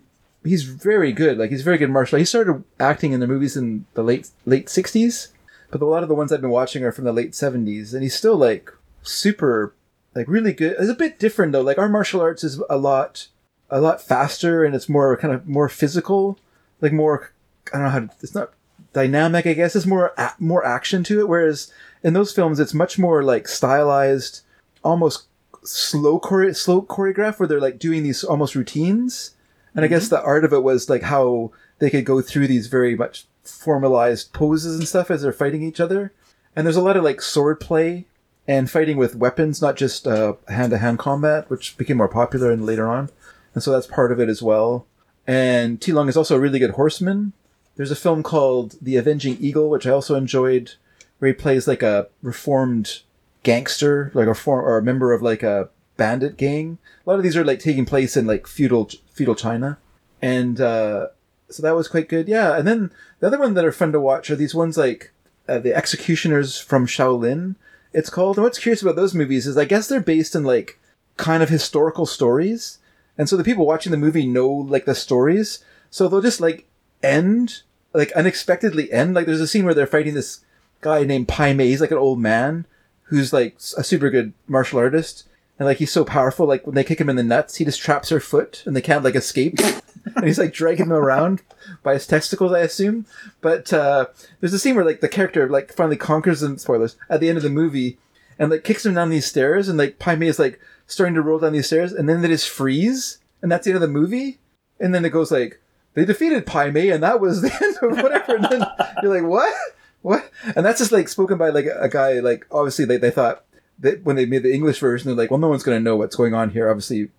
he's 0.47 0.65
very 0.65 1.13
good. 1.13 1.39
Like 1.39 1.51
he's 1.51 1.63
very 1.63 1.79
good 1.79 1.91
martial. 1.91 2.19
He 2.19 2.25
started 2.25 2.65
acting 2.79 3.13
in 3.13 3.21
the 3.21 3.27
movies 3.27 3.57
in 3.57 3.87
the 3.95 4.03
late 4.03 4.31
late 4.45 4.69
sixties, 4.69 5.33
but 5.71 5.83
a 5.83 5.87
lot 5.87 6.03
of 6.03 6.09
the 6.09 6.15
ones 6.15 6.33
I've 6.33 6.41
been 6.41 6.51
watching 6.51 6.85
are 6.85 6.93
from 6.93 7.05
the 7.05 7.13
late 7.13 7.35
seventies, 7.35 7.95
and 7.95 8.03
he's 8.03 8.15
still 8.15 8.37
like 8.37 8.71
super, 9.03 9.75
like 10.15 10.29
really 10.29 10.53
good. 10.53 10.77
It's 10.79 10.91
a 10.91 10.95
bit 10.95 11.19
different 11.19 11.53
though. 11.53 11.63
Like 11.63 11.79
our 11.79 11.89
martial 11.89 12.21
arts 12.21 12.45
is 12.45 12.63
a 12.71 12.77
lot 12.79 13.29
a 13.71 13.81
lot 13.81 14.01
faster, 14.01 14.65
and 14.65 14.75
it's 14.75 14.89
more 14.89 15.17
kind 15.17 15.35
of 15.35 15.47
more 15.47 15.69
physical, 15.69 16.39
like 16.81 16.93
more. 16.93 17.33
I 17.73 17.79
don't 17.79 17.85
know 17.85 17.91
how 17.91 18.01
to. 18.01 18.11
It's 18.23 18.35
not 18.35 18.53
dynamic. 18.93 19.47
I 19.47 19.55
guess 19.55 19.77
it's 19.77 19.87
more 19.87 20.13
a, 20.17 20.33
more 20.39 20.65
action 20.65 21.05
to 21.05 21.21
it. 21.21 21.29
Whereas 21.29 21.73
in 22.03 22.15
those 22.15 22.33
films, 22.33 22.61
it's 22.61 22.75
much 22.75 22.99
more 22.99 23.23
like 23.23 23.49
stylized, 23.49 24.43
almost 24.85 25.27
slow 25.65 26.21
chore- 26.21 26.55
slow 26.55 26.83
choreograph 26.83 27.39
where 27.39 27.49
they're 27.49 27.61
like 27.61 27.79
doing 27.79 28.03
these 28.03 28.23
almost 28.23 28.55
routines. 28.55 29.33
And 29.77 29.85
I 29.85 29.89
guess 29.89 30.07
mm-hmm. 30.07 30.17
the 30.17 30.23
art 30.23 30.45
of 30.45 30.53
it 30.53 30.63
was 30.65 30.91
like 30.91 31.03
how 31.03 31.53
they 31.79 31.91
could 31.91 32.05
go 32.05 32.21
through 32.21 32.49
these 32.49 32.67
very 32.67 32.97
much 32.97 33.27
formalized 33.43 34.33
poses 34.33 34.79
and 34.79 34.89
stuff 34.89 35.11
as 35.11 35.23
they're 35.23 35.33
fighting 35.33 35.63
each 35.63 35.79
other. 35.79 36.13
And 36.57 36.67
there's 36.67 36.77
a 36.77 36.83
lot 36.83 36.97
of 36.97 37.05
like 37.05 37.21
sword 37.21 37.61
play 37.61 38.07
and 38.49 38.71
fighting 38.71 38.97
with 38.97 39.15
weapons, 39.15 39.61
not 39.61 39.77
just 39.77 40.07
hand 40.07 40.71
to 40.71 40.79
hand 40.79 40.99
combat, 40.99 41.51
which 41.51 41.77
became 41.77 41.99
more 41.99 42.09
popular 42.09 42.51
and 42.51 42.65
later 42.65 42.89
on. 42.89 43.11
And 43.55 43.63
so 43.63 43.71
that's 43.71 43.87
part 43.87 44.11
of 44.11 44.19
it 44.19 44.29
as 44.29 44.43
well. 44.43 44.87
And 45.27 45.81
Ti 45.81 45.93
Lung 45.93 46.09
is 46.09 46.17
also 46.17 46.37
a 46.37 46.41
really 46.41 46.59
good 46.59 46.73
horseman. 46.73 47.33
There's 47.77 47.91
a 47.91 47.97
film 47.97 48.23
called 48.23 48.77
The 48.81 48.97
Avenging 48.97 49.37
Eagle, 49.41 49.69
which 49.69 49.87
I 49.87 49.91
also 49.91 50.15
enjoyed, 50.15 50.73
where 51.19 51.29
he 51.29 51.35
plays 51.35 51.69
like 51.69 51.83
a 51.83 52.09
reformed 52.23 53.01
gangster, 53.43 54.11
like 54.15 54.29
a 54.29 54.35
form 54.35 54.65
or 54.65 54.79
a 54.79 54.83
member 54.83 55.13
of 55.13 55.21
like 55.21 55.43
a 55.43 55.69
bandit 55.97 56.37
gang. 56.37 56.79
A 57.07 57.11
lot 57.11 57.17
of 57.17 57.23
these 57.23 57.37
are 57.37 57.45
like 57.45 57.61
taking 57.61 57.85
place 57.85 58.17
in 58.17 58.27
like 58.27 58.47
feudal 58.47 58.91
feudal 59.13 59.35
China, 59.35 59.79
and 60.21 60.61
uh, 60.61 61.09
so 61.49 61.63
that 61.63 61.75
was 61.75 61.89
quite 61.89 62.09
good. 62.09 62.29
Yeah, 62.29 62.57
and 62.57 62.67
then 62.67 62.93
the 63.21 63.27
other 63.27 63.39
one 63.39 63.55
that 63.55 63.65
are 63.65 63.73
fun 63.73 63.93
to 63.93 64.01
watch 64.01 64.31
are 64.31 64.37
these 64.37 64.55
ones 64.55 64.77
like 64.77 65.13
uh, 65.49 65.59
the 65.59 65.75
Executioners 65.75 66.59
from 66.59 66.87
Shaolin. 66.87 67.57
it's 67.93 68.11
called. 68.11 68.37
And 68.37 68.45
what's 68.45 68.59
curious 68.59 68.83
about 68.83 68.97
those 68.97 69.15
movies 69.15 69.47
is 69.47 69.57
I 69.57 69.65
guess 69.65 69.89
they're 69.89 70.01
based 70.01 70.35
in 70.35 70.45
like 70.45 70.79
kind 71.17 71.43
of 71.43 71.49
historical 71.49 72.07
stories, 72.07 72.79
and 73.17 73.29
so 73.29 73.37
the 73.37 73.45
people 73.45 73.67
watching 73.67 73.91
the 73.91 73.99
movie 73.99 74.27
know 74.27 74.49
like 74.49 74.85
the 74.85 74.95
stories, 74.95 75.65
so 75.91 76.09
they'll 76.09 76.21
just 76.21 76.41
like 76.41 76.67
end 77.03 77.63
like 77.93 78.13
unexpectedly 78.13 78.93
end. 78.93 79.15
Like 79.15 79.27
there's 79.27 79.41
a 79.41 79.49
scene 79.49 79.65
where 79.65 79.75
they're 79.75 79.87
fighting 79.87 80.15
this 80.15 80.41
guy 80.81 81.05
named 81.05 81.29
Pai 81.29 81.55
Mei. 81.55 81.69
He's 81.69 81.81
like 81.81 81.91
an 81.91 81.99
old 81.99 82.21
man 82.21 82.67
who's 83.05 83.33
like 83.33 83.57
a 83.77 83.85
super 83.85 84.11
good 84.11 84.33
martial 84.47 84.79
artist. 84.79 85.25
And 85.59 85.67
like 85.67 85.79
he's 85.79 85.93
so 85.93 86.05
powerful, 86.05 86.47
like 86.47 86.67
when 86.67 86.75
they 86.75 86.85
kick 86.85 87.01
him 87.01 87.09
in 87.09 87.17
the 87.17 87.23
nuts, 87.23 87.57
he 87.57 87.65
just 87.65 87.81
traps 87.81 88.11
her 88.11 88.21
foot 88.21 88.63
and 88.67 88.77
they 88.77 88.83
can't 88.83 89.05
like 89.05 89.15
escape. 89.15 89.59
and 90.17 90.25
he's 90.25 90.39
like 90.39 90.53
dragging 90.53 90.87
him 90.87 90.93
around 90.93 91.43
by 91.83 91.95
his 91.95 92.07
testicles, 92.07 92.53
I 92.53 92.61
assume. 92.61 93.07
But 93.41 93.73
uh 93.73 94.07
there's 94.41 94.53
a 94.53 94.59
scene 94.59 94.77
where 94.77 94.85
like 94.85 95.01
the 95.01 95.09
character 95.09 95.49
like 95.49 95.73
finally 95.73 95.97
conquers 95.97 96.41
them 96.41 96.59
spoilers 96.59 96.97
at 97.09 97.21
the 97.21 97.29
end 97.29 97.39
of 97.39 97.43
the 97.43 97.51
movie 97.51 97.99
and 98.39 98.51
like 98.51 98.65
kicks 98.65 98.85
him 98.85 98.95
down 98.95 99.11
these 99.11 99.27
stairs 99.27 99.69
and 99.69 99.79
like 99.79 99.99
Pai 99.99 100.17
Mei 100.17 100.29
is 100.29 100.39
like 100.39 100.61
starting 100.87 101.15
to 101.15 101.23
roll 101.23 101.39
down 101.39 101.53
these 101.53 101.67
stairs 101.67 101.93
and 101.93 102.09
then 102.09 102.23
they 102.23 102.29
just 102.29 102.49
freeze 102.49 103.19
and 103.43 103.51
that's 103.51 103.65
the 103.65 103.71
end 103.71 103.77
of 103.77 103.83
the 103.83 103.89
movie. 103.89 104.39
And 104.79 104.95
then 104.95 105.05
it 105.05 105.11
goes 105.11 105.31
like 105.31 105.61
they 105.95 106.05
defeated 106.05 106.47
Pai 106.47 106.71
Mei 106.71 106.91
and 106.91 107.03
that 107.03 107.21
was 107.21 107.43
the 107.43 107.53
end 107.63 107.77
of 107.83 108.03
whatever. 108.03 108.37
And 108.37 108.45
then 108.45 108.67
you're 109.03 109.15
like, 109.21 109.29
what? 109.29 109.55
What? 110.03 110.31
And 110.55 110.65
that's 110.65 110.79
just 110.79 110.93
like 110.93 111.09
spoken 111.09 111.39
by 111.39 111.49
like 111.49 111.67
a 111.67 111.89
guy, 111.89 112.21
like 112.21 112.47
obviously 112.51 112.85
they, 112.85 112.99
they 112.99 113.11
thought 113.11 113.45
that 113.79 114.03
when 114.05 114.17
they 114.17 114.27
made 114.27 114.43
the 114.43 114.55
English 114.55 114.79
version, 114.79 115.09
they're 115.09 115.17
like, 115.17 115.31
well, 115.31 115.41
no 115.41 115.49
one's 115.49 115.63
going 115.63 115.79
to 115.79 115.85
know 115.85 115.97
what's 115.97 116.17
going 116.17 116.35
on 116.35 116.51
here. 116.51 116.69
Obviously, 116.71 117.11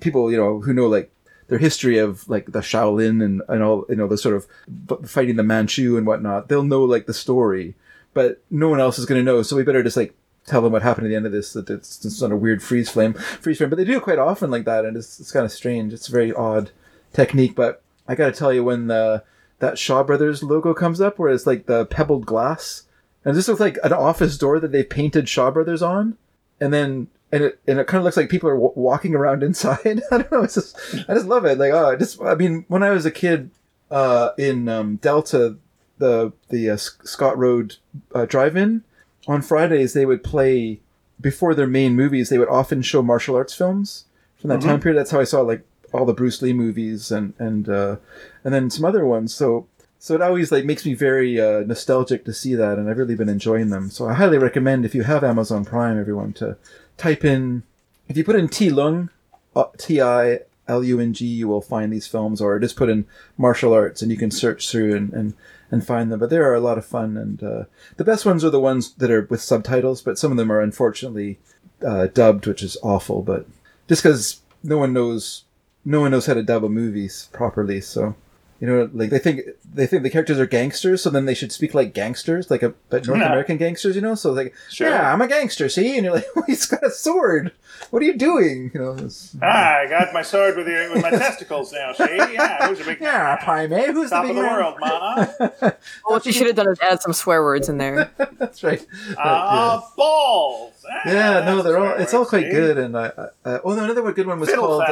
people, 0.00 0.30
you 0.30 0.36
know, 0.36 0.60
who 0.60 0.72
know 0.72 0.86
like 0.86 1.10
their 1.48 1.58
history 1.58 1.98
of 1.98 2.28
like 2.28 2.52
the 2.52 2.60
Shaolin 2.60 3.22
and, 3.24 3.42
and 3.48 3.62
all, 3.62 3.84
you 3.88 3.96
know, 3.96 4.06
the 4.06 4.18
sort 4.18 4.34
of 4.34 5.08
fighting 5.08 5.36
the 5.36 5.42
Manchu 5.42 5.96
and 5.96 6.06
whatnot, 6.06 6.48
they'll 6.48 6.62
know 6.62 6.84
like 6.84 7.06
the 7.06 7.14
story, 7.14 7.74
but 8.14 8.42
no 8.50 8.68
one 8.68 8.80
else 8.80 8.98
is 8.98 9.06
going 9.06 9.20
to 9.20 9.24
know. 9.24 9.42
So 9.42 9.56
we 9.56 9.62
better 9.62 9.82
just 9.82 9.96
like 9.96 10.14
tell 10.46 10.60
them 10.60 10.72
what 10.72 10.82
happened 10.82 11.06
at 11.06 11.10
the 11.10 11.16
end 11.16 11.26
of 11.26 11.32
this, 11.32 11.52
that 11.52 11.70
it's, 11.70 12.04
it's 12.04 12.20
not 12.20 12.32
a 12.32 12.36
weird 12.36 12.62
freeze 12.62 12.90
flame, 12.90 13.14
freeze 13.14 13.58
frame. 13.58 13.70
But 13.70 13.76
they 13.76 13.84
do 13.84 13.96
it 13.96 14.02
quite 14.02 14.18
often 14.18 14.50
like 14.50 14.64
that. 14.64 14.84
And 14.84 14.96
it's, 14.96 15.20
it's 15.20 15.32
kind 15.32 15.44
of 15.44 15.52
strange. 15.52 15.92
It's 15.92 16.08
a 16.08 16.12
very 16.12 16.32
odd 16.32 16.70
technique, 17.12 17.54
but 17.54 17.82
I 18.08 18.14
got 18.14 18.26
to 18.26 18.32
tell 18.32 18.52
you 18.52 18.64
when 18.64 18.88
the, 18.88 19.22
that 19.60 19.78
Shaw 19.78 20.02
Brothers 20.02 20.42
logo 20.42 20.74
comes 20.74 21.00
up 21.00 21.18
where 21.18 21.32
it's 21.32 21.46
like 21.46 21.66
the 21.66 21.86
pebbled 21.86 22.26
glass. 22.26 22.84
And 23.24 23.36
this 23.36 23.48
looks 23.48 23.60
like 23.60 23.78
an 23.84 23.92
office 23.92 24.36
door 24.36 24.58
that 24.60 24.72
they've 24.72 24.88
painted 24.88 25.28
Shaw 25.28 25.50
Brothers 25.50 25.82
on. 25.82 26.16
And 26.60 26.72
then, 26.72 27.08
and 27.30 27.44
it, 27.44 27.60
and 27.66 27.78
it 27.78 27.86
kind 27.86 27.98
of 27.98 28.04
looks 28.04 28.16
like 28.16 28.28
people 28.28 28.48
are 28.48 28.54
w- 28.54 28.72
walking 28.74 29.14
around 29.14 29.42
inside. 29.48 30.02
I 30.10 30.18
don't 30.18 30.32
know. 30.32 30.42
It's 30.42 30.54
just, 30.54 30.76
I 31.08 31.14
just 31.14 31.26
love 31.26 31.44
it. 31.44 31.58
Like, 31.58 31.72
oh, 31.72 31.90
I 31.90 31.96
just, 31.96 32.20
I 32.20 32.34
mean, 32.34 32.64
when 32.68 32.82
I 32.82 32.90
was 32.90 33.06
a 33.06 33.10
kid, 33.10 33.50
uh, 33.90 34.30
in, 34.38 34.68
um, 34.68 34.96
Delta, 34.96 35.56
the, 35.98 36.32
the, 36.48 36.70
uh, 36.70 36.76
Scott 36.76 37.36
Road, 37.38 37.76
uh, 38.14 38.24
drive-in, 38.26 38.82
on 39.28 39.40
Fridays, 39.42 39.92
they 39.92 40.06
would 40.06 40.24
play, 40.24 40.80
before 41.20 41.54
their 41.54 41.66
main 41.68 41.94
movies, 41.94 42.28
they 42.28 42.38
would 42.38 42.48
often 42.48 42.82
show 42.82 43.02
martial 43.02 43.36
arts 43.36 43.54
films 43.54 44.06
from 44.36 44.48
that 44.48 44.60
Mhm. 44.60 44.64
time 44.64 44.80
period. 44.80 44.98
That's 44.98 45.10
how 45.12 45.20
I 45.20 45.24
saw, 45.24 45.42
like, 45.42 45.62
all 45.92 46.04
the 46.06 46.14
Bruce 46.14 46.40
Lee 46.42 46.52
movies 46.54 47.12
and, 47.12 47.34
and, 47.38 47.68
uh, 47.68 47.96
and 48.44 48.52
then 48.54 48.70
some 48.70 48.84
other 48.84 49.04
ones. 49.06 49.32
So, 49.34 49.66
so 50.02 50.16
it 50.16 50.20
always 50.20 50.50
like 50.50 50.64
makes 50.64 50.84
me 50.84 50.94
very 50.94 51.40
uh, 51.40 51.60
nostalgic 51.60 52.24
to 52.24 52.32
see 52.32 52.56
that, 52.56 52.76
and 52.76 52.90
I've 52.90 52.98
really 52.98 53.14
been 53.14 53.28
enjoying 53.28 53.70
them. 53.70 53.88
So 53.88 54.08
I 54.08 54.14
highly 54.14 54.36
recommend 54.36 54.84
if 54.84 54.96
you 54.96 55.04
have 55.04 55.22
Amazon 55.22 55.64
Prime, 55.64 55.96
everyone 55.96 56.32
to 56.34 56.56
type 56.96 57.24
in 57.24 57.62
if 58.08 58.16
you 58.16 58.24
put 58.24 58.34
in 58.34 58.48
Ti 58.48 58.70
Lung, 58.70 59.10
uh, 59.54 59.66
T 59.78 60.00
I 60.00 60.40
L 60.66 60.82
U 60.82 60.98
N 60.98 61.12
G, 61.12 61.24
you 61.24 61.46
will 61.46 61.60
find 61.60 61.92
these 61.92 62.08
films, 62.08 62.40
or 62.40 62.58
just 62.58 62.74
put 62.74 62.88
in 62.88 63.06
martial 63.38 63.72
arts, 63.72 64.02
and 64.02 64.10
you 64.10 64.16
can 64.16 64.32
search 64.32 64.68
through 64.68 64.96
and 64.96 65.12
and, 65.12 65.34
and 65.70 65.86
find 65.86 66.10
them. 66.10 66.18
But 66.18 66.30
they 66.30 66.38
are 66.38 66.52
a 66.52 66.60
lot 66.60 66.78
of 66.78 66.84
fun, 66.84 67.16
and 67.16 67.40
uh, 67.40 67.64
the 67.96 68.04
best 68.04 68.26
ones 68.26 68.44
are 68.44 68.50
the 68.50 68.58
ones 68.58 68.94
that 68.94 69.12
are 69.12 69.28
with 69.30 69.40
subtitles. 69.40 70.02
But 70.02 70.18
some 70.18 70.32
of 70.32 70.36
them 70.36 70.50
are 70.50 70.60
unfortunately 70.60 71.38
uh, 71.86 72.08
dubbed, 72.08 72.48
which 72.48 72.64
is 72.64 72.76
awful. 72.82 73.22
But 73.22 73.46
just 73.86 74.02
because 74.02 74.40
no 74.64 74.78
one 74.78 74.92
knows 74.92 75.44
no 75.84 76.00
one 76.00 76.10
knows 76.10 76.26
how 76.26 76.34
to 76.34 76.42
dub 76.42 76.64
a 76.64 76.68
movie 76.68 77.08
properly, 77.32 77.80
so 77.80 78.16
you 78.62 78.68
know, 78.68 78.88
like 78.94 79.10
they 79.10 79.18
think 79.18 79.40
they 79.74 79.88
think 79.88 80.04
the 80.04 80.10
characters 80.10 80.38
are 80.38 80.46
gangsters, 80.46 81.02
so 81.02 81.10
then 81.10 81.24
they 81.26 81.34
should 81.34 81.50
speak 81.50 81.74
like 81.74 81.92
gangsters, 81.94 82.48
like 82.48 82.62
a 82.62 82.72
but 82.90 83.04
North 83.08 83.18
Yeah. 83.18 83.26
American 83.26 83.56
gangsters, 83.56 83.96
you 83.96 84.02
know. 84.02 84.14
So 84.14 84.30
like, 84.30 84.54
Sure. 84.70 84.88
yeah, 84.88 85.12
I'm 85.12 85.20
a 85.20 85.26
gangster, 85.26 85.68
see, 85.68 85.96
and 85.96 86.04
you're 86.04 86.14
like, 86.14 86.26
well, 86.36 86.44
he's 86.46 86.64
got 86.66 86.86
a 86.86 86.90
sword. 86.90 87.50
What 87.90 88.00
are 88.02 88.06
you 88.06 88.16
doing? 88.16 88.70
You 88.72 88.80
know. 88.80 88.92
it's- 88.94 89.34
Ah, 89.42 89.78
I 89.80 89.86
got 89.88 90.14
my 90.14 90.22
sword 90.22 90.56
with 90.56 90.68
your 90.68 90.92
with 90.94 91.02
my 91.02 91.10
testicles 91.10 91.72
now. 91.72 91.92
See, 91.92 92.04
yeah, 92.16 92.68
who's 92.68 92.78
a 92.80 92.84
big 92.84 93.00
yeah, 93.08 93.34
Pai 93.44 93.66
Mei, 93.66 93.90
who's 93.92 94.10
top 94.10 94.26
the 94.26 94.30
of 94.30 94.36
big 94.36 94.36
the 94.36 94.42
man? 94.42 94.54
world, 94.54 94.76
ma. 94.78 95.26
Well, 96.04 96.14
what 96.14 96.24
you 96.26 96.30
should 96.32 96.46
have 96.46 96.54
done 96.54 96.68
is 96.68 96.78
add 96.80 97.02
some 97.02 97.12
swear 97.12 97.42
words 97.42 97.68
in 97.68 97.78
there. 97.78 98.12
That's 98.38 98.62
right. 98.62 98.86
But, 99.08 99.18
Ah, 99.18 99.90
balls. 99.96 100.72
Ah, 100.88 101.00
yeah. 101.06 101.12
yeah, 101.40 101.44
no, 101.46 101.62
they're 101.62 101.78
all. 101.78 101.84
where 101.86 102.00
It's 102.00 102.14
all 102.14 102.24
quite 102.26 102.44
see? 102.44 102.50
good, 102.50 102.78
and 102.78 102.96
I. 102.96 103.06
I 103.44 103.48
uh, 103.50 103.58
oh 103.64 103.74
no, 103.74 103.82
another 103.84 104.12
good 104.12 104.28
one 104.28 104.38
was 104.38 104.50
Fiddle 104.50 104.66
called 104.80 104.82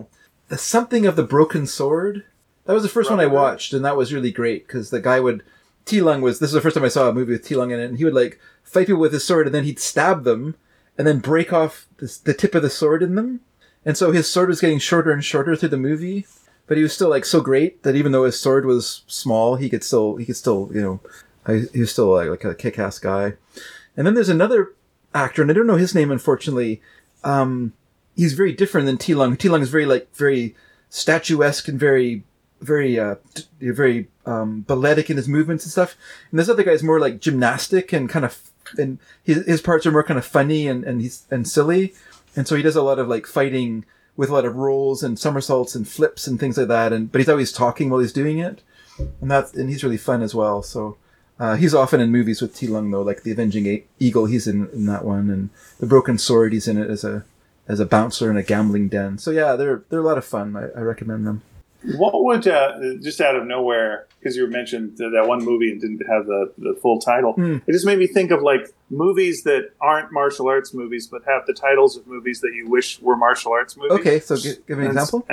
um, 0.00 0.06
the 0.48 0.58
something 0.58 1.06
of 1.06 1.14
the 1.14 1.22
broken 1.22 1.66
sword. 1.68 2.24
That 2.70 2.74
was 2.74 2.84
the 2.84 2.88
first 2.88 3.10
one 3.10 3.18
I 3.18 3.26
watched, 3.26 3.72
and 3.72 3.84
that 3.84 3.96
was 3.96 4.12
really 4.12 4.30
great 4.30 4.64
because 4.64 4.90
the 4.90 5.00
guy 5.00 5.18
would. 5.18 5.42
Ti 5.86 6.02
Lung 6.02 6.22
was. 6.22 6.38
This 6.38 6.50
is 6.50 6.54
the 6.54 6.60
first 6.60 6.76
time 6.76 6.84
I 6.84 6.88
saw 6.88 7.08
a 7.08 7.12
movie 7.12 7.32
with 7.32 7.44
Ti 7.44 7.56
Lung 7.56 7.72
in 7.72 7.80
it, 7.80 7.86
and 7.86 7.98
he 7.98 8.04
would 8.04 8.14
like 8.14 8.38
fight 8.62 8.86
people 8.86 9.00
with 9.00 9.12
his 9.12 9.24
sword, 9.24 9.46
and 9.46 9.52
then 9.52 9.64
he'd 9.64 9.80
stab 9.80 10.22
them, 10.22 10.54
and 10.96 11.04
then 11.04 11.18
break 11.18 11.52
off 11.52 11.88
this, 11.98 12.16
the 12.16 12.32
tip 12.32 12.54
of 12.54 12.62
the 12.62 12.70
sword 12.70 13.02
in 13.02 13.16
them, 13.16 13.40
and 13.84 13.96
so 13.96 14.12
his 14.12 14.30
sword 14.30 14.48
was 14.48 14.60
getting 14.60 14.78
shorter 14.78 15.10
and 15.10 15.24
shorter 15.24 15.56
through 15.56 15.70
the 15.70 15.76
movie. 15.76 16.28
But 16.68 16.76
he 16.76 16.84
was 16.84 16.92
still 16.92 17.08
like 17.08 17.24
so 17.24 17.40
great 17.40 17.82
that 17.82 17.96
even 17.96 18.12
though 18.12 18.22
his 18.22 18.38
sword 18.38 18.64
was 18.66 19.02
small, 19.08 19.56
he 19.56 19.68
could 19.68 19.82
still 19.82 20.14
he 20.14 20.24
could 20.24 20.36
still 20.36 20.70
you 20.72 20.80
know, 20.80 21.00
he 21.72 21.80
was 21.80 21.90
still 21.90 22.14
like, 22.14 22.28
like 22.28 22.44
a 22.44 22.54
kick 22.54 22.78
ass 22.78 23.00
guy. 23.00 23.32
And 23.96 24.06
then 24.06 24.14
there's 24.14 24.28
another 24.28 24.74
actor, 25.12 25.42
and 25.42 25.50
I 25.50 25.54
don't 25.54 25.66
know 25.66 25.74
his 25.74 25.96
name 25.96 26.12
unfortunately. 26.12 26.80
Um, 27.24 27.72
he's 28.14 28.34
very 28.34 28.52
different 28.52 28.86
than 28.86 28.96
Ti 28.96 29.16
Lung. 29.16 29.36
Ti 29.36 29.48
Lung 29.48 29.62
is 29.62 29.70
very 29.70 29.86
like 29.86 30.14
very 30.14 30.54
statuesque 30.88 31.66
and 31.66 31.80
very 31.80 32.22
very 32.60 32.98
uh 32.98 33.16
very 33.60 34.08
um 34.26 34.64
balletic 34.66 35.10
in 35.10 35.16
his 35.16 35.28
movements 35.28 35.64
and 35.64 35.72
stuff. 35.72 35.96
And 36.30 36.38
this 36.38 36.48
other 36.48 36.62
guy's 36.62 36.82
more 36.82 37.00
like 37.00 37.20
gymnastic 37.20 37.92
and 37.92 38.08
kind 38.08 38.24
of 38.24 38.50
and 38.78 38.98
his 39.24 39.44
his 39.46 39.60
parts 39.60 39.86
are 39.86 39.92
more 39.92 40.04
kind 40.04 40.18
of 40.18 40.24
funny 40.24 40.68
and 40.68 40.84
and 40.84 41.00
he's 41.00 41.26
and 41.30 41.48
silly. 41.48 41.94
And 42.36 42.46
so 42.46 42.54
he 42.54 42.62
does 42.62 42.76
a 42.76 42.82
lot 42.82 42.98
of 42.98 43.08
like 43.08 43.26
fighting 43.26 43.84
with 44.16 44.30
a 44.30 44.32
lot 44.32 44.44
of 44.44 44.56
rolls 44.56 45.02
and 45.02 45.18
somersaults 45.18 45.74
and 45.74 45.88
flips 45.88 46.26
and 46.26 46.38
things 46.38 46.58
like 46.58 46.68
that. 46.68 46.92
And 46.92 47.10
but 47.10 47.20
he's 47.20 47.28
always 47.28 47.52
talking 47.52 47.90
while 47.90 48.00
he's 48.00 48.12
doing 48.12 48.38
it, 48.38 48.62
and 49.20 49.30
that's 49.30 49.54
and 49.54 49.68
he's 49.68 49.82
really 49.82 49.96
fun 49.96 50.22
as 50.22 50.34
well. 50.34 50.62
So 50.62 50.96
uh, 51.38 51.56
he's 51.56 51.74
often 51.74 52.00
in 52.00 52.10
movies 52.10 52.42
with 52.42 52.54
Ti 52.54 52.68
Lung 52.68 52.90
though, 52.90 53.02
like 53.02 53.22
The 53.22 53.32
Avenging 53.32 53.82
Eagle. 53.98 54.26
He's 54.26 54.46
in, 54.46 54.68
in 54.70 54.86
that 54.86 55.04
one, 55.04 55.30
and 55.30 55.50
The 55.78 55.86
Broken 55.86 56.18
Sword. 56.18 56.52
He's 56.52 56.68
in 56.68 56.78
it 56.78 56.90
as 56.90 57.02
a 57.02 57.24
as 57.66 57.80
a 57.80 57.86
bouncer 57.86 58.30
in 58.30 58.36
a 58.36 58.42
gambling 58.42 58.88
den. 58.88 59.16
So 59.18 59.30
yeah, 59.30 59.56
they're 59.56 59.82
they're 59.88 60.00
a 60.00 60.04
lot 60.04 60.18
of 60.18 60.24
fun. 60.24 60.54
I, 60.54 60.78
I 60.78 60.82
recommend 60.82 61.26
them. 61.26 61.42
What 61.96 62.22
would 62.24 62.46
uh, 62.46 62.94
just 63.00 63.20
out 63.20 63.36
of 63.36 63.46
nowhere 63.46 64.06
because 64.18 64.36
you 64.36 64.46
mentioned 64.46 64.98
that 64.98 65.24
one 65.26 65.42
movie 65.44 65.70
and 65.72 65.80
didn't 65.80 66.06
have 66.06 66.26
the, 66.26 66.52
the 66.58 66.78
full 66.80 66.98
title? 67.00 67.32
Hmm. 67.32 67.58
It 67.66 67.72
just 67.72 67.86
made 67.86 67.98
me 67.98 68.06
think 68.06 68.30
of 68.30 68.42
like 68.42 68.68
movies 68.90 69.44
that 69.44 69.72
aren't 69.80 70.12
martial 70.12 70.48
arts 70.48 70.74
movies 70.74 71.06
but 71.06 71.22
have 71.26 71.46
the 71.46 71.54
titles 71.54 71.96
of 71.96 72.06
movies 72.06 72.40
that 72.42 72.52
you 72.54 72.68
wish 72.68 73.00
were 73.00 73.16
martial 73.16 73.52
arts 73.52 73.76
movies. 73.76 73.92
Okay, 74.00 74.20
so 74.20 74.36
give, 74.36 74.66
give 74.66 74.78
me 74.78 74.86
an 74.86 74.94
That's- 74.94 75.08
example. 75.08 75.26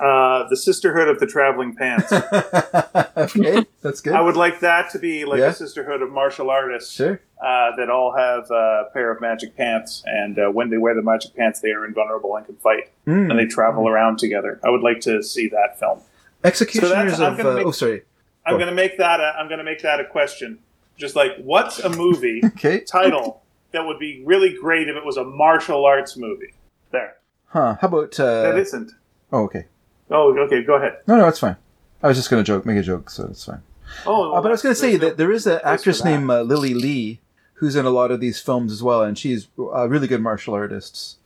Uh, 0.00 0.48
the 0.48 0.56
Sisterhood 0.56 1.08
of 1.08 1.18
the 1.20 1.26
Traveling 1.26 1.74
Pants. 1.74 2.10
okay, 3.16 3.64
that's 3.82 4.00
good. 4.00 4.14
I 4.14 4.20
would 4.20 4.36
like 4.36 4.60
that 4.60 4.90
to 4.90 4.98
be 4.98 5.24
like 5.24 5.38
Yeah. 5.40 5.48
a 5.48 5.52
sisterhood 5.52 6.02
of 6.02 6.10
martial 6.10 6.50
artists 6.50 6.92
sure. 6.94 7.20
uh, 7.42 7.76
that 7.76 7.90
all 7.90 8.14
have 8.16 8.50
a 8.50 8.84
pair 8.92 9.10
of 9.12 9.20
magic 9.20 9.56
pants, 9.56 10.02
and 10.06 10.38
uh, 10.38 10.48
when 10.48 10.70
they 10.70 10.78
wear 10.78 10.94
the 10.94 11.02
magic 11.02 11.34
pants, 11.34 11.60
they 11.60 11.70
are 11.70 11.84
invulnerable 11.84 12.36
and 12.36 12.46
can 12.46 12.56
fight, 12.56 12.90
Mm. 13.06 13.30
and 13.30 13.38
they 13.38 13.46
travel 13.46 13.88
around 13.88 14.18
together. 14.18 14.58
I 14.64 14.70
would 14.70 14.82
like 14.82 15.00
to 15.00 15.22
see 15.22 15.48
that 15.48 15.78
film. 15.78 16.00
Executioners 16.44 17.16
So 17.16 17.26
of. 17.26 17.40
Uh, 17.40 17.54
make- 17.54 17.66
oh, 17.66 17.70
sorry. 17.70 18.02
I'm 18.46 18.54
going 18.56 18.68
to 18.70 18.74
make 18.74 18.96
that. 18.98 19.20
A, 19.20 19.34
I'm 19.38 19.48
going 19.48 19.58
to 19.58 19.64
make 19.64 19.82
that 19.82 20.00
a 20.00 20.04
question. 20.06 20.58
Just 20.96 21.14
like, 21.14 21.32
what's 21.38 21.78
a 21.78 21.90
movie 21.90 22.40
Okay. 22.44 22.80
title 22.80 23.42
that 23.72 23.86
would 23.86 23.98
be 23.98 24.22
really 24.24 24.56
great 24.58 24.88
if 24.88 24.96
it 24.96 25.04
was 25.04 25.16
a 25.18 25.24
martial 25.24 25.84
arts 25.84 26.16
movie? 26.16 26.54
There. 26.90 27.16
Huh. 27.48 27.76
How 27.80 27.88
about? 27.88 28.12
that 28.12 28.54
Uh, 28.54 28.58
isn't. 28.58 28.92
oh, 29.32 29.44
okay. 29.44 29.66
Oh, 30.10 30.36
okay. 30.38 30.62
Go 30.62 30.74
ahead. 30.74 30.98
No, 31.06 31.16
no, 31.16 31.28
it's 31.28 31.38
fine. 31.38 31.56
I 32.02 32.08
was 32.08 32.16
just 32.16 32.30
going 32.30 32.42
to 32.42 32.46
joke, 32.46 32.64
make 32.66 32.78
a 32.78 32.82
joke, 32.82 33.10
so 33.10 33.26
it's 33.26 33.44
fine. 33.44 33.62
Oh, 34.06 34.32
Uh, 34.32 34.40
but 34.40 34.48
I 34.48 34.52
was 34.52 34.62
going 34.62 34.74
to 34.74 34.80
say 34.80 34.96
that 34.96 35.16
there 35.16 35.32
is 35.32 35.46
an 35.46 35.60
actress 35.64 36.04
named 36.04 36.30
uh, 36.30 36.42
Lily 36.42 36.74
Lee 36.74 37.20
who's 37.54 37.76
in 37.76 37.84
a 37.84 37.90
lot 37.90 38.10
of 38.10 38.20
these 38.20 38.40
films 38.40 38.72
as 38.72 38.82
well, 38.82 39.02
and 39.02 39.18
she's 39.18 39.48
a 39.74 39.86
really 39.86 40.08
good 40.08 40.22
martial 40.22 40.54
artist. 40.54 41.18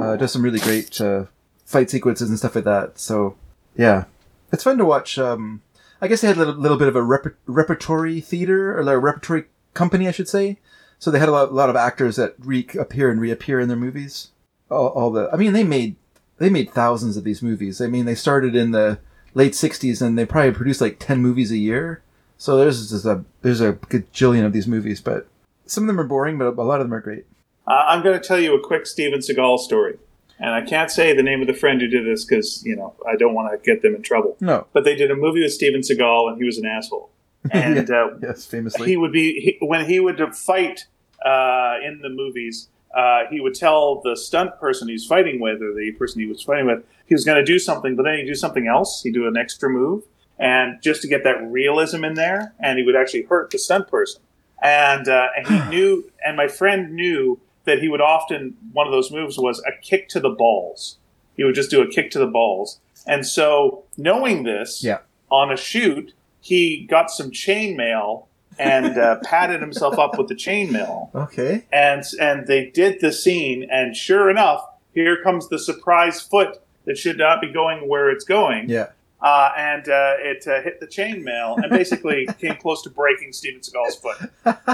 Uh, 0.00 0.14
does 0.16 0.30
some 0.32 0.42
really 0.42 0.60
great 0.60 1.00
uh, 1.00 1.24
fight 1.64 1.90
sequences 1.90 2.28
and 2.28 2.38
stuff 2.38 2.54
like 2.54 2.64
that. 2.64 2.98
So, 2.98 3.34
yeah, 3.76 4.04
it's 4.52 4.62
fun 4.62 4.78
to 4.78 4.84
watch. 4.84 5.18
Um, 5.18 5.62
I 6.00 6.06
guess 6.06 6.20
they 6.20 6.28
had 6.28 6.36
a 6.36 6.40
little, 6.40 6.54
little 6.54 6.78
bit 6.78 6.86
of 6.88 6.94
a 6.94 7.02
rep- 7.02 7.34
repertory 7.46 8.20
theater 8.20 8.78
or 8.78 8.82
a 8.82 8.98
repertory 8.98 9.46
company, 9.74 10.06
I 10.06 10.12
should 10.12 10.28
say. 10.28 10.58
So 11.00 11.10
they 11.10 11.18
had 11.18 11.28
a 11.28 11.32
lot, 11.32 11.52
lot 11.52 11.70
of 11.70 11.76
actors 11.76 12.16
that 12.16 12.34
reappear 12.38 13.10
and 13.10 13.20
reappear 13.20 13.58
in 13.58 13.66
their 13.68 13.76
movies. 13.76 14.28
All, 14.70 14.88
all 14.88 15.10
the, 15.10 15.28
I 15.32 15.36
mean, 15.36 15.52
they 15.52 15.64
made 15.64 15.96
they 16.38 16.50
made 16.50 16.70
thousands 16.70 17.16
of 17.16 17.24
these 17.24 17.42
movies. 17.42 17.80
I 17.80 17.86
mean, 17.86 18.04
they 18.04 18.14
started 18.14 18.54
in 18.56 18.70
the 18.72 18.98
late 19.34 19.52
'60s 19.52 20.00
and 20.02 20.18
they 20.18 20.26
probably 20.26 20.52
produced 20.52 20.80
like 20.80 20.98
ten 20.98 21.20
movies 21.20 21.50
a 21.50 21.56
year. 21.56 22.02
So 22.38 22.56
there's 22.56 22.90
just 22.90 23.04
a 23.04 23.24
there's 23.42 23.60
a 23.60 23.74
gajillion 23.74 24.44
of 24.44 24.52
these 24.52 24.66
movies, 24.66 25.00
but 25.00 25.26
Some 25.66 25.84
of 25.84 25.88
them 25.88 25.98
are 26.00 26.04
boring, 26.06 26.36
but 26.38 26.46
a 26.46 26.62
lot 26.62 26.80
of 26.80 26.86
them 26.86 26.94
are 26.94 27.00
great. 27.00 27.24
Uh, 27.66 27.84
I'm 27.86 28.02
going 28.02 28.20
to 28.20 28.26
tell 28.26 28.38
you 28.38 28.54
a 28.54 28.60
quick 28.60 28.84
Steven 28.86 29.20
Seagal 29.20 29.58
story. 29.60 29.96
And 30.38 30.50
I 30.50 30.60
can't 30.62 30.90
say 30.90 31.14
the 31.14 31.22
name 31.22 31.40
of 31.40 31.46
the 31.46 31.54
friend 31.54 31.80
who 31.80 31.86
did 31.86 32.04
this 32.04 32.24
because, 32.24 32.62
you 32.66 32.74
know, 32.76 32.92
I 33.08 33.16
don't 33.16 33.32
want 33.34 33.50
to 33.52 33.64
get 33.64 33.80
them 33.82 33.94
in 33.94 34.02
trouble. 34.02 34.36
No. 34.40 34.66
But 34.74 34.84
they 34.84 34.94
did 34.96 35.10
a 35.10 35.14
movie 35.16 35.40
with 35.42 35.52
Steven 35.52 35.80
Seagal 35.80 36.28
and 36.28 36.36
he 36.38 36.44
was 36.44 36.58
an 36.58 36.66
asshole. 36.66 37.10
And 37.50 37.88
uh, 37.90 38.08
Yes, 38.22 38.44
famously. 38.44 38.86
he 38.88 38.96
would 38.96 39.12
be, 39.12 39.40
he, 39.40 39.66
when 39.66 39.86
he 39.86 40.00
would 40.00 40.18
fight 40.34 40.86
uh, 41.24 41.76
in 41.82 42.00
the 42.02 42.08
movies, 42.10 42.68
uh, 42.94 43.22
he 43.30 43.40
would 43.40 43.54
tell 43.54 44.00
the 44.02 44.16
stunt 44.16 44.58
person 44.60 44.88
he's 44.88 45.04
fighting 45.04 45.40
with 45.40 45.60
or 45.62 45.72
the 45.74 45.92
person 45.98 46.20
he 46.20 46.26
was 46.26 46.42
fighting 46.42 46.66
with 46.66 46.84
he 47.06 47.14
was 47.14 47.24
going 47.24 47.36
to 47.38 47.44
do 47.44 47.58
something, 47.58 47.96
but 47.96 48.04
then 48.04 48.18
he'd 48.18 48.26
do 48.26 48.34
something 48.34 48.66
else. 48.66 49.02
He'd 49.02 49.12
do 49.14 49.26
an 49.26 49.36
extra 49.36 49.68
move. 49.68 50.04
And 50.38 50.80
just 50.82 51.02
to 51.02 51.08
get 51.08 51.22
that 51.24 51.36
realism 51.46 52.02
in 52.04 52.14
there, 52.14 52.54
and 52.58 52.78
he 52.78 52.84
would 52.84 52.96
actually 52.96 53.22
hurt 53.24 53.50
the 53.50 53.58
stunt 53.58 53.88
person. 53.88 54.22
And, 54.62 55.06
uh, 55.08 55.28
and 55.36 55.46
he 55.46 55.68
knew, 55.76 56.10
and 56.24 56.36
my 56.36 56.48
friend 56.48 56.94
knew 56.94 57.40
that 57.64 57.78
he 57.80 57.88
would 57.88 58.00
often, 58.00 58.56
one 58.72 58.86
of 58.86 58.92
those 58.92 59.10
moves 59.10 59.38
was 59.38 59.62
a 59.66 59.72
kick 59.82 60.08
to 60.10 60.20
the 60.20 60.30
balls. 60.30 60.98
He 61.36 61.44
would 61.44 61.54
just 61.54 61.70
do 61.70 61.82
a 61.82 61.86
kick 61.86 62.10
to 62.12 62.18
the 62.18 62.26
balls. 62.26 62.80
And 63.06 63.26
so, 63.26 63.84
knowing 63.96 64.44
this, 64.44 64.82
Yeah. 64.82 64.98
on 65.30 65.52
a 65.52 65.56
shoot, 65.56 66.14
he 66.40 66.86
got 66.88 67.10
some 67.10 67.30
chainmail 67.30 68.26
and 68.58 68.98
uh, 68.98 69.16
patted 69.24 69.60
himself 69.60 69.98
up 69.98 70.18
with 70.18 70.28
the 70.28 70.34
chainmail 70.34 71.14
okay. 71.14 71.64
and 71.72 72.02
and 72.20 72.46
they 72.46 72.70
did 72.70 73.00
the 73.00 73.12
scene 73.12 73.66
and 73.70 73.96
sure 73.96 74.30
enough 74.30 74.64
here 74.94 75.20
comes 75.22 75.48
the 75.48 75.58
surprise 75.58 76.20
foot 76.20 76.60
that 76.84 76.96
should 76.98 77.18
not 77.18 77.40
be 77.40 77.50
going 77.52 77.88
where 77.88 78.10
it's 78.10 78.24
going 78.24 78.68
Yeah. 78.68 78.88
uh, 79.22 79.50
and 79.56 79.88
uh, 79.88 80.14
it 80.18 80.46
uh, 80.46 80.60
hit 80.62 80.80
the 80.80 80.86
chainmail 80.86 81.56
and 81.62 81.70
basically 81.70 82.26
came 82.40 82.56
close 82.56 82.82
to 82.82 82.90
breaking 82.90 83.32
Steven 83.32 83.60
Seagal's 83.60 83.96
foot 83.96 84.30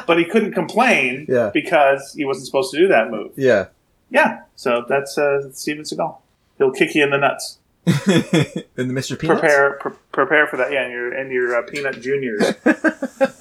but 0.06 0.18
he 0.18 0.24
couldn't 0.24 0.52
complain 0.52 1.26
Yeah. 1.28 1.50
because 1.54 2.12
he 2.14 2.24
wasn't 2.24 2.46
supposed 2.46 2.72
to 2.72 2.78
do 2.78 2.88
that 2.88 3.10
move 3.10 3.32
Yeah. 3.36 3.66
yeah 4.10 4.40
so 4.56 4.84
that's 4.88 5.16
uh, 5.16 5.50
Steven 5.52 5.84
Seagal 5.84 6.16
he'll 6.58 6.72
kick 6.72 6.94
you 6.94 7.04
in 7.04 7.10
the 7.10 7.18
nuts 7.18 7.58
in 7.86 8.88
the 8.88 8.94
Mr. 8.94 9.18
Peanuts? 9.18 9.40
prepare 9.40 9.72
pre- 9.80 9.92
prepare 10.12 10.46
for 10.46 10.56
that 10.58 10.70
yeah 10.72 10.82
and 10.84 10.92
your 10.92 11.12
and 11.12 11.32
your 11.32 11.56
uh, 11.56 11.62
peanut 11.62 12.00
juniors 12.00 12.54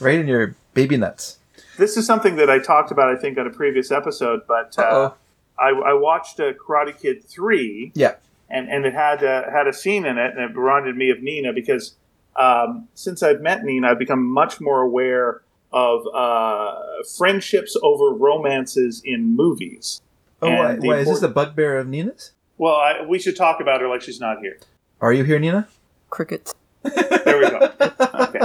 right 0.00 0.18
in 0.18 0.28
your 0.28 0.54
baby 0.74 0.96
nuts. 0.96 1.38
this 1.78 1.96
is 1.96 2.06
something 2.06 2.36
that 2.36 2.50
I 2.50 2.58
talked 2.58 2.90
about 2.90 3.08
I 3.08 3.16
think 3.16 3.38
on 3.38 3.46
a 3.46 3.50
previous 3.50 3.90
episode 3.90 4.42
but 4.46 4.78
uh, 4.78 5.12
I, 5.58 5.70
I 5.70 5.92
watched 5.94 6.40
uh, 6.40 6.52
Karate 6.52 6.98
Kid 6.98 7.24
3 7.24 7.92
Yeah. 7.94 8.14
and 8.50 8.68
and 8.68 8.84
it 8.86 8.94
had 8.94 9.22
uh, 9.24 9.50
had 9.50 9.66
a 9.66 9.72
scene 9.72 10.06
in 10.06 10.18
it, 10.18 10.36
and 10.36 10.50
it 10.50 10.56
reminded 10.56 10.96
me 10.96 11.10
of 11.10 11.22
Nina 11.22 11.52
because 11.52 11.94
um, 12.36 12.88
since 12.94 13.22
I've 13.22 13.42
met 13.42 13.62
Nina, 13.62 13.88
I've 13.90 13.98
become 13.98 14.24
much 14.26 14.58
more 14.60 14.80
aware 14.80 15.42
of 15.70 16.06
uh, 16.14 16.74
friendships 17.18 17.76
over 17.82 18.10
romances 18.14 19.02
in 19.04 19.36
movies. 19.36 20.00
Oh, 20.40 20.48
why, 20.50 20.74
why 20.76 20.98
is 20.98 21.08
this 21.08 21.20
the 21.20 21.28
bugbear 21.28 21.76
of 21.78 21.88
Nina's? 21.88 22.32
Well, 22.62 22.76
I, 22.76 23.02
we 23.04 23.18
should 23.18 23.34
talk 23.34 23.60
about 23.60 23.80
her 23.80 23.88
like 23.88 24.02
she's 24.02 24.20
not 24.20 24.38
here. 24.38 24.56
Are 25.00 25.12
you 25.12 25.24
here, 25.24 25.40
Nina? 25.40 25.66
Crickets. 26.10 26.54
There 26.84 27.38
we 27.38 27.50
go. 27.50 27.72
Okay. 28.14 28.40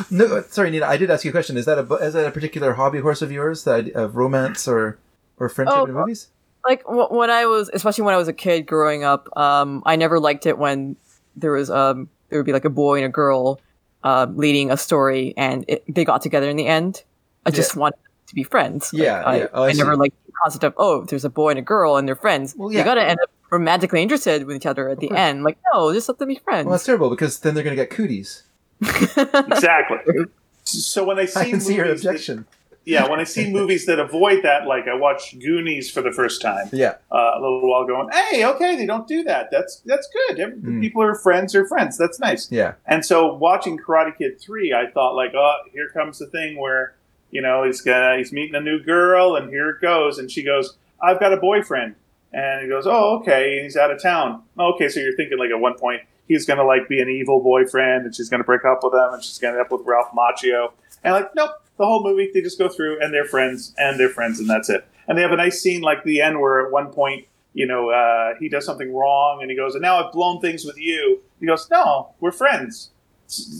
no, 0.10 0.40
sorry, 0.48 0.70
Nina. 0.70 0.86
I 0.86 0.96
did 0.96 1.10
ask 1.10 1.22
you 1.22 1.30
a 1.30 1.32
question. 1.32 1.58
Is 1.58 1.66
that 1.66 1.78
a 1.78 1.94
is 1.96 2.14
that 2.14 2.24
a 2.24 2.30
particular 2.30 2.72
hobby 2.72 3.00
horse 3.00 3.20
of 3.20 3.30
yours, 3.30 3.64
the 3.64 3.72
idea 3.72 3.94
of 3.94 4.16
romance 4.16 4.66
or 4.66 4.98
or 5.38 5.50
friendship 5.50 5.76
Oh, 5.76 5.84
in 5.84 5.92
movies? 5.92 6.28
Like 6.66 6.82
wh- 6.84 7.12
when 7.12 7.28
I 7.28 7.44
was, 7.44 7.68
especially 7.74 8.04
when 8.04 8.14
I 8.14 8.16
was 8.16 8.28
a 8.28 8.32
kid 8.32 8.64
growing 8.66 9.04
up, 9.04 9.28
um, 9.36 9.82
I 9.84 9.96
never 9.96 10.18
liked 10.18 10.46
it 10.46 10.56
when 10.56 10.96
there 11.36 11.52
was 11.52 11.68
um, 11.70 12.08
there 12.30 12.38
would 12.38 12.46
be 12.46 12.54
like 12.54 12.64
a 12.64 12.70
boy 12.70 12.96
and 12.96 13.04
a 13.04 13.10
girl 13.10 13.60
uh, 14.02 14.26
leading 14.30 14.70
a 14.70 14.78
story, 14.78 15.34
and 15.36 15.66
it, 15.68 15.84
they 15.94 16.06
got 16.06 16.22
together 16.22 16.48
in 16.48 16.56
the 16.56 16.66
end. 16.66 17.02
I 17.44 17.50
just 17.50 17.76
wanted 17.76 17.98
to 18.26 18.34
be 18.34 18.42
friends. 18.42 18.92
Like, 18.92 19.02
Yeah, 19.02 19.22
I. 19.24 19.48
Oh, 19.52 19.62
I 19.64 19.68
I, 19.68 19.72
never 19.72 19.92
like 19.92 20.00
liked 20.12 20.26
the 20.26 20.32
concept 20.42 20.64
of 20.64 20.74
oh, 20.76 21.04
there's 21.04 21.24
a 21.24 21.30
boy 21.30 21.50
and 21.50 21.58
a 21.58 21.62
girl 21.62 21.96
and 21.96 22.06
they're 22.06 22.16
friends. 22.16 22.54
Well, 22.56 22.70
You 22.72 22.78
yeah. 22.78 22.84
gotta 22.84 23.04
end 23.04 23.18
up 23.22 23.30
romantically 23.50 24.02
interested 24.02 24.44
with 24.46 24.56
each 24.56 24.66
other 24.66 24.88
at 24.88 24.98
the 25.00 25.08
course. 25.08 25.18
end. 25.20 25.44
Like 25.44 25.58
no, 25.72 25.92
just 25.92 26.08
let 26.08 26.18
them 26.18 26.28
be 26.28 26.34
friends. 26.36 26.66
Well, 26.66 26.72
that's 26.72 26.84
terrible 26.84 27.10
because 27.10 27.38
then 27.40 27.54
they're 27.54 27.62
going 27.64 27.76
to 27.76 27.82
get 27.82 27.90
cooties. 27.90 28.42
Exactly. 29.16 29.98
So 30.64 31.04
when 31.04 31.18
I 31.18 31.26
see 31.26 31.40
I 31.40 31.50
can 31.50 31.60
see 31.60 31.74
your 31.76 31.84
movies 31.86 32.02
that- 32.02 32.08
objection. 32.10 32.46
yeah, 32.84 33.08
when 33.08 33.20
I 33.20 33.24
see 33.24 33.50
movies 33.58 33.86
that 33.86 34.00
avoid 34.00 34.42
that, 34.42 34.66
like 34.66 34.88
I 34.88 34.94
watched 34.96 35.38
Goonies 35.38 35.88
for 35.90 36.02
the 36.02 36.10
first 36.12 36.42
time. 36.42 36.68
Yeah. 36.72 36.96
uh, 37.12 37.32
a 37.36 37.40
little 37.40 37.70
while 37.70 37.86
going, 37.86 38.08
hey, 38.12 38.44
okay, 38.44 38.74
they 38.76 38.84
don't 38.86 39.06
do 39.06 39.22
that. 39.24 39.50
That's 39.52 39.80
that's 39.86 40.08
good. 40.08 40.38
Mm. 40.38 40.80
People 40.80 41.02
are 41.02 41.14
friends 41.14 41.54
are 41.54 41.66
friends. 41.66 41.96
That's 41.96 42.18
nice. 42.18 42.50
Yeah. 42.50 42.74
And 42.86 43.04
so 43.06 43.32
watching 43.34 43.78
Karate 43.78 44.16
Kid 44.18 44.40
three, 44.40 44.72
I 44.72 44.90
thought 44.90 45.14
like, 45.14 45.32
oh, 45.36 45.54
here 45.72 45.88
comes 45.94 46.18
the 46.18 46.26
thing 46.26 46.58
where 46.60 46.95
you 47.36 47.42
know 47.42 47.64
he's 47.64 47.82
gonna 47.82 48.16
he's 48.16 48.32
meeting 48.32 48.54
a 48.54 48.60
new 48.60 48.82
girl, 48.82 49.36
and 49.36 49.50
here 49.50 49.68
it 49.68 49.82
goes, 49.82 50.18
and 50.18 50.30
she 50.30 50.42
goes, 50.42 50.78
I've 51.02 51.20
got 51.20 51.34
a 51.34 51.36
boyfriend, 51.36 51.94
and 52.32 52.62
he 52.62 52.68
goes, 52.68 52.86
oh, 52.86 53.18
okay, 53.18 53.60
he's 53.62 53.76
out 53.76 53.90
of 53.90 54.00
town. 54.00 54.42
Okay, 54.58 54.88
so 54.88 55.00
you're 55.00 55.14
thinking 55.16 55.36
like 55.38 55.50
at 55.50 55.60
one 55.60 55.76
point 55.76 56.00
he's 56.26 56.46
gonna 56.46 56.64
like 56.64 56.88
be 56.88 56.98
an 57.02 57.10
evil 57.10 57.42
boyfriend, 57.42 58.06
and 58.06 58.14
she's 58.14 58.30
gonna 58.30 58.42
break 58.42 58.64
up 58.64 58.80
with 58.82 58.94
him, 58.94 59.12
and 59.12 59.22
she's 59.22 59.38
gonna 59.38 59.58
end 59.58 59.60
up 59.60 59.70
with 59.70 59.82
Ralph 59.84 60.12
Macchio, 60.16 60.72
and 61.04 61.12
like, 61.12 61.34
nope. 61.34 61.50
The 61.78 61.84
whole 61.84 62.02
movie, 62.02 62.30
they 62.32 62.40
just 62.40 62.58
go 62.58 62.70
through, 62.70 63.02
and 63.02 63.12
they're 63.12 63.26
friends, 63.26 63.74
and 63.76 64.00
they're 64.00 64.08
friends, 64.08 64.40
and 64.40 64.48
that's 64.48 64.70
it. 64.70 64.88
And 65.06 65.18
they 65.18 65.20
have 65.20 65.32
a 65.32 65.36
nice 65.36 65.60
scene 65.60 65.82
like 65.82 66.04
the 66.04 66.22
end 66.22 66.40
where 66.40 66.64
at 66.64 66.72
one 66.72 66.90
point 66.90 67.26
you 67.56 67.66
know, 67.66 67.88
uh, 67.88 68.34
he 68.38 68.50
does 68.50 68.66
something 68.66 68.94
wrong 68.94 69.38
and 69.40 69.50
he 69.50 69.56
goes, 69.56 69.74
and 69.74 69.80
now 69.80 69.96
I've 69.96 70.12
blown 70.12 70.42
things 70.42 70.66
with 70.66 70.76
you. 70.76 71.22
He 71.40 71.46
goes, 71.46 71.66
no, 71.70 72.10
we're 72.20 72.30
friends. 72.30 72.90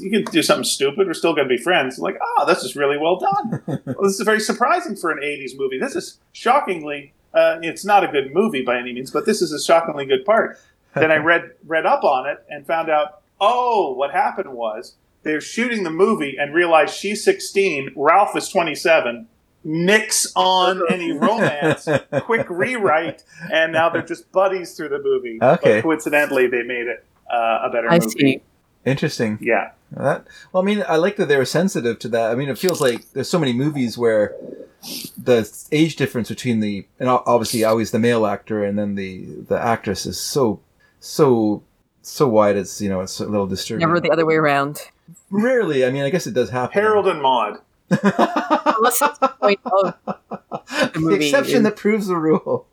You 0.00 0.10
can 0.10 0.24
do 0.24 0.42
something 0.42 0.64
stupid. 0.64 1.06
We're 1.06 1.14
still 1.14 1.34
going 1.34 1.48
to 1.48 1.54
be 1.54 1.60
friends. 1.62 1.98
like, 1.98 2.18
oh, 2.22 2.46
this 2.46 2.62
is 2.62 2.76
really 2.76 2.98
well 2.98 3.16
done. 3.16 3.62
well, 3.66 4.02
this 4.02 4.18
is 4.18 4.20
very 4.20 4.40
surprising 4.40 4.96
for 4.96 5.10
an 5.10 5.18
80s 5.18 5.56
movie. 5.56 5.78
This 5.78 5.96
is 5.96 6.18
shockingly, 6.32 7.12
uh, 7.34 7.58
it's 7.62 7.84
not 7.84 8.04
a 8.04 8.08
good 8.08 8.32
movie 8.32 8.62
by 8.62 8.78
any 8.78 8.92
means, 8.92 9.10
but 9.10 9.26
this 9.26 9.42
is 9.42 9.52
a 9.52 9.62
shockingly 9.62 10.06
good 10.06 10.24
part. 10.24 10.58
then 10.94 11.10
I 11.10 11.16
read, 11.30 11.52
read 11.66 11.86
up 11.86 12.04
on 12.04 12.28
it 12.28 12.44
and 12.48 12.66
found 12.66 12.88
out, 12.90 13.22
oh, 13.40 13.92
what 13.92 14.12
happened 14.12 14.52
was 14.52 14.94
they're 15.22 15.40
shooting 15.40 15.82
the 15.82 15.90
movie 15.90 16.36
and 16.38 16.54
realize 16.54 16.94
she's 16.94 17.24
16, 17.24 17.92
Ralph 17.96 18.36
is 18.36 18.48
27. 18.48 19.26
Nix 19.64 20.32
on 20.36 20.80
any 20.92 21.10
romance 21.10 21.88
quick 22.22 22.48
rewrite, 22.48 23.24
and 23.52 23.72
now 23.72 23.88
they're 23.88 24.00
just 24.02 24.30
buddies 24.30 24.76
through 24.76 24.90
the 24.90 25.02
movie. 25.02 25.38
Okay. 25.42 25.78
But 25.78 25.82
coincidentally, 25.82 26.46
they 26.46 26.62
made 26.62 26.86
it 26.86 27.04
uh, 27.28 27.62
a 27.64 27.70
better 27.72 27.90
I 27.90 27.98
movie. 27.98 28.10
see. 28.10 28.42
Interesting. 28.86 29.38
Yeah. 29.42 29.72
That 29.92 30.26
well, 30.52 30.62
I 30.62 30.66
mean, 30.66 30.84
I 30.88 30.96
like 30.96 31.16
that 31.16 31.26
they 31.26 31.36
were 31.36 31.44
sensitive 31.44 31.98
to 32.00 32.08
that. 32.08 32.30
I 32.30 32.34
mean, 32.34 32.48
it 32.48 32.58
feels 32.58 32.80
like 32.80 33.10
there's 33.12 33.28
so 33.28 33.38
many 33.38 33.52
movies 33.52 33.98
where 33.98 34.34
the 35.22 35.48
age 35.72 35.96
difference 35.96 36.28
between 36.28 36.60
the 36.60 36.86
and 36.98 37.08
obviously 37.08 37.64
always 37.64 37.90
the 37.90 37.98
male 37.98 38.26
actor 38.26 38.64
and 38.64 38.78
then 38.78 38.94
the 38.94 39.24
the 39.48 39.58
actress 39.58 40.06
is 40.06 40.18
so 40.20 40.60
so 41.00 41.62
so 42.02 42.28
wide. 42.28 42.56
It's 42.56 42.80
you 42.80 42.88
know 42.88 43.00
it's 43.00 43.20
a 43.20 43.26
little 43.26 43.46
disturbing. 43.46 43.86
Never 43.86 44.00
the 44.00 44.10
other 44.10 44.26
way 44.26 44.36
around. 44.36 44.80
Rarely. 45.30 45.84
I 45.84 45.90
mean, 45.90 46.02
I 46.02 46.10
guess 46.10 46.26
it 46.26 46.34
does 46.34 46.50
happen. 46.50 46.80
Harold 46.80 47.06
and 47.06 47.22
Maude. 47.22 47.58
Unless 47.90 49.02
it's 49.02 49.18
the 49.18 49.28
point 49.40 49.60
of 49.64 49.94
the 50.92 51.00
movie 51.00 51.26
exception 51.26 51.58
is- 51.58 51.62
that 51.62 51.76
proves 51.76 52.06
the 52.08 52.16
rule. 52.16 52.66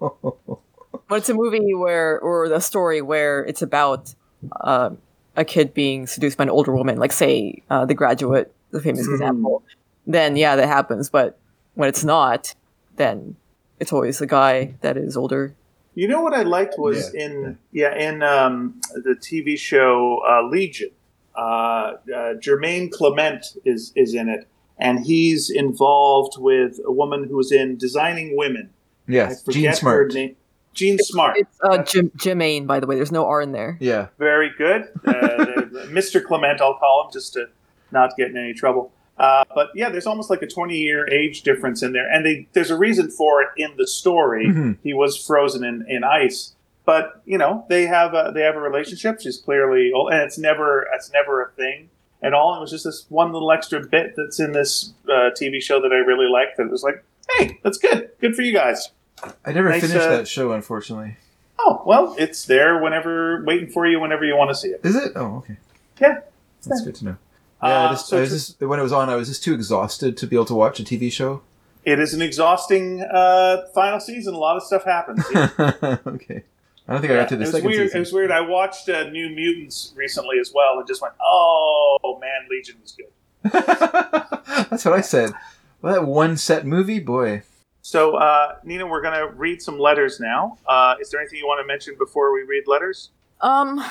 but 1.07 1.15
it's 1.15 1.29
a 1.29 1.33
movie 1.35 1.73
where 1.75 2.19
or 2.19 2.49
the 2.49 2.59
story 2.59 3.01
where 3.01 3.43
it's 3.45 3.61
about 3.61 4.15
uh, 4.61 4.89
a 5.35 5.43
kid 5.45 5.73
being 5.73 6.07
seduced 6.07 6.37
by 6.37 6.43
an 6.43 6.49
older 6.49 6.73
woman, 6.75 6.97
like 6.97 7.11
say 7.11 7.63
uh, 7.69 7.85
The 7.85 7.93
Graduate, 7.93 8.53
the 8.71 8.79
famous 8.81 9.07
Mhm. 9.07 9.13
example, 9.13 9.63
then 10.05 10.35
yeah, 10.35 10.55
that 10.55 10.67
happens. 10.67 11.09
But 11.09 11.37
when 11.75 11.89
it's 11.89 12.03
not, 12.03 12.53
then 12.97 13.35
it's 13.79 13.91
always 13.93 14.19
the 14.19 14.27
guy 14.27 14.75
that 14.81 14.97
is 14.97 15.17
older. 15.17 15.55
You 15.95 16.07
know 16.07 16.21
what 16.21 16.33
I 16.33 16.43
liked 16.43 16.75
was 16.77 17.11
Yeah. 17.13 17.25
in 17.25 17.57
yeah 17.71 17.95
in 17.95 18.23
um, 18.23 18.79
the 18.93 19.15
TV 19.15 19.57
show 19.57 20.19
uh, 20.27 20.43
Legion. 20.47 20.89
Uh, 21.35 21.39
uh, 21.41 21.93
Jermaine 22.39 22.91
Clement 22.91 23.43
is 23.65 23.91
is 23.95 24.13
in 24.13 24.29
it, 24.29 24.47
and 24.77 25.05
he's 25.05 25.49
involved 25.49 26.35
with 26.37 26.79
a 26.85 26.91
woman 26.91 27.23
who 27.27 27.35
was 27.35 27.51
in 27.51 27.75
Designing 27.77 28.35
Women. 28.37 28.69
I 29.07 29.11
yes, 29.11 29.43
forget 29.43 29.79
Gene 29.79 29.89
her 29.89 30.07
name. 30.07 30.35
Jean 30.73 30.97
Smart. 30.99 31.37
It's 31.37 31.57
uh, 31.61 31.83
Jim 31.83 32.11
Jemaine, 32.17 32.65
by 32.67 32.79
the 32.79 32.87
way. 32.87 32.95
There's 32.95 33.11
no 33.11 33.25
R 33.25 33.41
in 33.41 33.51
there. 33.51 33.77
Yeah, 33.79 34.07
Very 34.17 34.51
good. 34.57 34.83
Uh, 35.05 35.11
Mr. 35.89 36.23
Clement, 36.23 36.61
I'll 36.61 36.75
call 36.77 37.05
him 37.05 37.11
just 37.13 37.33
to 37.33 37.47
not 37.91 38.15
get 38.17 38.29
in 38.31 38.37
any 38.37 38.53
trouble. 38.53 38.91
Uh, 39.17 39.43
but 39.53 39.69
yeah, 39.75 39.89
there's 39.89 40.07
almost 40.07 40.29
like 40.29 40.41
a 40.41 40.47
20 40.47 40.75
year 40.75 41.07
age 41.09 41.43
difference 41.43 41.83
in 41.83 41.93
there. 41.93 42.09
And 42.11 42.25
they, 42.25 42.47
there's 42.53 42.71
a 42.71 42.77
reason 42.77 43.11
for 43.11 43.41
it 43.43 43.49
in 43.57 43.75
the 43.77 43.85
story. 43.87 44.47
Mhm. 44.47 44.77
He 44.83 44.93
was 44.93 45.17
frozen 45.23 45.63
in, 45.63 45.85
in 45.87 46.03
ice. 46.03 46.55
But, 46.85 47.21
you 47.25 47.37
know, 47.37 47.65
they 47.69 47.85
have 47.85 48.13
a, 48.13 48.31
they 48.33 48.41
have 48.41 48.55
a 48.55 48.59
relationship. 48.59 49.21
She's 49.21 49.37
clearly 49.37 49.91
old, 49.95 50.11
and 50.11 50.21
it's 50.21 50.37
never, 50.37 50.85
it's 50.93 51.11
never 51.13 51.41
a 51.43 51.51
thing 51.51 51.89
at 52.21 52.33
all. 52.33 52.57
It 52.57 52.59
was 52.59 52.71
just 52.71 52.83
this 52.83 53.05
one 53.09 53.31
little 53.31 53.51
extra 53.51 53.79
bit 53.87 54.15
that's 54.17 54.39
in 54.39 54.51
this 54.51 54.93
uh, 55.07 55.29
TV 55.39 55.61
show 55.61 55.79
that 55.81 55.93
I 55.93 55.97
really 55.97 56.29
liked 56.29 56.57
that 56.57 56.63
it 56.63 56.71
was 56.71 56.83
like, 56.83 57.03
hey, 57.37 57.59
that's 57.63 57.77
good. 57.77 58.09
Good 58.19 58.35
for 58.35 58.41
you 58.41 58.51
guys. 58.53 58.89
I 59.45 59.51
never 59.51 59.69
Nice, 59.69 59.81
finished 59.81 59.99
uh, 60.07 60.17
that 60.17 60.27
show, 60.27 60.51
unfortunately. 60.51 61.17
Oh, 61.59 61.81
well, 61.85 62.15
it's 62.17 62.45
there 62.45 62.81
whenever, 62.81 63.43
waiting 63.45 63.69
for 63.69 63.85
you 63.87 63.99
whenever 63.99 64.25
you 64.25 64.35
want 64.35 64.49
to 64.51 64.55
see 64.55 64.69
it. 64.69 64.81
Is 64.83 64.95
it? 64.95 65.13
Oh, 65.15 65.37
okay. 65.37 65.57
Yeah. 66.01 66.21
That's 66.65 66.81
good 66.81 66.95
to 66.95 67.05
know. 67.05 67.17
Yeah, 67.61 67.69
I 67.69 67.85
Uh, 67.85 67.89
just, 67.91 68.07
so 68.07 68.21
I 68.21 68.25
just 68.25 68.59
when 68.61 68.79
it 68.79 68.83
was 68.83 68.91
on, 68.91 69.09
I 69.09 69.15
was 69.15 69.27
just 69.29 69.43
too 69.43 69.53
exhausted 69.53 70.17
to 70.17 70.27
be 70.27 70.35
able 70.35 70.45
to 70.45 70.55
watch 70.55 70.79
a 70.79 70.83
TV 70.83 71.11
show. 71.11 71.41
it 71.85 71.99
is 71.99 72.13
an 72.13 72.21
exhausting 72.21 73.01
uh, 73.01 73.63
final 73.73 73.99
season. 73.99 74.33
A 74.33 74.37
lot 74.37 74.57
of 74.57 74.63
stuff 74.63 74.83
happens. 74.83 75.23
Yeah. 75.33 75.49
okay, 76.07 76.43
I 76.87 76.91
don't 76.93 77.01
think 77.01 77.11
I 77.13 77.15
got 77.15 77.29
to 77.29 77.37
the 77.37 77.45
second 77.45 77.69
weird. 77.69 77.87
season. 77.87 77.97
It 77.97 77.99
was 77.99 78.11
weird. 78.13 78.31
I 78.31 78.41
watched 78.41 78.89
uh, 78.89 79.09
New 79.09 79.29
Mutants 79.29 79.93
recently 79.95 80.39
as 80.39 80.51
well, 80.53 80.79
and 80.79 80.87
just 80.87 81.01
went, 81.01 81.13
"Oh 81.25 82.17
man, 82.19 82.47
Legion 82.49 82.75
was 82.81 82.91
good." 82.91 83.07
That's 84.69 84.83
what 84.85 84.93
I 84.93 85.01
said. 85.01 85.31
Well, 85.81 85.93
that 85.93 86.05
one 86.05 86.35
set 86.37 86.65
movie, 86.65 86.99
boy. 86.99 87.43
So, 87.85 88.15
uh, 88.15 88.55
Nina, 88.63 88.87
we're 88.87 89.01
gonna 89.01 89.27
read 89.27 89.61
some 89.61 89.77
letters 89.77 90.19
now. 90.19 90.57
Uh, 90.65 90.95
is 91.01 91.09
there 91.11 91.19
anything 91.19 91.37
you 91.37 91.45
want 91.45 91.61
to 91.61 91.67
mention 91.67 91.95
before 91.99 92.33
we 92.33 92.43
read 92.43 92.63
letters? 92.65 93.11
Um, 93.41 93.83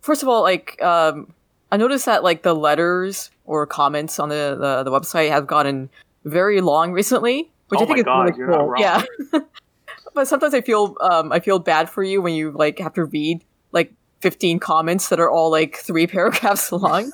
first 0.00 0.24
of 0.24 0.28
all, 0.28 0.42
like, 0.42 0.82
um, 0.82 1.32
I 1.70 1.76
noticed 1.76 2.06
that 2.06 2.24
like 2.24 2.42
the 2.42 2.54
letters 2.54 3.30
or 3.44 3.64
comments 3.64 4.18
on 4.18 4.30
the 4.30 4.56
the, 4.58 4.82
the 4.82 4.90
website 4.90 5.30
have 5.30 5.46
gotten 5.46 5.88
very 6.24 6.60
long 6.60 6.92
recently, 6.92 7.48
which 7.68 7.78
Oh 7.80 7.84
I 7.84 7.86
think 7.86 7.98
is 7.98 8.04
God, 8.04 8.36
really 8.36 8.52
cool. 8.52 8.66
wrong. 8.66 8.80
Yeah. 8.80 9.04
but 10.14 10.26
sometimes 10.26 10.52
I 10.52 10.60
feel 10.60 10.96
um 11.00 11.30
I 11.30 11.38
feel 11.38 11.60
bad 11.60 11.88
for 11.88 12.02
you 12.02 12.20
when 12.20 12.34
you 12.34 12.50
like 12.50 12.80
have 12.80 12.94
to 12.94 13.04
read 13.04 13.44
like 13.70 13.92
15 14.22 14.58
comments 14.58 15.08
that 15.10 15.20
are 15.20 15.30
all 15.30 15.52
like 15.52 15.76
three 15.76 16.06
paragraphs 16.08 16.72
long. 16.72 17.12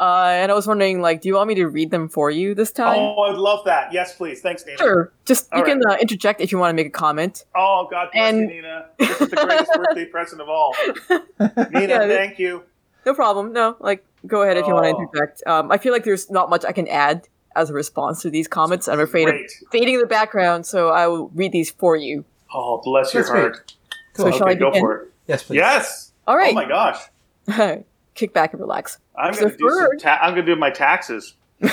Uh, 0.00 0.26
and 0.30 0.50
I 0.52 0.54
was 0.54 0.66
wondering, 0.66 1.00
like, 1.00 1.20
do 1.20 1.28
you 1.28 1.34
want 1.34 1.48
me 1.48 1.54
to 1.56 1.66
read 1.66 1.90
them 1.90 2.08
for 2.08 2.30
you 2.30 2.54
this 2.54 2.70
time? 2.70 2.98
Oh, 2.98 3.22
I'd 3.22 3.36
love 3.36 3.64
that. 3.64 3.92
Yes, 3.92 4.14
please. 4.16 4.40
Thanks, 4.40 4.64
Nina. 4.66 4.78
Sure. 4.78 5.12
Just 5.24 5.48
you 5.52 5.58
All 5.58 5.64
can 5.64 5.80
uh, 5.88 5.96
interject 6.00 6.40
if 6.40 6.52
you 6.52 6.58
want 6.58 6.70
to 6.70 6.74
make 6.74 6.86
a 6.86 6.90
comment. 6.90 7.44
Oh, 7.56 7.88
God 7.90 8.08
bless 8.12 8.24
And- 8.28 8.40
you, 8.42 8.46
Nina. 8.48 8.86
This 8.98 9.20
is 9.20 9.28
the 9.30 9.36
greatest 9.36 9.72
birthday 9.74 10.04
present 10.06 10.40
of 10.40 10.48
all. 10.48 10.74
Nina, 11.10 11.88
Yeah, 11.88 12.06
thank 12.08 12.38
you. 12.38 12.62
No 13.06 13.14
problem. 13.14 13.52
No, 13.52 13.76
like 13.80 14.04
go 14.26 14.42
ahead 14.42 14.56
if 14.56 14.66
you 14.66 14.74
want 14.74 14.86
to 14.86 14.94
Oh. 14.94 15.00
interject. 15.02 15.42
Um, 15.46 15.70
I 15.72 15.78
feel 15.78 15.92
like 15.92 16.04
there's 16.04 16.30
not 16.30 16.50
much 16.50 16.64
I 16.64 16.72
can 16.72 16.86
add 16.88 17.26
as 17.56 17.70
a 17.70 17.72
response 17.72 18.22
to 18.22 18.30
these 18.30 18.46
comments. 18.46 18.86
I'm 18.88 19.00
afraid 19.00 19.24
Great. 19.26 19.46
of 19.46 19.68
fading 19.72 19.94
in 19.94 20.00
the 20.00 20.06
background, 20.06 20.66
so 20.66 20.90
I 20.90 21.06
will 21.06 21.28
read 21.30 21.52
these 21.52 21.70
for 21.70 21.96
you. 21.96 22.24
Oh, 22.52 22.80
bless 22.84 23.14
your 23.14 23.22
That's 23.22 23.30
great. 23.30 23.40
heart. 23.42 23.74
So 24.14 24.24
Cool. 24.24 24.32
shall 24.38 24.48
I 24.48 24.54
go 24.54 24.70
begin? 24.70 24.82
for 24.82 24.96
it. 24.96 25.12
Yes, 25.26 25.42
please. 25.44 25.56
Yes. 25.56 26.12
All 26.26 26.36
right. 26.36 26.50
Oh 26.52 26.54
my 26.54 26.68
gosh. 26.68 26.98
Kick 28.14 28.32
back 28.34 28.52
and 28.52 28.60
relax. 28.60 28.98
I'm 29.18 29.34
gonna 29.34 29.56
do 29.56 29.68
some. 29.70 29.98
Ta- 29.98 30.18
I'm 30.22 30.30
gonna 30.34 30.46
do 30.46 30.56
my 30.56 30.70
taxes. 30.70 31.34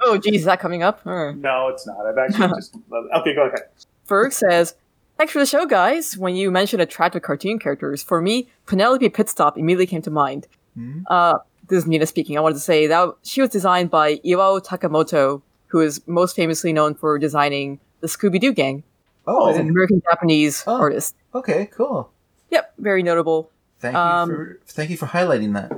Oh, 0.00 0.18
geez, 0.22 0.40
is 0.40 0.44
that 0.44 0.60
coming 0.60 0.82
up? 0.82 1.00
Alright. 1.06 1.36
No, 1.36 1.68
it's 1.68 1.86
not. 1.86 2.04
I've 2.06 2.18
actually 2.18 2.48
just. 2.56 2.76
Okay, 3.16 3.34
go 3.34 3.46
ahead. 3.46 3.60
Ferg 4.08 4.32
says, 4.32 4.74
Thanks 5.18 5.32
for 5.32 5.38
the 5.38 5.46
show, 5.46 5.66
guys. 5.66 6.16
When 6.16 6.34
you 6.34 6.50
mentioned 6.50 6.82
attractive 6.82 7.22
cartoon 7.22 7.58
characters, 7.58 8.02
for 8.02 8.20
me, 8.20 8.48
Penelope 8.66 9.08
Pitstop 9.10 9.56
immediately 9.56 9.86
came 9.86 10.02
to 10.02 10.10
mind. 10.10 10.46
Hmm? 10.74 11.00
Uh, 11.08 11.38
this 11.68 11.78
is 11.84 11.86
Nina 11.86 12.06
speaking. 12.06 12.36
I 12.36 12.40
wanted 12.40 12.54
to 12.54 12.60
say 12.60 12.86
that 12.88 13.10
she 13.22 13.40
was 13.40 13.50
designed 13.50 13.90
by 13.90 14.16
Iwao 14.18 14.64
Takamoto, 14.64 15.42
who 15.68 15.80
is 15.80 16.00
most 16.06 16.34
famously 16.34 16.72
known 16.72 16.94
for 16.94 17.18
designing 17.18 17.78
the 18.00 18.06
Scooby 18.08 18.40
Doo 18.40 18.52
Gang. 18.52 18.82
oh, 19.26 19.48
He's 19.48 19.58
an 19.58 19.68
American 19.68 20.02
Japanese 20.10 20.64
Oh. 20.66 20.76
artist. 20.80 21.14
okay, 21.34 21.66
cool. 21.66 22.10
Yep, 22.50 22.74
very 22.78 23.02
notable. 23.02 23.50
Thank 23.80 23.94
Um, 23.96 24.30
you 24.30 24.36
for 24.36 24.60
thank 24.66 24.90
you 24.90 24.96
for 24.96 25.06
highlighting 25.06 25.52
that. 25.54 25.72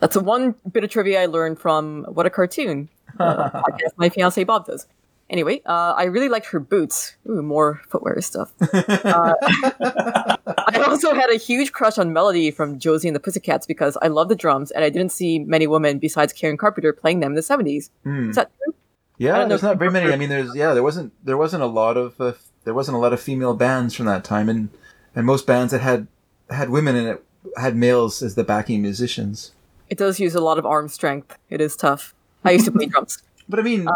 That's 0.00 0.14
the 0.14 0.20
one 0.20 0.54
bit 0.70 0.84
of 0.84 0.90
trivia 0.90 1.22
I 1.22 1.26
learned 1.26 1.58
from 1.58 2.04
What 2.04 2.26
a 2.26 2.30
Cartoon, 2.30 2.88
uh, 3.18 3.50
podcast 3.62 3.92
my 3.96 4.08
fiance 4.08 4.42
Bob 4.44 4.66
does. 4.66 4.86
Anyway, 5.30 5.60
uh, 5.66 5.92
I 5.94 6.04
really 6.04 6.30
liked 6.30 6.46
her 6.46 6.60
boots. 6.60 7.14
Ooh, 7.28 7.42
more 7.42 7.82
footwear 7.88 8.18
stuff. 8.22 8.50
Uh, 8.62 9.34
I 9.42 10.84
also 10.86 11.14
had 11.14 11.28
a 11.30 11.36
huge 11.36 11.72
crush 11.72 11.98
on 11.98 12.14
Melody 12.14 12.50
from 12.50 12.78
Josie 12.78 13.08
and 13.08 13.14
the 13.14 13.20
Pussycats 13.20 13.66
because 13.66 13.98
I 14.00 14.08
love 14.08 14.30
the 14.30 14.36
drums 14.36 14.70
and 14.70 14.82
I 14.82 14.88
didn't 14.88 15.12
see 15.12 15.38
many 15.40 15.66
women 15.66 15.98
besides 15.98 16.32
Karen 16.32 16.56
Carpenter 16.56 16.94
playing 16.94 17.20
them 17.20 17.32
in 17.32 17.34
the 17.34 17.42
70s. 17.42 17.90
Hmm. 18.04 18.30
Is 18.30 18.36
that 18.36 18.50
true? 18.56 18.74
Yeah, 19.18 19.44
there's 19.44 19.62
not 19.62 19.78
very 19.78 19.90
many. 19.90 20.12
I 20.12 20.16
mean, 20.16 20.28
there's 20.28 20.54
yeah, 20.54 20.74
there 20.74 20.82
wasn't 20.82 21.12
there 21.24 21.36
wasn't 21.36 21.64
a 21.64 21.66
lot 21.66 21.96
of 21.96 22.20
uh, 22.20 22.34
there 22.64 22.72
wasn't 22.72 22.96
a 22.96 23.00
lot 23.00 23.12
of 23.12 23.20
female 23.20 23.54
bands 23.54 23.94
from 23.94 24.06
that 24.06 24.22
time, 24.22 24.48
and 24.48 24.70
and 25.14 25.26
most 25.26 25.44
bands 25.44 25.72
that 25.72 25.80
had 25.80 26.06
had 26.50 26.70
women 26.70 26.94
in 26.94 27.06
it 27.06 27.24
had 27.56 27.74
males 27.76 28.22
as 28.22 28.36
the 28.36 28.44
backing 28.44 28.80
musicians. 28.80 29.52
It 29.90 29.98
does 29.98 30.20
use 30.20 30.34
a 30.34 30.40
lot 30.40 30.58
of 30.58 30.66
arm 30.66 30.88
strength. 30.88 31.36
It 31.50 31.60
is 31.60 31.76
tough. 31.76 32.14
I 32.44 32.52
used 32.52 32.66
to 32.66 32.72
play 32.72 32.86
drums. 32.92 33.22
But 33.48 33.58
I 33.58 33.62
mean, 33.62 33.88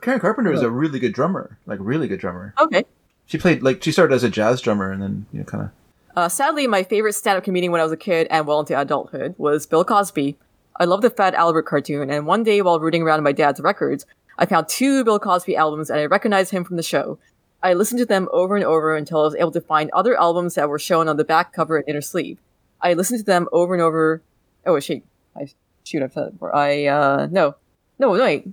Karen 0.00 0.20
Carpenter 0.20 0.52
is 0.52 0.62
a 0.62 0.70
really 0.70 0.98
good 0.98 1.12
drummer, 1.12 1.58
like 1.66 1.78
really 1.82 2.06
good 2.06 2.20
drummer. 2.20 2.54
Okay. 2.60 2.84
She 3.26 3.38
played 3.38 3.62
like 3.62 3.82
she 3.82 3.90
started 3.90 4.14
as 4.14 4.22
a 4.22 4.28
jazz 4.28 4.60
drummer, 4.60 4.92
and 4.92 5.02
then 5.02 5.26
you 5.32 5.40
know 5.40 5.44
kind 5.44 5.64
of 5.64 5.70
Uh, 6.16 6.28
sadly, 6.28 6.66
my 6.66 6.82
favorite 6.84 7.14
stand-up 7.14 7.42
comedian 7.44 7.72
when 7.72 7.80
I 7.80 7.84
was 7.84 7.92
a 7.92 7.96
kid 7.96 8.28
and 8.30 8.46
well 8.46 8.60
into 8.60 8.78
adulthood 8.78 9.34
was 9.38 9.66
Bill 9.66 9.84
Cosby. 9.84 10.36
I 10.78 10.84
loved 10.84 11.02
the 11.02 11.10
Fat 11.10 11.34
Albert 11.34 11.62
cartoon, 11.62 12.10
and 12.10 12.26
one 12.26 12.44
day 12.44 12.62
while 12.62 12.78
rooting 12.78 13.02
around 13.02 13.18
in 13.18 13.24
my 13.24 13.32
dad's 13.32 13.60
records, 13.60 14.06
I 14.38 14.46
found 14.46 14.68
two 14.68 15.04
Bill 15.04 15.18
Cosby 15.18 15.56
albums 15.56 15.90
and 15.90 15.98
I 15.98 16.06
recognized 16.06 16.50
him 16.50 16.64
from 16.64 16.76
the 16.76 16.82
show. 16.82 17.18
I 17.62 17.72
listened 17.74 18.00
to 18.00 18.06
them 18.06 18.28
over 18.32 18.56
and 18.56 18.64
over 18.64 18.94
until 18.94 19.20
I 19.20 19.24
was 19.24 19.34
able 19.36 19.52
to 19.52 19.60
find 19.60 19.90
other 19.92 20.18
albums 20.18 20.54
that 20.54 20.68
were 20.68 20.78
shown 20.78 21.08
on 21.08 21.16
the 21.16 21.24
back 21.24 21.52
cover 21.52 21.76
and 21.76 21.88
inner 21.88 22.02
sleeve. 22.02 22.38
I 22.80 22.92
listened 22.94 23.20
to 23.20 23.24
them 23.24 23.48
over 23.52 23.72
and 23.74 23.82
over. 23.82 24.22
Oh, 24.66 24.78
shit. 24.80 25.02
I 25.36 25.46
shoot, 25.84 26.02
I've 26.02 26.12
said 26.12 26.28
it 26.28 26.32
before. 26.34 26.54
I, 26.54 26.86
uh, 26.86 27.28
no. 27.30 27.54
No, 27.98 28.10
wait. 28.10 28.46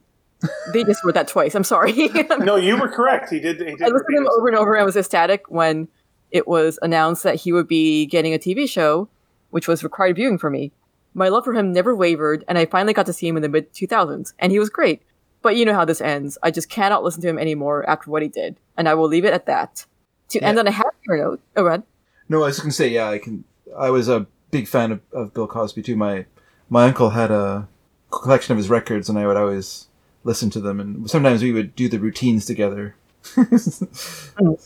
They 0.74 0.84
just 0.84 1.03
wrote 1.03 1.14
that 1.14 1.28
twice. 1.28 1.56
I'm 1.56 1.64
sorry. 1.64 1.94
No, 2.40 2.56
you 2.56 2.78
were 2.80 2.88
correct. 2.88 3.30
He 3.30 3.40
did. 3.40 3.58
He 3.60 3.66
did 3.66 3.82
I 3.82 3.88
listened 3.88 4.06
to 4.10 4.18
him 4.18 4.28
over 4.38 4.48
and 4.48 4.58
over 4.58 4.76
and 4.76 4.86
was 4.86 4.98
ecstatic 4.98 5.44
when 5.49 5.88
it 6.32 6.48
was 6.48 6.80
announced 6.82 7.24
that 7.24 7.36
he 7.36 7.52
would 7.53 7.68
be 7.68 8.06
getting 8.08 8.34
a 8.34 8.40
TV 8.40 8.68
show, 8.68 9.08
which 9.52 9.68
was 9.68 9.84
required 9.84 10.16
viewing 10.16 10.38
for 10.38 10.49
me. 10.49 10.72
My 11.14 11.28
love 11.30 11.44
for 11.44 11.53
him 11.53 11.74
never 11.74 11.95
wavered, 11.95 12.44
and 12.48 12.58
I 12.58 12.66
finally 12.66 12.94
got 12.94 13.06
to 13.08 13.14
see 13.14 13.28
him 13.28 13.36
in 13.36 13.44
the 13.44 13.49
mid 13.49 13.74
2000s, 13.74 14.34
and 14.40 14.52
he 14.52 14.60
was 14.60 14.70
great. 14.70 15.02
But 15.41 15.56
you 15.56 15.66
know 15.66 15.74
how 15.74 15.86
this 15.86 16.02
ends. 16.02 16.38
I 16.41 16.52
just 16.52 16.70
cannot 16.70 17.03
listen 17.03 17.22
to 17.22 17.28
him 17.28 17.38
anymore 17.38 17.88
after 17.90 18.10
what 18.10 18.22
he 18.22 18.28
did, 18.30 18.58
and 18.78 18.88
I 18.88 18.94
will 18.94 19.08
leave 19.08 19.26
it 19.26 19.34
at 19.34 19.45
that. 19.48 19.86
To 20.30 20.40
end 20.40 20.58
on 20.58 20.68
a 20.68 20.72
happier 20.72 21.18
note, 21.18 21.41
oh, 21.58 21.64
Red. 21.64 21.84
no. 22.30 22.44
I 22.44 22.45
was 22.48 22.60
gonna 22.60 22.72
say, 22.72 22.88
yeah, 22.88 23.10
I 23.10 23.18
can. 23.20 23.44
I 23.78 23.90
was 23.90 24.08
a 24.08 24.26
big 24.49 24.68
fan 24.68 24.94
of, 24.94 25.02
of 25.12 25.34
Bill 25.34 25.48
Cosby 25.48 25.82
too. 25.82 25.98
My 25.98 26.26
my 26.72 26.85
uncle 26.85 27.11
had 27.11 27.30
a 27.30 27.68
collection 28.10 28.52
of 28.53 28.57
his 28.57 28.69
records, 28.69 29.07
and 29.10 29.19
I 29.19 29.27
would 29.27 29.38
always 29.38 29.88
listen 30.23 30.49
to 30.52 30.60
them, 30.60 30.80
and 30.80 31.07
sometimes 31.10 31.43
we 31.43 31.52
would 31.52 31.76
do 31.76 31.88
the 31.88 31.99
routines 31.99 32.45
together. 32.45 32.95
so 33.23 33.88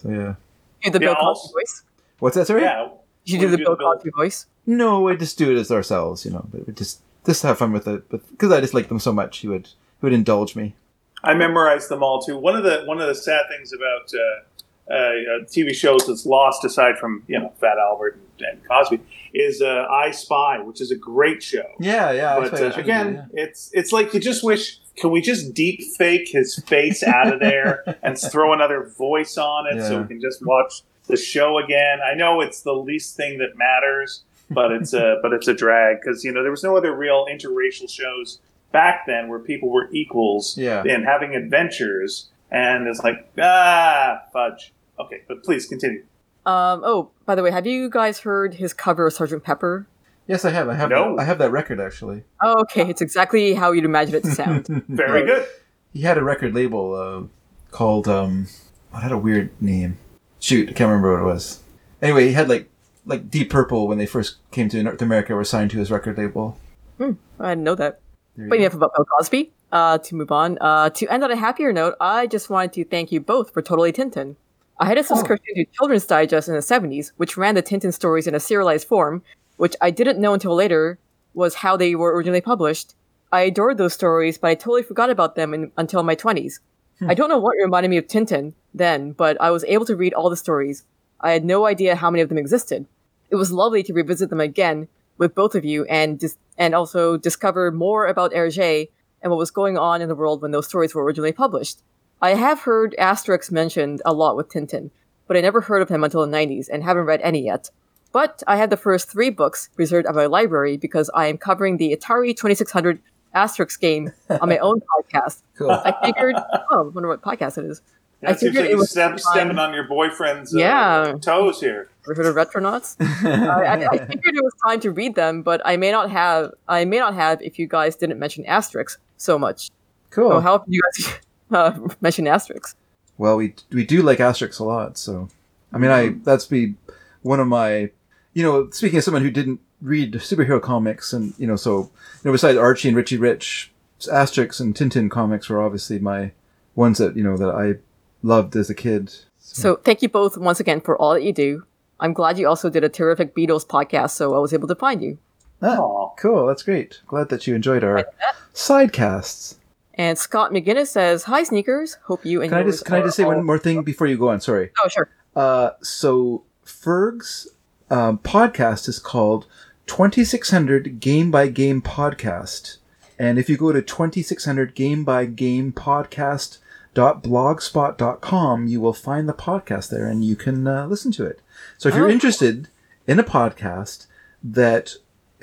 yeah, 0.09 0.35
Do 0.83 0.91
the 0.91 0.93
Yeah, 0.93 0.99
Bill 0.99 1.15
also- 1.15 1.41
Cosby 1.49 1.53
voice. 1.59 1.83
what's 2.19 2.35
that? 2.37 2.47
Sorry. 2.47 2.61
Yeah. 2.61 2.87
Did 3.25 3.33
you 3.33 3.39
Would 3.39 3.45
do 3.45 3.51
the 3.51 3.57
do 3.57 3.63
Bill 3.63 3.71
the 3.73 3.77
Bill- 3.77 3.93
Cosby 3.95 4.09
voice? 4.15 4.45
No, 4.65 5.07
I 5.09 5.15
just 5.15 5.37
do 5.37 5.51
it 5.51 5.57
as 5.59 5.71
ourselves, 5.71 6.25
you 6.25 6.31
know. 6.31 6.45
But 6.51 6.67
we 6.67 6.73
just 6.73 7.01
just 7.25 7.43
have 7.43 7.57
fun 7.57 7.71
with 7.71 7.87
it, 7.87 8.07
but 8.09 8.27
because 8.31 8.51
I 8.51 8.61
just 8.61 8.73
like 8.73 8.87
them 8.87 8.99
so 8.99 9.11
much, 9.11 9.39
he 9.39 9.47
would 9.47 9.67
he 9.67 9.73
would 10.03 10.13
indulge 10.13 10.55
me. 10.55 10.75
I 11.23 11.33
memorized 11.33 11.89
them 11.89 12.03
all 12.03 12.21
too. 12.21 12.37
One 12.37 12.55
of 12.55 12.63
the 12.63 12.83
one 12.85 13.01
of 13.01 13.07
the 13.07 13.15
sad 13.15 13.43
things 13.49 13.71
about 13.73 14.13
uh, 14.13 14.43
TV 14.91 15.73
shows 15.73 16.05
that's 16.07 16.25
lost, 16.25 16.63
aside 16.65 16.97
from 16.97 17.23
you 17.27 17.39
know 17.39 17.51
Fat 17.59 17.77
Albert 17.77 18.19
and, 18.39 18.47
and 18.47 18.67
Cosby, 18.67 18.99
is 19.33 19.61
uh, 19.61 19.85
I 19.89 20.11
Spy, 20.11 20.59
which 20.59 20.81
is 20.81 20.91
a 20.91 20.95
great 20.95 21.41
show. 21.41 21.65
Yeah, 21.79 22.11
yeah. 22.11 22.39
but 22.39 22.53
uh, 22.61 22.71
again, 22.75 23.29
it's 23.33 23.69
it's 23.73 23.91
like 23.91 24.13
you 24.13 24.19
just 24.19 24.43
wish. 24.43 24.79
Can 24.97 25.11
we 25.11 25.19
just 25.19 25.53
deep 25.53 25.81
fake 25.97 26.29
his 26.29 26.55
face 26.67 27.03
out 27.03 27.33
of 27.33 27.41
there 27.41 27.83
and 28.01 28.17
throw 28.17 28.53
another 28.53 28.83
voice 28.97 29.37
on 29.37 29.67
it 29.67 29.83
so 29.83 30.01
we 30.01 30.07
can 30.07 30.21
just 30.21 30.45
watch 30.45 30.83
the 31.07 31.17
show 31.17 31.57
again? 31.57 31.99
I 32.09 32.13
know 32.13 32.39
it's 32.39 32.61
the 32.61 32.71
least 32.71 33.17
thing 33.17 33.37
that 33.39 33.57
matters, 33.57 34.23
but 34.49 34.71
it's 34.71 34.93
a 34.93 35.17
but 35.21 35.33
it's 35.33 35.49
a 35.49 35.53
drag 35.53 35.97
because 35.99 36.23
you 36.23 36.31
know 36.31 36.43
there 36.43 36.51
was 36.51 36.63
no 36.63 36.77
other 36.77 36.95
real 36.95 37.25
interracial 37.29 37.89
shows 37.89 38.39
back 38.71 39.05
then 39.05 39.27
where 39.27 39.39
people 39.39 39.69
were 39.69 39.89
equals 39.91 40.57
Yeah. 40.57 40.83
and 40.87 41.03
having 41.05 41.35
adventures, 41.35 42.29
and 42.49 42.87
it's 42.87 43.03
like 43.03 43.27
ah 43.37 44.21
fudge. 44.31 44.71
Okay, 44.99 45.21
but 45.27 45.43
please 45.43 45.65
continue. 45.65 46.03
Um, 46.45 46.81
oh, 46.85 47.11
by 47.25 47.35
the 47.35 47.41
way, 47.43 47.51
have 47.51 47.65
you 47.65 47.89
guys 47.89 48.19
heard 48.19 48.55
his 48.55 48.73
cover 48.73 49.07
of 49.07 49.13
Sergeant 49.13 49.43
Pepper? 49.43 49.87
yes, 50.27 50.43
I 50.45 50.49
have. 50.51 50.67
I 50.69 50.73
have. 50.75 50.89
No. 50.89 51.17
I 51.17 51.23
have 51.23 51.37
that 51.39 51.51
record 51.51 51.79
actually. 51.79 52.23
Oh, 52.41 52.61
okay, 52.61 52.89
it's 52.89 53.01
exactly 53.01 53.53
how 53.53 53.71
you'd 53.71 53.85
imagine 53.85 54.15
it 54.15 54.23
to 54.23 54.31
sound. 54.31 54.67
Very 54.87 55.21
Right. 55.21 55.25
good. 55.25 55.47
He 55.93 56.01
had 56.01 56.17
a 56.17 56.23
record 56.23 56.53
label 56.53 56.93
uh, 56.95 57.23
called 57.71 58.07
um, 58.07 58.47
what 58.91 59.03
had 59.03 59.11
a 59.11 59.17
weird 59.17 59.49
name. 59.61 59.97
Shoot, 60.39 60.69
I 60.69 60.73
can't 60.73 60.89
remember 60.89 61.13
what 61.13 61.21
it 61.29 61.33
was. 61.33 61.61
Anyway, 62.01 62.27
he 62.27 62.33
had 62.33 62.49
like 62.49 62.69
like 63.05 63.29
Deep 63.29 63.49
Purple 63.49 63.87
when 63.87 63.97
they 63.97 64.05
first 64.05 64.37
came 64.51 64.67
to 64.69 64.81
North 64.83 65.01
America 65.01 65.33
were 65.35 65.43
signed 65.43 65.71
to 65.71 65.77
his 65.77 65.91
record 65.91 66.17
label. 66.17 66.57
I 66.99 67.13
didn't 67.49 67.63
know 67.63 67.75
that. 67.75 67.99
There 68.35 68.49
But 68.49 68.59
enough 68.59 68.73
about 68.73 68.93
Bill 68.95 69.05
Cosby. 69.05 69.51
Uh, 69.71 69.97
to 69.97 70.15
move 70.15 70.31
on, 70.31 70.57
uh, 70.61 70.89
to 70.91 71.07
end 71.09 71.23
on 71.23 71.31
a 71.31 71.35
happier 71.35 71.73
note, 71.73 71.95
I 71.99 72.27
just 72.27 72.49
wanted 72.49 72.71
to 72.73 72.85
thank 72.85 73.11
you 73.11 73.19
both 73.19 73.51
for 73.51 73.61
Totally 73.61 73.91
Tintin. 73.91 74.35
I 74.79 74.85
had 74.85 74.97
a 74.97 75.01
oh. 75.01 75.03
subscription 75.03 75.55
to 75.55 75.65
Children's 75.65 76.05
Digest 76.05 76.47
in 76.47 76.53
the 76.53 76.59
70s, 76.61 77.11
which 77.17 77.37
ran 77.37 77.55
the 77.55 77.63
Tintin 77.63 77.93
stories 77.93 78.27
in 78.27 78.35
a 78.35 78.39
serialized 78.39 78.87
form, 78.87 79.23
which 79.57 79.75
I 79.81 79.91
didn't 79.91 80.19
know 80.19 80.33
until 80.33 80.55
later 80.55 80.99
was 81.33 81.55
how 81.55 81.77
they 81.77 81.95
were 81.95 82.15
originally 82.15 82.41
published. 82.41 82.95
I 83.31 83.41
adored 83.41 83.77
those 83.77 83.93
stories, 83.93 84.37
but 84.37 84.49
I 84.49 84.55
totally 84.55 84.83
forgot 84.83 85.09
about 85.09 85.35
them 85.35 85.53
in, 85.53 85.71
until 85.77 86.03
my 86.03 86.15
20s. 86.15 86.59
Hmm. 86.99 87.09
I 87.09 87.13
don't 87.13 87.29
know 87.29 87.39
what 87.39 87.55
reminded 87.61 87.89
me 87.89 87.97
of 87.97 88.07
Tintin 88.07 88.53
then, 88.73 89.11
but 89.11 89.39
I 89.41 89.51
was 89.51 89.63
able 89.65 89.85
to 89.85 89.95
read 89.95 90.13
all 90.13 90.29
the 90.29 90.37
stories. 90.37 90.83
I 91.19 91.31
had 91.31 91.43
no 91.45 91.65
idea 91.65 91.95
how 91.95 92.09
many 92.09 92.21
of 92.21 92.29
them 92.29 92.37
existed. 92.37 92.85
It 93.29 93.35
was 93.35 93.51
lovely 93.51 93.83
to 93.83 93.93
revisit 93.93 94.29
them 94.29 94.39
again, 94.39 94.87
with 95.17 95.35
both 95.35 95.55
of 95.55 95.65
you 95.65 95.85
and 95.85 96.19
dis- 96.19 96.37
and 96.57 96.75
also 96.75 97.17
discover 97.17 97.71
more 97.71 98.07
about 98.07 98.33
Hergé 98.33 98.89
and 99.21 99.31
what 99.31 99.37
was 99.37 99.51
going 99.51 99.77
on 99.77 100.01
in 100.01 100.09
the 100.09 100.15
world 100.15 100.41
when 100.41 100.51
those 100.51 100.67
stories 100.67 100.93
were 100.93 101.03
originally 101.03 101.31
published. 101.31 101.81
I 102.25 102.33
have 102.33 102.61
heard 102.61 102.95
Asterix 102.97 103.51
mentioned 103.51 104.01
a 104.03 104.11
lot 104.11 104.35
with 104.35 104.49
Tintin, 104.49 104.89
but 105.27 105.37
I 105.37 105.41
never 105.41 105.61
heard 105.61 105.83
of 105.83 105.89
him 105.89 106.03
until 106.03 106.25
the 106.25 106.31
90s 106.35 106.67
and 106.73 106.83
haven't 106.83 107.03
read 107.05 107.21
any 107.21 107.45
yet. 107.45 107.69
But 108.11 108.41
I 108.47 108.55
have 108.55 108.71
the 108.71 108.77
first 108.77 109.11
three 109.11 109.29
books 109.29 109.69
reserved 109.77 110.07
at 110.07 110.15
my 110.15 110.25
library 110.25 110.75
because 110.77 111.11
I 111.13 111.27
am 111.27 111.37
covering 111.37 111.77
the 111.77 111.95
Atari 111.95 112.35
2600 112.35 112.99
Asterix 113.35 113.79
game 113.79 114.11
on 114.41 114.49
my 114.49 114.57
own 114.57 114.81
podcast. 114.91 115.43
Cool. 115.55 115.69
I 115.69 115.93
figured, 116.03 116.35
oh, 116.71 116.79
I 116.79 116.81
wonder 116.81 117.07
what 117.07 117.21
podcast 117.21 117.59
it 117.59 117.65
is. 117.65 117.81
Yeah, 118.23 118.29
I 118.29 118.31
it 118.31 118.39
seems 118.39 118.49
figured 118.53 118.65
like 118.65 118.71
it 118.71 118.77
was 118.77 118.89
step, 118.89 119.09
time- 119.11 119.19
stepping 119.19 119.59
on 119.59 119.73
your 119.75 119.83
boyfriend's 119.87 120.55
uh, 120.55 120.57
Yeah. 120.59 121.13
toes 121.21 121.59
here. 121.61 121.89
Ever 122.09 122.15
heard 122.23 122.25
of 122.25 122.35
Retronauts? 122.35 122.95
I, 123.23 123.65
I, 123.65 123.87
I 123.87 123.97
figured 124.07 124.35
it 124.35 124.43
was 124.43 124.53
time 124.67 124.79
to 124.79 124.89
read 124.91 125.13
them, 125.13 125.43
but 125.43 125.61
I 125.63 125.77
may 125.77 125.91
not 125.91 126.09
have. 126.09 126.53
I 126.67 126.85
may 126.85 126.97
not 126.97 127.13
have 127.13 127.39
if 127.43 127.59
you 127.59 127.67
guys 127.67 127.95
didn't 127.95 128.17
mention 128.17 128.43
Asterix 128.45 128.97
so 129.17 129.37
much. 129.37 129.69
Cool. 130.09 130.31
So 130.31 130.39
how 130.39 130.57
can 130.57 130.73
you 130.73 130.81
guys 130.81 131.19
uh, 131.51 131.77
mention 132.01 132.25
Asterix? 132.25 132.75
Well, 133.17 133.37
we 133.37 133.55
we 133.71 133.85
do 133.85 134.01
like 134.01 134.19
Asterix 134.19 134.59
a 134.59 134.63
lot, 134.63 134.97
so 134.97 135.29
I 135.71 135.77
mean, 135.77 135.91
I 135.91 136.15
that's 136.23 136.45
be 136.45 136.75
one 137.21 137.39
of 137.39 137.47
my, 137.47 137.91
you 138.33 138.43
know, 138.43 138.69
speaking 138.71 138.97
of 138.97 139.03
someone 139.03 139.23
who 139.23 139.31
didn't 139.31 139.59
read 139.81 140.13
superhero 140.13 140.61
comics, 140.61 141.13
and 141.13 141.33
you 141.37 141.47
know, 141.47 141.55
so 141.55 141.79
you 141.79 141.89
know, 142.25 142.31
besides 142.31 142.57
Archie 142.57 142.89
and 142.89 142.97
Richie 142.97 143.17
Rich, 143.17 143.71
Asterix 144.01 144.59
and 144.59 144.75
Tintin 144.75 145.09
comics 145.09 145.49
were 145.49 145.61
obviously 145.61 145.99
my 145.99 146.31
ones 146.75 146.97
that 146.97 147.15
you 147.15 147.23
know 147.23 147.37
that 147.37 147.49
I 147.49 147.79
loved 148.21 148.55
as 148.55 148.69
a 148.69 148.75
kid. 148.75 149.13
So 149.39 149.75
thank 149.75 150.01
you 150.01 150.09
both 150.09 150.37
once 150.37 150.59
again 150.59 150.81
for 150.81 150.97
all 150.97 151.13
that 151.13 151.23
you 151.23 151.33
do. 151.33 151.65
I'm 151.99 152.13
glad 152.13 152.37
you 152.37 152.47
also 152.47 152.69
did 152.69 152.83
a 152.83 152.89
terrific 152.89 153.35
Beatles 153.35 153.65
podcast, 153.65 154.11
so 154.11 154.35
I 154.35 154.39
was 154.39 154.53
able 154.53 154.67
to 154.67 154.75
find 154.75 155.01
you. 155.01 155.17
Ah, 155.61 156.09
cool, 156.17 156.47
that's 156.47 156.63
great. 156.63 156.99
Glad 157.07 157.29
that 157.29 157.47
you 157.47 157.55
enjoyed 157.55 157.83
our 157.83 158.05
sidecasts. 158.53 159.55
And 159.97 160.17
Scott 160.17 160.51
McGinnis 160.51 160.87
says, 160.87 161.23
"Hi, 161.23 161.43
sneakers. 161.43 161.97
Hope 162.03 162.25
you 162.25 162.41
and 162.41 162.49
Can 162.51 162.59
I 162.59 162.63
just 162.63 162.85
can 162.85 162.95
I 162.95 163.01
just 163.01 163.15
say 163.17 163.23
one 163.25 163.43
more 163.45 163.57
thing 163.57 163.81
before 163.83 164.07
you 164.07 164.17
go 164.17 164.29
on? 164.29 164.41
Sorry. 164.41 164.71
Oh, 164.83 164.87
sure. 164.89 165.09
Uh, 165.35 165.71
so 165.81 166.43
Ferg's 166.65 167.47
um, 167.89 168.17
podcast 168.19 168.87
is 168.89 168.99
called 168.99 169.45
2600 169.87 170.99
Game 170.99 171.31
by 171.31 171.47
Game 171.47 171.81
Podcast. 171.81 172.77
And 173.17 173.37
if 173.39 173.49
you 173.49 173.55
go 173.57 173.71
to 173.71 173.81
2600 173.81 174.75
Game 174.75 175.03
by 175.03 175.25
Game 175.25 175.71
Podcast 175.71 176.57
blogspot.com 176.95 178.67
you 178.67 178.79
will 178.79 178.93
find 178.93 179.27
the 179.27 179.33
podcast 179.33 179.89
there 179.89 180.07
and 180.07 180.23
you 180.23 180.35
can 180.35 180.65
uh, 180.65 180.85
listen 180.87 181.11
to 181.11 181.25
it 181.25 181.41
so 181.77 181.89
if 181.89 181.95
you're 181.95 182.07
Oh. 182.07 182.09
interested 182.09 182.69
in 183.05 183.19
a 183.19 183.23
podcast 183.23 184.07
that 184.41 184.95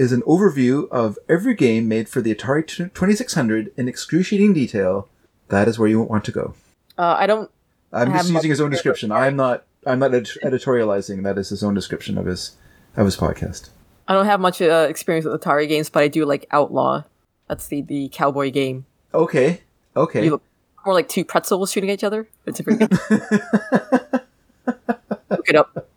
is 0.03 0.13
an 0.13 0.23
overview 0.23 0.89
of 0.91 1.19
every 1.29 1.55
game 1.55 1.89
made 1.89 2.09
for 2.09 2.21
the 2.21 2.35
atari 2.35 2.67
2600 2.67 3.73
in 3.77 3.89
excruciating 3.89 4.53
detail 4.53 5.09
that 5.49 5.69
is 5.69 5.79
where 5.79 5.89
you 5.89 6.01
want 6.03 6.25
to 6.25 6.33
go 6.33 6.55
Uh, 6.99 7.17
I 7.19 7.27
don't. 7.27 7.51
I'm 7.93 8.13
I 8.13 8.19
just 8.19 8.31
using 8.31 8.51
his 8.51 8.61
own 8.61 8.71
description. 8.71 9.11
I'm 9.13 9.37
not. 9.37 9.65
I'm 9.87 9.99
not 9.99 10.15
ed- 10.15 10.29
editorializing. 10.45 11.23
That 11.25 11.37
is 11.39 11.49
his 11.51 11.63
own 11.63 11.75
description 11.75 12.17
of 12.19 12.27
his 12.27 12.57
of 12.97 13.05
his 13.05 13.17
podcast. 13.17 13.71
I 14.09 14.13
don't 14.15 14.27
have 14.27 14.41
much 14.41 14.61
uh, 14.63 14.87
experience 14.89 15.25
with 15.27 15.41
Atari 15.41 15.67
games, 15.69 15.89
but 15.91 16.03
I 16.03 16.09
do 16.09 16.25
like 16.25 16.47
Outlaw. 16.51 17.05
That's 17.49 17.67
the 17.69 17.81
the 17.83 18.09
cowboy 18.09 18.51
game. 18.51 18.85
Okay. 19.13 19.61
Okay. 19.97 20.25
You 20.25 20.31
look 20.33 20.43
more 20.87 20.95
like 20.95 21.09
two 21.09 21.25
pretzels 21.25 21.71
shooting 21.73 21.91
at 21.91 21.95
each 21.95 22.05
other. 22.05 22.29
It's 22.47 22.61
a 22.61 22.65
pretty 22.65 22.87
good. 22.87 22.93
Look 25.31 25.49
it 25.49 25.57
up. 25.57 25.89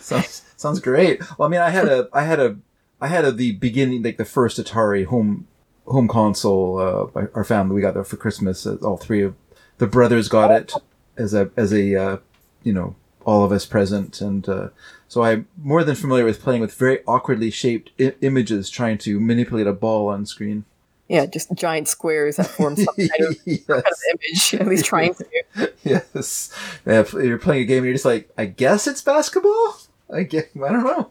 sounds 0.00 0.42
sounds 0.56 0.80
great. 0.80 1.20
Well, 1.38 1.46
I 1.46 1.50
mean, 1.50 1.60
I 1.60 1.70
had 1.70 1.86
a 1.88 2.08
I 2.12 2.22
had 2.22 2.40
a 2.40 2.56
I 3.02 3.08
had 3.08 3.24
a 3.24 3.32
the 3.32 3.52
beginning 3.52 4.02
like 4.04 4.16
the 4.16 4.24
first 4.24 4.58
Atari 4.58 5.04
home 5.04 5.48
home 5.86 6.06
console. 6.06 6.78
Uh, 6.78 7.26
our 7.34 7.44
family 7.44 7.74
we 7.74 7.82
got 7.82 7.94
that 7.94 8.06
for 8.06 8.16
Christmas. 8.16 8.64
Uh, 8.64 8.76
all 8.82 8.96
three 8.96 9.22
of 9.22 9.34
the 9.78 9.88
brothers 9.88 10.28
got 10.28 10.52
it 10.52 10.72
as 11.16 11.34
a 11.34 11.50
as 11.56 11.72
a 11.72 11.96
uh, 11.96 12.16
you 12.62 12.72
know 12.72 12.94
all 13.24 13.44
of 13.44 13.50
us 13.50 13.66
present, 13.66 14.20
and 14.20 14.48
uh, 14.48 14.68
so 15.08 15.22
I'm 15.22 15.48
more 15.60 15.82
than 15.82 15.96
familiar 15.96 16.24
with 16.24 16.40
playing 16.40 16.60
with 16.60 16.74
very 16.74 17.00
awkwardly 17.06 17.50
shaped 17.50 17.90
I- 17.98 18.14
images, 18.20 18.70
trying 18.70 18.98
to 18.98 19.18
manipulate 19.18 19.66
a 19.66 19.72
ball 19.72 20.08
on 20.08 20.24
screen. 20.24 20.64
Yeah, 21.08 21.26
just 21.26 21.52
giant 21.52 21.88
squares 21.88 22.36
that 22.36 22.46
form 22.46 22.76
some 22.76 22.94
kind 22.96 23.10
of, 23.20 23.36
yes. 23.44 23.64
kind 23.66 23.82
of 23.82 23.94
image. 24.10 24.54
At 24.54 24.66
least 24.66 24.84
trying 24.84 25.14
to. 25.14 25.72
yes. 25.84 26.50
Yeah, 26.86 27.00
if 27.00 27.12
you're 27.12 27.38
playing 27.38 27.62
a 27.62 27.66
game 27.66 27.78
and 27.78 27.86
you're 27.86 27.94
just 27.94 28.04
like, 28.04 28.30
I 28.38 28.46
guess 28.46 28.86
it's 28.86 29.02
basketball? 29.02 29.76
I 30.12 30.22
guess, 30.22 30.46
I 30.56 30.72
don't 30.72 30.84
know. 30.84 31.10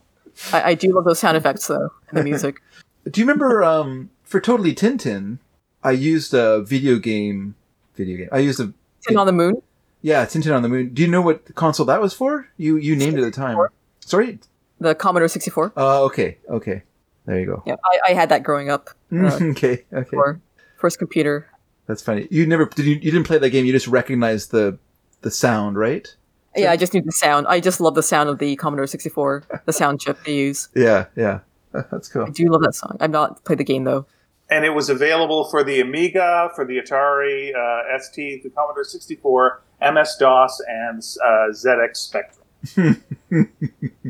I, 0.53 0.61
I 0.63 0.73
do 0.75 0.93
love 0.93 1.05
those 1.05 1.19
sound 1.19 1.37
effects 1.37 1.67
though, 1.67 1.91
and 2.09 2.17
the 2.17 2.23
music. 2.23 2.61
Do 3.09 3.19
you 3.19 3.25
remember 3.25 3.63
um, 3.63 4.11
for 4.23 4.39
Totally 4.39 4.75
Tintin, 4.75 5.39
I 5.83 5.91
used 5.91 6.33
a 6.33 6.61
video 6.61 6.97
game. 6.97 7.55
Video 7.95 8.17
game. 8.17 8.29
I 8.31 8.39
used 8.39 8.59
a. 8.59 8.73
Tin 9.07 9.17
on 9.17 9.25
the 9.25 9.33
Moon. 9.33 9.61
Yeah, 10.01 10.25
Tintin 10.25 10.55
on 10.55 10.61
the 10.61 10.69
Moon. 10.69 10.93
Do 10.93 11.01
you 11.01 11.07
know 11.07 11.21
what 11.21 11.55
console 11.55 11.85
that 11.87 12.01
was 12.01 12.13
for? 12.13 12.47
You 12.57 12.77
you 12.77 12.95
named 12.95 13.17
it 13.17 13.21
at 13.21 13.25
the 13.25 13.31
time. 13.31 13.57
Sorry? 14.01 14.39
The 14.79 14.95
Commodore 14.95 15.27
64. 15.27 15.73
Uh, 15.77 16.03
okay, 16.03 16.37
okay. 16.49 16.83
There 17.25 17.39
you 17.39 17.45
go. 17.45 17.63
Yeah, 17.67 17.75
I, 17.83 18.11
I 18.11 18.13
had 18.13 18.29
that 18.29 18.43
growing 18.43 18.69
up. 18.69 18.89
Uh, 19.11 19.37
okay, 19.41 19.83
okay. 19.91 20.09
for 20.09 20.39
first 20.77 20.97
computer. 20.97 21.49
That's 21.85 22.01
funny. 22.01 22.29
You 22.31 22.47
never 22.47 22.65
did 22.65 22.85
you, 22.85 22.93
you 22.93 23.11
didn't 23.11 23.25
play 23.25 23.37
that 23.37 23.49
game, 23.49 23.65
you 23.65 23.73
just 23.73 23.87
recognized 23.87 24.51
the 24.51 24.77
the 25.19 25.29
sound, 25.29 25.77
right? 25.77 26.15
Yeah, 26.56 26.72
I 26.72 26.78
just 26.78 26.94
need 26.94 27.06
the 27.06 27.11
sound. 27.11 27.48
I 27.48 27.60
just 27.60 27.80
love 27.80 27.95
the 27.95 28.03
sound 28.03 28.28
of 28.30 28.40
the 28.40 28.56
Commodore 28.57 28.88
64, 28.88 29.44
the 29.65 29.72
sound 29.73 30.02
chip 30.02 30.18
they 30.26 30.36
use. 30.36 30.69
Yeah, 30.76 31.06
yeah. 31.15 31.40
That's 31.91 32.10
cool. 32.10 32.26
I 32.26 32.30
do 32.30 32.45
love 32.52 32.61
that 32.64 32.76
song. 32.76 32.98
I've 32.99 33.11
not 33.11 33.44
played 33.45 33.60
the 33.60 33.64
game 33.64 33.86
though. 33.86 34.06
and 34.49 34.65
it 34.65 34.72
was 34.72 34.90
available 34.90 35.45
for 35.45 35.64
the 35.64 35.80
Amiga, 35.80 36.49
for 36.56 36.65
the 36.65 36.78
Atari 36.78 37.56
uh, 37.56 37.98
ST, 37.99 38.44
the 38.44 38.49
Commodore 38.49 38.84
64, 38.84 39.61
MS 39.94 40.18
DOS, 40.19 40.61
and 40.68 41.02
uh, 41.23 41.53
ZX 41.53 41.95
Spectrum. 41.98 43.03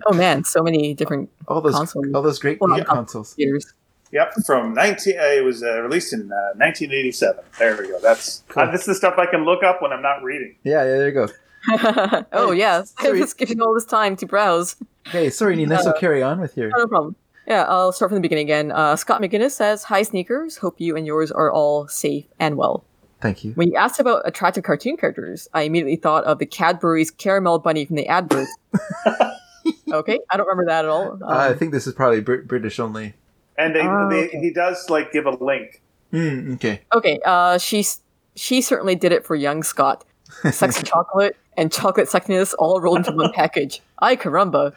Oh 0.07 0.13
man, 0.13 0.43
so 0.43 0.63
many 0.63 0.93
different 0.95 1.29
All 1.47 1.61
those 1.61 1.75
Consoles. 1.75 2.07
all 2.15 2.21
those 2.23 2.39
great 2.39 2.59
Well, 2.59 2.69
not 2.69 2.77
game 2.77 2.85
consoles. 2.85 3.29
computers. 3.33 3.71
Yep, 4.11 4.33
from 4.45 4.73
19. 4.73 5.17
Uh, 5.17 5.23
it 5.23 5.43
was 5.45 5.63
uh, 5.63 5.81
released 5.83 6.11
in 6.11 6.21
uh, 6.31 6.57
1987. 6.57 7.43
There 7.59 7.77
we 7.77 7.87
go. 7.89 7.99
That's 8.01 8.43
Cool. 8.49 8.63
uh, 8.63 8.71
this 8.71 8.81
is 8.81 8.87
the 8.87 8.95
stuff 8.95 9.13
I 9.17 9.25
can 9.27 9.45
look 9.45 9.63
up 9.63 9.81
when 9.81 9.93
I'm 9.93 10.01
not 10.01 10.21
reading. 10.23 10.55
Yeah, 10.63 10.83
yeah, 10.83 10.97
there 10.97 11.07
you 11.07 11.13
go. 11.13 11.27
oh 12.33 12.51
yeah, 12.51 12.83
Sorry. 12.83 13.21
it's 13.21 13.33
giving 13.33 13.61
all 13.61 13.73
this 13.73 13.85
time 13.85 14.15
to 14.17 14.25
browse. 14.25 14.75
Okay, 15.07 15.29
sorry, 15.29 15.55
Nina. 15.55 15.81
So 15.81 15.93
carry 15.93 16.21
on 16.23 16.39
with 16.41 16.57
your. 16.57 16.69
No 16.69 16.87
problem. 16.87 17.15
Yeah, 17.47 17.65
I'll 17.67 17.91
start 17.91 18.09
from 18.11 18.15
the 18.15 18.21
beginning 18.21 18.45
again. 18.45 18.71
Uh, 18.71 18.95
Scott 18.95 19.21
McGinnis 19.21 19.51
says, 19.51 19.83
"Hi, 19.85 20.03
sneakers. 20.03 20.57
Hope 20.57 20.79
you 20.79 20.95
and 20.95 21.05
yours 21.05 21.31
are 21.31 21.51
all 21.51 21.87
safe 21.87 22.25
and 22.39 22.55
well." 22.55 22.83
Thank 23.19 23.43
you. 23.43 23.51
When 23.53 23.69
you 23.69 23.75
asked 23.77 23.99
about 23.99 24.23
attractive 24.25 24.63
cartoon 24.63 24.97
characters, 24.97 25.47
I 25.53 25.63
immediately 25.63 25.95
thought 25.97 26.23
of 26.23 26.39
the 26.39 26.45
Cadbury's 26.47 27.11
caramel 27.11 27.59
bunny 27.59 27.85
from 27.85 27.95
the 27.95 28.07
advert. 28.07 28.47
okay, 29.91 30.19
I 30.31 30.37
don't 30.37 30.47
remember 30.47 30.65
that 30.65 30.85
at 30.85 30.89
all. 30.89 31.11
Um, 31.13 31.23
Uh, 31.23 31.49
I 31.49 31.53
think 31.53 31.71
this 31.71 31.85
is 31.87 31.93
probably 31.93 32.21
Br- 32.21 32.37
British 32.41 32.79
only. 32.79 33.13
And 33.57 33.75
they, 33.75 33.81
Oh, 33.81 34.09
they, 34.09 34.27
okay. 34.27 34.39
he 34.39 34.51
does 34.51 34.89
like 34.89 35.11
give 35.11 35.25
a 35.27 35.31
link. 35.31 35.81
Mm, 36.11 36.55
okay. 36.55 36.81
okay, 36.93 37.19
uh, 37.25 37.57
she's 37.57 38.01
she 38.35 38.61
certainly 38.61 38.95
did 38.95 39.11
it 39.11 39.23
for 39.25 39.35
young 39.35 39.61
Scott. 39.63 40.03
Sexy 40.51 40.83
chocolate 40.83 41.35
and 41.57 41.71
chocolate 41.71 42.07
sexiness 42.07 42.53
all 42.57 42.79
rolled 42.81 42.97
into 42.99 43.11
one 43.11 43.31
package. 43.35 43.81
I 43.99 44.15
caramba! 44.15 44.73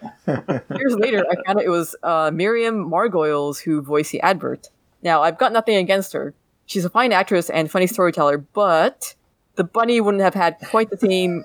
Years 0.76 0.94
later, 0.96 1.24
I 1.30 1.34
found 1.46 1.58
out 1.58 1.64
it 1.64 1.68
was 1.70 1.94
uh, 2.02 2.30
Miriam 2.32 2.90
Margoyles 2.90 3.60
who 3.62 3.80
voiced 3.82 4.12
the 4.12 4.20
advert. 4.20 4.68
Now, 5.02 5.22
I've 5.22 5.38
got 5.38 5.52
nothing 5.52 5.76
against 5.76 6.12
her. 6.14 6.34
She's 6.66 6.84
a 6.84 6.90
fine 6.90 7.12
actress 7.12 7.50
and 7.50 7.70
funny 7.70 7.86
storyteller, 7.86 8.38
but 8.38 9.14
the 9.56 9.64
bunny 9.64 10.00
wouldn't 10.00 10.22
have 10.22 10.34
had 10.34 10.56
quite 10.70 10.90
the 10.90 10.96
same 10.98 11.44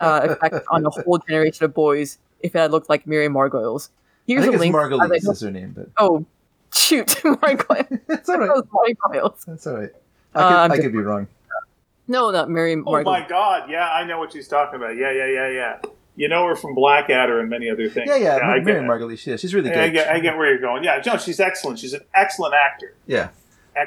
uh, 0.00 0.20
effect 0.30 0.66
on 0.70 0.86
a 0.86 0.90
whole 0.90 1.18
generation 1.18 1.64
of 1.66 1.74
boys 1.74 2.18
if 2.40 2.54
it 2.54 2.58
had 2.58 2.70
looked 2.70 2.88
like 2.88 3.06
Miriam 3.06 3.34
Margoyles. 3.34 3.88
I 3.90 3.92
Here's 4.26 4.44
think 4.44 4.56
a 4.56 4.58
link. 4.58 4.74
Margulies 4.74 5.16
as 5.18 5.24
is 5.28 5.40
her 5.42 5.50
name, 5.50 5.72
but 5.76 5.88
Oh, 5.98 6.24
shoot, 6.74 7.06
Margoyles. 7.24 8.00
it's 8.08 8.28
all 8.28 8.38
right. 8.38 8.96
Margoyles. 9.04 9.44
That's 9.44 9.66
all 9.66 9.74
right. 9.78 9.90
I 10.34 10.38
could, 10.42 10.52
Um, 10.56 10.72
I 10.72 10.76
could 10.78 10.92
be 10.92 10.98
wrong. 10.98 11.28
No, 12.06 12.30
not 12.30 12.50
Miriam 12.50 12.84
Oh 12.86 12.92
Margoyles. 12.92 13.04
my 13.04 13.26
God! 13.28 13.70
Yeah, 13.70 13.88
I 13.88 14.04
know 14.04 14.18
what 14.18 14.32
she's 14.32 14.48
talking 14.48 14.76
about. 14.76 14.96
Yeah, 14.96 15.10
yeah, 15.12 15.26
yeah, 15.26 15.48
yeah. 15.48 15.76
You 16.16 16.28
know 16.28 16.46
her 16.46 16.54
from 16.54 16.74
Blackadder 16.74 17.40
and 17.40 17.48
many 17.50 17.68
other 17.70 17.88
things. 17.88 18.06
Yeah, 18.08 18.16
yeah. 18.16 18.36
I 18.36 18.60
Mary 18.60 18.80
get, 18.80 18.88
Margulies. 18.88 19.26
Yeah, 19.26 19.36
she's 19.36 19.54
really 19.54 19.70
I 19.72 19.86
good. 19.88 19.94
get, 19.94 20.08
I 20.08 20.20
get 20.20 20.36
where 20.36 20.48
you're 20.48 20.60
going. 20.60 20.84
Yeah, 20.84 21.02
no, 21.04 21.16
she's 21.16 21.40
excellent. 21.40 21.78
She's 21.80 21.92
an 21.92 22.02
excellent 22.14 22.54
actor. 22.54 22.94
Yeah. 23.06 23.30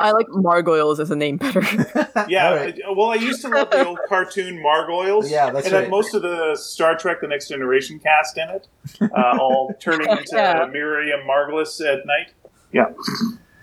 I 0.02 0.12
like 0.12 0.28
Margoyles 0.28 1.00
as 1.00 1.12
a 1.12 1.16
name 1.16 1.38
better. 1.38 1.62
Yeah. 2.28 2.50
All 2.50 2.56
right. 2.58 2.78
uh, 2.90 2.94
Well, 2.94 3.10
I 3.12 3.16
used 3.16 3.42
to 3.44 3.48
love 3.48 3.70
the 3.70 3.86
old 3.86 4.00
cartoon 4.10 4.62
Margoyles. 4.62 5.30
Yeah, 5.32 5.50
that's 5.52 5.68
it 5.68 5.72
right. 5.72 5.82
had 5.84 5.90
most 5.90 6.14
of 6.14 6.22
the 6.24 6.58
Star 6.58 6.98
Trek: 6.98 7.22
The 7.22 7.28
Next 7.28 7.48
Generation 7.48 7.98
cast 8.00 8.38
in 8.38 8.50
it, 8.50 8.68
uh, 9.02 9.38
all 9.40 9.74
turning 9.80 10.10
into 10.10 10.26
Yeah. 10.34 10.68
Miriam 10.70 11.22
Margolyes 11.22 11.80
at 11.80 12.06
night. 12.06 12.34
Yeah. 12.74 12.88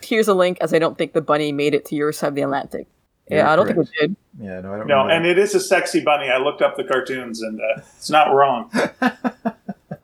Here's 0.03 0.29
a 0.29 0.33
link, 0.35 0.57
as 0.63 0.73
I 0.73 0.79
don't 0.79 0.97
think 0.97 1.13
the 1.13 1.21
bunny 1.21 1.53
made 1.53 1.75
it 1.75 1.85
to 1.87 1.95
your 1.95 2.13
side 2.13 2.29
of 2.29 2.35
the 2.37 2.43
Atlantic. 2.43 2.87
Yeah, 3.29 3.37
You're 3.37 3.47
I 3.47 3.57
don't 3.57 3.67
think 3.67 3.77
correct. 3.77 3.91
it 4.01 4.01
did. 4.09 4.17
Yeah, 4.39 4.61
no, 4.61 4.75
I 4.75 4.77
don't 4.79 4.87
No, 4.87 5.03
remember 5.05 5.13
and 5.13 5.27
it 5.27 5.39
is 5.39 5.55
a 5.55 5.61
sexy 5.61 6.01
bunny. 6.03 6.29
I 6.29 6.37
looked 6.39 6.61
up 6.63 6.77
the 6.77 6.85
cartoons, 6.85 7.41
and 7.43 7.61
uh, 7.61 7.81
it's 7.97 8.11
not 8.11 8.33
wrong. 8.35 8.71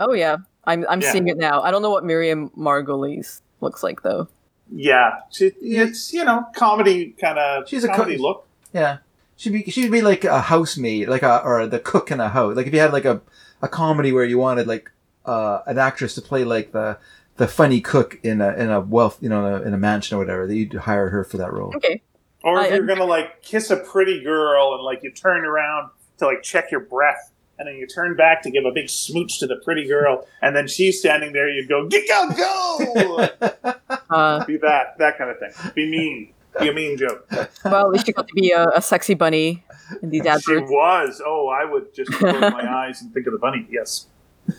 Oh 0.02 0.14
yeah, 0.14 0.36
I'm 0.64 0.86
I'm 0.88 1.02
Yeah. 1.02 1.12
seeing 1.12 1.28
it 1.28 1.36
now. 1.36 1.60
I 1.60 1.70
don't 1.70 1.82
know 1.82 1.90
what 1.90 2.04
Miriam 2.04 2.48
Margolyes 2.56 3.42
looks 3.60 3.82
like, 3.82 4.02
though. 4.02 4.28
Yeah, 4.72 5.18
she, 5.30 5.52
it's 5.60 6.12
you 6.14 6.24
know 6.24 6.46
comedy 6.56 7.14
kind 7.20 7.38
of 7.38 7.68
She's 7.68 7.84
a 7.84 7.88
co- 7.88 7.96
comedy 7.96 8.16
look. 8.16 8.46
Yeah, 8.72 8.98
she'd 9.36 9.52
be 9.52 9.62
she'd 9.64 9.90
be 9.92 10.00
like 10.00 10.24
a 10.24 10.40
housemaid, 10.40 11.08
like 11.08 11.22
a 11.22 11.42
or 11.44 11.66
the 11.66 11.78
cook 11.78 12.10
in 12.10 12.18
a 12.20 12.30
house. 12.30 12.56
Like 12.56 12.66
if 12.66 12.72
you 12.72 12.80
had 12.80 12.92
like 12.94 13.04
a 13.04 13.20
a 13.60 13.68
comedy 13.68 14.10
where 14.10 14.24
you 14.24 14.38
wanted 14.38 14.66
like 14.66 14.90
uh, 15.26 15.60
an 15.66 15.76
actress 15.76 16.14
to 16.14 16.22
play 16.22 16.44
like 16.44 16.72
the 16.72 16.96
the 17.36 17.46
funny 17.46 17.82
cook 17.82 18.18
in 18.22 18.40
a 18.40 18.54
in 18.54 18.70
a 18.70 18.80
wealth 18.80 19.18
you 19.20 19.28
know 19.28 19.44
in 19.44 19.52
a, 19.52 19.66
in 19.66 19.74
a 19.74 19.78
mansion 19.78 20.16
or 20.16 20.20
whatever, 20.20 20.46
that 20.46 20.54
you'd 20.56 20.72
hire 20.72 21.10
her 21.10 21.24
for 21.24 21.36
that 21.36 21.52
role. 21.52 21.74
Okay. 21.76 22.00
Or 22.42 22.60
if 22.60 22.72
I- 22.72 22.76
you're 22.76 22.86
gonna 22.86 23.04
like 23.04 23.42
kiss 23.42 23.70
a 23.70 23.76
pretty 23.76 24.22
girl 24.22 24.74
and 24.74 24.82
like 24.82 25.02
you 25.02 25.10
turn 25.12 25.44
around 25.44 25.90
to 26.18 26.26
like 26.26 26.42
check 26.42 26.70
your 26.70 26.80
breath, 26.80 27.30
and 27.58 27.68
then 27.68 27.76
you 27.76 27.86
turn 27.86 28.16
back 28.16 28.42
to 28.42 28.50
give 28.50 28.64
a 28.64 28.70
big 28.72 28.88
smooch 28.88 29.38
to 29.40 29.46
the 29.46 29.56
pretty 29.56 29.86
girl, 29.86 30.26
and 30.42 30.54
then 30.56 30.66
she's 30.68 30.98
standing 30.98 31.32
there, 31.32 31.48
you'd 31.48 31.68
go 31.68 31.86
get 31.88 32.06
go 32.08 32.30
go. 32.36 33.28
Uh, 34.10 34.44
Be 34.44 34.56
that 34.56 34.98
that 34.98 35.16
kind 35.18 35.30
of 35.30 35.38
thing. 35.38 35.52
Be 35.74 35.88
mean. 35.88 36.32
Be 36.58 36.68
a 36.68 36.72
mean 36.72 36.96
joke. 36.98 37.28
well, 37.64 37.86
at 37.86 37.90
least 37.92 38.08
you 38.08 38.12
got 38.14 38.26
to 38.26 38.34
be 38.34 38.50
a, 38.50 38.66
a 38.74 38.82
sexy 38.82 39.14
bunny 39.14 39.62
in 40.02 40.10
these 40.10 40.22
She 40.22 40.28
adverts. 40.28 40.68
was. 40.68 41.22
Oh, 41.24 41.46
I 41.48 41.64
would 41.64 41.94
just 41.94 42.10
close 42.12 42.40
my 42.40 42.68
eyes 42.68 43.00
and 43.02 43.14
think 43.14 43.28
of 43.28 43.32
the 43.32 43.38
bunny. 43.38 43.68
Yes. 43.70 44.06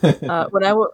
Uh, 0.02 0.48
when 0.52 0.64
I 0.64 0.70
w- 0.70 0.90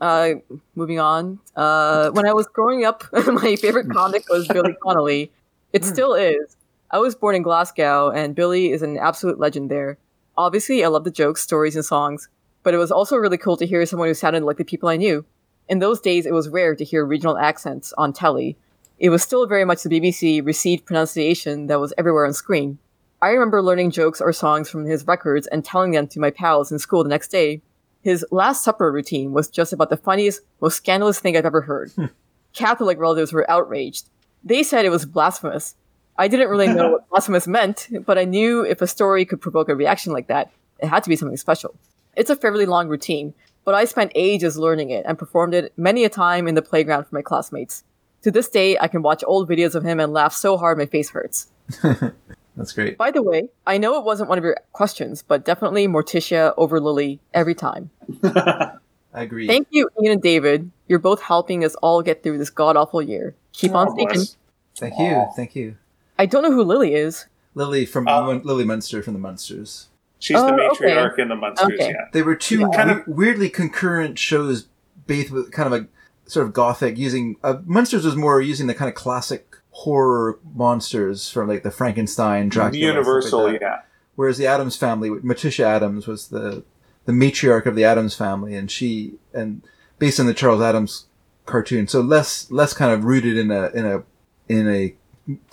uh, 0.00 0.30
moving 0.74 0.98
on, 0.98 1.38
uh, 1.54 2.10
when 2.10 2.26
I 2.26 2.32
was 2.32 2.48
growing 2.48 2.84
up, 2.84 3.04
my 3.28 3.54
favorite 3.54 3.88
comic 3.90 4.28
was 4.28 4.48
Billy 4.48 4.76
Connolly. 4.82 5.30
It 5.72 5.82
mm. 5.82 5.86
still 5.86 6.14
is. 6.14 6.56
I 6.90 6.98
was 6.98 7.14
born 7.14 7.36
in 7.36 7.42
Glasgow, 7.42 8.10
and 8.10 8.34
Billy 8.34 8.72
is 8.72 8.82
an 8.82 8.98
absolute 8.98 9.38
legend 9.38 9.70
there. 9.70 9.98
Obviously, 10.36 10.84
I 10.84 10.88
love 10.88 11.04
the 11.04 11.10
jokes, 11.10 11.42
stories, 11.42 11.76
and 11.76 11.84
songs, 11.84 12.28
but 12.62 12.74
it 12.74 12.78
was 12.78 12.90
also 12.90 13.16
really 13.16 13.38
cool 13.38 13.56
to 13.56 13.66
hear 13.66 13.84
someone 13.86 14.08
who 14.08 14.14
sounded 14.14 14.42
like 14.42 14.56
the 14.56 14.64
people 14.64 14.88
I 14.88 14.96
knew. 14.96 15.24
In 15.68 15.78
those 15.78 16.00
days, 16.00 16.26
it 16.26 16.32
was 16.32 16.48
rare 16.48 16.74
to 16.74 16.84
hear 16.84 17.04
regional 17.04 17.38
accents 17.38 17.92
on 17.96 18.12
telly. 18.12 18.56
It 18.98 19.10
was 19.10 19.22
still 19.22 19.46
very 19.46 19.64
much 19.64 19.82
the 19.82 19.88
BBC 19.88 20.44
received 20.44 20.84
pronunciation 20.84 21.68
that 21.68 21.78
was 21.78 21.94
everywhere 21.96 22.26
on 22.26 22.32
screen. 22.32 22.78
I 23.22 23.30
remember 23.30 23.62
learning 23.62 23.92
jokes 23.92 24.20
or 24.20 24.32
songs 24.32 24.68
from 24.68 24.84
his 24.84 25.06
records 25.06 25.46
and 25.46 25.64
telling 25.64 25.92
them 25.92 26.08
to 26.08 26.20
my 26.20 26.30
pals 26.30 26.72
in 26.72 26.78
school 26.78 27.04
the 27.04 27.10
next 27.10 27.28
day. 27.28 27.62
His 28.02 28.24
Last 28.30 28.64
Supper 28.64 28.90
routine 28.90 29.32
was 29.32 29.48
just 29.48 29.72
about 29.72 29.90
the 29.90 29.96
funniest, 29.96 30.40
most 30.60 30.76
scandalous 30.76 31.20
thing 31.20 31.36
I've 31.36 31.46
ever 31.46 31.60
heard. 31.60 31.90
Hmm. 31.92 32.06
Catholic 32.54 32.98
relatives 32.98 33.32
were 33.32 33.48
outraged. 33.50 34.08
They 34.44 34.62
said 34.62 34.84
it 34.84 34.90
was 34.90 35.04
blasphemous. 35.04 35.74
I 36.16 36.28
didn't 36.28 36.48
really 36.48 36.68
know 36.68 36.90
what 36.92 37.08
blasphemous 37.08 37.46
meant, 37.46 37.88
but 38.04 38.18
I 38.18 38.24
knew 38.24 38.64
if 38.64 38.82
a 38.82 38.86
story 38.86 39.24
could 39.24 39.40
provoke 39.40 39.68
a 39.68 39.74
reaction 39.74 40.12
like 40.12 40.28
that, 40.28 40.50
it 40.78 40.88
had 40.88 41.02
to 41.04 41.08
be 41.08 41.16
something 41.16 41.36
special. 41.36 41.74
It's 42.16 42.30
a 42.30 42.36
fairly 42.36 42.66
long 42.66 42.88
routine, 42.88 43.34
but 43.64 43.74
I 43.74 43.84
spent 43.84 44.12
ages 44.14 44.58
learning 44.58 44.90
it 44.90 45.04
and 45.06 45.18
performed 45.18 45.54
it 45.54 45.72
many 45.76 46.04
a 46.04 46.08
time 46.08 46.48
in 46.48 46.54
the 46.54 46.62
playground 46.62 47.04
for 47.04 47.14
my 47.14 47.22
classmates. 47.22 47.84
To 48.22 48.30
this 48.30 48.48
day, 48.48 48.76
I 48.78 48.88
can 48.88 49.02
watch 49.02 49.24
old 49.26 49.48
videos 49.48 49.74
of 49.74 49.84
him 49.84 49.98
and 50.00 50.12
laugh 50.12 50.34
so 50.34 50.56
hard 50.58 50.76
my 50.76 50.86
face 50.86 51.10
hurts. 51.10 51.48
That's 52.56 52.72
great. 52.72 52.98
By 52.98 53.10
the 53.10 53.22
way, 53.22 53.48
I 53.66 53.78
know 53.78 53.98
it 53.98 54.04
wasn't 54.04 54.28
one 54.28 54.36
of 54.36 54.44
your 54.44 54.56
questions, 54.72 55.22
but 55.22 55.44
definitely 55.44 55.88
Morticia 55.88 56.52
over 56.58 56.80
Lily 56.80 57.20
every 57.32 57.54
time. 57.54 57.90
I 58.22 58.72
agree. 59.14 59.46
Thank 59.46 59.68
you, 59.70 59.88
Ian 60.02 60.12
and 60.12 60.22
David. 60.22 60.70
You're 60.90 60.98
both 60.98 61.22
helping 61.22 61.64
us 61.64 61.76
all 61.76 62.02
get 62.02 62.24
through 62.24 62.38
this 62.38 62.50
god 62.50 62.76
awful 62.76 63.00
year. 63.00 63.36
Keep 63.52 63.76
on 63.76 63.86
Oh, 63.86 63.92
speaking. 63.92 64.14
bless. 64.14 64.36
Thank 64.76 64.98
you. 64.98 65.06
Aw. 65.14 65.30
Thank 65.36 65.54
you. 65.54 65.76
I 66.18 66.26
don't 66.26 66.42
know 66.42 66.50
who 66.50 66.64
Lily 66.64 66.94
is. 66.96 67.26
Lily 67.54 67.86
from 67.86 68.04
Mun- 68.04 68.42
Lily 68.42 68.64
Munster 68.64 69.00
from 69.00 69.12
the 69.12 69.20
Munsters. 69.20 69.86
She's 70.18 70.36
Oh, 70.36 70.46
the 70.48 70.52
okay. 70.72 70.90
matriarch 70.90 71.16
in 71.20 71.28
the 71.28 71.36
Munsters. 71.36 71.74
Okay. 71.74 71.90
Yeah. 71.90 72.06
They 72.12 72.22
were 72.22 72.34
two 72.34 72.58
Yeah. 72.60 72.70
Kind 72.74 72.90
of- 72.90 73.06
weirdly 73.06 73.48
concurrent 73.48 74.18
shows, 74.18 74.66
both 75.06 75.30
with 75.30 75.52
kind 75.52 75.72
of 75.72 75.80
a 75.80 75.86
sort 76.28 76.44
of 76.48 76.52
gothic. 76.52 76.98
Using 76.98 77.36
uh, 77.44 77.58
Munsters 77.64 78.04
was 78.04 78.16
more 78.16 78.40
using 78.40 78.66
the 78.66 78.74
kind 78.74 78.88
of 78.88 78.96
classic 78.96 79.46
horror 79.70 80.40
monsters 80.56 81.30
from 81.30 81.46
like 81.46 81.62
the 81.62 81.70
Frankenstein, 81.70 82.48
Dracula, 82.48 82.84
Universal. 82.84 83.44
like 83.44 83.60
yeah. 83.60 83.82
Whereas 84.16 84.38
the 84.38 84.48
Addams 84.48 84.74
family, 84.76 85.08
Morticia 85.08 85.62
Addams 85.66 86.08
was 86.08 86.28
the 86.30 86.64
the 87.04 87.12
matriarch 87.12 87.66
of 87.66 87.76
the 87.76 87.84
Addams 87.84 88.16
family, 88.16 88.56
and 88.56 88.68
she 88.68 89.14
and 89.32 89.62
based 90.00 90.18
on 90.18 90.26
the 90.26 90.34
Charles 90.34 90.60
Addams 90.60 91.06
cartoon, 91.46 91.86
so 91.86 92.00
less 92.00 92.50
less 92.50 92.72
kind 92.74 92.92
of 92.92 93.04
rooted 93.04 93.36
in 93.38 93.52
a 93.52 93.68
in 93.68 93.86
a 93.86 94.02
in 94.48 94.68
a 94.68 94.94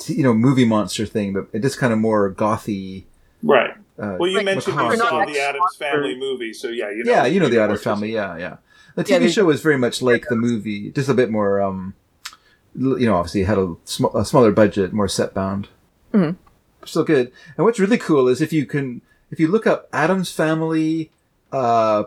you 0.08 0.24
know 0.24 0.34
movie 0.34 0.66
monster 0.66 1.06
thing, 1.06 1.34
but 1.34 1.48
it 1.54 1.62
just 1.62 1.78
kind 1.78 1.94
of 1.94 2.00
more 2.00 2.34
gothy. 2.34 3.04
Right. 3.44 3.76
Uh, 4.00 4.16
Well, 4.20 4.30
you 4.30 4.38
Like, 4.38 4.46
mentioned 4.46 4.76
you 4.80 4.98
saw 4.98 5.26
the 5.26 5.40
Addams 5.40 5.76
Family 5.78 6.18
movie, 6.20 6.54
so 6.54 6.70
yeah, 6.70 6.90
you 6.90 7.04
know. 7.04 7.12
yeah, 7.12 7.26
you 7.28 7.40
know 7.40 7.50
the 7.50 7.62
Addams 7.62 7.84
family. 7.84 8.12
Yeah, 8.14 8.38
yeah. 8.38 8.58
The 8.96 9.04
TV 9.04 9.10
Yeah, 9.10 9.20
they- 9.20 9.30
show 9.30 9.46
was 9.46 9.62
very 9.62 9.78
much 9.78 10.02
like 10.02 10.26
the 10.30 10.36
movie, 10.36 10.90
just 10.92 11.10
a 11.10 11.14
bit 11.14 11.30
more. 11.30 11.62
um 11.62 11.94
You 12.76 13.08
know, 13.08 13.16
obviously 13.16 13.44
had 13.44 13.58
a, 13.58 13.76
sm- 13.86 14.16
a 14.16 14.24
smaller 14.24 14.52
budget, 14.52 14.94
more 14.94 15.08
set 15.08 15.34
bound. 15.34 15.68
Mhm. 16.14 16.36
Still 16.86 17.04
good. 17.04 17.32
And 17.58 17.66
what's 17.66 17.80
really 17.80 17.98
cool 17.98 18.28
is 18.28 18.40
if 18.40 18.54
you 18.54 18.66
can, 18.68 19.02
if 19.32 19.40
you 19.40 19.48
look 19.48 19.66
up 19.66 19.90
Addams 19.92 20.32
Family, 20.32 21.10
uh, 21.52 22.04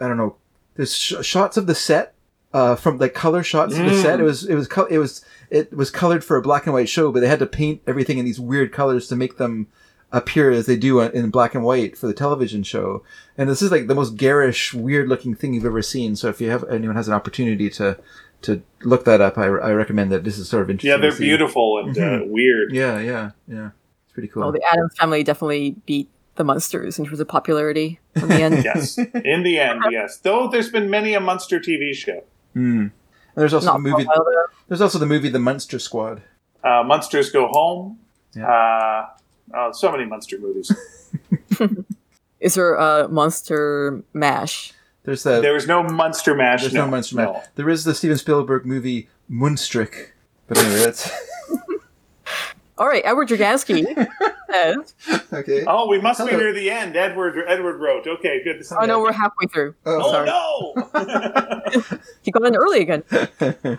I 0.00 0.08
don't 0.08 0.16
know, 0.16 0.36
there's 0.76 0.96
sh- 0.96 1.14
shots 1.22 1.56
of 1.56 1.66
the 1.66 1.74
set, 1.74 2.14
uh, 2.52 2.74
from 2.76 2.98
like 2.98 3.14
color 3.14 3.42
shots 3.42 3.72
of 3.76 3.84
the 3.84 3.90
Mm. 3.92 4.02
set. 4.02 4.20
It 4.20 4.24
was, 4.24 4.44
it 4.46 4.54
was, 4.54 4.68
col- 4.68 4.86
it 4.86 4.98
was, 4.98 5.24
it 5.50 5.72
was 5.76 5.90
colored 5.90 6.24
for 6.24 6.36
a 6.36 6.42
black 6.42 6.66
and 6.66 6.72
white 6.74 6.88
show, 6.88 7.10
but 7.12 7.20
they 7.20 7.28
had 7.28 7.38
to 7.40 7.46
paint 7.46 7.82
everything 7.86 8.18
in 8.18 8.24
these 8.24 8.40
weird 8.40 8.72
colors 8.72 9.08
to 9.08 9.16
make 9.16 9.36
them 9.38 9.66
appear 10.12 10.52
as 10.52 10.66
they 10.66 10.76
do 10.76 11.00
in 11.00 11.30
black 11.30 11.54
and 11.56 11.64
white 11.64 11.98
for 11.98 12.06
the 12.06 12.14
television 12.14 12.62
show. 12.62 13.02
And 13.36 13.50
this 13.50 13.60
is 13.62 13.72
like 13.72 13.88
the 13.88 13.94
most 13.96 14.16
garish, 14.16 14.72
weird 14.72 15.08
looking 15.08 15.34
thing 15.34 15.54
you've 15.54 15.64
ever 15.66 15.82
seen. 15.82 16.14
So 16.14 16.28
if 16.28 16.40
you 16.40 16.50
have 16.50 16.62
anyone 16.70 16.94
has 16.94 17.08
an 17.08 17.14
opportunity 17.14 17.68
to 17.70 17.98
to 18.42 18.62
look 18.82 19.06
that 19.06 19.20
up, 19.22 19.38
I, 19.38 19.46
I 19.46 19.72
recommend 19.72 20.12
that. 20.12 20.22
This 20.22 20.36
is 20.38 20.48
sort 20.50 20.62
of 20.64 20.70
interesting. 20.70 20.90
Yeah, 20.90 20.98
they're 20.98 21.18
beautiful 21.18 21.78
and 21.78 21.96
uh, 21.96 22.00
Mhm. 22.00 22.28
weird. 22.28 22.72
Yeah, 22.74 23.00
yeah, 23.00 23.30
yeah. 23.48 23.70
It's 24.04 24.12
pretty 24.12 24.28
cool. 24.28 24.42
Well, 24.42 24.52
the 24.52 24.62
Addams 24.70 24.94
family 24.98 25.24
definitely 25.24 25.76
beat 25.86 26.08
the 26.36 26.44
Munsters 26.44 26.98
in 26.98 27.06
terms 27.06 27.20
of 27.20 27.28
popularity 27.28 28.00
in 28.14 28.28
the 28.28 28.42
end. 28.42 28.54
Yes. 28.64 28.98
In 28.98 29.42
the 29.42 29.58
end, 29.58 29.82
yes. 29.90 30.18
Though 30.18 30.48
there's 30.48 30.70
been 30.70 30.90
many 30.90 31.14
a 31.14 31.20
Munster 31.20 31.60
TV 31.60 31.94
show. 31.94 32.24
Mm. 32.56 32.80
And 32.80 32.92
there's 33.34 33.54
also 33.54 33.66
Not 33.66 33.82
the 33.82 33.90
movie. 33.90 34.04
while. 34.04 34.26
There's 34.68 34.80
also 34.80 34.98
the 34.98 35.06
movie 35.06 35.28
The 35.28 35.38
Munster 35.38 35.78
Squad. 35.78 36.22
Uh, 36.62 36.82
Munsters 36.84 37.30
Go 37.30 37.48
Home. 37.48 37.98
Yeah. 38.34 38.46
Uh, 38.46 39.06
oh, 39.54 39.72
so 39.72 39.92
many 39.92 40.04
Munster 40.06 40.38
movies. 40.38 40.72
Is 42.40 42.54
there 42.54 42.74
a 42.74 43.08
Monster 43.08 44.02
Mash? 44.12 44.72
There's 45.04 45.22
the 45.22 45.40
there 45.40 45.52
was 45.52 45.66
no 45.66 45.82
Munster 45.82 46.34
Mash. 46.34 46.62
there's 46.62 46.72
no, 46.72 46.86
Munster 46.86 47.16
Man. 47.16 47.34
There 47.56 47.68
is 47.68 47.84
the 47.84 47.94
Steven 47.94 48.16
Spielberg 48.16 48.64
movie 48.64 49.08
Munstrik. 49.30 50.10
But 50.46 50.58
anyway, 50.58 50.80
that's 50.84 51.10
All 52.76 52.88
right, 52.88 53.02
Edward 53.04 53.28
Dragansky 53.28 53.84
says, 54.50 54.94
okay. 55.32 55.64
Oh, 55.66 55.88
we 55.88 56.00
must 56.00 56.18
be 56.26 56.32
near 56.36 56.52
the 56.52 56.70
end. 56.70 56.96
Edward 56.96 57.36
Edward 57.46 57.78
wrote. 57.78 58.06
Okay, 58.06 58.42
good. 58.42 58.58
This 58.58 58.72
"Oh 58.72 58.84
no, 58.84 59.00
we're 59.00 59.12
halfway 59.12 59.46
through." 59.46 59.74
Oh, 59.86 60.02
Oh 60.02 60.10
sorry. 60.12 60.26
no! 60.26 61.98
He 62.22 62.30
got 62.32 62.42
in 62.44 62.56
early 62.56 62.80
again. 62.80 63.04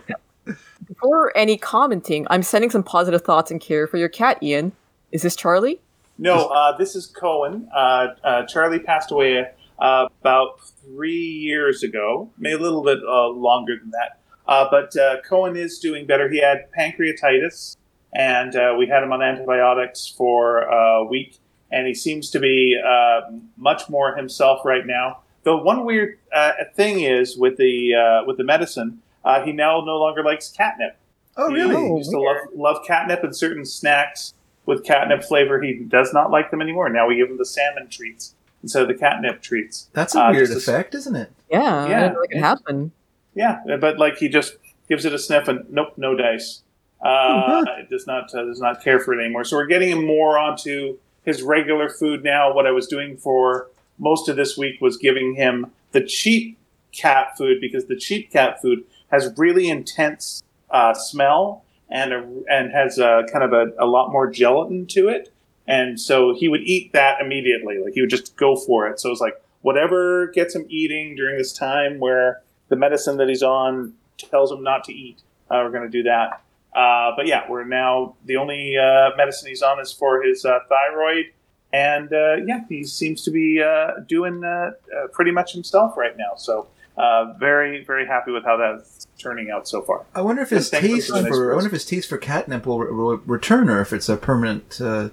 Before 0.88 1.36
any 1.36 1.56
commenting, 1.58 2.26
I'm 2.30 2.42
sending 2.42 2.70
some 2.70 2.82
positive 2.82 3.22
thoughts 3.22 3.50
and 3.50 3.60
care 3.60 3.86
for 3.86 3.96
your 3.96 4.08
cat, 4.08 4.42
Ian. 4.42 4.72
Is 5.12 5.22
this 5.22 5.36
Charlie? 5.36 5.80
no, 6.18 6.46
uh, 6.46 6.74
this 6.78 6.96
is 6.96 7.06
Cohen. 7.06 7.68
Uh, 7.74 8.08
uh, 8.24 8.46
Charlie 8.46 8.78
passed 8.78 9.10
away 9.10 9.46
uh, 9.78 10.08
about 10.22 10.60
three 10.82 11.12
years 11.20 11.82
ago, 11.82 12.30
maybe 12.38 12.54
a 12.54 12.60
little 12.60 12.82
bit 12.82 12.98
uh, 13.06 13.28
longer 13.28 13.76
than 13.78 13.90
that. 13.90 14.18
Uh, 14.48 14.66
but 14.70 14.96
uh, 14.96 15.16
Cohen 15.28 15.56
is 15.56 15.78
doing 15.78 16.06
better. 16.06 16.30
He 16.30 16.40
had 16.40 16.68
pancreatitis, 16.78 17.76
and 18.16 18.56
uh, 18.56 18.74
we 18.78 18.86
had 18.86 19.02
him 19.02 19.12
on 19.12 19.22
antibiotics 19.22 20.08
for 20.16 20.62
a 20.62 21.04
week, 21.04 21.38
and 21.70 21.86
he 21.86 21.94
seems 21.94 22.30
to 22.30 22.40
be 22.40 22.80
uh, 22.84 23.20
much 23.56 23.88
more 23.88 24.16
himself 24.16 24.64
right 24.64 24.86
now. 24.86 25.20
The 25.44 25.56
one 25.56 25.84
weird 25.84 26.18
uh, 26.34 26.52
thing 26.74 27.00
is 27.00 27.36
with 27.36 27.56
the 27.58 27.94
uh, 27.94 28.24
with 28.26 28.38
the 28.38 28.44
medicine, 28.44 29.00
uh, 29.24 29.42
he 29.44 29.52
now 29.52 29.82
no 29.84 29.96
longer 29.98 30.24
likes 30.24 30.48
catnip. 30.50 30.96
Oh, 31.36 31.48
He 31.50 31.56
really? 31.56 31.98
used 31.98 32.10
to 32.10 32.18
love, 32.18 32.36
love 32.54 32.86
catnip 32.86 33.22
and 33.22 33.36
certain 33.36 33.66
snacks 33.66 34.32
with 34.64 34.82
catnip 34.84 35.22
flavor. 35.22 35.60
He 35.60 35.74
does 35.74 36.12
not 36.14 36.30
like 36.30 36.50
them 36.50 36.62
anymore. 36.62 36.88
Now 36.88 37.06
we 37.06 37.16
give 37.16 37.28
him 37.28 37.36
the 37.36 37.44
salmon 37.44 37.88
treats 37.88 38.34
instead 38.62 38.82
of 38.82 38.88
the 38.88 38.94
catnip 38.94 39.42
treats. 39.42 39.88
That's 39.92 40.14
a 40.14 40.24
Uh, 40.24 40.30
weird 40.32 40.48
just 40.48 40.66
a- 40.66 40.70
effect, 40.72 40.94
isn't 40.94 41.14
it? 41.14 41.30
Yeah, 41.50 41.86
Yeah, 41.86 42.00
didn't 42.08 42.12
it 42.12 42.16
could 42.16 42.30
it's- 42.38 42.42
happen. 42.42 42.92
Yeah, 43.34 43.60
but 43.78 43.98
like 43.98 44.16
he 44.16 44.28
just 44.30 44.56
gives 44.88 45.04
it 45.04 45.12
a 45.12 45.18
sniff 45.18 45.46
and 45.46 45.70
nope, 45.70 45.92
no 45.98 46.16
dice. 46.16 46.62
Uh, 47.00 47.64
it 47.78 47.90
does 47.90 48.06
not 48.06 48.34
uh, 48.34 48.44
does 48.44 48.60
not 48.60 48.82
care 48.82 48.98
for 48.98 49.14
it 49.14 49.22
anymore. 49.22 49.44
So 49.44 49.56
we're 49.56 49.66
getting 49.66 49.90
him 49.90 50.06
more 50.06 50.38
onto 50.38 50.98
his 51.24 51.42
regular 51.42 51.88
food 51.88 52.24
now. 52.24 52.52
What 52.52 52.66
I 52.66 52.70
was 52.70 52.86
doing 52.86 53.16
for 53.16 53.68
most 53.98 54.28
of 54.28 54.36
this 54.36 54.56
week 54.56 54.80
was 54.80 54.96
giving 54.96 55.34
him 55.34 55.72
the 55.92 56.02
cheap 56.02 56.58
cat 56.92 57.36
food 57.36 57.60
because 57.60 57.86
the 57.86 57.96
cheap 57.96 58.30
cat 58.30 58.60
food 58.60 58.84
has 59.10 59.32
really 59.36 59.68
intense 59.68 60.42
uh, 60.70 60.94
smell 60.94 61.64
and 61.88 62.12
a, 62.12 62.26
and 62.48 62.72
has 62.72 62.98
a 62.98 63.24
kind 63.32 63.44
of 63.44 63.52
a, 63.52 63.72
a 63.78 63.86
lot 63.86 64.10
more 64.10 64.30
gelatin 64.30 64.86
to 64.86 65.08
it. 65.08 65.32
And 65.68 66.00
so 66.00 66.34
he 66.34 66.48
would 66.48 66.62
eat 66.62 66.92
that 66.92 67.20
immediately. 67.20 67.78
Like 67.78 67.94
he 67.94 68.00
would 68.00 68.10
just 68.10 68.36
go 68.36 68.56
for 68.56 68.88
it. 68.88 69.00
So 69.00 69.10
it's 69.10 69.20
like 69.20 69.40
whatever 69.62 70.28
gets 70.28 70.54
him 70.54 70.66
eating 70.68 71.16
during 71.16 71.36
this 71.36 71.52
time 71.52 71.98
where 71.98 72.42
the 72.68 72.76
medicine 72.76 73.16
that 73.18 73.28
he's 73.28 73.42
on 73.42 73.94
tells 74.18 74.50
him 74.50 74.62
not 74.62 74.84
to 74.84 74.92
eat. 74.92 75.18
Uh, 75.50 75.62
we're 75.64 75.70
going 75.70 75.84
to 75.84 75.88
do 75.88 76.02
that. 76.04 76.40
Uh, 76.76 77.12
but 77.16 77.26
yeah, 77.26 77.42
we're 77.48 77.64
now 77.64 78.14
the 78.26 78.36
only 78.36 78.74
uh, 78.76 79.10
medicine 79.16 79.48
he's 79.48 79.62
on 79.62 79.80
is 79.80 79.92
for 79.92 80.22
his 80.22 80.44
uh, 80.44 80.58
thyroid, 80.68 81.24
and 81.72 82.12
uh, 82.12 82.34
yeah, 82.46 82.60
he 82.68 82.84
seems 82.84 83.22
to 83.22 83.30
be 83.30 83.62
uh, 83.62 83.92
doing 84.06 84.44
uh, 84.44 84.48
uh, 84.94 85.06
pretty 85.12 85.30
much 85.30 85.52
himself 85.54 85.96
right 85.96 86.16
now. 86.18 86.34
So 86.36 86.68
uh, 86.98 87.32
very 87.38 87.82
very 87.84 88.06
happy 88.06 88.30
with 88.30 88.44
how 88.44 88.56
that's 88.58 89.06
turning 89.18 89.50
out 89.50 89.66
so 89.66 89.80
far. 89.80 90.04
I 90.14 90.20
wonder 90.20 90.42
if 90.42 90.50
his 90.50 90.68
taste 90.68 91.08
for 91.08 91.26
for 91.26 91.52
I 91.52 91.54
wonder 91.54 91.68
if 91.68 91.72
his 91.72 91.86
taste 91.86 92.08
for 92.10 92.18
catnip 92.18 92.66
will, 92.66 92.78
will 92.78 93.16
return, 93.24 93.70
or 93.70 93.80
if 93.80 93.92
it's 93.94 94.08
a 94.10 94.16
permanent. 94.18 94.78
Uh, 94.80 95.08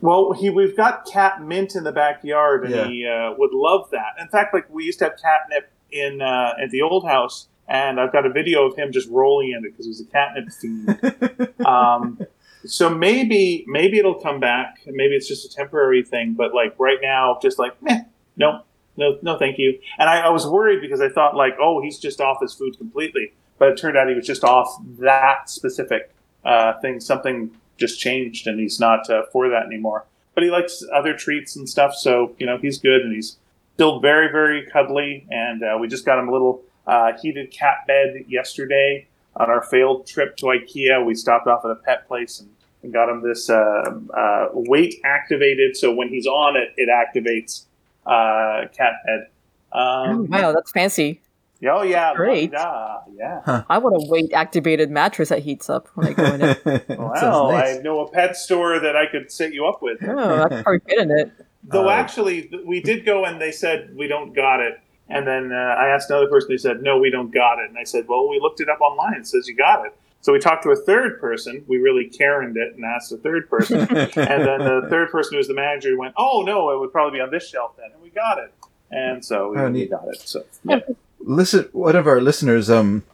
Well, 0.00 0.32
he 0.32 0.50
we've 0.50 0.76
got 0.76 1.06
cat 1.06 1.40
mint 1.42 1.74
in 1.76 1.84
the 1.84 1.92
backyard, 1.92 2.64
and 2.64 2.74
Yeah. 2.74 2.86
he 2.88 3.06
uh, 3.06 3.34
would 3.38 3.52
love 3.54 3.90
that. 3.92 4.12
In 4.20 4.28
fact, 4.28 4.52
like 4.52 4.68
we 4.68 4.84
used 4.84 4.98
to 4.98 5.04
have 5.06 5.14
catnip 5.22 5.70
in 5.90 6.20
uh, 6.20 6.54
at 6.62 6.70
the 6.70 6.82
old 6.82 7.06
house, 7.06 7.48
and 7.68 8.00
I've 8.00 8.12
got 8.12 8.26
a 8.26 8.30
video 8.30 8.66
of 8.66 8.76
him 8.76 8.92
just 8.92 9.08
rolling 9.08 9.50
in 9.50 9.64
it 9.64 9.72
because 9.72 9.86
he 9.86 9.90
was 9.90 10.00
a 10.00 10.04
catnip 10.04 10.50
fiend. 10.52 11.52
um, 11.66 12.20
so 12.64 12.90
maybe 12.90 13.64
maybe 13.66 13.98
it'll 13.98 14.20
come 14.20 14.40
back, 14.40 14.80
and 14.86 14.94
maybe 14.96 15.14
it's 15.14 15.28
just 15.28 15.44
a 15.44 15.54
temporary 15.54 16.02
thing. 16.02 16.34
But 16.34 16.54
like 16.54 16.74
right 16.78 16.98
now, 17.02 17.38
just 17.40 17.58
like 17.58 17.80
meh, 17.82 18.02
no, 18.36 18.62
no, 18.96 19.18
no, 19.22 19.38
thank 19.38 19.58
you. 19.58 19.78
And 19.98 20.08
I, 20.08 20.20
I 20.20 20.28
was 20.30 20.46
worried 20.46 20.80
because 20.80 21.00
I 21.00 21.08
thought 21.08 21.36
like, 21.36 21.56
oh, 21.60 21.80
he's 21.80 21.98
just 21.98 22.20
off 22.20 22.38
his 22.40 22.54
food 22.54 22.76
completely, 22.78 23.32
but 23.58 23.68
it 23.68 23.76
turned 23.76 23.96
out 23.96 24.08
he 24.08 24.14
was 24.14 24.26
just 24.26 24.44
off 24.44 24.76
that 24.98 25.48
specific 25.48 26.12
uh, 26.44 26.78
thing. 26.80 27.00
Something 27.00 27.50
just 27.76 28.00
changed, 28.00 28.46
and 28.46 28.58
he's 28.58 28.80
not 28.80 29.08
uh, 29.10 29.22
for 29.32 29.48
that 29.48 29.66
anymore. 29.66 30.04
But 30.34 30.44
he 30.44 30.50
likes 30.50 30.84
other 30.92 31.16
treats 31.16 31.56
and 31.56 31.68
stuff, 31.68 31.94
so 31.94 32.34
you 32.38 32.46
know 32.46 32.58
he's 32.58 32.78
good, 32.78 33.02
and 33.02 33.14
he's 33.14 33.38
still 33.74 34.00
very, 34.00 34.30
very 34.30 34.66
cuddly. 34.66 35.26
And 35.30 35.62
uh, 35.62 35.76
we 35.78 35.88
just 35.88 36.04
got 36.04 36.18
him 36.18 36.28
a 36.28 36.32
little 36.32 36.62
uh, 36.86 37.12
heated 37.20 37.50
cat 37.50 37.78
bed 37.86 38.24
yesterday 38.28 39.06
on 39.34 39.50
our 39.50 39.62
failed 39.62 40.06
trip 40.06 40.36
to 40.38 40.46
IKEA. 40.46 41.04
We 41.04 41.14
stopped 41.14 41.46
off 41.46 41.64
at 41.64 41.70
a 41.70 41.74
pet 41.76 42.06
place 42.08 42.40
and, 42.40 42.48
and 42.82 42.92
got 42.92 43.08
him 43.08 43.22
this 43.22 43.50
uh, 43.50 43.98
uh, 44.14 44.48
weight 44.52 44.96
activated. 45.04 45.76
So 45.76 45.92
when 45.92 46.08
he's 46.08 46.26
on 46.26 46.56
it, 46.56 46.72
it 46.76 46.88
activates 46.88 47.64
uh, 48.06 48.68
cat 48.76 48.94
bed. 49.04 49.28
Um, 49.72 50.26
wow, 50.28 50.52
that's 50.52 50.70
fancy. 50.72 51.20
Oh 51.66 51.82
yeah, 51.82 52.12
Great. 52.14 52.52
la-da, 52.52 53.00
yeah. 53.14 53.62
I 53.70 53.78
want 53.78 53.96
a 53.96 54.06
weight 54.10 54.30
activated 54.34 54.90
mattress 54.90 55.30
that 55.30 55.38
heats 55.42 55.70
up 55.70 55.88
when 55.94 56.08
I 56.08 56.12
go 56.12 56.24
in 56.34 56.42
it. 56.42 56.88
Well, 56.98 57.50
nice. 57.50 57.78
I 57.78 57.82
know 57.82 58.00
a 58.00 58.10
pet 58.10 58.36
store 58.36 58.78
that 58.78 58.94
I 58.94 59.06
could 59.06 59.32
set 59.32 59.54
you 59.54 59.66
up 59.66 59.80
with. 59.80 59.98
Oh, 60.06 60.42
I 60.42 60.48
could 60.48 60.62
probably 60.64 60.80
fit 60.86 60.98
in 61.00 61.10
it. 61.10 61.32
Though 61.64 61.88
Uh, 61.88 61.92
actually, 61.92 62.50
we 62.64 62.80
did 62.80 63.06
go 63.06 63.24
and 63.24 63.40
they 63.40 63.52
said 63.52 63.96
we 63.96 64.06
don't 64.06 64.34
got 64.34 64.60
it. 64.60 64.78
And 65.08 65.26
then 65.26 65.52
uh, 65.52 65.56
I 65.56 65.88
asked 65.88 66.10
another 66.10 66.28
person. 66.28 66.48
They 66.50 66.56
said 66.56 66.82
no, 66.82 66.98
we 66.98 67.10
don't 67.10 67.32
got 67.32 67.58
it. 67.58 67.68
And 67.68 67.78
I 67.78 67.84
said, 67.84 68.08
well, 68.08 68.28
we 68.28 68.40
looked 68.40 68.60
it 68.60 68.68
up 68.68 68.80
online. 68.80 69.14
It 69.20 69.26
says 69.26 69.46
you 69.46 69.54
got 69.54 69.86
it. 69.86 69.96
So 70.20 70.32
we 70.32 70.40
talked 70.40 70.64
to 70.64 70.70
a 70.70 70.76
third 70.76 71.20
person. 71.20 71.64
We 71.68 71.76
really 71.76 72.08
Karened 72.08 72.56
it 72.56 72.74
and 72.74 72.84
asked 72.84 73.12
a 73.12 73.16
third 73.16 73.48
person. 73.48 73.80
and 73.88 74.08
then 74.16 74.58
the 74.58 74.86
third 74.90 75.12
person 75.12 75.34
who 75.34 75.38
was 75.38 75.46
the 75.46 75.54
manager 75.54 75.96
went, 75.96 76.14
oh 76.16 76.42
no, 76.44 76.70
it 76.72 76.80
would 76.80 76.90
probably 76.90 77.18
be 77.18 77.22
on 77.22 77.30
this 77.30 77.48
shelf 77.48 77.76
then. 77.76 77.92
And 77.92 78.02
we 78.02 78.10
got 78.10 78.38
it. 78.38 78.52
And 78.90 79.24
so 79.24 79.50
we, 79.50 79.70
we 79.70 79.86
got 79.86 80.08
it. 80.08 80.20
So 80.20 80.44
yeah. 80.64 80.80
Listen, 81.20 81.68
one 81.72 81.94
of 81.96 82.06
our 82.06 82.20
listeners, 82.20 82.68
um, 82.68 83.04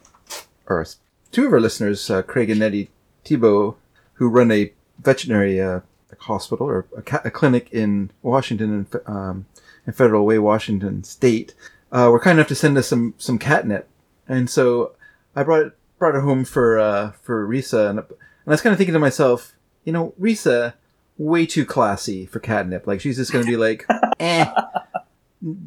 or 0.65 0.85
two 1.31 1.45
of 1.45 1.53
our 1.53 1.59
listeners, 1.59 2.09
uh, 2.09 2.21
Craig 2.23 2.49
and 2.49 2.59
Nettie 2.59 2.89
Thibault, 3.23 3.75
who 4.13 4.29
run 4.29 4.51
a 4.51 4.71
veterinary 4.99 5.61
uh, 5.61 5.81
hospital 6.19 6.67
or 6.67 6.85
a, 6.97 7.01
ca- 7.01 7.21
a 7.25 7.31
clinic 7.31 7.71
in 7.71 8.11
Washington, 8.21 8.87
in, 8.91 9.01
um, 9.05 9.45
in 9.85 9.93
Federal 9.93 10.25
Way, 10.25 10.39
Washington 10.39 11.03
State, 11.03 11.53
uh, 11.93 12.09
were 12.11 12.19
kind 12.19 12.37
enough 12.37 12.47
to 12.49 12.55
send 12.55 12.77
us 12.77 12.87
some 12.87 13.13
some 13.17 13.37
catnip, 13.37 13.87
and 14.27 14.49
so 14.49 14.93
I 15.35 15.43
brought 15.43 15.67
it 15.67 15.73
brought 15.99 16.15
it 16.15 16.21
home 16.21 16.43
for 16.43 16.79
uh, 16.79 17.11
for 17.21 17.47
Risa, 17.47 17.89
and, 17.89 17.99
and 17.99 18.07
I 18.47 18.51
was 18.51 18.61
kind 18.61 18.73
of 18.73 18.77
thinking 18.77 18.93
to 18.93 18.99
myself, 18.99 19.53
you 19.85 19.93
know, 19.93 20.13
Risa, 20.19 20.73
way 21.17 21.45
too 21.45 21.65
classy 21.65 22.25
for 22.25 22.39
catnip. 22.39 22.87
Like 22.87 22.99
she's 22.99 23.17
just 23.17 23.31
going 23.31 23.45
to 23.45 23.49
be 23.49 23.57
like, 23.57 23.85
eh, 24.19 24.51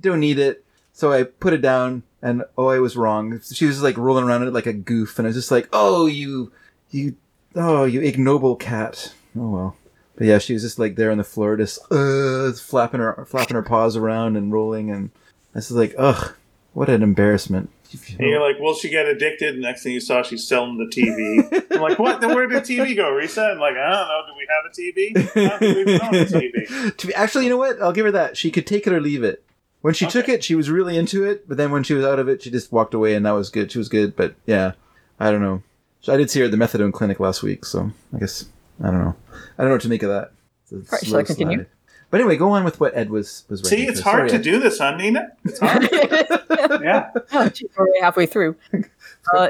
don't 0.01 0.21
need 0.21 0.39
it. 0.39 0.65
So 0.93 1.13
I 1.13 1.23
put 1.23 1.53
it 1.53 1.63
down, 1.63 2.03
and 2.21 2.43
oh, 2.59 2.69
I 2.69 2.81
was 2.81 2.97
wrong. 2.97 3.41
She 3.41 3.67
was 3.67 3.83
like 3.83 3.97
rolling 3.97 4.25
around 4.25 4.43
it 4.43 4.53
like 4.53 4.67
a 4.67 4.73
goof, 4.73 5.19
and 5.19 5.27
I 5.27 5.29
was 5.29 5.37
just 5.37 5.53
like, 5.53 5.69
oh, 5.73 6.07
you, 6.07 6.53
you, 6.91 7.17
oh, 7.55 7.85
you 7.85 8.01
ignoble 8.01 8.57
cat. 8.57 9.13
Oh 9.39 9.51
well. 9.51 9.77
But 10.17 10.27
yeah, 10.27 10.39
she 10.39 10.55
was 10.55 10.63
just 10.63 10.79
like 10.79 10.97
there 10.97 11.11
on 11.11 11.19
the 11.19 11.25
floor, 11.25 11.57
just 11.57 11.79
uh, 11.93 12.51
flapping 12.53 13.01
her 13.01 13.27
flapping 13.27 13.55
her 13.55 13.63
paws 13.63 13.97
around 13.97 14.37
and 14.37 14.53
rolling, 14.53 14.91
and 14.91 15.11
I 15.57 15.59
is 15.59 15.70
like, 15.73 15.94
ugh, 15.97 16.35
what 16.75 16.91
an 16.91 17.02
embarrassment. 17.02 17.70
And 18.18 18.28
you're 18.28 18.43
like, 18.47 18.60
will 18.60 18.75
she 18.75 18.91
get 18.91 19.07
addicted? 19.07 19.55
And 19.55 19.62
next 19.62 19.83
thing 19.83 19.93
you 19.93 20.01
saw, 20.01 20.23
she's 20.23 20.47
selling 20.47 20.76
the 20.76 20.85
TV. 20.85 21.73
I'm 21.73 21.81
like, 21.81 21.99
what? 21.99 22.20
Then 22.20 22.35
where 22.35 22.47
did 22.47 22.62
the 22.62 22.76
TV 22.76 22.94
go, 22.94 23.05
Risa? 23.05 23.52
I'm 23.52 23.59
like, 23.59 23.75
I 23.76 23.91
don't 23.91 24.09
know. 24.09 24.23
Do 24.26 24.35
we 24.36 24.47
have 24.51 24.67
a 24.67 24.75
TV? 24.75 25.36
I 25.47 25.49
don't 25.49 25.60
we 25.60 25.81
even 25.81 26.02
own 26.02 26.15
a 26.15 26.26
TV. 26.26 26.97
To 26.97 27.07
be- 27.07 27.15
Actually, 27.15 27.44
you 27.44 27.51
know 27.51 27.57
what? 27.57 27.81
I'll 27.81 27.93
give 27.93 28.05
her 28.05 28.12
that. 28.12 28.36
She 28.36 28.51
could 28.51 28.67
take 28.67 28.86
it 28.86 28.93
or 28.93 29.01
leave 29.01 29.23
it. 29.23 29.43
When 29.81 29.94
she 29.94 30.07
took 30.07 30.28
it, 30.28 30.43
she 30.44 30.57
was 30.57 30.68
really 30.68 30.99
into 30.99 31.25
it, 31.25 31.49
but 31.49 31.57
then 31.57 31.70
when 31.70 31.85
she 31.85 31.94
was 31.94 32.05
out 32.05 32.18
of 32.18 32.28
it, 32.28 32.43
she 32.43 32.51
just 32.51 32.73
walked 32.73 32.93
away, 32.93 33.15
and 33.15 33.25
that 33.25 33.31
was 33.33 33.49
good. 33.51 33.70
She 33.70 33.78
was 33.78 33.89
good, 33.89 34.17
but 34.17 34.35
yeah, 34.44 34.73
I 35.20 35.31
don't 35.31 35.41
know. 35.43 35.62
So 36.01 36.12
I 36.12 36.17
did 36.17 36.28
see 36.28 36.41
her 36.41 36.47
at 36.47 36.51
the 36.51 36.57
methadone 36.57 36.93
clinic 36.93 37.20
last 37.20 37.43
week, 37.43 37.65
so 37.65 37.91
I 38.12 38.18
guess 38.18 38.47
I 38.83 38.91
don't 38.91 39.01
know. 39.01 39.15
I 39.33 39.62
don't 39.62 39.68
know 39.68 39.75
what 39.76 39.83
to 39.83 39.89
make 39.89 40.02
of 40.02 40.10
that. 40.10 40.33
It's 40.65 40.73
a 40.73 40.93
Right, 40.93 41.05
shall 41.05 41.17
I 41.18 41.23
continue? 41.23 41.67
Slide. 42.07 42.10
But 42.10 42.20
anyway, 42.20 42.36
go 42.36 42.51
on 42.51 42.65
with 42.65 42.81
what 42.81 42.97
Ed 42.97 43.10
was 43.10 43.44
was 43.49 43.62
writing. 43.65 43.78
See, 43.78 43.86
it's 43.86 44.01
for. 44.01 44.10
hard 44.10 44.18
Sorry, 44.18 44.31
to 44.31 44.35
Ed. 44.36 44.43
do 44.43 44.60
this, 44.60 44.78
huh, 44.78 44.97
Nina? 44.97 45.28
It's 45.44 45.59
hard. 45.60 45.89
yeah. 46.83 47.10
She's 47.55 47.68
already 47.76 48.01
halfway 48.01 48.26
through. 48.26 48.57
Uh, 49.35 49.49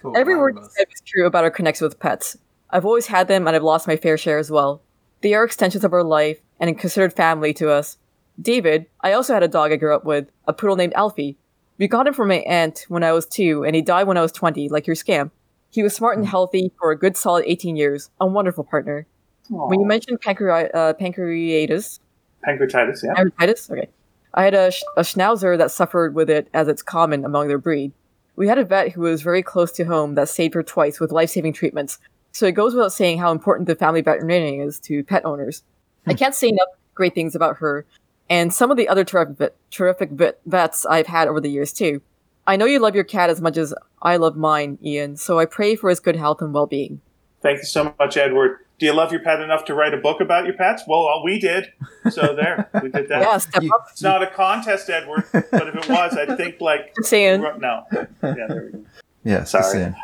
Cool. 0.00 0.16
every 0.16 0.36
word 0.36 0.54
you 0.54 0.62
said 0.62 0.86
was 0.88 1.00
true 1.04 1.26
about 1.26 1.42
our 1.42 1.50
connection 1.50 1.84
with 1.84 1.98
pets. 1.98 2.38
I've 2.70 2.84
always 2.86 3.08
had 3.08 3.26
them, 3.26 3.48
and 3.48 3.56
I've 3.56 3.64
lost 3.64 3.88
my 3.88 3.96
fair 3.96 4.16
share 4.16 4.38
as 4.38 4.48
well. 4.48 4.80
They 5.22 5.34
are 5.34 5.42
extensions 5.42 5.82
of 5.82 5.92
our 5.92 6.04
life 6.04 6.38
and 6.60 6.78
considered 6.78 7.12
family 7.12 7.52
to 7.54 7.68
us. 7.68 7.98
David, 8.40 8.86
I 9.00 9.12
also 9.12 9.34
had 9.34 9.42
a 9.42 9.48
dog 9.48 9.72
I 9.72 9.76
grew 9.76 9.92
up 9.92 10.04
with, 10.04 10.28
a 10.46 10.52
poodle 10.52 10.76
named 10.76 10.92
Alfie. 10.94 11.36
We 11.78 11.88
got 11.88 12.06
him 12.06 12.14
from 12.14 12.28
my 12.28 12.36
aunt 12.46 12.84
when 12.88 13.02
I 13.02 13.10
was 13.10 13.26
two, 13.26 13.64
and 13.64 13.74
he 13.74 13.82
died 13.82 14.06
when 14.06 14.16
I 14.16 14.22
was 14.22 14.30
20, 14.30 14.68
like 14.68 14.86
your 14.86 14.94
scam. 14.94 15.32
He 15.68 15.82
was 15.82 15.96
smart 15.96 16.16
and 16.16 16.26
healthy 16.28 16.70
for 16.78 16.92
a 16.92 16.96
good 16.96 17.16
solid 17.16 17.44
18 17.48 17.74
years, 17.74 18.08
a 18.20 18.26
wonderful 18.26 18.62
partner. 18.62 19.04
When 19.48 19.80
you 19.80 19.86
mentioned 19.86 20.20
pancreati- 20.20 20.70
uh, 20.74 20.94
pancreatitis, 20.94 22.00
pancreatitis, 22.46 23.04
yeah. 23.04 23.14
Pancreatitis? 23.14 23.70
Okay. 23.70 23.88
I 24.34 24.44
had 24.44 24.54
a, 24.54 24.70
sh- 24.70 24.82
a 24.96 25.02
schnauzer 25.02 25.56
that 25.56 25.70
suffered 25.70 26.14
with 26.14 26.28
it 26.30 26.48
as 26.52 26.68
it's 26.68 26.82
common 26.82 27.24
among 27.24 27.48
their 27.48 27.58
breed. 27.58 27.92
We 28.36 28.46
had 28.46 28.58
a 28.58 28.64
vet 28.64 28.92
who 28.92 29.00
was 29.00 29.22
very 29.22 29.42
close 29.42 29.72
to 29.72 29.84
home 29.84 30.14
that 30.14 30.28
saved 30.28 30.54
her 30.54 30.62
twice 30.62 31.00
with 31.00 31.10
life 31.10 31.30
saving 31.30 31.54
treatments. 31.54 31.98
So 32.32 32.46
it 32.46 32.52
goes 32.52 32.74
without 32.74 32.92
saying 32.92 33.18
how 33.18 33.32
important 33.32 33.66
the 33.66 33.74
family 33.74 34.00
veterinarian 34.02 34.60
is 34.60 34.78
to 34.80 35.02
pet 35.02 35.24
owners. 35.24 35.62
I 36.06 36.14
can't 36.14 36.34
say 36.34 36.48
enough 36.48 36.68
great 36.94 37.14
things 37.14 37.34
about 37.34 37.56
her 37.56 37.84
and 38.30 38.52
some 38.52 38.70
of 38.70 38.76
the 38.76 38.88
other 38.88 39.04
terrific, 39.04 39.54
terrific 39.70 40.10
vet- 40.10 40.40
vets 40.46 40.84
I've 40.86 41.06
had 41.06 41.28
over 41.28 41.40
the 41.40 41.50
years 41.50 41.72
too. 41.72 42.02
I 42.46 42.56
know 42.56 42.64
you 42.64 42.78
love 42.78 42.94
your 42.94 43.04
cat 43.04 43.30
as 43.30 43.40
much 43.40 43.56
as 43.56 43.74
I 44.00 44.16
love 44.16 44.36
mine, 44.36 44.78
Ian, 44.82 45.16
so 45.16 45.38
I 45.38 45.44
pray 45.44 45.76
for 45.76 45.90
his 45.90 46.00
good 46.00 46.16
health 46.16 46.40
and 46.40 46.54
well 46.54 46.66
being. 46.66 47.00
Thank 47.42 47.58
you 47.58 47.64
so 47.64 47.94
much, 47.98 48.16
Edward. 48.16 48.58
Do 48.78 48.86
you 48.86 48.92
love 48.92 49.10
your 49.10 49.20
pet 49.22 49.40
enough 49.40 49.64
to 49.64 49.74
write 49.74 49.92
a 49.92 49.96
book 49.96 50.20
about 50.20 50.44
your 50.44 50.54
pets? 50.54 50.84
Well, 50.86 51.08
uh, 51.08 51.22
we 51.24 51.40
did. 51.40 51.72
So 52.10 52.34
there, 52.36 52.68
we 52.82 52.90
did 52.90 53.08
that. 53.08 53.22
Yeah, 53.22 53.38
step 53.38 53.62
You- 53.62 53.72
up. 53.74 53.86
It's 53.90 54.02
not 54.02 54.22
a 54.22 54.28
contest, 54.28 54.88
Edward, 54.88 55.24
but 55.32 55.68
if 55.68 55.74
it 55.74 55.88
was, 55.88 56.14
I 56.16 56.36
think 56.36 56.60
like 56.60 56.94
Just 56.96 57.10
saying. 57.10 57.40
no. 57.40 57.84
Yeah, 57.92 58.06
there 58.22 58.70
we 58.72 58.78
go. 58.78 58.84
Yes, 59.24 59.50
just 59.52 59.70
Sorry. 59.72 59.92
saying. 59.92 59.94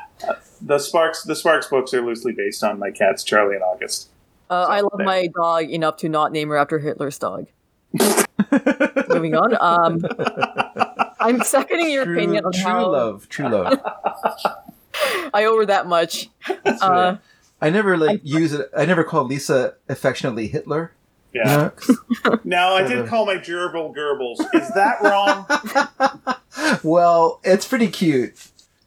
The 0.60 0.78
Sparks, 0.78 1.22
the 1.22 1.36
Sparks 1.36 1.68
books 1.68 1.94
are 1.94 2.04
loosely 2.04 2.32
based 2.32 2.64
on 2.64 2.78
my 2.78 2.90
cats, 2.90 3.22
Charlie 3.22 3.54
and 3.54 3.62
August. 3.62 4.08
Uh, 4.50 4.66
I 4.68 4.80
love 4.80 4.92
there. 4.98 5.06
my 5.06 5.28
dog 5.28 5.70
enough 5.70 5.96
to 5.98 6.08
not 6.08 6.32
name 6.32 6.48
her 6.48 6.56
after 6.56 6.78
Hitler's 6.78 7.18
dog. 7.18 7.46
Moving 9.08 9.34
on. 9.36 9.56
Um, 9.60 10.04
I'm 11.20 11.42
seconding 11.42 11.90
your 11.90 12.04
True, 12.04 12.14
opinion 12.16 12.44
on 12.44 12.52
true 12.52 12.62
how 12.62 12.90
love, 12.90 13.28
true 13.28 13.48
love. 13.48 13.78
I 15.32 15.44
owe 15.44 15.56
her 15.58 15.66
that 15.66 15.86
much. 15.86 16.28
Uh, 16.64 17.16
I 17.64 17.70
never 17.70 17.96
like 17.96 18.20
use 18.22 18.52
it. 18.52 18.68
I 18.76 18.84
never 18.84 19.02
called 19.04 19.28
Lisa 19.30 19.74
affectionately 19.88 20.48
Hitler. 20.48 20.92
you 21.32 21.40
Yeah. 21.44 21.56
know, 21.56 21.70
'cause- 21.70 22.40
Now 22.44 22.74
I 22.74 22.82
did 22.86 22.98
of. 22.98 23.08
call 23.08 23.24
my 23.26 23.36
gerbil 23.36 23.94
Goebbels. 23.96 24.38
Is 24.54 24.68
that 24.74 25.00
wrong? 25.02 25.46
well, 26.82 27.40
it's 27.44 27.66
pretty 27.66 27.88
cute. 27.88 28.34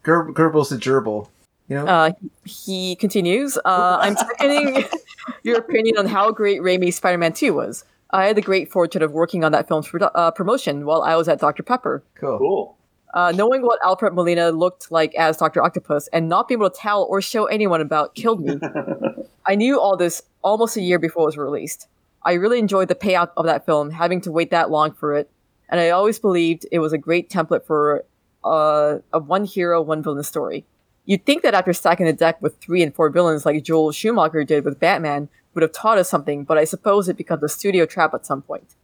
Ger- 0.04 0.32
Goebbels 0.32 0.70
the 0.70 0.76
gerbil. 0.76 1.28
You 1.68 1.76
know, 1.76 1.86
uh, 1.86 2.10
he 2.44 2.96
continues. 2.96 3.58
Uh, 3.64 3.98
I'm 4.00 4.16
seconding 4.16 4.84
your 5.42 5.58
opinion 5.58 5.98
on 5.98 6.06
how 6.06 6.30
great 6.30 6.60
Raimi's 6.62 6.96
Spider-Man 6.96 7.34
2 7.34 7.52
was. 7.52 7.84
I 8.10 8.26
had 8.26 8.36
the 8.36 8.42
great 8.42 8.70
fortune 8.72 9.02
of 9.02 9.12
working 9.12 9.44
on 9.44 9.52
that 9.52 9.68
film's 9.68 9.86
produ- 9.88 10.10
uh, 10.14 10.30
promotion 10.30 10.86
while 10.86 11.02
I 11.02 11.14
was 11.16 11.28
at 11.28 11.40
Dr. 11.40 11.62
Pepper. 11.62 12.02
cool. 12.14 12.38
Cool. 12.38 12.76
Uh, 13.14 13.32
knowing 13.34 13.62
what 13.62 13.78
Alfred 13.82 14.12
Molina 14.12 14.50
looked 14.50 14.92
like 14.92 15.14
as 15.14 15.38
Dr. 15.38 15.62
Octopus 15.62 16.08
and 16.08 16.28
not 16.28 16.46
being 16.46 16.60
able 16.60 16.68
to 16.68 16.78
tell 16.78 17.04
or 17.04 17.22
show 17.22 17.46
anyone 17.46 17.80
about 17.80 18.14
killed 18.14 18.40
me. 18.44 18.58
I 19.46 19.54
knew 19.54 19.80
all 19.80 19.96
this 19.96 20.22
almost 20.42 20.76
a 20.76 20.82
year 20.82 20.98
before 20.98 21.22
it 21.22 21.26
was 21.26 21.38
released. 21.38 21.88
I 22.22 22.34
really 22.34 22.58
enjoyed 22.58 22.88
the 22.88 22.94
payout 22.94 23.30
of 23.36 23.46
that 23.46 23.64
film, 23.64 23.90
having 23.90 24.20
to 24.22 24.32
wait 24.32 24.50
that 24.50 24.70
long 24.70 24.92
for 24.92 25.14
it, 25.14 25.30
and 25.68 25.80
I 25.80 25.90
always 25.90 26.18
believed 26.18 26.66
it 26.70 26.80
was 26.80 26.92
a 26.92 26.98
great 26.98 27.30
template 27.30 27.64
for 27.64 28.04
uh, 28.44 28.98
a 29.12 29.18
one 29.18 29.44
hero, 29.44 29.80
one 29.80 30.02
villain 30.02 30.22
story. 30.22 30.66
You'd 31.06 31.24
think 31.24 31.42
that 31.42 31.54
after 31.54 31.72
stacking 31.72 32.06
the 32.06 32.12
deck 32.12 32.42
with 32.42 32.58
three 32.58 32.82
and 32.82 32.94
four 32.94 33.08
villains 33.08 33.46
like 33.46 33.62
Joel 33.62 33.92
Schumacher 33.92 34.44
did 34.44 34.64
with 34.64 34.78
Batman 34.78 35.28
would 35.54 35.62
have 35.62 35.72
taught 35.72 35.98
us 35.98 36.08
something, 36.08 36.44
but 36.44 36.58
I 36.58 36.64
suppose 36.64 37.08
it 37.08 37.16
becomes 37.16 37.42
a 37.42 37.48
studio 37.48 37.86
trap 37.86 38.12
at 38.12 38.26
some 38.26 38.42
point. 38.42 38.74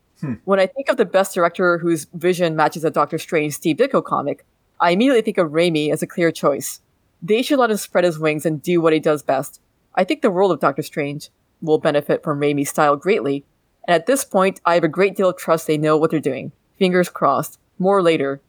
When 0.44 0.60
I 0.60 0.66
think 0.66 0.88
of 0.88 0.96
the 0.96 1.04
best 1.04 1.34
director 1.34 1.78
whose 1.78 2.06
vision 2.14 2.56
matches 2.56 2.84
a 2.84 2.90
Doctor 2.90 3.18
Strange 3.18 3.54
Steve 3.54 3.76
Ditko 3.76 4.04
comic, 4.04 4.44
I 4.80 4.90
immediately 4.90 5.22
think 5.22 5.38
of 5.38 5.50
Raimi 5.50 5.92
as 5.92 6.02
a 6.02 6.06
clear 6.06 6.32
choice. 6.32 6.80
They 7.22 7.42
should 7.42 7.58
let 7.58 7.70
him 7.70 7.76
spread 7.76 8.04
his 8.04 8.18
wings 8.18 8.44
and 8.44 8.62
do 8.62 8.80
what 8.80 8.92
he 8.92 9.00
does 9.00 9.22
best. 9.22 9.60
I 9.94 10.04
think 10.04 10.22
the 10.22 10.30
world 10.30 10.52
of 10.52 10.60
Doctor 10.60 10.82
Strange 10.82 11.30
will 11.62 11.78
benefit 11.78 12.22
from 12.22 12.40
Raimi's 12.40 12.70
style 12.70 12.96
greatly, 12.96 13.44
and 13.86 13.94
at 13.94 14.06
this 14.06 14.24
point, 14.24 14.60
I 14.64 14.74
have 14.74 14.84
a 14.84 14.88
great 14.88 15.16
deal 15.16 15.28
of 15.28 15.36
trust 15.36 15.66
they 15.66 15.78
know 15.78 15.96
what 15.96 16.10
they're 16.10 16.20
doing. 16.20 16.52
Fingers 16.78 17.08
crossed. 17.08 17.58
More 17.78 18.02
later. 18.02 18.40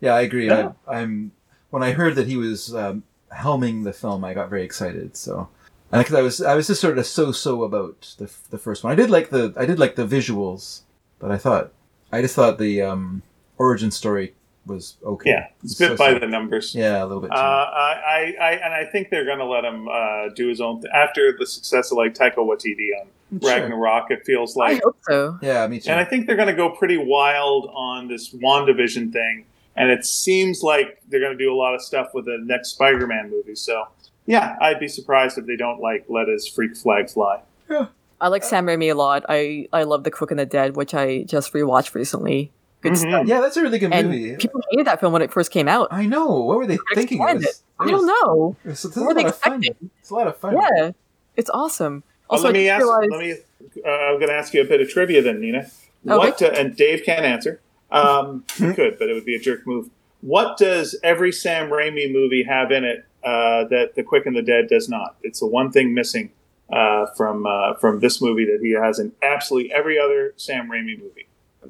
Yeah, 0.00 0.14
I 0.14 0.22
agree. 0.22 0.48
Yeah. 0.48 0.72
I, 0.86 0.98
I'm 0.98 1.32
when 1.70 1.82
I 1.82 1.92
heard 1.92 2.16
that 2.16 2.26
he 2.26 2.36
was 2.36 2.74
um, 2.74 3.04
helming 3.34 3.84
the 3.84 3.92
film, 3.92 4.24
I 4.24 4.34
got 4.34 4.50
very 4.50 4.64
excited. 4.64 5.16
So, 5.16 5.48
and 5.92 6.00
because 6.02 6.14
I 6.14 6.22
was 6.22 6.40
I 6.42 6.54
was 6.54 6.66
just 6.66 6.80
sort 6.80 6.98
of 6.98 7.06
so 7.06 7.30
so 7.32 7.62
about 7.62 8.14
the 8.18 8.30
the 8.50 8.58
first 8.58 8.82
one. 8.84 8.92
I 8.92 8.96
did 8.96 9.10
like 9.10 9.30
the 9.30 9.52
I 9.56 9.66
did 9.66 9.78
like 9.78 9.94
the 9.96 10.06
visuals, 10.06 10.80
but 11.18 11.30
I 11.30 11.38
thought 11.38 11.72
I 12.10 12.20
just 12.22 12.34
thought 12.34 12.58
the 12.58 12.82
um, 12.82 13.22
origin 13.58 13.90
story 13.90 14.34
was 14.66 14.96
okay. 15.04 15.30
Yeah, 15.30 15.46
it's 15.64 15.74
a 15.80 15.88
bit 15.88 15.88
So- 15.90 15.96
by 15.96 16.12
so- 16.12 16.18
the 16.20 16.26
numbers. 16.28 16.74
Yeah, 16.74 17.02
a 17.02 17.06
little 17.06 17.20
bit. 17.20 17.32
Uh, 17.32 17.36
Too. 17.36 17.40
I, 17.40 17.92
I, 18.06 18.34
I, 18.40 18.50
and 18.52 18.74
I 18.74 18.84
think 18.90 19.10
they're 19.10 19.24
going 19.24 19.38
to 19.40 19.44
let 19.44 19.64
him 19.64 19.88
uh, 19.88 20.28
do 20.36 20.48
his 20.48 20.60
own 20.60 20.80
th- 20.82 20.92
after 20.94 21.34
the 21.36 21.46
success 21.46 21.90
of 21.90 21.96
like 21.98 22.14
Taika 22.14 22.36
Waititi 22.36 22.88
on 23.00 23.08
Sure. 23.40 23.50
Ragnarok. 23.50 24.10
It 24.10 24.24
feels 24.24 24.54
like. 24.56 24.70
I 24.70 24.74
like, 24.74 24.82
hope 24.84 24.96
so. 25.08 25.38
yeah, 25.42 25.66
me 25.66 25.80
too. 25.80 25.90
and 25.90 25.98
I 25.98 26.04
think 26.04 26.26
they're 26.26 26.36
going 26.36 26.48
to 26.48 26.54
go 26.54 26.68
pretty 26.70 26.98
wild 26.98 27.70
on 27.74 28.06
this 28.06 28.32
Wandavision 28.34 29.12
thing. 29.12 29.46
And 29.74 29.90
it 29.90 30.04
seems 30.04 30.62
like 30.62 31.00
they're 31.08 31.18
going 31.20 31.36
to 31.36 31.42
do 31.44 31.52
a 31.52 31.56
lot 31.56 31.74
of 31.74 31.80
stuff 31.82 32.10
with 32.14 32.26
the 32.26 32.38
next 32.44 32.68
Spider-Man 32.72 33.30
movie. 33.30 33.54
So, 33.54 33.88
yeah, 34.26 34.56
I'd 34.60 34.78
be 34.80 34.88
surprised 34.88 35.38
if 35.38 35.46
they 35.46 35.56
don't 35.56 35.80
like 35.80 36.04
let 36.08 36.28
his 36.28 36.46
freak 36.46 36.76
flag 36.76 37.10
fly. 37.10 37.40
Yeah. 37.70 37.86
I 38.20 38.28
like 38.28 38.44
Sam 38.44 38.66
Raimi 38.66 38.90
a 38.90 38.94
lot. 38.94 39.24
I, 39.28 39.66
I 39.72 39.82
love 39.82 40.04
The 40.04 40.10
Quick 40.10 40.30
and 40.30 40.38
the 40.38 40.46
Dead, 40.46 40.76
which 40.76 40.94
I 40.94 41.24
just 41.24 41.52
rewatched 41.52 41.94
recently. 41.94 42.52
Good 42.80 42.92
Mhm. 42.92 42.96
stuff. 42.96 43.26
yeah, 43.26 43.40
that's 43.40 43.56
a 43.56 43.62
really 43.62 43.78
good 43.78 43.92
And 43.92 44.08
movie. 44.10 44.36
people 44.36 44.60
hated 44.70 44.86
that 44.86 45.00
film 45.00 45.12
when 45.12 45.22
it 45.22 45.32
first 45.32 45.50
came 45.50 45.68
out. 45.68 45.88
I 45.90 46.06
know. 46.06 46.28
What 46.42 46.58
were 46.58 46.66
they 46.66 46.78
thinking? 46.94 47.20
It 47.20 47.34
was- 47.36 47.44
it. 47.44 47.56
I 47.80 47.90
don't 47.90 48.06
know. 48.06 48.56
It 48.64 48.68
was, 48.68 48.84
it's 48.84 48.96
What 48.96 49.02
a 49.02 49.06
were 49.06 49.14
they 49.14 49.22
lot 49.24 49.28
of 49.32 49.38
fun. 49.38 49.64
It's 50.00 50.10
a 50.10 50.14
lot 50.14 50.26
of 50.28 50.36
fun. 50.36 50.54
Yeah, 50.56 50.90
it's 51.36 51.50
awesome. 51.50 52.04
Well, 52.30 52.40
let 52.42 52.52
me 52.52 52.68
I 52.70 52.74
ask. 52.74 52.82
just 52.82 52.90
realized- 52.90 53.10
Let 53.12 53.20
me. 53.20 53.82
Uh, 53.84 53.88
I'm 53.90 54.14
going 54.18 54.28
to 54.28 54.34
ask 54.34 54.52
you 54.54 54.60
a 54.60 54.64
bit 54.64 54.80
of 54.80 54.88
trivia 54.88 55.22
then, 55.22 55.40
Nina. 55.40 55.58
Okay. 55.58 56.16
What? 56.16 56.42
Uh, 56.42 56.46
and 56.46 56.76
Dave 56.76 57.02
can't 57.04 57.24
answer. 57.24 57.60
Um, 57.90 58.44
he 58.56 58.72
could, 58.74 58.98
but 58.98 59.08
it 59.08 59.14
would 59.14 59.24
be 59.24 59.34
a 59.34 59.38
jerk 59.40 59.66
move. 59.66 59.88
What 60.20 60.56
does 60.58 60.98
every 61.02 61.32
Sam 61.32 61.70
Raimi 61.70 62.12
movie 62.12 62.44
have 62.44 62.70
in 62.72 62.84
it 62.84 63.04
uh, 63.24 63.64
that 63.68 63.92
The 63.94 64.02
Quick 64.02 64.26
and 64.26 64.36
the 64.36 64.42
Dead 64.42 64.68
does 64.68 64.88
not? 64.88 65.16
It's 65.22 65.40
the 65.40 65.46
one 65.46 65.70
thing 65.70 65.94
missing 65.94 66.32
uh, 66.72 67.06
from 67.16 67.46
uh, 67.46 67.74
from 67.74 68.00
this 68.00 68.20
movie 68.20 68.44
that 68.46 68.60
he 68.62 68.72
has 68.72 68.98
in 68.98 69.12
absolutely 69.22 69.72
every 69.72 69.98
other 69.98 70.34
Sam 70.36 70.68
Raimi 70.70 70.98
movie. 70.98 71.26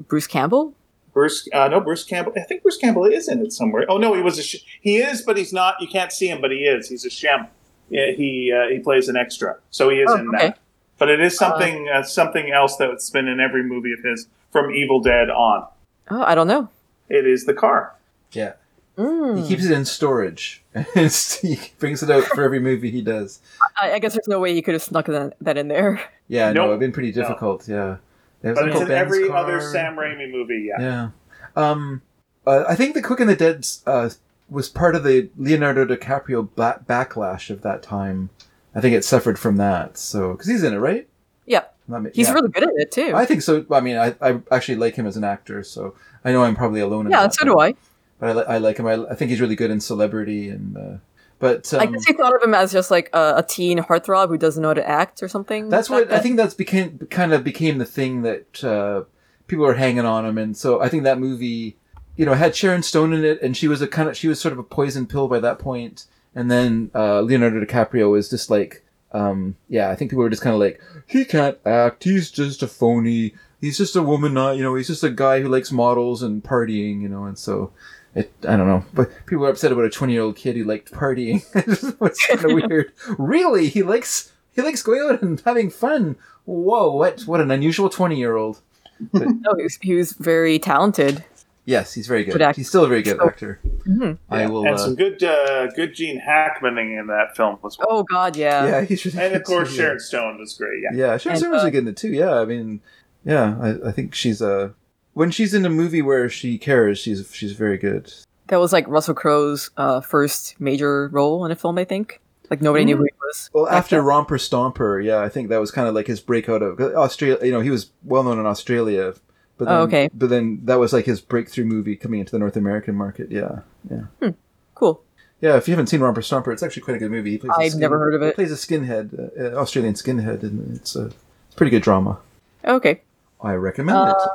Bruce 0.09 0.27
Campbell. 0.27 0.75
Bruce, 1.13 1.47
uh, 1.53 1.69
no, 1.69 1.79
Bruce 1.81 2.05
Campbell. 2.05 2.33
I 2.37 2.41
think 2.41 2.63
Bruce 2.63 2.79
Campbell 2.79 3.05
is 3.05 3.29
in 3.29 3.45
it 3.45 3.53
somewhere. 3.53 3.85
Oh 3.89 3.99
no, 3.99 4.15
he 4.15 4.23
was 4.23 4.39
a. 4.39 4.43
Sh- 4.43 4.65
he 4.81 4.97
is, 4.97 5.21
but 5.23 5.37
he's 5.37 5.53
not. 5.53 5.75
You 5.81 5.87
can't 5.89 6.11
see 6.11 6.27
him, 6.29 6.41
but 6.41 6.51
he 6.51 6.59
is. 6.65 6.89
He's 6.89 7.05
a 7.05 7.11
shem. 7.11 7.49
Yeah, 7.91 8.13
he 8.13 8.51
uh, 8.51 8.71
he 8.71 8.79
plays 8.79 9.09
an 9.11 9.17
extra, 9.19 9.59
so 9.71 9.91
he 9.91 9.97
is 9.99 10.09
Oh, 10.11 10.17
in 10.17 10.29
okay. 10.35 10.47
that. 10.49 10.59
But 10.97 11.11
it 11.11 11.21
is 11.21 11.37
something 11.37 11.87
uh, 11.93 12.03
something 12.05 12.51
else 12.51 12.77
that's 12.77 13.11
been 13.11 13.29
in 13.29 13.41
every 13.41 13.63
movie 13.63 13.93
of 13.93 13.99
his 14.03 14.27
from 14.53 14.71
Evil 14.71 15.01
Dead 15.01 15.29
on. 15.29 15.67
Oh, 16.11 16.23
I 16.23 16.35
don't 16.35 16.47
know. 16.47 16.69
It 17.11 17.27
is 17.27 17.45
the 17.45 17.53
car. 17.55 17.95
Yeah. 18.33 18.55
Mm. 18.99 19.41
He 19.43 19.49
keeps 19.49 19.65
it 19.65 19.71
in 19.73 19.85
storage. 19.85 20.63
he 20.95 21.59
brings 21.79 22.03
it 22.03 22.11
out 22.11 22.25
for 22.25 22.43
every 22.43 22.61
movie 22.61 22.91
he 22.91 23.01
does. 23.03 23.41
I, 23.81 23.93
I 23.93 23.99
guess 23.99 24.13
there's 24.13 24.29
no 24.29 24.39
way 24.41 24.53
he 24.55 24.63
could 24.63 24.75
have 24.75 24.83
snuck 24.83 25.07
that, 25.07 25.35
that 25.41 25.57
in 25.57 25.69
there. 25.69 26.01
Yeah, 26.29 26.53
no, 26.53 26.63
Nope. 26.63 26.69
it'd 26.69 26.81
been 26.81 26.93
pretty 26.93 27.13
difficult. 27.13 27.69
Yeah. 27.69 27.97
There's 28.43 28.59
But 28.59 28.69
it's 28.69 28.81
in 28.81 28.89
Ben's 28.89 29.13
every 29.13 29.29
car. 29.29 29.37
other 29.37 29.61
Sam 29.61 29.97
Raimi 29.97 30.31
movie. 30.31 30.69
Yeah. 30.69 30.81
Yeah. 30.81 31.11
Um, 31.57 32.03
uh, 32.47 32.65
I 32.69 32.75
think 32.75 32.95
The 32.95 33.03
Quick 33.03 33.21
and 33.21 33.29
the 33.29 33.37
Dead 33.37 33.67
uh, 33.87 34.11
was 34.51 34.69
part 34.69 34.95
of 34.95 35.05
the 35.05 35.31
Leonardo 35.37 35.85
DiCaprio 35.87 36.49
ba- 36.55 36.83
backlash 36.89 37.51
of 37.51 37.63
that 37.63 37.83
time. 37.83 38.31
I 38.75 38.81
think 38.81 38.95
it 38.95 39.05
suffered 39.05 39.39
from 39.39 39.57
that. 39.59 39.97
So, 39.99 40.33
because 40.33 40.49
he's 40.49 40.63
in 40.63 40.75
it, 40.75 40.79
right? 40.79 41.07
Yeah, 41.47 41.65
Not 41.89 42.03
me- 42.03 42.11
he's 42.15 42.29
yeah. 42.29 42.35
really 42.35 42.49
good 42.49 42.65
at 42.65 42.71
it 42.75 42.91
too. 42.93 43.13
I 43.15 43.27
think 43.27 43.43
so. 43.43 43.65
I 43.71 43.81
mean, 43.81 43.97
I, 43.97 44.15
I 44.21 44.41
actually 44.51 44.77
like 44.77 44.95
him 44.95 45.07
as 45.07 45.17
an 45.17 45.25
actor, 45.25 45.63
so 45.63 45.95
I 46.25 46.33
know 46.33 46.43
I'm 46.43 46.57
probably 46.57 46.81
alone. 46.81 47.07
In 47.07 47.13
yeah, 47.13 47.23
that, 47.23 47.35
so 47.35 47.45
but, 47.45 47.53
do 47.53 47.61
I. 47.61 47.75
But 48.23 48.29
I, 48.29 48.33
li- 48.35 48.45
I 48.47 48.59
like 48.59 48.77
him. 48.77 48.87
I, 48.87 49.05
I 49.11 49.17
think 49.17 49.31
he's 49.33 49.41
really 49.41 49.57
good 49.57 49.73
in 49.73 49.81
Celebrity, 49.81 50.49
and 50.49 50.77
uh, 50.77 50.97
but 51.41 51.75
I 51.75 51.87
um, 51.87 51.93
guess 51.93 52.05
he 52.05 52.13
thought 52.13 52.33
of 52.37 52.41
him 52.41 52.55
as 52.55 52.71
just 52.71 52.89
like 52.89 53.11
a, 53.13 53.35
a 53.39 53.43
teen 53.43 53.79
heartthrob 53.79 54.29
who 54.29 54.39
doesn't 54.39 54.63
know 54.63 54.69
how 54.69 54.75
to 54.75 54.89
act 54.89 55.25
or 55.25 55.29
something. 55.29 55.69
That's 55.69 55.91
what 55.91 56.13
I 56.13 56.21
think. 56.21 56.37
That's 56.37 56.55
became 56.55 57.01
kind 57.11 57.33
of 57.33 57.43
became 57.43 57.79
the 57.79 57.85
thing 57.85 58.23
that 58.23 58.63
uh, 58.63 59.03
people 59.49 59.65
were 59.65 59.75
hanging 59.75 60.05
on 60.05 60.25
him, 60.25 60.39
and 60.39 60.57
so 60.57 60.81
I 60.81 60.89
think 60.89 61.03
that 61.03 61.19
movie, 61.19 61.77
you 62.15 62.25
know, 62.25 62.35
had 62.35 62.55
Sharon 62.55 62.85
Stone 62.85 63.13
in 63.13 63.25
it, 63.25 63.43
and 63.43 63.57
she 63.57 63.67
was 63.67 63.83
a 63.83 63.89
kind 63.89 64.09
of 64.09 64.17
she 64.17 64.29
was 64.29 64.41
sort 64.41 64.53
of 64.53 64.61
a 64.61 64.63
poison 64.63 65.09
pill 65.09 65.27
by 65.27 65.41
that 65.41 65.59
point, 65.59 66.07
and 66.33 66.49
then 66.49 66.93
uh, 66.95 67.23
Leonardo 67.23 67.59
DiCaprio 67.59 68.09
was 68.09 68.31
just 68.31 68.51
like, 68.51 68.85
um, 69.11 69.57
yeah, 69.69 69.91
I 69.91 69.97
think 69.97 70.13
people 70.13 70.23
were 70.23 70.31
just 70.31 70.43
kind 70.43 70.55
of 70.55 70.61
like, 70.61 70.81
he 71.09 71.25
can't 71.25 71.59
act, 71.67 72.05
he's 72.05 72.31
just 72.31 72.63
a 72.63 72.69
phony, 72.69 73.35
he's 73.61 73.79
just 73.79 73.97
a 73.97 74.03
woman, 74.05 74.33
not 74.33 74.57
you 74.57 74.63
know, 74.63 74.77
he's 74.77 74.87
just 74.87 75.03
a 75.03 75.11
guy 75.11 75.41
who 75.41 75.49
likes 75.49 75.73
models 75.73 76.23
and 76.23 76.45
partying, 76.45 77.03
you 77.03 77.09
know, 77.09 77.25
and 77.25 77.37
so. 77.37 77.73
It, 78.15 78.31
I 78.47 78.57
don't 78.57 78.67
know, 78.69 78.85
but 78.93 79.11
people 79.27 79.47
are 79.47 79.51
upset 79.51 79.73
about 79.73 79.85
a 79.87 79.91
twenty-year-old 79.91 80.37
kid 80.37 80.55
who 80.57 80.65
liked 80.65 80.93
partying. 80.93 81.43
it 81.55 81.99
was 82.01 82.19
kind 82.19 82.45
of 82.45 82.53
weird. 82.53 82.93
Really, 83.19 83.69
he 83.69 83.83
likes 83.83 84.33
he 84.55 84.61
likes 84.61 84.83
going 84.83 85.01
out 85.01 85.23
and 85.23 85.41
having 85.41 85.71
fun. 85.71 86.17
Whoa, 86.45 86.95
what 86.95 87.23
what 87.23 87.41
an 87.41 87.51
unusual 87.51 87.89
twenty 87.89 88.17
year 88.19 88.37
old. 88.37 88.61
No, 89.13 89.55
he 89.57 89.63
was, 89.65 89.79
he 89.81 89.95
was 89.95 90.13
very 90.13 90.59
talented. 90.61 91.25
Yes, 91.65 91.93
he's 91.95 92.07
very 92.07 92.25
good. 92.25 92.37
Good. 92.39 92.57
He's 92.57 92.69
still 92.69 92.85
a 92.85 92.89
very 92.89 93.03
good 93.03 93.17
So- 93.19 93.27
actor. 93.27 93.61
Mhm. 93.89 94.19
I 94.31 94.47
will. 94.47 94.65
and 94.67 94.75
Uh, 94.75 94.79
some 94.79 94.95
good 94.95 95.23
uh, 95.25 95.69
good 95.75 95.95
Gene 95.95 96.21
Hackmaning 96.21 97.01
in 97.01 97.07
that 97.07 97.35
film 97.37 97.59
as 97.65 97.79
well. 97.79 97.87
Oh 97.91 98.03
God, 98.03 98.37
yeah. 98.37 98.67
yeah, 98.67 98.81
he's 98.83 99.05
really 99.07 99.19
and 99.25 99.35
of 99.37 99.43
course 99.53 99.71
too, 99.71 99.77
Sharon 99.77 100.01
Stone 100.01 100.39
was 100.39 100.55
great. 100.55 100.83
Yeah. 100.83 100.91
Yeah, 100.93 101.17
Sharon 101.17 101.35
And, 101.35 101.39
Stone 101.41 101.51
was 101.53 101.61
uh, 101.61 101.65
really 101.65 101.71
good 101.71 101.83
in 101.85 101.89
it 101.89 101.97
too. 101.97 102.13
Yeah, 102.13 102.35
I 102.41 102.45
mean, 102.45 102.81
yeah, 103.25 103.57
I, 103.61 103.89
I 103.89 103.93
think 103.93 104.15
she's 104.15 104.43
uh 104.43 104.71
when 105.15 105.31
she's 105.31 105.55
in 105.55 105.65
a 105.67 105.71
movie 105.71 106.03
where 106.03 106.29
she 106.29 106.59
cares, 106.59 106.99
she's 106.99 107.31
she's 107.35 107.53
very 107.53 107.79
good. 107.79 108.13
That 108.49 108.59
was 108.61 108.73
like 108.73 108.87
Russell 108.89 109.15
Crowe's 109.15 109.71
uh, 109.77 110.01
first 110.01 110.61
major 110.61 111.09
role 111.09 111.45
in 111.45 111.51
a 111.53 111.57
film, 111.57 111.79
I 111.79 111.85
think. 111.85 112.21
Like 112.51 112.61
nobody 112.61 112.85
knew 112.85 112.97
who 112.97 113.05
he 113.05 113.11
was. 113.21 113.49
Well, 113.55 113.69
after 113.69 113.97
then. 113.97 114.05
Romper 114.05 114.37
Stomper, 114.37 115.03
yeah, 115.03 115.21
I 115.21 115.29
think 115.31 115.49
that 115.49 115.59
was 115.61 115.71
kind 115.71 115.89
of 115.89 115.95
like 115.95 116.07
his 116.07 116.21
breakout 116.21 116.61
of 116.63 116.79
Australia. 116.81 117.39
You 117.47 117.53
know, 117.53 117.61
he 117.61 117.71
was 117.71 117.91
well 118.05 118.23
known 118.25 118.39
in 118.39 118.45
Australia, 118.45 119.15
but 119.57 119.67
then, 119.67 119.75
Oh, 119.75 119.83
okay. 119.83 120.11
But 120.13 120.29
then 120.29 120.61
that 120.65 120.79
was 120.79 120.93
like 120.93 121.07
his 121.07 121.21
breakthrough 121.23 121.65
movie 121.65 121.97
coming 121.97 122.21
into 122.21 122.33
the 122.33 122.39
North 122.39 122.57
American 122.57 122.95
market. 122.95 123.31
Yeah, 123.31 123.61
yeah. 123.91 124.33
Cool. 124.75 125.03
Yeah, 125.41 125.57
if 125.57 125.67
you 125.67 125.73
haven't 125.73 125.87
seen 125.87 126.01
Romper 126.01 126.21
Stomper, 126.21 126.53
it's 126.53 126.63
actually 126.63 126.83
quite 126.83 126.97
a 126.97 127.01
good 127.01 127.11
movie. 127.11 127.39
He 127.39 127.49
I've 127.59 127.75
never 127.77 127.99
heard 127.99 128.15
of 128.15 128.21
He 128.21 128.29
it. 128.29 128.35
plays 128.35 128.53
a 128.53 128.57
skinhead, 128.57 129.41
uh, 129.41 129.57
Australian 129.57 129.95
skinhead, 129.95 130.43
and 130.43 130.77
it's 130.77 130.95
a 130.95 131.07
it's 131.07 131.55
pretty 131.57 131.71
good 131.71 131.83
drama. 131.83 132.19
Okay. 132.67 133.01
I 133.41 133.55
recommend 133.55 133.97
Uh, 133.99 134.15
it. 134.19 134.29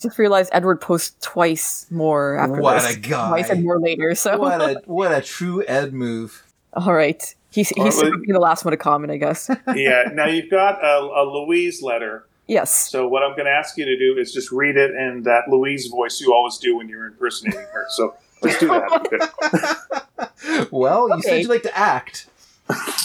Just 0.00 0.18
realized 0.18 0.50
Edward 0.52 0.80
posts 0.80 1.14
twice 1.20 1.86
more 1.90 2.36
after 2.38 2.60
What 2.60 2.82
this. 2.82 2.96
a 2.96 2.98
guy. 2.98 3.28
Twice 3.28 3.50
and 3.50 3.62
more 3.64 3.78
later. 3.78 4.14
So 4.14 4.38
What 4.38 4.60
a 4.60 4.82
what 4.86 5.12
a 5.12 5.20
true 5.20 5.62
Ed 5.66 5.92
move. 5.92 6.42
all 6.72 6.94
right. 6.94 7.22
He's 7.50 7.68
he's 7.70 7.96
Alright, 7.96 8.10
well- 8.12 8.20
being 8.20 8.32
the 8.32 8.38
last 8.40 8.64
one 8.64 8.70
to 8.72 8.76
comment, 8.78 9.12
I 9.12 9.16
guess. 9.16 9.50
yeah. 9.74 10.04
Now 10.12 10.26
you've 10.26 10.50
got 10.50 10.82
a, 10.84 10.98
a 11.00 11.24
Louise 11.24 11.82
letter. 11.82 12.24
yes. 12.46 12.88
So 12.90 13.06
what 13.08 13.22
I'm 13.22 13.32
going 13.32 13.46
to 13.46 13.50
ask 13.52 13.76
you 13.76 13.84
to 13.84 13.98
do 13.98 14.16
is 14.18 14.32
just 14.32 14.50
read 14.52 14.76
it 14.76 14.92
in 14.92 15.22
that 15.24 15.48
Louise 15.48 15.88
voice 15.88 16.20
you 16.20 16.32
always 16.32 16.58
do 16.58 16.76
when 16.76 16.88
you're 16.88 17.06
impersonating 17.06 17.60
her. 17.72 17.86
So 17.90 18.14
let's 18.42 18.58
do 18.58 18.68
that. 18.68 20.04
Well, 20.70 21.08
you 21.14 21.22
said 21.22 21.32
Okay. 21.32 21.42
you 21.42 21.48
like 21.48 21.62
to 21.64 21.76
act. 21.78 22.26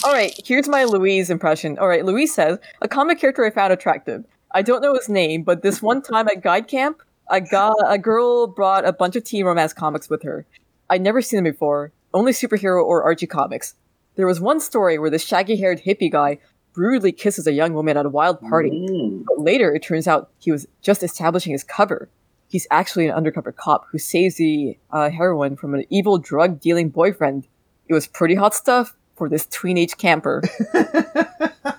All 0.04 0.12
right, 0.12 0.32
here's 0.44 0.68
my 0.68 0.84
Louise 0.84 1.28
impression. 1.28 1.78
All 1.78 1.88
right, 1.88 2.04
Louise 2.04 2.32
says, 2.34 2.58
a 2.80 2.88
comic 2.88 3.18
character 3.20 3.44
I 3.44 3.50
found 3.50 3.72
attractive. 3.72 4.24
I 4.56 4.62
don't 4.62 4.80
know 4.80 4.94
his 4.94 5.10
name, 5.10 5.42
but 5.42 5.60
this 5.60 5.82
one 5.82 6.00
time 6.00 6.28
at 6.28 6.40
Guide 6.40 6.66
Camp, 6.66 7.02
a, 7.28 7.42
guy, 7.42 7.72
a 7.86 7.98
girl 7.98 8.46
brought 8.46 8.86
a 8.86 8.92
bunch 8.94 9.14
of 9.14 9.22
teen 9.22 9.44
romance 9.44 9.74
comics 9.74 10.08
with 10.08 10.22
her. 10.22 10.46
I'd 10.88 11.02
never 11.02 11.20
seen 11.20 11.44
them 11.44 11.52
before, 11.52 11.92
only 12.14 12.32
superhero 12.32 12.82
or 12.82 13.02
Archie 13.02 13.26
comics. 13.26 13.74
There 14.14 14.26
was 14.26 14.40
one 14.40 14.60
story 14.60 14.98
where 14.98 15.10
this 15.10 15.26
shaggy 15.26 15.56
haired 15.56 15.82
hippie 15.82 16.10
guy 16.10 16.38
brutally 16.72 17.12
kisses 17.12 17.46
a 17.46 17.52
young 17.52 17.74
woman 17.74 17.98
at 17.98 18.06
a 18.06 18.08
wild 18.08 18.40
party. 18.40 18.70
Mm. 18.70 19.26
But 19.26 19.40
later, 19.40 19.74
it 19.74 19.82
turns 19.82 20.08
out 20.08 20.30
he 20.38 20.50
was 20.50 20.66
just 20.80 21.02
establishing 21.02 21.52
his 21.52 21.62
cover. 21.62 22.08
He's 22.48 22.66
actually 22.70 23.08
an 23.08 23.14
undercover 23.14 23.52
cop 23.52 23.84
who 23.92 23.98
saves 23.98 24.36
the 24.36 24.78
uh, 24.90 25.10
heroine 25.10 25.56
from 25.56 25.74
an 25.74 25.84
evil 25.90 26.16
drug 26.16 26.60
dealing 26.60 26.88
boyfriend. 26.88 27.46
It 27.88 27.92
was 27.92 28.06
pretty 28.06 28.36
hot 28.36 28.54
stuff 28.54 28.96
for 29.16 29.28
this 29.28 29.46
tweenage 29.48 29.98
camper. 29.98 30.42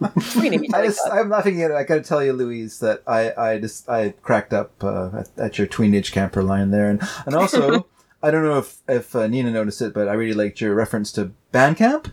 tweenage, 0.00 0.66
I 0.72 0.78
I 0.78 0.80
like 0.80 0.88
just, 0.88 1.04
that. 1.04 1.12
I'm 1.12 1.28
laughing 1.30 1.62
at 1.62 1.70
it. 1.70 1.74
I 1.74 1.84
got 1.84 1.96
to 1.96 2.02
tell 2.02 2.24
you, 2.24 2.32
Louise, 2.32 2.80
that 2.80 3.02
I, 3.06 3.32
I 3.36 3.58
just 3.58 3.88
I 3.88 4.10
cracked 4.22 4.52
up 4.52 4.72
uh, 4.82 5.10
at, 5.18 5.28
at 5.38 5.58
your 5.58 5.66
tweenage 5.66 6.12
camper 6.12 6.42
line 6.42 6.70
there, 6.70 6.90
and 6.90 7.02
and 7.26 7.34
also 7.34 7.86
I 8.22 8.30
don't 8.30 8.44
know 8.44 8.58
if 8.58 8.78
if 8.88 9.14
uh, 9.14 9.26
Nina 9.26 9.50
noticed 9.50 9.82
it, 9.82 9.94
but 9.94 10.08
I 10.08 10.12
really 10.14 10.34
liked 10.34 10.60
your 10.60 10.74
reference 10.74 11.12
to 11.12 11.32
Bandcamp. 11.52 12.12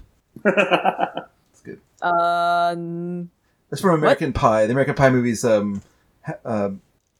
Uh, 2.01 2.69
n- 2.71 3.29
That's 3.69 3.81
from 3.81 3.91
American 3.99 4.33
Pie. 4.33 4.65
The 4.65 4.71
American 4.71 4.95
Pie 4.95 5.09
movies. 5.11 5.45
Um, 5.45 5.81
ha- 6.25 6.39
uh, 6.43 6.69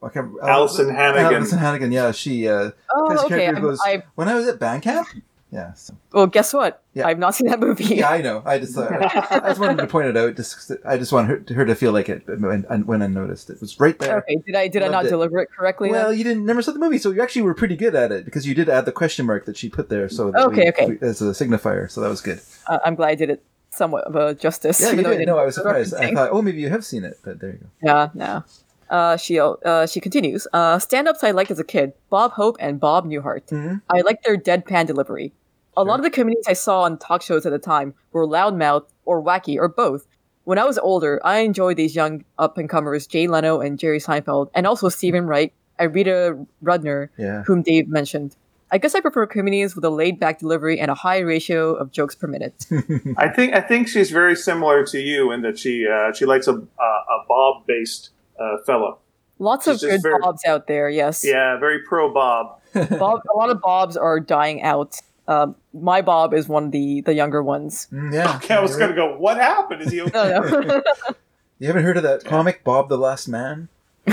I 0.03 0.09
can't, 0.09 0.31
Alyson 0.41 0.93
Hannigan. 0.93 1.43
Alyson 1.43 1.59
Hannigan. 1.59 1.91
Yeah, 1.91 2.11
she. 2.11 2.48
Uh, 2.48 2.72
oh, 2.91 3.25
okay. 3.25 3.51
goes, 3.53 3.80
I 3.85 4.03
when 4.15 4.27
I 4.27 4.35
was 4.35 4.48
at 4.48 4.59
Bandcamp. 4.59 5.06
Yeah. 5.51 5.73
So, 5.73 5.93
well, 6.13 6.27
guess 6.27 6.53
what? 6.53 6.81
Yeah. 6.93 7.07
I've 7.07 7.19
not 7.19 7.35
seen 7.35 7.47
that 7.49 7.59
movie. 7.59 7.83
yeah, 7.95 8.09
I 8.09 8.21
know. 8.21 8.41
I 8.45 8.57
just. 8.57 8.77
Uh, 8.77 8.88
I 9.31 9.49
just 9.49 9.59
wanted 9.59 9.80
to 9.80 9.88
point 9.88 10.07
it 10.07 10.15
out. 10.15 10.35
Just, 10.38 10.71
I 10.85 10.97
just 10.97 11.11
want 11.11 11.27
her, 11.27 11.43
her 11.53 11.65
to 11.65 11.75
feel 11.75 11.91
like 11.91 12.07
it 12.07 12.23
when, 12.25 12.63
when 12.85 13.01
I 13.01 13.07
noticed 13.07 13.49
it. 13.49 13.53
It 13.55 13.61
was 13.61 13.77
right 13.80 13.97
there. 13.99 14.19
Okay, 14.19 14.38
did 14.45 14.55
I 14.55 14.67
did 14.69 14.81
I 14.81 14.88
not 14.88 15.05
it. 15.05 15.09
deliver 15.09 15.39
it 15.39 15.49
correctly? 15.51 15.91
Well, 15.91 16.09
then? 16.09 16.17
you 16.17 16.23
didn't 16.23 16.45
never 16.45 16.61
saw 16.61 16.71
the 16.71 16.80
movie, 16.80 16.97
so 16.99 17.11
you 17.11 17.21
actually 17.21 17.41
were 17.41 17.53
pretty 17.53 17.75
good 17.75 17.95
at 17.95 18.11
it 18.13 18.23
because 18.23 18.47
you 18.47 18.55
did 18.55 18.69
add 18.69 18.85
the 18.85 18.93
question 18.93 19.25
mark 19.25 19.45
that 19.45 19.57
she 19.57 19.67
put 19.69 19.89
there. 19.89 20.07
So 20.07 20.31
that 20.31 20.41
Okay, 20.47 20.61
we- 20.63 20.69
okay. 20.69 20.85
we- 21.01 21.07
as 21.07 21.21
a 21.21 21.25
signifier, 21.31 21.91
so 21.91 21.99
that 22.01 22.09
was 22.09 22.21
good. 22.21 22.39
uh, 22.67 22.80
I'm 22.85 22.95
glad 22.95 23.09
I 23.09 23.15
did 23.15 23.30
it 23.30 23.43
somewhat 23.71 24.05
of 24.05 24.15
a 24.15 24.33
justice. 24.35 24.80
Yeah, 24.80 24.88
you 24.88 24.93
even 24.93 25.03
though 25.03 25.11
I 25.11 25.23
No, 25.25 25.38
I 25.38 25.45
was 25.45 25.55
surprised. 25.55 25.93
I 25.93 26.13
thought, 26.13 26.30
oh, 26.31 26.41
maybe 26.41 26.61
you 26.61 26.69
have 26.69 26.85
seen 26.85 27.03
it, 27.03 27.19
but 27.23 27.39
there 27.41 27.51
you 27.51 27.57
go. 27.57 27.67
Yeah, 27.83 28.09
no. 28.13 28.43
Uh, 28.89 29.15
she 29.15 29.39
uh, 29.39 29.85
she 29.88 30.01
continues. 30.01 30.47
Uh, 30.51 30.77
stand-ups 30.77 31.23
I 31.23 31.31
liked 31.31 31.49
as 31.51 31.59
a 31.59 31.63
kid: 31.63 31.93
Bob 32.09 32.31
Hope 32.33 32.57
and 32.59 32.77
Bob 32.77 33.05
Newhart. 33.05 33.47
Mhm. 33.47 33.81
I 33.89 34.01
liked 34.01 34.25
their 34.25 34.35
deadpan 34.38 34.85
delivery. 34.85 35.31
A 35.77 35.83
lot 35.83 36.00
of 36.00 36.03
the 36.03 36.09
comedians 36.09 36.48
I 36.48 36.53
saw 36.53 36.82
on 36.83 36.98
talk 36.98 37.22
shows 37.22 37.45
at 37.45 37.51
the 37.51 37.59
time 37.59 37.93
were 38.11 38.27
loudmouth 38.27 38.85
or 39.06 39.24
wacky 39.24 39.58
or 39.58 39.67
both. 39.67 40.06
When 40.43 40.58
I 40.58 40.66
was 40.66 40.77
older, 40.77 41.22
I 41.24 41.40
enjoyed 41.40 41.77
these 41.77 41.95
young 41.95 42.25
up-and-comers, 42.40 43.08
Jay 43.08 43.27
Leno 43.27 43.61
and 43.61 43.77
Jerry 43.80 44.00
Seinfeld, 44.00 44.50
and 44.53 44.66
also 44.67 44.90
Steven 44.90 45.25
Wright 45.27 45.53
and 45.80 45.93
Rita 45.93 46.38
Rudner, 46.64 47.09
Yeah. 47.17 47.43
whom 47.43 47.61
Dave 47.61 47.88
mentioned. 47.88 48.35
I 48.72 48.77
guess 48.77 48.95
I 48.95 49.01
prefer 49.01 49.25
comedians 49.27 49.75
with 49.75 49.83
a 49.85 49.90
laid-back 49.90 50.40
delivery 50.40 50.80
and 50.80 50.90
a 50.90 50.93
high 50.95 51.19
ratio 51.19 51.74
of 51.74 51.91
jokes 51.91 52.16
per 52.16 52.25
minute. 52.27 52.66
I 53.17 53.27
think 53.27 53.53
I 53.53 53.59
think 53.61 53.88
she's 53.90 54.11
very 54.11 54.35
similar 54.35 54.85
to 54.88 55.00
you 55.00 55.32
in 55.32 55.41
that 55.41 55.59
she 55.59 55.85
uh, 55.88 56.14
she 56.14 56.25
likes 56.25 56.48
a 56.48 56.53
a, 56.53 56.56
a 56.56 57.25
Bob 57.27 57.67
based 57.67 58.11
uh, 58.40 58.58
fellow. 58.66 59.00
Lots 59.40 59.67
of 59.67 59.80
good 59.82 60.01
very- 60.01 60.19
bobs 60.22 60.43
out 60.45 60.67
there, 60.67 60.90
yes. 60.90 61.24
Yeah, 61.25 61.58
very 61.58 61.80
pro 61.83 62.14
Bob. 62.14 62.59
Bob, 62.74 63.22
a 63.33 63.35
lot 63.38 63.50
of 63.50 63.59
bobs 63.61 63.98
are 63.98 64.19
dying 64.22 64.61
out. 64.61 65.01
Um, 65.32 65.56
my 65.74 66.01
bob 66.01 66.34
is 66.34 66.48
one 66.50 66.66
of 66.66 66.72
the 66.72 67.01
the 67.01 67.14
younger 67.14 67.42
ones. 67.42 67.88
Mm, 67.92 68.14
yeah. 68.14 68.35
Okay, 68.38 68.56
I 68.56 68.60
was 68.61 68.76
gonna 68.76 68.95
go. 68.95 69.18
What 69.18 69.38
happened? 69.38 69.82
Is 69.84 69.92
he 69.92 70.01
okay? 70.01 70.11
No, 70.42 70.60
no, 70.60 70.82
You 71.60 71.68
haven't 71.68 71.84
heard 71.84 71.98
of 71.98 72.03
that 72.03 72.26
comic, 72.26 72.64
Bob 72.64 72.90
the 72.90 72.98
Last 72.98 73.27
Man? 73.27 73.68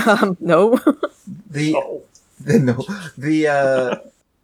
um, 0.07 0.37
no. 0.39 0.79
The 1.49 1.75
Oh. 1.75 2.03
the 2.39 2.59
no 2.59 2.85
the 3.17 3.47
uh, 3.47 3.95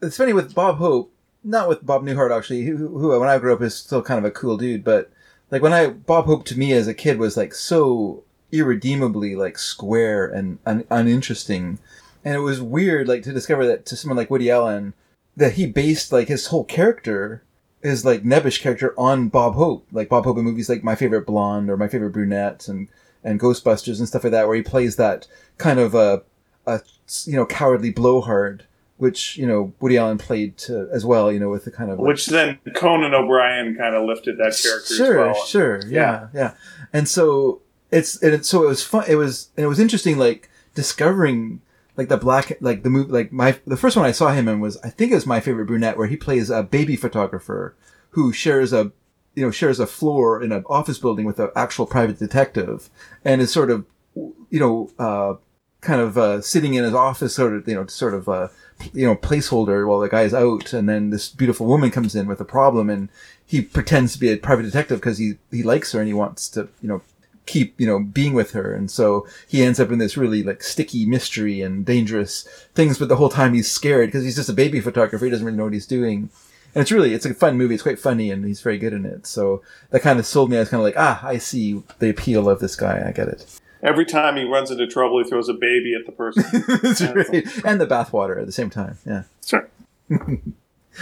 it's 0.02 0.18
funny 0.18 0.34
with 0.34 0.54
Bob 0.54 0.78
Hope, 0.78 1.12
not 1.44 1.68
with 1.70 1.86
Bob 1.86 2.04
Newhart 2.04 2.36
actually, 2.36 2.64
who, 2.64 2.76
who 3.00 3.20
when 3.20 3.30
I 3.30 3.38
grew 3.40 3.54
up 3.54 3.62
is 3.62 3.76
still 3.76 4.02
kind 4.04 4.20
of 4.20 4.26
a 4.26 4.32
cool 4.32 4.58
dude, 4.58 4.84
but 4.84 5.10
like 5.52 5.62
when 5.62 5.74
I 5.74 5.88
Bob 5.88 6.26
Hope 6.26 6.46
to 6.46 6.58
me 6.60 6.74
as 6.74 6.88
a 6.88 6.94
kid 6.94 7.18
was 7.20 7.38
like 7.38 7.54
so 7.54 8.24
irredeemably 8.52 9.36
like 9.36 9.58
square 9.58 10.26
and 10.28 10.58
un, 10.66 10.84
uninteresting, 10.92 11.80
and 12.24 12.36
it 12.36 12.40
was 12.40 12.62
weird 12.62 13.08
like 13.08 13.24
to 13.24 13.34
discover 13.34 13.66
that 13.68 13.86
to 13.88 13.96
someone 13.96 14.18
like 14.18 14.30
Woody 14.30 14.50
Allen 14.52 14.94
that 15.38 15.54
he 15.54 15.66
based 15.66 16.12
like 16.12 16.28
his 16.28 16.48
whole 16.48 16.64
character 16.64 17.44
his 17.82 18.04
like 18.04 18.24
nebbish 18.24 18.62
character 18.62 18.96
on 18.98 19.30
Bob 19.30 19.54
Hope, 19.54 19.86
like 19.92 20.10
Bob 20.10 20.24
Hope 20.26 20.38
in 20.38 20.44
movies 20.44 20.70
like 20.70 20.84
My 20.84 20.96
Favorite 20.96 21.26
Blonde 21.28 21.70
or 21.70 21.78
My 21.78 21.88
Favorite 21.88 22.12
Brunette 22.12 22.68
and 22.68 22.88
and 23.24 23.40
Ghostbusters 23.40 24.00
and 24.00 24.08
stuff 24.08 24.24
like 24.24 24.32
that, 24.32 24.48
where 24.48 24.56
he 24.56 24.62
plays 24.62 24.96
that 24.96 25.28
kind 25.58 25.80
of 25.80 25.94
a, 25.96 26.24
a 26.66 26.82
you 27.26 27.36
know 27.36 27.46
cowardly 27.46 27.92
blowhard, 27.92 28.66
which 28.98 29.38
you 29.38 29.46
know 29.46 29.72
Woody 29.80 29.98
Allen 29.98 30.18
played 30.18 30.58
to, 30.60 30.90
as 30.92 31.06
well, 31.06 31.32
you 31.32 31.40
know, 31.40 31.50
with 31.50 31.66
the 31.66 31.72
kind 31.72 31.92
of 31.92 32.00
like- 32.00 32.08
Which 32.08 32.26
then 32.26 32.58
Conan 32.74 33.14
O'Brien 33.14 33.76
kind 33.76 33.94
of 33.96 34.06
lifted 34.06 34.38
that 34.40 34.60
character 34.62 34.96
sure, 34.96 35.30
as 35.30 35.36
well. 35.36 35.46
sure, 35.46 35.86
yeah, 35.88 36.28
yeah, 36.34 36.54
and 36.92 37.08
so 37.08 37.62
it's 37.92 38.22
and 38.24 38.34
it, 38.34 38.46
so 38.46 38.64
it 38.64 38.68
was 38.68 38.84
fun. 38.84 39.06
It 39.08 39.16
was 39.16 39.50
and 39.58 39.64
it 39.64 39.68
was 39.68 39.80
interesting, 39.80 40.18
like 40.18 40.50
discovering 40.74 41.62
like 41.98 42.10
the 42.10 42.18
black 42.18 42.58
like 42.62 42.84
the 42.84 42.90
movie 42.90 43.12
like 43.12 43.32
my 43.32 43.58
the 43.66 43.78
first 43.78 43.96
one 43.96 44.06
I 44.06 44.12
saw 44.12 44.32
him 44.32 44.48
in 44.48 44.60
was 44.60 44.78
I 44.78 44.90
think 44.90 45.12
it 45.12 45.16
was 45.16 45.26
my 45.26 45.40
favorite 45.40 45.66
brunette 45.66 45.98
where 45.98 46.08
he 46.08 46.18
plays 46.18 46.50
a 46.50 46.64
baby 46.64 46.96
photographer 46.96 47.76
who 48.12 48.32
shares 48.32 48.74
a 48.74 48.92
you 49.36 49.44
know 49.44 49.52
shares 49.52 49.80
a 49.80 49.88
floor 49.88 50.42
in 50.42 50.52
an 50.52 50.64
office 50.68 50.98
building 50.98 51.26
with 51.26 51.40
an 51.40 51.50
actual 51.56 51.86
private 51.86 52.20
detective 52.20 52.90
and 53.24 53.42
is 53.42 53.52
sort 53.52 53.72
of 53.72 53.86
you 54.16 54.60
know 54.60 54.90
uh, 55.00 55.36
kind 55.82 56.02
of 56.02 56.18
uh, 56.18 56.42
sitting 56.42 56.74
in 56.74 56.84
his 56.84 56.94
office 56.94 57.36
sort 57.36 57.54
of 57.54 57.68
you 57.68 57.76
know 57.76 57.86
sort 57.88 58.14
of 58.14 58.28
uh, 58.28 58.48
you 58.94 59.06
know 59.06 59.16
placeholder 59.16 59.88
while 59.88 60.00
the 60.00 60.10
guy's 60.10 60.34
out. 60.34 60.74
And 60.74 60.90
then 60.90 61.10
this 61.10 61.30
beautiful 61.30 61.66
woman 61.66 61.92
comes 61.92 62.16
in 62.16 62.28
with 62.28 62.42
a 62.42 62.46
problem 62.46 62.90
and 62.90 63.10
he 63.46 63.62
pretends 63.62 64.14
to 64.14 64.20
be 64.20 64.32
a 64.32 64.38
private 64.38 64.64
detective 64.64 65.00
because 65.00 65.18
he 65.18 65.36
he 65.52 65.64
likes 65.64 65.92
her 65.92 66.00
and 66.00 66.08
he 66.08 66.14
wants 66.14 66.50
to 66.50 66.68
you 66.82 66.90
know 66.90 67.02
keep 67.46 67.80
you 67.80 67.88
know 67.88 68.00
being 68.00 68.34
with 68.34 68.52
her. 68.52 68.74
And 68.74 68.90
so 68.90 69.28
he 69.48 69.64
ends 69.64 69.80
up 69.80 69.92
in 69.92 70.00
this 70.00 70.18
really 70.18 70.44
like 70.44 70.64
sticky 70.64 71.06
mystery 71.06 71.62
and 71.62 71.86
dangerous 71.86 72.44
things 72.74 72.98
but 72.98 73.10
the 73.10 73.16
whole 73.16 73.30
time 73.30 73.54
he's 73.54 73.72
scared 73.72 74.08
because 74.10 74.24
he's 74.24 74.36
just 74.36 74.50
a 74.50 74.54
baby 74.54 74.82
photographer. 74.82 75.26
He 75.26 75.32
doesn't 75.32 75.46
really 75.46 75.58
know 75.58 75.66
what 75.66 75.74
he's 75.74 75.88
doing. 75.88 76.30
And 76.74 76.82
it's 76.82 76.92
really 76.92 77.14
it's 77.14 77.26
a 77.26 77.34
fun 77.34 77.58
movie. 77.58 77.74
It's 77.74 77.84
quite 77.84 78.00
funny 78.00 78.32
and 78.32 78.46
he's 78.46 78.62
very 78.62 78.78
good 78.78 78.94
in 78.94 79.06
it. 79.06 79.26
So 79.28 79.62
that 79.92 80.02
kind 80.02 80.20
of 80.20 80.26
sold 80.26 80.50
me. 80.50 80.58
I 80.58 80.62
was 80.62 80.70
kind 80.70 80.82
of 80.82 80.86
like 80.86 80.98
ah 80.98 81.26
i 81.26 81.38
see 81.38 81.82
the 82.00 82.10
appeal 82.10 82.50
of 82.50 82.60
this 82.60 82.76
guy. 82.76 83.04
I 83.08 83.12
get 83.12 83.28
it. 83.28 83.46
Every 83.84 84.06
time 84.06 84.36
he 84.36 84.44
runs 84.46 84.72
into 84.72 84.88
trouble, 84.88 85.24
he 85.24 85.30
throws 85.30 85.48
a 85.48 85.54
baby 85.54 85.94
at 85.94 86.06
the 86.06 86.12
person. 86.12 86.44
That's 86.82 87.02
right. 87.02 87.66
and 87.66 87.80
the 87.80 87.86
bathwater 87.86 88.40
at 88.40 88.48
the 88.48 88.52
same 88.52 88.70
time. 88.72 88.98
Yeah. 89.06 89.24
Sure. 89.46 89.70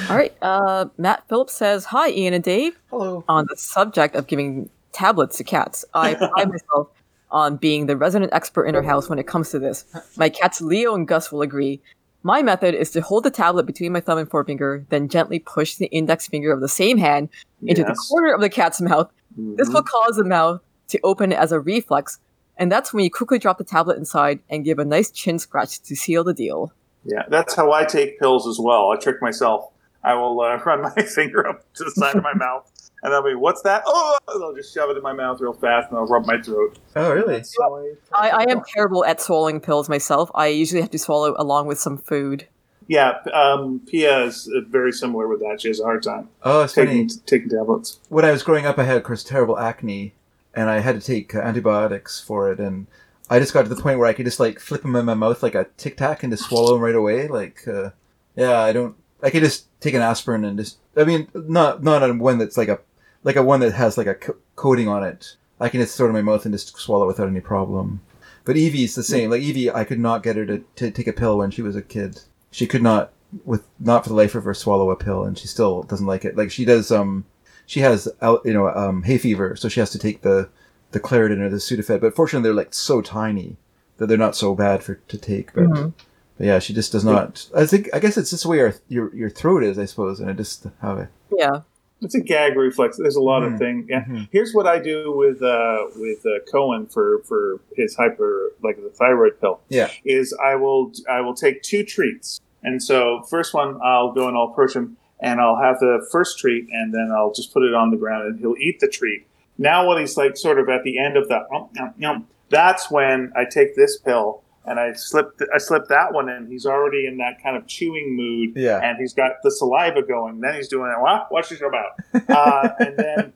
All 0.09 0.17
right. 0.17 0.35
Uh, 0.41 0.87
Matt 0.97 1.23
Phillips 1.29 1.53
says, 1.53 1.85
"Hi, 1.85 2.09
Ian 2.09 2.33
and 2.33 2.43
Dave. 2.43 2.77
hello. 2.89 3.23
On 3.29 3.45
the 3.47 3.55
subject 3.55 4.15
of 4.15 4.27
giving 4.27 4.69
tablets 4.93 5.37
to 5.37 5.43
cats, 5.43 5.83
I 5.93 6.13
pride 6.15 6.49
myself 6.49 6.89
on 7.31 7.57
being 7.57 7.87
the 7.87 7.97
resident 7.97 8.31
expert 8.33 8.65
in 8.65 8.75
our 8.75 8.83
house 8.83 9.09
when 9.09 9.17
it 9.19 9.27
comes 9.27 9.49
to 9.51 9.59
this. 9.59 9.85
My 10.17 10.29
cats 10.29 10.61
Leo 10.61 10.93
and 10.95 11.07
Gus 11.07 11.31
will 11.31 11.41
agree. 11.41 11.81
My 12.21 12.41
method 12.41 12.75
is 12.75 12.91
to 12.91 13.01
hold 13.01 13.23
the 13.25 13.31
tablet 13.31 13.65
between 13.65 13.91
my 13.91 13.99
thumb 13.99 14.17
and 14.19 14.29
forefinger, 14.29 14.85
then 14.89 15.09
gently 15.09 15.39
push 15.39 15.75
the 15.75 15.87
index 15.87 16.27
finger 16.27 16.51
of 16.53 16.61
the 16.61 16.69
same 16.69 16.97
hand 16.97 17.29
into 17.63 17.83
the 17.83 17.95
corner 18.09 18.33
of 18.33 18.39
the 18.39 18.49
cat's 18.49 18.79
mouth. 18.79 19.11
This 19.35 19.67
Mhm. 19.67 19.73
will 19.73 19.83
cause 19.83 20.15
the 20.15 20.23
mouth 20.23 20.61
to 20.89 20.99
open 21.03 21.33
as 21.33 21.51
a 21.51 21.59
reflex, 21.59 22.19
and 22.55 22.71
that's 22.71 22.93
when 22.93 23.03
you 23.03 23.09
quickly 23.09 23.39
drop 23.39 23.57
the 23.57 23.63
tablet 23.63 23.97
inside 23.97 24.39
and 24.49 24.63
give 24.63 24.77
a 24.77 24.85
nice 24.85 25.09
chin 25.09 25.39
scratch 25.39 25.81
to 25.81 25.95
seal 25.95 26.23
the 26.23 26.33
deal. 26.35 26.71
Yeah, 27.03 27.23
that's 27.29 27.55
how 27.55 27.71
I 27.71 27.83
take 27.83 28.19
pills 28.19 28.47
as 28.47 28.59
well. 28.59 28.91
I 28.91 28.97
trick 28.97 29.21
myself. 29.21 29.71
I 30.03 30.13
will 30.13 30.39
uh, 30.39 30.57
run 30.65 30.81
my 30.83 31.01
finger 31.03 31.47
up 31.47 31.65
to 31.73 31.83
the 31.83 31.91
side 31.91 32.15
of 32.15 32.23
my 32.23 32.33
mouth, 32.35 32.71
and 33.03 33.13
I'll 33.13 33.23
be, 33.23 33.35
"What's 33.35 33.61
that?" 33.63 33.83
Oh, 33.85 34.17
and 34.29 34.43
I'll 34.43 34.53
just 34.55 34.73
shove 34.73 34.89
it 34.89 34.97
in 34.97 35.03
my 35.03 35.13
mouth 35.13 35.39
real 35.41 35.53
fast, 35.53 35.89
and 35.89 35.97
I'll 35.97 36.07
rub 36.07 36.25
my 36.25 36.41
throat. 36.41 36.79
oh 36.95 37.11
really 37.11 37.43
So 37.43 37.93
I, 38.13 38.29
I 38.29 38.45
am 38.49 38.61
terrible 38.73 39.05
at 39.05 39.21
swallowing 39.21 39.59
pills 39.59 39.89
myself. 39.89 40.31
I 40.33 40.47
usually 40.47 40.81
have 40.81 40.91
to 40.91 40.99
swallow 40.99 41.35
along 41.37 41.67
with 41.67 41.79
some 41.79 41.97
food. 41.97 42.47
yeah, 42.87 43.19
um, 43.33 43.81
Pia 43.87 44.23
is 44.25 44.49
uh, 44.55 44.61
very 44.67 44.91
similar 44.91 45.27
with 45.27 45.39
that. 45.41 45.61
She 45.61 45.67
has 45.69 45.79
a 45.79 45.83
hard 45.83 46.03
time 46.03 46.29
oh 46.43 46.63
it's 46.63 46.73
funny 46.73 46.87
taking 46.87 47.09
taking 47.25 47.49
tablets. 47.49 47.99
when 48.09 48.25
I 48.25 48.31
was 48.31 48.43
growing 48.43 48.65
up, 48.65 48.77
I 48.79 48.83
had, 48.83 48.97
of 48.97 49.03
course, 49.03 49.23
terrible 49.23 49.57
acne, 49.57 50.13
and 50.53 50.69
I 50.69 50.79
had 50.79 50.99
to 50.99 51.05
take 51.05 51.33
uh, 51.35 51.39
antibiotics 51.39 52.19
for 52.19 52.51
it. 52.51 52.59
And 52.59 52.87
I 53.29 53.39
just 53.39 53.53
got 53.53 53.63
to 53.63 53.69
the 53.69 53.81
point 53.81 53.99
where 53.99 54.07
I 54.07 54.13
could 54.13 54.25
just 54.25 54.39
like 54.39 54.59
flip 54.59 54.81
them 54.81 54.95
in 54.95 55.05
my 55.05 55.13
mouth 55.13 55.41
like 55.41 55.55
a 55.55 55.67
tic 55.77 55.97
tac 55.97 56.23
and 56.23 56.33
just 56.33 56.43
swallow 56.49 56.73
them 56.73 56.81
right 56.81 56.95
away. 56.95 57.27
Like, 57.29 57.65
uh, 57.67 57.91
yeah, 58.35 58.59
I 58.59 58.73
don't. 58.73 58.95
I 59.21 59.29
could 59.29 59.43
just 59.43 59.67
take 59.79 59.93
an 59.93 60.01
aspirin 60.01 60.43
and 60.43 60.57
just. 60.59 60.77
I 60.97 61.05
mean, 61.05 61.27
not 61.33 61.81
not 61.83 62.03
on 62.03 62.19
one 62.19 62.37
that's 62.37 62.57
like 62.57 62.67
a 62.67 62.79
like 63.23 63.35
a 63.35 63.43
one 63.43 63.59
that 63.61 63.73
has 63.73 63.97
like 63.97 64.07
a 64.07 64.15
co- 64.15 64.35
coating 64.55 64.87
on 64.87 65.03
it. 65.03 65.35
I 65.59 65.69
can 65.69 65.79
just 65.81 65.95
throw 65.95 66.07
it 66.07 66.09
in 66.09 66.15
my 66.15 66.21
mouth 66.21 66.45
and 66.45 66.53
just 66.53 66.77
swallow 66.77 67.07
without 67.07 67.27
any 67.27 67.39
problem. 67.39 68.01
But 68.45 68.57
Evie's 68.57 68.95
the 68.95 69.03
same. 69.03 69.29
Like 69.29 69.41
Evie, 69.41 69.71
I 69.71 69.85
could 69.85 69.99
not 69.99 70.23
get 70.23 70.35
her 70.35 70.45
to, 70.45 70.63
to 70.75 70.91
take 70.91 71.07
a 71.07 71.13
pill 71.13 71.37
when 71.37 71.51
she 71.51 71.61
was 71.61 71.75
a 71.77 71.81
kid. 71.81 72.19
She 72.51 72.67
could 72.67 72.83
not, 72.83 73.13
with 73.45 73.63
not 73.79 74.03
for 74.03 74.09
the 74.09 74.15
life 74.15 74.35
of 74.35 74.43
her, 74.43 74.53
swallow 74.53 74.91
a 74.91 74.95
pill, 74.97 75.23
and 75.23 75.37
she 75.37 75.47
still 75.47 75.83
doesn't 75.83 76.05
like 76.05 76.25
it. 76.25 76.35
Like 76.35 76.51
she 76.51 76.65
does. 76.65 76.91
Um, 76.91 77.25
she 77.65 77.79
has 77.79 78.09
al- 78.21 78.41
you 78.43 78.53
know 78.53 78.67
um, 78.67 79.03
hay 79.03 79.17
fever, 79.17 79.55
so 79.55 79.69
she 79.69 79.79
has 79.79 79.89
to 79.91 79.99
take 79.99 80.21
the 80.21 80.49
the 80.91 80.99
Claritin 80.99 81.39
or 81.39 81.49
the 81.49 81.57
Sudafed. 81.57 82.01
But 82.01 82.15
fortunately, 82.15 82.45
they're 82.47 82.53
like 82.53 82.73
so 82.73 83.01
tiny 83.01 83.55
that 83.97 84.07
they're 84.07 84.17
not 84.17 84.35
so 84.35 84.53
bad 84.53 84.83
for 84.83 84.95
to 84.95 85.17
take. 85.17 85.53
But, 85.53 85.63
Mhm. 85.63 85.93
but 86.37 86.45
yeah, 86.47 86.59
she 86.59 86.73
just 86.73 86.91
does 86.91 87.05
not. 87.05 87.47
I 87.55 87.65
think 87.65 87.89
I 87.93 87.99
guess 87.99 88.17
it's 88.17 88.31
just 88.31 88.43
the 88.43 88.49
way 88.49 88.59
our, 88.59 88.75
your 88.89 89.15
your 89.15 89.29
throat 89.29 89.63
is, 89.63 89.79
I 89.79 89.85
suppose, 89.85 90.19
and 90.19 90.29
I 90.29 90.33
just 90.33 90.67
how 90.81 90.97
it. 90.97 91.07
Yeah. 91.35 91.61
It's 92.03 92.15
a 92.15 92.19
gag 92.21 92.55
reflex. 92.57 92.97
There's 92.97 93.15
a 93.15 93.21
lot 93.21 93.43
Mhm. 93.43 93.53
of 93.53 93.59
things. 93.59 93.85
Yeah. 93.89 94.03
Mhm. 94.05 94.27
Here's 94.31 94.53
what 94.53 94.67
I 94.67 94.79
do 94.79 95.11
with 95.11 95.41
uh, 95.41 95.85
with 95.95 96.25
uh, 96.25 96.39
Cohen 96.51 96.85
for 96.87 97.19
for 97.19 97.59
his 97.75 97.95
hyper 97.95 98.51
like 98.61 98.75
the 98.81 98.89
thyroid 98.89 99.39
pill. 99.39 99.61
Yeah. 99.69 99.89
Is 100.05 100.33
I 100.43 100.55
will 100.55 100.91
I 101.09 101.21
will 101.21 101.33
take 101.33 101.61
two 101.63 101.83
treats, 101.83 102.39
and 102.63 102.83
so 102.83 103.21
first 103.29 103.53
one 103.53 103.79
I'll 103.83 104.11
go 104.11 104.27
and 104.27 104.35
I'll 104.37 104.51
approach 104.51 104.75
him, 104.75 104.97
and 105.19 105.39
I'll 105.39 105.55
have 105.61 105.79
the 105.79 106.05
first 106.11 106.39
treat, 106.39 106.67
and 106.71 106.93
then 106.93 107.09
I'll 107.11 107.31
just 107.33 107.53
put 107.53 107.63
it 107.63 107.73
on 107.73 107.89
the 107.91 107.97
ground, 107.97 108.27
and 108.27 108.39
he'll 108.39 108.57
eat 108.59 108.79
the 108.79 108.87
treat. 108.87 109.25
Now 109.57 109.87
when 109.87 109.97
he's 109.99 110.17
like 110.17 110.35
sort 110.37 110.59
of 110.59 110.67
at 110.69 110.83
the 110.83 110.97
end 110.99 111.15
of 111.17 111.27
the 111.29 111.39
um, 111.53 111.69
um, 111.79 111.93
um, 112.05 112.27
that's 112.49 112.91
when 112.91 113.31
I 113.35 113.45
take 113.45 113.75
this 113.75 113.97
pill 113.97 114.42
and 114.65 114.79
I 114.79 114.93
slipped 114.93 115.41
I 115.53 115.57
slipped 115.57 115.89
that 115.89 116.13
one 116.13 116.29
in. 116.29 116.47
He's 116.47 116.65
already 116.65 117.05
in 117.05 117.17
that 117.17 117.41
kind 117.41 117.55
of 117.57 117.67
chewing 117.67 118.15
mood, 118.15 118.53
Yeah. 118.55 118.79
and 118.81 118.97
he's 118.97 119.13
got 119.13 119.33
the 119.43 119.51
saliva 119.51 120.01
going. 120.03 120.39
Then 120.39 120.55
he's 120.55 120.67
doing 120.67 120.91
it. 120.95 121.01
What? 121.01 121.27
What's 121.31 121.49
this 121.49 121.61
about? 121.61 121.91
Uh, 122.29 122.69
and 122.79 122.97
then 122.97 123.33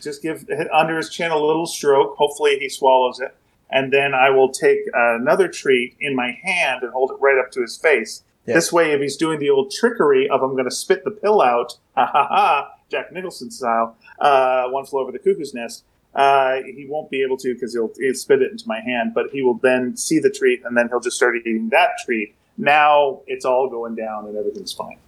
just 0.00 0.22
give 0.22 0.44
under 0.72 0.96
his 0.96 1.08
chin 1.10 1.30
a 1.30 1.38
little 1.38 1.66
stroke. 1.66 2.16
Hopefully 2.16 2.58
he 2.58 2.68
swallows 2.68 3.20
it, 3.20 3.34
and 3.70 3.92
then 3.92 4.14
I 4.14 4.30
will 4.30 4.50
take 4.50 4.80
another 4.92 5.48
treat 5.48 5.96
in 6.00 6.14
my 6.16 6.36
hand 6.42 6.82
and 6.82 6.92
hold 6.92 7.10
it 7.10 7.16
right 7.20 7.38
up 7.38 7.50
to 7.52 7.60
his 7.62 7.76
face. 7.76 8.22
This 8.46 8.70
way, 8.70 8.92
if 8.92 9.00
he's 9.00 9.16
doing 9.16 9.38
the 9.38 9.48
old 9.48 9.70
trickery 9.70 10.28
of 10.28 10.42
I'm 10.42 10.52
going 10.52 10.64
to 10.66 10.70
spit 10.70 11.02
the 11.04 11.10
pill 11.10 11.40
out, 11.40 11.78
ha 11.96 12.04
ha 12.04 12.26
ha, 12.28 12.70
Jack 12.90 13.10
Nicholson 13.10 13.50
style, 13.50 13.96
uh, 14.18 14.68
one 14.68 14.84
flew 14.84 15.00
over 15.00 15.10
the 15.12 15.18
cuckoo's 15.18 15.54
nest. 15.54 15.84
Uh, 16.14 16.62
he 16.64 16.86
won't 16.88 17.10
be 17.10 17.22
able 17.22 17.36
to 17.36 17.54
because 17.54 17.74
he'll, 17.74 17.90
he'll 17.98 18.14
spit 18.14 18.40
it 18.40 18.52
into 18.52 18.64
my 18.68 18.80
hand, 18.80 19.12
but 19.14 19.30
he 19.32 19.42
will 19.42 19.58
then 19.58 19.96
see 19.96 20.18
the 20.18 20.30
treat 20.30 20.62
and 20.64 20.76
then 20.76 20.88
he'll 20.88 21.00
just 21.00 21.16
start 21.16 21.36
eating 21.36 21.68
that 21.70 21.90
treat. 22.04 22.34
Now 22.56 23.20
it's 23.26 23.44
all 23.44 23.68
going 23.68 23.96
down 23.96 24.26
and 24.26 24.36
everything's 24.36 24.72
fine. 24.72 24.98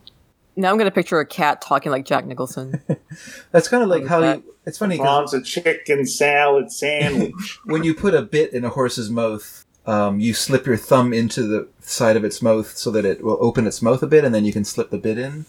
Now 0.57 0.71
I'm 0.71 0.79
gonna 0.79 0.91
picture 0.91 1.21
a 1.21 1.27
cat 1.27 1.61
talking 1.61 1.93
like 1.93 2.07
Jack 2.07 2.27
Nicholson. 2.27 2.81
That's 3.53 3.69
kind 3.69 3.83
of 3.83 3.89
like 3.91 4.07
how 4.07 4.21
you. 4.21 4.43
It's 4.65 4.79
funny 4.79 4.97
because 4.97 5.05
Mom's 5.05 5.35
a 5.35 5.43
chicken 5.43 6.07
salad 6.07 6.73
sandwich. 6.73 7.59
when 7.67 7.85
you 7.85 7.95
put 7.95 8.15
a 8.15 8.23
bit 8.23 8.53
in 8.53 8.65
a 8.65 8.71
horse's 8.71 9.11
mouth, 9.11 9.67
um, 9.87 10.19
you 10.19 10.33
slip 10.33 10.67
your 10.67 10.79
thumb 10.79 11.13
into 11.13 11.43
the 11.43 11.69
side 11.81 12.17
of 12.17 12.25
its 12.25 12.41
mouth 12.41 12.77
so 12.77 12.91
that 12.91 13.05
it 13.05 13.23
will 13.23 13.39
open 13.41 13.67
its 13.67 13.83
mouth 13.83 14.03
a 14.03 14.07
bit, 14.07 14.25
and 14.25 14.35
then 14.35 14.47
you 14.47 14.53
can 14.53 14.65
slip 14.65 14.91
the 14.91 14.99
bit 14.99 15.19
in. 15.19 15.45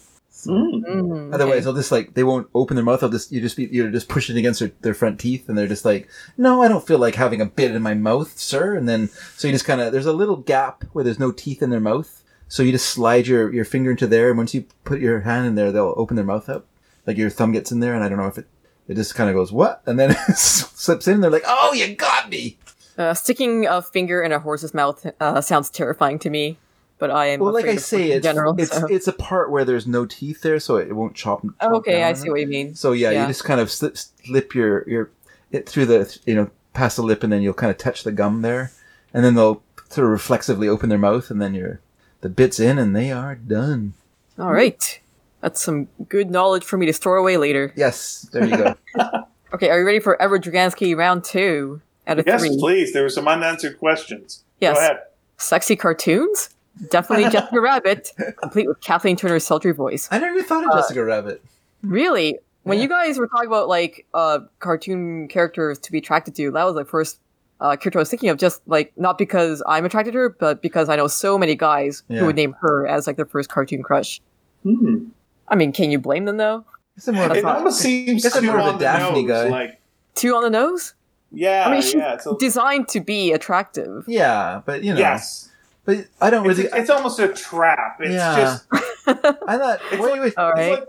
Mm. 0.46 0.84
Mm, 0.84 1.34
Otherwise, 1.34 1.56
okay. 1.56 1.64
they'll 1.64 1.74
just 1.74 1.92
like 1.92 2.14
they 2.14 2.24
won't 2.24 2.48
open 2.54 2.76
their 2.76 2.84
mouth. 2.84 3.00
They'll 3.00 3.10
just 3.10 3.32
you 3.32 3.40
just 3.40 3.56
be 3.56 3.64
you're 3.72 3.90
just 3.90 4.08
pushing 4.08 4.36
against 4.36 4.60
their, 4.60 4.72
their 4.80 4.94
front 4.94 5.18
teeth, 5.18 5.48
and 5.48 5.58
they're 5.58 5.66
just 5.66 5.84
like, 5.84 6.08
no, 6.36 6.62
I 6.62 6.68
don't 6.68 6.86
feel 6.86 6.98
like 6.98 7.16
having 7.16 7.40
a 7.40 7.46
bit 7.46 7.74
in 7.74 7.82
my 7.82 7.94
mouth, 7.94 8.38
sir. 8.38 8.76
And 8.76 8.88
then 8.88 9.08
so 9.36 9.48
you 9.48 9.52
just 9.52 9.64
kind 9.64 9.80
of 9.80 9.92
there's 9.92 10.06
a 10.06 10.12
little 10.12 10.36
gap 10.36 10.84
where 10.92 11.04
there's 11.04 11.18
no 11.18 11.32
teeth 11.32 11.62
in 11.62 11.70
their 11.70 11.80
mouth, 11.80 12.22
so 12.46 12.62
you 12.62 12.72
just 12.72 12.88
slide 12.88 13.26
your 13.26 13.52
your 13.52 13.64
finger 13.64 13.90
into 13.90 14.06
there, 14.06 14.28
and 14.28 14.38
once 14.38 14.54
you 14.54 14.64
put 14.84 15.00
your 15.00 15.20
hand 15.20 15.46
in 15.46 15.54
there, 15.54 15.72
they'll 15.72 15.94
open 15.96 16.16
their 16.16 16.24
mouth 16.24 16.48
up, 16.48 16.66
like 17.06 17.16
your 17.16 17.30
thumb 17.30 17.52
gets 17.52 17.72
in 17.72 17.80
there, 17.80 17.94
and 17.94 18.04
I 18.04 18.08
don't 18.08 18.18
know 18.18 18.26
if 18.26 18.38
it 18.38 18.46
it 18.88 18.94
just 18.94 19.14
kind 19.14 19.28
of 19.28 19.36
goes 19.36 19.52
what, 19.52 19.82
and 19.86 19.98
then 19.98 20.12
it 20.12 20.16
slips 20.36 21.06
in. 21.06 21.14
And 21.14 21.24
they're 21.24 21.30
like, 21.30 21.44
oh, 21.46 21.72
you 21.74 21.94
got 21.94 22.30
me. 22.30 22.58
Uh, 22.96 23.14
sticking 23.14 23.66
a 23.66 23.80
finger 23.82 24.22
in 24.22 24.32
a 24.32 24.40
horse's 24.40 24.74
mouth 24.74 25.06
uh, 25.20 25.40
sounds 25.40 25.70
terrifying 25.70 26.18
to 26.18 26.30
me, 26.30 26.58
but 26.98 27.10
I 27.10 27.26
am 27.26 27.40
Well, 27.40 27.52
like 27.52 27.66
I 27.66 27.76
say, 27.76 28.10
it's 28.10 28.24
general. 28.24 28.54
it's 28.58 28.76
so- 28.76 28.86
it's 28.86 29.06
a 29.08 29.12
part 29.12 29.50
where 29.50 29.64
there's 29.64 29.86
no 29.86 30.06
teeth 30.06 30.42
there, 30.42 30.58
so 30.60 30.76
it 30.76 30.94
won't 30.94 31.14
chop. 31.14 31.42
Oh, 31.60 31.76
okay, 31.76 31.92
down 32.00 32.10
I 32.10 32.12
see 32.14 32.30
what 32.30 32.40
you 32.40 32.46
mean. 32.46 32.74
So 32.74 32.92
yeah, 32.92 33.10
Yeah. 33.10 33.22
you 33.22 33.28
just 33.28 33.44
kind 33.44 33.60
of 33.60 33.70
slip 33.70 33.96
slip 33.96 34.54
your 34.54 34.88
your 34.88 35.10
it 35.50 35.68
through 35.68 35.86
the 35.86 36.18
you 36.26 36.34
know 36.34 36.50
past 36.74 36.96
the 36.96 37.02
lip, 37.02 37.22
and 37.22 37.32
then 37.32 37.42
you'll 37.42 37.54
kind 37.54 37.70
of 37.70 37.78
touch 37.78 38.04
the 38.04 38.12
gum 38.12 38.42
there, 38.42 38.72
and 39.14 39.24
then 39.24 39.34
they'll 39.34 39.62
sort 39.88 40.04
of 40.06 40.10
reflexively 40.10 40.68
open 40.68 40.88
their 40.88 40.98
mouth, 40.98 41.30
and 41.30 41.40
then 41.40 41.54
you're 41.54 41.80
the 42.20 42.28
bits 42.28 42.60
in, 42.60 42.78
and 42.78 42.94
they 42.94 43.10
are 43.12 43.34
done. 43.34 43.94
All 44.38 44.52
right, 44.52 45.00
that's 45.40 45.60
some 45.60 45.88
good 46.08 46.30
knowledge 46.30 46.64
for 46.64 46.76
me 46.76 46.86
to 46.86 46.92
store 46.92 47.16
away 47.16 47.36
later. 47.36 47.72
Yes, 47.76 48.28
there 48.32 48.44
you 48.44 48.56
go. 48.56 48.74
Okay, 49.54 49.70
are 49.70 49.78
you 49.80 49.86
ready 49.86 49.98
for 49.98 50.20
Edward 50.22 50.42
Dragansky 50.44 50.94
round 50.94 51.24
two 51.24 51.80
out 52.06 52.18
of 52.18 52.26
yes, 52.26 52.40
three? 52.42 52.54
please. 52.58 52.92
There 52.92 53.02
were 53.02 53.08
some 53.08 53.26
unanswered 53.26 53.78
questions. 53.78 54.44
Yes. 54.60 54.74
Go 54.76 54.80
ahead. 54.80 54.98
Sexy 55.38 55.74
cartoons? 55.74 56.50
Definitely 56.90 57.30
Jessica 57.30 57.60
Rabbit, 57.60 58.12
complete 58.40 58.68
with 58.68 58.80
Kathleen 58.80 59.16
Turner's 59.16 59.44
sultry 59.44 59.72
voice. 59.72 60.08
I 60.10 60.18
never 60.18 60.34
even 60.34 60.46
thought 60.46 60.64
of 60.64 60.70
Uh, 60.70 60.76
Jessica 60.80 61.04
Rabbit. 61.04 61.42
Really? 61.82 62.38
When 62.62 62.78
Yeah. 62.78 62.82
you 62.84 62.88
guys 62.88 63.18
were 63.18 63.26
talking 63.28 63.46
about 63.48 63.68
like 63.68 64.06
uh 64.14 64.40
cartoon 64.58 65.28
characters 65.28 65.78
to 65.80 65.92
be 65.92 65.98
attracted 65.98 66.34
to, 66.36 66.50
that 66.52 66.64
was 66.64 66.74
the 66.74 66.84
first 66.84 67.18
uh, 67.60 67.74
character 67.76 67.98
I 67.98 68.02
was 68.02 68.10
thinking 68.10 68.28
of. 68.28 68.38
Just 68.38 68.62
like 68.66 68.92
not 68.96 69.18
because 69.18 69.62
I'm 69.66 69.84
attracted 69.84 70.12
to 70.12 70.18
her, 70.18 70.28
but 70.28 70.62
because 70.62 70.88
I 70.88 70.96
know 70.96 71.06
so 71.08 71.36
many 71.38 71.54
guys 71.56 72.02
Yeah. 72.08 72.20
who 72.20 72.26
would 72.26 72.36
name 72.36 72.54
her 72.60 72.86
as 72.86 73.06
like 73.06 73.16
their 73.16 73.26
first 73.26 73.48
cartoon 73.48 73.82
crush. 73.82 74.20
Hmm. 74.62 75.06
I 75.48 75.56
mean, 75.56 75.72
can 75.72 75.90
you 75.90 75.98
blame 75.98 76.24
them 76.26 76.36
though? 76.36 76.64
It's 76.96 77.08
more 77.08 77.24
of 77.24 77.32
It 77.36 77.44
a, 77.44 77.48
almost 77.48 77.80
seems 77.80 78.22
guess 78.22 78.36
I'm 78.36 78.42
too 78.42 78.48
more 78.48 78.60
of 78.60 78.66
a 78.66 78.68
on 78.70 78.78
the 78.78 78.84
Daphne 78.84 79.22
nose, 79.24 79.28
guy. 79.44 79.48
Like, 79.48 79.80
Two 80.14 80.34
on 80.34 80.42
the 80.42 80.50
nose? 80.50 80.94
yeah, 81.30 81.64
I 81.66 81.72
mean, 81.72 81.80
she's 81.82 81.94
yeah. 81.94 82.14
It's 82.14 82.26
a, 82.26 82.34
designed 82.38 82.88
to 82.88 83.00
be 83.00 83.32
attractive. 83.32 84.04
yeah, 84.08 84.60
but 84.66 84.82
you 84.84 84.92
know, 84.94 84.98
yes. 84.98 85.47
But 85.96 86.06
I 86.20 86.28
don't 86.30 86.48
It's, 86.48 86.58
really. 86.58 86.70
it's 86.78 86.90
almost 86.90 87.18
a 87.18 87.28
trap. 87.28 87.96
It's 88.00 88.12
Yeah. 88.12 88.36
just 88.36 88.66
I 89.06 89.56
thought. 89.58 89.80
It's 89.90 89.98
what 89.98 90.14
do 90.14 90.22
you- 90.26 90.32
All 90.36 90.52
It's 90.56 90.80
like 90.80 90.88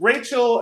Rachel. 0.00 0.60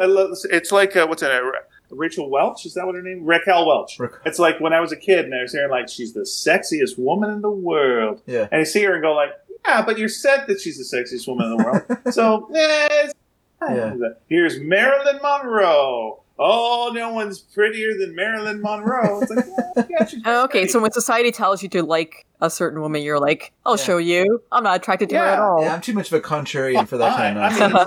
It's 0.50 0.72
like 0.72 0.96
uh, 0.96 1.06
what's 1.06 1.22
her 1.22 1.28
name? 1.28 1.52
Rachel 1.90 2.28
Welch. 2.30 2.64
Is 2.66 2.74
that 2.74 2.86
what 2.86 2.94
her 2.94 3.02
name? 3.02 3.24
Raquel 3.24 3.66
Welch. 3.66 3.98
Raquel. 4.00 4.18
It's 4.24 4.38
like 4.38 4.58
when 4.58 4.72
I 4.72 4.80
was 4.80 4.90
a 4.90 4.96
kid 4.96 5.26
and 5.26 5.34
I 5.34 5.42
was 5.42 5.52
hearing 5.52 5.70
like 5.70 5.88
she's 5.88 6.12
the 6.14 6.20
sexiest 6.22 6.98
woman 6.98 7.30
in 7.30 7.40
the 7.42 7.50
world, 7.50 8.22
yeah. 8.26 8.48
and 8.50 8.60
I 8.62 8.64
see 8.64 8.82
her 8.84 8.94
and 8.94 9.02
go 9.02 9.12
like, 9.14 9.30
yeah, 9.66 9.82
but 9.84 9.98
you're 9.98 10.08
said 10.08 10.46
that 10.48 10.60
she's 10.60 10.78
the 10.78 10.96
sexiest 10.96 11.28
woman 11.28 11.52
in 11.52 11.56
the 11.58 11.64
world, 11.64 11.82
so 12.14 12.50
eh, 12.54 12.86
it's- 12.86 13.14
Yeah. 13.62 13.94
Here's 14.28 14.58
Marilyn 14.58 15.20
Monroe. 15.22 16.22
Oh, 16.38 16.90
no 16.92 17.12
one's 17.12 17.38
prettier 17.40 17.94
than 17.96 18.14
Marilyn 18.14 18.60
Monroe. 18.60 19.20
It's 19.22 19.30
like, 19.30 19.46
yeah, 19.88 20.06
yeah, 20.10 20.18
Oh, 20.26 20.44
okay, 20.44 20.60
pretty. 20.60 20.68
so 20.72 20.80
when 20.80 20.90
society 20.90 21.30
tells 21.30 21.62
you 21.62 21.68
to 21.70 21.82
like 21.84 22.26
a 22.40 22.50
certain 22.50 22.80
woman, 22.80 23.02
you're 23.02 23.20
like, 23.20 23.52
I'll 23.64 23.76
Yeah. 23.76 23.84
show 23.84 23.98
you. 23.98 24.42
I'm 24.50 24.64
not 24.64 24.76
attracted 24.76 25.10
to 25.10 25.16
her 25.18 25.24
at 25.24 25.38
all. 25.38 25.62
Yeah, 25.62 25.74
I'm 25.74 25.80
too 25.80 25.92
much 25.92 26.10
of 26.12 26.18
a 26.18 26.20
contrarian 26.20 26.88
for 26.88 26.96
that 26.98 27.16
Fine. 27.16 27.34
kind 27.34 27.38
I 27.38 27.66
of. 27.82 27.86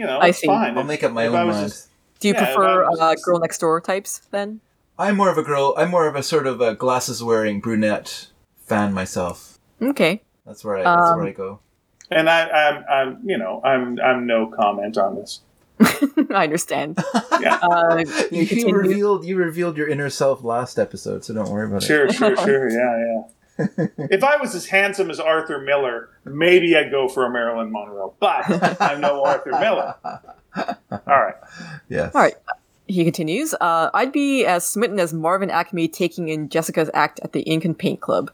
you 0.00 0.04
know, 0.06 0.18
I 0.22 0.28
it's 0.28 0.38
see. 0.38 0.48
fine. 0.48 0.76
I'll 0.76 0.82
make 0.84 1.04
up 1.04 1.12
my 1.12 1.24
If 1.26 1.30
own 1.30 1.36
I 1.36 1.44
mind. 1.44 1.68
just- 1.68 1.88
Do 2.18 2.28
you 2.28 2.34
Yeah, 2.34 2.44
prefer 2.46 2.86
that 2.90 2.98
uh, 3.00 3.12
just- 3.14 3.24
girl 3.24 3.38
next 3.38 3.58
door 3.58 3.80
types 3.80 4.20
then? 4.32 4.60
I'm 4.98 5.16
more 5.16 5.30
of 5.30 5.38
a 5.38 5.42
girl. 5.42 5.74
I'm 5.76 5.90
more 5.90 6.08
of 6.08 6.16
a 6.16 6.22
sort 6.22 6.46
of 6.46 6.60
a 6.60 6.74
glasses 6.74 7.22
wearing 7.22 7.60
brunette 7.60 8.28
fan 8.64 8.94
myself. 8.94 9.58
Okay. 9.80 10.22
That's 10.46 10.64
where 10.64 10.78
I. 10.78 10.82
That's 10.82 11.10
Um, 11.10 11.18
where 11.18 11.28
I 11.28 11.32
go. 11.32 11.60
And 12.10 12.30
I, 12.30 12.48
I'm, 12.48 12.84
I'm, 12.90 13.20
you 13.28 13.36
know, 13.36 13.60
I'm, 13.64 14.00
I'm 14.00 14.26
no 14.26 14.46
comment 14.46 14.96
on 14.96 15.16
this. 15.16 15.40
I 16.34 16.44
understand. 16.44 16.98
Yeah. 17.40 17.58
Uh, 17.62 18.04
You, 18.30 18.42
you 18.42 18.74
revealed 18.74 19.24
you 19.26 19.36
revealed 19.36 19.76
your 19.76 19.88
inner 19.88 20.10
self 20.10 20.42
last 20.44 20.78
episode, 20.78 21.24
so 21.24 21.34
don't 21.34 21.50
worry 21.50 21.66
about 21.66 21.82
it. 21.82 21.86
Sure, 21.86 22.10
sure, 22.12 22.36
sure. 22.36 22.68
Yeah, 22.70 23.22
yeah. 23.58 23.86
if 24.10 24.22
I 24.22 24.36
was 24.36 24.54
as 24.54 24.66
handsome 24.66 25.10
as 25.10 25.18
Arthur 25.18 25.60
Miller, 25.60 26.10
maybe 26.24 26.76
I'd 26.76 26.90
go 26.90 27.08
for 27.08 27.24
a 27.24 27.30
Marilyn 27.30 27.72
Monroe. 27.72 28.14
But 28.20 28.80
I'm 28.80 29.00
no 29.00 29.24
Arthur 29.24 29.50
Miller. 29.52 29.94
All 30.54 31.00
right. 31.06 31.34
Yes. 31.88 32.14
All 32.14 32.20
right. 32.22 32.34
He 32.88 33.02
continues, 33.02 33.52
uh, 33.60 33.90
I'd 33.94 34.12
be 34.12 34.44
as 34.44 34.64
smitten 34.66 35.00
as 35.00 35.12
Marvin 35.12 35.50
Acme 35.50 35.88
taking 35.88 36.28
in 36.28 36.48
Jessica's 36.48 36.88
act 36.94 37.18
at 37.24 37.32
the 37.32 37.40
Ink 37.42 37.64
and 37.64 37.76
Paint 37.76 38.00
Club. 38.00 38.30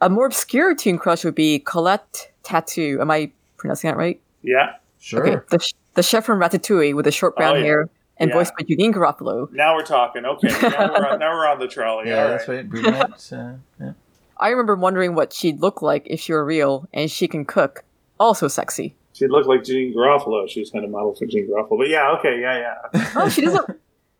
A 0.00 0.08
more 0.10 0.26
obscure 0.26 0.74
teen 0.74 0.96
crush 0.98 1.24
would 1.24 1.34
be 1.34 1.58
Colette 1.58 2.30
Tatou. 2.44 3.00
Am 3.00 3.10
I 3.10 3.32
pronouncing 3.56 3.88
that 3.90 3.96
right? 3.96 4.20
Yeah. 4.42 4.74
Sure. 5.00 5.26
Okay. 5.26 5.44
The, 5.50 5.58
sh- 5.58 5.72
the 5.94 6.02
chef 6.02 6.24
from 6.24 6.38
Ratatouille 6.40 6.94
with 6.94 7.04
the 7.04 7.12
short 7.12 7.36
brown 7.36 7.56
Oh, 7.56 7.58
yeah. 7.58 7.64
hair 7.64 7.88
and 8.18 8.30
Yeah. 8.30 8.36
voiced 8.36 8.52
by 8.58 8.64
Janeane 8.64 8.92
Garofalo. 8.92 9.50
Now 9.52 9.74
we're 9.74 9.84
talking. 9.84 10.24
Okay. 10.24 10.48
Now 10.48 10.92
we're 10.92 11.06
on, 11.08 11.18
now 11.18 11.32
we're 11.36 11.46
on 11.48 11.58
the 11.58 11.68
trolley. 11.68 12.08
Yeah, 12.08 12.22
All 12.22 12.28
that's 12.28 12.48
right. 12.48 12.56
right. 12.56 12.68
Brunette. 12.68 13.32
uh, 13.32 13.52
yeah. 13.80 13.92
I 14.38 14.48
remember 14.50 14.74
wondering 14.76 15.14
what 15.14 15.32
she'd 15.32 15.60
look 15.60 15.82
like 15.82 16.02
if 16.06 16.20
she 16.20 16.32
were 16.32 16.44
real 16.44 16.88
and 16.92 17.10
she 17.10 17.28
can 17.28 17.44
cook. 17.44 17.84
Also 18.18 18.48
sexy. 18.48 18.94
She 19.14 19.26
looked 19.26 19.46
like 19.48 19.62
Jean 19.64 19.94
Garofalo. 19.94 20.48
She 20.48 20.60
was 20.60 20.70
kind 20.70 20.84
of 20.84 20.90
modeled 20.90 21.18
for 21.18 21.26
Jean 21.26 21.48
Garofalo. 21.48 21.78
But 21.78 21.88
yeah, 21.88 22.10
okay, 22.18 22.40
yeah, 22.40 22.76
yeah. 22.94 23.10
Oh, 23.16 23.28
she 23.28 23.42
doesn't. 23.42 23.68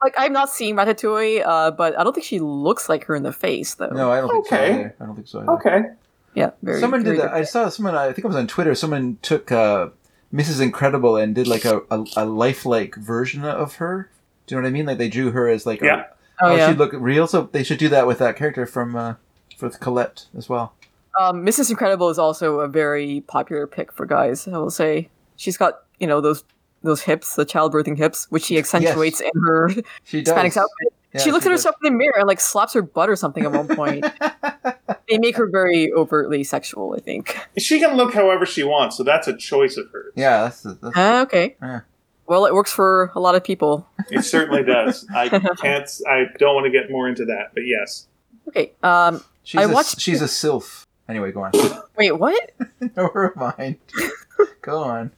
like, 0.02 0.14
I've 0.18 0.32
not 0.32 0.50
seen 0.50 0.76
Ratatouille, 0.76 1.42
uh, 1.46 1.70
but 1.70 1.98
I 1.98 2.04
don't 2.04 2.12
think 2.12 2.26
she 2.26 2.40
looks 2.40 2.88
like 2.88 3.04
her 3.04 3.14
in 3.14 3.22
the 3.22 3.32
face, 3.32 3.74
though. 3.74 3.88
No, 3.88 4.10
I 4.10 4.20
don't 4.20 4.30
think 4.30 4.46
so. 4.48 4.56
Okay. 4.56 4.70
Either. 4.74 4.94
I 5.00 5.04
don't 5.06 5.14
think 5.14 5.28
so. 5.28 5.40
Either. 5.40 5.50
Okay. 5.52 5.80
Yeah, 6.34 6.50
very. 6.62 6.80
someone 6.80 7.04
very 7.04 7.16
did 7.16 7.24
that. 7.26 7.32
I 7.34 7.44
saw 7.44 7.68
someone. 7.68 7.94
I 7.94 8.06
think 8.06 8.18
it 8.20 8.26
was 8.26 8.36
on 8.36 8.46
Twitter. 8.46 8.74
Someone 8.74 9.18
took 9.22 9.52
uh, 9.52 9.88
Mrs. 10.32 10.60
Incredible 10.60 11.16
and 11.16 11.34
did 11.34 11.46
like 11.46 11.64
a, 11.64 11.82
a, 11.90 12.04
a 12.16 12.24
lifelike 12.24 12.94
version 12.96 13.44
of 13.44 13.76
her. 13.76 14.10
Do 14.46 14.54
you 14.54 14.60
know 14.60 14.64
what 14.64 14.68
I 14.68 14.72
mean? 14.72 14.86
Like 14.86 14.98
they 14.98 15.08
drew 15.08 15.30
her 15.32 15.48
as 15.48 15.66
like 15.66 15.80
Yeah. 15.80 16.00
a, 16.00 16.04
Oh, 16.44 16.48
oh, 16.48 16.56
yeah. 16.56 16.68
she'd 16.70 16.78
look 16.78 16.92
real. 16.94 17.26
So 17.28 17.48
they 17.52 17.62
should 17.62 17.78
do 17.78 17.88
that 17.90 18.06
with 18.06 18.18
that 18.18 18.36
character 18.36 18.66
from 18.66 18.96
uh, 18.96 19.14
with 19.60 19.78
Colette 19.78 20.26
as 20.36 20.48
well. 20.48 20.72
Um, 21.20 21.44
Mrs. 21.44 21.70
Incredible 21.70 22.08
is 22.08 22.18
also 22.18 22.60
a 22.60 22.68
very 22.68 23.22
popular 23.28 23.66
pick 23.66 23.92
for 23.92 24.06
guys. 24.06 24.48
I 24.48 24.56
will 24.58 24.70
say 24.70 25.08
she's 25.36 25.56
got 25.56 25.82
you 26.00 26.06
know 26.06 26.20
those 26.20 26.42
those 26.82 27.02
hips, 27.02 27.36
the 27.36 27.46
childbirthing 27.46 27.96
hips, 27.96 28.26
which 28.30 28.44
she 28.44 28.58
accentuates 28.58 29.20
in 29.20 29.30
her 29.46 29.68
She 30.04 30.22
does. 30.22 30.28
Hispanic 30.30 30.56
outfit. 30.56 30.92
Yeah, 31.14 31.20
she 31.20 31.30
looks 31.30 31.44
at 31.46 31.50
does. 31.50 31.60
herself 31.60 31.76
in 31.84 31.92
the 31.92 31.96
mirror 31.98 32.14
and 32.18 32.26
like 32.26 32.40
slaps 32.40 32.72
her 32.72 32.82
butt 32.82 33.08
or 33.10 33.14
something 33.16 33.44
at 33.44 33.52
one 33.52 33.68
point. 33.68 34.04
they 35.08 35.18
make 35.18 35.36
her 35.36 35.46
very 35.46 35.92
overtly 35.92 36.44
sexual. 36.44 36.94
I 36.96 37.00
think. 37.00 37.36
She 37.58 37.78
can 37.80 37.96
look 37.96 38.14
however 38.14 38.46
she 38.46 38.62
wants, 38.64 38.96
so 38.96 39.02
that's 39.02 39.28
a 39.28 39.36
choice 39.36 39.76
of 39.76 39.90
hers. 39.90 40.12
Yeah, 40.16 40.42
that's, 40.44 40.62
the- 40.62 40.78
that's 40.80 40.96
Ah, 40.96 41.22
okay. 41.22 41.56
Yeah. 41.62 41.80
Well, 42.26 42.46
it 42.46 42.54
works 42.54 42.72
for 42.72 43.10
a 43.14 43.20
lot 43.20 43.34
of 43.34 43.42
people. 43.44 43.86
It 44.10 44.22
certainly 44.24 44.62
does. 44.62 45.06
I 45.14 45.28
can't. 45.60 45.90
I 46.08 46.24
don't 46.38 46.54
want 46.54 46.64
to 46.66 46.70
get 46.70 46.90
more 46.90 47.08
into 47.08 47.24
that, 47.26 47.52
but 47.54 47.62
yes. 47.66 48.06
Okay. 48.48 48.72
Um. 48.82 49.22
she's 49.44 49.60
I 49.60 49.64
a, 49.64 49.68
watched- 49.68 50.00
She's 50.00 50.22
a 50.22 50.28
sylph. 50.28 50.86
Anyway, 51.08 51.32
go 51.32 51.42
on. 51.42 51.52
Wait. 51.98 52.12
What? 52.12 52.52
Never 52.96 53.32
mind. 53.36 53.76
go 54.62 54.78
on. 54.82 55.10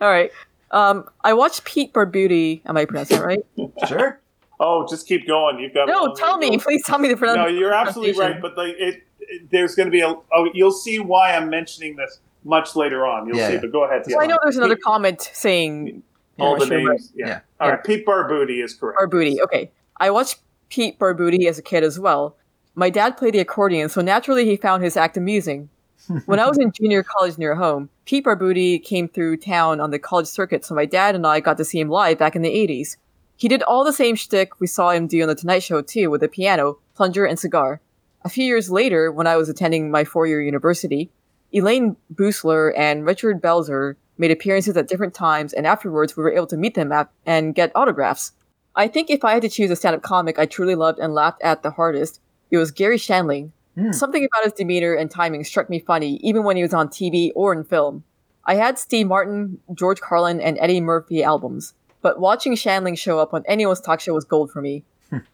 All 0.00 0.08
right. 0.08 0.30
Um. 0.70 1.08
I 1.22 1.34
watched 1.34 1.64
Pete 1.64 1.92
Barbuti. 1.92 2.62
Am 2.66 2.76
I 2.76 2.84
pronouncing 2.84 3.18
that 3.18 3.24
right? 3.26 3.40
Sure. 3.86 4.20
Oh, 4.60 4.86
just 4.88 5.06
keep 5.06 5.26
going. 5.26 5.58
You've 5.60 5.74
got. 5.74 5.88
a 5.88 5.92
No, 5.92 6.14
tell 6.14 6.38
me. 6.38 6.56
Please 6.58 6.82
tell 6.84 6.98
me 6.98 7.08
the 7.08 7.16
pronunciation. 7.16 7.54
No, 7.54 7.58
you're 7.60 7.72
absolutely 7.74 8.18
right. 8.18 8.40
But 8.40 8.56
like 8.56 8.74
it, 8.78 9.02
there's 9.50 9.74
going 9.74 9.86
to 9.86 9.90
be 9.90 10.00
a. 10.00 10.08
Oh, 10.08 10.48
you'll 10.54 10.72
see 10.72 10.98
why 10.98 11.34
I'm 11.34 11.48
mentioning 11.50 11.96
this 11.96 12.20
much 12.44 12.76
later 12.76 13.06
on. 13.06 13.26
You'll 13.26 13.36
Yeah, 13.36 13.48
see. 13.48 13.54
yeah. 13.54 13.60
But 13.60 13.72
go 13.72 13.84
ahead. 13.84 14.04
So 14.06 14.20
I 14.20 14.26
know 14.26 14.38
there's 14.42 14.56
another 14.56 14.76
comment 14.76 15.30
saying 15.32 16.02
all 16.38 16.58
the 16.58 16.66
Sure, 16.66 16.78
names. 16.78 17.12
Yeah. 17.14 17.26
Yeah. 17.26 17.40
All 17.60 17.70
right. 17.70 17.82
Pete 17.84 18.06
Barbuti 18.06 18.62
is 18.64 18.74
correct. 18.74 18.98
Barbuti. 19.00 19.40
Okay. 19.40 19.70
I 19.98 20.10
watched 20.10 20.38
Pete 20.70 20.98
Barbuti 20.98 21.46
as 21.48 21.58
a 21.58 21.62
kid 21.62 21.82
as 21.82 21.98
well. 21.98 22.36
My 22.74 22.90
dad 22.90 23.16
played 23.16 23.34
the 23.34 23.40
accordion, 23.40 23.88
so 23.88 24.00
naturally 24.00 24.44
he 24.44 24.56
found 24.56 24.82
his 24.84 24.96
act 24.96 25.16
amusing. 25.16 25.68
when 26.26 26.38
I 26.38 26.46
was 26.48 26.56
in 26.58 26.70
junior 26.72 27.02
college 27.02 27.36
near 27.36 27.54
home, 27.56 27.90
Pete 28.06 28.24
Barbuti 28.24 28.82
came 28.82 29.08
through 29.08 29.38
town 29.38 29.80
on 29.80 29.90
the 29.90 29.98
college 29.98 30.28
circuit, 30.28 30.64
so 30.64 30.74
my 30.74 30.86
dad 30.86 31.14
and 31.14 31.26
I 31.26 31.40
got 31.40 31.56
to 31.58 31.64
see 31.64 31.80
him 31.80 31.88
live 31.88 32.18
back 32.18 32.36
in 32.36 32.42
the 32.42 32.48
80s. 32.48 32.96
He 33.36 33.48
did 33.48 33.62
all 33.64 33.84
the 33.84 33.92
same 33.92 34.14
shtick 34.16 34.58
we 34.60 34.66
saw 34.66 34.90
him 34.90 35.06
do 35.06 35.20
on 35.22 35.28
The 35.28 35.34
Tonight 35.34 35.62
Show, 35.64 35.82
too, 35.82 36.08
with 36.08 36.22
a 36.22 36.28
piano, 36.28 36.78
plunger, 36.94 37.24
and 37.26 37.38
cigar. 37.38 37.80
A 38.28 38.30
few 38.30 38.44
years 38.44 38.70
later, 38.70 39.10
when 39.10 39.26
I 39.26 39.38
was 39.38 39.48
attending 39.48 39.90
my 39.90 40.04
four 40.04 40.26
year 40.26 40.42
university, 40.42 41.10
Elaine 41.50 41.96
Boosler 42.12 42.74
and 42.76 43.06
Richard 43.06 43.40
Belzer 43.40 43.94
made 44.18 44.30
appearances 44.30 44.76
at 44.76 44.86
different 44.86 45.14
times, 45.14 45.54
and 45.54 45.66
afterwards 45.66 46.14
we 46.14 46.22
were 46.22 46.34
able 46.34 46.46
to 46.48 46.58
meet 46.58 46.74
them 46.74 46.92
at, 46.92 47.08
and 47.24 47.54
get 47.54 47.72
autographs. 47.74 48.32
I 48.76 48.86
think 48.86 49.08
if 49.08 49.24
I 49.24 49.32
had 49.32 49.40
to 49.40 49.48
choose 49.48 49.70
a 49.70 49.76
stand 49.76 49.96
up 49.96 50.02
comic 50.02 50.38
I 50.38 50.44
truly 50.44 50.74
loved 50.74 50.98
and 50.98 51.14
laughed 51.14 51.40
at 51.40 51.62
the 51.62 51.70
hardest, 51.70 52.20
it 52.50 52.58
was 52.58 52.70
Garry 52.70 52.98
Shandling. 52.98 53.52
Hmm. 53.76 53.92
Something 53.92 54.26
about 54.26 54.44
his 54.44 54.52
demeanor 54.52 54.92
and 54.92 55.10
timing 55.10 55.42
struck 55.42 55.70
me 55.70 55.78
funny, 55.78 56.16
even 56.22 56.44
when 56.44 56.56
he 56.58 56.62
was 56.62 56.74
on 56.74 56.88
TV 56.88 57.30
or 57.34 57.54
in 57.54 57.64
film. 57.64 58.04
I 58.44 58.56
had 58.56 58.78
Steve 58.78 59.06
Martin, 59.06 59.58
George 59.72 60.02
Carlin, 60.02 60.38
and 60.38 60.58
Eddie 60.60 60.82
Murphy 60.82 61.24
albums, 61.24 61.72
but 62.02 62.20
watching 62.20 62.52
Shandling 62.52 62.98
show 62.98 63.20
up 63.20 63.32
on 63.32 63.42
anyone's 63.48 63.80
talk 63.80 64.00
show 64.00 64.12
was 64.12 64.26
gold 64.26 64.50
for 64.50 64.60
me. 64.60 64.84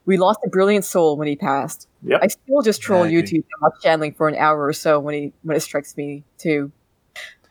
We 0.07 0.17
lost 0.17 0.41
a 0.45 0.49
brilliant 0.49 0.85
soul 0.85 1.17
when 1.17 1.27
he 1.29 1.37
passed. 1.37 1.89
Yep. 2.05 2.21
I 2.23 2.27
still 2.29 2.63
just 2.63 2.81
troll 2.81 3.07
Yeah, 3.07 3.21
YouTube 3.21 3.45
and 3.45 3.61
watch 3.61 3.73
Shandling 3.83 4.17
for 4.17 4.29
an 4.29 4.37
hour 4.37 4.65
or 4.65 4.73
so 4.73 5.01
when 5.01 5.15
he 5.15 5.33
when 5.43 5.57
it 5.57 5.61
strikes 5.61 5.97
me 5.97 6.25
too. 6.39 6.71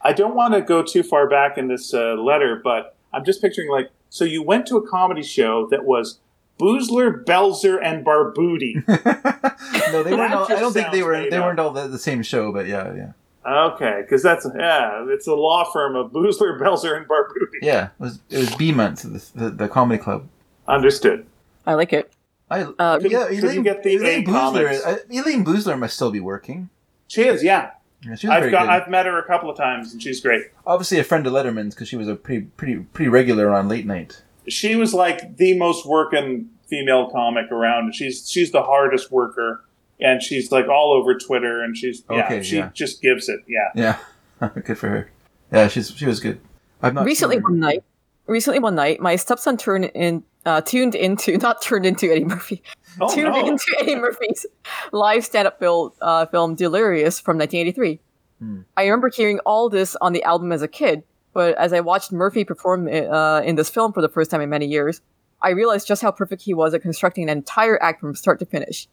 I 0.01 0.13
don't 0.13 0.35
want 0.35 0.53
to 0.53 0.61
go 0.61 0.83
too 0.83 1.03
far 1.03 1.29
back 1.29 1.57
in 1.57 1.67
this 1.67 1.93
uh, 1.93 2.15
letter, 2.15 2.59
but 2.63 2.95
I'm 3.13 3.23
just 3.23 3.41
picturing 3.41 3.69
like, 3.69 3.89
so 4.09 4.25
you 4.25 4.43
went 4.43 4.67
to 4.67 4.77
a 4.77 4.87
comedy 4.87 5.23
show 5.23 5.67
that 5.67 5.85
was 5.85 6.19
Boosler, 6.59 7.23
Belzer, 7.23 7.79
and 7.81 8.05
Barbuti. 8.05 8.85
no, 9.91 10.03
they 10.03 10.13
weren't. 10.13 10.33
All, 10.33 10.45
I 10.51 10.59
don't 10.59 10.73
think 10.73 10.91
they 10.91 11.03
were. 11.03 11.29
They 11.29 11.37
up. 11.37 11.45
weren't 11.45 11.59
all 11.59 11.71
the, 11.71 11.87
the 11.87 11.97
same 11.97 12.21
show, 12.21 12.51
but 12.51 12.67
yeah, 12.67 12.93
yeah, 12.93 13.11
okay, 13.45 14.01
because 14.01 14.21
that's 14.21 14.47
yeah, 14.57 15.05
it's 15.09 15.25
a 15.25 15.33
law 15.33 15.69
firm 15.71 15.95
of 15.95 16.11
Boosler, 16.11 16.59
Belzer, 16.61 16.95
and 16.95 17.07
Barbuti. 17.07 17.59
yeah. 17.61 17.85
It 17.85 17.91
was 17.99 18.19
it 18.29 18.37
was 18.37 18.55
B 18.55 18.71
month, 18.71 19.01
the, 19.01 19.39
the 19.39 19.49
the 19.49 19.67
comedy 19.67 20.01
club. 20.01 20.27
Understood. 20.67 21.25
I 21.65 21.73
like 21.75 21.93
it. 21.93 22.11
I 22.49 22.61
Uh, 22.77 22.99
Could- 22.99 23.11
yeah, 23.11 23.27
could 23.27 23.43
Elaine, 23.43 23.55
you 23.55 23.63
get 23.63 23.83
the 23.83 23.95
Elaine 23.95 24.25
Boosler. 24.25 24.79
I, 24.85 24.97
Elaine 25.09 25.43
Boosler 25.45 25.77
must 25.79 25.95
still 25.95 26.11
be 26.11 26.19
working. 26.19 26.69
She 27.07 27.23
is, 27.23 27.43
yeah. 27.43 27.71
Yeah, 28.05 28.15
she 28.15 28.27
I've 28.27 28.41
very 28.41 28.51
got, 28.51 28.63
good. 28.63 28.69
I've 28.69 28.89
met 28.89 29.05
her 29.05 29.17
a 29.17 29.23
couple 29.25 29.49
of 29.49 29.55
times, 29.57 29.93
and 29.93 30.01
she's 30.03 30.19
great. 30.19 30.43
Obviously, 30.67 30.99
a 30.99 31.03
friend 31.05 31.25
of 31.25 31.31
Letterman's 31.33 31.73
because 31.73 31.87
she 31.87 31.95
was 31.95 32.07
a 32.09 32.15
pretty 32.15 32.41
pretty 32.57 32.75
pretty 32.79 33.07
regular 33.09 33.49
on 33.49 33.69
late 33.69 33.85
night. 33.85 34.21
She 34.49 34.75
was 34.75 34.93
like 34.93 35.37
the 35.37 35.57
most 35.57 35.85
working 35.85 36.49
female 36.67 37.09
comic 37.09 37.49
around. 37.49 37.95
She's 37.95 38.29
she's 38.29 38.51
the 38.51 38.61
hardest 38.63 39.09
worker, 39.09 39.63
and 40.01 40.21
she's 40.21 40.51
like 40.51 40.67
all 40.67 40.91
over 40.91 41.17
Twitter, 41.17 41.63
and 41.63 41.77
she's 41.77 42.03
yeah, 42.11 42.25
Okay, 42.25 42.43
she 42.43 42.57
yeah. 42.57 42.71
just 42.73 43.01
gives 43.01 43.29
it. 43.29 43.39
Yeah. 43.47 43.97
Yeah, 44.41 44.49
good 44.65 44.77
for 44.77 44.89
her. 44.89 45.09
Yeah, 45.53 45.69
she's 45.69 45.89
she 45.91 46.05
was 46.05 46.19
good. 46.19 46.41
I've 46.81 46.93
not 46.93 47.05
recently 47.05 47.39
one 47.39 47.59
night 47.59 47.83
recently 48.27 48.59
one 48.59 48.75
night 48.75 48.99
my 48.99 49.15
stepson 49.15 49.55
turned 49.55 49.85
in 49.85 50.23
uh, 50.45 50.61
tuned 50.61 50.95
into 50.95 51.37
not 51.47 51.61
turned 51.61 51.85
into 51.85 52.11
eddie 52.11 52.25
murphy 52.25 52.61
Oh 53.01 53.13
tuned 53.13 53.33
no. 53.33 53.47
into 53.47 53.65
eddie 53.79 53.95
murphy's 53.95 54.45
live 54.91 55.23
stand-up 55.25 55.59
film, 55.59 55.91
uh, 56.01 56.25
film 56.27 56.55
delirious 56.55 57.19
from 57.19 57.37
1983 57.37 57.99
Hmm. 58.39 58.61
i 58.75 58.83
remember 58.83 59.09
hearing 59.09 59.39
all 59.45 59.69
this 59.69 59.95
on 60.01 60.11
the 60.11 60.23
album 60.23 60.51
as 60.51 60.61
a 60.63 60.67
kid 60.67 61.03
but 61.33 61.55
as 61.55 61.71
i 61.71 61.79
watched 61.79 62.11
murphy 62.11 62.43
perform 62.43 62.87
uh, 62.87 63.41
in 63.41 63.55
this 63.55 63.69
film 63.69 63.93
for 63.93 64.01
the 64.01 64.09
first 64.09 64.31
time 64.31 64.41
in 64.41 64.49
many 64.49 64.65
years 64.65 65.01
i 65.41 65.49
realized 65.51 65.87
just 65.87 66.01
how 66.01 66.11
perfect 66.11 66.41
he 66.41 66.53
was 66.53 66.73
at 66.73 66.81
constructing 66.81 67.23
an 67.29 67.37
entire 67.37 67.81
act 67.81 68.01
from 68.01 68.15
start 68.15 68.39
to 68.39 68.45
finish 68.45 68.87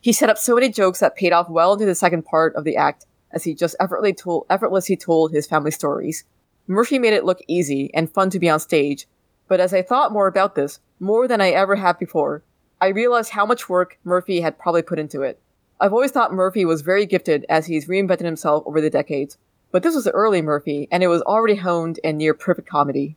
he 0.00 0.12
set 0.12 0.30
up 0.30 0.38
so 0.38 0.54
many 0.54 0.70
jokes 0.70 0.98
that 1.00 1.14
paid 1.14 1.32
off 1.32 1.48
well 1.50 1.74
into 1.74 1.84
the 1.86 1.94
second 1.94 2.24
part 2.24 2.56
of 2.56 2.64
the 2.64 2.74
act 2.76 3.04
as 3.32 3.44
he 3.44 3.54
just 3.54 3.76
effortlessly 3.78 4.12
told, 4.14 4.46
effortlessly 4.50 4.96
told 4.96 5.30
his 5.30 5.46
family 5.46 5.70
stories 5.70 6.24
Murphy 6.66 6.98
made 6.98 7.12
it 7.12 7.24
look 7.24 7.40
easy 7.48 7.90
and 7.94 8.10
fun 8.12 8.30
to 8.30 8.38
be 8.38 8.48
on 8.48 8.60
stage, 8.60 9.06
but 9.50 9.58
as 9.60 9.74
I 9.74 9.82
thought 9.82 10.12
more 10.12 10.28
about 10.28 10.54
this, 10.54 10.78
more 11.00 11.26
than 11.26 11.40
I 11.40 11.50
ever 11.50 11.74
have 11.74 11.98
before, 11.98 12.44
I 12.80 12.86
realized 12.86 13.30
how 13.30 13.44
much 13.44 13.68
work 13.68 13.98
Murphy 14.04 14.40
had 14.40 14.60
probably 14.60 14.82
put 14.82 15.00
into 15.00 15.22
it. 15.22 15.42
I've 15.80 15.92
always 15.92 16.12
thought 16.12 16.32
Murphy 16.32 16.64
was 16.64 16.82
very 16.82 17.04
gifted 17.04 17.44
as 17.48 17.66
he's 17.66 17.88
reinvented 17.88 18.24
himself 18.24 18.62
over 18.64 18.80
the 18.80 18.88
decades, 18.88 19.38
but 19.72 19.82
this 19.82 19.96
was 19.96 20.04
the 20.04 20.12
early 20.12 20.40
Murphy, 20.40 20.86
and 20.92 21.02
it 21.02 21.08
was 21.08 21.20
already 21.22 21.56
honed 21.56 21.98
and 22.04 22.16
near 22.16 22.32
perfect 22.32 22.68
comedy. 22.68 23.16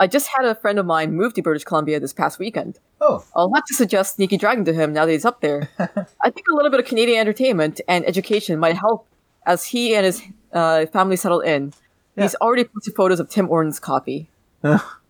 I 0.00 0.06
just 0.06 0.28
had 0.34 0.46
a 0.46 0.54
friend 0.54 0.78
of 0.78 0.86
mine 0.86 1.12
move 1.12 1.34
to 1.34 1.42
British 1.42 1.64
Columbia 1.64 2.00
this 2.00 2.14
past 2.14 2.38
weekend. 2.38 2.78
Oh, 3.02 3.22
I'll 3.36 3.52
have 3.54 3.66
to 3.66 3.74
suggest 3.74 4.14
Sneaky 4.14 4.38
Dragon 4.38 4.64
to 4.64 4.72
him 4.72 4.94
now 4.94 5.04
that 5.04 5.12
he's 5.12 5.26
up 5.26 5.42
there. 5.42 5.68
I 5.78 6.30
think 6.30 6.46
a 6.50 6.54
little 6.54 6.70
bit 6.70 6.80
of 6.80 6.86
Canadian 6.86 7.20
entertainment 7.20 7.82
and 7.86 8.06
education 8.06 8.58
might 8.58 8.78
help 8.78 9.06
as 9.44 9.66
he 9.66 9.94
and 9.94 10.06
his 10.06 10.22
uh, 10.54 10.86
family 10.86 11.16
settle 11.16 11.40
in. 11.40 11.74
He's 12.16 12.34
already 12.36 12.64
posted 12.64 12.96
photos 12.96 13.20
of 13.20 13.28
Tim 13.28 13.48
Hortons 13.48 13.78
coffee. 13.78 14.30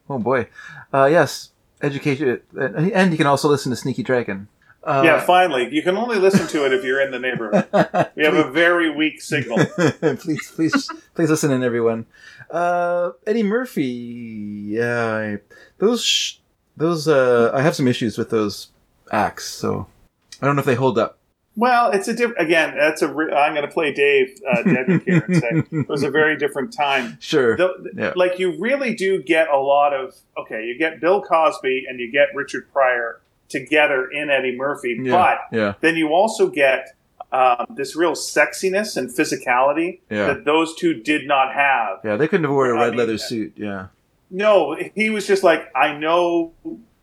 Oh 0.08 0.18
boy. 0.18 0.48
Uh, 0.92 1.06
yes, 1.06 1.50
education, 1.82 2.40
uh, 2.56 2.62
and 2.74 3.12
you 3.12 3.18
can 3.18 3.26
also 3.26 3.48
listen 3.48 3.70
to 3.70 3.76
Sneaky 3.76 4.02
Dragon. 4.02 4.48
Uh, 4.82 5.02
yeah, 5.04 5.20
finally. 5.20 5.68
You 5.74 5.82
can 5.82 5.96
only 5.96 6.16
listen 6.16 6.46
to 6.46 6.64
it 6.64 6.72
if 6.72 6.84
you're 6.84 7.00
in 7.00 7.10
the 7.10 7.18
neighborhood. 7.18 7.66
We 8.14 8.24
have 8.24 8.34
a 8.34 8.48
very 8.52 8.88
weak 8.88 9.20
signal. 9.20 9.58
please, 10.00 10.52
please, 10.54 10.90
please 11.14 11.28
listen 11.28 11.50
in, 11.50 11.64
everyone. 11.64 12.06
Uh, 12.48 13.10
Eddie 13.26 13.42
Murphy. 13.42 13.82
Yeah, 13.84 15.36
those 15.78 16.04
sh- 16.04 16.36
those. 16.76 17.08
Uh, 17.08 17.50
I 17.52 17.62
have 17.62 17.74
some 17.74 17.88
issues 17.88 18.16
with 18.16 18.30
those 18.30 18.68
acts, 19.10 19.46
so 19.46 19.88
I 20.40 20.46
don't 20.46 20.54
know 20.54 20.60
if 20.60 20.66
they 20.66 20.76
hold 20.76 20.98
up. 20.98 21.15
Well, 21.56 21.90
it's 21.90 22.06
a 22.06 22.12
different. 22.14 22.40
Again, 22.40 22.74
that's 22.76 23.00
a. 23.02 23.08
Re- 23.12 23.32
I'm 23.32 23.54
going 23.54 23.66
to 23.66 23.72
play 23.72 23.92
Dave 23.92 24.38
uh, 24.48 24.56
Dedrick 24.62 25.04
here 25.04 25.24
and 25.26 25.36
say 25.36 25.78
it 25.78 25.88
was 25.88 26.02
a 26.02 26.10
very 26.10 26.36
different 26.36 26.72
time. 26.72 27.16
Sure. 27.20 27.56
The, 27.56 27.90
Yeah. 27.96 28.12
Like 28.14 28.38
you 28.38 28.58
really 28.58 28.94
do 28.94 29.22
get 29.22 29.48
a 29.48 29.56
lot 29.58 29.94
of. 29.94 30.14
Okay, 30.36 30.64
you 30.66 30.76
get 30.78 31.00
Bill 31.00 31.22
Cosby 31.22 31.86
and 31.88 31.98
you 31.98 32.12
get 32.12 32.28
Richard 32.34 32.70
Pryor 32.72 33.20
together 33.48 34.06
in 34.10 34.28
Eddie 34.28 34.54
Murphy, 34.56 34.98
Yeah. 35.00 35.12
but 35.50 35.56
Yeah. 35.56 35.74
then 35.80 35.96
you 35.96 36.08
also 36.08 36.48
get 36.48 36.94
um, 37.32 37.66
this 37.76 37.96
real 37.96 38.12
sexiness 38.12 38.96
and 38.96 39.08
physicality 39.10 40.00
that 40.10 40.44
those 40.44 40.74
two 40.76 40.94
did 40.94 41.26
not 41.26 41.54
have. 41.54 42.00
Yeah. 42.04 42.16
They 42.16 42.28
couldn't 42.28 42.44
have 42.44 42.52
worn 42.52 42.70
a 42.70 42.74
red 42.74 42.90
mean, 42.90 42.98
leather 42.98 43.18
suit. 43.18 43.54
Yeah. 43.56 43.86
No, 44.30 44.76
he 44.94 45.08
was 45.10 45.26
just 45.26 45.42
like, 45.42 45.70
I 45.74 45.96
know, 45.96 46.52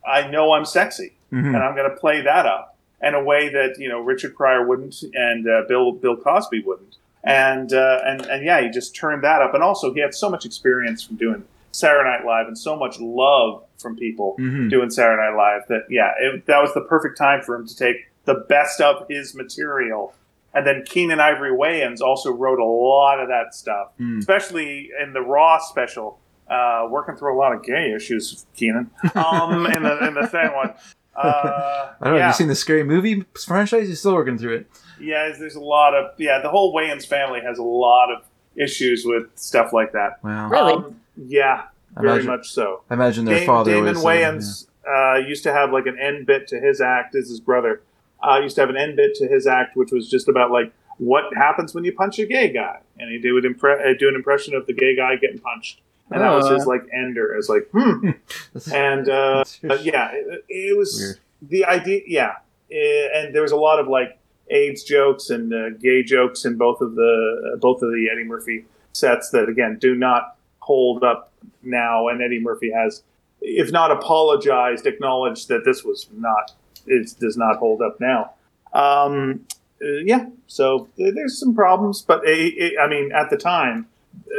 I 0.05 0.27
know 0.29 0.53
I'm 0.53 0.65
sexy. 0.65 1.13
Mhm. 1.31 1.47
and 1.47 1.57
I'm 1.57 1.75
going 1.75 1.89
to 1.89 1.95
play 1.95 2.21
that 2.21 2.45
up 2.45 2.72
in 3.03 3.13
a 3.13 3.23
way 3.23 3.49
that 3.49 3.75
you 3.77 3.89
know 3.89 3.99
Richard 3.99 4.35
Pryor 4.35 4.65
wouldn't, 4.67 5.03
and 5.13 5.47
uh, 5.47 5.63
Bill 5.67 5.91
Bill 5.91 6.15
Cosby 6.17 6.63
wouldn't, 6.65 6.95
and 7.23 7.71
uh, 7.73 7.99
and 8.05 8.25
and 8.25 8.45
yeah, 8.45 8.61
he 8.61 8.69
just 8.69 8.95
turned 8.95 9.23
that 9.23 9.41
up, 9.41 9.53
and 9.53 9.61
also 9.63 9.93
he 9.93 9.99
had 9.99 10.13
so 10.13 10.29
much 10.29 10.45
experience 10.45 11.03
from 11.03 11.17
doing 11.17 11.43
Saturday 11.71 12.09
Night 12.09 12.25
Live 12.25 12.47
and 12.47 12.57
so 12.57 12.75
much 12.75 12.99
love 12.99 13.63
from 13.79 13.95
people 13.97 14.35
Mhm. 14.39 14.69
doing 14.69 14.89
Saturday 14.89 15.21
Night 15.21 15.35
Live 15.35 15.67
that 15.69 15.83
yeah, 15.89 16.11
it, 16.19 16.45
that 16.45 16.61
was 16.61 16.73
the 16.73 16.81
perfect 16.81 17.17
time 17.17 17.41
for 17.41 17.55
him 17.55 17.67
to 17.67 17.75
take 17.75 17.97
the 18.25 18.35
best 18.47 18.79
of 18.79 19.05
his 19.09 19.35
material. 19.35 20.13
And 20.55 20.67
then 20.67 20.83
Keenen 20.85 21.19
Ivory 21.19 21.49
Wayans 21.51 21.99
also 21.99 22.31
wrote 22.31 22.59
a 22.59 22.63
lot 22.63 23.19
of 23.19 23.27
that 23.29 23.55
stuff, 23.55 23.87
Mm. 23.99 24.19
especially 24.19 24.91
in 25.01 25.11
the 25.13 25.21
Raw 25.21 25.57
special, 25.57 26.19
uh, 26.47 26.87
working 26.91 27.15
through 27.15 27.35
a 27.35 27.39
lot 27.39 27.53
of 27.53 27.63
gay 27.63 27.91
issues, 27.91 28.45
Keenen, 28.55 28.91
um, 29.15 29.65
in 29.65 29.81
the 29.81 30.07
in 30.07 30.13
the 30.13 30.27
third 30.27 30.53
one. 30.53 30.73
Uh, 31.15 31.93
I 32.01 32.05
don't 32.05 32.13
know. 32.13 32.17
yeah, 32.17 32.25
Have 32.27 32.33
you 32.33 32.37
seen 32.37 32.47
the 32.47 32.55
scary 32.55 32.83
movie 32.83 33.25
franchise? 33.45 33.87
You're 33.87 33.95
still 33.95 34.13
working 34.15 34.37
through 34.37 34.55
it. 34.57 34.67
yeah. 34.99 35.31
There's 35.37 35.55
a 35.55 35.59
lot 35.61 35.93
of 35.93 36.11
yeah. 36.17 36.39
The 36.41 36.49
whole 36.49 36.73
Wayans 36.75 37.05
family 37.05 37.41
has 37.41 37.57
a 37.59 37.63
lot 37.63 38.11
of 38.11 38.23
issues 38.55 39.03
with 39.05 39.27
stuff 39.35 39.73
like 39.73 39.91
that. 39.93 40.23
Wow. 40.23 40.49
Really? 40.49 40.73
Um, 40.73 40.99
yeah, 41.17 41.63
very 41.95 42.13
imagine, 42.21 42.27
much 42.31 42.49
so. 42.51 42.81
I 42.89 42.95
imagine 42.95 43.25
their 43.25 43.37
Dam- 43.39 43.45
father 43.45 43.71
Damon 43.71 43.95
was. 43.95 44.03
uh, 44.03 44.07
Wayans 44.07 44.67
uh, 44.87 45.17
used 45.27 45.43
to 45.43 45.53
have 45.53 45.71
like 45.71 45.85
an 45.85 45.97
end 45.99 46.25
bit 46.25 46.47
to 46.47 46.59
his 46.59 46.81
act 46.81 47.15
as 47.15 47.29
his 47.29 47.39
brother. 47.39 47.81
Uh, 48.21 48.39
used 48.41 48.55
to 48.55 48.61
have 48.61 48.69
an 48.69 48.77
end 48.77 48.95
bit 48.95 49.13
to 49.15 49.27
his 49.27 49.45
act, 49.47 49.75
which 49.75 49.91
was 49.91 50.09
just 50.09 50.27
about 50.27 50.49
like 50.51 50.71
what 50.97 51.25
happens 51.35 51.73
when 51.75 51.83
you 51.83 51.91
punch 51.91 52.17
a 52.19 52.25
gay 52.25 52.51
guy, 52.51 52.79
and 52.99 53.09
he 53.23 53.31
would 53.31 53.43
impre- 53.43 53.81
uh, 53.85 53.93
do 53.97 54.07
an 54.07 54.15
impression 54.15 54.53
of 54.55 54.65
the 54.67 54.73
gay 54.73 54.95
guy 54.95 55.15
getting 55.17 55.39
punched, 55.39 55.81
and 56.11 56.21
that 56.21 56.33
was 56.33 56.45
Uh. 56.45 56.55
his 56.55 56.65
like 56.65 56.83
ender. 56.93 57.35
As 57.37 57.49
like, 57.49 57.69
hmm. 57.71 58.11
and 58.73 59.09
uh, 59.19 59.43
uh, 59.69 59.77
yeah, 59.81 60.11
it, 60.13 60.45
it 60.49 60.77
was 60.77 60.99
Weird. 60.99 61.19
the 61.49 61.65
idea. 61.65 62.01
Yeah, 62.07 62.33
Eh, 62.71 63.07
and 63.15 63.35
there 63.35 63.41
was 63.43 63.51
a 63.51 63.55
lot 63.57 63.79
of 63.79 63.87
like 63.87 64.17
AIDS 64.49 64.83
jokes 64.83 65.29
and 65.29 65.53
uh, 65.53 65.69
gay 65.71 66.01
jokes 66.03 66.43
in 66.45 66.57
both 66.57 66.81
of 66.81 66.95
the 66.95 67.51
uh, 67.53 67.57
both 67.57 67.81
of 67.83 67.89
the 67.91 68.09
Eddie 68.11 68.23
Murphy 68.23 68.65
sets 68.93 69.29
that 69.31 69.47
again 69.49 69.77
do 69.79 69.93
not 69.95 70.35
hold 70.59 71.03
up 71.03 71.31
now. 71.61 72.07
And 72.07 72.21
Eddie 72.21 72.39
Murphy 72.39 72.71
has, 72.71 73.03
if 73.41 73.71
not 73.71 73.91
apologized, 73.91 74.85
acknowledged 74.87 75.47
that 75.49 75.65
this 75.65 75.83
was 75.83 76.07
not 76.13 76.53
it 76.87 77.13
does 77.19 77.37
not 77.37 77.57
hold 77.57 77.81
up 77.81 77.99
now. 77.99 78.31
Um, 78.73 79.45
uh, 79.81 79.87
yeah, 80.05 80.25
so 80.47 80.87
there's 80.97 81.37
some 81.39 81.53
problems, 81.53 82.01
but 82.01 82.25
it, 82.25 82.53
it, 82.57 82.73
I 82.81 82.87
mean, 82.87 83.11
at 83.11 83.29
the 83.29 83.37
time, 83.37 83.85
uh, 83.85 83.92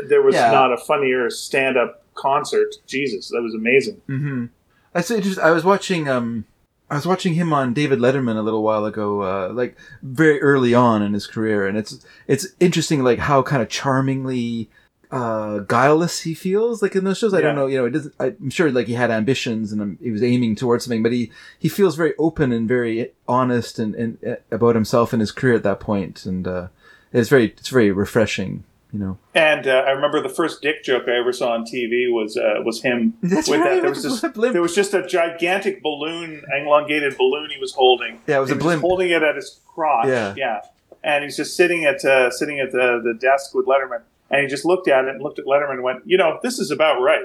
there 0.08 0.22
was 0.22 0.34
Yeah. 0.34 0.50
not 0.50 0.72
a 0.72 0.76
funnier 0.76 1.30
stand-up 1.30 2.02
concert. 2.14 2.74
Jesus, 2.86 3.28
that 3.28 3.42
was 3.42 3.54
amazing. 3.54 4.00
Mm-hmm. 4.08 4.46
That's 4.92 5.10
interesting. 5.10 5.42
I 5.44 5.50
was 5.50 5.64
watching 5.64 6.08
um, 6.08 6.44
I 6.90 6.94
was 6.96 7.06
watching 7.06 7.34
him 7.34 7.52
on 7.52 7.72
David 7.74 7.98
Letterman 7.98 8.36
a 8.36 8.42
little 8.42 8.62
while 8.62 8.84
ago, 8.84 9.22
uh, 9.22 9.52
like 9.52 9.76
very 10.02 10.40
early 10.40 10.74
on 10.74 11.02
in 11.02 11.12
his 11.14 11.26
career, 11.26 11.66
and 11.66 11.76
it's 11.76 12.04
it's 12.28 12.46
interesting, 12.60 13.02
like 13.02 13.18
how 13.18 13.42
kind 13.42 13.62
of 13.62 13.68
charmingly 13.68 14.68
uh, 15.10 15.60
guileless 15.60 16.20
he 16.22 16.34
feels, 16.34 16.82
like 16.82 16.94
in 16.94 17.04
those 17.04 17.18
shows. 17.18 17.34
I 17.34 17.40
don't 17.40 17.56
know, 17.56 17.66
you 17.66 17.78
know, 17.78 17.86
it 17.86 17.90
doesn't. 17.90 18.14
I'm 18.20 18.50
sure, 18.50 18.70
like 18.70 18.86
he 18.86 18.94
had 18.94 19.10
ambitions 19.10 19.72
and 19.72 19.80
um, 19.80 19.98
he 20.02 20.10
was 20.10 20.22
aiming 20.22 20.56
towards 20.56 20.84
something, 20.84 21.02
but 21.02 21.12
he 21.12 21.32
he 21.58 21.68
feels 21.68 21.96
very 21.96 22.14
open 22.18 22.52
and 22.52 22.68
very 22.68 23.12
honest 23.26 23.78
and, 23.78 23.94
and 23.94 24.18
uh, 24.24 24.36
about 24.50 24.74
himself 24.74 25.12
and 25.12 25.20
his 25.20 25.32
career 25.32 25.54
at 25.54 25.62
that 25.64 25.80
point, 25.80 26.26
and 26.26 26.46
uh, 26.46 26.68
it's 27.12 27.28
very 27.28 27.46
it's 27.46 27.68
very 27.70 27.90
refreshing, 27.90 28.64
you 28.94 29.00
know. 29.00 29.18
And 29.34 29.66
uh, 29.66 29.82
I 29.86 29.90
remember 29.90 30.22
the 30.22 30.28
first 30.28 30.62
dick 30.62 30.84
joke 30.84 31.08
I 31.08 31.18
ever 31.18 31.32
saw 31.32 31.52
on 31.52 31.64
TV 31.64 32.10
was 32.10 32.36
uh, 32.36 32.62
was 32.64 32.80
him 32.80 33.14
That's 33.22 33.48
with 33.48 33.60
right, 33.60 33.74
that. 33.74 33.80
There 33.82 33.90
was 33.90 34.02
this, 34.04 34.20
there 34.52 34.62
was 34.62 34.74
just 34.74 34.94
a 34.94 35.04
gigantic 35.04 35.82
balloon, 35.82 36.44
elongated 36.56 37.18
balloon 37.18 37.50
he 37.50 37.60
was 37.60 37.72
holding. 37.72 38.20
Yeah, 38.28 38.38
it 38.38 38.40
was 38.40 38.50
he 38.50 38.54
a 38.54 38.56
was 38.56 38.64
blimp. 38.64 38.82
Holding 38.82 39.10
it 39.10 39.22
at 39.22 39.34
his 39.34 39.60
crotch. 39.66 40.06
Yeah. 40.06 40.34
yeah. 40.36 40.60
And 41.02 41.24
he's 41.24 41.36
just 41.36 41.56
sitting 41.56 41.84
at 41.84 42.04
uh, 42.04 42.30
sitting 42.30 42.60
at 42.60 42.70
the, 42.70 43.00
the 43.04 43.14
desk 43.14 43.52
with 43.54 43.66
Letterman, 43.66 44.02
and 44.30 44.42
he 44.42 44.46
just 44.46 44.64
looked 44.64 44.86
at 44.88 45.04
it 45.04 45.10
and 45.10 45.22
looked 45.22 45.40
at 45.40 45.44
Letterman 45.44 45.72
and 45.72 45.82
went, 45.82 46.02
"You 46.06 46.16
know, 46.16 46.38
this 46.42 46.60
is 46.60 46.70
about 46.70 47.00
right." 47.02 47.24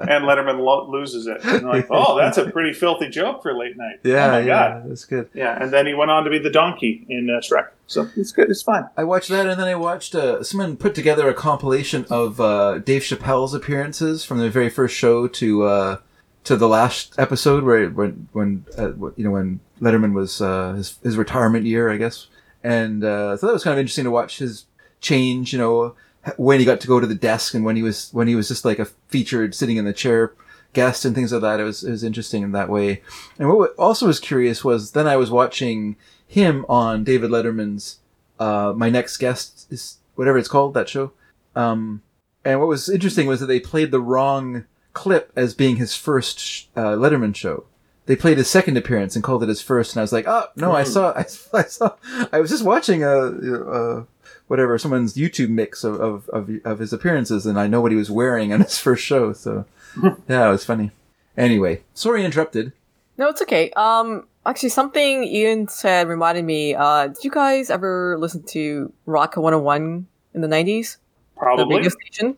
and 0.00 0.24
Letterman 0.24 0.58
lo- 0.58 0.90
loses 0.90 1.26
it. 1.26 1.44
And 1.44 1.68
like, 1.68 1.86
oh, 1.90 2.16
that's 2.18 2.38
a 2.38 2.50
pretty 2.50 2.72
filthy 2.72 3.08
joke 3.08 3.42
for 3.42 3.56
late 3.56 3.76
night. 3.76 4.00
yeah, 4.02 4.34
oh 4.34 4.38
yeah, 4.38 4.44
god. 4.46 4.90
that's 4.90 5.04
good. 5.04 5.28
Yeah, 5.34 5.62
and 5.62 5.72
then 5.72 5.86
he 5.86 5.94
went 5.94 6.10
on 6.10 6.24
to 6.24 6.30
be 6.30 6.38
the 6.38 6.50
donkey 6.50 7.06
in 7.08 7.28
uh, 7.30 7.40
Shrek. 7.40 7.68
So 7.86 8.08
it's 8.16 8.32
good. 8.32 8.50
It's 8.50 8.62
fine. 8.62 8.88
I 8.96 9.04
watched 9.04 9.28
that, 9.30 9.46
and 9.46 9.60
then 9.60 9.68
I 9.68 9.74
watched 9.74 10.14
uh, 10.14 10.42
someone 10.42 10.76
put 10.76 10.94
together 10.94 11.28
a 11.28 11.34
compilation 11.34 12.06
of 12.08 12.40
uh, 12.40 12.78
Dave 12.78 13.02
Chappelle's 13.02 13.52
appearances 13.52 14.24
from 14.24 14.38
the 14.38 14.48
very 14.48 14.70
first 14.70 14.94
show 14.96 15.26
to 15.28 15.62
uh, 15.64 15.96
to 16.44 16.56
the 16.56 16.68
last 16.68 17.14
episode, 17.18 17.64
where 17.64 17.88
when 17.90 18.28
when 18.32 18.64
uh, 18.78 18.92
you 19.16 19.24
know 19.24 19.32
when 19.32 19.60
Letterman 19.80 20.14
was 20.14 20.40
uh, 20.40 20.72
his 20.74 20.98
his 21.02 21.16
retirement 21.16 21.66
year, 21.66 21.90
I 21.90 21.96
guess, 21.96 22.28
and 22.62 23.04
uh, 23.04 23.36
so 23.36 23.46
that 23.46 23.52
was 23.52 23.64
kind 23.64 23.74
of 23.74 23.80
interesting 23.80 24.04
to 24.04 24.10
watch 24.10 24.38
his 24.38 24.66
change. 25.00 25.52
You 25.52 25.58
know, 25.58 25.94
when 26.36 26.58
he 26.58 26.64
got 26.66 26.80
to 26.80 26.86
go 26.88 27.00
to 27.00 27.06
the 27.06 27.14
desk, 27.14 27.54
and 27.54 27.64
when 27.64 27.76
he 27.76 27.82
was 27.82 28.10
when 28.12 28.28
he 28.28 28.34
was 28.34 28.48
just 28.48 28.64
like 28.64 28.78
a 28.78 28.84
featured 29.08 29.54
sitting 29.54 29.76
in 29.76 29.84
the 29.84 29.92
chair 29.92 30.32
guest 30.72 31.04
and 31.04 31.14
things 31.16 31.32
like 31.32 31.42
that. 31.42 31.58
It 31.60 31.64
was 31.64 31.82
it 31.82 31.90
was 31.90 32.04
interesting 32.04 32.42
in 32.42 32.52
that 32.52 32.68
way. 32.68 33.02
And 33.38 33.48
what 33.48 33.74
also 33.76 34.06
was 34.06 34.20
curious 34.20 34.64
was 34.64 34.92
then 34.92 35.06
I 35.06 35.16
was 35.16 35.30
watching 35.30 35.96
him 36.26 36.64
on 36.68 37.02
David 37.04 37.30
Letterman's 37.30 37.98
uh, 38.38 38.72
my 38.76 38.88
next 38.88 39.16
guest 39.16 39.66
is 39.70 39.98
whatever 40.14 40.38
it's 40.38 40.48
called 40.48 40.74
that 40.74 40.88
show. 40.88 41.12
Um, 41.56 42.02
and 42.44 42.60
what 42.60 42.68
was 42.68 42.88
interesting 42.88 43.26
was 43.26 43.40
that 43.40 43.46
they 43.46 43.60
played 43.60 43.90
the 43.90 44.00
wrong 44.00 44.64
clip 44.92 45.32
as 45.36 45.54
being 45.54 45.76
his 45.76 45.94
first 45.94 46.38
sh- 46.38 46.64
uh, 46.76 46.94
Letterman 46.94 47.34
show. 47.34 47.64
They 48.06 48.16
played 48.16 48.38
his 48.38 48.48
second 48.48 48.76
appearance 48.76 49.14
and 49.14 49.22
called 49.24 49.42
it 49.42 49.48
his 49.48 49.60
first, 49.60 49.92
and 49.94 50.00
I 50.00 50.02
was 50.02 50.12
like, 50.12 50.26
"Oh 50.26 50.46
no, 50.56 50.72
I 50.72 50.84
Hmm. 50.84 50.90
saw, 50.90 51.10
I, 51.16 51.26
I 51.52 51.62
saw, 51.64 51.94
I 52.32 52.40
was 52.40 52.50
just 52.50 52.64
watching 52.64 53.02
a, 53.04 53.14
a 53.14 54.06
whatever 54.50 54.76
someone's 54.78 55.14
YouTube 55.14 55.48
mix 55.48 55.84
of, 55.84 55.94
of 56.00 56.28
of 56.30 56.50
of 56.64 56.80
his 56.80 56.92
appearances, 56.92 57.46
and 57.46 57.56
I 57.58 57.68
know 57.68 57.80
what 57.80 57.92
he 57.92 57.96
was 57.96 58.10
wearing 58.10 58.52
on 58.52 58.60
his 58.60 58.78
first 58.86 59.04
show. 59.04 59.32
So 59.32 59.64
yeah, 60.28 60.48
it 60.48 60.50
was 60.50 60.64
funny. 60.64 60.90
Anyway, 61.36 61.82
sorry 61.94 62.24
interrupted. 62.24 62.72
No, 63.16 63.28
it's 63.28 63.40
okay. 63.42 63.70
Um, 63.76 64.26
actually, 64.44 64.70
something 64.70 65.22
Ian 65.24 65.68
said 65.68 66.08
reminded 66.08 66.44
me. 66.44 66.74
Uh, 66.74 67.06
did 67.08 67.22
you 67.22 67.30
guys 67.30 67.70
ever 67.70 68.16
listen 68.18 68.42
to 68.48 68.92
Rock 69.06 69.36
101 69.36 70.06
in 70.34 70.40
the 70.40 70.48
90s? 70.48 70.96
The 70.96 71.38
Probably. 71.38 71.76
radio 71.76 71.90
station? 71.90 72.36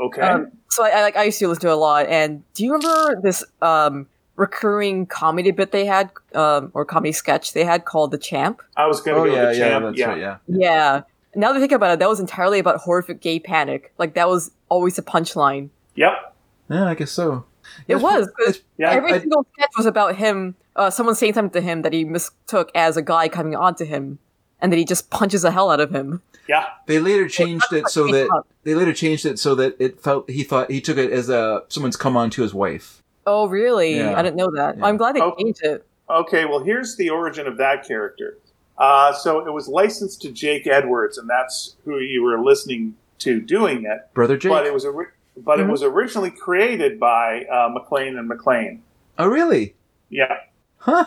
Okay. 0.00 0.22
Um, 0.22 0.52
so 0.68 0.84
I, 0.84 0.88
I 0.90 1.02
like 1.02 1.16
I 1.16 1.24
used 1.24 1.38
to 1.40 1.48
listen 1.48 1.62
to 1.62 1.68
it 1.68 1.72
a 1.72 1.76
lot. 1.76 2.06
And 2.06 2.42
do 2.54 2.64
you 2.64 2.72
remember 2.72 3.20
this 3.20 3.44
um 3.60 4.06
recurring 4.36 5.06
comedy 5.06 5.50
bit 5.52 5.70
they 5.70 5.84
had, 5.84 6.10
um, 6.34 6.70
or 6.74 6.84
comedy 6.84 7.12
sketch 7.12 7.52
they 7.52 7.64
had 7.64 7.84
called 7.84 8.10
The 8.10 8.18
Champ? 8.18 8.62
I 8.76 8.86
was 8.86 9.00
going 9.00 9.16
to 9.16 9.20
Oh 9.22 9.24
go 9.26 9.34
yeah, 9.34 9.46
with 9.48 9.52
the 9.52 9.58
yeah, 9.58 9.68
champ. 9.68 9.84
that's 9.84 9.98
yeah. 9.98 10.06
right. 10.06 10.18
Yeah, 10.18 10.36
Yeah. 10.48 11.02
Now 11.36 11.48
that 11.52 11.56
I 11.56 11.60
think 11.60 11.72
about 11.72 11.92
it, 11.92 11.98
that 11.98 12.08
was 12.08 12.20
entirely 12.20 12.58
about 12.58 12.78
horrific 12.80 13.20
gay 13.20 13.38
panic. 13.38 13.92
Like 13.98 14.14
that 14.14 14.28
was 14.28 14.50
always 14.68 14.98
a 14.98 15.02
punchline. 15.02 15.68
Yep. 15.96 16.34
yeah, 16.70 16.86
I 16.88 16.94
guess 16.94 17.10
so. 17.12 17.44
It 17.88 17.96
It's- 17.96 18.02
was. 18.02 18.26
'cause 18.26 18.48
it's- 18.48 18.62
Yeah. 18.76 18.90
Every 18.90 19.12
I- 19.12 19.20
single 19.20 19.46
sketch 19.54 19.70
was 19.76 19.86
about 19.86 20.16
him, 20.16 20.54
uh, 20.76 20.90
someone 20.90 21.14
saying 21.14 21.34
something 21.34 21.60
to 21.62 21.66
him 21.66 21.82
that 21.82 21.92
he 21.92 22.04
mistook 22.04 22.70
as 22.74 22.96
a 22.96 23.02
guy 23.02 23.28
coming 23.28 23.54
on 23.56 23.74
to 23.76 23.84
him, 23.84 24.18
and 24.60 24.70
then 24.72 24.78
he 24.78 24.84
just 24.84 25.10
punches 25.10 25.42
the 25.42 25.50
hell 25.50 25.70
out 25.70 25.80
of 25.80 25.90
him. 25.90 26.20
Yeah. 26.48 26.66
They 26.86 26.98
later 26.98 27.26
changed 27.28 27.72
it 27.72 27.88
so 27.88 28.06
that 28.08 28.28
up. 28.30 28.46
they 28.64 28.74
later 28.74 28.92
changed 28.92 29.24
it 29.24 29.38
so 29.38 29.54
that 29.54 29.76
it 29.78 29.98
felt 30.00 30.28
he 30.28 30.42
thought 30.42 30.70
he 30.70 30.80
took 30.80 30.98
it 30.98 31.10
as 31.10 31.30
a 31.30 31.62
someone's 31.68 31.96
come 31.96 32.16
on 32.18 32.28
to 32.30 32.42
his 32.42 32.52
wife. 32.52 33.02
Oh, 33.26 33.46
really? 33.48 33.96
Yeah. 33.96 34.14
I 34.18 34.20
didn't 34.22 34.36
know 34.36 34.50
that. 34.54 34.76
Yeah. 34.76 34.84
I'm 34.84 34.98
glad 34.98 35.14
they 35.16 35.20
Oh. 35.22 35.34
changed 35.40 35.62
it. 35.64 35.86
Okay. 36.10 36.44
Well, 36.44 36.58
here's 36.62 36.96
the 36.96 37.08
origin 37.08 37.46
of 37.46 37.56
that 37.56 37.86
character. 37.88 38.36
Uh, 38.76 39.12
so 39.12 39.46
it 39.46 39.52
was 39.52 39.68
licensed 39.68 40.20
to 40.22 40.32
Jake 40.32 40.66
Edwards, 40.66 41.16
and 41.18 41.28
that's 41.30 41.76
who 41.84 41.98
you 41.98 42.22
were 42.22 42.42
listening 42.42 42.96
to 43.20 43.40
doing 43.40 43.84
it. 43.84 44.12
Brother 44.14 44.36
Jake. 44.36 44.50
But 44.50 44.66
it 44.66 44.74
was 44.74 44.84
ori- 44.84 45.06
but 45.36 45.58
Mhm. 45.58 45.62
it 45.68 45.70
was 45.70 45.82
originally 45.82 46.30
created 46.30 46.98
by 47.00 47.44
uh, 47.44 47.68
McLean 47.72 48.16
and 48.18 48.28
McLean. 48.28 48.82
oh 49.18 49.26
really? 49.28 49.74
Yeah. 50.10 50.38
Huh? 50.78 51.04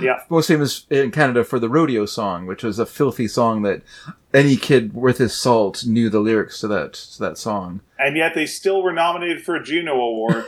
Yeah. 0.00 0.20
Most 0.30 0.46
famous 0.48 0.86
in 0.90 1.10
Canada 1.10 1.42
for 1.44 1.58
the 1.58 1.68
rodeo 1.68 2.06
song, 2.06 2.46
which 2.46 2.62
was 2.62 2.78
a 2.78 2.86
filthy 2.86 3.26
song 3.26 3.62
that 3.62 3.82
any 4.34 4.56
kid 4.56 4.92
worth 4.94 5.18
his 5.18 5.34
salt 5.34 5.84
knew 5.86 6.10
the 6.10 6.20
lyrics 6.20 6.60
to 6.60 6.68
that 6.68 6.92
to 6.94 7.18
that 7.20 7.38
song. 7.38 7.80
And 7.98 8.16
yet 8.16 8.34
they 8.34 8.46
still 8.46 8.82
were 8.82 8.92
nominated 8.92 9.42
for 9.42 9.56
a 9.56 9.62
Juno 9.64 9.94
Award. 9.94 10.44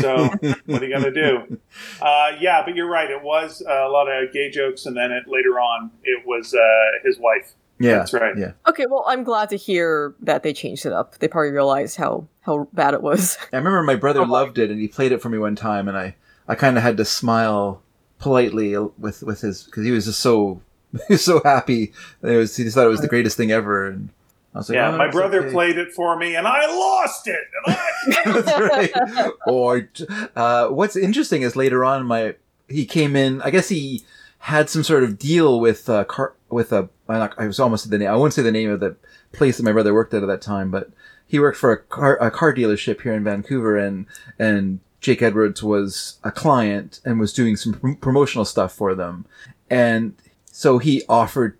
so 0.00 0.28
what 0.66 0.82
are 0.82 0.86
you 0.86 0.92
gonna 0.94 1.10
do? 1.10 1.58
Uh, 2.00 2.32
yeah, 2.40 2.62
but 2.64 2.76
you're 2.76 2.88
right. 2.88 3.10
It 3.10 3.22
was 3.22 3.62
uh, 3.68 3.72
a 3.72 3.88
lot 3.90 4.06
of 4.08 4.32
gay 4.32 4.50
jokes, 4.50 4.86
and 4.86 4.96
then 4.96 5.10
it, 5.12 5.24
later 5.26 5.58
on, 5.60 5.90
it 6.04 6.26
was 6.26 6.54
uh, 6.54 6.98
his 7.04 7.18
wife. 7.18 7.54
yeah, 7.80 7.98
That's 7.98 8.12
right. 8.12 8.36
Yeah, 8.38 8.52
Okay, 8.68 8.86
well, 8.88 9.04
I'm 9.08 9.24
glad 9.24 9.48
to 9.50 9.56
hear 9.56 10.14
that 10.20 10.42
they 10.42 10.52
changed 10.52 10.86
it 10.86 10.92
up. 10.92 11.18
They 11.18 11.28
probably 11.28 11.50
realized 11.50 11.96
how 11.96 12.28
how 12.42 12.68
bad 12.72 12.94
it 12.94 13.02
was. 13.02 13.36
I 13.52 13.56
remember 13.56 13.82
my 13.82 13.96
brother 13.96 14.20
Oh. 14.20 14.24
loved 14.24 14.58
it, 14.58 14.70
and 14.70 14.80
he 14.80 14.88
played 14.88 15.12
it 15.12 15.20
for 15.22 15.28
me 15.28 15.38
one 15.38 15.56
time, 15.56 15.88
and 15.88 15.96
I 15.96 16.14
I 16.46 16.54
kind 16.54 16.76
of 16.76 16.82
had 16.82 16.96
to 16.98 17.04
smile 17.04 17.82
politely 18.18 18.76
with 18.78 19.22
with 19.22 19.40
his 19.40 19.64
because 19.64 19.84
he 19.84 19.90
was 19.90 20.04
just 20.06 20.20
so 20.20 20.60
he 21.08 21.14
was 21.14 21.24
so 21.24 21.40
happy. 21.44 21.92
It 22.22 22.36
was 22.36 22.56
he 22.56 22.64
just 22.64 22.74
thought 22.74 22.86
it 22.86 22.90
was 22.90 23.00
the 23.00 23.08
greatest 23.08 23.36
thing 23.36 23.50
ever, 23.50 23.86
and 23.86 24.10
I 24.54 24.58
was 24.58 24.68
like, 24.68 24.76
Yeah, 24.76 24.92
"Oh, 24.92 24.98
my 24.98 25.10
brother 25.10 25.42
okay." 25.42 25.52
played 25.52 25.78
it 25.78 25.92
for 25.92 26.16
me, 26.16 26.34
and 26.34 26.46
I 26.46 26.66
lost 26.66 27.28
it. 27.28 27.44
And 27.66 27.76
I... 27.76 28.22
That's 28.40 28.60
right. 28.60 29.32
Or 29.46 29.88
uh, 30.34 30.68
what's 30.68 30.96
interesting 30.96 31.42
is 31.42 31.56
later 31.56 31.84
on, 31.84 32.06
my 32.06 32.36
he 32.68 32.86
came 32.86 33.16
in. 33.16 33.42
I 33.42 33.50
guess 33.50 33.68
he 33.68 34.04
had 34.38 34.70
some 34.70 34.82
sort 34.82 35.02
of 35.02 35.18
deal 35.18 35.60
with 35.60 35.88
uh, 35.88 36.04
car 36.04 36.34
with 36.48 36.72
a. 36.72 36.88
I 37.08 37.46
was 37.46 37.60
almost 37.60 37.88
the 37.90 37.98
name. 37.98 38.08
I 38.08 38.16
won't 38.16 38.32
say 38.32 38.42
the 38.42 38.50
name 38.50 38.70
of 38.70 38.80
the 38.80 38.96
place 39.32 39.56
that 39.58 39.62
my 39.62 39.72
brother 39.72 39.94
worked 39.94 40.14
at 40.14 40.22
at 40.22 40.26
that 40.26 40.42
time, 40.42 40.70
but 40.70 40.90
he 41.26 41.38
worked 41.38 41.58
for 41.58 41.72
a 41.72 41.78
car 41.78 42.16
a 42.16 42.30
car 42.30 42.54
dealership 42.54 43.02
here 43.02 43.12
in 43.12 43.24
Vancouver, 43.24 43.76
and 43.76 44.06
and 44.38 44.80
Jake 45.00 45.22
Edwards 45.22 45.62
was 45.62 46.18
a 46.24 46.32
client 46.32 47.00
and 47.04 47.20
was 47.20 47.32
doing 47.32 47.56
some 47.56 47.74
prom- 47.74 47.96
promotional 47.96 48.44
stuff 48.44 48.72
for 48.72 48.94
them, 48.94 49.26
and 49.70 50.14
so 50.56 50.78
he 50.78 51.02
offered 51.06 51.58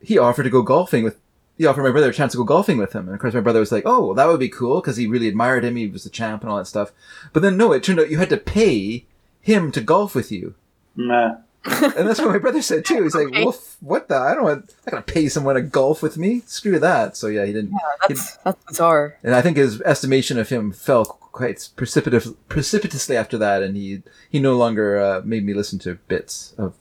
he 0.00 0.16
offered 0.16 0.44
to 0.44 0.50
go 0.50 0.62
golfing 0.62 1.02
with 1.02 1.18
he 1.58 1.66
offered 1.66 1.82
my 1.82 1.90
brother 1.90 2.10
a 2.10 2.14
chance 2.14 2.30
to 2.32 2.38
go 2.38 2.44
golfing 2.44 2.78
with 2.78 2.92
him. 2.94 3.06
And 3.06 3.14
of 3.14 3.20
course, 3.20 3.34
my 3.34 3.40
brother 3.40 3.60
was 3.60 3.72
like, 3.72 3.82
"Oh, 3.84 4.06
well, 4.06 4.14
that 4.14 4.28
would 4.28 4.38
be 4.40 4.48
cool," 4.48 4.80
because 4.80 4.96
he 4.96 5.06
really 5.08 5.26
admired 5.28 5.64
him. 5.64 5.74
He 5.76 5.88
was 5.88 6.06
a 6.06 6.10
champ 6.10 6.42
and 6.42 6.50
all 6.50 6.56
that 6.58 6.66
stuff. 6.66 6.92
But 7.32 7.42
then, 7.42 7.56
no, 7.56 7.72
it 7.72 7.82
turned 7.82 7.98
out 8.00 8.08
you 8.08 8.18
had 8.18 8.30
to 8.30 8.36
pay 8.38 9.04
him 9.42 9.72
to 9.72 9.80
golf 9.82 10.14
with 10.14 10.30
you, 10.32 10.54
Nah. 10.96 11.36
and 11.64 12.08
that's 12.08 12.18
what 12.20 12.30
my 12.30 12.38
brother 12.38 12.62
said 12.62 12.84
too. 12.86 13.02
He's 13.02 13.14
like, 13.14 13.26
Okay. 13.34 13.44
"Well, 13.44 13.58
what 13.80 14.08
the? 14.08 14.16
I 14.16 14.34
don't 14.34 14.44
want. 14.44 14.58
I'm 14.70 14.76
not 14.86 14.90
gonna 14.92 15.02
pay 15.02 15.28
someone 15.28 15.56
to 15.56 15.60
golf 15.62 16.02
with 16.02 16.16
me. 16.16 16.42
Screw 16.46 16.78
that." 16.78 17.16
So 17.16 17.26
yeah, 17.26 17.44
he 17.44 17.52
didn't. 17.52 17.74
That's 18.08 18.36
that's 18.36 18.64
bizarre. 18.64 19.18
And 19.24 19.34
I 19.34 19.42
think 19.42 19.56
his 19.58 19.82
estimation 19.82 20.38
of 20.38 20.48
him 20.48 20.72
fell 20.72 21.04
quite 21.04 21.68
precipitous, 21.76 22.28
precipitously 22.48 23.16
after 23.18 23.36
that, 23.36 23.62
and 23.62 23.76
he 23.76 24.02
he 24.30 24.38
no 24.38 24.56
longer 24.56 24.98
uh, 24.98 25.20
made 25.26 25.44
me 25.44 25.52
listen 25.52 25.78
to 25.80 25.96
bits 26.08 26.54
of 26.56 26.72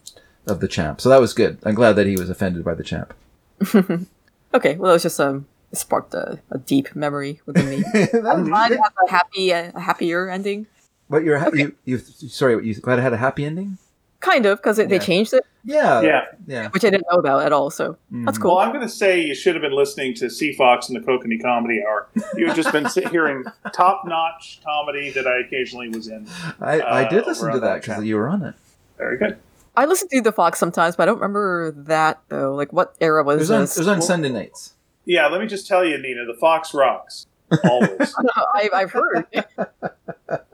of 0.48 0.60
the 0.60 0.68
champ. 0.68 1.02
So 1.02 1.10
that 1.10 1.20
was 1.22 1.34
good. 1.34 1.58
I'm 1.64 1.76
glad 1.76 1.94
that 1.94 2.08
he 2.08 2.16
was 2.18 2.30
offended 2.30 2.64
by 2.64 2.74
the 2.76 2.84
champ. 2.84 3.14
Okay, 4.52 4.78
well, 4.78 4.90
it 4.90 4.96
was 4.96 5.04
just 5.04 5.20
um, 5.20 5.46
it 5.72 5.78
sparked 5.78 6.12
a, 6.16 6.40
a 6.50 6.58
deep 6.58 6.96
memory 6.96 7.40
within 7.46 7.70
me. 7.70 7.84
I'm 8.28 8.46
glad 8.46 8.72
it 8.72 8.80
has 8.80 8.92
a 9.08 9.12
happy, 9.12 9.54
uh, 9.54 9.72
a 9.76 9.80
happier 9.80 10.28
ending. 10.28 10.66
But 11.08 11.24
you're 11.24 11.38
ha- 11.38 11.52
you 11.54 11.76
you 11.86 12.00
sorry, 12.00 12.66
you 12.66 12.74
glad 12.74 12.98
it 12.98 13.04
had 13.04 13.14
a 13.14 13.18
happy 13.18 13.46
ending? 13.46 13.78
Kind 14.22 14.48
of, 14.48 14.58
because 14.58 14.80
Yeah. 14.80 14.86
they 14.86 14.98
changed 14.98 15.34
it, 15.36 15.44
Yeah, 15.64 16.02
Yeah. 16.02 16.22
yeah. 16.48 16.70
which 16.70 16.84
I 16.84 16.90
didn't 16.90 17.06
know 17.12 17.20
about 17.20 17.44
at 17.44 17.54
all. 17.54 17.70
So 17.70 17.96
that's 18.12 18.40
Mhm. 18.40 18.42
cool. 18.42 18.56
Well, 18.56 18.66
I'm 18.66 18.74
going 18.74 18.82
to 18.82 18.90
say 18.92 19.22
you 19.22 19.36
should 19.36 19.54
have 19.54 19.62
been 19.62 19.76
listening 19.76 20.16
to 20.16 20.26
CFOX 20.26 20.90
and 20.90 20.98
the 20.98 21.06
Kokanee 21.08 21.40
Comedy 21.42 21.84
Hour. 21.88 22.08
You 22.36 22.48
have 22.48 22.56
just 22.56 22.72
been 22.72 22.88
hearing 23.12 23.44
top-notch 23.72 24.62
comedy 24.66 25.12
that 25.12 25.28
I 25.28 25.42
occasionally 25.42 25.90
was 25.90 26.08
in. 26.08 26.28
I, 26.60 26.82
I 26.82 27.08
did 27.08 27.24
uh, 27.24 27.28
listen 27.28 27.52
to 27.52 27.60
that 27.60 27.66
that 27.68 27.82
because 27.82 28.04
you 28.04 28.16
were 28.16 28.28
on 28.28 28.42
it. 28.44 28.56
Very 28.98 29.18
good. 29.18 29.38
I 29.80 29.86
listen 29.86 30.10
to 30.10 30.22
the 30.22 30.34
Fox 30.34 30.60
sometimes, 30.60 30.98
but 30.98 31.04
I 31.04 31.06
don't 31.06 31.20
remember 31.20 31.72
that 31.72 32.22
though. 32.28 32.54
Like, 32.54 32.74
what 32.74 32.96
era 33.00 33.22
It 33.22 33.26
was 33.26 33.40
was 33.40 33.52
on, 33.52 33.62
it 33.62 33.78
was 33.78 33.88
on 33.88 34.02
Sunday 34.02 34.30
nights. 34.30 34.74
Yeah, 35.06 35.28
let 35.28 35.40
me 35.40 35.48
just 35.48 35.68
tell 35.68 35.86
you, 35.86 35.98
Nina, 35.98 36.26
the 36.26 36.38
Fox 36.38 36.74
rocks. 36.74 37.26
Always. 37.64 38.14
I, 38.54 38.70
I've 38.74 38.92
heard. 38.92 39.26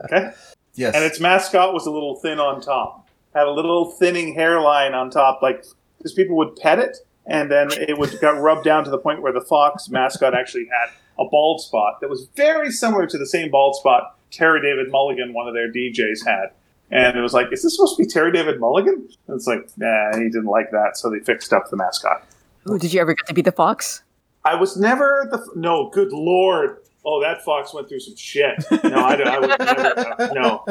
okay? 0.04 0.30
Yes. 0.74 0.94
And 0.94 1.04
its 1.04 1.18
mascot 1.18 1.74
was 1.74 1.86
a 1.86 1.90
little 1.90 2.16
thin 2.16 2.38
on 2.38 2.60
top. 2.60 3.08
Had 3.34 3.48
a 3.48 3.50
little 3.50 3.90
thinning 3.90 4.34
hairline 4.34 4.94
on 4.94 5.10
top, 5.10 5.42
like 5.42 5.64
because 5.98 6.12
people 6.12 6.36
would 6.36 6.54
pet 6.56 6.78
it, 6.78 6.98
and 7.26 7.50
then 7.50 7.68
it 7.72 7.98
would 7.98 8.18
got 8.20 8.40
rubbed 8.40 8.64
down 8.64 8.84
to 8.84 8.90
the 8.90 8.98
point 8.98 9.22
where 9.22 9.32
the 9.32 9.40
fox 9.40 9.88
mascot 9.88 10.34
actually 10.34 10.66
had 10.66 10.94
a 11.18 11.28
bald 11.28 11.60
spot 11.60 12.00
that 12.00 12.08
was 12.08 12.28
very 12.36 12.70
similar 12.70 13.06
to 13.06 13.18
the 13.18 13.26
same 13.26 13.50
bald 13.50 13.74
spot 13.74 14.16
Terry 14.30 14.60
David 14.60 14.90
Mulligan, 14.90 15.32
one 15.32 15.48
of 15.48 15.54
their 15.54 15.72
DJs, 15.72 16.26
had. 16.26 16.50
And 16.90 17.16
it 17.18 17.20
was 17.20 17.32
like, 17.32 17.52
is 17.52 17.62
this 17.62 17.74
supposed 17.76 17.96
to 17.96 18.02
be 18.04 18.08
Terry 18.08 18.30
David 18.32 18.60
Mulligan? 18.60 19.08
And 19.26 19.36
it's 19.36 19.46
like, 19.46 19.68
nah, 19.76 20.16
he 20.16 20.24
didn't 20.24 20.44
like 20.46 20.70
that, 20.70 20.96
so 20.96 21.10
they 21.10 21.18
fixed 21.20 21.52
up 21.52 21.68
the 21.70 21.76
mascot. 21.76 22.24
Ooh, 22.70 22.78
did 22.78 22.92
you 22.92 23.00
ever 23.00 23.14
get 23.14 23.26
to 23.26 23.34
be 23.34 23.42
the 23.42 23.52
Fox? 23.52 24.02
I 24.44 24.54
was 24.54 24.76
never 24.76 25.26
the 25.30 25.44
no. 25.56 25.90
Good 25.90 26.12
lord! 26.12 26.78
Oh, 27.04 27.20
that 27.22 27.44
fox 27.44 27.74
went 27.74 27.88
through 27.88 27.98
some 28.00 28.14
shit. 28.16 28.64
No, 28.84 28.96
I, 29.04 29.14
I 29.14 29.38
would 29.40 29.58
never. 29.58 30.34
No, 30.34 30.64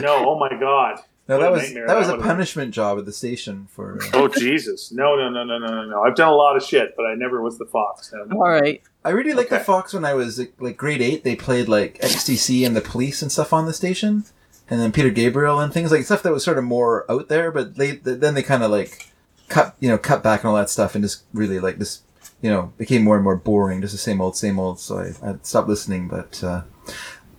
no. 0.00 0.28
Oh 0.28 0.38
my 0.38 0.50
god. 0.60 1.00
no, 1.28 1.36
what 1.36 1.42
that 1.42 1.52
was 1.52 1.62
nightmare 1.62 1.86
that 1.86 1.96
was 1.96 2.06
that 2.06 2.12
a 2.14 2.16
would've 2.16 2.24
been. 2.24 2.36
punishment 2.36 2.74
job 2.74 2.98
at 2.98 3.06
the 3.06 3.12
station 3.12 3.66
for. 3.70 3.98
Uh, 4.02 4.06
Oh 4.12 4.28
Jesus! 4.28 4.92
No, 4.92 5.16
no, 5.16 5.30
no, 5.30 5.44
no, 5.44 5.58
no, 5.58 5.66
no, 5.66 5.84
no. 5.86 6.02
I've 6.02 6.14
done 6.16 6.28
a 6.28 6.34
lot 6.34 6.56
of 6.56 6.62
shit, 6.62 6.94
but 6.96 7.04
I 7.06 7.14
never 7.14 7.40
was 7.42 7.56
the 7.58 7.64
fox. 7.66 8.12
No, 8.12 8.24
no. 8.24 8.36
All 8.36 8.50
right. 8.50 8.82
I 9.06 9.10
really 9.10 9.34
liked 9.34 9.50
the 9.50 9.60
Fox 9.60 9.92
when 9.92 10.04
I 10.06 10.14
was 10.14 10.38
like, 10.38 10.54
like 10.58 10.76
grade 10.78 11.02
eight. 11.02 11.24
They 11.24 11.36
played 11.36 11.68
like 11.68 11.98
XTC 12.00 12.66
and 12.66 12.74
the 12.74 12.80
Police 12.80 13.20
and 13.20 13.30
stuff 13.30 13.52
on 13.52 13.66
the 13.66 13.74
station, 13.74 14.24
and 14.70 14.80
then 14.80 14.92
Peter 14.92 15.10
Gabriel 15.10 15.60
and 15.60 15.72
things 15.72 15.90
like 15.90 16.04
stuff 16.04 16.22
that 16.22 16.32
was 16.32 16.44
sort 16.44 16.58
of 16.58 16.64
more 16.64 17.10
out 17.10 17.28
there. 17.28 17.50
But 17.50 17.76
they 17.76 17.92
then 17.92 18.34
they 18.34 18.42
kind 18.42 18.62
of 18.62 18.70
like 18.70 19.10
cut 19.48 19.76
you 19.80 19.88
know 19.88 19.98
cut 19.98 20.22
back 20.22 20.40
and 20.42 20.48
all 20.50 20.56
that 20.56 20.70
stuff 20.70 20.94
and 20.94 21.04
just 21.04 21.22
really 21.34 21.60
like 21.60 21.78
this 21.78 22.00
you 22.40 22.50
know 22.50 22.72
became 22.78 23.02
more 23.04 23.16
and 23.16 23.24
more 23.24 23.36
boring, 23.36 23.80
just 23.80 23.92
the 23.92 23.98
same 23.98 24.20
old 24.20 24.36
same 24.36 24.58
old. 24.58 24.80
So 24.80 24.98
I, 24.98 25.30
I 25.30 25.36
stopped 25.42 25.68
listening. 25.68 26.08
But 26.08 26.42
uh, 26.42 26.62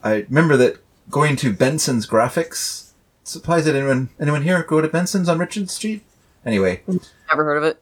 I 0.03 0.25
remember 0.29 0.57
that 0.57 0.77
going 1.09 1.35
to 1.37 1.53
Benson's 1.53 2.07
Graphics 2.07 2.91
supplies. 3.23 3.65
Did 3.65 3.75
anyone 3.75 4.09
anyone 4.19 4.43
here 4.43 4.61
go 4.63 4.81
to 4.81 4.87
Benson's 4.87 5.29
on 5.29 5.39
Richard 5.39 5.69
Street? 5.69 6.03
Anyway, 6.45 6.81
Never 6.87 7.43
heard 7.43 7.57
of 7.57 7.63
it. 7.63 7.81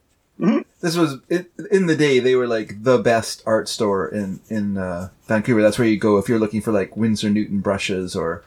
this 0.79 0.95
was 0.95 1.17
it, 1.29 1.51
in 1.69 1.85
the 1.85 1.95
day 1.95 2.19
they 2.19 2.33
were 2.35 2.47
like 2.47 2.83
the 2.83 2.97
best 2.97 3.43
art 3.45 3.67
store 3.67 4.07
in 4.07 4.39
in 4.49 4.77
uh, 4.77 5.09
Vancouver. 5.27 5.61
That's 5.61 5.77
where 5.77 5.87
you 5.87 5.97
go 5.97 6.17
if 6.17 6.29
you're 6.29 6.39
looking 6.39 6.61
for 6.61 6.71
like 6.71 6.95
Winsor 6.97 7.29
Newton 7.29 7.59
brushes 7.59 8.15
or 8.15 8.43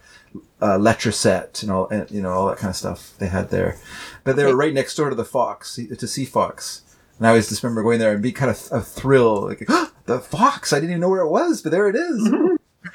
uh, 0.60 0.78
Letraset 0.78 1.62
and 1.62 1.70
all 1.70 1.88
and, 1.88 2.10
you 2.10 2.22
know 2.22 2.30
all 2.30 2.46
that 2.48 2.58
kind 2.58 2.70
of 2.70 2.76
stuff 2.76 3.14
they 3.18 3.28
had 3.28 3.50
there. 3.50 3.78
But 4.24 4.36
they 4.36 4.44
were 4.44 4.56
right 4.56 4.74
next 4.74 4.94
door 4.94 5.10
to 5.10 5.16
the 5.16 5.24
Fox 5.24 5.76
to 5.76 5.86
CFOX. 5.86 6.82
And 7.18 7.26
I 7.26 7.30
always 7.30 7.48
just 7.48 7.62
remember 7.62 7.82
going 7.82 7.98
there 7.98 8.12
and 8.12 8.22
be 8.22 8.32
kind 8.32 8.50
of 8.50 8.68
a 8.72 8.80
thrill 8.80 9.42
like 9.42 9.66
the 10.06 10.20
Fox. 10.20 10.72
I 10.72 10.76
didn't 10.76 10.90
even 10.90 11.00
know 11.00 11.08
where 11.08 11.22
it 11.22 11.30
was, 11.30 11.62
but 11.62 11.72
there 11.72 11.88
it 11.88 11.96
is. 11.96 12.30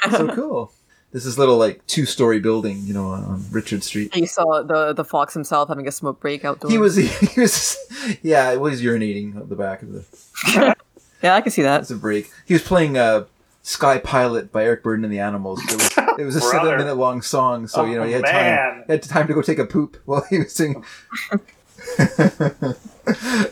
so 0.12 0.34
cool. 0.34 0.72
This 1.12 1.26
is 1.26 1.38
little 1.38 1.58
like 1.58 1.86
two 1.88 2.06
story 2.06 2.40
building, 2.40 2.84
you 2.86 2.94
know, 2.94 3.08
on, 3.08 3.46
Richard 3.52 3.84
Street. 3.84 4.16
You 4.16 4.28
saw 4.28 4.64
the 4.64 4.94
the 4.94 5.04
Fox 5.04 5.34
himself 5.34 5.70
having 5.70 5.88
a 5.88 5.92
smoke 5.92 6.20
break 6.22 6.46
outdoors. 6.46 6.72
He 6.72 6.78
was 6.78 6.96
he 7.34 7.40
was 7.40 7.78
yeah, 8.22 8.52
he 8.52 8.58
was 8.58 8.82
urinating 8.82 9.36
at 9.36 9.50
the 9.50 9.56
back 9.56 9.82
of 9.82 9.92
the 9.92 10.76
Yeah, 11.22 11.36
I 11.36 11.42
can 11.42 11.52
see 11.52 11.62
that. 11.62 11.80
That's 11.80 11.92
a 11.92 11.96
break. 11.96 12.32
He 12.46 12.54
was 12.54 12.64
playing 12.64 12.98
uh, 12.98 13.26
Sky 13.62 14.00
Pilot 14.00 14.52
by 14.52 14.64
Eric 14.64 14.84
Burdon 14.84 15.04
and 15.04 15.14
the 15.14 15.20
Animals. 15.20 15.62
Was, 15.70 15.90
it 16.20 16.24
was 16.24 16.36
a 16.36 16.40
Brother. 16.40 16.58
seven 16.66 16.78
minute 16.80 16.96
long 16.96 17.22
song, 17.22 17.68
so 17.68 17.86
you 17.86 17.96
know 17.96 18.04
Oh, 18.04 18.06
he 18.06 18.14
had 18.14 18.26
time. 18.26 18.84
He 18.88 18.92
had 18.94 19.04
time 19.04 19.28
to 19.28 19.34
go 19.34 19.42
take 19.42 19.60
a 19.60 19.66
poop 19.66 19.98
while 20.06 20.24
he 20.30 20.40
was 20.40 20.54
singing. 20.54 20.84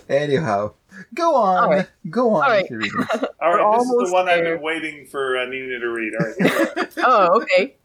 Anyhow, 0.09 0.73
go 1.13 1.35
on, 1.35 1.63
All 1.63 1.69
right. 1.69 1.87
go 2.09 2.33
on. 2.35 2.43
All 2.43 2.49
right, 2.49 2.65
with 2.69 2.81
your 2.85 3.01
all 3.41 3.53
right 3.53 3.79
this 3.79 3.89
is 3.89 4.09
the 4.09 4.13
one 4.13 4.29
I've 4.29 4.43
been 4.43 4.61
waiting 4.61 5.05
for 5.05 5.37
uh, 5.37 5.45
Nina 5.45 5.79
to 5.79 5.89
read. 5.89 6.13
All 6.19 6.25
right, 6.27 6.35
here 6.37 6.71
we 6.75 6.83
go. 6.83 6.87
oh, 7.07 7.41
okay. 7.41 7.75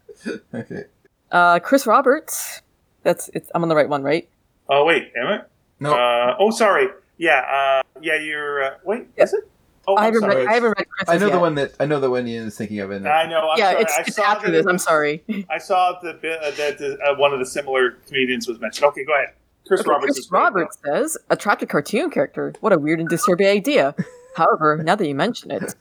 okay. 0.55 0.85
Uh, 1.31 1.59
Chris 1.61 1.87
Roberts. 1.87 2.63
That's 3.03 3.31
it's, 3.35 3.51
I'm 3.55 3.63
on 3.63 3.69
the 3.69 3.77
right 3.77 3.89
one, 3.89 4.03
right? 4.03 4.29
Oh 4.69 4.85
wait, 4.85 5.13
am 5.17 5.27
I? 5.27 5.41
No, 5.81 5.95
Uh, 5.95 6.37
oh, 6.39 6.51
sorry. 6.51 6.89
Yeah, 7.19 7.41
uh, 7.41 7.83
yeah. 8.01 8.19
You're. 8.19 8.65
Uh, 8.65 8.71
wait, 8.85 9.07
Yeah. 9.17 9.25
is 9.25 9.35
it? 9.35 9.49
Oh, 9.87 9.97
I 9.97 10.07
haven't 10.07 10.21
sorry. 10.21 10.37
read. 10.37 10.47
I 10.49 10.53
haven't 10.55 10.75
read 10.79 10.87
Chris. 10.89 11.09
I 11.09 11.19
know 11.19 11.27
yet. 11.27 11.33
the 11.33 11.39
one 11.41 11.55
that 11.57 11.73
I 11.81 11.87
know 11.87 12.01
the 12.01 12.11
one 12.11 12.27
Ian 12.27 12.47
is 12.47 12.57
thinking 12.57 12.81
of. 12.81 12.91
In 12.91 13.07
I 13.07 13.27
know. 13.27 13.51
I'm 13.51 13.59
yeah, 13.59 13.71
sorry. 13.73 13.83
it's, 13.83 13.93
I 13.97 14.01
it's 14.03 14.17
saw 14.17 14.23
after 14.25 14.51
this. 14.51 14.65
it 14.67 14.69
I'm 14.69 14.79
sorry. 14.79 15.25
I 15.51 15.59
saw 15.59 15.99
the 16.03 16.15
bit 16.15 16.41
uh, 16.43 16.51
that 16.53 16.81
uh, 17.07 17.15
one 17.17 17.33
of 17.33 17.39
the 17.39 17.47
similar 17.47 17.93
comedians 18.07 18.49
was 18.49 18.61
mentioned. 18.61 18.87
Okay, 18.89 19.05
go 19.05 19.15
ahead. 19.15 19.35
Chris 19.67 19.81
Okay, 19.81 19.91
Roberts. 19.91 20.07
Chris 20.07 20.19
is 20.19 20.27
great. 20.27 20.41
Roberts 20.41 20.79
says 20.85 21.19
attractive 21.31 21.69
cartoon 21.69 22.11
character. 22.11 22.53
What 22.61 22.73
a 22.73 22.79
weird 22.79 23.01
and 23.01 23.09
disturbing 23.09 23.47
idea. 23.47 23.95
However, 24.37 24.83
now 24.83 24.97
that 24.97 25.07
you 25.07 25.15
mention 25.15 25.53
it, 25.53 25.75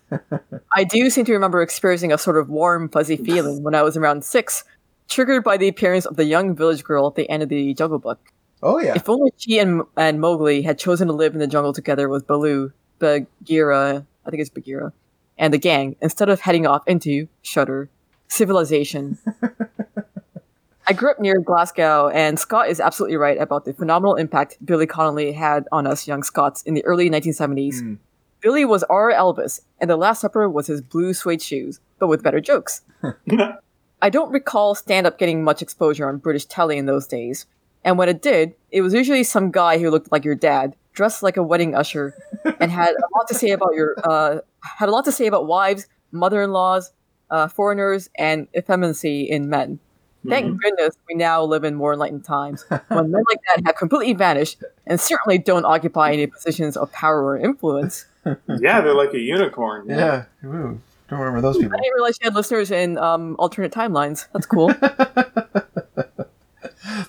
I 0.75 0.83
do 0.83 1.09
seem 1.09 1.25
to 1.25 1.33
remember 1.33 1.61
experiencing 1.63 2.13
a 2.13 2.17
sort 2.19 2.37
of 2.37 2.49
warm, 2.49 2.87
fuzzy 2.87 3.17
feeling 3.17 3.63
when 3.63 3.73
I 3.73 3.81
was 3.81 3.97
around 3.97 4.23
six, 4.23 4.63
triggered 5.09 5.43
by 5.43 5.57
the 5.57 5.67
appearance 5.67 6.05
of 6.05 6.17
the 6.17 6.25
young 6.25 6.55
village 6.55 6.83
girl 6.83 7.07
at 7.07 7.15
the 7.15 7.27
end 7.31 7.41
of 7.41 7.49
the 7.49 7.73
Jungle 7.73 7.97
Book. 7.97 8.19
oh 8.61 8.79
yeah, 8.79 8.93
If 8.95 9.09
only 9.09 9.31
she 9.37 9.57
and, 9.57 9.81
and 9.97 10.21
Mowgli 10.21 10.61
had 10.61 10.77
chosen 10.77 11.07
to 11.07 11.13
live 11.13 11.33
in 11.33 11.39
the 11.39 11.47
jungle 11.47 11.73
together 11.73 12.07
with 12.07 12.27
Baloo, 12.27 12.71
Bagheera, 13.03 14.05
I 14.25 14.29
think 14.29 14.39
it's 14.39 14.49
Bagheera, 14.49 14.93
and 15.37 15.53
the 15.53 15.57
gang, 15.57 15.97
instead 16.01 16.29
of 16.29 16.39
heading 16.39 16.65
off 16.65 16.87
into, 16.87 17.27
shudder, 17.41 17.89
civilization. 18.29 19.17
I 20.87 20.93
grew 20.93 21.11
up 21.11 21.19
near 21.19 21.39
Glasgow, 21.39 22.09
and 22.09 22.39
Scott 22.39 22.69
is 22.69 22.79
absolutely 22.79 23.17
right 23.17 23.37
about 23.37 23.65
the 23.65 23.73
phenomenal 23.73 24.15
impact 24.15 24.57
Billy 24.65 24.87
Connolly 24.87 25.33
had 25.33 25.67
on 25.71 25.85
us 25.85 26.07
young 26.07 26.23
Scots 26.23 26.61
in 26.63 26.75
the 26.75 26.85
early 26.85 27.09
1970s. 27.09 27.81
Mm. 27.81 27.97
Billy 28.39 28.63
was 28.63 28.83
our 28.83 29.11
Elvis, 29.11 29.61
and 29.79 29.89
The 29.89 29.97
Last 29.97 30.21
Supper 30.21 30.49
was 30.49 30.67
his 30.67 30.81
blue 30.81 31.13
suede 31.13 31.41
shoes, 31.41 31.81
but 31.99 32.07
with 32.07 32.23
better 32.23 32.39
jokes. 32.39 32.81
I 34.01 34.09
don't 34.09 34.31
recall 34.31 34.75
stand 34.75 35.07
up 35.07 35.17
getting 35.17 35.43
much 35.43 35.61
exposure 35.61 36.07
on 36.07 36.17
British 36.17 36.45
telly 36.45 36.77
in 36.77 36.85
those 36.85 37.07
days, 37.07 37.47
and 37.83 37.97
when 37.97 38.09
it 38.09 38.21
did, 38.21 38.53
it 38.71 38.81
was 38.81 38.93
usually 38.93 39.23
some 39.23 39.51
guy 39.51 39.77
who 39.79 39.89
looked 39.89 40.11
like 40.11 40.23
your 40.25 40.35
dad, 40.35 40.75
dressed 40.93 41.23
like 41.23 41.37
a 41.37 41.43
wedding 41.43 41.75
usher, 41.75 42.13
and 42.59 42.71
had 42.71 42.89
a 42.89 43.17
lot 43.17 43.27
to 43.27 43.33
say 43.33 43.51
about 43.51 43.73
your 43.73 43.95
uh, 44.03 44.39
had 44.61 44.89
a 44.89 44.91
lot 44.91 45.05
to 45.05 45.11
say 45.11 45.27
about 45.27 45.47
wives, 45.47 45.87
mother-in-laws, 46.11 46.91
uh, 47.29 47.47
foreigners, 47.47 48.09
and 48.17 48.47
effeminacy 48.55 49.23
in 49.23 49.49
men. 49.49 49.79
Thank 50.27 50.61
goodness 50.61 50.95
we 51.09 51.15
now 51.15 51.43
live 51.43 51.65
in 51.65 51.75
more 51.75 51.91
enlightened 51.91 52.23
times 52.23 52.63
when 52.69 53.11
men 53.11 53.23
like 53.29 53.39
that 53.47 53.63
have 53.65 53.75
completely 53.75 54.13
vanished 54.13 54.63
and 54.87 54.97
certainly 54.97 55.37
don't 55.37 55.65
occupy 55.65 56.13
any 56.13 56.27
positions 56.27 56.77
of 56.77 56.89
power 56.93 57.23
or 57.23 57.37
influence. 57.37 58.05
Yeah, 58.47 58.79
they're 58.79 58.95
like 58.95 59.13
a 59.13 59.19
unicorn. 59.19 59.89
yeah. 59.89 60.23
Ooh, 60.45 60.79
don't 61.09 61.19
remember 61.19 61.41
those 61.41 61.57
people. 61.57 61.73
I 61.77 61.81
didn't 61.81 61.93
realize 61.95 62.17
you 62.21 62.25
had 62.27 62.35
listeners 62.35 62.71
in 62.71 62.97
um, 62.97 63.35
alternate 63.37 63.73
timelines. 63.73 64.27
That's 64.31 64.45
cool. 64.45 64.69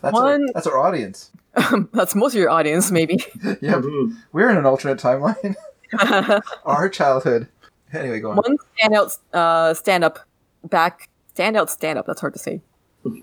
That's 0.04 0.16
our, 0.18 0.38
that's 0.54 0.66
our 0.66 0.78
audience. 0.78 1.30
That's 1.92 2.14
most 2.16 2.34
of 2.34 2.40
your 2.40 2.50
audience, 2.50 2.90
maybe. 2.90 3.24
Yeah, 3.60 3.74
Mhm. 3.80 4.16
we're 4.32 4.50
in 4.50 4.56
an 4.56 4.66
alternate 4.66 4.98
timeline. 4.98 5.54
our 6.64 6.88
childhood. 6.88 7.48
Anyway, 7.92 8.18
go 8.20 8.30
on. 8.30 8.36
One 8.36 8.56
standout 8.80 9.18
uh, 9.32 9.72
stand-up 9.74 10.18
back 10.68 11.08
standout 11.36 11.68
stand-up. 11.70 12.06
That's 12.06 12.20
hard 12.20 12.32
to 12.32 12.38
say. 12.40 12.60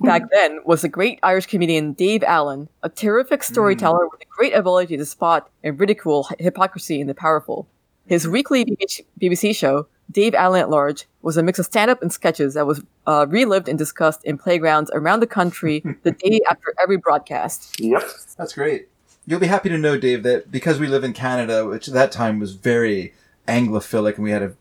Back 0.02 0.30
then 0.32 0.60
was 0.64 0.84
the 0.84 0.88
great 0.90 1.20
Irish 1.24 1.48
comedian 1.48 1.94
Dave 1.94 2.24
Allen, 2.24 2.70
a 2.84 2.90
terrific 2.90 3.42
storyteller 3.44 4.08
with 4.10 4.22
a 4.22 4.26
great 4.38 4.54
ability 4.54 4.96
to 4.96 5.06
spot 5.06 5.50
and 5.64 5.80
ridicule 5.80 6.28
hypocrisy 6.40 7.02
in 7.02 7.08
the 7.08 7.16
powerful. 7.16 7.68
His 8.06 8.28
weekly 8.28 8.64
BBC 8.64 9.06
BBC 9.20 9.56
show, 9.56 9.88
Dave 10.12 10.36
Allen 10.36 10.62
at 10.62 10.70
Large, 10.70 11.08
was 11.22 11.38
a 11.38 11.44
mix 11.44 11.60
of 11.60 11.66
stand-up 11.66 12.02
and 12.02 12.12
sketches 12.12 12.56
that 12.56 12.68
was 12.68 12.84
uh, 13.08 13.26
relived 13.30 13.68
and 13.68 13.78
discussed 13.78 14.24
in 14.26 14.38
playgrounds 14.38 14.92
around 14.94 15.20
the 15.20 15.28
country 15.28 15.84
the 16.04 16.12
day 16.24 16.42
after 16.50 16.74
every 16.82 16.98
broadcast. 16.98 17.80
Yep. 17.80 18.04
That's 18.38 18.54
great. 18.54 18.88
You'll 19.26 19.40
be 19.40 19.48
happy 19.48 19.70
to 19.70 19.78
know, 19.78 19.98
Dave, 19.98 20.24
that 20.24 20.52
because 20.52 20.80
we 20.80 20.88
live 20.88 21.04
in 21.04 21.14
Canada, 21.14 21.66
which 21.66 21.88
at 21.88 21.94
that 21.94 22.12
time 22.12 22.40
was 22.40 22.56
very 22.56 23.14
Anglophilic, 23.48 24.16
and 24.16 24.24
we 24.24 24.32
had 24.32 24.44
a, 24.44 24.54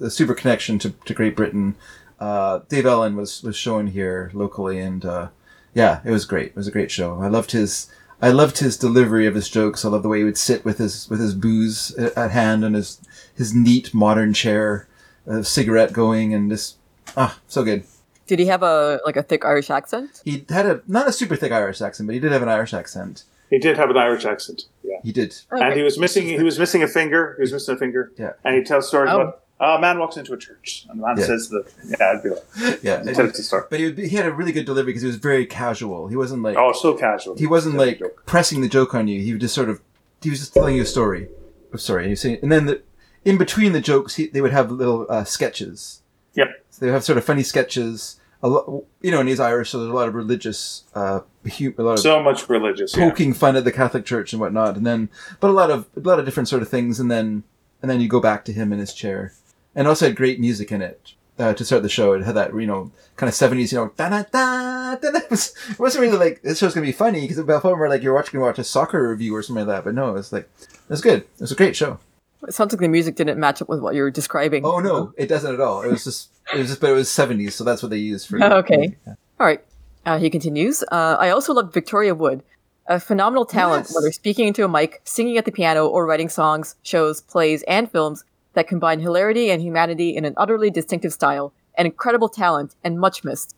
a 0.00 0.10
super 0.10 0.34
connection 0.34 0.78
to, 0.80 0.90
to 0.90 1.14
Great 1.14 1.36
Britain, 1.36 1.76
uh, 2.20 2.60
Dave 2.68 2.86
Allen 2.86 3.16
was, 3.16 3.42
was 3.42 3.56
shown 3.56 3.88
here 3.88 4.30
locally, 4.32 4.78
and 4.78 5.04
uh, 5.04 5.28
yeah, 5.74 6.00
it 6.04 6.10
was 6.10 6.24
great. 6.24 6.48
It 6.48 6.56
was 6.56 6.68
a 6.68 6.72
great 6.72 6.90
show. 6.90 7.20
I 7.20 7.28
loved 7.28 7.52
his 7.52 7.90
I 8.22 8.30
loved 8.30 8.58
his 8.58 8.78
delivery 8.78 9.26
of 9.26 9.34
his 9.34 9.50
jokes. 9.50 9.84
I 9.84 9.88
love 9.88 10.02
the 10.02 10.08
way 10.08 10.18
he 10.18 10.24
would 10.24 10.38
sit 10.38 10.64
with 10.64 10.78
his 10.78 11.10
with 11.10 11.20
his 11.20 11.34
booze 11.34 11.94
at 11.96 12.16
at 12.16 12.30
hand 12.30 12.64
and 12.64 12.74
his 12.74 13.00
his 13.36 13.54
neat 13.54 13.92
modern 13.94 14.32
chair, 14.34 14.88
a 15.26 15.42
cigarette 15.44 15.92
going, 15.92 16.34
and 16.34 16.50
just 16.50 16.76
ah, 17.16 17.38
so 17.48 17.62
good. 17.64 17.84
Did 18.26 18.38
he 18.38 18.46
have 18.46 18.62
a 18.62 19.00
like 19.04 19.16
a 19.16 19.22
thick 19.22 19.44
Irish 19.44 19.70
accent? 19.70 20.22
He 20.24 20.44
had 20.48 20.66
a 20.66 20.80
not 20.88 21.08
a 21.08 21.12
super 21.12 21.36
thick 21.36 21.52
Irish 21.52 21.80
accent, 21.80 22.06
but 22.06 22.14
he 22.14 22.20
did 22.20 22.32
have 22.32 22.42
an 22.42 22.48
Irish 22.48 22.72
accent. 22.72 23.24
He 23.50 23.58
did 23.58 23.76
have 23.76 23.90
an 23.90 23.96
Irish 23.98 24.24
accent. 24.24 24.62
Yeah. 24.82 24.96
He 25.04 25.12
did. 25.12 25.34
And 25.50 25.74
he 25.74 25.82
was 25.82 25.98
missing. 25.98 26.26
He 26.26 26.42
was 26.42 26.58
missing 26.58 26.82
a 26.82 26.88
finger. 26.88 27.34
He 27.36 27.42
was 27.42 27.52
missing 27.52 27.74
a 27.74 27.78
finger. 27.78 28.12
Yeah. 28.16 28.32
And 28.44 28.56
he 28.56 28.62
tells 28.64 28.88
stories 28.88 29.10
Oh. 29.12 29.20
about 29.20 29.40
Uh, 29.60 29.78
man 29.80 29.98
walks 30.00 30.16
into 30.16 30.32
a 30.32 30.36
church, 30.36 30.84
and 30.90 30.98
the 30.98 31.06
man 31.06 31.16
Yeah. 31.16 31.26
says 31.26 31.48
the 31.48 31.64
yeah, 31.86 32.10
I'd 32.10 32.22
be 32.24 32.30
like, 32.30 32.82
Yeah, 32.82 33.02
tell 33.12 33.26
it 33.26 33.34
to 33.36 33.42
start. 33.42 33.70
but 33.70 33.78
he, 33.78 33.84
would 33.84 33.94
be, 33.96 34.08
he 34.08 34.16
had 34.16 34.26
a 34.26 34.32
really 34.32 34.50
good 34.50 34.66
delivery 34.66 34.90
because 34.90 35.02
he 35.02 35.06
was 35.06 35.16
very 35.16 35.46
casual. 35.46 36.08
He 36.08 36.16
wasn't 36.16 36.42
like 36.42 36.56
Oh, 36.56 36.72
so 36.72 36.94
casual. 36.94 37.36
he 37.36 37.46
wasn't 37.46 37.76
That's 37.78 38.00
like 38.00 38.16
pressing 38.26 38.62
the 38.62 38.68
joke 38.68 38.94
on 38.94 39.06
you. 39.06 39.20
He 39.20 39.30
would 39.32 39.40
just 39.40 39.54
sort 39.54 39.68
of 39.68 39.80
he 40.22 40.30
was 40.30 40.40
just 40.40 40.54
telling 40.54 40.74
you 40.74 40.82
a 40.82 40.86
story. 40.86 41.28
Oh, 41.72 41.76
sorry, 41.76 42.02
and 42.02 42.08
he 42.08 42.12
was 42.12 42.20
saying, 42.22 42.38
and 42.42 42.50
then 42.50 42.66
the, 42.66 42.82
in 43.24 43.38
between 43.38 43.72
the 43.72 43.80
jokes, 43.80 44.16
he, 44.16 44.26
they 44.26 44.40
would 44.40 44.52
have 44.52 44.70
little 44.70 45.06
uh, 45.08 45.24
sketches. 45.24 46.02
Yep. 46.34 46.48
So 46.70 46.80
they 46.80 46.86
would 46.86 46.94
have 46.94 47.04
sort 47.04 47.18
of 47.18 47.24
funny 47.24 47.42
sketches. 47.42 48.20
Lot, 48.42 48.84
you 49.00 49.10
know, 49.10 49.20
and 49.20 49.28
he's 49.28 49.40
Irish, 49.40 49.70
so 49.70 49.78
there's 49.78 49.90
a 49.90 49.94
lot 49.94 50.06
of 50.06 50.14
religious, 50.14 50.84
uh, 50.94 51.20
a 51.46 51.72
lot 51.78 51.92
of 51.94 51.98
so 51.98 52.22
much 52.22 52.46
religious. 52.50 52.94
Yeah. 52.94 53.08
poking 53.08 53.32
fun 53.32 53.56
at 53.56 53.64
the 53.64 53.72
Catholic 53.72 54.04
Church 54.04 54.34
and 54.34 54.40
whatnot, 54.40 54.76
and 54.76 54.86
then 54.86 55.08
but 55.40 55.48
a 55.48 55.54
lot 55.54 55.70
of 55.70 55.88
a 55.96 56.00
lot 56.00 56.18
of 56.18 56.26
different 56.26 56.48
sort 56.48 56.60
of 56.60 56.68
things, 56.68 57.00
and 57.00 57.10
then 57.10 57.44
and 57.80 57.90
then 57.90 58.02
you 58.02 58.08
go 58.08 58.20
back 58.20 58.44
to 58.44 58.52
him 58.52 58.70
in 58.70 58.78
his 58.78 58.92
chair, 58.92 59.32
and 59.74 59.88
also 59.88 60.06
had 60.06 60.16
great 60.16 60.40
music 60.40 60.70
in 60.70 60.82
it 60.82 61.14
uh, 61.38 61.54
to 61.54 61.64
start 61.64 61.82
the 61.82 61.88
show. 61.88 62.12
It 62.12 62.24
had 62.24 62.34
that 62.34 62.54
you 62.54 62.66
know 62.66 62.90
kind 63.16 63.28
of 63.28 63.34
seventies, 63.34 63.72
you 63.72 63.78
know, 63.78 63.92
da 63.96 64.10
da 64.10 64.24
da 64.30 64.96
da. 64.96 65.10
It, 65.18 65.30
was, 65.30 65.54
it 65.70 65.78
wasn't 65.78 66.02
really 66.02 66.18
like 66.18 66.42
this 66.42 66.58
show's 66.58 66.74
gonna 66.74 66.86
be 66.86 66.92
funny 66.92 67.22
because 67.22 67.38
it 67.38 67.46
felt 67.46 67.64
more 67.64 67.88
like 67.88 68.02
you're 68.02 68.14
watching 68.14 68.40
watch 68.40 68.58
a 68.58 68.64
soccer 68.64 69.08
review 69.08 69.34
or 69.34 69.42
something 69.42 69.66
like 69.66 69.76
that. 69.76 69.84
But 69.84 69.94
no, 69.94 70.10
it 70.10 70.14
was 70.14 70.32
like 70.32 70.48
it 70.60 70.88
was 70.88 71.00
good. 71.00 71.22
It 71.22 71.40
was 71.40 71.52
a 71.52 71.56
great 71.56 71.76
show. 71.76 71.98
It 72.48 72.54
sounds 72.54 72.72
like 72.72 72.80
the 72.80 72.88
music 72.88 73.16
didn't 73.16 73.38
match 73.38 73.60
up 73.62 73.68
with 73.68 73.80
what 73.80 73.94
you 73.94 74.02
were 74.02 74.10
describing. 74.10 74.64
Oh 74.64 74.78
no, 74.80 75.12
it 75.16 75.28
doesn't 75.28 75.52
at 75.54 75.60
all. 75.60 75.82
It 75.82 75.90
was 75.90 76.04
just 76.04 76.30
it 76.52 76.58
was 76.58 76.68
just 76.68 76.80
but 76.80 76.90
it 76.90 76.94
was 76.94 77.10
seventies, 77.10 77.54
so 77.54 77.64
that's 77.64 77.82
what 77.82 77.90
they 77.90 77.98
used 77.98 78.28
for. 78.28 78.42
Oh, 78.42 78.58
okay. 78.58 78.96
Yeah. 79.06 79.14
All 79.40 79.46
right. 79.46 79.64
Uh, 80.06 80.18
he 80.18 80.28
continues. 80.30 80.82
Uh, 80.92 81.16
I 81.18 81.30
also 81.30 81.54
loved 81.54 81.72
Victoria 81.72 82.14
Wood, 82.14 82.42
a 82.86 83.00
phenomenal 83.00 83.46
talent, 83.46 83.86
Yes. 83.88 83.94
whether 83.94 84.12
speaking 84.12 84.46
into 84.48 84.64
a 84.64 84.68
mic, 84.68 85.00
singing 85.04 85.38
at 85.38 85.46
the 85.46 85.52
piano, 85.52 85.86
or 85.86 86.04
writing 86.06 86.28
songs, 86.28 86.76
shows, 86.82 87.22
plays, 87.22 87.62
and 87.66 87.90
films 87.90 88.24
that 88.52 88.68
combine 88.68 89.00
hilarity 89.00 89.50
and 89.50 89.62
humanity 89.62 90.14
in 90.14 90.24
an 90.24 90.34
utterly 90.36 90.70
distinctive 90.70 91.12
style. 91.12 91.52
An 91.76 91.86
incredible 91.86 92.28
talent 92.28 92.74
and 92.84 93.00
much 93.00 93.24
missed. 93.24 93.56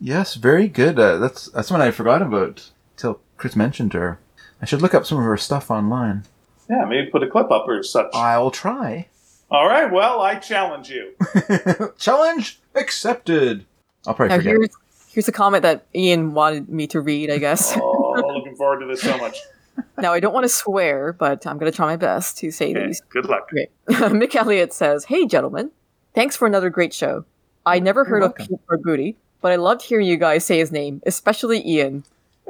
Yes, 0.00 0.34
very 0.36 0.66
good. 0.68 0.98
Uh, 0.98 1.18
that's 1.18 1.46
that's 1.46 1.70
one 1.70 1.82
I 1.82 1.90
forgot 1.90 2.22
about 2.22 2.70
till 2.96 3.20
Chris 3.36 3.54
mentioned 3.56 3.92
her. 3.92 4.18
I 4.62 4.64
should 4.66 4.80
look 4.80 4.94
up 4.94 5.04
some 5.04 5.18
of 5.18 5.24
her 5.24 5.36
stuff 5.36 5.70
online. 5.70 6.24
Yeah, 6.70 6.84
maybe 6.84 7.10
put 7.10 7.22
a 7.24 7.26
clip 7.28 7.50
up 7.50 7.66
or 7.66 7.82
such. 7.82 8.06
I'll 8.14 8.50
try. 8.52 9.08
All 9.50 9.66
right. 9.66 9.90
Well, 9.90 10.20
I 10.20 10.36
challenge 10.36 10.88
you. 10.90 11.12
Challenge 11.98 12.60
accepted. 12.76 13.66
I'll 14.06 14.14
probably 14.14 14.28
Now 14.28 14.36
forget. 14.36 14.52
here's 14.52 14.70
here's 15.12 15.28
a 15.28 15.32
comment 15.32 15.62
that 15.62 15.86
Ian 15.94 16.32
wanted 16.34 16.68
me 16.68 16.86
to 16.88 17.00
read. 17.00 17.30
I 17.30 17.38
guess. 17.38 17.76
Oh, 18.12 18.34
looking 18.34 18.56
forward 18.56 18.80
to 18.80 18.86
this 18.86 19.00
so 19.02 19.16
much. 19.18 19.38
now 19.98 20.12
I 20.12 20.20
don't 20.20 20.34
want 20.34 20.44
to 20.44 20.48
swear, 20.48 21.12
but 21.12 21.46
I'm 21.46 21.58
going 21.58 21.70
to 21.70 21.74
try 21.74 21.86
my 21.86 21.96
best 21.96 22.36
to 22.38 22.50
say 22.50 22.70
Okay, 22.72 22.86
these 22.88 23.00
good 23.08 23.26
luck. 23.26 23.48
Okay. 23.52 23.68
Mick 23.88 24.34
Elliott 24.34 24.72
says, 24.72 25.04
Hey, 25.04 25.26
gentlemen. 25.26 25.70
Thanks 26.14 26.34
for 26.36 26.46
another 26.46 26.70
great 26.70 26.92
show. 26.92 27.24
I 27.64 27.78
never 27.78 28.04
heard 28.04 28.22
of 28.24 28.34
welcome. 28.36 28.46
Pete 28.48 28.60
Barbuti, 28.68 29.14
but 29.40 29.52
I 29.52 29.56
loved 29.56 29.82
hearing 29.82 30.06
you 30.06 30.16
guys 30.16 30.44
say 30.44 30.58
his 30.58 30.72
name, 30.72 31.00
especially 31.06 31.66
Ian. 31.66 32.04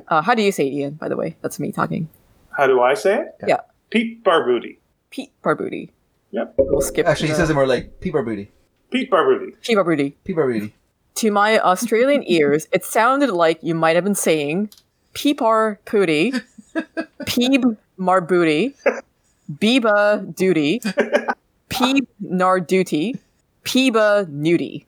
Uh, 0.08 0.22
how 0.22 0.34
do 0.34 0.42
you 0.42 0.50
say 0.50 0.66
Ian, 0.66 0.94
by 0.94 1.08
the 1.08 1.16
way? 1.16 1.36
That's 1.42 1.60
me 1.60 1.72
talking. 1.72 2.08
How 2.56 2.66
do 2.66 2.80
I 2.80 2.94
say 2.94 3.20
it? 3.20 3.34
Yeah. 3.46 3.60
Pete 3.90 4.22
Barbuti. 4.24 4.76
Pete 5.10 5.32
Barbuti. 5.42 5.90
Yep. 6.32 6.54
We'll 6.58 6.80
skip. 6.80 7.06
Actually, 7.06 7.28
he 7.28 7.32
the- 7.32 7.38
says 7.38 7.50
it 7.50 7.54
more 7.54 7.66
like 7.66 8.00
Peebar 8.00 8.24
Booty. 8.24 8.50
Pete 8.90 9.10
Barbuti. 9.10 9.54
Pete 9.62 9.76
Barbuti. 9.76 10.12
Peebar 10.24 10.52
Booty. 10.52 10.74
To 11.16 11.30
my 11.30 11.58
Australian 11.58 12.22
ears, 12.26 12.68
it 12.72 12.84
sounded 12.84 13.30
like 13.30 13.58
you 13.62 13.74
might 13.74 13.96
have 13.96 14.04
been 14.04 14.14
saying 14.14 14.70
Peepar 15.14 15.78
Pooty, 15.84 16.32
Peeb 17.26 17.76
Marbuti, 17.98 18.74
Biba 19.52 20.34
Duty, 20.36 20.78
Peeb 21.68 22.06
Narduty, 22.24 23.18
Peeba 23.64 24.26
Nudie. 24.26 24.84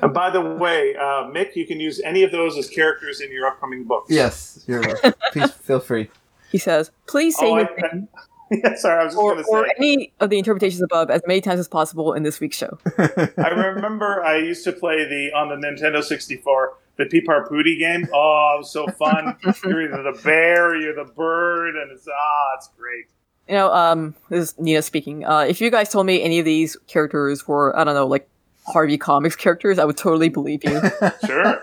And 0.00 0.14
by 0.14 0.30
the 0.30 0.40
way, 0.40 0.94
uh, 0.96 1.24
Mick, 1.30 1.54
you 1.56 1.66
can 1.66 1.80
use 1.80 2.00
any 2.00 2.22
of 2.22 2.30
those 2.32 2.56
as 2.56 2.68
characters 2.70 3.20
in 3.20 3.30
your 3.32 3.46
upcoming 3.46 3.84
books. 3.84 4.10
Yes, 4.10 4.64
you're 4.66 4.82
Please 5.32 5.50
feel 5.52 5.80
free. 5.80 6.08
He 6.52 6.58
says, 6.58 6.90
please 7.08 7.36
say 7.36 7.50
Oh, 7.50 7.56
his 7.56 7.66
I- 7.78 7.96
name 7.96 8.08
yeah, 8.64 8.74
sorry, 8.74 9.00
I 9.00 9.04
was 9.04 9.14
just 9.14 9.22
or, 9.22 9.32
going 9.34 9.44
to 9.44 9.50
or 9.50 9.66
any 9.78 10.12
of 10.20 10.28
the 10.28 10.36
interpretations 10.36 10.82
above 10.82 11.10
as 11.10 11.22
many 11.26 11.40
times 11.40 11.58
as 11.58 11.68
possible 11.68 12.12
in 12.12 12.22
this 12.22 12.38
week's 12.38 12.56
show. 12.58 12.78
I 12.98 13.48
remember 13.48 14.22
I 14.22 14.36
used 14.36 14.62
to 14.64 14.72
play 14.72 15.08
the 15.08 15.32
on 15.34 15.48
the 15.48 15.54
Nintendo 15.66 16.02
64 16.04 16.74
the 16.98 17.04
Peepar 17.04 17.48
Pooty 17.48 17.78
game. 17.78 18.06
Oh, 18.12 18.52
it 18.56 18.58
was 18.58 18.70
so 18.70 18.86
fun. 18.88 19.36
you're 19.64 19.82
either 19.82 20.02
the 20.02 20.20
bear 20.22 20.70
or 20.70 20.76
you're 20.76 20.94
the 20.94 21.10
bird, 21.10 21.76
and 21.76 21.90
it's 21.90 22.06
ah, 22.06 22.54
it's 22.56 22.68
great. 22.78 23.06
You 23.48 23.54
know, 23.54 23.72
um, 23.72 24.14
this 24.28 24.50
is 24.50 24.58
Nina 24.58 24.82
speaking. 24.82 25.24
Uh, 25.24 25.46
if 25.48 25.60
you 25.60 25.70
guys 25.70 25.88
told 25.88 26.06
me 26.06 26.22
any 26.22 26.38
of 26.38 26.44
these 26.44 26.76
characters 26.86 27.48
were, 27.48 27.74
I 27.76 27.84
don't 27.84 27.94
know, 27.94 28.06
like 28.06 28.28
Harvey 28.66 28.98
Comics 28.98 29.34
characters, 29.36 29.78
I 29.78 29.84
would 29.86 29.96
totally 29.96 30.28
believe 30.28 30.62
you. 30.64 30.80
Sure, 31.26 31.62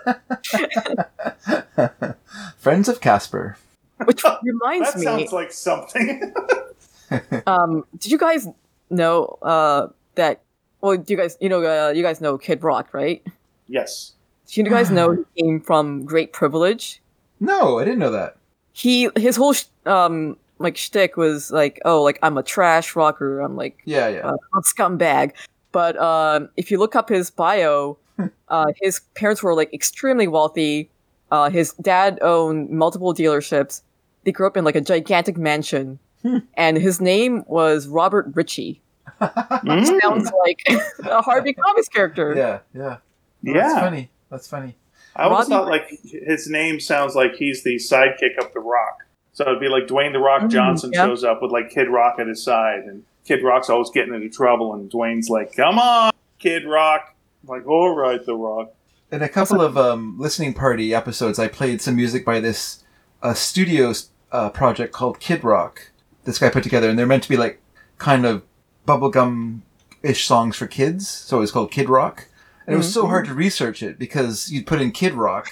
Friends 2.58 2.90
of 2.90 3.00
Casper. 3.00 3.58
Which 4.06 4.24
reminds 4.44 4.94
that 4.94 5.00
me, 5.00 5.06
That 5.06 5.20
sounds 5.20 5.32
like 5.34 5.52
something. 5.52 6.34
um, 7.48 7.86
did 7.98 8.12
you 8.12 8.18
guys 8.18 8.48
know 8.90 9.38
uh, 9.42 9.88
that? 10.16 10.42
Well, 10.82 10.98
do 10.98 11.14
you 11.14 11.18
guys, 11.18 11.38
you 11.42 11.50
know, 11.50 11.64
uh, 11.64 11.90
you 11.92 12.04
guys 12.04 12.22
know 12.22 12.38
Kid 12.38 12.64
Rock, 12.64 12.94
right? 12.94 13.26
yes. 13.68 14.14
Do 14.48 14.62
you 14.62 14.68
guys 14.70 14.90
know 14.90 15.14
he 15.36 15.44
came 15.44 15.62
from 15.62 16.06
great 16.06 16.34
privilege? 16.34 17.02
No, 17.40 17.78
I 17.80 17.84
didn't 17.86 18.00
know 18.00 18.12
that. 18.12 18.38
He, 18.74 19.10
his 19.16 19.36
whole, 19.36 19.54
sh- 19.54 19.66
um, 19.86 20.38
like 20.58 20.76
shtick 20.78 21.18
was 21.18 21.52
like, 21.52 21.80
oh, 21.86 22.02
like 22.02 22.18
I'm 22.24 22.38
a 22.38 22.44
trash 22.44 22.96
rocker. 22.96 23.40
I'm 23.42 23.56
like 23.56 23.78
Yeah, 23.86 24.08
yeah. 24.08 24.20
uh, 24.22 24.38
a 24.56 24.62
scumbag. 24.62 25.32
But 25.72 25.98
um, 25.98 26.50
if 26.58 26.72
you 26.72 26.80
look 26.80 26.96
up 26.96 27.10
his 27.10 27.30
bio, 27.30 27.98
uh, 28.50 28.66
his 28.82 29.02
parents 29.16 29.44
were 29.44 29.54
like 29.54 29.74
extremely 29.74 30.28
wealthy. 30.28 30.90
Uh, 31.32 31.50
his 31.50 31.74
dad 31.74 32.18
owned 32.22 32.70
multiple 32.72 33.14
dealerships. 33.14 33.82
They 34.24 34.32
grew 34.32 34.48
up 34.48 34.58
in 34.58 34.64
like 34.66 34.76
a 34.76 34.82
gigantic 34.82 35.38
mansion, 35.38 36.00
and 36.56 36.78
his 36.78 37.00
name 37.02 37.44
was 37.48 37.88
Robert 37.88 38.28
Ritchie. 38.34 38.82
Mm, 39.22 40.02
Sounds 40.02 40.32
like 40.46 40.60
a 41.06 41.22
Harvey 41.22 41.54
Comics 41.54 41.88
character. 41.90 42.34
yeah, 42.36 42.60
yeah. 42.74 42.98
That's 43.44 43.74
yeah. 43.74 43.80
funny. 43.80 44.10
That's 44.30 44.48
funny. 44.48 44.76
I 45.16 45.24
always 45.24 45.50
Robbie- 45.50 45.50
thought 45.50 45.68
like 45.68 45.90
his 46.04 46.48
name 46.50 46.80
sounds 46.80 47.16
like 47.16 47.36
he's 47.36 47.64
the 47.64 47.76
sidekick 47.76 48.38
of 48.40 48.54
The 48.54 48.60
Rock. 48.60 49.06
So 49.34 49.44
it'd 49.46 49.60
be 49.60 49.70
like 49.70 49.84
Dwayne 49.88 50.12
The 50.14 50.20
Rock 50.20 50.44
Mm, 50.44 50.50
Johnson 50.52 50.92
yeah. 50.94 51.06
shows 51.06 51.24
up 51.24 51.42
with 51.42 51.52
like 51.52 51.70
Kid 51.70 51.90
Rock 51.90 52.18
at 52.20 52.28
his 52.28 52.44
side, 52.44 52.84
and 52.86 53.04
Kid 53.26 53.44
Rock's 53.44 53.70
always 53.70 53.90
getting 53.90 54.14
into 54.14 54.30
trouble, 54.30 54.74
and 54.74 54.90
Dwayne's 54.92 55.30
like, 55.30 55.56
"Come 55.56 55.80
on, 55.80 56.12
Kid 56.40 56.66
Rock." 56.66 57.16
I'm 57.44 57.50
like, 57.50 57.66
all 57.68 57.96
right, 57.96 58.24
The 58.26 58.36
Rock. 58.36 58.74
In 59.12 59.22
a 59.24 59.30
couple 59.30 59.62
of 59.62 59.78
um, 59.78 60.18
listening 60.20 60.54
party 60.54 60.94
episodes, 60.94 61.40
I 61.40 61.48
played 61.48 61.82
some 61.82 61.96
music 61.96 62.26
by 62.26 62.40
this 62.42 62.84
uh, 63.22 63.34
studio 63.34 63.94
uh, 64.32 64.50
project 64.50 64.94
called 64.94 65.20
Kid 65.20 65.44
Rock. 65.44 65.92
This 66.24 66.40
guy 66.40 66.50
put 66.50 66.64
together, 66.64 66.90
and 66.90 66.98
they're 66.98 67.06
meant 67.08 67.24
to 67.24 67.30
be 67.30 67.38
like 67.38 67.62
kind 67.98 68.26
of 68.26 68.44
bubblegum 68.88 69.62
ish 70.04 70.26
songs 70.26 70.56
for 70.56 70.68
kids. 70.68 71.08
So 71.08 71.38
it 71.38 71.42
was 71.42 71.52
called 71.52 71.72
Kid 71.72 71.90
Rock. 71.90 72.28
And 72.66 72.76
it 72.76 72.78
was 72.78 72.94
so 72.94 73.08
hard 73.08 73.26
to 73.26 73.34
research 73.34 73.82
it 73.82 73.98
because 73.98 74.52
you'd 74.52 74.68
put 74.68 74.80
in 74.80 74.92
Kid 74.92 75.14
Rock, 75.16 75.48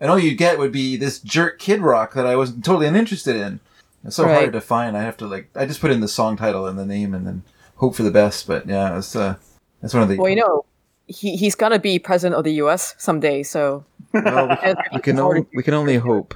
and 0.00 0.10
all 0.10 0.18
you'd 0.18 0.38
get 0.38 0.58
would 0.58 0.72
be 0.72 0.96
this 0.96 1.18
jerk 1.18 1.58
Kid 1.58 1.80
Rock 1.82 2.14
that 2.14 2.26
I 2.26 2.34
was 2.34 2.50
totally 2.52 2.86
uninterested 2.86 3.36
in. 3.36 3.60
It's 4.04 4.16
so 4.16 4.24
Right. 4.24 4.34
hard 4.34 4.52
to 4.54 4.60
find. 4.62 4.96
I 4.96 5.02
have 5.02 5.16
to 5.18 5.26
like, 5.26 5.50
I 5.54 5.66
just 5.66 5.80
put 5.82 5.90
in 5.90 6.00
the 6.00 6.08
song 6.08 6.36
title 6.36 6.66
and 6.66 6.78
the 6.78 6.86
name, 6.86 7.12
and 7.14 7.26
then 7.26 7.42
hope 7.76 7.94
for 7.94 8.02
the 8.02 8.10
best. 8.10 8.46
But 8.46 8.66
yeah, 8.66 8.96
it's 8.96 9.14
uh, 9.14 9.36
that's 9.82 9.92
one 9.92 10.02
of 10.02 10.08
the. 10.08 10.16
Well, 10.16 10.30
you 10.30 10.36
know, 10.36 10.64
he 11.06 11.36
he's 11.36 11.54
gonna 11.54 11.78
be 11.78 11.98
president 11.98 12.38
of 12.38 12.44
the 12.44 12.54
U.S. 12.54 12.94
someday. 12.98 13.42
So 13.42 13.84
Well, 14.14 14.48
we, 14.64 14.74
we 14.94 15.00
can 15.00 15.18
only 15.20 15.46
we 15.54 15.62
can 15.62 15.74
only 15.74 15.96
hope. 15.96 16.34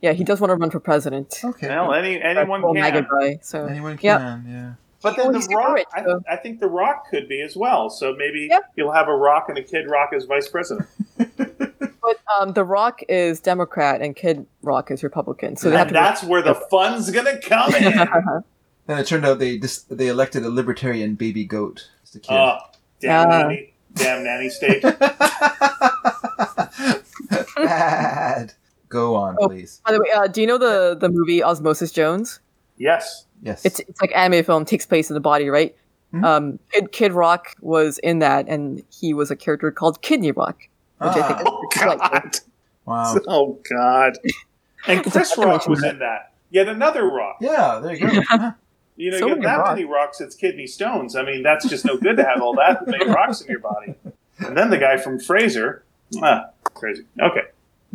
Yeah, 0.00 0.12
he 0.12 0.24
does 0.24 0.40
want 0.40 0.50
to 0.50 0.56
run 0.56 0.70
for 0.70 0.80
president. 0.80 1.40
Okay. 1.44 1.68
Well, 1.68 1.92
any 1.94 2.20
anyone 2.20 2.60
Full 2.62 2.74
can. 2.74 2.82
MAGA 2.82 3.06
guy. 3.20 3.38
So 3.42 3.66
Anyone 3.66 3.98
Yep. 4.00 4.20
can, 4.20 4.44
yeah. 4.48 4.72
But 5.00 5.16
then 5.16 5.32
he's 5.34 5.46
the 5.46 5.54
Rock, 5.54 5.74
rich, 5.74 5.86
I, 5.94 6.02
so- 6.04 6.22
I 6.28 6.36
think 6.36 6.58
the 6.60 6.68
Rock 6.68 7.08
could 7.08 7.28
be 7.28 7.40
as 7.40 7.56
well. 7.56 7.88
So 7.90 8.14
maybe 8.16 8.48
Yep. 8.50 8.72
you'll 8.76 8.92
have 8.92 9.06
a 9.08 9.14
Rock 9.14 9.48
and 9.48 9.56
a 9.58 9.62
Kid 9.62 9.88
Rock 9.88 10.10
as 10.14 10.24
vice 10.24 10.48
president. 10.48 10.88
But 12.00 12.16
um, 12.40 12.54
The 12.54 12.64
Rock 12.64 13.00
is 13.06 13.38
Democrat 13.38 14.00
and 14.00 14.16
Kid 14.16 14.46
Rock 14.62 14.90
is 14.90 15.02
Republican. 15.02 15.56
So 15.56 15.68
they 15.68 15.76
have 15.76 15.88
to. 15.88 15.92
that's 15.94 16.24
where 16.24 16.40
the 16.40 16.54
fun's 16.54 17.10
gonna 17.10 17.38
come 17.38 17.74
in. 17.74 17.92
Then 18.86 18.98
it 18.98 19.06
turned 19.06 19.26
out 19.26 19.38
they 19.38 19.58
just 19.58 19.94
they 19.94 20.08
elected 20.08 20.42
a 20.44 20.48
libertarian 20.48 21.16
baby 21.16 21.44
goat 21.44 21.86
as 22.02 22.12
the 22.12 22.20
kid. 22.20 22.32
Oh, 22.34 22.56
damn 23.00 23.28
Ah. 23.28 23.38
nanny, 23.42 23.74
damn 23.92 24.24
nanny 24.24 24.48
state. 24.48 24.82
Bad. 27.56 28.54
Go 28.88 29.14
on, 29.16 29.36
Oh. 29.40 29.48
please. 29.48 29.80
By 29.86 29.92
the 29.92 30.00
way, 30.00 30.10
uh, 30.14 30.26
do 30.26 30.40
you 30.40 30.46
know 30.46 30.58
the 30.58 30.96
the 30.98 31.08
movie 31.08 31.42
Osmosis 31.42 31.92
Jones? 31.92 32.40
Yes. 32.76 33.26
Yes. 33.42 33.64
It's 33.64 33.80
it's 33.80 34.00
like 34.00 34.12
anime 34.14 34.44
film 34.44 34.64
takes 34.64 34.86
place 34.86 35.10
in 35.10 35.14
the 35.14 35.20
body, 35.20 35.48
right? 35.50 35.74
Mhm. 36.14 36.24
Um, 36.24 36.58
Kid, 36.72 36.92
Kid 36.92 37.12
Rock 37.12 37.54
was 37.60 37.98
in 37.98 38.20
that, 38.20 38.48
and 38.48 38.82
he 38.90 39.12
was 39.12 39.30
a 39.30 39.36
character 39.36 39.70
called 39.70 40.00
Kidney 40.00 40.32
Rock, 40.32 40.56
which 40.98 41.10
I 41.10 41.12
think 41.14 41.24
Ah, 41.26 41.38
is 41.40 41.44
Oh 41.46 41.68
delightful. 41.70 42.08
God. 42.20 42.38
wow. 42.86 43.16
Oh 43.28 43.58
God. 43.68 44.18
And 44.86 45.02
Chris 45.12 45.36
Rock 45.36 45.66
was 45.68 45.84
in 45.84 45.98
that. 45.98 46.32
Yet 46.50 46.68
another 46.68 47.04
Rock. 47.10 47.36
Yeah, 47.40 47.80
there 47.82 47.94
you 47.94 48.22
go. 48.22 48.52
You 49.00 49.12
know, 49.12 49.18
So 49.18 49.28
you 49.28 49.34
get 49.36 49.44
that 49.44 49.56
rocks. 49.58 49.70
many 49.76 49.84
rocks, 49.84 50.20
it's 50.20 50.34
kidney 50.34 50.66
stones. 50.66 51.14
I 51.14 51.22
mean, 51.22 51.44
that's 51.44 51.68
just 51.68 51.84
no 51.84 51.96
good 51.96 52.16
to 52.16 52.24
have 52.24 52.42
all 52.42 52.54
that 52.56 52.84
many 52.84 53.06
rocks 53.08 53.40
in 53.40 53.48
your 53.48 53.60
body. 53.60 53.94
And 54.40 54.56
then 54.58 54.70
the 54.70 54.76
guy 54.76 54.96
from 54.96 55.20
Frasier, 55.20 55.82
ah, 56.20 56.46
crazy. 56.64 57.04
Okay. 57.22 57.42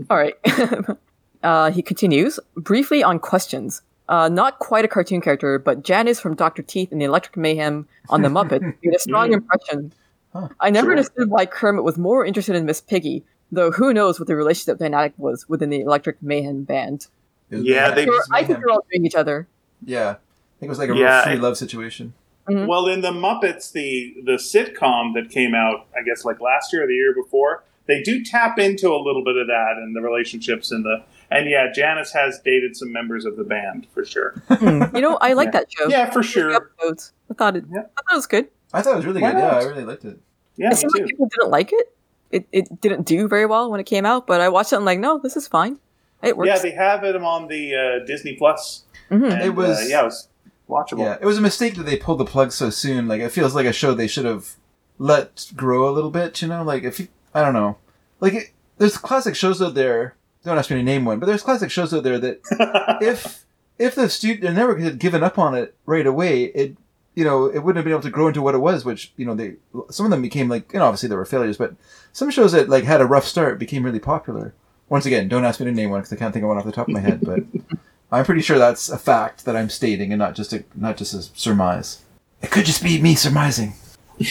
All 0.10 0.18
right. 0.18 0.36
uh, 1.44 1.72
he 1.72 1.82
continues 1.82 2.40
briefly 2.56 3.04
on 3.04 3.20
questions. 3.20 3.82
Uh, 4.10 4.28
not 4.30 4.60
quite 4.60 4.84
a 4.84 4.88
cartoon 4.88 5.22
character, 5.22 5.58
but 5.60 5.84
Janice 5.84 6.20
from 6.20 6.36
Doctor 6.36 6.62
Teeth 6.62 6.92
in 6.92 7.00
the 7.00 7.06
Electric 7.06 7.38
Mayhem 7.38 7.88
on 8.10 8.22
the 8.22 8.28
Muppet 8.30 8.62
made 8.84 8.96
a 8.96 9.00
strong 9.00 9.30
Mm. 9.30 9.34
impression. 9.34 9.94
Huh. 10.34 10.50
I 10.60 10.70
never 10.72 10.88
Sure. 10.88 10.92
understood 10.94 11.30
why 11.30 11.46
Kermit 11.46 11.84
was 11.84 11.98
more 11.98 12.26
interested 12.26 12.56
in 12.56 12.66
Miss 12.66 12.82
Piggy, 12.82 13.24
though 13.52 13.72
who 13.72 13.94
knows 13.94 14.20
what 14.20 14.28
the 14.28 14.36
relationship 14.36 14.80
dynamic 14.80 15.14
was 15.18 15.48
within 15.48 15.70
the 15.70 15.82
Electric 15.82 16.22
Mayhem 16.22 16.64
band. 16.64 17.08
Yeah, 17.50 17.92
they- 17.92 18.06
They 18.06 18.10
were- 18.10 18.24
I 18.32 18.44
think 18.44 18.60
they're 18.60 18.70
all 18.72 18.84
doing 18.92 19.06
each 19.06 19.16
other. 19.16 19.48
Yeah, 19.86 20.10
I 20.10 20.14
think 20.60 20.68
it 20.68 20.70
was 20.70 20.80
like 20.80 20.90
a 20.90 20.96
Yeah, 20.96 21.18
real 21.18 21.24
free 21.24 21.34
I- 21.34 21.36
love 21.36 21.58
situation. 21.58 22.14
Mhm. 22.50 22.68
Well, 22.68 22.88
in 22.88 23.02
the 23.02 23.12
Muppets, 23.12 23.72
the 23.72 24.16
the 24.26 24.34
sitcom 24.34 25.14
that 25.14 25.30
came 25.30 25.54
out, 25.56 25.86
I 25.98 26.02
guess, 26.04 26.26
like 26.26 26.42
last 26.42 26.74
year 26.74 26.84
or 26.84 26.88
the 26.88 26.94
year 26.96 27.14
before, 27.14 27.64
they 27.88 28.02
do 28.02 28.24
tap 28.24 28.58
into 28.60 28.90
a 28.90 28.98
little 29.02 29.24
bit 29.24 29.36
of 29.38 29.48
that 29.48 29.74
and 29.78 29.96
the 29.96 30.02
relationships 30.02 30.72
and 30.72 30.84
the 30.86 31.04
and 31.32 31.50
yeah, 31.50 31.72
Janice 31.74 32.12
has 32.14 32.40
dated 32.46 32.76
some 32.76 32.92
members 32.92 33.26
of 33.26 33.38
the 33.38 33.44
band 33.44 33.88
for 33.94 34.06
sure. 34.06 34.32
Hmm. 34.50 34.84
You 34.96 35.02
know, 35.02 35.18
I 35.18 35.34
like 35.34 35.48
Yeah. 35.48 35.52
that 35.52 35.72
show. 35.72 35.88
Yeah, 35.90 36.10
for 36.12 36.22
sure. 36.22 36.52
Episodes. 36.54 37.12
I 37.30 37.34
thought 37.34 37.56
it. 37.56 37.66
Yeah. 37.72 37.80
I 37.80 38.02
thought 38.04 38.14
it 38.14 38.16
was 38.16 38.28
good. 38.28 38.48
I 38.74 38.82
thought 38.82 38.94
it 38.94 38.98
was 38.98 39.06
really 39.06 39.22
Why 39.22 39.32
good. 39.32 39.38
Yeah. 39.40 39.50
I 39.58 39.64
really 39.64 39.86
liked 39.86 40.06
it. 40.06 40.20
Yeah, 40.58 40.68
it 40.68 40.70
me 40.72 40.76
seemed 40.76 40.94
like 40.94 41.06
people 41.08 41.28
didn't 41.28 41.50
like 41.50 41.72
it. 41.74 41.96
It 42.32 42.48
it 42.52 42.82
didn't 42.82 43.04
do 43.04 43.28
very 43.28 43.46
well 43.46 43.70
when 43.72 43.80
it 43.80 43.86
came 43.86 44.06
out, 44.06 44.28
but 44.28 44.42
I 44.42 44.50
watched 44.50 44.74
it 44.74 44.76
and 44.78 44.82
I'm 44.82 44.86
like, 44.86 45.00
no, 45.00 45.18
this 45.18 45.36
is 45.36 45.48
fine. 45.48 45.80
It 46.22 46.38
works. 46.38 46.48
Yeah, 46.48 46.60
they 46.60 46.72
have 46.72 47.04
it 47.04 47.16
on 47.16 47.48
the 47.48 47.76
uh, 47.76 48.06
Disney 48.06 48.36
Plus. 48.36 48.84
Mhm. 49.12 49.32
And, 49.34 49.42
It 49.44 49.56
was- 49.56 49.78
uh, 49.80 49.86
yeah, 49.88 50.02
it 50.02 50.06
was 50.06 50.28
watchable. 50.70 51.00
Yeah, 51.00 51.18
it 51.20 51.26
was 51.26 51.38
a 51.38 51.42
mistake 51.42 51.76
that 51.76 51.84
they 51.84 51.98
pulled 51.98 52.20
the 52.20 52.26
plug 52.26 52.52
so 52.52 52.70
soon. 52.70 53.08
Like 53.08 53.22
it 53.22 53.30
feels 53.30 53.54
like 53.56 53.66
a 53.66 53.74
show 53.74 53.94
they 53.94 54.08
should 54.08 54.26
have 54.26 54.56
let 55.00 55.52
grow 55.56 55.90
a 55.90 55.92
little 55.92 56.12
bit. 56.12 56.42
You 56.42 56.48
know, 56.48 56.64
like 56.64 56.84
if 56.84 57.00
you, 57.00 57.08
I 57.34 57.42
don't 57.42 57.54
know, 57.54 57.78
like 58.20 58.34
it, 58.34 58.52
there's 58.78 58.98
classic 58.98 59.36
shows 59.36 59.62
out 59.62 59.74
there. 59.74 60.16
Don't 60.44 60.58
ask 60.58 60.70
me 60.70 60.78
to 60.78 60.84
name 60.84 61.06
one, 61.06 61.20
but 61.20 61.26
there's 61.26 61.42
classic 61.42 61.72
shows 61.72 61.94
out 61.94 62.04
there 62.04 62.20
that 62.20 62.42
if 63.02 63.46
if 63.80 63.96
the 63.96 64.10
studio 64.10 64.52
network 64.52 64.80
had 64.80 65.00
given 65.00 65.24
up 65.24 65.40
on 65.40 65.56
it 65.56 65.76
right 65.86 66.06
away, 66.06 66.46
it 66.46 66.76
you 67.16 67.24
know 67.24 67.46
it 67.46 67.60
wouldn't 67.60 67.78
have 67.78 67.86
been 67.86 67.94
able 67.94 68.02
to 68.02 68.10
grow 68.10 68.28
into 68.28 68.42
what 68.42 68.56
it 68.56 68.60
was. 68.60 68.86
Which 68.86 69.14
you 69.18 69.26
know 69.26 69.36
they 69.36 69.56
some 69.90 70.06
of 70.06 70.12
them 70.12 70.22
became 70.22 70.50
like 70.50 70.72
you 70.74 70.80
know 70.80 70.86
obviously 70.86 71.10
there 71.10 71.18
were 71.18 71.26
failures, 71.26 71.58
but 71.58 71.76
some 72.12 72.30
shows 72.30 72.52
that 72.52 72.70
like 72.70 72.84
had 72.84 73.02
a 73.02 73.06
rough 73.06 73.26
start 73.26 73.60
became 73.60 73.84
really 73.84 74.00
popular. 74.00 74.54
Once 74.90 75.06
again, 75.06 75.28
don't 75.28 75.46
ask 75.46 75.60
me 75.60 75.66
to 75.66 75.72
name 75.72 75.90
one 75.90 76.02
because 76.02 76.14
I 76.14 76.18
can't 76.18 76.34
think 76.34 76.44
of 76.44 76.50
one 76.50 76.58
off 76.58 76.66
the 76.66 76.72
top 76.72 76.88
of 76.88 76.94
my 76.94 77.00
head, 77.00 77.22
but 77.22 77.44
I'm 78.12 78.26
pretty 78.26 78.42
sure 78.42 78.60
that's 78.60 78.90
a 78.90 78.98
fact 78.98 79.46
that 79.46 79.56
I'm 79.56 79.70
stating 79.70 80.12
and 80.12 80.20
not 80.20 80.36
just 80.36 80.54
a 80.54 80.64
not 80.76 80.98
just 80.98 81.14
a 81.14 81.22
surmise. 81.22 82.02
It 82.42 82.52
could 82.52 82.66
just 82.66 82.84
be 82.84 83.02
me 83.02 83.16
surmising. 83.16 83.74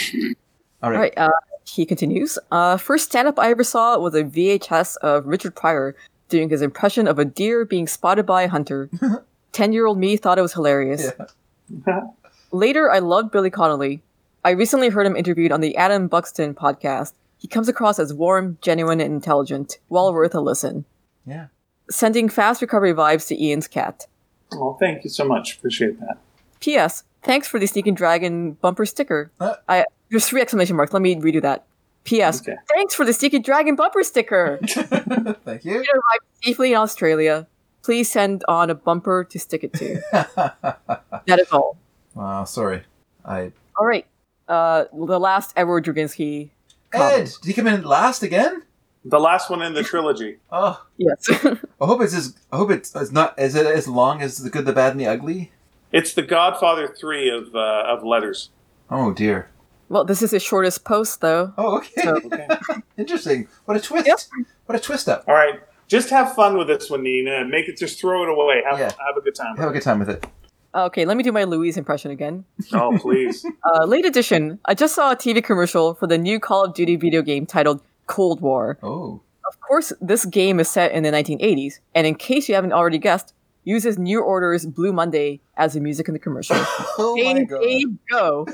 All 0.82 0.90
right. 0.90 0.96
All 0.96 1.00
right. 1.00 1.14
Uh, 1.16 1.30
he 1.74 1.86
continues. 1.86 2.38
Uh, 2.50 2.76
first 2.76 3.06
stand 3.06 3.28
up 3.28 3.38
I 3.38 3.50
ever 3.50 3.64
saw 3.64 3.98
was 3.98 4.14
a 4.14 4.24
VHS 4.24 4.96
of 4.98 5.26
Richard 5.26 5.54
Pryor 5.54 5.96
doing 6.28 6.50
his 6.50 6.60
impression 6.60 7.06
of 7.08 7.18
a 7.18 7.24
deer 7.24 7.64
being 7.64 7.86
spotted 7.86 8.26
by 8.26 8.42
a 8.42 8.48
hunter. 8.48 8.90
10 9.52 9.72
year 9.72 9.86
old 9.86 9.98
me 9.98 10.16
thought 10.16 10.38
it 10.38 10.42
was 10.42 10.52
hilarious. 10.52 11.10
Yeah. 11.86 12.00
Later, 12.52 12.90
I 12.90 12.98
loved 12.98 13.30
Billy 13.30 13.50
Connolly. 13.50 14.02
I 14.44 14.50
recently 14.50 14.90
heard 14.90 15.06
him 15.06 15.16
interviewed 15.16 15.52
on 15.52 15.60
the 15.60 15.76
Adam 15.76 16.08
Buxton 16.08 16.54
podcast. 16.54 17.12
He 17.38 17.48
comes 17.48 17.68
across 17.68 17.98
as 17.98 18.12
warm, 18.12 18.58
genuine, 18.60 19.00
and 19.00 19.14
intelligent. 19.14 19.78
Well 19.88 20.12
worth 20.12 20.34
a 20.34 20.40
listen. 20.40 20.84
Yeah. 21.26 21.46
Sending 21.90 22.28
fast 22.28 22.60
recovery 22.60 22.92
vibes 22.92 23.26
to 23.28 23.42
Ian's 23.42 23.68
cat. 23.68 24.06
well, 24.52 24.76
thank 24.78 25.04
you 25.04 25.10
so 25.10 25.24
much. 25.24 25.56
Appreciate 25.56 25.98
that. 26.00 26.18
P.S. 26.60 27.04
Thanks 27.22 27.48
for 27.48 27.58
the 27.58 27.66
Sneaking 27.66 27.94
Dragon 27.94 28.52
bumper 28.52 28.84
sticker. 28.84 29.30
Uh. 29.40 29.54
I 29.68 29.84
there's 30.12 30.28
three 30.28 30.40
exclamation 30.40 30.76
marks. 30.76 30.92
Let 30.92 31.02
me 31.02 31.16
redo 31.16 31.42
that. 31.42 31.64
P.S. 32.04 32.40
Okay. 32.42 32.56
Thanks 32.74 32.94
for 32.94 33.04
the 33.04 33.12
Sneaking 33.12 33.42
Dragon 33.42 33.74
bumper 33.76 34.02
sticker. 34.02 34.58
Thank 34.66 35.64
you. 35.64 35.80
It 35.80 35.88
arrived 35.88 36.24
safely 36.42 36.72
in 36.72 36.78
Australia. 36.78 37.46
Please 37.82 38.10
send 38.10 38.44
on 38.48 38.70
a 38.70 38.74
bumper 38.74 39.24
to 39.24 39.38
stick 39.38 39.64
it 39.64 39.72
to. 39.74 40.00
that 40.12 41.38
is 41.40 41.50
all. 41.50 41.76
wow, 42.14 42.44
sorry. 42.44 42.82
I 43.24 43.52
All 43.76 43.86
right. 43.86 44.06
Uh, 44.48 44.84
the 44.92 45.18
last 45.18 45.52
Edward 45.56 45.84
Draginsky. 45.84 46.50
Ed, 46.92 47.30
did 47.40 47.46
he 47.48 47.52
come 47.54 47.66
in 47.66 47.82
last 47.82 48.22
again? 48.22 48.62
The 49.04 49.18
last 49.18 49.48
one 49.50 49.62
in 49.62 49.72
the 49.74 49.82
trilogy. 49.82 50.38
Oh, 50.52 50.84
Yes. 50.98 51.28
I 51.30 51.56
hope 51.80 52.02
it's 52.02 52.14
as 52.14 52.36
I 52.52 52.56
hope 52.56 52.70
it's, 52.70 52.94
it's 52.94 53.10
not 53.12 53.38
is 53.38 53.54
it 53.54 53.66
as 53.66 53.88
long 53.88 54.22
as 54.22 54.38
the 54.38 54.50
good, 54.50 54.64
the 54.66 54.72
bad, 54.72 54.92
and 54.92 55.00
the 55.00 55.06
ugly. 55.06 55.50
It's 55.92 56.14
the 56.14 56.22
Godfather 56.22 56.86
three 56.88 57.30
of 57.30 57.54
uh, 57.54 57.84
of 57.86 58.02
letters. 58.04 58.50
Oh 58.90 59.12
dear. 59.12 59.48
Well, 59.92 60.04
this 60.04 60.22
is 60.22 60.30
his 60.32 60.42
shortest 60.42 60.84
post, 60.84 61.20
though. 61.20 61.52
Oh, 61.56 61.76
okay. 61.78 62.02
So- 62.02 62.16
Okay. 62.24 62.48
Interesting. 62.98 63.46
What 63.66 63.76
a 63.76 63.80
twist. 63.80 64.06
Yep. 64.06 64.18
What 64.66 64.76
a 64.76 64.80
twist 64.80 65.08
up. 65.08 65.24
All 65.28 65.34
right. 65.34 65.60
Just 65.88 66.10
have 66.10 66.34
fun 66.34 66.56
with 66.56 66.68
this 66.68 66.88
one, 66.90 67.02
Nina. 67.02 67.44
Make 67.44 67.68
it. 67.68 67.76
Just 67.76 68.00
throw 68.00 68.22
it 68.22 68.28
away. 68.28 68.62
Have, 68.68 68.78
Yeah. 68.78 68.90
have 69.06 69.16
a 69.16 69.20
good 69.20 69.34
time. 69.34 69.56
Have 69.56 69.68
a 69.70 69.72
good 69.72 69.82
time 69.82 69.98
with 69.98 70.08
it. 70.10 70.26
Okay, 70.74 71.04
let 71.04 71.18
me 71.18 71.22
do 71.22 71.32
my 71.32 71.44
Louise 71.44 71.76
impression 71.76 72.10
again. 72.10 72.44
Oh, 72.72 72.96
please. 72.98 73.44
Uh, 73.74 73.84
late 73.84 74.06
edition. 74.06 74.58
I 74.64 74.74
just 74.74 74.94
saw 74.94 75.12
a 75.12 75.16
TV 75.16 75.42
commercial 75.44 75.94
for 75.94 76.06
the 76.06 76.16
new 76.18 76.40
Call 76.40 76.64
of 76.64 76.74
Duty 76.74 76.96
video 76.96 77.20
game 77.22 77.44
titled 77.46 77.82
Cold 78.06 78.40
War. 78.40 78.78
Oh. 78.82 79.20
Of 79.46 79.60
course, 79.60 79.92
this 80.00 80.24
game 80.24 80.58
is 80.60 80.68
set 80.70 80.92
in 80.92 81.02
the 81.02 81.10
1980s, 81.10 81.74
and 81.94 82.06
in 82.06 82.14
case 82.14 82.48
you 82.48 82.54
haven't 82.54 82.72
already 82.72 82.96
guessed, 82.98 83.34
uses 83.64 83.98
New 83.98 84.22
Order's 84.22 84.64
Blue 84.64 84.92
Monday 84.92 85.40
as 85.58 85.74
the 85.74 85.80
music 85.80 86.08
in 86.08 86.14
the 86.14 86.18
commercial. 86.20 86.56
Oh 86.98 87.16
my 87.16 87.34
Dave, 87.34 87.48
god. 87.48 87.60
Dave, 87.62 87.88
go! 88.10 88.46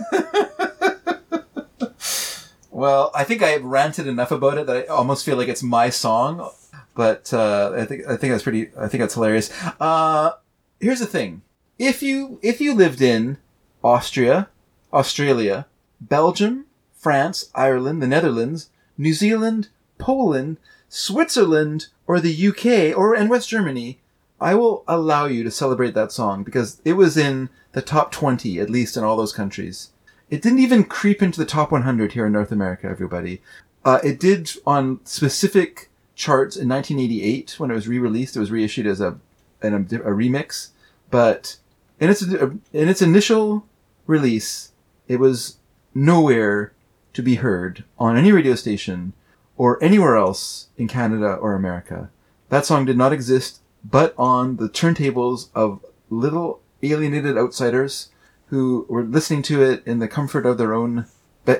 Well, 2.78 3.10
I 3.12 3.24
think 3.24 3.42
I 3.42 3.48
have 3.48 3.64
ranted 3.64 4.06
enough 4.06 4.30
about 4.30 4.56
it 4.56 4.68
that 4.68 4.76
I 4.76 4.86
almost 4.86 5.24
feel 5.24 5.36
like 5.36 5.48
it's 5.48 5.64
my 5.64 5.90
song. 5.90 6.48
But 6.94 7.34
uh, 7.34 7.72
I 7.76 7.84
think 7.84 8.06
I 8.06 8.16
think 8.16 8.30
that's 8.30 8.44
pretty. 8.44 8.70
I 8.78 8.86
think 8.86 9.00
that's 9.00 9.14
hilarious. 9.14 9.50
Uh, 9.80 10.34
here's 10.78 11.00
the 11.00 11.06
thing: 11.06 11.42
if 11.76 12.04
you 12.04 12.38
if 12.40 12.60
you 12.60 12.72
lived 12.74 13.02
in 13.02 13.38
Austria, 13.82 14.48
Australia, 14.92 15.66
Belgium, 16.00 16.66
France, 16.94 17.50
Ireland, 17.52 18.00
the 18.00 18.06
Netherlands, 18.06 18.70
New 18.96 19.12
Zealand, 19.12 19.70
Poland, 19.98 20.58
Switzerland, 20.88 21.88
or 22.06 22.20
the 22.20 22.48
UK, 22.48 22.96
or 22.96 23.12
and 23.12 23.28
West 23.28 23.48
Germany, 23.48 23.98
I 24.40 24.54
will 24.54 24.84
allow 24.86 25.26
you 25.26 25.42
to 25.42 25.50
celebrate 25.50 25.94
that 25.94 26.12
song 26.12 26.44
because 26.44 26.80
it 26.84 26.92
was 26.92 27.16
in 27.16 27.48
the 27.72 27.82
top 27.82 28.12
twenty 28.12 28.60
at 28.60 28.70
least 28.70 28.96
in 28.96 29.02
all 29.02 29.16
those 29.16 29.32
countries. 29.32 29.90
It 30.30 30.42
didn't 30.42 30.58
even 30.58 30.84
creep 30.84 31.22
into 31.22 31.38
the 31.38 31.46
top 31.46 31.72
100 31.72 32.12
here 32.12 32.26
in 32.26 32.32
North 32.32 32.52
America, 32.52 32.86
everybody. 32.86 33.40
Uh, 33.84 33.98
it 34.04 34.20
did 34.20 34.50
on 34.66 35.00
specific 35.04 35.90
charts 36.14 36.56
in 36.56 36.68
1988 36.68 37.54
when 37.58 37.70
it 37.70 37.74
was 37.74 37.88
re-released. 37.88 38.36
It 38.36 38.40
was 38.40 38.50
reissued 38.50 38.86
as 38.86 39.00
a, 39.00 39.18
an, 39.62 39.74
a, 39.74 39.78
remix, 39.80 40.70
but 41.10 41.56
in 42.00 42.10
its 42.10 42.22
in 42.22 42.60
its 42.72 43.00
initial 43.00 43.66
release, 44.06 44.72
it 45.06 45.18
was 45.18 45.56
nowhere 45.94 46.72
to 47.14 47.22
be 47.22 47.36
heard 47.36 47.84
on 47.98 48.16
any 48.16 48.32
radio 48.32 48.54
station 48.54 49.14
or 49.56 49.82
anywhere 49.82 50.16
else 50.16 50.68
in 50.76 50.88
Canada 50.88 51.34
or 51.34 51.54
America. 51.54 52.10
That 52.50 52.66
song 52.66 52.84
did 52.84 52.98
not 52.98 53.12
exist 53.12 53.60
but 53.84 54.14
on 54.18 54.56
the 54.56 54.68
turntables 54.68 55.48
of 55.54 55.84
little 56.10 56.60
alienated 56.82 57.36
outsiders 57.36 58.10
who 58.50 58.86
were 58.88 59.02
listening 59.02 59.42
to 59.42 59.62
it 59.62 59.82
in 59.86 59.98
the 59.98 60.08
comfort 60.08 60.46
of 60.46 60.58
their 60.58 60.74
own 60.74 61.06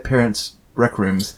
parents' 0.04 0.56
rec 0.74 0.98
rooms. 0.98 1.36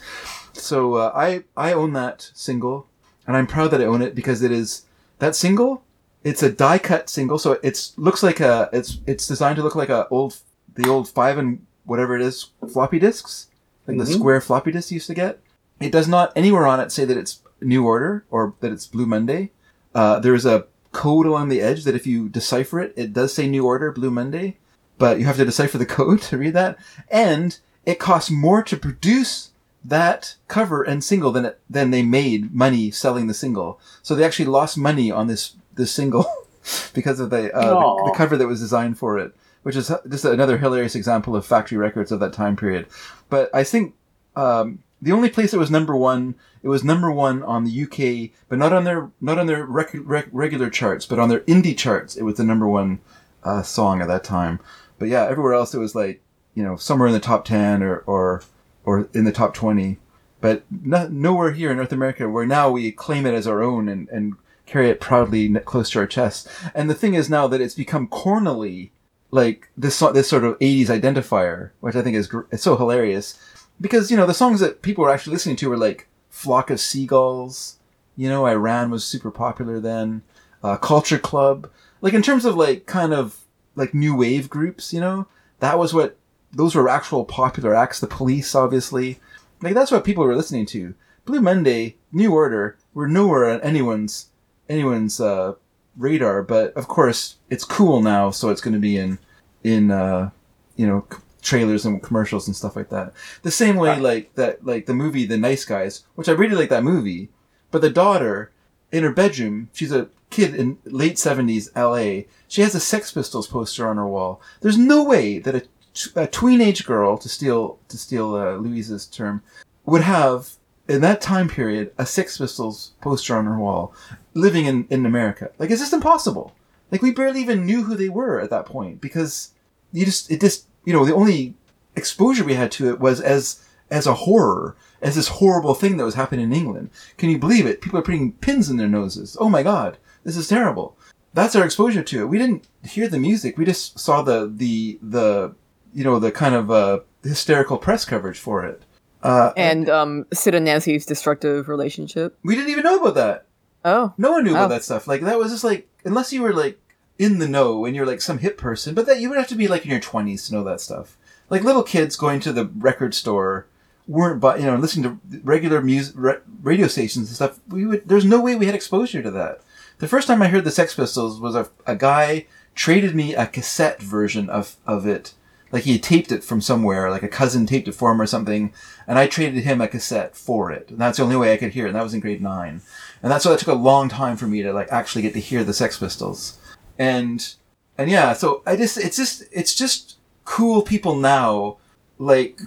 So 0.52 0.94
uh, 0.94 1.12
I 1.14 1.44
I 1.56 1.72
own 1.72 1.92
that 1.94 2.30
single, 2.34 2.86
and 3.26 3.36
I'm 3.36 3.46
proud 3.46 3.70
that 3.70 3.80
I 3.80 3.84
own 3.84 4.02
it 4.02 4.14
because 4.14 4.42
it 4.42 4.52
is 4.52 4.84
that 5.18 5.34
single. 5.36 5.82
It's 6.22 6.42
a 6.42 6.50
die 6.52 6.78
cut 6.78 7.08
single, 7.08 7.38
so 7.38 7.58
it's 7.62 7.96
looks 7.96 8.22
like 8.22 8.40
a 8.40 8.68
it's 8.72 8.98
it's 9.06 9.26
designed 9.26 9.56
to 9.56 9.62
look 9.62 9.74
like 9.76 9.88
a 9.88 10.06
old 10.08 10.36
the 10.74 10.88
old 10.88 11.08
five 11.08 11.38
and 11.38 11.64
whatever 11.84 12.14
it 12.14 12.22
is 12.22 12.48
floppy 12.72 12.98
disks, 12.98 13.48
like 13.86 13.96
the 13.98 14.04
Mhm. 14.04 14.14
square 14.18 14.40
floppy 14.40 14.70
disks 14.72 14.92
you 14.92 14.96
used 14.96 15.06
to 15.06 15.14
get. 15.14 15.40
It 15.80 15.90
does 15.92 16.06
not 16.08 16.32
anywhere 16.36 16.66
on 16.66 16.78
it 16.78 16.92
say 16.92 17.04
that 17.06 17.16
it's 17.16 17.40
New 17.62 17.86
Order 17.86 18.24
or 18.30 18.54
that 18.60 18.70
it's 18.70 18.86
Blue 18.86 19.06
Monday. 19.06 19.50
Uh, 19.94 20.18
there 20.20 20.34
is 20.34 20.44
a 20.44 20.66
code 20.92 21.24
along 21.26 21.48
the 21.48 21.60
edge 21.62 21.84
that 21.84 21.94
if 21.94 22.06
you 22.06 22.28
decipher 22.28 22.80
it, 22.80 22.92
it 22.96 23.12
does 23.12 23.32
say 23.32 23.48
New 23.48 23.64
Order 23.64 23.90
Blue 23.90 24.10
Monday 24.10 24.58
but 25.00 25.18
you 25.18 25.24
have 25.24 25.38
to 25.38 25.44
decipher 25.46 25.78
the 25.78 25.86
code 25.98 26.20
to 26.20 26.38
read 26.38 26.52
that. 26.52 26.78
And 27.10 27.58
it 27.84 27.98
costs 27.98 28.30
more 28.30 28.62
to 28.62 28.76
produce 28.76 29.50
that 29.82 30.36
cover 30.46 30.82
and 30.82 31.02
single 31.02 31.32
than 31.32 31.46
it, 31.46 31.60
than 31.68 31.90
they 31.90 32.02
made 32.02 32.54
money 32.54 32.90
selling 32.90 33.26
the 33.26 33.34
single. 33.34 33.80
So 34.02 34.14
they 34.14 34.24
actually 34.24 34.44
lost 34.44 34.78
money 34.78 35.10
on 35.10 35.26
this 35.26 35.54
this 35.74 35.90
single 35.90 36.26
because 36.94 37.18
of 37.18 37.30
the, 37.30 37.52
uh, 37.56 37.70
the 37.70 38.10
the 38.10 38.14
cover 38.14 38.36
that 38.36 38.46
was 38.46 38.60
designed 38.60 38.98
for 38.98 39.18
it, 39.18 39.34
which 39.62 39.74
is 39.74 39.90
just 40.08 40.26
another 40.26 40.58
hilarious 40.58 40.94
example 40.94 41.34
of 41.34 41.46
factory 41.46 41.78
records 41.78 42.12
of 42.12 42.20
that 42.20 42.34
time 42.34 42.54
period. 42.54 42.86
But 43.30 43.48
I 43.54 43.64
think 43.64 43.94
um, 44.36 44.80
the 45.00 45.12
only 45.12 45.30
place 45.30 45.54
it 45.54 45.58
was 45.58 45.70
number 45.70 45.96
one, 45.96 46.34
it 46.62 46.68
was 46.68 46.84
number 46.84 47.10
one 47.10 47.42
on 47.42 47.64
the 47.64 47.82
UK, 47.84 48.38
but 48.50 48.58
not 48.58 48.74
on 48.74 48.84
their 48.84 49.10
not 49.18 49.38
on 49.38 49.46
their 49.46 49.64
rec- 49.64 49.96
rec- 50.04 50.28
regular 50.30 50.68
charts, 50.68 51.06
but 51.06 51.18
on 51.18 51.30
their 51.30 51.40
indie 51.40 51.76
charts. 51.76 52.16
It 52.16 52.24
was 52.24 52.36
the 52.36 52.44
number 52.44 52.68
one 52.68 53.00
uh, 53.44 53.62
song 53.62 54.02
at 54.02 54.08
that 54.08 54.24
time. 54.24 54.60
But 55.00 55.08
yeah, 55.08 55.24
everywhere 55.24 55.54
else 55.54 55.74
it 55.74 55.78
was 55.78 55.96
like 55.96 56.22
you 56.54 56.62
know 56.62 56.76
somewhere 56.76 57.08
in 57.08 57.14
the 57.14 57.18
top 57.18 57.44
ten 57.44 57.82
or 57.82 57.98
or 58.06 58.42
or 58.84 59.08
in 59.12 59.24
the 59.24 59.32
top 59.32 59.52
twenty, 59.54 59.98
but 60.40 60.62
no, 60.70 61.08
nowhere 61.08 61.50
here 61.50 61.72
in 61.72 61.76
North 61.76 61.92
America 61.92 62.28
where 62.28 62.46
now 62.46 62.70
we 62.70 62.92
claim 62.92 63.26
it 63.26 63.34
as 63.34 63.48
our 63.48 63.60
own 63.60 63.88
and 63.88 64.08
and 64.10 64.34
carry 64.66 64.88
it 64.88 65.00
proudly 65.00 65.52
close 65.60 65.90
to 65.90 65.98
our 65.98 66.06
chest. 66.06 66.46
And 66.76 66.88
the 66.88 66.94
thing 66.94 67.14
is 67.14 67.28
now 67.28 67.48
that 67.48 67.60
it's 67.60 67.74
become 67.74 68.06
cornily 68.06 68.92
like 69.32 69.68
this 69.76 69.98
this 69.98 70.28
sort 70.28 70.44
of 70.44 70.58
80s 70.60 70.86
identifier, 70.86 71.70
which 71.80 71.96
I 71.96 72.02
think 72.02 72.16
is 72.16 72.32
it's 72.52 72.62
so 72.62 72.76
hilarious. 72.76 73.38
Because 73.80 74.10
you 74.10 74.16
know 74.16 74.26
the 74.26 74.34
songs 74.34 74.60
that 74.60 74.82
people 74.82 75.02
were 75.02 75.10
actually 75.10 75.32
listening 75.32 75.56
to 75.56 75.70
were 75.70 75.76
like 75.76 76.06
Flock 76.28 76.70
of 76.70 76.78
Seagulls, 76.78 77.78
you 78.16 78.28
know, 78.28 78.46
Iran 78.46 78.90
was 78.90 79.04
super 79.04 79.30
popular 79.30 79.80
then, 79.80 80.22
uh, 80.62 80.76
Culture 80.76 81.18
Club, 81.18 81.70
like 82.00 82.14
in 82.14 82.22
terms 82.22 82.44
of 82.44 82.54
like 82.54 82.86
kind 82.86 83.12
of 83.12 83.39
like 83.74 83.94
new 83.94 84.16
wave 84.16 84.50
groups, 84.50 84.92
you 84.92 85.00
know, 85.00 85.26
that 85.60 85.78
was 85.78 85.94
what 85.94 86.16
those 86.52 86.74
were 86.74 86.88
actual 86.88 87.24
popular 87.24 87.74
acts. 87.74 88.00
The 88.00 88.06
Police, 88.06 88.54
obviously, 88.54 89.20
like 89.62 89.74
that's 89.74 89.90
what 89.90 90.04
people 90.04 90.24
were 90.24 90.36
listening 90.36 90.66
to. 90.66 90.94
Blue 91.24 91.40
Monday, 91.40 91.96
New 92.12 92.32
Order 92.32 92.76
were 92.94 93.08
nowhere 93.08 93.48
on 93.50 93.60
anyone's 93.60 94.28
anyone's 94.68 95.20
uh, 95.20 95.54
radar, 95.96 96.42
but 96.42 96.72
of 96.74 96.88
course 96.88 97.36
it's 97.50 97.64
cool 97.64 98.00
now, 98.00 98.30
so 98.30 98.48
it's 98.48 98.60
going 98.60 98.74
to 98.74 98.80
be 98.80 98.96
in 98.96 99.18
in 99.62 99.90
uh, 99.90 100.30
you 100.76 100.86
know 100.86 101.04
c- 101.12 101.18
trailers 101.42 101.84
and 101.84 102.02
commercials 102.02 102.46
and 102.46 102.56
stuff 102.56 102.76
like 102.76 102.88
that. 102.90 103.12
The 103.42 103.50
same 103.50 103.76
way, 103.76 103.98
like 104.00 104.34
that, 104.34 104.64
like 104.64 104.86
the 104.86 104.94
movie 104.94 105.26
The 105.26 105.38
Nice 105.38 105.64
Guys, 105.64 106.04
which 106.14 106.28
I 106.28 106.32
really 106.32 106.56
like 106.56 106.70
that 106.70 106.84
movie, 106.84 107.28
but 107.70 107.80
the 107.80 107.90
daughter 107.90 108.50
in 108.92 109.02
her 109.02 109.12
bedroom, 109.12 109.68
she's 109.72 109.92
a 109.92 110.08
kid 110.30 110.54
in 110.54 110.78
late 110.84 111.18
seventies 111.18 111.70
L.A. 111.74 112.26
She 112.48 112.62
has 112.62 112.74
a 112.74 112.80
Sex 112.80 113.12
Pistols 113.12 113.46
poster 113.46 113.88
on 113.88 113.96
her 113.96 114.06
wall. 114.06 114.40
There's 114.60 114.78
no 114.78 115.02
way 115.04 115.38
that 115.38 115.54
a, 115.54 115.60
t- 115.60 116.10
a 116.16 116.26
tweenage 116.26 116.84
girl, 116.84 117.18
to 117.18 117.28
steal 117.28 117.78
to 117.88 117.98
steal 117.98 118.34
uh, 118.34 118.56
Louise's 118.56 119.06
term, 119.06 119.42
would 119.84 120.02
have 120.02 120.50
in 120.88 121.00
that 121.02 121.20
time 121.20 121.48
period 121.48 121.92
a 121.98 122.06
Sex 122.06 122.38
Pistols 122.38 122.92
poster 123.00 123.36
on 123.36 123.46
her 123.46 123.58
wall, 123.58 123.94
living 124.34 124.66
in 124.66 124.86
in 124.90 125.06
America. 125.06 125.50
Like 125.58 125.70
it's 125.70 125.80
just 125.80 125.92
impossible. 125.92 126.54
Like 126.90 127.02
we 127.02 127.12
barely 127.12 127.40
even 127.40 127.66
knew 127.66 127.84
who 127.84 127.94
they 127.94 128.08
were 128.08 128.40
at 128.40 128.50
that 128.50 128.66
point 128.66 129.00
because 129.00 129.52
you 129.92 130.04
just 130.04 130.30
it 130.30 130.40
just 130.40 130.66
you 130.84 130.92
know 130.92 131.04
the 131.04 131.14
only 131.14 131.54
exposure 131.96 132.44
we 132.44 132.54
had 132.54 132.72
to 132.72 132.88
it 132.88 133.00
was 133.00 133.20
as 133.20 133.64
as 133.90 134.06
a 134.06 134.14
horror 134.14 134.76
as 135.02 135.14
this 135.16 135.28
horrible 135.28 135.74
thing 135.74 135.96
that 135.96 136.04
was 136.04 136.14
happening 136.14 136.44
in 136.44 136.52
England. 136.52 136.90
Can 137.16 137.30
you 137.30 137.38
believe 137.38 137.66
it? 137.66 137.80
People 137.80 137.98
are 137.98 138.02
putting 138.02 138.32
pins 138.32 138.68
in 138.70 138.76
their 138.76 138.88
noses. 138.88 139.36
Oh 139.40 139.48
my 139.48 139.62
god, 139.62 139.98
this 140.24 140.36
is 140.36 140.48
terrible. 140.48 140.96
That's 141.34 141.54
our 141.56 141.64
exposure 141.64 142.02
to 142.02 142.20
it. 142.22 142.26
We 142.26 142.38
didn't 142.38 142.66
hear 142.84 143.08
the 143.08 143.18
music. 143.18 143.56
We 143.58 143.64
just 143.64 143.98
saw 143.98 144.22
the 144.22 144.52
the 144.54 144.98
the 145.02 145.54
you 145.94 146.04
know 146.04 146.18
the 146.18 146.30
kind 146.32 146.54
of 146.54 146.70
uh, 146.70 147.00
hysterical 147.22 147.78
press 147.78 148.04
coverage 148.04 148.38
for 148.38 148.64
it. 148.64 148.82
Uh, 149.22 149.52
And 149.56 149.88
um, 149.90 150.26
Sid 150.32 150.54
and 150.54 150.64
Nancy's 150.64 151.04
destructive 151.04 151.68
relationship. 151.68 152.38
we 152.42 152.54
didn't 152.56 152.70
even 152.70 152.84
know 152.84 152.98
about 153.00 153.14
that. 153.16 153.46
Oh, 153.84 154.12
No 154.18 154.32
one 154.32 154.44
knew 154.44 154.52
about 154.52 154.66
Oh. 154.66 154.74
that 154.74 154.84
stuff. 154.84 155.06
Like 155.06 155.20
that 155.22 155.38
was 155.38 155.50
just 155.52 155.64
like 155.64 155.88
unless 156.04 156.32
you 156.32 156.42
were 156.42 156.52
like 156.54 156.78
in 157.18 157.38
the 157.38 157.48
know 157.48 157.84
and 157.84 157.94
you're 157.94 158.06
like 158.06 158.20
some 158.22 158.38
hip 158.38 158.56
person, 158.56 158.94
but 158.94 159.06
that 159.06 159.20
you 159.20 159.28
would 159.28 159.38
have 159.38 159.48
to 159.48 159.54
be 159.54 159.68
like 159.68 159.84
in 159.84 159.90
your 159.90 160.00
twenties 160.00 160.46
to 160.48 160.54
know 160.54 160.64
that 160.64 160.80
stuff. 160.80 161.16
Like 161.50 161.64
little 161.64 161.82
kids 161.82 162.16
going 162.16 162.40
to 162.40 162.52
the 162.52 162.66
record 162.78 163.14
store 163.14 163.66
weren't 164.10 164.40
but 164.40 164.58
you 164.58 164.66
know 164.66 164.76
listening 164.76 165.04
to 165.04 165.40
regular 165.44 165.80
music 165.80 166.16
radio 166.62 166.88
stations 166.88 167.28
and 167.28 167.36
stuff. 167.36 167.60
We 167.68 167.86
would 167.86 168.08
there's 168.08 168.24
no 168.24 168.40
way 168.40 168.56
we 168.56 168.66
had 168.66 168.74
exposure 168.74 169.22
to 169.22 169.30
that. 169.30 169.60
The 169.98 170.08
first 170.08 170.26
time 170.26 170.42
I 170.42 170.48
heard 170.48 170.64
the 170.64 170.70
Sex 170.70 170.94
Pistols 170.94 171.40
was 171.40 171.54
a, 171.54 171.70
a 171.86 171.94
guy 171.94 172.46
traded 172.74 173.14
me 173.14 173.34
a 173.34 173.46
cassette 173.46 174.02
version 174.02 174.50
of 174.50 174.76
of 174.86 175.06
it. 175.06 175.34
Like 175.72 175.84
he 175.84 175.92
had 175.92 176.02
taped 176.02 176.32
it 176.32 176.42
from 176.42 176.60
somewhere, 176.60 177.10
like 177.10 177.22
a 177.22 177.28
cousin 177.28 177.64
taped 177.64 177.86
it 177.86 177.94
for 177.94 178.10
him 178.10 178.20
or 178.20 178.26
something, 178.26 178.72
and 179.06 179.16
I 179.16 179.28
traded 179.28 179.62
him 179.62 179.80
a 179.80 179.86
cassette 179.86 180.36
for 180.36 180.72
it. 180.72 180.90
And 180.90 180.98
that's 180.98 181.18
the 181.18 181.22
only 181.22 181.36
way 181.36 181.52
I 181.52 181.56
could 181.56 181.72
hear 181.72 181.86
it, 181.86 181.90
and 181.90 181.96
that 181.96 182.02
was 182.02 182.12
in 182.12 182.18
grade 182.18 182.42
nine. 182.42 182.82
And 183.22 183.30
that's 183.30 183.44
why 183.44 183.52
it 183.52 183.60
took 183.60 183.68
a 183.68 183.74
long 183.74 184.08
time 184.08 184.36
for 184.36 184.48
me 184.48 184.62
to 184.62 184.72
like 184.72 184.90
actually 184.90 185.22
get 185.22 185.34
to 185.34 185.40
hear 185.40 185.62
the 185.62 185.72
Sex 185.72 185.96
Pistols. 185.96 186.58
And 186.98 187.54
and 187.96 188.10
yeah, 188.10 188.32
so 188.32 188.64
I 188.66 188.74
just 188.74 188.98
it's 188.98 189.16
just 189.16 189.44
it's 189.52 189.76
just 189.76 190.16
cool 190.44 190.82
people 190.82 191.14
now, 191.14 191.76
like 192.18 192.60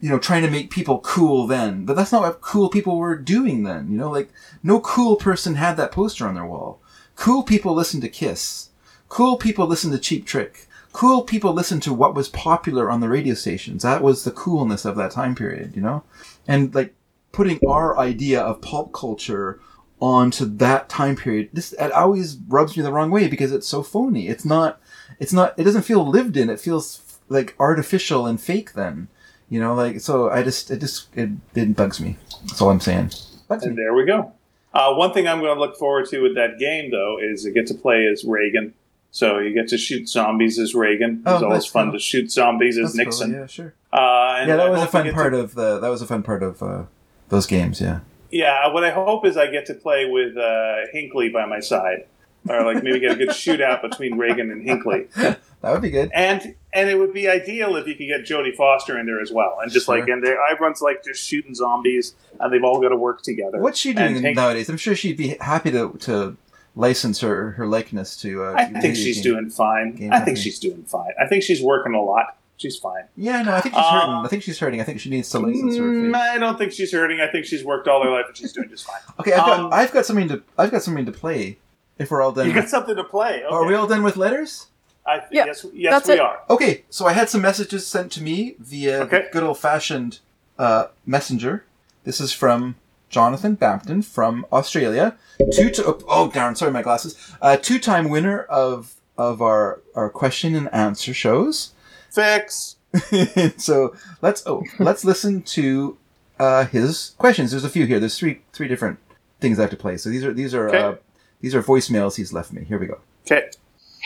you 0.00 0.08
know, 0.08 0.18
trying 0.18 0.42
to 0.42 0.50
make 0.50 0.70
people 0.70 1.00
cool 1.00 1.46
then. 1.46 1.84
But 1.84 1.96
that's 1.96 2.12
not 2.12 2.22
what 2.22 2.40
cool 2.40 2.68
people 2.68 2.98
were 2.98 3.16
doing 3.16 3.64
then. 3.64 3.90
You 3.90 3.98
know, 3.98 4.10
like 4.10 4.30
no 4.62 4.80
cool 4.80 5.16
person 5.16 5.56
had 5.56 5.76
that 5.76 5.92
poster 5.92 6.26
on 6.26 6.34
their 6.34 6.46
wall. 6.46 6.80
Cool 7.16 7.42
people 7.42 7.74
listened 7.74 8.02
to 8.02 8.08
Kiss. 8.08 8.70
Cool 9.08 9.36
people 9.36 9.66
listened 9.66 9.92
to 9.92 9.98
Cheap 9.98 10.24
Trick. 10.24 10.68
Cool 10.92 11.22
people 11.22 11.52
listened 11.52 11.82
to 11.82 11.92
what 11.92 12.14
was 12.14 12.28
popular 12.28 12.90
on 12.90 13.00
the 13.00 13.08
radio 13.08 13.34
stations. 13.34 13.82
That 13.82 14.02
was 14.02 14.24
the 14.24 14.30
coolness 14.30 14.84
of 14.84 14.96
that 14.96 15.10
time 15.10 15.34
period, 15.34 15.74
you 15.74 15.82
know? 15.82 16.04
And 16.46 16.74
like 16.74 16.94
putting 17.32 17.58
our 17.66 17.98
idea 17.98 18.40
of 18.40 18.60
pulp 18.60 18.92
culture 18.92 19.60
onto 20.00 20.44
that 20.44 20.88
time 20.88 21.16
period, 21.16 21.50
this 21.52 21.72
it 21.72 21.92
always 21.92 22.36
rubs 22.48 22.76
me 22.76 22.82
the 22.82 22.92
wrong 22.92 23.10
way 23.10 23.28
because 23.28 23.52
it's 23.52 23.66
so 23.66 23.82
phony. 23.82 24.28
It's 24.28 24.44
not 24.44 24.80
it's 25.18 25.32
not 25.32 25.58
it 25.58 25.64
doesn't 25.64 25.82
feel 25.82 26.06
lived 26.06 26.36
in. 26.36 26.48
It 26.48 26.60
feels 26.60 27.18
like 27.28 27.54
artificial 27.58 28.26
and 28.26 28.40
fake 28.40 28.74
then. 28.74 29.08
You 29.48 29.60
know, 29.60 29.74
like 29.74 30.00
so 30.00 30.30
I 30.30 30.42
just 30.42 30.70
it 30.70 30.80
just 30.80 31.08
it, 31.16 31.30
it 31.54 31.74
bugs 31.76 32.00
me. 32.00 32.16
That's 32.46 32.60
all 32.60 32.70
I'm 32.70 32.80
saying. 32.80 33.12
Bugs 33.48 33.64
And 33.64 33.76
me. 33.76 33.82
there 33.82 33.94
we 33.94 34.04
go. 34.04 34.32
Uh, 34.74 34.94
one 34.94 35.12
thing 35.12 35.26
I'm 35.26 35.40
going 35.40 35.54
to 35.54 35.60
look 35.60 35.76
forward 35.76 36.06
to 36.10 36.20
with 36.20 36.34
that 36.34 36.58
game, 36.58 36.90
though, 36.90 37.16
is 37.20 37.44
you 37.44 37.52
get 37.52 37.66
to 37.68 37.74
play 37.74 38.06
as 38.06 38.22
Reagan. 38.24 38.74
So 39.10 39.38
you 39.38 39.54
get 39.54 39.68
to 39.68 39.78
shoot 39.78 40.08
zombies 40.08 40.58
as 40.58 40.74
Reagan. 40.74 41.22
Oh, 41.24 41.42
always 41.42 41.64
fun 41.64 41.86
cool. 41.86 41.92
to 41.94 41.98
shoot 41.98 42.30
zombies 42.30 42.76
as 42.76 42.92
That's 42.92 43.18
cool, 43.18 43.26
Nixon. 43.28 43.32
Yeah, 43.32 43.46
sure. 43.46 43.74
Uh, 43.90 44.36
and 44.40 44.48
Yeah, 44.50 44.56
that 44.56 44.66
I 44.66 44.70
was 44.70 44.82
a 44.82 44.86
fun 44.86 45.10
part 45.12 45.32
of 45.32 45.54
the 45.54 45.80
that 45.80 45.88
was 45.88 46.02
a 46.02 46.06
fun 46.06 46.22
part 46.22 46.42
of 46.42 46.62
uh, 46.62 46.82
those 47.30 47.46
games, 47.46 47.80
yeah. 47.80 48.00
Yeah, 48.30 48.70
what 48.70 48.84
I 48.84 48.90
hope 48.90 49.24
is 49.24 49.38
I 49.38 49.50
get 49.50 49.64
to 49.66 49.74
play 49.74 50.04
with 50.04 50.36
uh, 50.36 50.80
Hinckley 50.92 51.30
by 51.30 51.46
my 51.46 51.60
side, 51.60 52.04
or 52.46 52.62
like 52.70 52.82
maybe 52.84 53.00
get 53.00 53.12
a 53.12 53.16
good 53.16 53.30
shootout 53.30 53.80
between 53.80 54.18
Reagan 54.18 54.50
and 54.50 54.62
Hinckley. 54.62 55.08
That 55.60 55.72
would 55.72 55.82
be 55.82 55.90
good. 55.90 56.12
And 56.14 56.54
and 56.72 56.88
it 56.90 56.98
would 56.98 57.12
be 57.14 57.28
ideal 57.28 57.76
if 57.76 57.86
you 57.86 57.94
could 57.94 58.06
get 58.08 58.24
Jodie 58.24 58.54
Foster 58.54 58.98
in 58.98 59.06
there 59.06 59.20
as 59.20 59.32
well, 59.32 59.58
and 59.62 59.70
just 59.72 59.86
Sure. 59.86 59.98
like 59.98 60.08
and 60.08 60.22
there, 60.24 60.38
everyone's 60.50 60.82
like 60.82 61.02
just 61.04 61.26
shooting 61.26 61.54
zombies, 61.54 62.14
and 62.40 62.52
they've 62.52 62.64
all 62.64 62.80
got 62.80 62.90
to 62.90 62.96
work 62.96 63.22
together. 63.22 63.58
What's 63.60 63.78
she 63.78 63.92
doing 63.92 64.22
Hank- 64.22 64.36
nowadays? 64.36 64.68
I'm 64.68 64.76
sure 64.76 64.94
she'd 64.94 65.16
be 65.16 65.36
happy 65.40 65.70
to 65.72 65.92
to 66.00 66.36
license 66.76 67.20
her 67.20 67.52
her 67.52 67.66
likeness 67.66 68.16
to. 68.18 68.44
Uh, 68.44 68.54
I 68.56 68.80
think 68.80 68.96
she's 68.96 69.16
game. 69.22 69.34
doing 69.34 69.50
fine. 69.50 70.10
I 70.12 70.20
think 70.20 70.36
she's 70.38 70.58
doing 70.58 70.84
fine. 70.84 71.10
I 71.20 71.26
think 71.26 71.42
she's 71.42 71.62
working 71.62 71.94
a 71.94 72.02
lot. 72.02 72.36
She's 72.58 72.76
fine. 72.76 73.04
Yeah, 73.16 73.42
no, 73.42 73.54
I 73.54 73.60
think 73.60 73.74
she's 73.76 73.84
Uh, 73.84 74.00
hurting. 74.00 74.24
I 74.24 74.28
think 74.28 74.42
she's 74.42 74.58
hurting. 74.58 74.80
I 74.80 74.84
think 74.84 74.98
she 75.00 75.10
needs 75.10 75.30
to 75.30 75.38
license 75.38 75.76
her. 75.76 75.82
Mm, 75.84 76.12
face. 76.12 76.22
I 76.34 76.38
don't 76.38 76.58
think 76.58 76.72
she's 76.72 76.90
hurting. 76.92 77.20
I 77.20 77.28
think 77.28 77.46
she's 77.46 77.64
worked 77.64 77.86
all 77.86 78.02
her 78.02 78.10
life 78.10 78.24
and 78.26 78.36
she's 78.36 78.52
doing 78.52 78.68
just 78.68 78.84
fine. 78.84 78.96
Okay, 79.20 79.32
I've 79.32 79.46
got 79.46 79.60
um, 79.60 79.68
I've 79.72 79.92
got 79.92 80.04
something 80.06 80.26
to 80.28 80.42
I've 80.58 80.70
got 80.72 80.82
something 80.82 81.06
to 81.06 81.12
play. 81.12 81.58
If 81.98 82.10
we're 82.10 82.20
all 82.22 82.32
done, 82.32 82.46
You 82.48 82.52
got 82.54 82.68
something 82.68 82.94
to 82.96 83.04
play. 83.04 83.42
Okay. 83.44 83.54
are 83.54 83.64
we 83.64 83.74
all 83.74 83.86
done 83.86 84.02
with 84.02 84.16
letters? 84.16 84.66
I, 85.08 85.22
Yeah, 85.30 85.46
yes, 85.46 85.66
yes, 85.72 85.92
that's 85.92 86.08
we 86.08 86.14
it. 86.14 86.20
are. 86.20 86.40
Okay, 86.50 86.84
so 86.90 87.06
I 87.06 87.12
had 87.14 87.28
some 87.28 87.40
messages 87.40 87.86
sent 87.86 88.12
to 88.12 88.22
me 88.22 88.54
via 88.58 89.02
Okay. 89.04 89.22
the 89.22 89.28
good 89.32 89.42
old 89.42 89.58
fashioned 89.58 90.18
uh, 90.58 90.86
messenger. 91.06 91.64
This 92.04 92.20
is 92.20 92.32
from 92.32 92.76
Jonathan 93.08 93.54
Bampton 93.54 94.02
from 94.02 94.44
Australia. 94.52 95.16
Two 95.52 95.70
to, 95.70 95.84
oh, 95.86 95.98
oh 96.08 96.30
darn, 96.30 96.54
sorry, 96.56 96.72
my 96.72 96.82
glasses. 96.82 97.16
Uh, 97.40 97.56
two 97.56 97.78
time 97.78 98.08
winner 98.10 98.42
of 98.42 98.94
of 99.16 99.40
our 99.42 99.80
our 99.94 100.10
question 100.10 100.54
and 100.54 100.72
answer 100.74 101.14
shows. 101.14 101.72
Fix. 102.10 102.76
so 103.58 103.94
let's 104.22 104.42
oh 104.46 104.62
let's 104.78 105.04
listen 105.04 105.42
to 105.42 105.96
uh, 106.38 106.64
his 106.66 107.14
questions. 107.18 107.50
There's 107.50 107.64
a 107.64 107.68
few 107.70 107.86
here. 107.86 107.98
There's 108.00 108.18
three 108.18 108.42
three 108.52 108.68
different 108.68 108.98
things 109.40 109.58
I 109.58 109.62
have 109.62 109.70
to 109.70 109.76
play. 109.76 109.96
So 109.96 110.08
these 110.10 110.24
are 110.24 110.32
these 110.32 110.54
are 110.54 110.68
uh, 110.74 110.96
these 111.40 111.54
are 111.54 111.62
voicemails 111.62 112.16
he's 112.16 112.32
left 112.32 112.52
me. 112.52 112.64
Here 112.64 112.78
we 112.78 112.86
go. 112.86 112.98
Okay. 113.26 113.50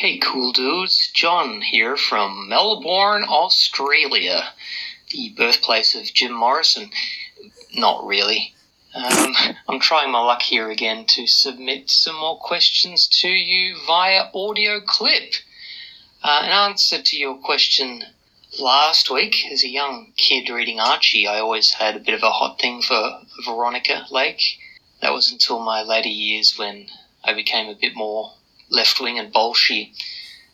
Hey, 0.03 0.19
cool 0.19 0.51
dudes. 0.51 1.13
John 1.15 1.61
here 1.63 1.97
from 1.97 2.49
Melbourne, 2.49 3.23
Australia, 3.23 4.53
the 5.13 5.29
birthplace 5.29 5.95
of 5.95 6.13
Jim 6.13 6.33
Morrison. 6.33 6.91
Not 7.73 8.05
really. 8.05 8.53
Um, 8.97 9.33
I'm 9.69 9.79
trying 9.79 10.11
my 10.11 10.19
luck 10.19 10.43
here 10.43 10.69
again 10.71 11.05
to 11.11 11.29
submit 11.29 11.89
some 11.89 12.17
more 12.17 12.37
questions 12.37 13.07
to 13.21 13.29
you 13.29 13.77
via 13.87 14.29
audio 14.35 14.81
clip. 14.81 15.35
Uh, 16.21 16.43
in 16.47 16.51
answer 16.51 17.01
to 17.01 17.17
your 17.17 17.37
question 17.37 18.03
last 18.59 19.09
week, 19.09 19.47
as 19.53 19.63
a 19.63 19.69
young 19.69 20.15
kid 20.17 20.51
reading 20.51 20.81
Archie, 20.81 21.29
I 21.29 21.39
always 21.39 21.75
had 21.75 21.95
a 21.95 22.01
bit 22.01 22.15
of 22.15 22.25
a 22.25 22.31
hot 22.33 22.59
thing 22.59 22.83
for 22.83 23.21
Veronica 23.45 24.07
Lake. 24.11 24.43
That 25.01 25.13
was 25.13 25.31
until 25.31 25.61
my 25.61 25.85
later 25.85 26.09
years 26.09 26.59
when 26.59 26.89
I 27.23 27.35
became 27.35 27.69
a 27.69 27.79
bit 27.81 27.95
more 27.95 28.33
left 28.73 29.01
wing 29.01 29.19
and 29.19 29.33
bolshy, 29.33 29.91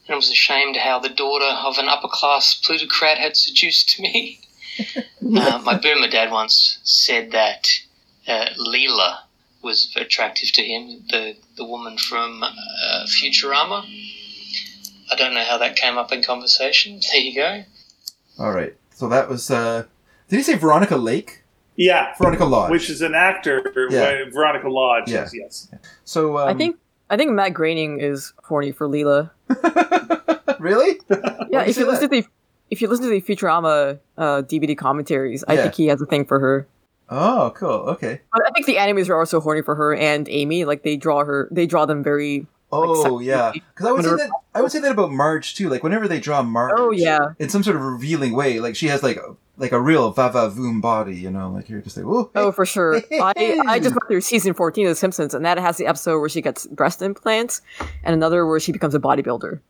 and 0.06 0.14
I 0.14 0.16
was 0.16 0.30
ashamed 0.30 0.76
how 0.76 0.98
the 0.98 1.08
daughter 1.08 1.44
of 1.64 1.78
an 1.78 1.88
upper 1.88 2.08
class 2.08 2.55
plutocrat 2.55 3.18
had 3.18 3.36
seduced 3.36 3.98
me. 4.00 4.40
uh, 4.97 5.60
my 5.64 5.78
boomer 5.78 6.08
dad 6.08 6.30
once 6.30 6.78
said 6.82 7.30
that 7.32 7.66
uh, 8.26 8.47
Leela 8.58 9.18
was 9.62 9.92
attractive 9.97 10.52
to 10.52 10.62
him, 10.62 11.05
the, 11.10 11.36
the 11.56 11.64
woman 11.64 11.98
from 11.98 12.42
uh, 12.44 13.06
Futurama. 13.06 13.84
I 15.10 15.16
don't 15.16 15.34
know 15.34 15.44
how 15.44 15.58
that 15.58 15.74
came 15.76 15.98
up 15.98 16.12
in 16.12 16.22
conversation. 16.22 17.00
There 17.12 17.20
you 17.20 17.34
go. 17.34 17.64
All 18.38 18.52
right. 18.52 18.74
So 18.94 19.08
that 19.08 19.28
was. 19.28 19.50
uh 19.50 19.84
Did 20.28 20.36
he 20.36 20.42
say 20.42 20.55
Veronica 20.56 20.97
Lake? 20.97 21.42
Yeah, 21.76 22.12
Veronica 22.18 22.44
Lodge. 22.44 22.70
which 22.72 22.90
is 22.90 23.02
an 23.02 23.14
actor, 23.14 23.88
Yeah. 23.90 24.00
uh, 24.26 24.30
Veronica 24.32 24.68
Lodge. 24.68 25.08
Yeah. 25.10 25.28
Yes, 25.32 25.68
yes. 25.72 25.74
so 26.05 26.36
um, 26.38 26.48
I 26.48 26.55
think 26.55 26.76
I 27.10 27.16
think 27.16 27.32
Matt 27.32 27.54
Groening 27.54 28.00
is 28.00 28.32
horny 28.44 28.72
for 28.72 28.88
Leela. 28.88 29.30
really. 30.58 31.00
Yeah, 31.50 31.62
if 31.62 31.68
you 31.68 31.72
say 31.72 31.84
listen 31.84 32.10
to 32.10 32.20
the 32.20 32.26
if 32.70 32.82
you 32.82 32.88
listen 32.88 33.06
to 33.06 33.10
the 33.10 33.22
Futurama 33.22 33.98
uh, 34.18 34.42
DVD 34.42 34.76
commentaries, 34.76 35.42
I 35.48 35.54
Yeah. 35.54 35.62
think 35.62 35.74
he 35.76 35.86
has 35.86 36.02
a 36.02 36.06
thing 36.06 36.26
for 36.26 36.38
her. 36.40 36.68
Oh, 37.08 37.52
cool. 37.56 37.70
Okay. 37.70 38.20
But 38.30 38.42
I 38.46 38.50
think 38.50 38.66
the 38.66 38.74
animes 38.76 39.08
are 39.08 39.18
also 39.18 39.40
horny 39.40 39.62
for 39.62 39.74
her 39.74 39.94
and 39.94 40.28
Amy. 40.28 40.66
Like 40.66 40.82
they 40.82 40.98
draw 40.98 41.24
her, 41.24 41.48
they 41.50 41.64
draw 41.66 41.86
them 41.86 42.04
very. 42.04 42.46
Oh 42.70 43.02
sexy. 43.18 43.24
yeah, 43.26 43.52
because 43.52 43.86
I 43.86 43.92
would 43.92 44.05
say 44.05 44.10
that 44.16 44.30
I 44.55 44.60
would 44.62 44.70
say 44.72 44.78
that 44.80 44.92
about 44.92 45.10
Marge 45.10 45.55
too. 45.55 45.68
Like 45.70 45.82
whenever 45.82 46.06
they 46.06 46.20
draw 46.20 46.42
Marge, 46.42 46.74
Oh 46.76 46.90
yeah, 46.90 47.30
in 47.38 47.48
some 47.48 47.62
sort 47.62 47.76
of 47.76 47.82
revealing 47.82 48.32
way, 48.34 48.60
like 48.60 48.76
she 48.76 48.88
has 48.88 49.02
like 49.02 49.16
a, 49.16 49.34
like 49.56 49.72
a 49.72 49.80
real 49.80 50.10
vava 50.10 50.50
voom 50.50 50.80
body, 50.82 51.16
you 51.16 51.30
know, 51.30 51.50
like 51.50 51.68
you're 51.70 51.80
just 51.80 51.97
like, 51.97 52.05
oh, 52.06 52.30
oh 52.34 52.52
for 52.52 52.66
sure. 52.66 53.00
I 53.10 53.58
I 53.66 53.78
just 53.78 53.90
went 53.94 54.06
through 54.08 54.20
season 54.20 54.52
fourteen 54.52 54.86
of 54.86 54.90
The 54.90 54.97
Simpsons, 54.97 55.32
and 55.32 55.44
that 55.47 55.58
has 55.58 55.78
the 55.78 55.86
episode 55.86 56.20
where 56.20 56.28
she 56.28 56.42
gets 56.42 56.66
breast 56.66 57.00
implants, 57.00 57.62
and 58.05 58.12
another 58.14 58.47
where 58.47 58.60
she 58.60 58.72
becomes 58.72 58.94
a 58.94 59.00
bodybuilder. 59.00 59.60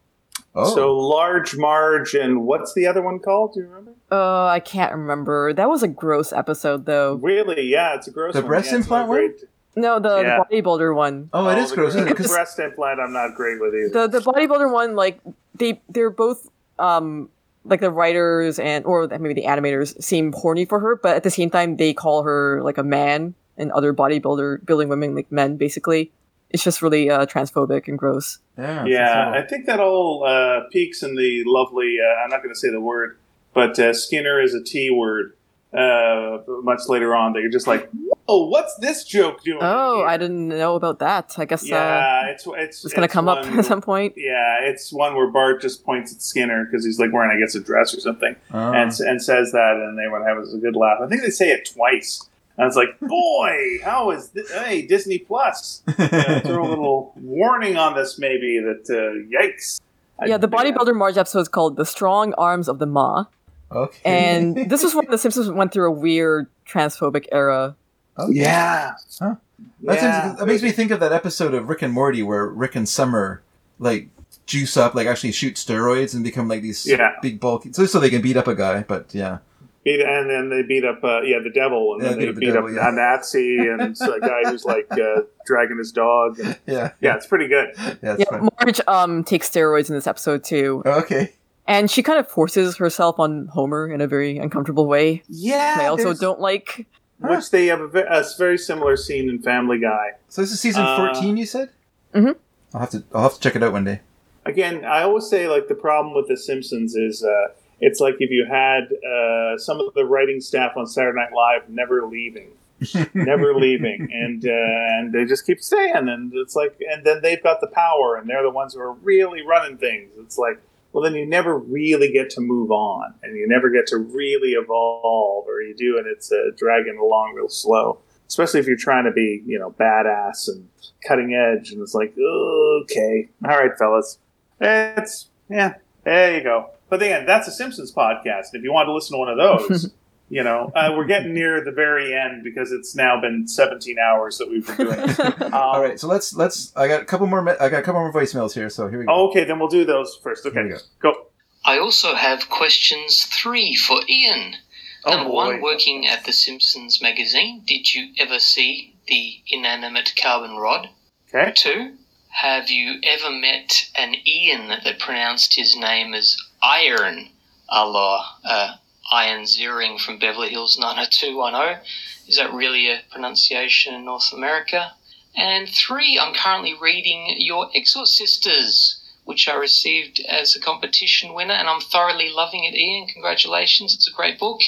oh, 0.56 0.74
So 0.74 0.96
large 0.96 1.56
Marge 1.56 2.14
and 2.14 2.42
what's 2.46 2.74
the 2.74 2.86
other 2.88 3.00
one 3.02 3.20
called? 3.20 3.54
Do 3.54 3.60
you 3.60 3.66
remember? 3.66 3.92
Uh, 4.10 4.46
I 4.46 4.58
can't 4.58 4.92
remember. 4.92 5.52
That 5.52 5.68
was 5.68 5.84
a 5.84 5.88
gross 5.88 6.32
episode 6.32 6.84
though. 6.86 7.14
Really? 7.14 7.62
Yeah, 7.62 7.94
it's 7.94 8.08
a 8.08 8.10
gross. 8.10 8.34
The 8.34 8.40
one. 8.40 8.48
breast 8.48 8.70
Yeah, 8.72 8.78
implant 8.78 9.08
one? 9.08 9.18
great. 9.18 9.44
No, 9.80 9.98
the, 10.00 10.20
Yeah. 10.22 10.38
the 10.50 10.62
bodybuilder 10.62 10.94
one. 10.94 11.30
oh, 11.32 11.48
it 11.48 11.58
is 11.58 11.72
gross, 11.72 11.90
isn't 11.94 12.06
it? 12.06 12.10
The 12.10 12.14
'Cause- 12.16 12.32
breast 12.34 12.58
implant, 12.58 13.00
I'm 13.00 13.12
not 13.12 13.34
great 13.34 13.60
with 13.60 13.74
either. 13.74 14.08
the 14.08 14.18
the 14.18 14.20
bodybuilder 14.20 14.70
one 14.72 14.96
like 14.96 15.20
they 15.54 15.80
they're 15.88 16.10
both 16.10 16.48
um 16.78 17.28
like 17.64 17.80
the 17.80 17.90
writers 17.90 18.58
and 18.58 18.84
or 18.86 19.06
maybe 19.08 19.34
the 19.34 19.44
animators 19.44 20.00
seem 20.02 20.32
horny 20.32 20.64
for 20.64 20.78
her 20.80 20.96
but 20.96 21.16
at 21.16 21.22
the 21.22 21.30
same 21.30 21.50
time 21.50 21.76
they 21.76 21.92
call 21.92 22.22
her 22.22 22.62
like 22.62 22.78
a 22.78 22.82
man 22.84 23.34
and 23.58 23.70
other 23.72 23.92
bodybuilder 23.92 24.64
building 24.64 24.88
women 24.88 25.14
like 25.14 25.30
men 25.30 25.56
basically 25.56 26.10
it's 26.50 26.62
just 26.64 26.80
really 26.80 27.10
uh 27.10 27.26
transphobic 27.26 27.88
and 27.88 27.98
gross 27.98 28.38
yeah, 28.56 28.84
yeah, 28.86 29.32
so- 29.32 29.38
I 29.38 29.42
think 29.46 29.66
that 29.66 29.80
all 29.80 30.24
uh, 30.24 30.60
peaks 30.72 31.02
in 31.02 31.14
the 31.14 31.42
lovely. 31.46 31.98
Uh, 32.00 32.22
I'm 32.24 32.30
not 32.30 32.42
going 32.42 32.52
to 32.54 32.58
say 32.58 32.70
the 32.70 32.80
word, 32.80 33.16
but 33.54 33.78
uh, 33.78 33.92
Skinner 33.92 34.40
is 34.40 34.52
a 34.54 34.62
T 34.62 34.90
word. 34.90 35.34
Uh, 35.72 36.38
much 36.62 36.80
later 36.88 37.14
on, 37.14 37.34
they're 37.34 37.50
just 37.50 37.66
like, 37.66 37.90
"Whoa, 38.26 38.46
what's 38.48 38.74
this 38.76 39.04
joke 39.04 39.42
doing?" 39.44 39.58
oh 39.60 39.96
here?" 39.98 40.06
i 40.06 40.16
didn't 40.16 40.48
know 40.48 40.76
about 40.76 40.98
that 41.00 41.34
i 41.36 41.44
guess 41.44 41.62
uh 41.64 41.66
Yeah, 41.74 42.26
it's 42.28 42.46
it's 42.46 42.84
it's 42.86 42.94
gonna 42.94 43.04
it's 43.04 43.12
come 43.12 43.28
up 43.28 43.44
at 43.46 43.64
some 43.66 43.82
point 43.82 44.14
Yeah, 44.16 44.60
it's 44.62 44.90
one 44.92 45.14
where 45.14 45.30
Bart 45.30 45.60
just 45.60 45.84
points 45.84 46.14
at 46.14 46.22
Skinner 46.22 46.64
because 46.64 46.86
he's 46.86 46.98
like 46.98 47.12
wearing, 47.12 47.36
I 47.36 47.38
guess, 47.38 47.54
a 47.54 47.60
dress 47.60 47.94
or 47.94 48.00
something, 48.00 48.34
Oh. 48.52 48.72
and 48.72 48.90
and 49.00 49.22
says 49.22 49.52
that, 49.52 49.72
and 49.76 49.98
they 49.98 50.04
everyone 50.04 50.24
has 50.38 50.54
a 50.54 50.58
good 50.58 50.74
laugh. 50.74 50.98
I 51.02 51.06
think 51.06 51.20
they 51.22 51.30
say 51.30 51.50
it 51.50 51.68
twice. 51.70 52.24
And 52.56 52.66
it's 52.66 52.74
like, 52.74 52.98
boy, 52.98 53.78
how 53.84 54.10
is 54.10 54.30
this? 54.30 54.50
Hey, 54.52 54.82
Disney 54.84 55.18
Plus, 55.18 55.82
uh, 55.86 56.40
throw 56.44 56.66
a 56.66 56.70
little 56.70 57.12
warning 57.20 57.76
on 57.76 57.94
this, 57.94 58.18
maybe 58.18 58.58
that 58.58 58.82
uh, 58.90 59.14
yikes. 59.30 59.80
yeah 60.26 60.38
the 60.38 60.48
bodybuilder 60.48 60.96
marge 60.96 61.16
episode 61.18 61.40
is 61.40 61.48
called 61.48 61.76
the 61.76 61.84
strong 61.84 62.32
arms 62.34 62.68
of 62.68 62.80
the 62.80 62.86
ma 62.86 63.26
okay, 63.72 64.00
and 64.04 64.56
this 64.70 64.82
was 64.82 64.94
when 64.94 65.06
the 65.10 65.18
simpsons 65.18 65.50
went 65.50 65.72
through 65.72 65.88
a 65.88 65.92
weird 65.92 66.46
transphobic 66.68 67.26
era 67.32 67.76
Okay. 68.18 68.32
Yeah, 68.40 68.94
Huh. 69.20 69.36
That's 69.82 70.02
Yeah. 70.02 70.34
that 70.38 70.46
makes 70.46 70.62
me 70.62 70.72
think 70.72 70.90
of 70.90 70.98
that 71.00 71.12
episode 71.12 71.54
of 71.54 71.68
Rick 71.68 71.82
and 71.82 71.92
Morty 71.92 72.22
where 72.22 72.46
Rick 72.46 72.74
and 72.74 72.88
Summer 72.88 73.42
like 73.78 74.08
juice 74.46 74.76
up, 74.76 74.94
like 74.94 75.06
actually 75.06 75.30
shoot 75.32 75.54
steroids 75.54 76.14
and 76.14 76.24
become 76.24 76.48
like 76.48 76.62
these 76.62 76.84
Yeah. 76.86 77.12
big 77.22 77.38
bulky, 77.38 77.72
so 77.72 77.86
so 77.86 78.00
they 78.00 78.10
can 78.10 78.20
beat 78.22 78.36
up 78.36 78.48
a 78.48 78.54
guy. 78.56 78.84
But 78.88 79.14
yeah, 79.14 79.38
beat, 79.84 80.00
and 80.00 80.28
then 80.28 80.48
they 80.50 80.62
beat 80.62 80.84
up, 80.84 81.04
uh, 81.04 81.20
yeah, 81.22 81.38
the 81.42 81.50
devil, 81.50 81.94
and 81.94 82.02
Yeah, 82.02 82.08
then 82.10 82.18
they 82.18 82.24
they 82.26 82.32
beat 82.32 82.40
beat 82.40 82.48
up 82.48 82.54
the 82.54 82.58
up 82.60 82.66
devil, 82.66 82.82
yeah. 82.82 82.88
a 82.88 82.92
Nazi 82.92 83.58
and 83.58 83.80
a 83.82 84.20
guy 84.20 84.50
who's 84.50 84.64
like 84.64 84.88
uh, 84.90 85.22
dragging 85.46 85.78
his 85.78 85.92
dog. 85.92 86.40
And, 86.40 86.58
yeah, 86.66 86.90
yeah, 87.00 87.14
it's 87.14 87.26
pretty 87.28 87.46
good. 87.46 87.68
yeah. 87.78 87.94
It's 88.18 88.24
yeah 88.30 88.48
marge 88.60 88.80
um 88.88 89.22
takes 89.22 89.48
steroids 89.48 89.88
in 89.88 89.94
this 89.94 90.06
episode 90.08 90.42
too 90.42 90.82
Okay. 90.84 91.32
And 91.68 91.88
she 91.90 92.02
kind 92.02 92.18
of 92.18 92.26
forces 92.28 92.76
herself 92.78 93.20
on 93.20 93.46
Homer 93.52 93.88
in 93.88 94.00
a 94.00 94.08
very 94.08 94.38
uncomfortable 94.38 94.86
way. 94.86 95.22
Yeah, 95.28 95.76
I 95.78 95.86
also 95.86 96.04
there's- 96.04 96.18
don't 96.18 96.40
like. 96.40 96.86
Which 97.20 97.50
they 97.50 97.66
have 97.66 97.80
a, 97.94 98.00
a 98.08 98.24
very 98.38 98.56
similar 98.58 98.96
scene 98.96 99.28
in 99.28 99.40
Family 99.42 99.78
Guy. 99.80 100.12
So 100.28 100.40
this 100.40 100.52
is 100.52 100.60
season 100.60 100.82
Uh, 100.84 100.96
fourteen. 100.96 101.36
You 101.36 101.46
said. 101.46 101.70
Mhm. 102.14 102.36
I'll 102.72 102.80
have 102.80 102.90
to. 102.90 103.02
I'll 103.12 103.22
have 103.24 103.34
to 103.34 103.40
check 103.40 103.56
it 103.56 103.62
out 103.62 103.72
one 103.72 103.82
day. 103.84 104.00
Again, 104.46 104.84
I 104.84 105.02
always 105.02 105.26
say 105.28 105.48
like 105.48 105.66
the 105.68 105.74
problem 105.74 106.14
with 106.14 106.28
The 106.28 106.36
Simpsons 106.36 106.94
is 106.94 107.24
uh, 107.24 107.48
it's 107.80 107.98
like 107.98 108.16
if 108.20 108.30
you 108.30 108.46
had 108.48 108.84
uh, 109.04 109.58
some 109.58 109.80
of 109.80 109.92
the 109.94 110.04
writing 110.04 110.40
staff 110.40 110.76
on 110.76 110.86
Saturday 110.86 111.16
Night 111.18 111.32
Live 111.34 111.68
never 111.68 112.06
leaving, 112.06 112.50
never 113.14 113.52
leaving, 113.54 114.08
and 114.12 114.44
uh, 114.46 114.50
and 114.52 115.12
they 115.12 115.24
just 115.24 115.44
keep 115.44 115.60
staying, 115.60 116.08
and 116.08 116.32
it's 116.34 116.54
like, 116.54 116.76
and 116.88 117.04
then 117.04 117.20
they've 117.20 117.42
got 117.42 117.60
the 117.60 117.66
power, 117.66 118.14
and 118.14 118.30
they're 118.30 118.44
the 118.44 118.50
ones 118.50 118.74
who 118.74 118.80
are 118.80 118.92
really 118.92 119.42
running 119.42 119.76
things. 119.76 120.10
It's 120.20 120.38
like, 120.38 120.60
well, 120.98 121.08
then 121.08 121.16
you 121.16 121.26
never 121.26 121.56
really 121.56 122.10
get 122.10 122.28
to 122.30 122.40
move 122.40 122.72
on, 122.72 123.14
and 123.22 123.36
you 123.36 123.46
never 123.46 123.70
get 123.70 123.86
to 123.86 123.98
really 123.98 124.54
evolve, 124.54 125.46
or 125.46 125.62
you 125.62 125.72
do, 125.72 125.96
and 125.96 126.08
it's 126.08 126.32
uh, 126.32 126.50
dragging 126.56 126.98
along 126.98 127.34
real 127.36 127.48
slow. 127.48 128.00
Especially 128.26 128.58
if 128.58 128.66
you're 128.66 128.76
trying 128.76 129.04
to 129.04 129.12
be, 129.12 129.40
you 129.46 129.60
know, 129.60 129.70
badass 129.70 130.48
and 130.48 130.68
cutting 131.06 131.34
edge, 131.34 131.70
and 131.70 131.80
it's 131.80 131.94
like, 131.94 132.12
okay, 132.18 133.28
all 133.44 133.56
right, 133.56 133.78
fellas, 133.78 134.18
it's 134.60 135.28
yeah, 135.48 135.74
there 136.02 136.36
you 136.36 136.42
go. 136.42 136.70
But 136.90 137.00
again, 137.00 137.26
that's 137.26 137.46
a 137.46 137.52
Simpsons 137.52 137.94
podcast. 137.94 138.46
If 138.54 138.64
you 138.64 138.72
want 138.72 138.88
to 138.88 138.92
listen 138.92 139.14
to 139.14 139.18
one 139.18 139.28
of 139.28 139.38
those, 139.38 139.92
you 140.30 140.44
know, 140.44 140.70
uh, 140.74 140.92
we're 140.96 141.06
getting 141.06 141.32
near 141.32 141.64
the 141.64 141.72
very 141.72 142.14
end 142.14 142.44
because 142.44 142.72
it's 142.72 142.94
now 142.94 143.20
been 143.20 143.48
17 143.48 143.96
hours 143.98 144.38
that 144.38 144.50
we've 144.50 144.66
been 144.66 144.76
doing. 144.76 144.98
it. 145.00 145.18
Um, 145.48 145.54
All 145.54 145.80
right, 145.80 145.98
so 145.98 146.06
let's 146.08 146.34
let's. 146.34 146.76
I 146.76 146.88
got 146.88 147.00
a 147.00 147.04
couple 147.04 147.26
more. 147.26 147.48
I 147.60 147.68
got 147.68 147.78
a 147.80 147.82
couple 147.82 148.00
more 148.00 148.12
voicemails 148.12 148.52
here. 148.52 148.68
So 148.68 148.88
here 148.88 148.98
we 148.98 149.06
go. 149.06 149.12
Oh, 149.12 149.28
okay, 149.30 149.44
then 149.44 149.58
we'll 149.58 149.68
do 149.68 149.84
those 149.84 150.18
first. 150.22 150.44
Okay, 150.44 150.68
go. 150.68 150.78
go. 151.00 151.26
I 151.64 151.78
also 151.78 152.14
have 152.14 152.50
questions 152.50 153.24
three 153.24 153.74
for 153.74 154.00
Ian. 154.08 154.56
Oh, 155.04 155.16
Number 155.16 155.32
one, 155.32 155.62
working 155.62 156.06
at 156.06 156.24
the 156.24 156.32
Simpsons 156.32 157.00
magazine, 157.00 157.62
did 157.66 157.94
you 157.94 158.12
ever 158.18 158.38
see 158.38 158.94
the 159.06 159.40
inanimate 159.48 160.12
carbon 160.20 160.56
rod? 160.56 160.90
Okay. 161.28 161.52
Two, 161.54 161.94
have 162.30 162.70
you 162.70 163.00
ever 163.02 163.30
met 163.30 163.88
an 163.96 164.14
Ian 164.26 164.68
that 164.68 164.98
pronounced 164.98 165.54
his 165.54 165.76
name 165.76 166.14
as 166.14 166.36
Iron, 166.62 167.30
a 167.68 167.86
la 167.86 168.24
uh, 168.44 168.76
Iron 169.10 169.42
Ziering 169.44 170.00
from 170.00 170.18
Beverly 170.18 170.50
Hills 170.50 170.78
90210? 170.78 171.80
Is 172.26 172.36
that 172.36 172.52
really 172.52 172.90
a 172.90 173.00
pronunciation 173.10 173.94
in 173.94 174.04
North 174.04 174.32
America? 174.32 174.92
And 175.34 175.68
three, 175.68 176.18
I'm 176.20 176.34
currently 176.34 176.74
reading 176.74 177.34
Your 177.38 177.70
Exorcisters, 177.70 178.98
which 179.24 179.48
I 179.48 179.54
received 179.54 180.20
as 180.20 180.56
a 180.56 180.60
competition 180.60 181.32
winner, 181.32 181.54
and 181.54 181.68
I'm 181.68 181.80
thoroughly 181.80 182.28
loving 182.28 182.64
it, 182.64 182.74
Ian. 182.74 183.06
Congratulations, 183.08 183.94
it's 183.94 184.08
a 184.08 184.12
great 184.12 184.38
book. 184.38 184.60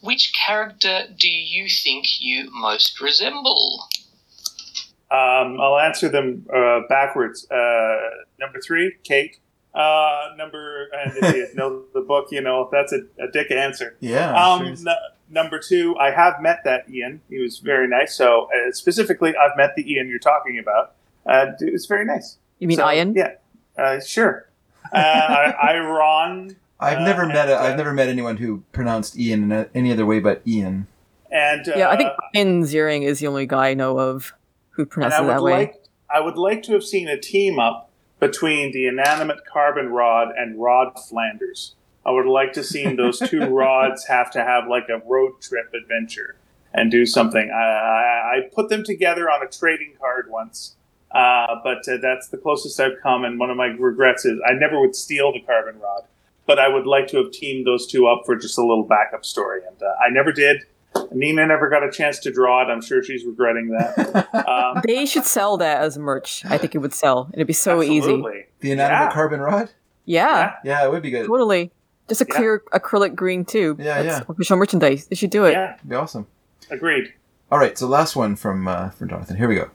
Which 0.00 0.32
character 0.32 1.06
do 1.16 1.28
you 1.28 1.68
think 1.68 2.20
you 2.20 2.50
most 2.52 3.00
resemble? 3.00 3.88
Um, 5.10 5.60
I'll 5.60 5.78
answer 5.78 6.08
them 6.08 6.46
uh, 6.54 6.80
backwards. 6.88 7.50
Uh, 7.50 7.96
number 8.38 8.60
three, 8.60 8.96
Kate. 9.04 9.38
Uh, 9.74 10.30
number, 10.36 10.88
and 10.92 11.12
if 11.16 11.34
you 11.34 11.48
know 11.54 11.82
the 11.94 12.00
book, 12.00 12.28
you 12.30 12.40
know 12.40 12.68
that's 12.72 12.92
a, 12.92 13.00
a 13.22 13.30
dick 13.30 13.50
answer. 13.50 13.96
Yeah. 14.00 14.34
Um, 14.34 14.66
sure 14.66 14.88
n- 14.88 14.96
number 15.30 15.58
two, 15.58 15.96
I 15.98 16.10
have 16.10 16.40
met 16.40 16.62
that 16.64 16.88
Ian. 16.90 17.20
He 17.28 17.38
was 17.38 17.58
very 17.58 17.86
nice. 17.88 18.16
So 18.16 18.48
uh, 18.54 18.72
specifically, 18.72 19.34
I've 19.36 19.56
met 19.56 19.76
the 19.76 19.90
Ian 19.92 20.08
you're 20.08 20.18
talking 20.18 20.58
about. 20.58 20.94
Uh, 21.26 21.52
it 21.60 21.72
was 21.72 21.86
very 21.86 22.04
nice. 22.04 22.38
You 22.58 22.68
mean 22.68 22.78
So, 22.78 22.90
Ian? 22.90 23.14
Yeah, 23.14 23.34
uh, 23.76 24.00
sure. 24.00 24.48
Uh, 24.92 24.96
I, 24.98 25.54
Iron 25.70 26.56
I've 26.80 26.98
uh, 26.98 27.04
never 27.04 27.26
met. 27.26 27.48
A, 27.48 27.56
and, 27.56 27.66
uh, 27.66 27.68
I've 27.68 27.76
never 27.76 27.92
met 27.92 28.08
anyone 28.08 28.38
who 28.38 28.62
pronounced 28.72 29.18
Ian 29.18 29.44
in 29.44 29.52
a, 29.52 29.68
any 29.74 29.92
other 29.92 30.06
way 30.06 30.20
but 30.20 30.42
Ian. 30.46 30.86
and 31.30 31.68
uh, 31.68 31.72
Yeah, 31.76 31.90
I 31.90 31.96
think 31.96 32.10
Ian 32.34 32.62
Ziering 32.62 33.02
is 33.02 33.18
the 33.18 33.26
only 33.26 33.46
guy 33.46 33.68
I 33.68 33.74
know 33.74 33.98
of 33.98 34.32
who 34.70 34.82
and 34.82 34.90
pronounces 34.90 35.20
I 35.20 35.22
it 35.22 35.26
would 35.26 35.34
that 35.34 35.42
way. 35.42 35.74
I 36.10 36.20
would 36.20 36.36
like 36.36 36.62
to 36.64 36.72
have 36.72 36.84
seen 36.84 37.08
a 37.08 37.18
team 37.18 37.58
up 37.58 37.87
between 38.20 38.72
the 38.72 38.86
inanimate 38.86 39.44
carbon 39.44 39.88
rod 39.88 40.34
and 40.36 40.60
Rod 40.60 40.98
Flanders. 40.98 41.74
I 42.04 42.10
would 42.10 42.26
like 42.26 42.52
to 42.54 42.64
see 42.64 42.94
those 42.94 43.18
two 43.18 43.46
rods 43.54 44.06
have 44.06 44.30
to 44.32 44.42
have 44.42 44.66
like 44.68 44.88
a 44.88 45.02
road 45.06 45.40
trip 45.40 45.72
adventure 45.74 46.36
and 46.72 46.90
do 46.90 47.06
something. 47.06 47.50
I, 47.50 47.62
I, 47.62 48.36
I 48.36 48.40
put 48.54 48.68
them 48.68 48.84
together 48.84 49.30
on 49.30 49.42
a 49.42 49.48
trading 49.48 49.94
card 50.00 50.26
once, 50.30 50.76
uh, 51.10 51.56
but 51.62 51.88
uh, 51.88 51.98
that's 52.00 52.28
the 52.28 52.38
closest 52.38 52.80
I've 52.80 53.00
come. 53.02 53.24
And 53.24 53.38
one 53.38 53.50
of 53.50 53.56
my 53.56 53.66
regrets 53.66 54.24
is 54.24 54.40
I 54.48 54.54
never 54.54 54.80
would 54.80 54.96
steal 54.96 55.32
the 55.32 55.40
carbon 55.40 55.80
rod, 55.80 56.04
but 56.46 56.58
I 56.58 56.68
would 56.68 56.86
like 56.86 57.08
to 57.08 57.18
have 57.18 57.30
teamed 57.30 57.66
those 57.66 57.86
two 57.86 58.06
up 58.06 58.22
for 58.26 58.36
just 58.36 58.58
a 58.58 58.62
little 58.62 58.84
backup 58.84 59.24
story. 59.24 59.60
And 59.66 59.82
uh, 59.82 59.94
I 60.04 60.10
never 60.10 60.32
did. 60.32 60.64
Nina 61.12 61.46
never 61.46 61.68
got 61.68 61.82
a 61.82 61.90
chance 61.90 62.18
to 62.20 62.30
draw 62.32 62.62
it. 62.62 62.70
I'm 62.72 62.80
sure 62.82 63.02
she's 63.02 63.24
regretting 63.24 63.68
that. 63.68 64.28
Um, 64.48 64.82
They 64.86 65.06
should 65.06 65.24
sell 65.24 65.56
that 65.58 65.80
as 65.82 65.98
merch. 65.98 66.44
I 66.46 66.58
think 66.58 66.74
it 66.74 66.78
would 66.78 66.92
sell. 66.94 67.30
It'd 67.34 67.46
be 67.46 67.52
so 67.52 67.82
easy. 67.82 67.98
absolutely. 67.98 68.46
The 68.60 68.72
inanimate 68.72 69.08
Yeah. 69.08 69.12
carbon 69.12 69.40
rod. 69.40 69.70
Yeah, 70.04 70.54
Yeah, 70.64 70.84
it 70.84 70.90
would 70.90 71.02
be 71.02 71.10
good. 71.10 71.26
totally. 71.26 71.70
Just 72.08 72.20
a 72.22 72.26
Yeah. 72.28 72.34
clear 72.36 72.62
acrylic 72.72 73.14
green 73.14 73.44
tube. 73.44 73.80
Yeah, 73.80 74.02
That's 74.02 74.18
yeah. 74.20 74.24
Official 74.32 74.56
merchandise. 74.56 75.06
They 75.06 75.16
should 75.16 75.30
do 75.30 75.44
it. 75.44 75.52
Yeah, 75.52 75.74
It'd 75.76 75.88
be 75.88 75.94
awesome. 75.96 76.26
agreed. 76.70 77.12
All 77.50 77.58
right, 77.58 77.76
so 77.78 77.86
last 77.86 78.14
one 78.16 78.36
from 78.36 78.66
uh, 78.68 78.90
from 78.90 79.08
Jonathan. 79.08 79.36
Here 79.36 79.48
we 79.48 79.54
go. 79.56 79.70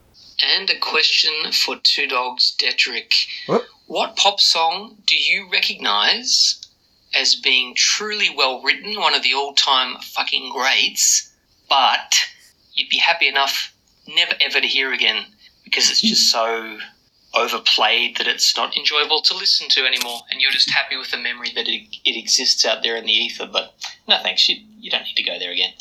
And 0.57 0.69
a 0.69 0.77
question 0.79 1.33
for 1.51 1.75
Two 1.83 2.07
Dogs 2.07 2.55
Dedrick. 2.57 3.27
What? 3.47 3.65
What 3.87 4.15
pop 4.15 4.39
song 4.39 4.97
do 5.07 5.15
you 5.15 5.47
recognize 5.51 6.59
as 7.15 7.35
being 7.35 7.75
truly 7.75 8.29
well 8.35 8.61
written, 8.61 8.99
one 8.99 9.13
of 9.13 9.23
the 9.23 9.33
all 9.33 9.53
time 9.53 9.97
fucking 10.01 10.51
greats, 10.51 11.31
but 11.69 12.15
you'd 12.73 12.89
be 12.89 12.97
happy 12.97 13.27
enough 13.27 13.73
never 14.07 14.33
ever 14.41 14.59
to 14.59 14.67
hear 14.67 14.91
again 14.91 15.25
because 15.63 15.89
it's 15.89 16.01
just 16.01 16.31
so 16.31 16.77
overplayed 17.33 18.17
that 18.17 18.27
it's 18.27 18.55
not 18.55 18.77
enjoyable 18.77 19.21
to 19.21 19.33
listen 19.33 19.67
to 19.69 19.85
anymore, 19.85 20.19
and 20.29 20.41
you're 20.41 20.51
just 20.51 20.69
happy 20.69 20.95
with 20.95 21.11
the 21.11 21.17
memory 21.17 21.51
that 21.55 21.67
it, 21.67 21.87
it 22.05 22.17
exists 22.17 22.65
out 22.65 22.83
there 22.83 22.95
in 22.95 23.05
the 23.05 23.11
ether. 23.11 23.49
But 23.51 23.73
no 24.07 24.17
thanks, 24.21 24.47
you, 24.47 24.57
you 24.79 24.91
don't 24.91 25.03
need 25.03 25.15
to 25.15 25.23
go 25.23 25.39
there 25.39 25.51
again. 25.51 25.73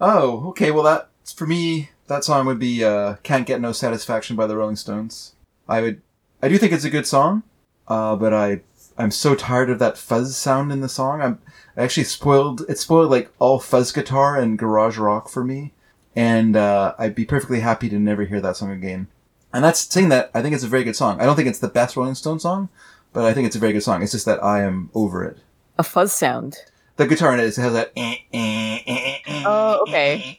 Oh, 0.00 0.48
okay. 0.50 0.70
Well, 0.70 0.84
that 0.84 1.08
for 1.34 1.46
me, 1.46 1.90
that 2.06 2.24
song 2.24 2.46
would 2.46 2.58
be 2.58 2.84
uh, 2.84 3.16
"Can't 3.22 3.46
Get 3.46 3.60
No 3.60 3.72
Satisfaction" 3.72 4.36
by 4.36 4.46
the 4.46 4.56
Rolling 4.56 4.76
Stones. 4.76 5.32
I 5.68 5.80
would, 5.80 6.02
I 6.42 6.48
do 6.48 6.58
think 6.58 6.72
it's 6.72 6.84
a 6.84 6.90
good 6.90 7.06
song, 7.06 7.42
uh, 7.88 8.14
but 8.14 8.32
I, 8.32 8.60
I'm 8.98 9.10
so 9.10 9.34
tired 9.34 9.70
of 9.70 9.78
that 9.78 9.98
fuzz 9.98 10.36
sound 10.36 10.72
in 10.72 10.80
the 10.80 10.88
song. 10.88 11.20
I'm 11.20 11.38
I 11.76 11.82
actually 11.82 12.04
spoiled. 12.04 12.62
It 12.68 12.78
spoiled 12.78 13.10
like 13.10 13.30
all 13.38 13.58
fuzz 13.58 13.92
guitar 13.92 14.36
and 14.38 14.58
garage 14.58 14.96
rock 14.98 15.28
for 15.28 15.44
me, 15.44 15.72
and 16.14 16.56
uh, 16.56 16.94
I'd 16.98 17.14
be 17.14 17.24
perfectly 17.24 17.60
happy 17.60 17.88
to 17.90 17.98
never 17.98 18.24
hear 18.24 18.40
that 18.40 18.56
song 18.56 18.70
again. 18.70 19.08
And 19.52 19.62
that's 19.64 19.80
saying 19.80 20.08
that 20.10 20.30
I 20.34 20.42
think 20.42 20.54
it's 20.54 20.64
a 20.64 20.68
very 20.68 20.84
good 20.84 20.96
song. 20.96 21.20
I 21.20 21.24
don't 21.26 21.36
think 21.36 21.48
it's 21.48 21.58
the 21.58 21.68
best 21.68 21.96
Rolling 21.96 22.14
Stone 22.14 22.40
song, 22.40 22.68
but 23.12 23.24
I 23.24 23.32
think 23.34 23.46
it's 23.46 23.56
a 23.56 23.60
very 23.60 23.72
good 23.72 23.82
song. 23.82 24.02
It's 24.02 24.12
just 24.12 24.26
that 24.26 24.42
I 24.42 24.62
am 24.62 24.90
over 24.94 25.24
it. 25.24 25.38
A 25.78 25.82
fuzz 25.82 26.12
sound. 26.12 26.56
The 26.96 27.06
guitar 27.06 27.34
in 27.34 27.40
it 27.40 27.54
has 27.56 27.72
that. 27.74 27.92
Eh, 27.94 28.16
eh, 28.32 28.78
eh, 28.86 29.42
oh, 29.44 29.84
eh. 29.88 30.34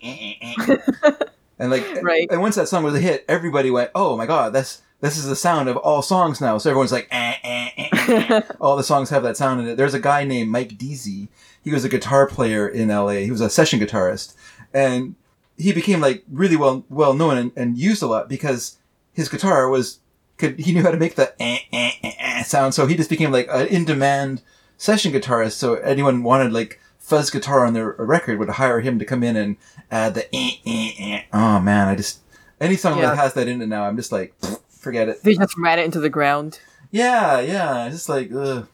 and 1.60 1.70
like, 1.70 2.02
Right. 2.02 2.28
and 2.32 2.42
once 2.42 2.56
that 2.56 2.68
song 2.68 2.84
was 2.84 2.96
a 2.96 3.00
hit, 3.00 3.24
everybody 3.28 3.70
went, 3.70 3.92
"Oh 3.94 4.18
my 4.18 4.26
god, 4.26 4.54
that's 4.54 4.82
this 5.02 5.18
is 5.18 5.26
the 5.26 5.36
sound 5.36 5.70
of 5.70 5.78
all 5.78 6.02
songs 6.02 6.40
now." 6.42 6.58
So 6.58 6.70
everyone's 6.70 6.92
like, 6.92 7.08
eh, 7.12 7.34
eh, 7.44 7.70
eh, 7.78 7.90
eh, 7.92 8.26
eh. 8.30 8.42
all 8.62 8.76
the 8.76 8.84
songs 8.84 9.10
have 9.10 9.24
that 9.24 9.38
sound 9.38 9.62
in 9.62 9.68
it. 9.68 9.76
There's 9.78 9.94
a 9.94 10.00
guy 10.00 10.24
named 10.24 10.52
Mike 10.52 10.78
Deasy. 10.78 11.28
He 11.64 11.72
was 11.72 11.84
a 11.84 11.90
guitar 11.90 12.28
player 12.28 12.68
in 12.68 12.90
LA. 12.90 13.20
He 13.28 13.32
was 13.32 13.42
a 13.42 13.50
session 13.50 13.80
guitarist, 13.80 14.36
and 14.74 15.16
he 15.58 15.74
became 15.74 16.00
like 16.00 16.24
really 16.32 16.56
well 16.56 16.86
well 16.90 17.14
known 17.14 17.38
and, 17.38 17.52
and 17.56 17.78
used 17.78 18.02
a 18.04 18.08
lot 18.08 18.30
because 18.30 18.78
his 19.14 19.28
guitar 19.30 19.68
was 19.70 20.00
could 20.38 20.60
he 20.60 20.72
knew 20.74 20.84
how 20.84 20.92
to 20.92 20.98
make 20.98 21.16
the 21.16 21.34
eh, 21.42 21.58
eh, 21.74 21.92
eh, 22.04 22.12
eh 22.20 22.44
sound. 22.44 22.74
So 22.74 22.86
he 22.86 22.96
just 22.96 23.10
became 23.10 23.32
like 23.32 23.48
an 23.52 23.68
in 23.68 23.86
demand 23.86 24.42
session 24.78 25.12
guitarist. 25.12 25.54
So 25.54 25.76
anyone 25.76 26.24
wanted 26.24 26.54
like 26.54 26.80
fuzz 27.00 27.30
guitar 27.30 27.66
on 27.66 27.74
their 27.74 27.92
record 27.98 28.38
would 28.38 28.50
hire 28.50 28.82
him 28.82 29.00
to 29.00 29.06
come 29.06 29.24
in 29.24 29.36
and 29.36 29.58
add 29.90 30.14
the 30.14 30.24
eh, 30.36 30.52
eh, 30.66 30.92
eh. 31.00 31.22
Oh 31.34 31.60
man, 31.60 31.88
I 31.88 31.96
just 31.96 32.20
any 32.62 32.76
song 32.76 33.00
Yeah. 33.00 33.08
that 33.10 33.18
has 33.18 33.34
that 33.34 33.48
in 33.48 33.62
it 33.62 33.68
now, 33.68 33.84
I'm 33.86 33.96
just 33.98 34.12
like 34.12 34.38
pfft, 34.42 34.60
forget 34.78 35.10
it. 35.10 35.24
They 35.24 35.36
just 35.36 35.58
ran 35.58 35.80
it 35.80 35.86
into 35.86 36.00
the 36.00 36.10
ground. 36.10 36.60
Yeah, 36.92 37.40
yeah, 37.40 37.90
just 37.90 38.10
like 38.10 38.32
ugh. 38.34 38.68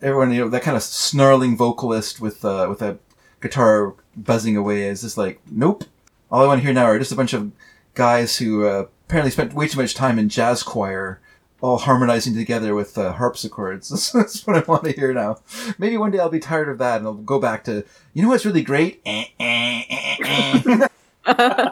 everyone, 0.00 0.32
you 0.32 0.40
know, 0.40 0.48
that 0.48 0.62
kind 0.62 0.76
of 0.76 0.82
snarling 0.82 1.56
vocalist 1.56 2.20
with 2.20 2.44
uh, 2.44 2.66
with 2.68 2.82
a 2.82 2.98
guitar 3.40 3.94
buzzing 4.16 4.56
away 4.56 4.84
is 4.84 5.02
just 5.02 5.18
like 5.18 5.40
nope. 5.50 5.84
All 6.30 6.42
I 6.42 6.46
want 6.46 6.60
to 6.60 6.64
hear 6.64 6.74
now 6.74 6.84
are 6.84 6.98
just 6.98 7.12
a 7.12 7.16
bunch 7.16 7.34
of 7.34 7.52
guys 7.94 8.38
who 8.38 8.66
uh, 8.66 8.86
apparently 9.06 9.30
spent 9.30 9.52
way 9.52 9.68
too 9.68 9.80
much 9.80 9.94
time 9.94 10.18
in 10.18 10.28
jazz 10.28 10.62
choir, 10.62 11.20
all 11.60 11.78
harmonizing 11.78 12.34
together 12.34 12.74
with 12.74 12.96
uh, 12.96 13.12
harpsichords. 13.12 14.12
That's, 14.12 14.46
what 14.46 14.56
I 14.56 14.60
want 14.60 14.84
to 14.84 14.92
hear 14.92 15.12
now. 15.12 15.38
Maybe 15.78 15.98
one 15.98 16.10
day 16.10 16.18
I'll 16.18 16.30
be 16.30 16.40
tired 16.40 16.68
of 16.68 16.78
that 16.78 16.98
and 16.98 17.06
I'll 17.06 17.14
go 17.14 17.38
back 17.38 17.64
to 17.64 17.84
you 18.14 18.22
know 18.22 18.28
what's 18.28 18.46
really 18.46 18.62
great. 18.62 19.02
Eh, 19.04 19.26
eh, 19.38 19.82
eh. 20.24 20.88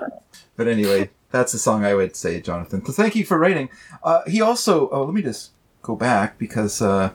But 0.61 0.69
anyway, 0.69 1.09
that's 1.31 1.53
the 1.53 1.59
song 1.59 1.85
I 1.85 1.95
would 1.95 2.17
say, 2.17 2.41
Jonathan. 2.41 2.85
So 2.85 2.93
thank 2.93 3.15
you 3.15 3.25
for 3.25 3.39
writing. 3.39 3.69
Uh, 4.03 4.23
he 4.27 4.41
also, 4.41 4.89
oh, 4.91 5.05
let 5.05 5.15
me 5.15 5.23
just 5.23 5.51
go 5.83 5.97
back 5.97 6.39
because 6.39 6.83
uh, 6.83 7.13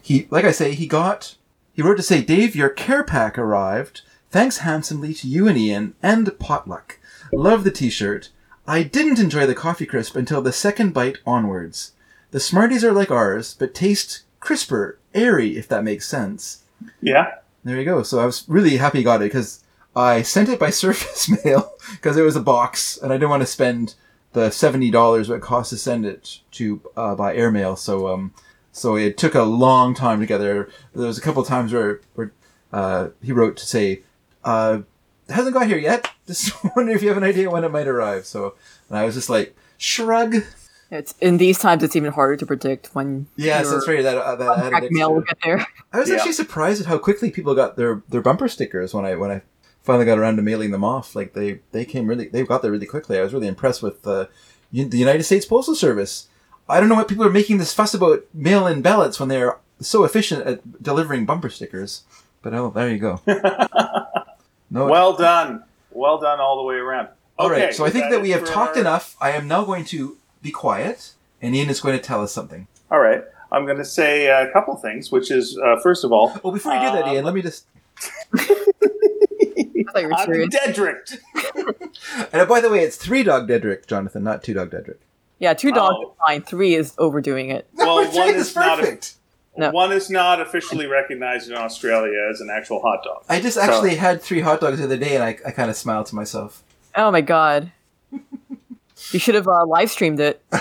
he, 0.00 0.26
like 0.30 0.44
I 0.44 0.52
say, 0.52 0.74
he 0.74 0.86
got, 0.86 1.36
he 1.72 1.82
wrote 1.82 1.96
to 1.96 2.02
say, 2.02 2.22
Dave, 2.22 2.56
your 2.56 2.68
care 2.68 3.04
pack 3.04 3.38
arrived. 3.38 4.02
Thanks 4.30 4.58
handsomely 4.58 5.14
to 5.14 5.28
you 5.28 5.48
and 5.48 5.58
Ian 5.58 5.94
and 6.02 6.38
Potluck. 6.38 6.98
Love 7.32 7.64
the 7.64 7.70
t-shirt. 7.70 8.30
I 8.66 8.82
didn't 8.82 9.18
enjoy 9.18 9.46
the 9.46 9.54
coffee 9.54 9.86
crisp 9.86 10.16
until 10.16 10.42
the 10.42 10.52
second 10.52 10.92
bite 10.92 11.18
onwards. 11.26 11.92
The 12.32 12.40
Smarties 12.40 12.84
are 12.84 12.92
like 12.92 13.10
ours, 13.10 13.54
but 13.58 13.74
taste 13.74 14.22
crisper, 14.40 14.98
airy, 15.14 15.56
if 15.56 15.68
that 15.68 15.84
makes 15.84 16.08
sense. 16.08 16.64
Yeah. 17.00 17.36
There 17.64 17.78
you 17.78 17.84
go. 17.84 18.02
So 18.02 18.18
I 18.18 18.26
was 18.26 18.44
really 18.48 18.76
happy 18.76 18.98
he 18.98 19.04
got 19.04 19.22
it 19.22 19.26
because 19.26 19.62
I 19.96 20.22
sent 20.22 20.48
it 20.50 20.58
by 20.60 20.70
surface 20.84 21.28
mail 21.44 21.72
because 21.92 22.16
it 22.16 22.22
was 22.22 22.36
a 22.36 22.40
box 22.40 22.96
and 22.98 23.12
I 23.12 23.16
didn't 23.16 23.30
want 23.30 23.42
to 23.42 23.46
spend 23.46 23.94
the 24.32 24.50
seventy 24.50 24.90
dollars 24.90 25.28
what 25.28 25.36
it 25.36 25.42
cost 25.42 25.70
to 25.70 25.76
send 25.78 26.04
it 26.04 26.40
to 26.52 26.80
uh, 26.96 27.14
by 27.14 27.34
airmail. 27.34 27.76
So 27.76 28.08
um, 28.08 28.34
so 28.72 28.96
it 28.96 29.16
took 29.16 29.34
a 29.34 29.42
long 29.42 29.94
time 29.94 30.20
to 30.20 30.26
get 30.26 30.38
there. 30.38 30.68
There 30.94 31.06
was 31.06 31.16
a 31.18 31.22
couple 31.22 31.40
of 31.42 31.48
times 31.48 31.72
where 31.72 32.00
where 32.14 32.32
uh, 32.72 33.08
he 33.22 33.32
wrote 33.32 33.56
to 33.56 33.66
say, 33.66 34.02
uh, 34.44 34.80
"Hasn't 35.30 35.54
got 35.54 35.66
here 35.66 35.78
yet. 35.78 36.10
Just 36.26 36.52
wonder 36.76 36.92
if 36.92 37.02
you 37.02 37.08
have 37.08 37.16
an 37.16 37.24
idea 37.24 37.48
when 37.50 37.64
it 37.64 37.72
might 37.72 37.88
arrive." 37.88 38.26
So 38.26 38.54
and 38.90 38.98
I 38.98 39.04
was 39.04 39.14
just 39.14 39.30
like, 39.30 39.56
shrug. 39.78 40.36
It's 40.90 41.14
in 41.20 41.38
these 41.38 41.58
times. 41.58 41.82
It's 41.82 41.96
even 41.96 42.12
harder 42.12 42.36
to 42.36 42.46
predict 42.46 42.90
when. 42.94 43.26
Yes, 43.36 43.64
your 43.64 43.74
that's 43.74 43.88
right. 43.88 44.02
That 44.02 44.18
uh, 44.18 44.36
that 44.70 44.92
mail 44.92 45.14
will 45.14 45.22
get 45.22 45.38
there. 45.42 45.66
I 45.92 45.98
was 45.98 46.08
Yeah. 46.08 46.16
actually 46.16 46.32
surprised 46.32 46.80
at 46.80 46.86
how 46.86 46.98
quickly 46.98 47.30
people 47.30 47.54
got 47.54 47.76
their, 47.76 48.02
their 48.08 48.20
bumper 48.20 48.48
stickers 48.48 48.92
when 48.94 49.04
I 49.04 49.14
when 49.16 49.30
I 49.30 49.42
finally 49.86 50.04
got 50.04 50.18
around 50.18 50.36
to 50.36 50.42
mailing 50.42 50.70
them 50.72 50.84
off. 50.84 51.14
Like 51.16 51.32
they 51.32 51.60
they 51.72 51.84
came 51.86 52.06
really 52.06 52.28
they 52.28 52.42
got 52.44 52.60
there 52.62 52.70
really 52.72 52.86
quickly. 52.86 53.18
I 53.18 53.22
was 53.22 53.32
really 53.32 53.46
impressed 53.48 53.82
with 53.82 54.06
uh, 54.06 54.26
the 54.72 54.98
United 54.98 55.22
States 55.22 55.46
Postal 55.46 55.74
Service. 55.74 56.28
I 56.68 56.80
don't 56.80 56.88
know 56.90 56.96
what 56.96 57.08
people 57.08 57.24
are 57.24 57.30
making 57.30 57.58
this 57.58 57.72
fuss 57.72 57.94
about 57.94 58.24
mail-in 58.34 58.82
ballots 58.82 59.20
when 59.20 59.28
they're 59.28 59.56
so 59.80 60.02
efficient 60.04 60.44
at 60.46 60.82
delivering 60.82 61.24
bumper 61.24 61.48
stickers. 61.48 62.02
But 62.42 62.52
oh, 62.54 62.70
there 62.70 62.90
you 62.90 62.98
go. 62.98 63.20
No, 64.68 64.86
Well 64.88 65.14
done. 65.16 65.62
Well 65.92 66.18
done 66.18 66.40
all 66.40 66.56
the 66.56 66.64
way 66.64 66.74
around. 66.74 67.08
all 67.38 67.48
right. 67.48 67.62
Okay, 67.66 67.72
So 67.72 67.84
I 67.86 67.90
think 67.90 68.04
that 68.06 68.16
that 68.16 68.22
we 68.22 68.30
have 68.30 68.44
talked 68.44 68.74
our- 68.76 68.80
enough. 68.82 69.16
I 69.20 69.30
am 69.30 69.46
now 69.46 69.64
going 69.64 69.84
to 69.86 70.16
be 70.42 70.50
quiet, 70.50 71.12
and 71.40 71.54
Ian 71.54 71.70
is 71.70 71.80
going 71.80 71.96
to 71.96 72.02
tell 72.02 72.20
us 72.20 72.32
something. 72.32 72.66
All 72.90 72.98
right. 72.98 73.22
I'm 73.52 73.64
going 73.64 73.78
to 73.78 73.84
say 73.84 74.26
a 74.26 74.50
couple 74.52 74.74
things, 74.76 75.12
which 75.12 75.30
is, 75.30 75.56
uh, 75.56 75.78
first 75.80 76.02
of 76.02 76.10
all, 76.10 76.36
Well, 76.42 76.52
before 76.52 76.72
you 76.74 76.80
do 76.80 76.92
that, 76.96 77.04
Uh, 77.06 77.12
Ian, 77.12 77.24
let 77.24 77.34
me 77.34 77.42
just. 77.42 77.66
I 80.04 80.24
thought 80.24 80.28
you 80.28 80.38
were 80.38 80.44
I'm 80.44 80.50
serious. 80.50 80.54
Dedrick. 80.54 82.28
And 82.32 82.48
by 82.48 82.60
the 82.60 82.70
way, 82.70 82.80
it's 82.80 82.96
three 82.96 83.22
dog 83.22 83.48
Dedrick, 83.48 83.86
Jonathan, 83.86 84.22
not 84.24 84.42
two 84.42 84.54
dog 84.54 84.70
Dedrick. 84.70 84.98
Yeah, 85.38 85.54
two 85.54 85.72
dogs 85.72 85.96
Oh. 85.98 86.10
is 86.10 86.16
fine. 86.26 86.42
Three 86.42 86.74
is 86.74 86.94
overdoing 86.98 87.50
it. 87.50 87.66
Well, 87.74 88.04
three 88.06 88.18
one 88.20 88.28
is 88.34 88.54
not 88.54 88.78
a- 88.78 88.82
perfect. 88.82 89.14
No. 89.58 89.70
One 89.70 89.90
is 89.92 90.10
not 90.10 90.40
officially 90.40 90.86
recognized 90.86 91.48
in 91.50 91.56
Australia 91.56 92.28
as 92.30 92.40
an 92.42 92.50
actual 92.50 92.80
hot 92.82 93.02
dog. 93.04 93.24
I 93.28 93.40
just 93.40 93.56
actually 93.56 93.94
had 93.96 94.20
three 94.20 94.40
hot 94.40 94.60
dogs 94.60 94.78
the 94.78 94.84
other 94.84 94.98
day, 94.98 95.14
and 95.14 95.24
I, 95.24 95.38
I 95.46 95.50
kind 95.50 95.70
of 95.70 95.76
smiled 95.76 96.06
to 96.06 96.14
myself. 96.14 96.62
Oh 96.94 97.10
my 97.10 97.20
god. 97.22 97.72
You 99.12 99.18
should 99.18 99.34
have 99.34 99.46
uh, 99.46 99.66
live 99.66 99.90
streamed 99.90 100.20
it. 100.20 100.42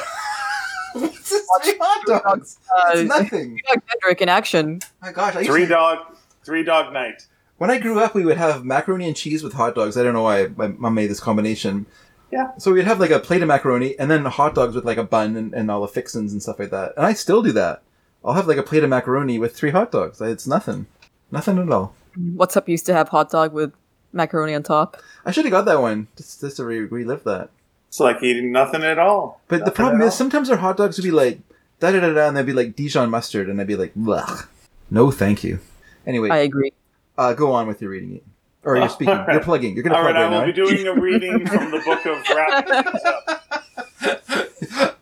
it's 0.95 1.29
just 1.29 1.45
three 1.63 1.77
hot 1.79 2.05
dogs. 2.23 2.59
Uh, 2.69 2.91
It's 2.95 3.09
nothing. 3.09 3.61
Doug 3.67 3.81
Dedrick 3.87 4.19
in 4.21 4.27
action. 4.29 4.81
My 5.01 5.13
gosh, 5.13 5.35
I 5.37 5.45
Three 5.45 5.61
to- 5.61 5.67
dog, 5.67 6.17
three 6.43 6.63
dog 6.63 6.91
night. 6.93 7.25
When 7.57 7.71
I 7.71 7.79
grew 7.79 7.99
up, 7.99 8.13
we 8.13 8.25
would 8.25 8.37
have 8.37 8.65
macaroni 8.65 9.07
and 9.07 9.15
cheese 9.15 9.43
with 9.43 9.53
hot 9.53 9.75
dogs. 9.75 9.97
I 9.97 10.03
don't 10.03 10.13
know 10.13 10.23
why 10.23 10.47
my 10.55 10.67
mom 10.67 10.95
made 10.95 11.07
this 11.07 11.19
combination. 11.19 11.85
Yeah. 12.31 12.51
So 12.57 12.73
we'd 12.73 12.85
have 12.85 12.99
like 12.99 13.11
a 13.11 13.19
plate 13.19 13.41
of 13.41 13.47
macaroni 13.47 13.97
and 13.97 14.11
then 14.11 14.25
hot 14.25 14.55
dogs 14.55 14.75
with 14.75 14.85
like 14.85 14.97
a 14.97 15.03
bun 15.03 15.37
and, 15.37 15.53
and 15.53 15.71
all 15.71 15.81
the 15.81 15.87
fixins 15.87 16.33
and 16.33 16.41
stuff 16.41 16.59
like 16.59 16.71
that. 16.71 16.93
And 16.97 17.05
I 17.05 17.13
still 17.13 17.41
do 17.41 17.51
that. 17.53 17.81
I'll 18.23 18.33
have 18.33 18.47
like 18.47 18.57
a 18.57 18.63
plate 18.63 18.83
of 18.83 18.89
macaroni 18.89 19.39
with 19.39 19.55
three 19.55 19.71
hot 19.71 19.91
dogs. 19.91 20.19
It's 20.19 20.47
nothing. 20.47 20.87
Nothing 21.31 21.59
at 21.59 21.71
all. 21.71 21.95
What's 22.15 22.57
up 22.57 22.67
used 22.67 22.85
to 22.87 22.93
have 22.93 23.09
hot 23.09 23.29
dog 23.29 23.53
with 23.53 23.71
macaroni 24.11 24.55
on 24.55 24.63
top. 24.63 24.97
I 25.25 25.31
should 25.31 25.45
have 25.45 25.51
got 25.51 25.65
that 25.65 25.81
one 25.81 26.07
just, 26.17 26.41
just 26.41 26.57
to 26.57 26.65
re- 26.65 26.79
relive 26.79 27.23
that. 27.25 27.49
It's 27.87 27.99
like 27.99 28.21
eating 28.23 28.51
nothing 28.51 28.83
at 28.83 28.99
all. 28.99 29.41
But 29.47 29.63
the 29.63 29.71
problem 29.71 30.01
is 30.01 30.07
all. 30.07 30.11
sometimes 30.11 30.49
our 30.49 30.57
hot 30.57 30.77
dogs 30.77 30.97
would 30.97 31.03
be 31.03 31.11
like 31.11 31.39
da 31.79 31.91
da 31.91 31.99
da 31.99 32.13
da, 32.13 32.27
and 32.27 32.35
they'd 32.35 32.45
be 32.45 32.53
like 32.53 32.75
Dijon 32.75 33.09
mustard, 33.09 33.49
and 33.49 33.61
I'd 33.61 33.67
be 33.67 33.75
like, 33.75 33.93
Blech. 33.95 34.47
no, 34.89 35.11
thank 35.11 35.43
you. 35.43 35.59
Anyway, 36.05 36.29
I 36.29 36.39
agree. 36.39 36.71
Uh, 37.17 37.33
go 37.33 37.51
on 37.53 37.67
with 37.67 37.81
your 37.81 37.91
reading, 37.91 38.21
or 38.63 38.77
you're 38.77 38.89
speaking, 38.97 39.13
All 39.13 39.25
right. 39.25 39.33
you're 39.33 39.43
plugging, 39.43 39.73
you're 39.75 39.83
gonna 39.83 39.95
All 39.95 40.01
plug 40.03 40.15
right, 40.15 40.21
I 40.21 40.25
right 40.25 40.31
will 40.31 40.39
now. 40.41 40.45
be 40.45 40.51
doing 40.53 40.87
a 40.87 40.93
reading 40.99 41.45
from 41.47 41.71
the 41.71 41.79
book 41.79 42.05
of 42.05 42.23
wrapping 42.35 42.83
things 42.83 43.05
up. 43.05 43.41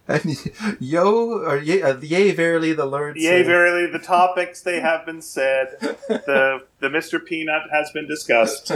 And 0.08 0.35
yo, 0.82 1.40
or 1.40 1.58
yea, 1.58 1.82
uh, 1.82 1.98
yea, 2.00 2.32
verily, 2.33 2.74
the 2.74 2.85
Lord. 2.85 3.16
Yea, 3.17 3.40
said- 3.40 3.45
verily, 3.45 3.90
the 3.92 4.00
topics 4.00 4.61
they 4.61 4.80
have 4.82 5.06
been 5.06 5.22
said. 5.22 5.77
The 6.09 6.66
the 6.80 6.90
Mr. 6.90 7.24
Peanut 7.24 7.64
has 7.72 7.90
been 7.92 8.08
discussed. 8.08 8.72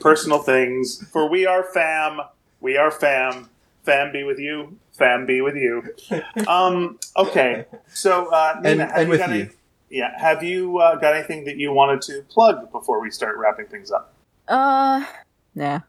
Personal 0.00 0.38
things. 0.38 1.04
For 1.10 1.28
we 1.28 1.46
are 1.46 1.64
fam. 1.64 2.20
We 2.60 2.76
are 2.76 2.90
fam. 2.92 3.50
Fam 3.82 4.12
be 4.12 4.22
with 4.22 4.38
you. 4.38 4.78
Fam 4.92 5.26
be 5.26 5.40
with 5.40 5.56
you. 5.56 5.82
Um, 6.46 6.98
okay, 7.16 7.66
so 7.92 8.26
uh, 8.32 8.60
Nina, 8.62 8.68
And- 8.70 8.80
have 8.80 8.90
and 8.96 9.02
you 9.02 9.10
with 9.10 9.18
got 9.20 9.28
you. 9.30 9.34
any- 9.42 9.50
yeah, 9.90 10.18
have 10.18 10.42
you 10.42 10.78
uh, 10.78 10.96
got 10.96 11.14
anything 11.14 11.44
that 11.44 11.56
you 11.56 11.72
wanted 11.72 12.02
to 12.02 12.22
plug 12.28 12.70
before 12.72 13.00
we 13.00 13.10
start 13.10 13.36
wrapping 13.36 13.66
things 13.66 13.90
up? 13.90 14.12
Uh, 14.46 15.04
nah. 15.54 15.80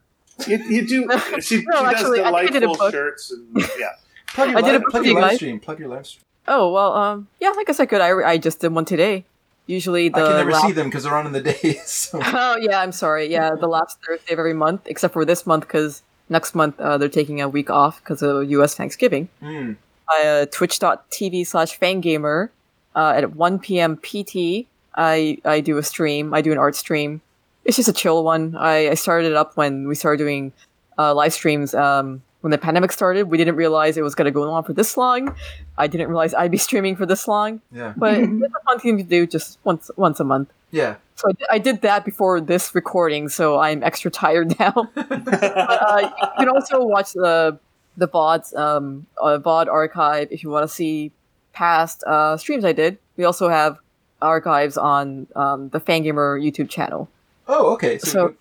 You, 0.48 0.58
you 0.58 0.88
do. 0.88 1.10
She, 1.42 1.64
No, 1.66 1.80
she 1.80 1.86
actually, 1.86 2.18
does 2.20 2.34
I 2.34 2.38
I 2.38 2.48
delightful 2.48 2.92
shirts 2.92 3.32
and 3.32 3.56
yeah. 3.80 3.90
Plug 4.28 4.50
your, 4.50 4.58
I 4.58 4.62
did 4.62 4.70
a 4.70 4.74
live, 4.80 4.84
plug 4.90 5.06
your 5.06 5.22
live 5.22 5.36
stream. 5.36 5.60
Plug 5.60 5.80
your 5.80 5.90
live 5.90 6.06
stream. 6.08 6.24
Oh 6.48 6.72
well, 6.72 6.94
um, 6.94 7.28
yeah, 7.40 7.54
I 7.56 7.64
guess 7.66 7.80
I 7.80 7.86
could. 7.86 8.02
I, 8.02 8.10
I 8.10 8.38
just 8.38 8.60
did 8.60 8.74
one 8.74 8.86
today. 8.86 9.26
Usually 9.66 10.10
the 10.10 10.18
I 10.18 10.28
can 10.28 10.38
never 10.38 10.52
last- 10.52 10.66
see 10.66 10.72
them 10.72 10.88
because 10.88 11.04
they're 11.04 11.16
on 11.16 11.26
in 11.28 11.32
the 11.32 11.42
days. 11.42 11.82
So. 12.12 12.20
Oh 12.24 12.58
yeah, 12.60 12.82
I'm 12.82 12.92
sorry. 12.92 13.28
Yeah, 13.28 13.52
the 13.52 13.68
last 13.68 14.00
Thursday 14.06 14.34
of 14.34 14.40
every 14.40 14.54
month, 14.54 14.82
except 14.86 15.14
for 15.14 15.26
this 15.26 15.46
month 15.46 15.68
because 15.68 16.02
next 16.30 16.56
month 16.56 16.80
uh, 16.80 16.98
they're 16.98 17.10
taking 17.10 17.42
a 17.42 17.50
week 17.50 17.70
off 17.70 18.00
because 18.00 18.22
of 18.24 18.50
U.S. 18.50 18.76
Thanksgiving. 18.76 19.30
Mm. 19.42 19.78
uh, 20.12 20.46
twitch.tv 20.52 21.46
slash 21.46 21.78
fangamer 21.78 22.50
uh, 22.96 23.14
at 23.16 23.36
1 23.36 23.60
p.m. 23.60 23.98
PT. 23.98 24.68
I, 24.96 25.38
I 25.46 25.62
do 25.62 25.78
a 25.78 25.84
stream. 25.84 26.34
I 26.34 26.42
do 26.42 26.52
an 26.52 26.58
art 26.58 26.76
stream. 26.76 27.22
It's 27.66 27.78
just 27.78 27.90
a 27.90 27.94
chill 27.94 28.24
one. 28.24 28.56
I, 28.56 28.90
I 28.90 28.94
started 28.96 29.32
it 29.32 29.36
up 29.36 29.56
when 29.56 29.88
we 29.88 29.96
started 29.96 30.18
doing 30.18 30.54
uh, 30.98 31.14
live 31.14 31.34
streams 31.34 31.74
um, 31.74 32.22
when 32.42 32.52
the 32.52 32.58
pandemic 32.58 32.92
started. 32.92 33.30
We 33.30 33.38
didn't 33.38 33.56
realize 33.56 33.98
it 33.98 34.02
was 34.02 34.16
going 34.16 34.26
to 34.26 34.32
go 34.32 34.50
on 34.52 34.64
for 34.64 34.74
this 34.74 34.98
long. 34.98 35.36
I 35.78 35.88
didn't 35.88 36.08
realize 36.08 36.34
I'd 36.34 36.52
be 36.52 36.58
streaming 36.58 36.96
for 36.96 37.06
this 37.06 37.28
long. 37.28 37.62
Yeah. 37.72 37.94
But 37.96 38.14
it's 38.18 38.32
a 38.32 38.64
fun 38.68 38.80
thing 38.80 38.98
to 38.98 39.04
do 39.04 39.28
just 39.28 39.60
once 39.64 39.92
once 39.96 40.20
a 40.20 40.24
month. 40.24 40.52
Yeah. 40.72 40.96
So 41.16 41.30
I, 41.30 41.32
di- 41.34 41.48
I 41.52 41.60
did 41.60 41.82
that 41.82 42.06
before 42.06 42.40
this 42.40 42.74
recording, 42.76 43.30
so 43.30 43.60
I'm 43.60 43.84
extra 43.84 44.12
tired 44.12 44.58
now. 44.60 44.74
but, 44.96 45.44
uh, 45.44 46.12
you 46.22 46.28
can 46.38 46.50
also 46.50 46.84
watch 46.84 47.14
the 47.14 47.60
the 47.98 48.08
VODs, 48.08 48.56
um, 48.56 49.06
uh, 49.22 49.38
VOD 49.40 49.68
archive 49.68 50.30
if 50.32 50.42
you 50.44 50.50
want 50.50 50.64
to 50.64 50.74
see 50.74 51.12
past 51.54 52.04
uh, 52.06 52.38
streams 52.38 52.64
I 52.66 52.72
did. 52.74 52.98
We 53.18 53.24
also 53.26 53.50
have 53.50 53.78
archives 54.22 54.78
on 54.78 55.28
um, 55.36 55.70
the 55.70 55.80
Fangamer 55.80 56.42
YouTube 56.42 56.70
channel. 56.70 57.10
Oh, 57.48 57.74
okay. 57.74 57.98
So, 57.98 58.08
So, 58.10 58.28
you, 58.28 58.36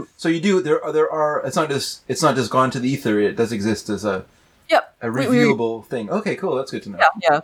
um, 0.00 0.08
so 0.16 0.28
you 0.28 0.40
do 0.40 0.62
there. 0.62 0.82
Are, 0.82 0.92
there 0.92 1.10
are. 1.10 1.42
It's 1.46 1.56
not 1.56 1.68
just. 1.68 2.02
It's 2.08 2.22
not 2.22 2.34
just 2.34 2.50
gone 2.50 2.70
to 2.70 2.80
the 2.80 2.88
ether. 2.88 3.18
It 3.20 3.36
does 3.36 3.52
exist 3.52 3.88
as 3.90 4.04
a 4.04 4.24
Yep. 4.70 4.94
a 5.02 5.10
We- 5.10 5.28
we- 5.28 5.82
thing. 5.88 6.08
Okay, 6.10 6.36
cool. 6.36 6.54
That's 6.56 6.70
good 6.70 6.82
to 6.84 6.90
know. 6.90 6.98
yeah, 6.98 7.08
yeah, 7.30 7.40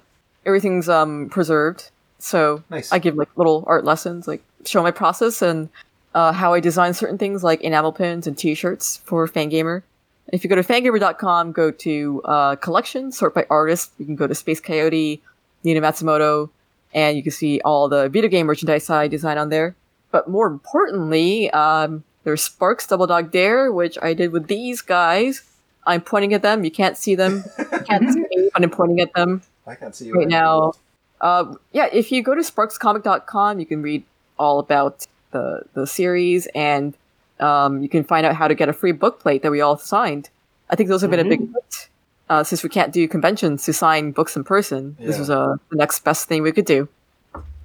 everything's 0.47 0.89
um, 0.89 1.29
preserved. 1.29 1.91
So 2.19 2.63
Nice. 2.71 2.91
I 2.93 2.99
give 2.99 3.17
like 3.17 3.29
little 3.37 3.65
art 3.67 3.85
lessons, 3.85 4.27
like 4.27 4.43
show 4.65 4.83
my 4.83 4.91
process 4.91 5.43
and 5.43 5.69
uh, 6.15 6.33
how 6.33 6.55
I 6.55 6.61
design 6.61 6.95
certain 6.95 7.19
things 7.19 7.45
like 7.45 7.61
enamel 7.61 7.93
pins 7.93 8.27
and 8.27 8.37
T-shirts 8.37 9.01
for 9.05 9.27
Fangamer. 9.29 9.83
If 10.33 10.45
you 10.45 10.51
go 10.51 10.57
to 10.57 10.63
fangamer.com, 10.63 11.53
go 11.53 11.71
to 11.71 12.23
uh, 12.25 12.57
collection, 12.57 13.13
sort 13.13 13.35
by 13.35 13.47
artist. 13.51 13.93
You 13.99 14.07
can 14.07 14.17
go 14.17 14.27
to 14.27 14.35
Space 14.35 14.61
Coyote, 14.61 15.23
Nina 15.65 15.81
Matsumoto, 15.81 16.51
and 16.95 17.17
you 17.17 17.23
can 17.23 17.33
see 17.33 17.61
all 17.65 17.89
the 17.89 18.09
video 18.09 18.31
game 18.31 18.47
merchandise 18.47 18.89
I 18.91 19.09
design 19.09 19.39
on 19.39 19.49
there. 19.49 19.75
But 20.11 20.29
more 20.29 20.47
importantly, 20.47 21.51
um, 21.51 22.05
there's 22.25 22.43
Sparks 22.43 22.87
Double 22.87 23.07
Dog 23.07 23.33
Dare, 23.33 23.73
which 23.73 23.99
I 24.03 24.15
did 24.15 24.33
with 24.33 24.47
these 24.47 24.83
guys. 24.83 25.43
I'm 25.87 26.01
pointing 26.01 26.35
at 26.35 26.43
them. 26.43 26.65
You 26.65 26.71
can't 26.71 26.97
see 26.97 27.15
them. 27.15 27.45
You 27.59 27.81
can't 27.87 28.13
see 28.13 28.21
me, 28.21 28.51
but 28.53 28.63
I'm 28.63 28.71
pointing 28.71 29.01
at 29.01 29.13
them 29.15 29.43
I 29.71 29.75
can't 29.75 29.95
see 29.95 30.07
you 30.07 30.15
right 30.15 30.29
now. 30.29 30.73
Uh, 31.21 31.55
yeah, 31.73 31.89
if 31.93 32.11
you 32.11 32.23
go 32.23 32.35
to 32.35 32.41
sparkscomic.com, 32.41 33.61
you 33.61 33.67
can 33.67 33.83
read 33.83 34.05
all 34.39 34.59
about 34.59 35.07
the 35.31 35.63
the 35.75 35.87
series, 35.87 36.49
and 36.55 36.95
um, 37.41 37.83
you 37.83 37.89
can 37.89 38.05
find 38.05 38.27
out 38.27 38.35
how 38.35 38.49
to 38.49 38.55
get 38.55 38.69
a 38.69 38.73
free 38.73 38.93
book 38.93 39.21
plate 39.21 39.43
that 39.43 39.51
we 39.51 39.61
all 39.61 39.77
signed. 39.77 40.31
I 40.69 40.77
think 40.77 40.89
those 40.89 41.03
have 41.03 41.11
been 41.11 41.21
a 41.21 41.29
big 41.29 41.41
hit. 41.41 41.89
Uh, 42.29 42.45
since 42.45 42.63
we 42.63 42.69
can't 42.69 42.93
do 42.93 43.09
conventions 43.09 43.65
to 43.65 43.73
sign 43.73 44.13
books 44.13 44.37
in 44.37 44.45
person, 44.45 44.97
this 45.01 45.19
was 45.19 45.31
uh, 45.31 45.57
the 45.71 45.77
next 45.77 46.05
best 46.05 46.29
thing 46.29 46.43
we 46.43 46.53
could 46.53 46.65
do. 46.65 46.89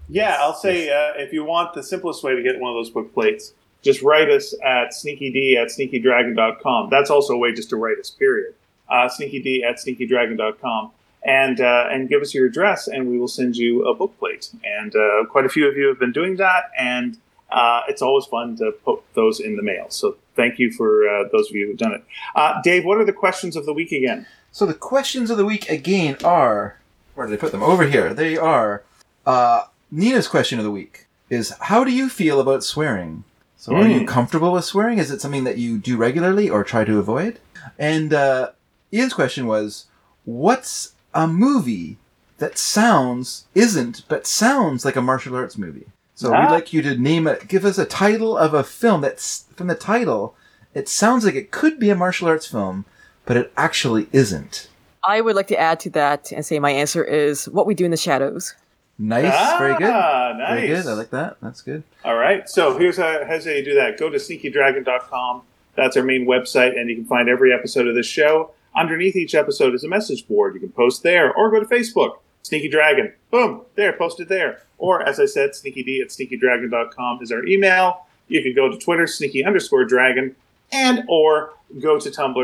Yeah, 0.09 0.37
I'll 0.39 0.55
say 0.55 0.89
uh, 0.89 1.13
if 1.17 1.31
you 1.33 1.43
want 1.43 1.75
the 1.75 1.83
simplest 1.83 2.23
way 2.23 2.35
to 2.35 2.41
get 2.41 2.59
one 2.59 2.71
of 2.71 2.75
those 2.75 2.89
book 2.89 3.13
plates, 3.13 3.53
just 3.83 4.01
write 4.01 4.29
us 4.29 4.55
at 4.63 4.89
sneakyd 4.91 5.55
at 5.57 5.67
sneakydragon.com. 5.67 6.89
That's 6.89 7.11
also 7.11 7.33
a 7.33 7.37
way 7.37 7.53
just 7.53 7.69
to 7.69 7.75
write 7.75 7.99
us, 7.99 8.09
period. 8.09 8.55
Uh, 8.89 9.07
sneakyd 9.07 9.63
at 9.63 9.77
sneakydragon.com. 9.77 10.91
And, 11.27 11.59
uh, 11.59 11.87
and 11.89 12.07
give 12.07 12.21
us 12.21 12.35
your 12.35 12.45
address, 12.45 12.87
and 12.87 13.09
we 13.09 13.17
will 13.17 13.27
send 13.27 13.57
you 13.57 13.83
a 13.87 13.95
book 13.95 14.15
plate. 14.19 14.51
And 14.63 14.95
uh, 14.95 15.25
quite 15.25 15.43
a 15.43 15.49
few 15.49 15.67
of 15.67 15.75
you 15.75 15.87
have 15.87 15.97
been 15.97 16.11
doing 16.11 16.35
that, 16.35 16.65
and 16.77 17.17
uh, 17.51 17.81
it's 17.87 18.01
always 18.01 18.25
fun 18.25 18.55
to 18.57 18.71
put 18.83 19.01
those 19.13 19.39
in 19.39 19.55
the 19.55 19.63
mail. 19.63 19.85
So 19.89 20.17
thank 20.35 20.59
you 20.59 20.71
for 20.71 21.07
uh, 21.07 21.23
those 21.31 21.49
of 21.49 21.55
you 21.55 21.67
who've 21.67 21.77
done 21.77 21.93
it. 21.93 22.03
Uh, 22.35 22.61
Dave, 22.63 22.85
what 22.85 22.97
are 22.97 23.05
the 23.05 23.13
questions 23.13 23.55
of 23.55 23.65
the 23.65 23.73
week 23.73 23.91
again? 23.91 24.25
So 24.51 24.65
the 24.65 24.73
questions 24.73 25.29
of 25.29 25.37
the 25.37 25.45
week 25.45 25.69
again 25.69 26.17
are 26.23 26.79
where 27.13 27.27
did 27.27 27.33
I 27.33 27.37
put 27.37 27.51
them? 27.51 27.63
Over 27.63 27.85
here. 27.87 28.13
They 28.13 28.35
are. 28.37 28.83
Uh, 29.25 29.63
Nina's 29.91 30.27
question 30.27 30.59
of 30.59 30.65
the 30.65 30.71
week 30.71 31.07
is 31.29 31.53
How 31.61 31.83
do 31.83 31.91
you 31.91 32.09
feel 32.09 32.39
about 32.39 32.63
swearing? 32.63 33.23
So 33.57 33.75
are 33.75 33.87
you 33.87 34.01
Mm. 34.01 34.07
comfortable 34.07 34.51
with 34.51 34.65
swearing? 34.65 34.99
Is 34.99 35.09
it 35.11 35.21
something 35.21 35.43
that 35.45 35.57
you 35.57 35.77
do 35.77 35.97
regularly 35.97 36.49
or 36.49 36.63
try 36.63 36.83
to 36.83 36.99
avoid? 36.99 37.39
And 37.79 38.13
uh, 38.13 38.49
Ian's 38.93 39.13
question 39.13 39.47
was 39.47 39.85
What's 40.25 40.93
a 41.13 41.27
movie 41.27 41.97
that 42.37 42.57
sounds 42.57 43.45
isn't 43.55 44.03
but 44.09 44.27
sounds 44.27 44.83
like 44.85 44.95
a 44.97 45.01
martial 45.01 45.35
arts 45.35 45.57
movie? 45.57 45.85
So 46.15 46.33
Ah. 46.33 46.41
we'd 46.41 46.51
like 46.53 46.73
you 46.73 46.81
to 46.81 46.95
name 46.97 47.27
it. 47.27 47.47
Give 47.47 47.65
us 47.65 47.77
a 47.77 47.85
title 47.85 48.37
of 48.37 48.53
a 48.53 48.63
film 48.63 49.01
that's 49.01 49.45
from 49.55 49.67
the 49.67 49.75
title. 49.75 50.35
It 50.73 50.87
sounds 50.89 51.25
like 51.25 51.35
it 51.35 51.51
could 51.51 51.79
be 51.79 51.89
a 51.89 51.95
martial 51.95 52.27
arts 52.27 52.47
film, 52.47 52.85
but 53.25 53.37
it 53.37 53.51
actually 53.57 54.07
isn't. 54.11 54.67
I 55.07 55.21
would 55.21 55.35
like 55.35 55.47
to 55.47 55.59
add 55.59 55.79
to 55.81 55.89
that 55.91 56.31
and 56.31 56.45
say 56.45 56.57
my 56.59 56.71
answer 56.71 57.03
is 57.03 57.45
What 57.49 57.67
We 57.67 57.75
Do 57.75 57.85
in 57.85 57.91
the 57.91 57.97
Shadows. 57.97 58.55
Nice, 58.97 59.57
very 59.59 59.75
good. 59.75 59.89
Ah, 59.93 60.33
nice. 60.37 60.49
Very 60.55 60.67
good. 60.67 60.87
I 60.87 60.93
like 60.93 61.09
that. 61.11 61.35
That's 61.41 61.61
good. 61.61 61.83
All 62.05 62.15
right. 62.15 62.47
So 62.49 62.77
here's 62.77 62.95
how, 62.97 63.25
here's 63.25 63.43
how 63.45 63.51
you 63.51 63.63
do 63.63 63.75
that. 63.75 63.99
Go 63.99 64.09
to 64.09 64.17
sneakydragon.com. 64.17 65.41
That's 65.75 65.97
our 65.97 66.03
main 66.03 66.25
website, 66.25 66.79
and 66.79 66.89
you 66.89 66.95
can 66.95 67.05
find 67.05 67.27
every 67.27 67.53
episode 67.53 67.87
of 67.87 67.95
this 67.95 68.05
show. 68.07 68.51
Underneath 68.75 69.15
each 69.15 69.35
episode 69.35 69.73
is 69.75 69.83
a 69.83 69.89
message 69.89 70.27
board. 70.27 70.53
You 70.53 70.61
can 70.61 70.69
post 70.69 71.03
there, 71.03 71.33
or 71.33 71.51
go 71.51 71.59
to 71.59 71.65
Facebook. 71.65 72.19
Sneaky 72.45 72.69
Dragon. 72.69 73.11
Boom. 73.31 73.61
There, 73.73 73.91
posted 73.93 74.29
there. 74.29 74.61
Or, 74.77 75.01
as 75.01 75.19
I 75.19 75.25
said, 75.25 75.53
sneakyd 75.53 75.99
at 75.99 76.09
sneakydragon.com 76.09 77.23
is 77.23 77.31
our 77.31 77.43
email. 77.43 78.05
You 78.27 78.43
can 78.43 78.53
go 78.53 78.69
to 78.69 78.77
Twitter, 78.77 79.07
sneaky 79.07 79.43
underscore 79.43 79.83
dragon, 79.83 80.35
and 80.71 81.05
or 81.07 81.53
go 81.81 81.99
to 81.99 82.07
Tumblr, 82.07 82.35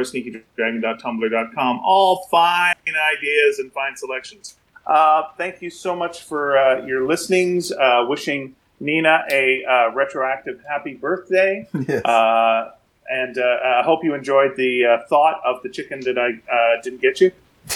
sneakydragon.tumblr.com. 0.58 1.82
All 1.84 2.28
fine 2.32 2.74
ideas 3.16 3.60
and 3.60 3.72
fine 3.74 3.96
selections. 3.96 4.56
Uh, 4.88 5.26
thank 5.38 5.62
you 5.62 5.70
so 5.70 5.96
much 5.96 6.24
for 6.24 6.58
uh, 6.58 6.84
your 6.84 7.06
listenings. 7.06 7.72
Uh, 7.72 8.04
wishing 8.08 8.56
Nina 8.80 9.24
a 9.30 9.64
uh, 9.66 9.92
retroactive 9.92 10.64
happy 10.68 10.96
birthday. 10.96 11.68
yes. 11.88 12.04
Uh, 12.04 12.72
and 13.08 13.38
uh, 13.38 13.42
I 13.42 13.84
hope 13.84 14.04
you 14.04 14.16
enjoyed 14.16 14.56
the 14.56 14.86
uh, 14.86 15.08
thought 15.08 15.42
of 15.46 15.62
the 15.62 15.70
chicken 15.70 16.00
that 16.06 16.18
I 16.18 16.30
uh, 16.52 16.82
didn't 16.82 17.02
get 17.02 17.22
you. 17.22 17.32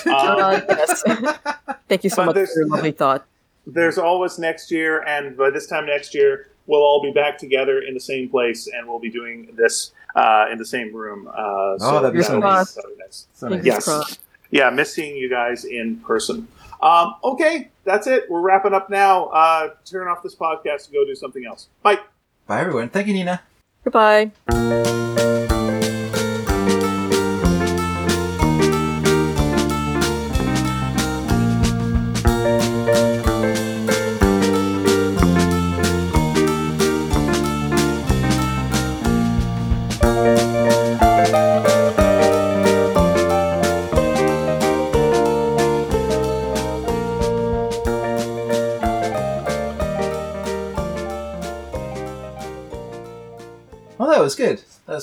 Um, 0.06 0.12
Uh, 0.16 0.62
yes. 0.70 1.04
Thank 1.90 2.04
you 2.04 2.10
so 2.10 2.26
But 2.26 2.36
much 2.36 2.50
for 2.50 2.60
your 2.60 2.68
lovely 2.68 2.92
thought. 2.92 3.26
there's 3.68 3.98
always 3.98 4.38
next 4.40 4.72
year, 4.72 5.02
and 5.04 5.36
by 5.38 5.50
this 5.50 5.68
time 5.68 5.86
next 5.86 6.14
year, 6.14 6.48
we'll 6.68 6.82
all 6.82 7.02
be 7.02 7.12
back 7.12 7.38
together 7.38 7.80
in 7.82 7.94
the 7.94 8.00
same 8.00 8.30
place, 8.30 8.68
and 8.68 8.88
we'll 8.88 9.00
be 9.00 9.10
doing 9.10 9.50
this 9.56 9.92
uh, 10.16 10.46
in 10.52 10.58
the 10.58 10.66
same 10.66 10.94
room. 10.96 11.28
Uh, 11.28 11.78
Oh, 11.82 12.02
that'd 12.02 12.14
be 12.18 12.24
so 12.24 12.40
nice. 12.40 12.74
that'd 12.74 12.90
be 12.98 13.04
nice. 13.04 13.28
So 13.34 13.48
Fingers 13.50 13.66
nice. 13.66 13.74
Yes. 13.76 13.84
crossed. 13.86 14.20
Yeah, 14.52 14.70
miss 14.70 14.94
seeing 14.94 15.16
you 15.18 15.30
guys 15.30 15.66
in 15.66 15.98
person. 16.00 16.48
Um, 16.82 17.16
okay, 17.24 17.70
that's 17.84 18.06
it. 18.08 18.30
We're 18.30 18.42
wrapping 18.42 18.74
up 18.74 18.90
now. 18.90 19.26
Uh, 19.26 19.70
turn 19.86 20.08
off 20.08 20.22
this 20.24 20.36
podcast 20.36 20.86
and 20.86 20.94
go 20.94 21.04
do 21.06 21.16
something 21.16 21.46
else. 21.46 21.68
Bye. 21.82 22.00
Bye, 22.48 22.62
everyone. 22.62 22.90
Thank 22.90 23.08
you, 23.08 23.14
Nina. 23.14 23.42
Goodbye. 23.84 24.32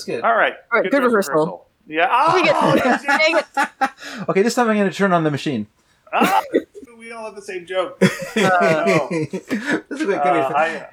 Was 0.07 0.15
good. 0.15 0.23
All 0.23 0.35
right. 0.35 0.53
All 0.71 0.81
right, 0.81 0.91
good 0.91 0.99
dress 0.99 1.27
rehearsal. 1.27 1.67
Yeah. 1.87 2.07
Oh, 2.11 2.31
Dang 2.43 2.45
it. 2.45 2.85
yes, 2.85 3.03
yes. 3.05 3.45
Dang 3.55 3.67
it. 3.81 4.29
Okay, 4.29 4.41
this 4.41 4.55
time 4.55 4.69
I'm 4.69 4.77
going 4.77 4.89
to 4.89 4.95
turn 4.95 5.11
on 5.13 5.23
the 5.23 5.31
machine. 5.31 5.67
Ah, 6.11 6.41
we 6.97 7.11
all 7.11 7.25
have 7.25 7.35
the 7.35 7.41
same 7.41 7.65
joke. 7.65 8.01
Uh, 8.35 9.07
this 9.09 9.21
is 9.41 9.49
quite 9.49 9.89
good. 9.89 10.17
Uh, 10.17 10.51
I, 10.55 10.87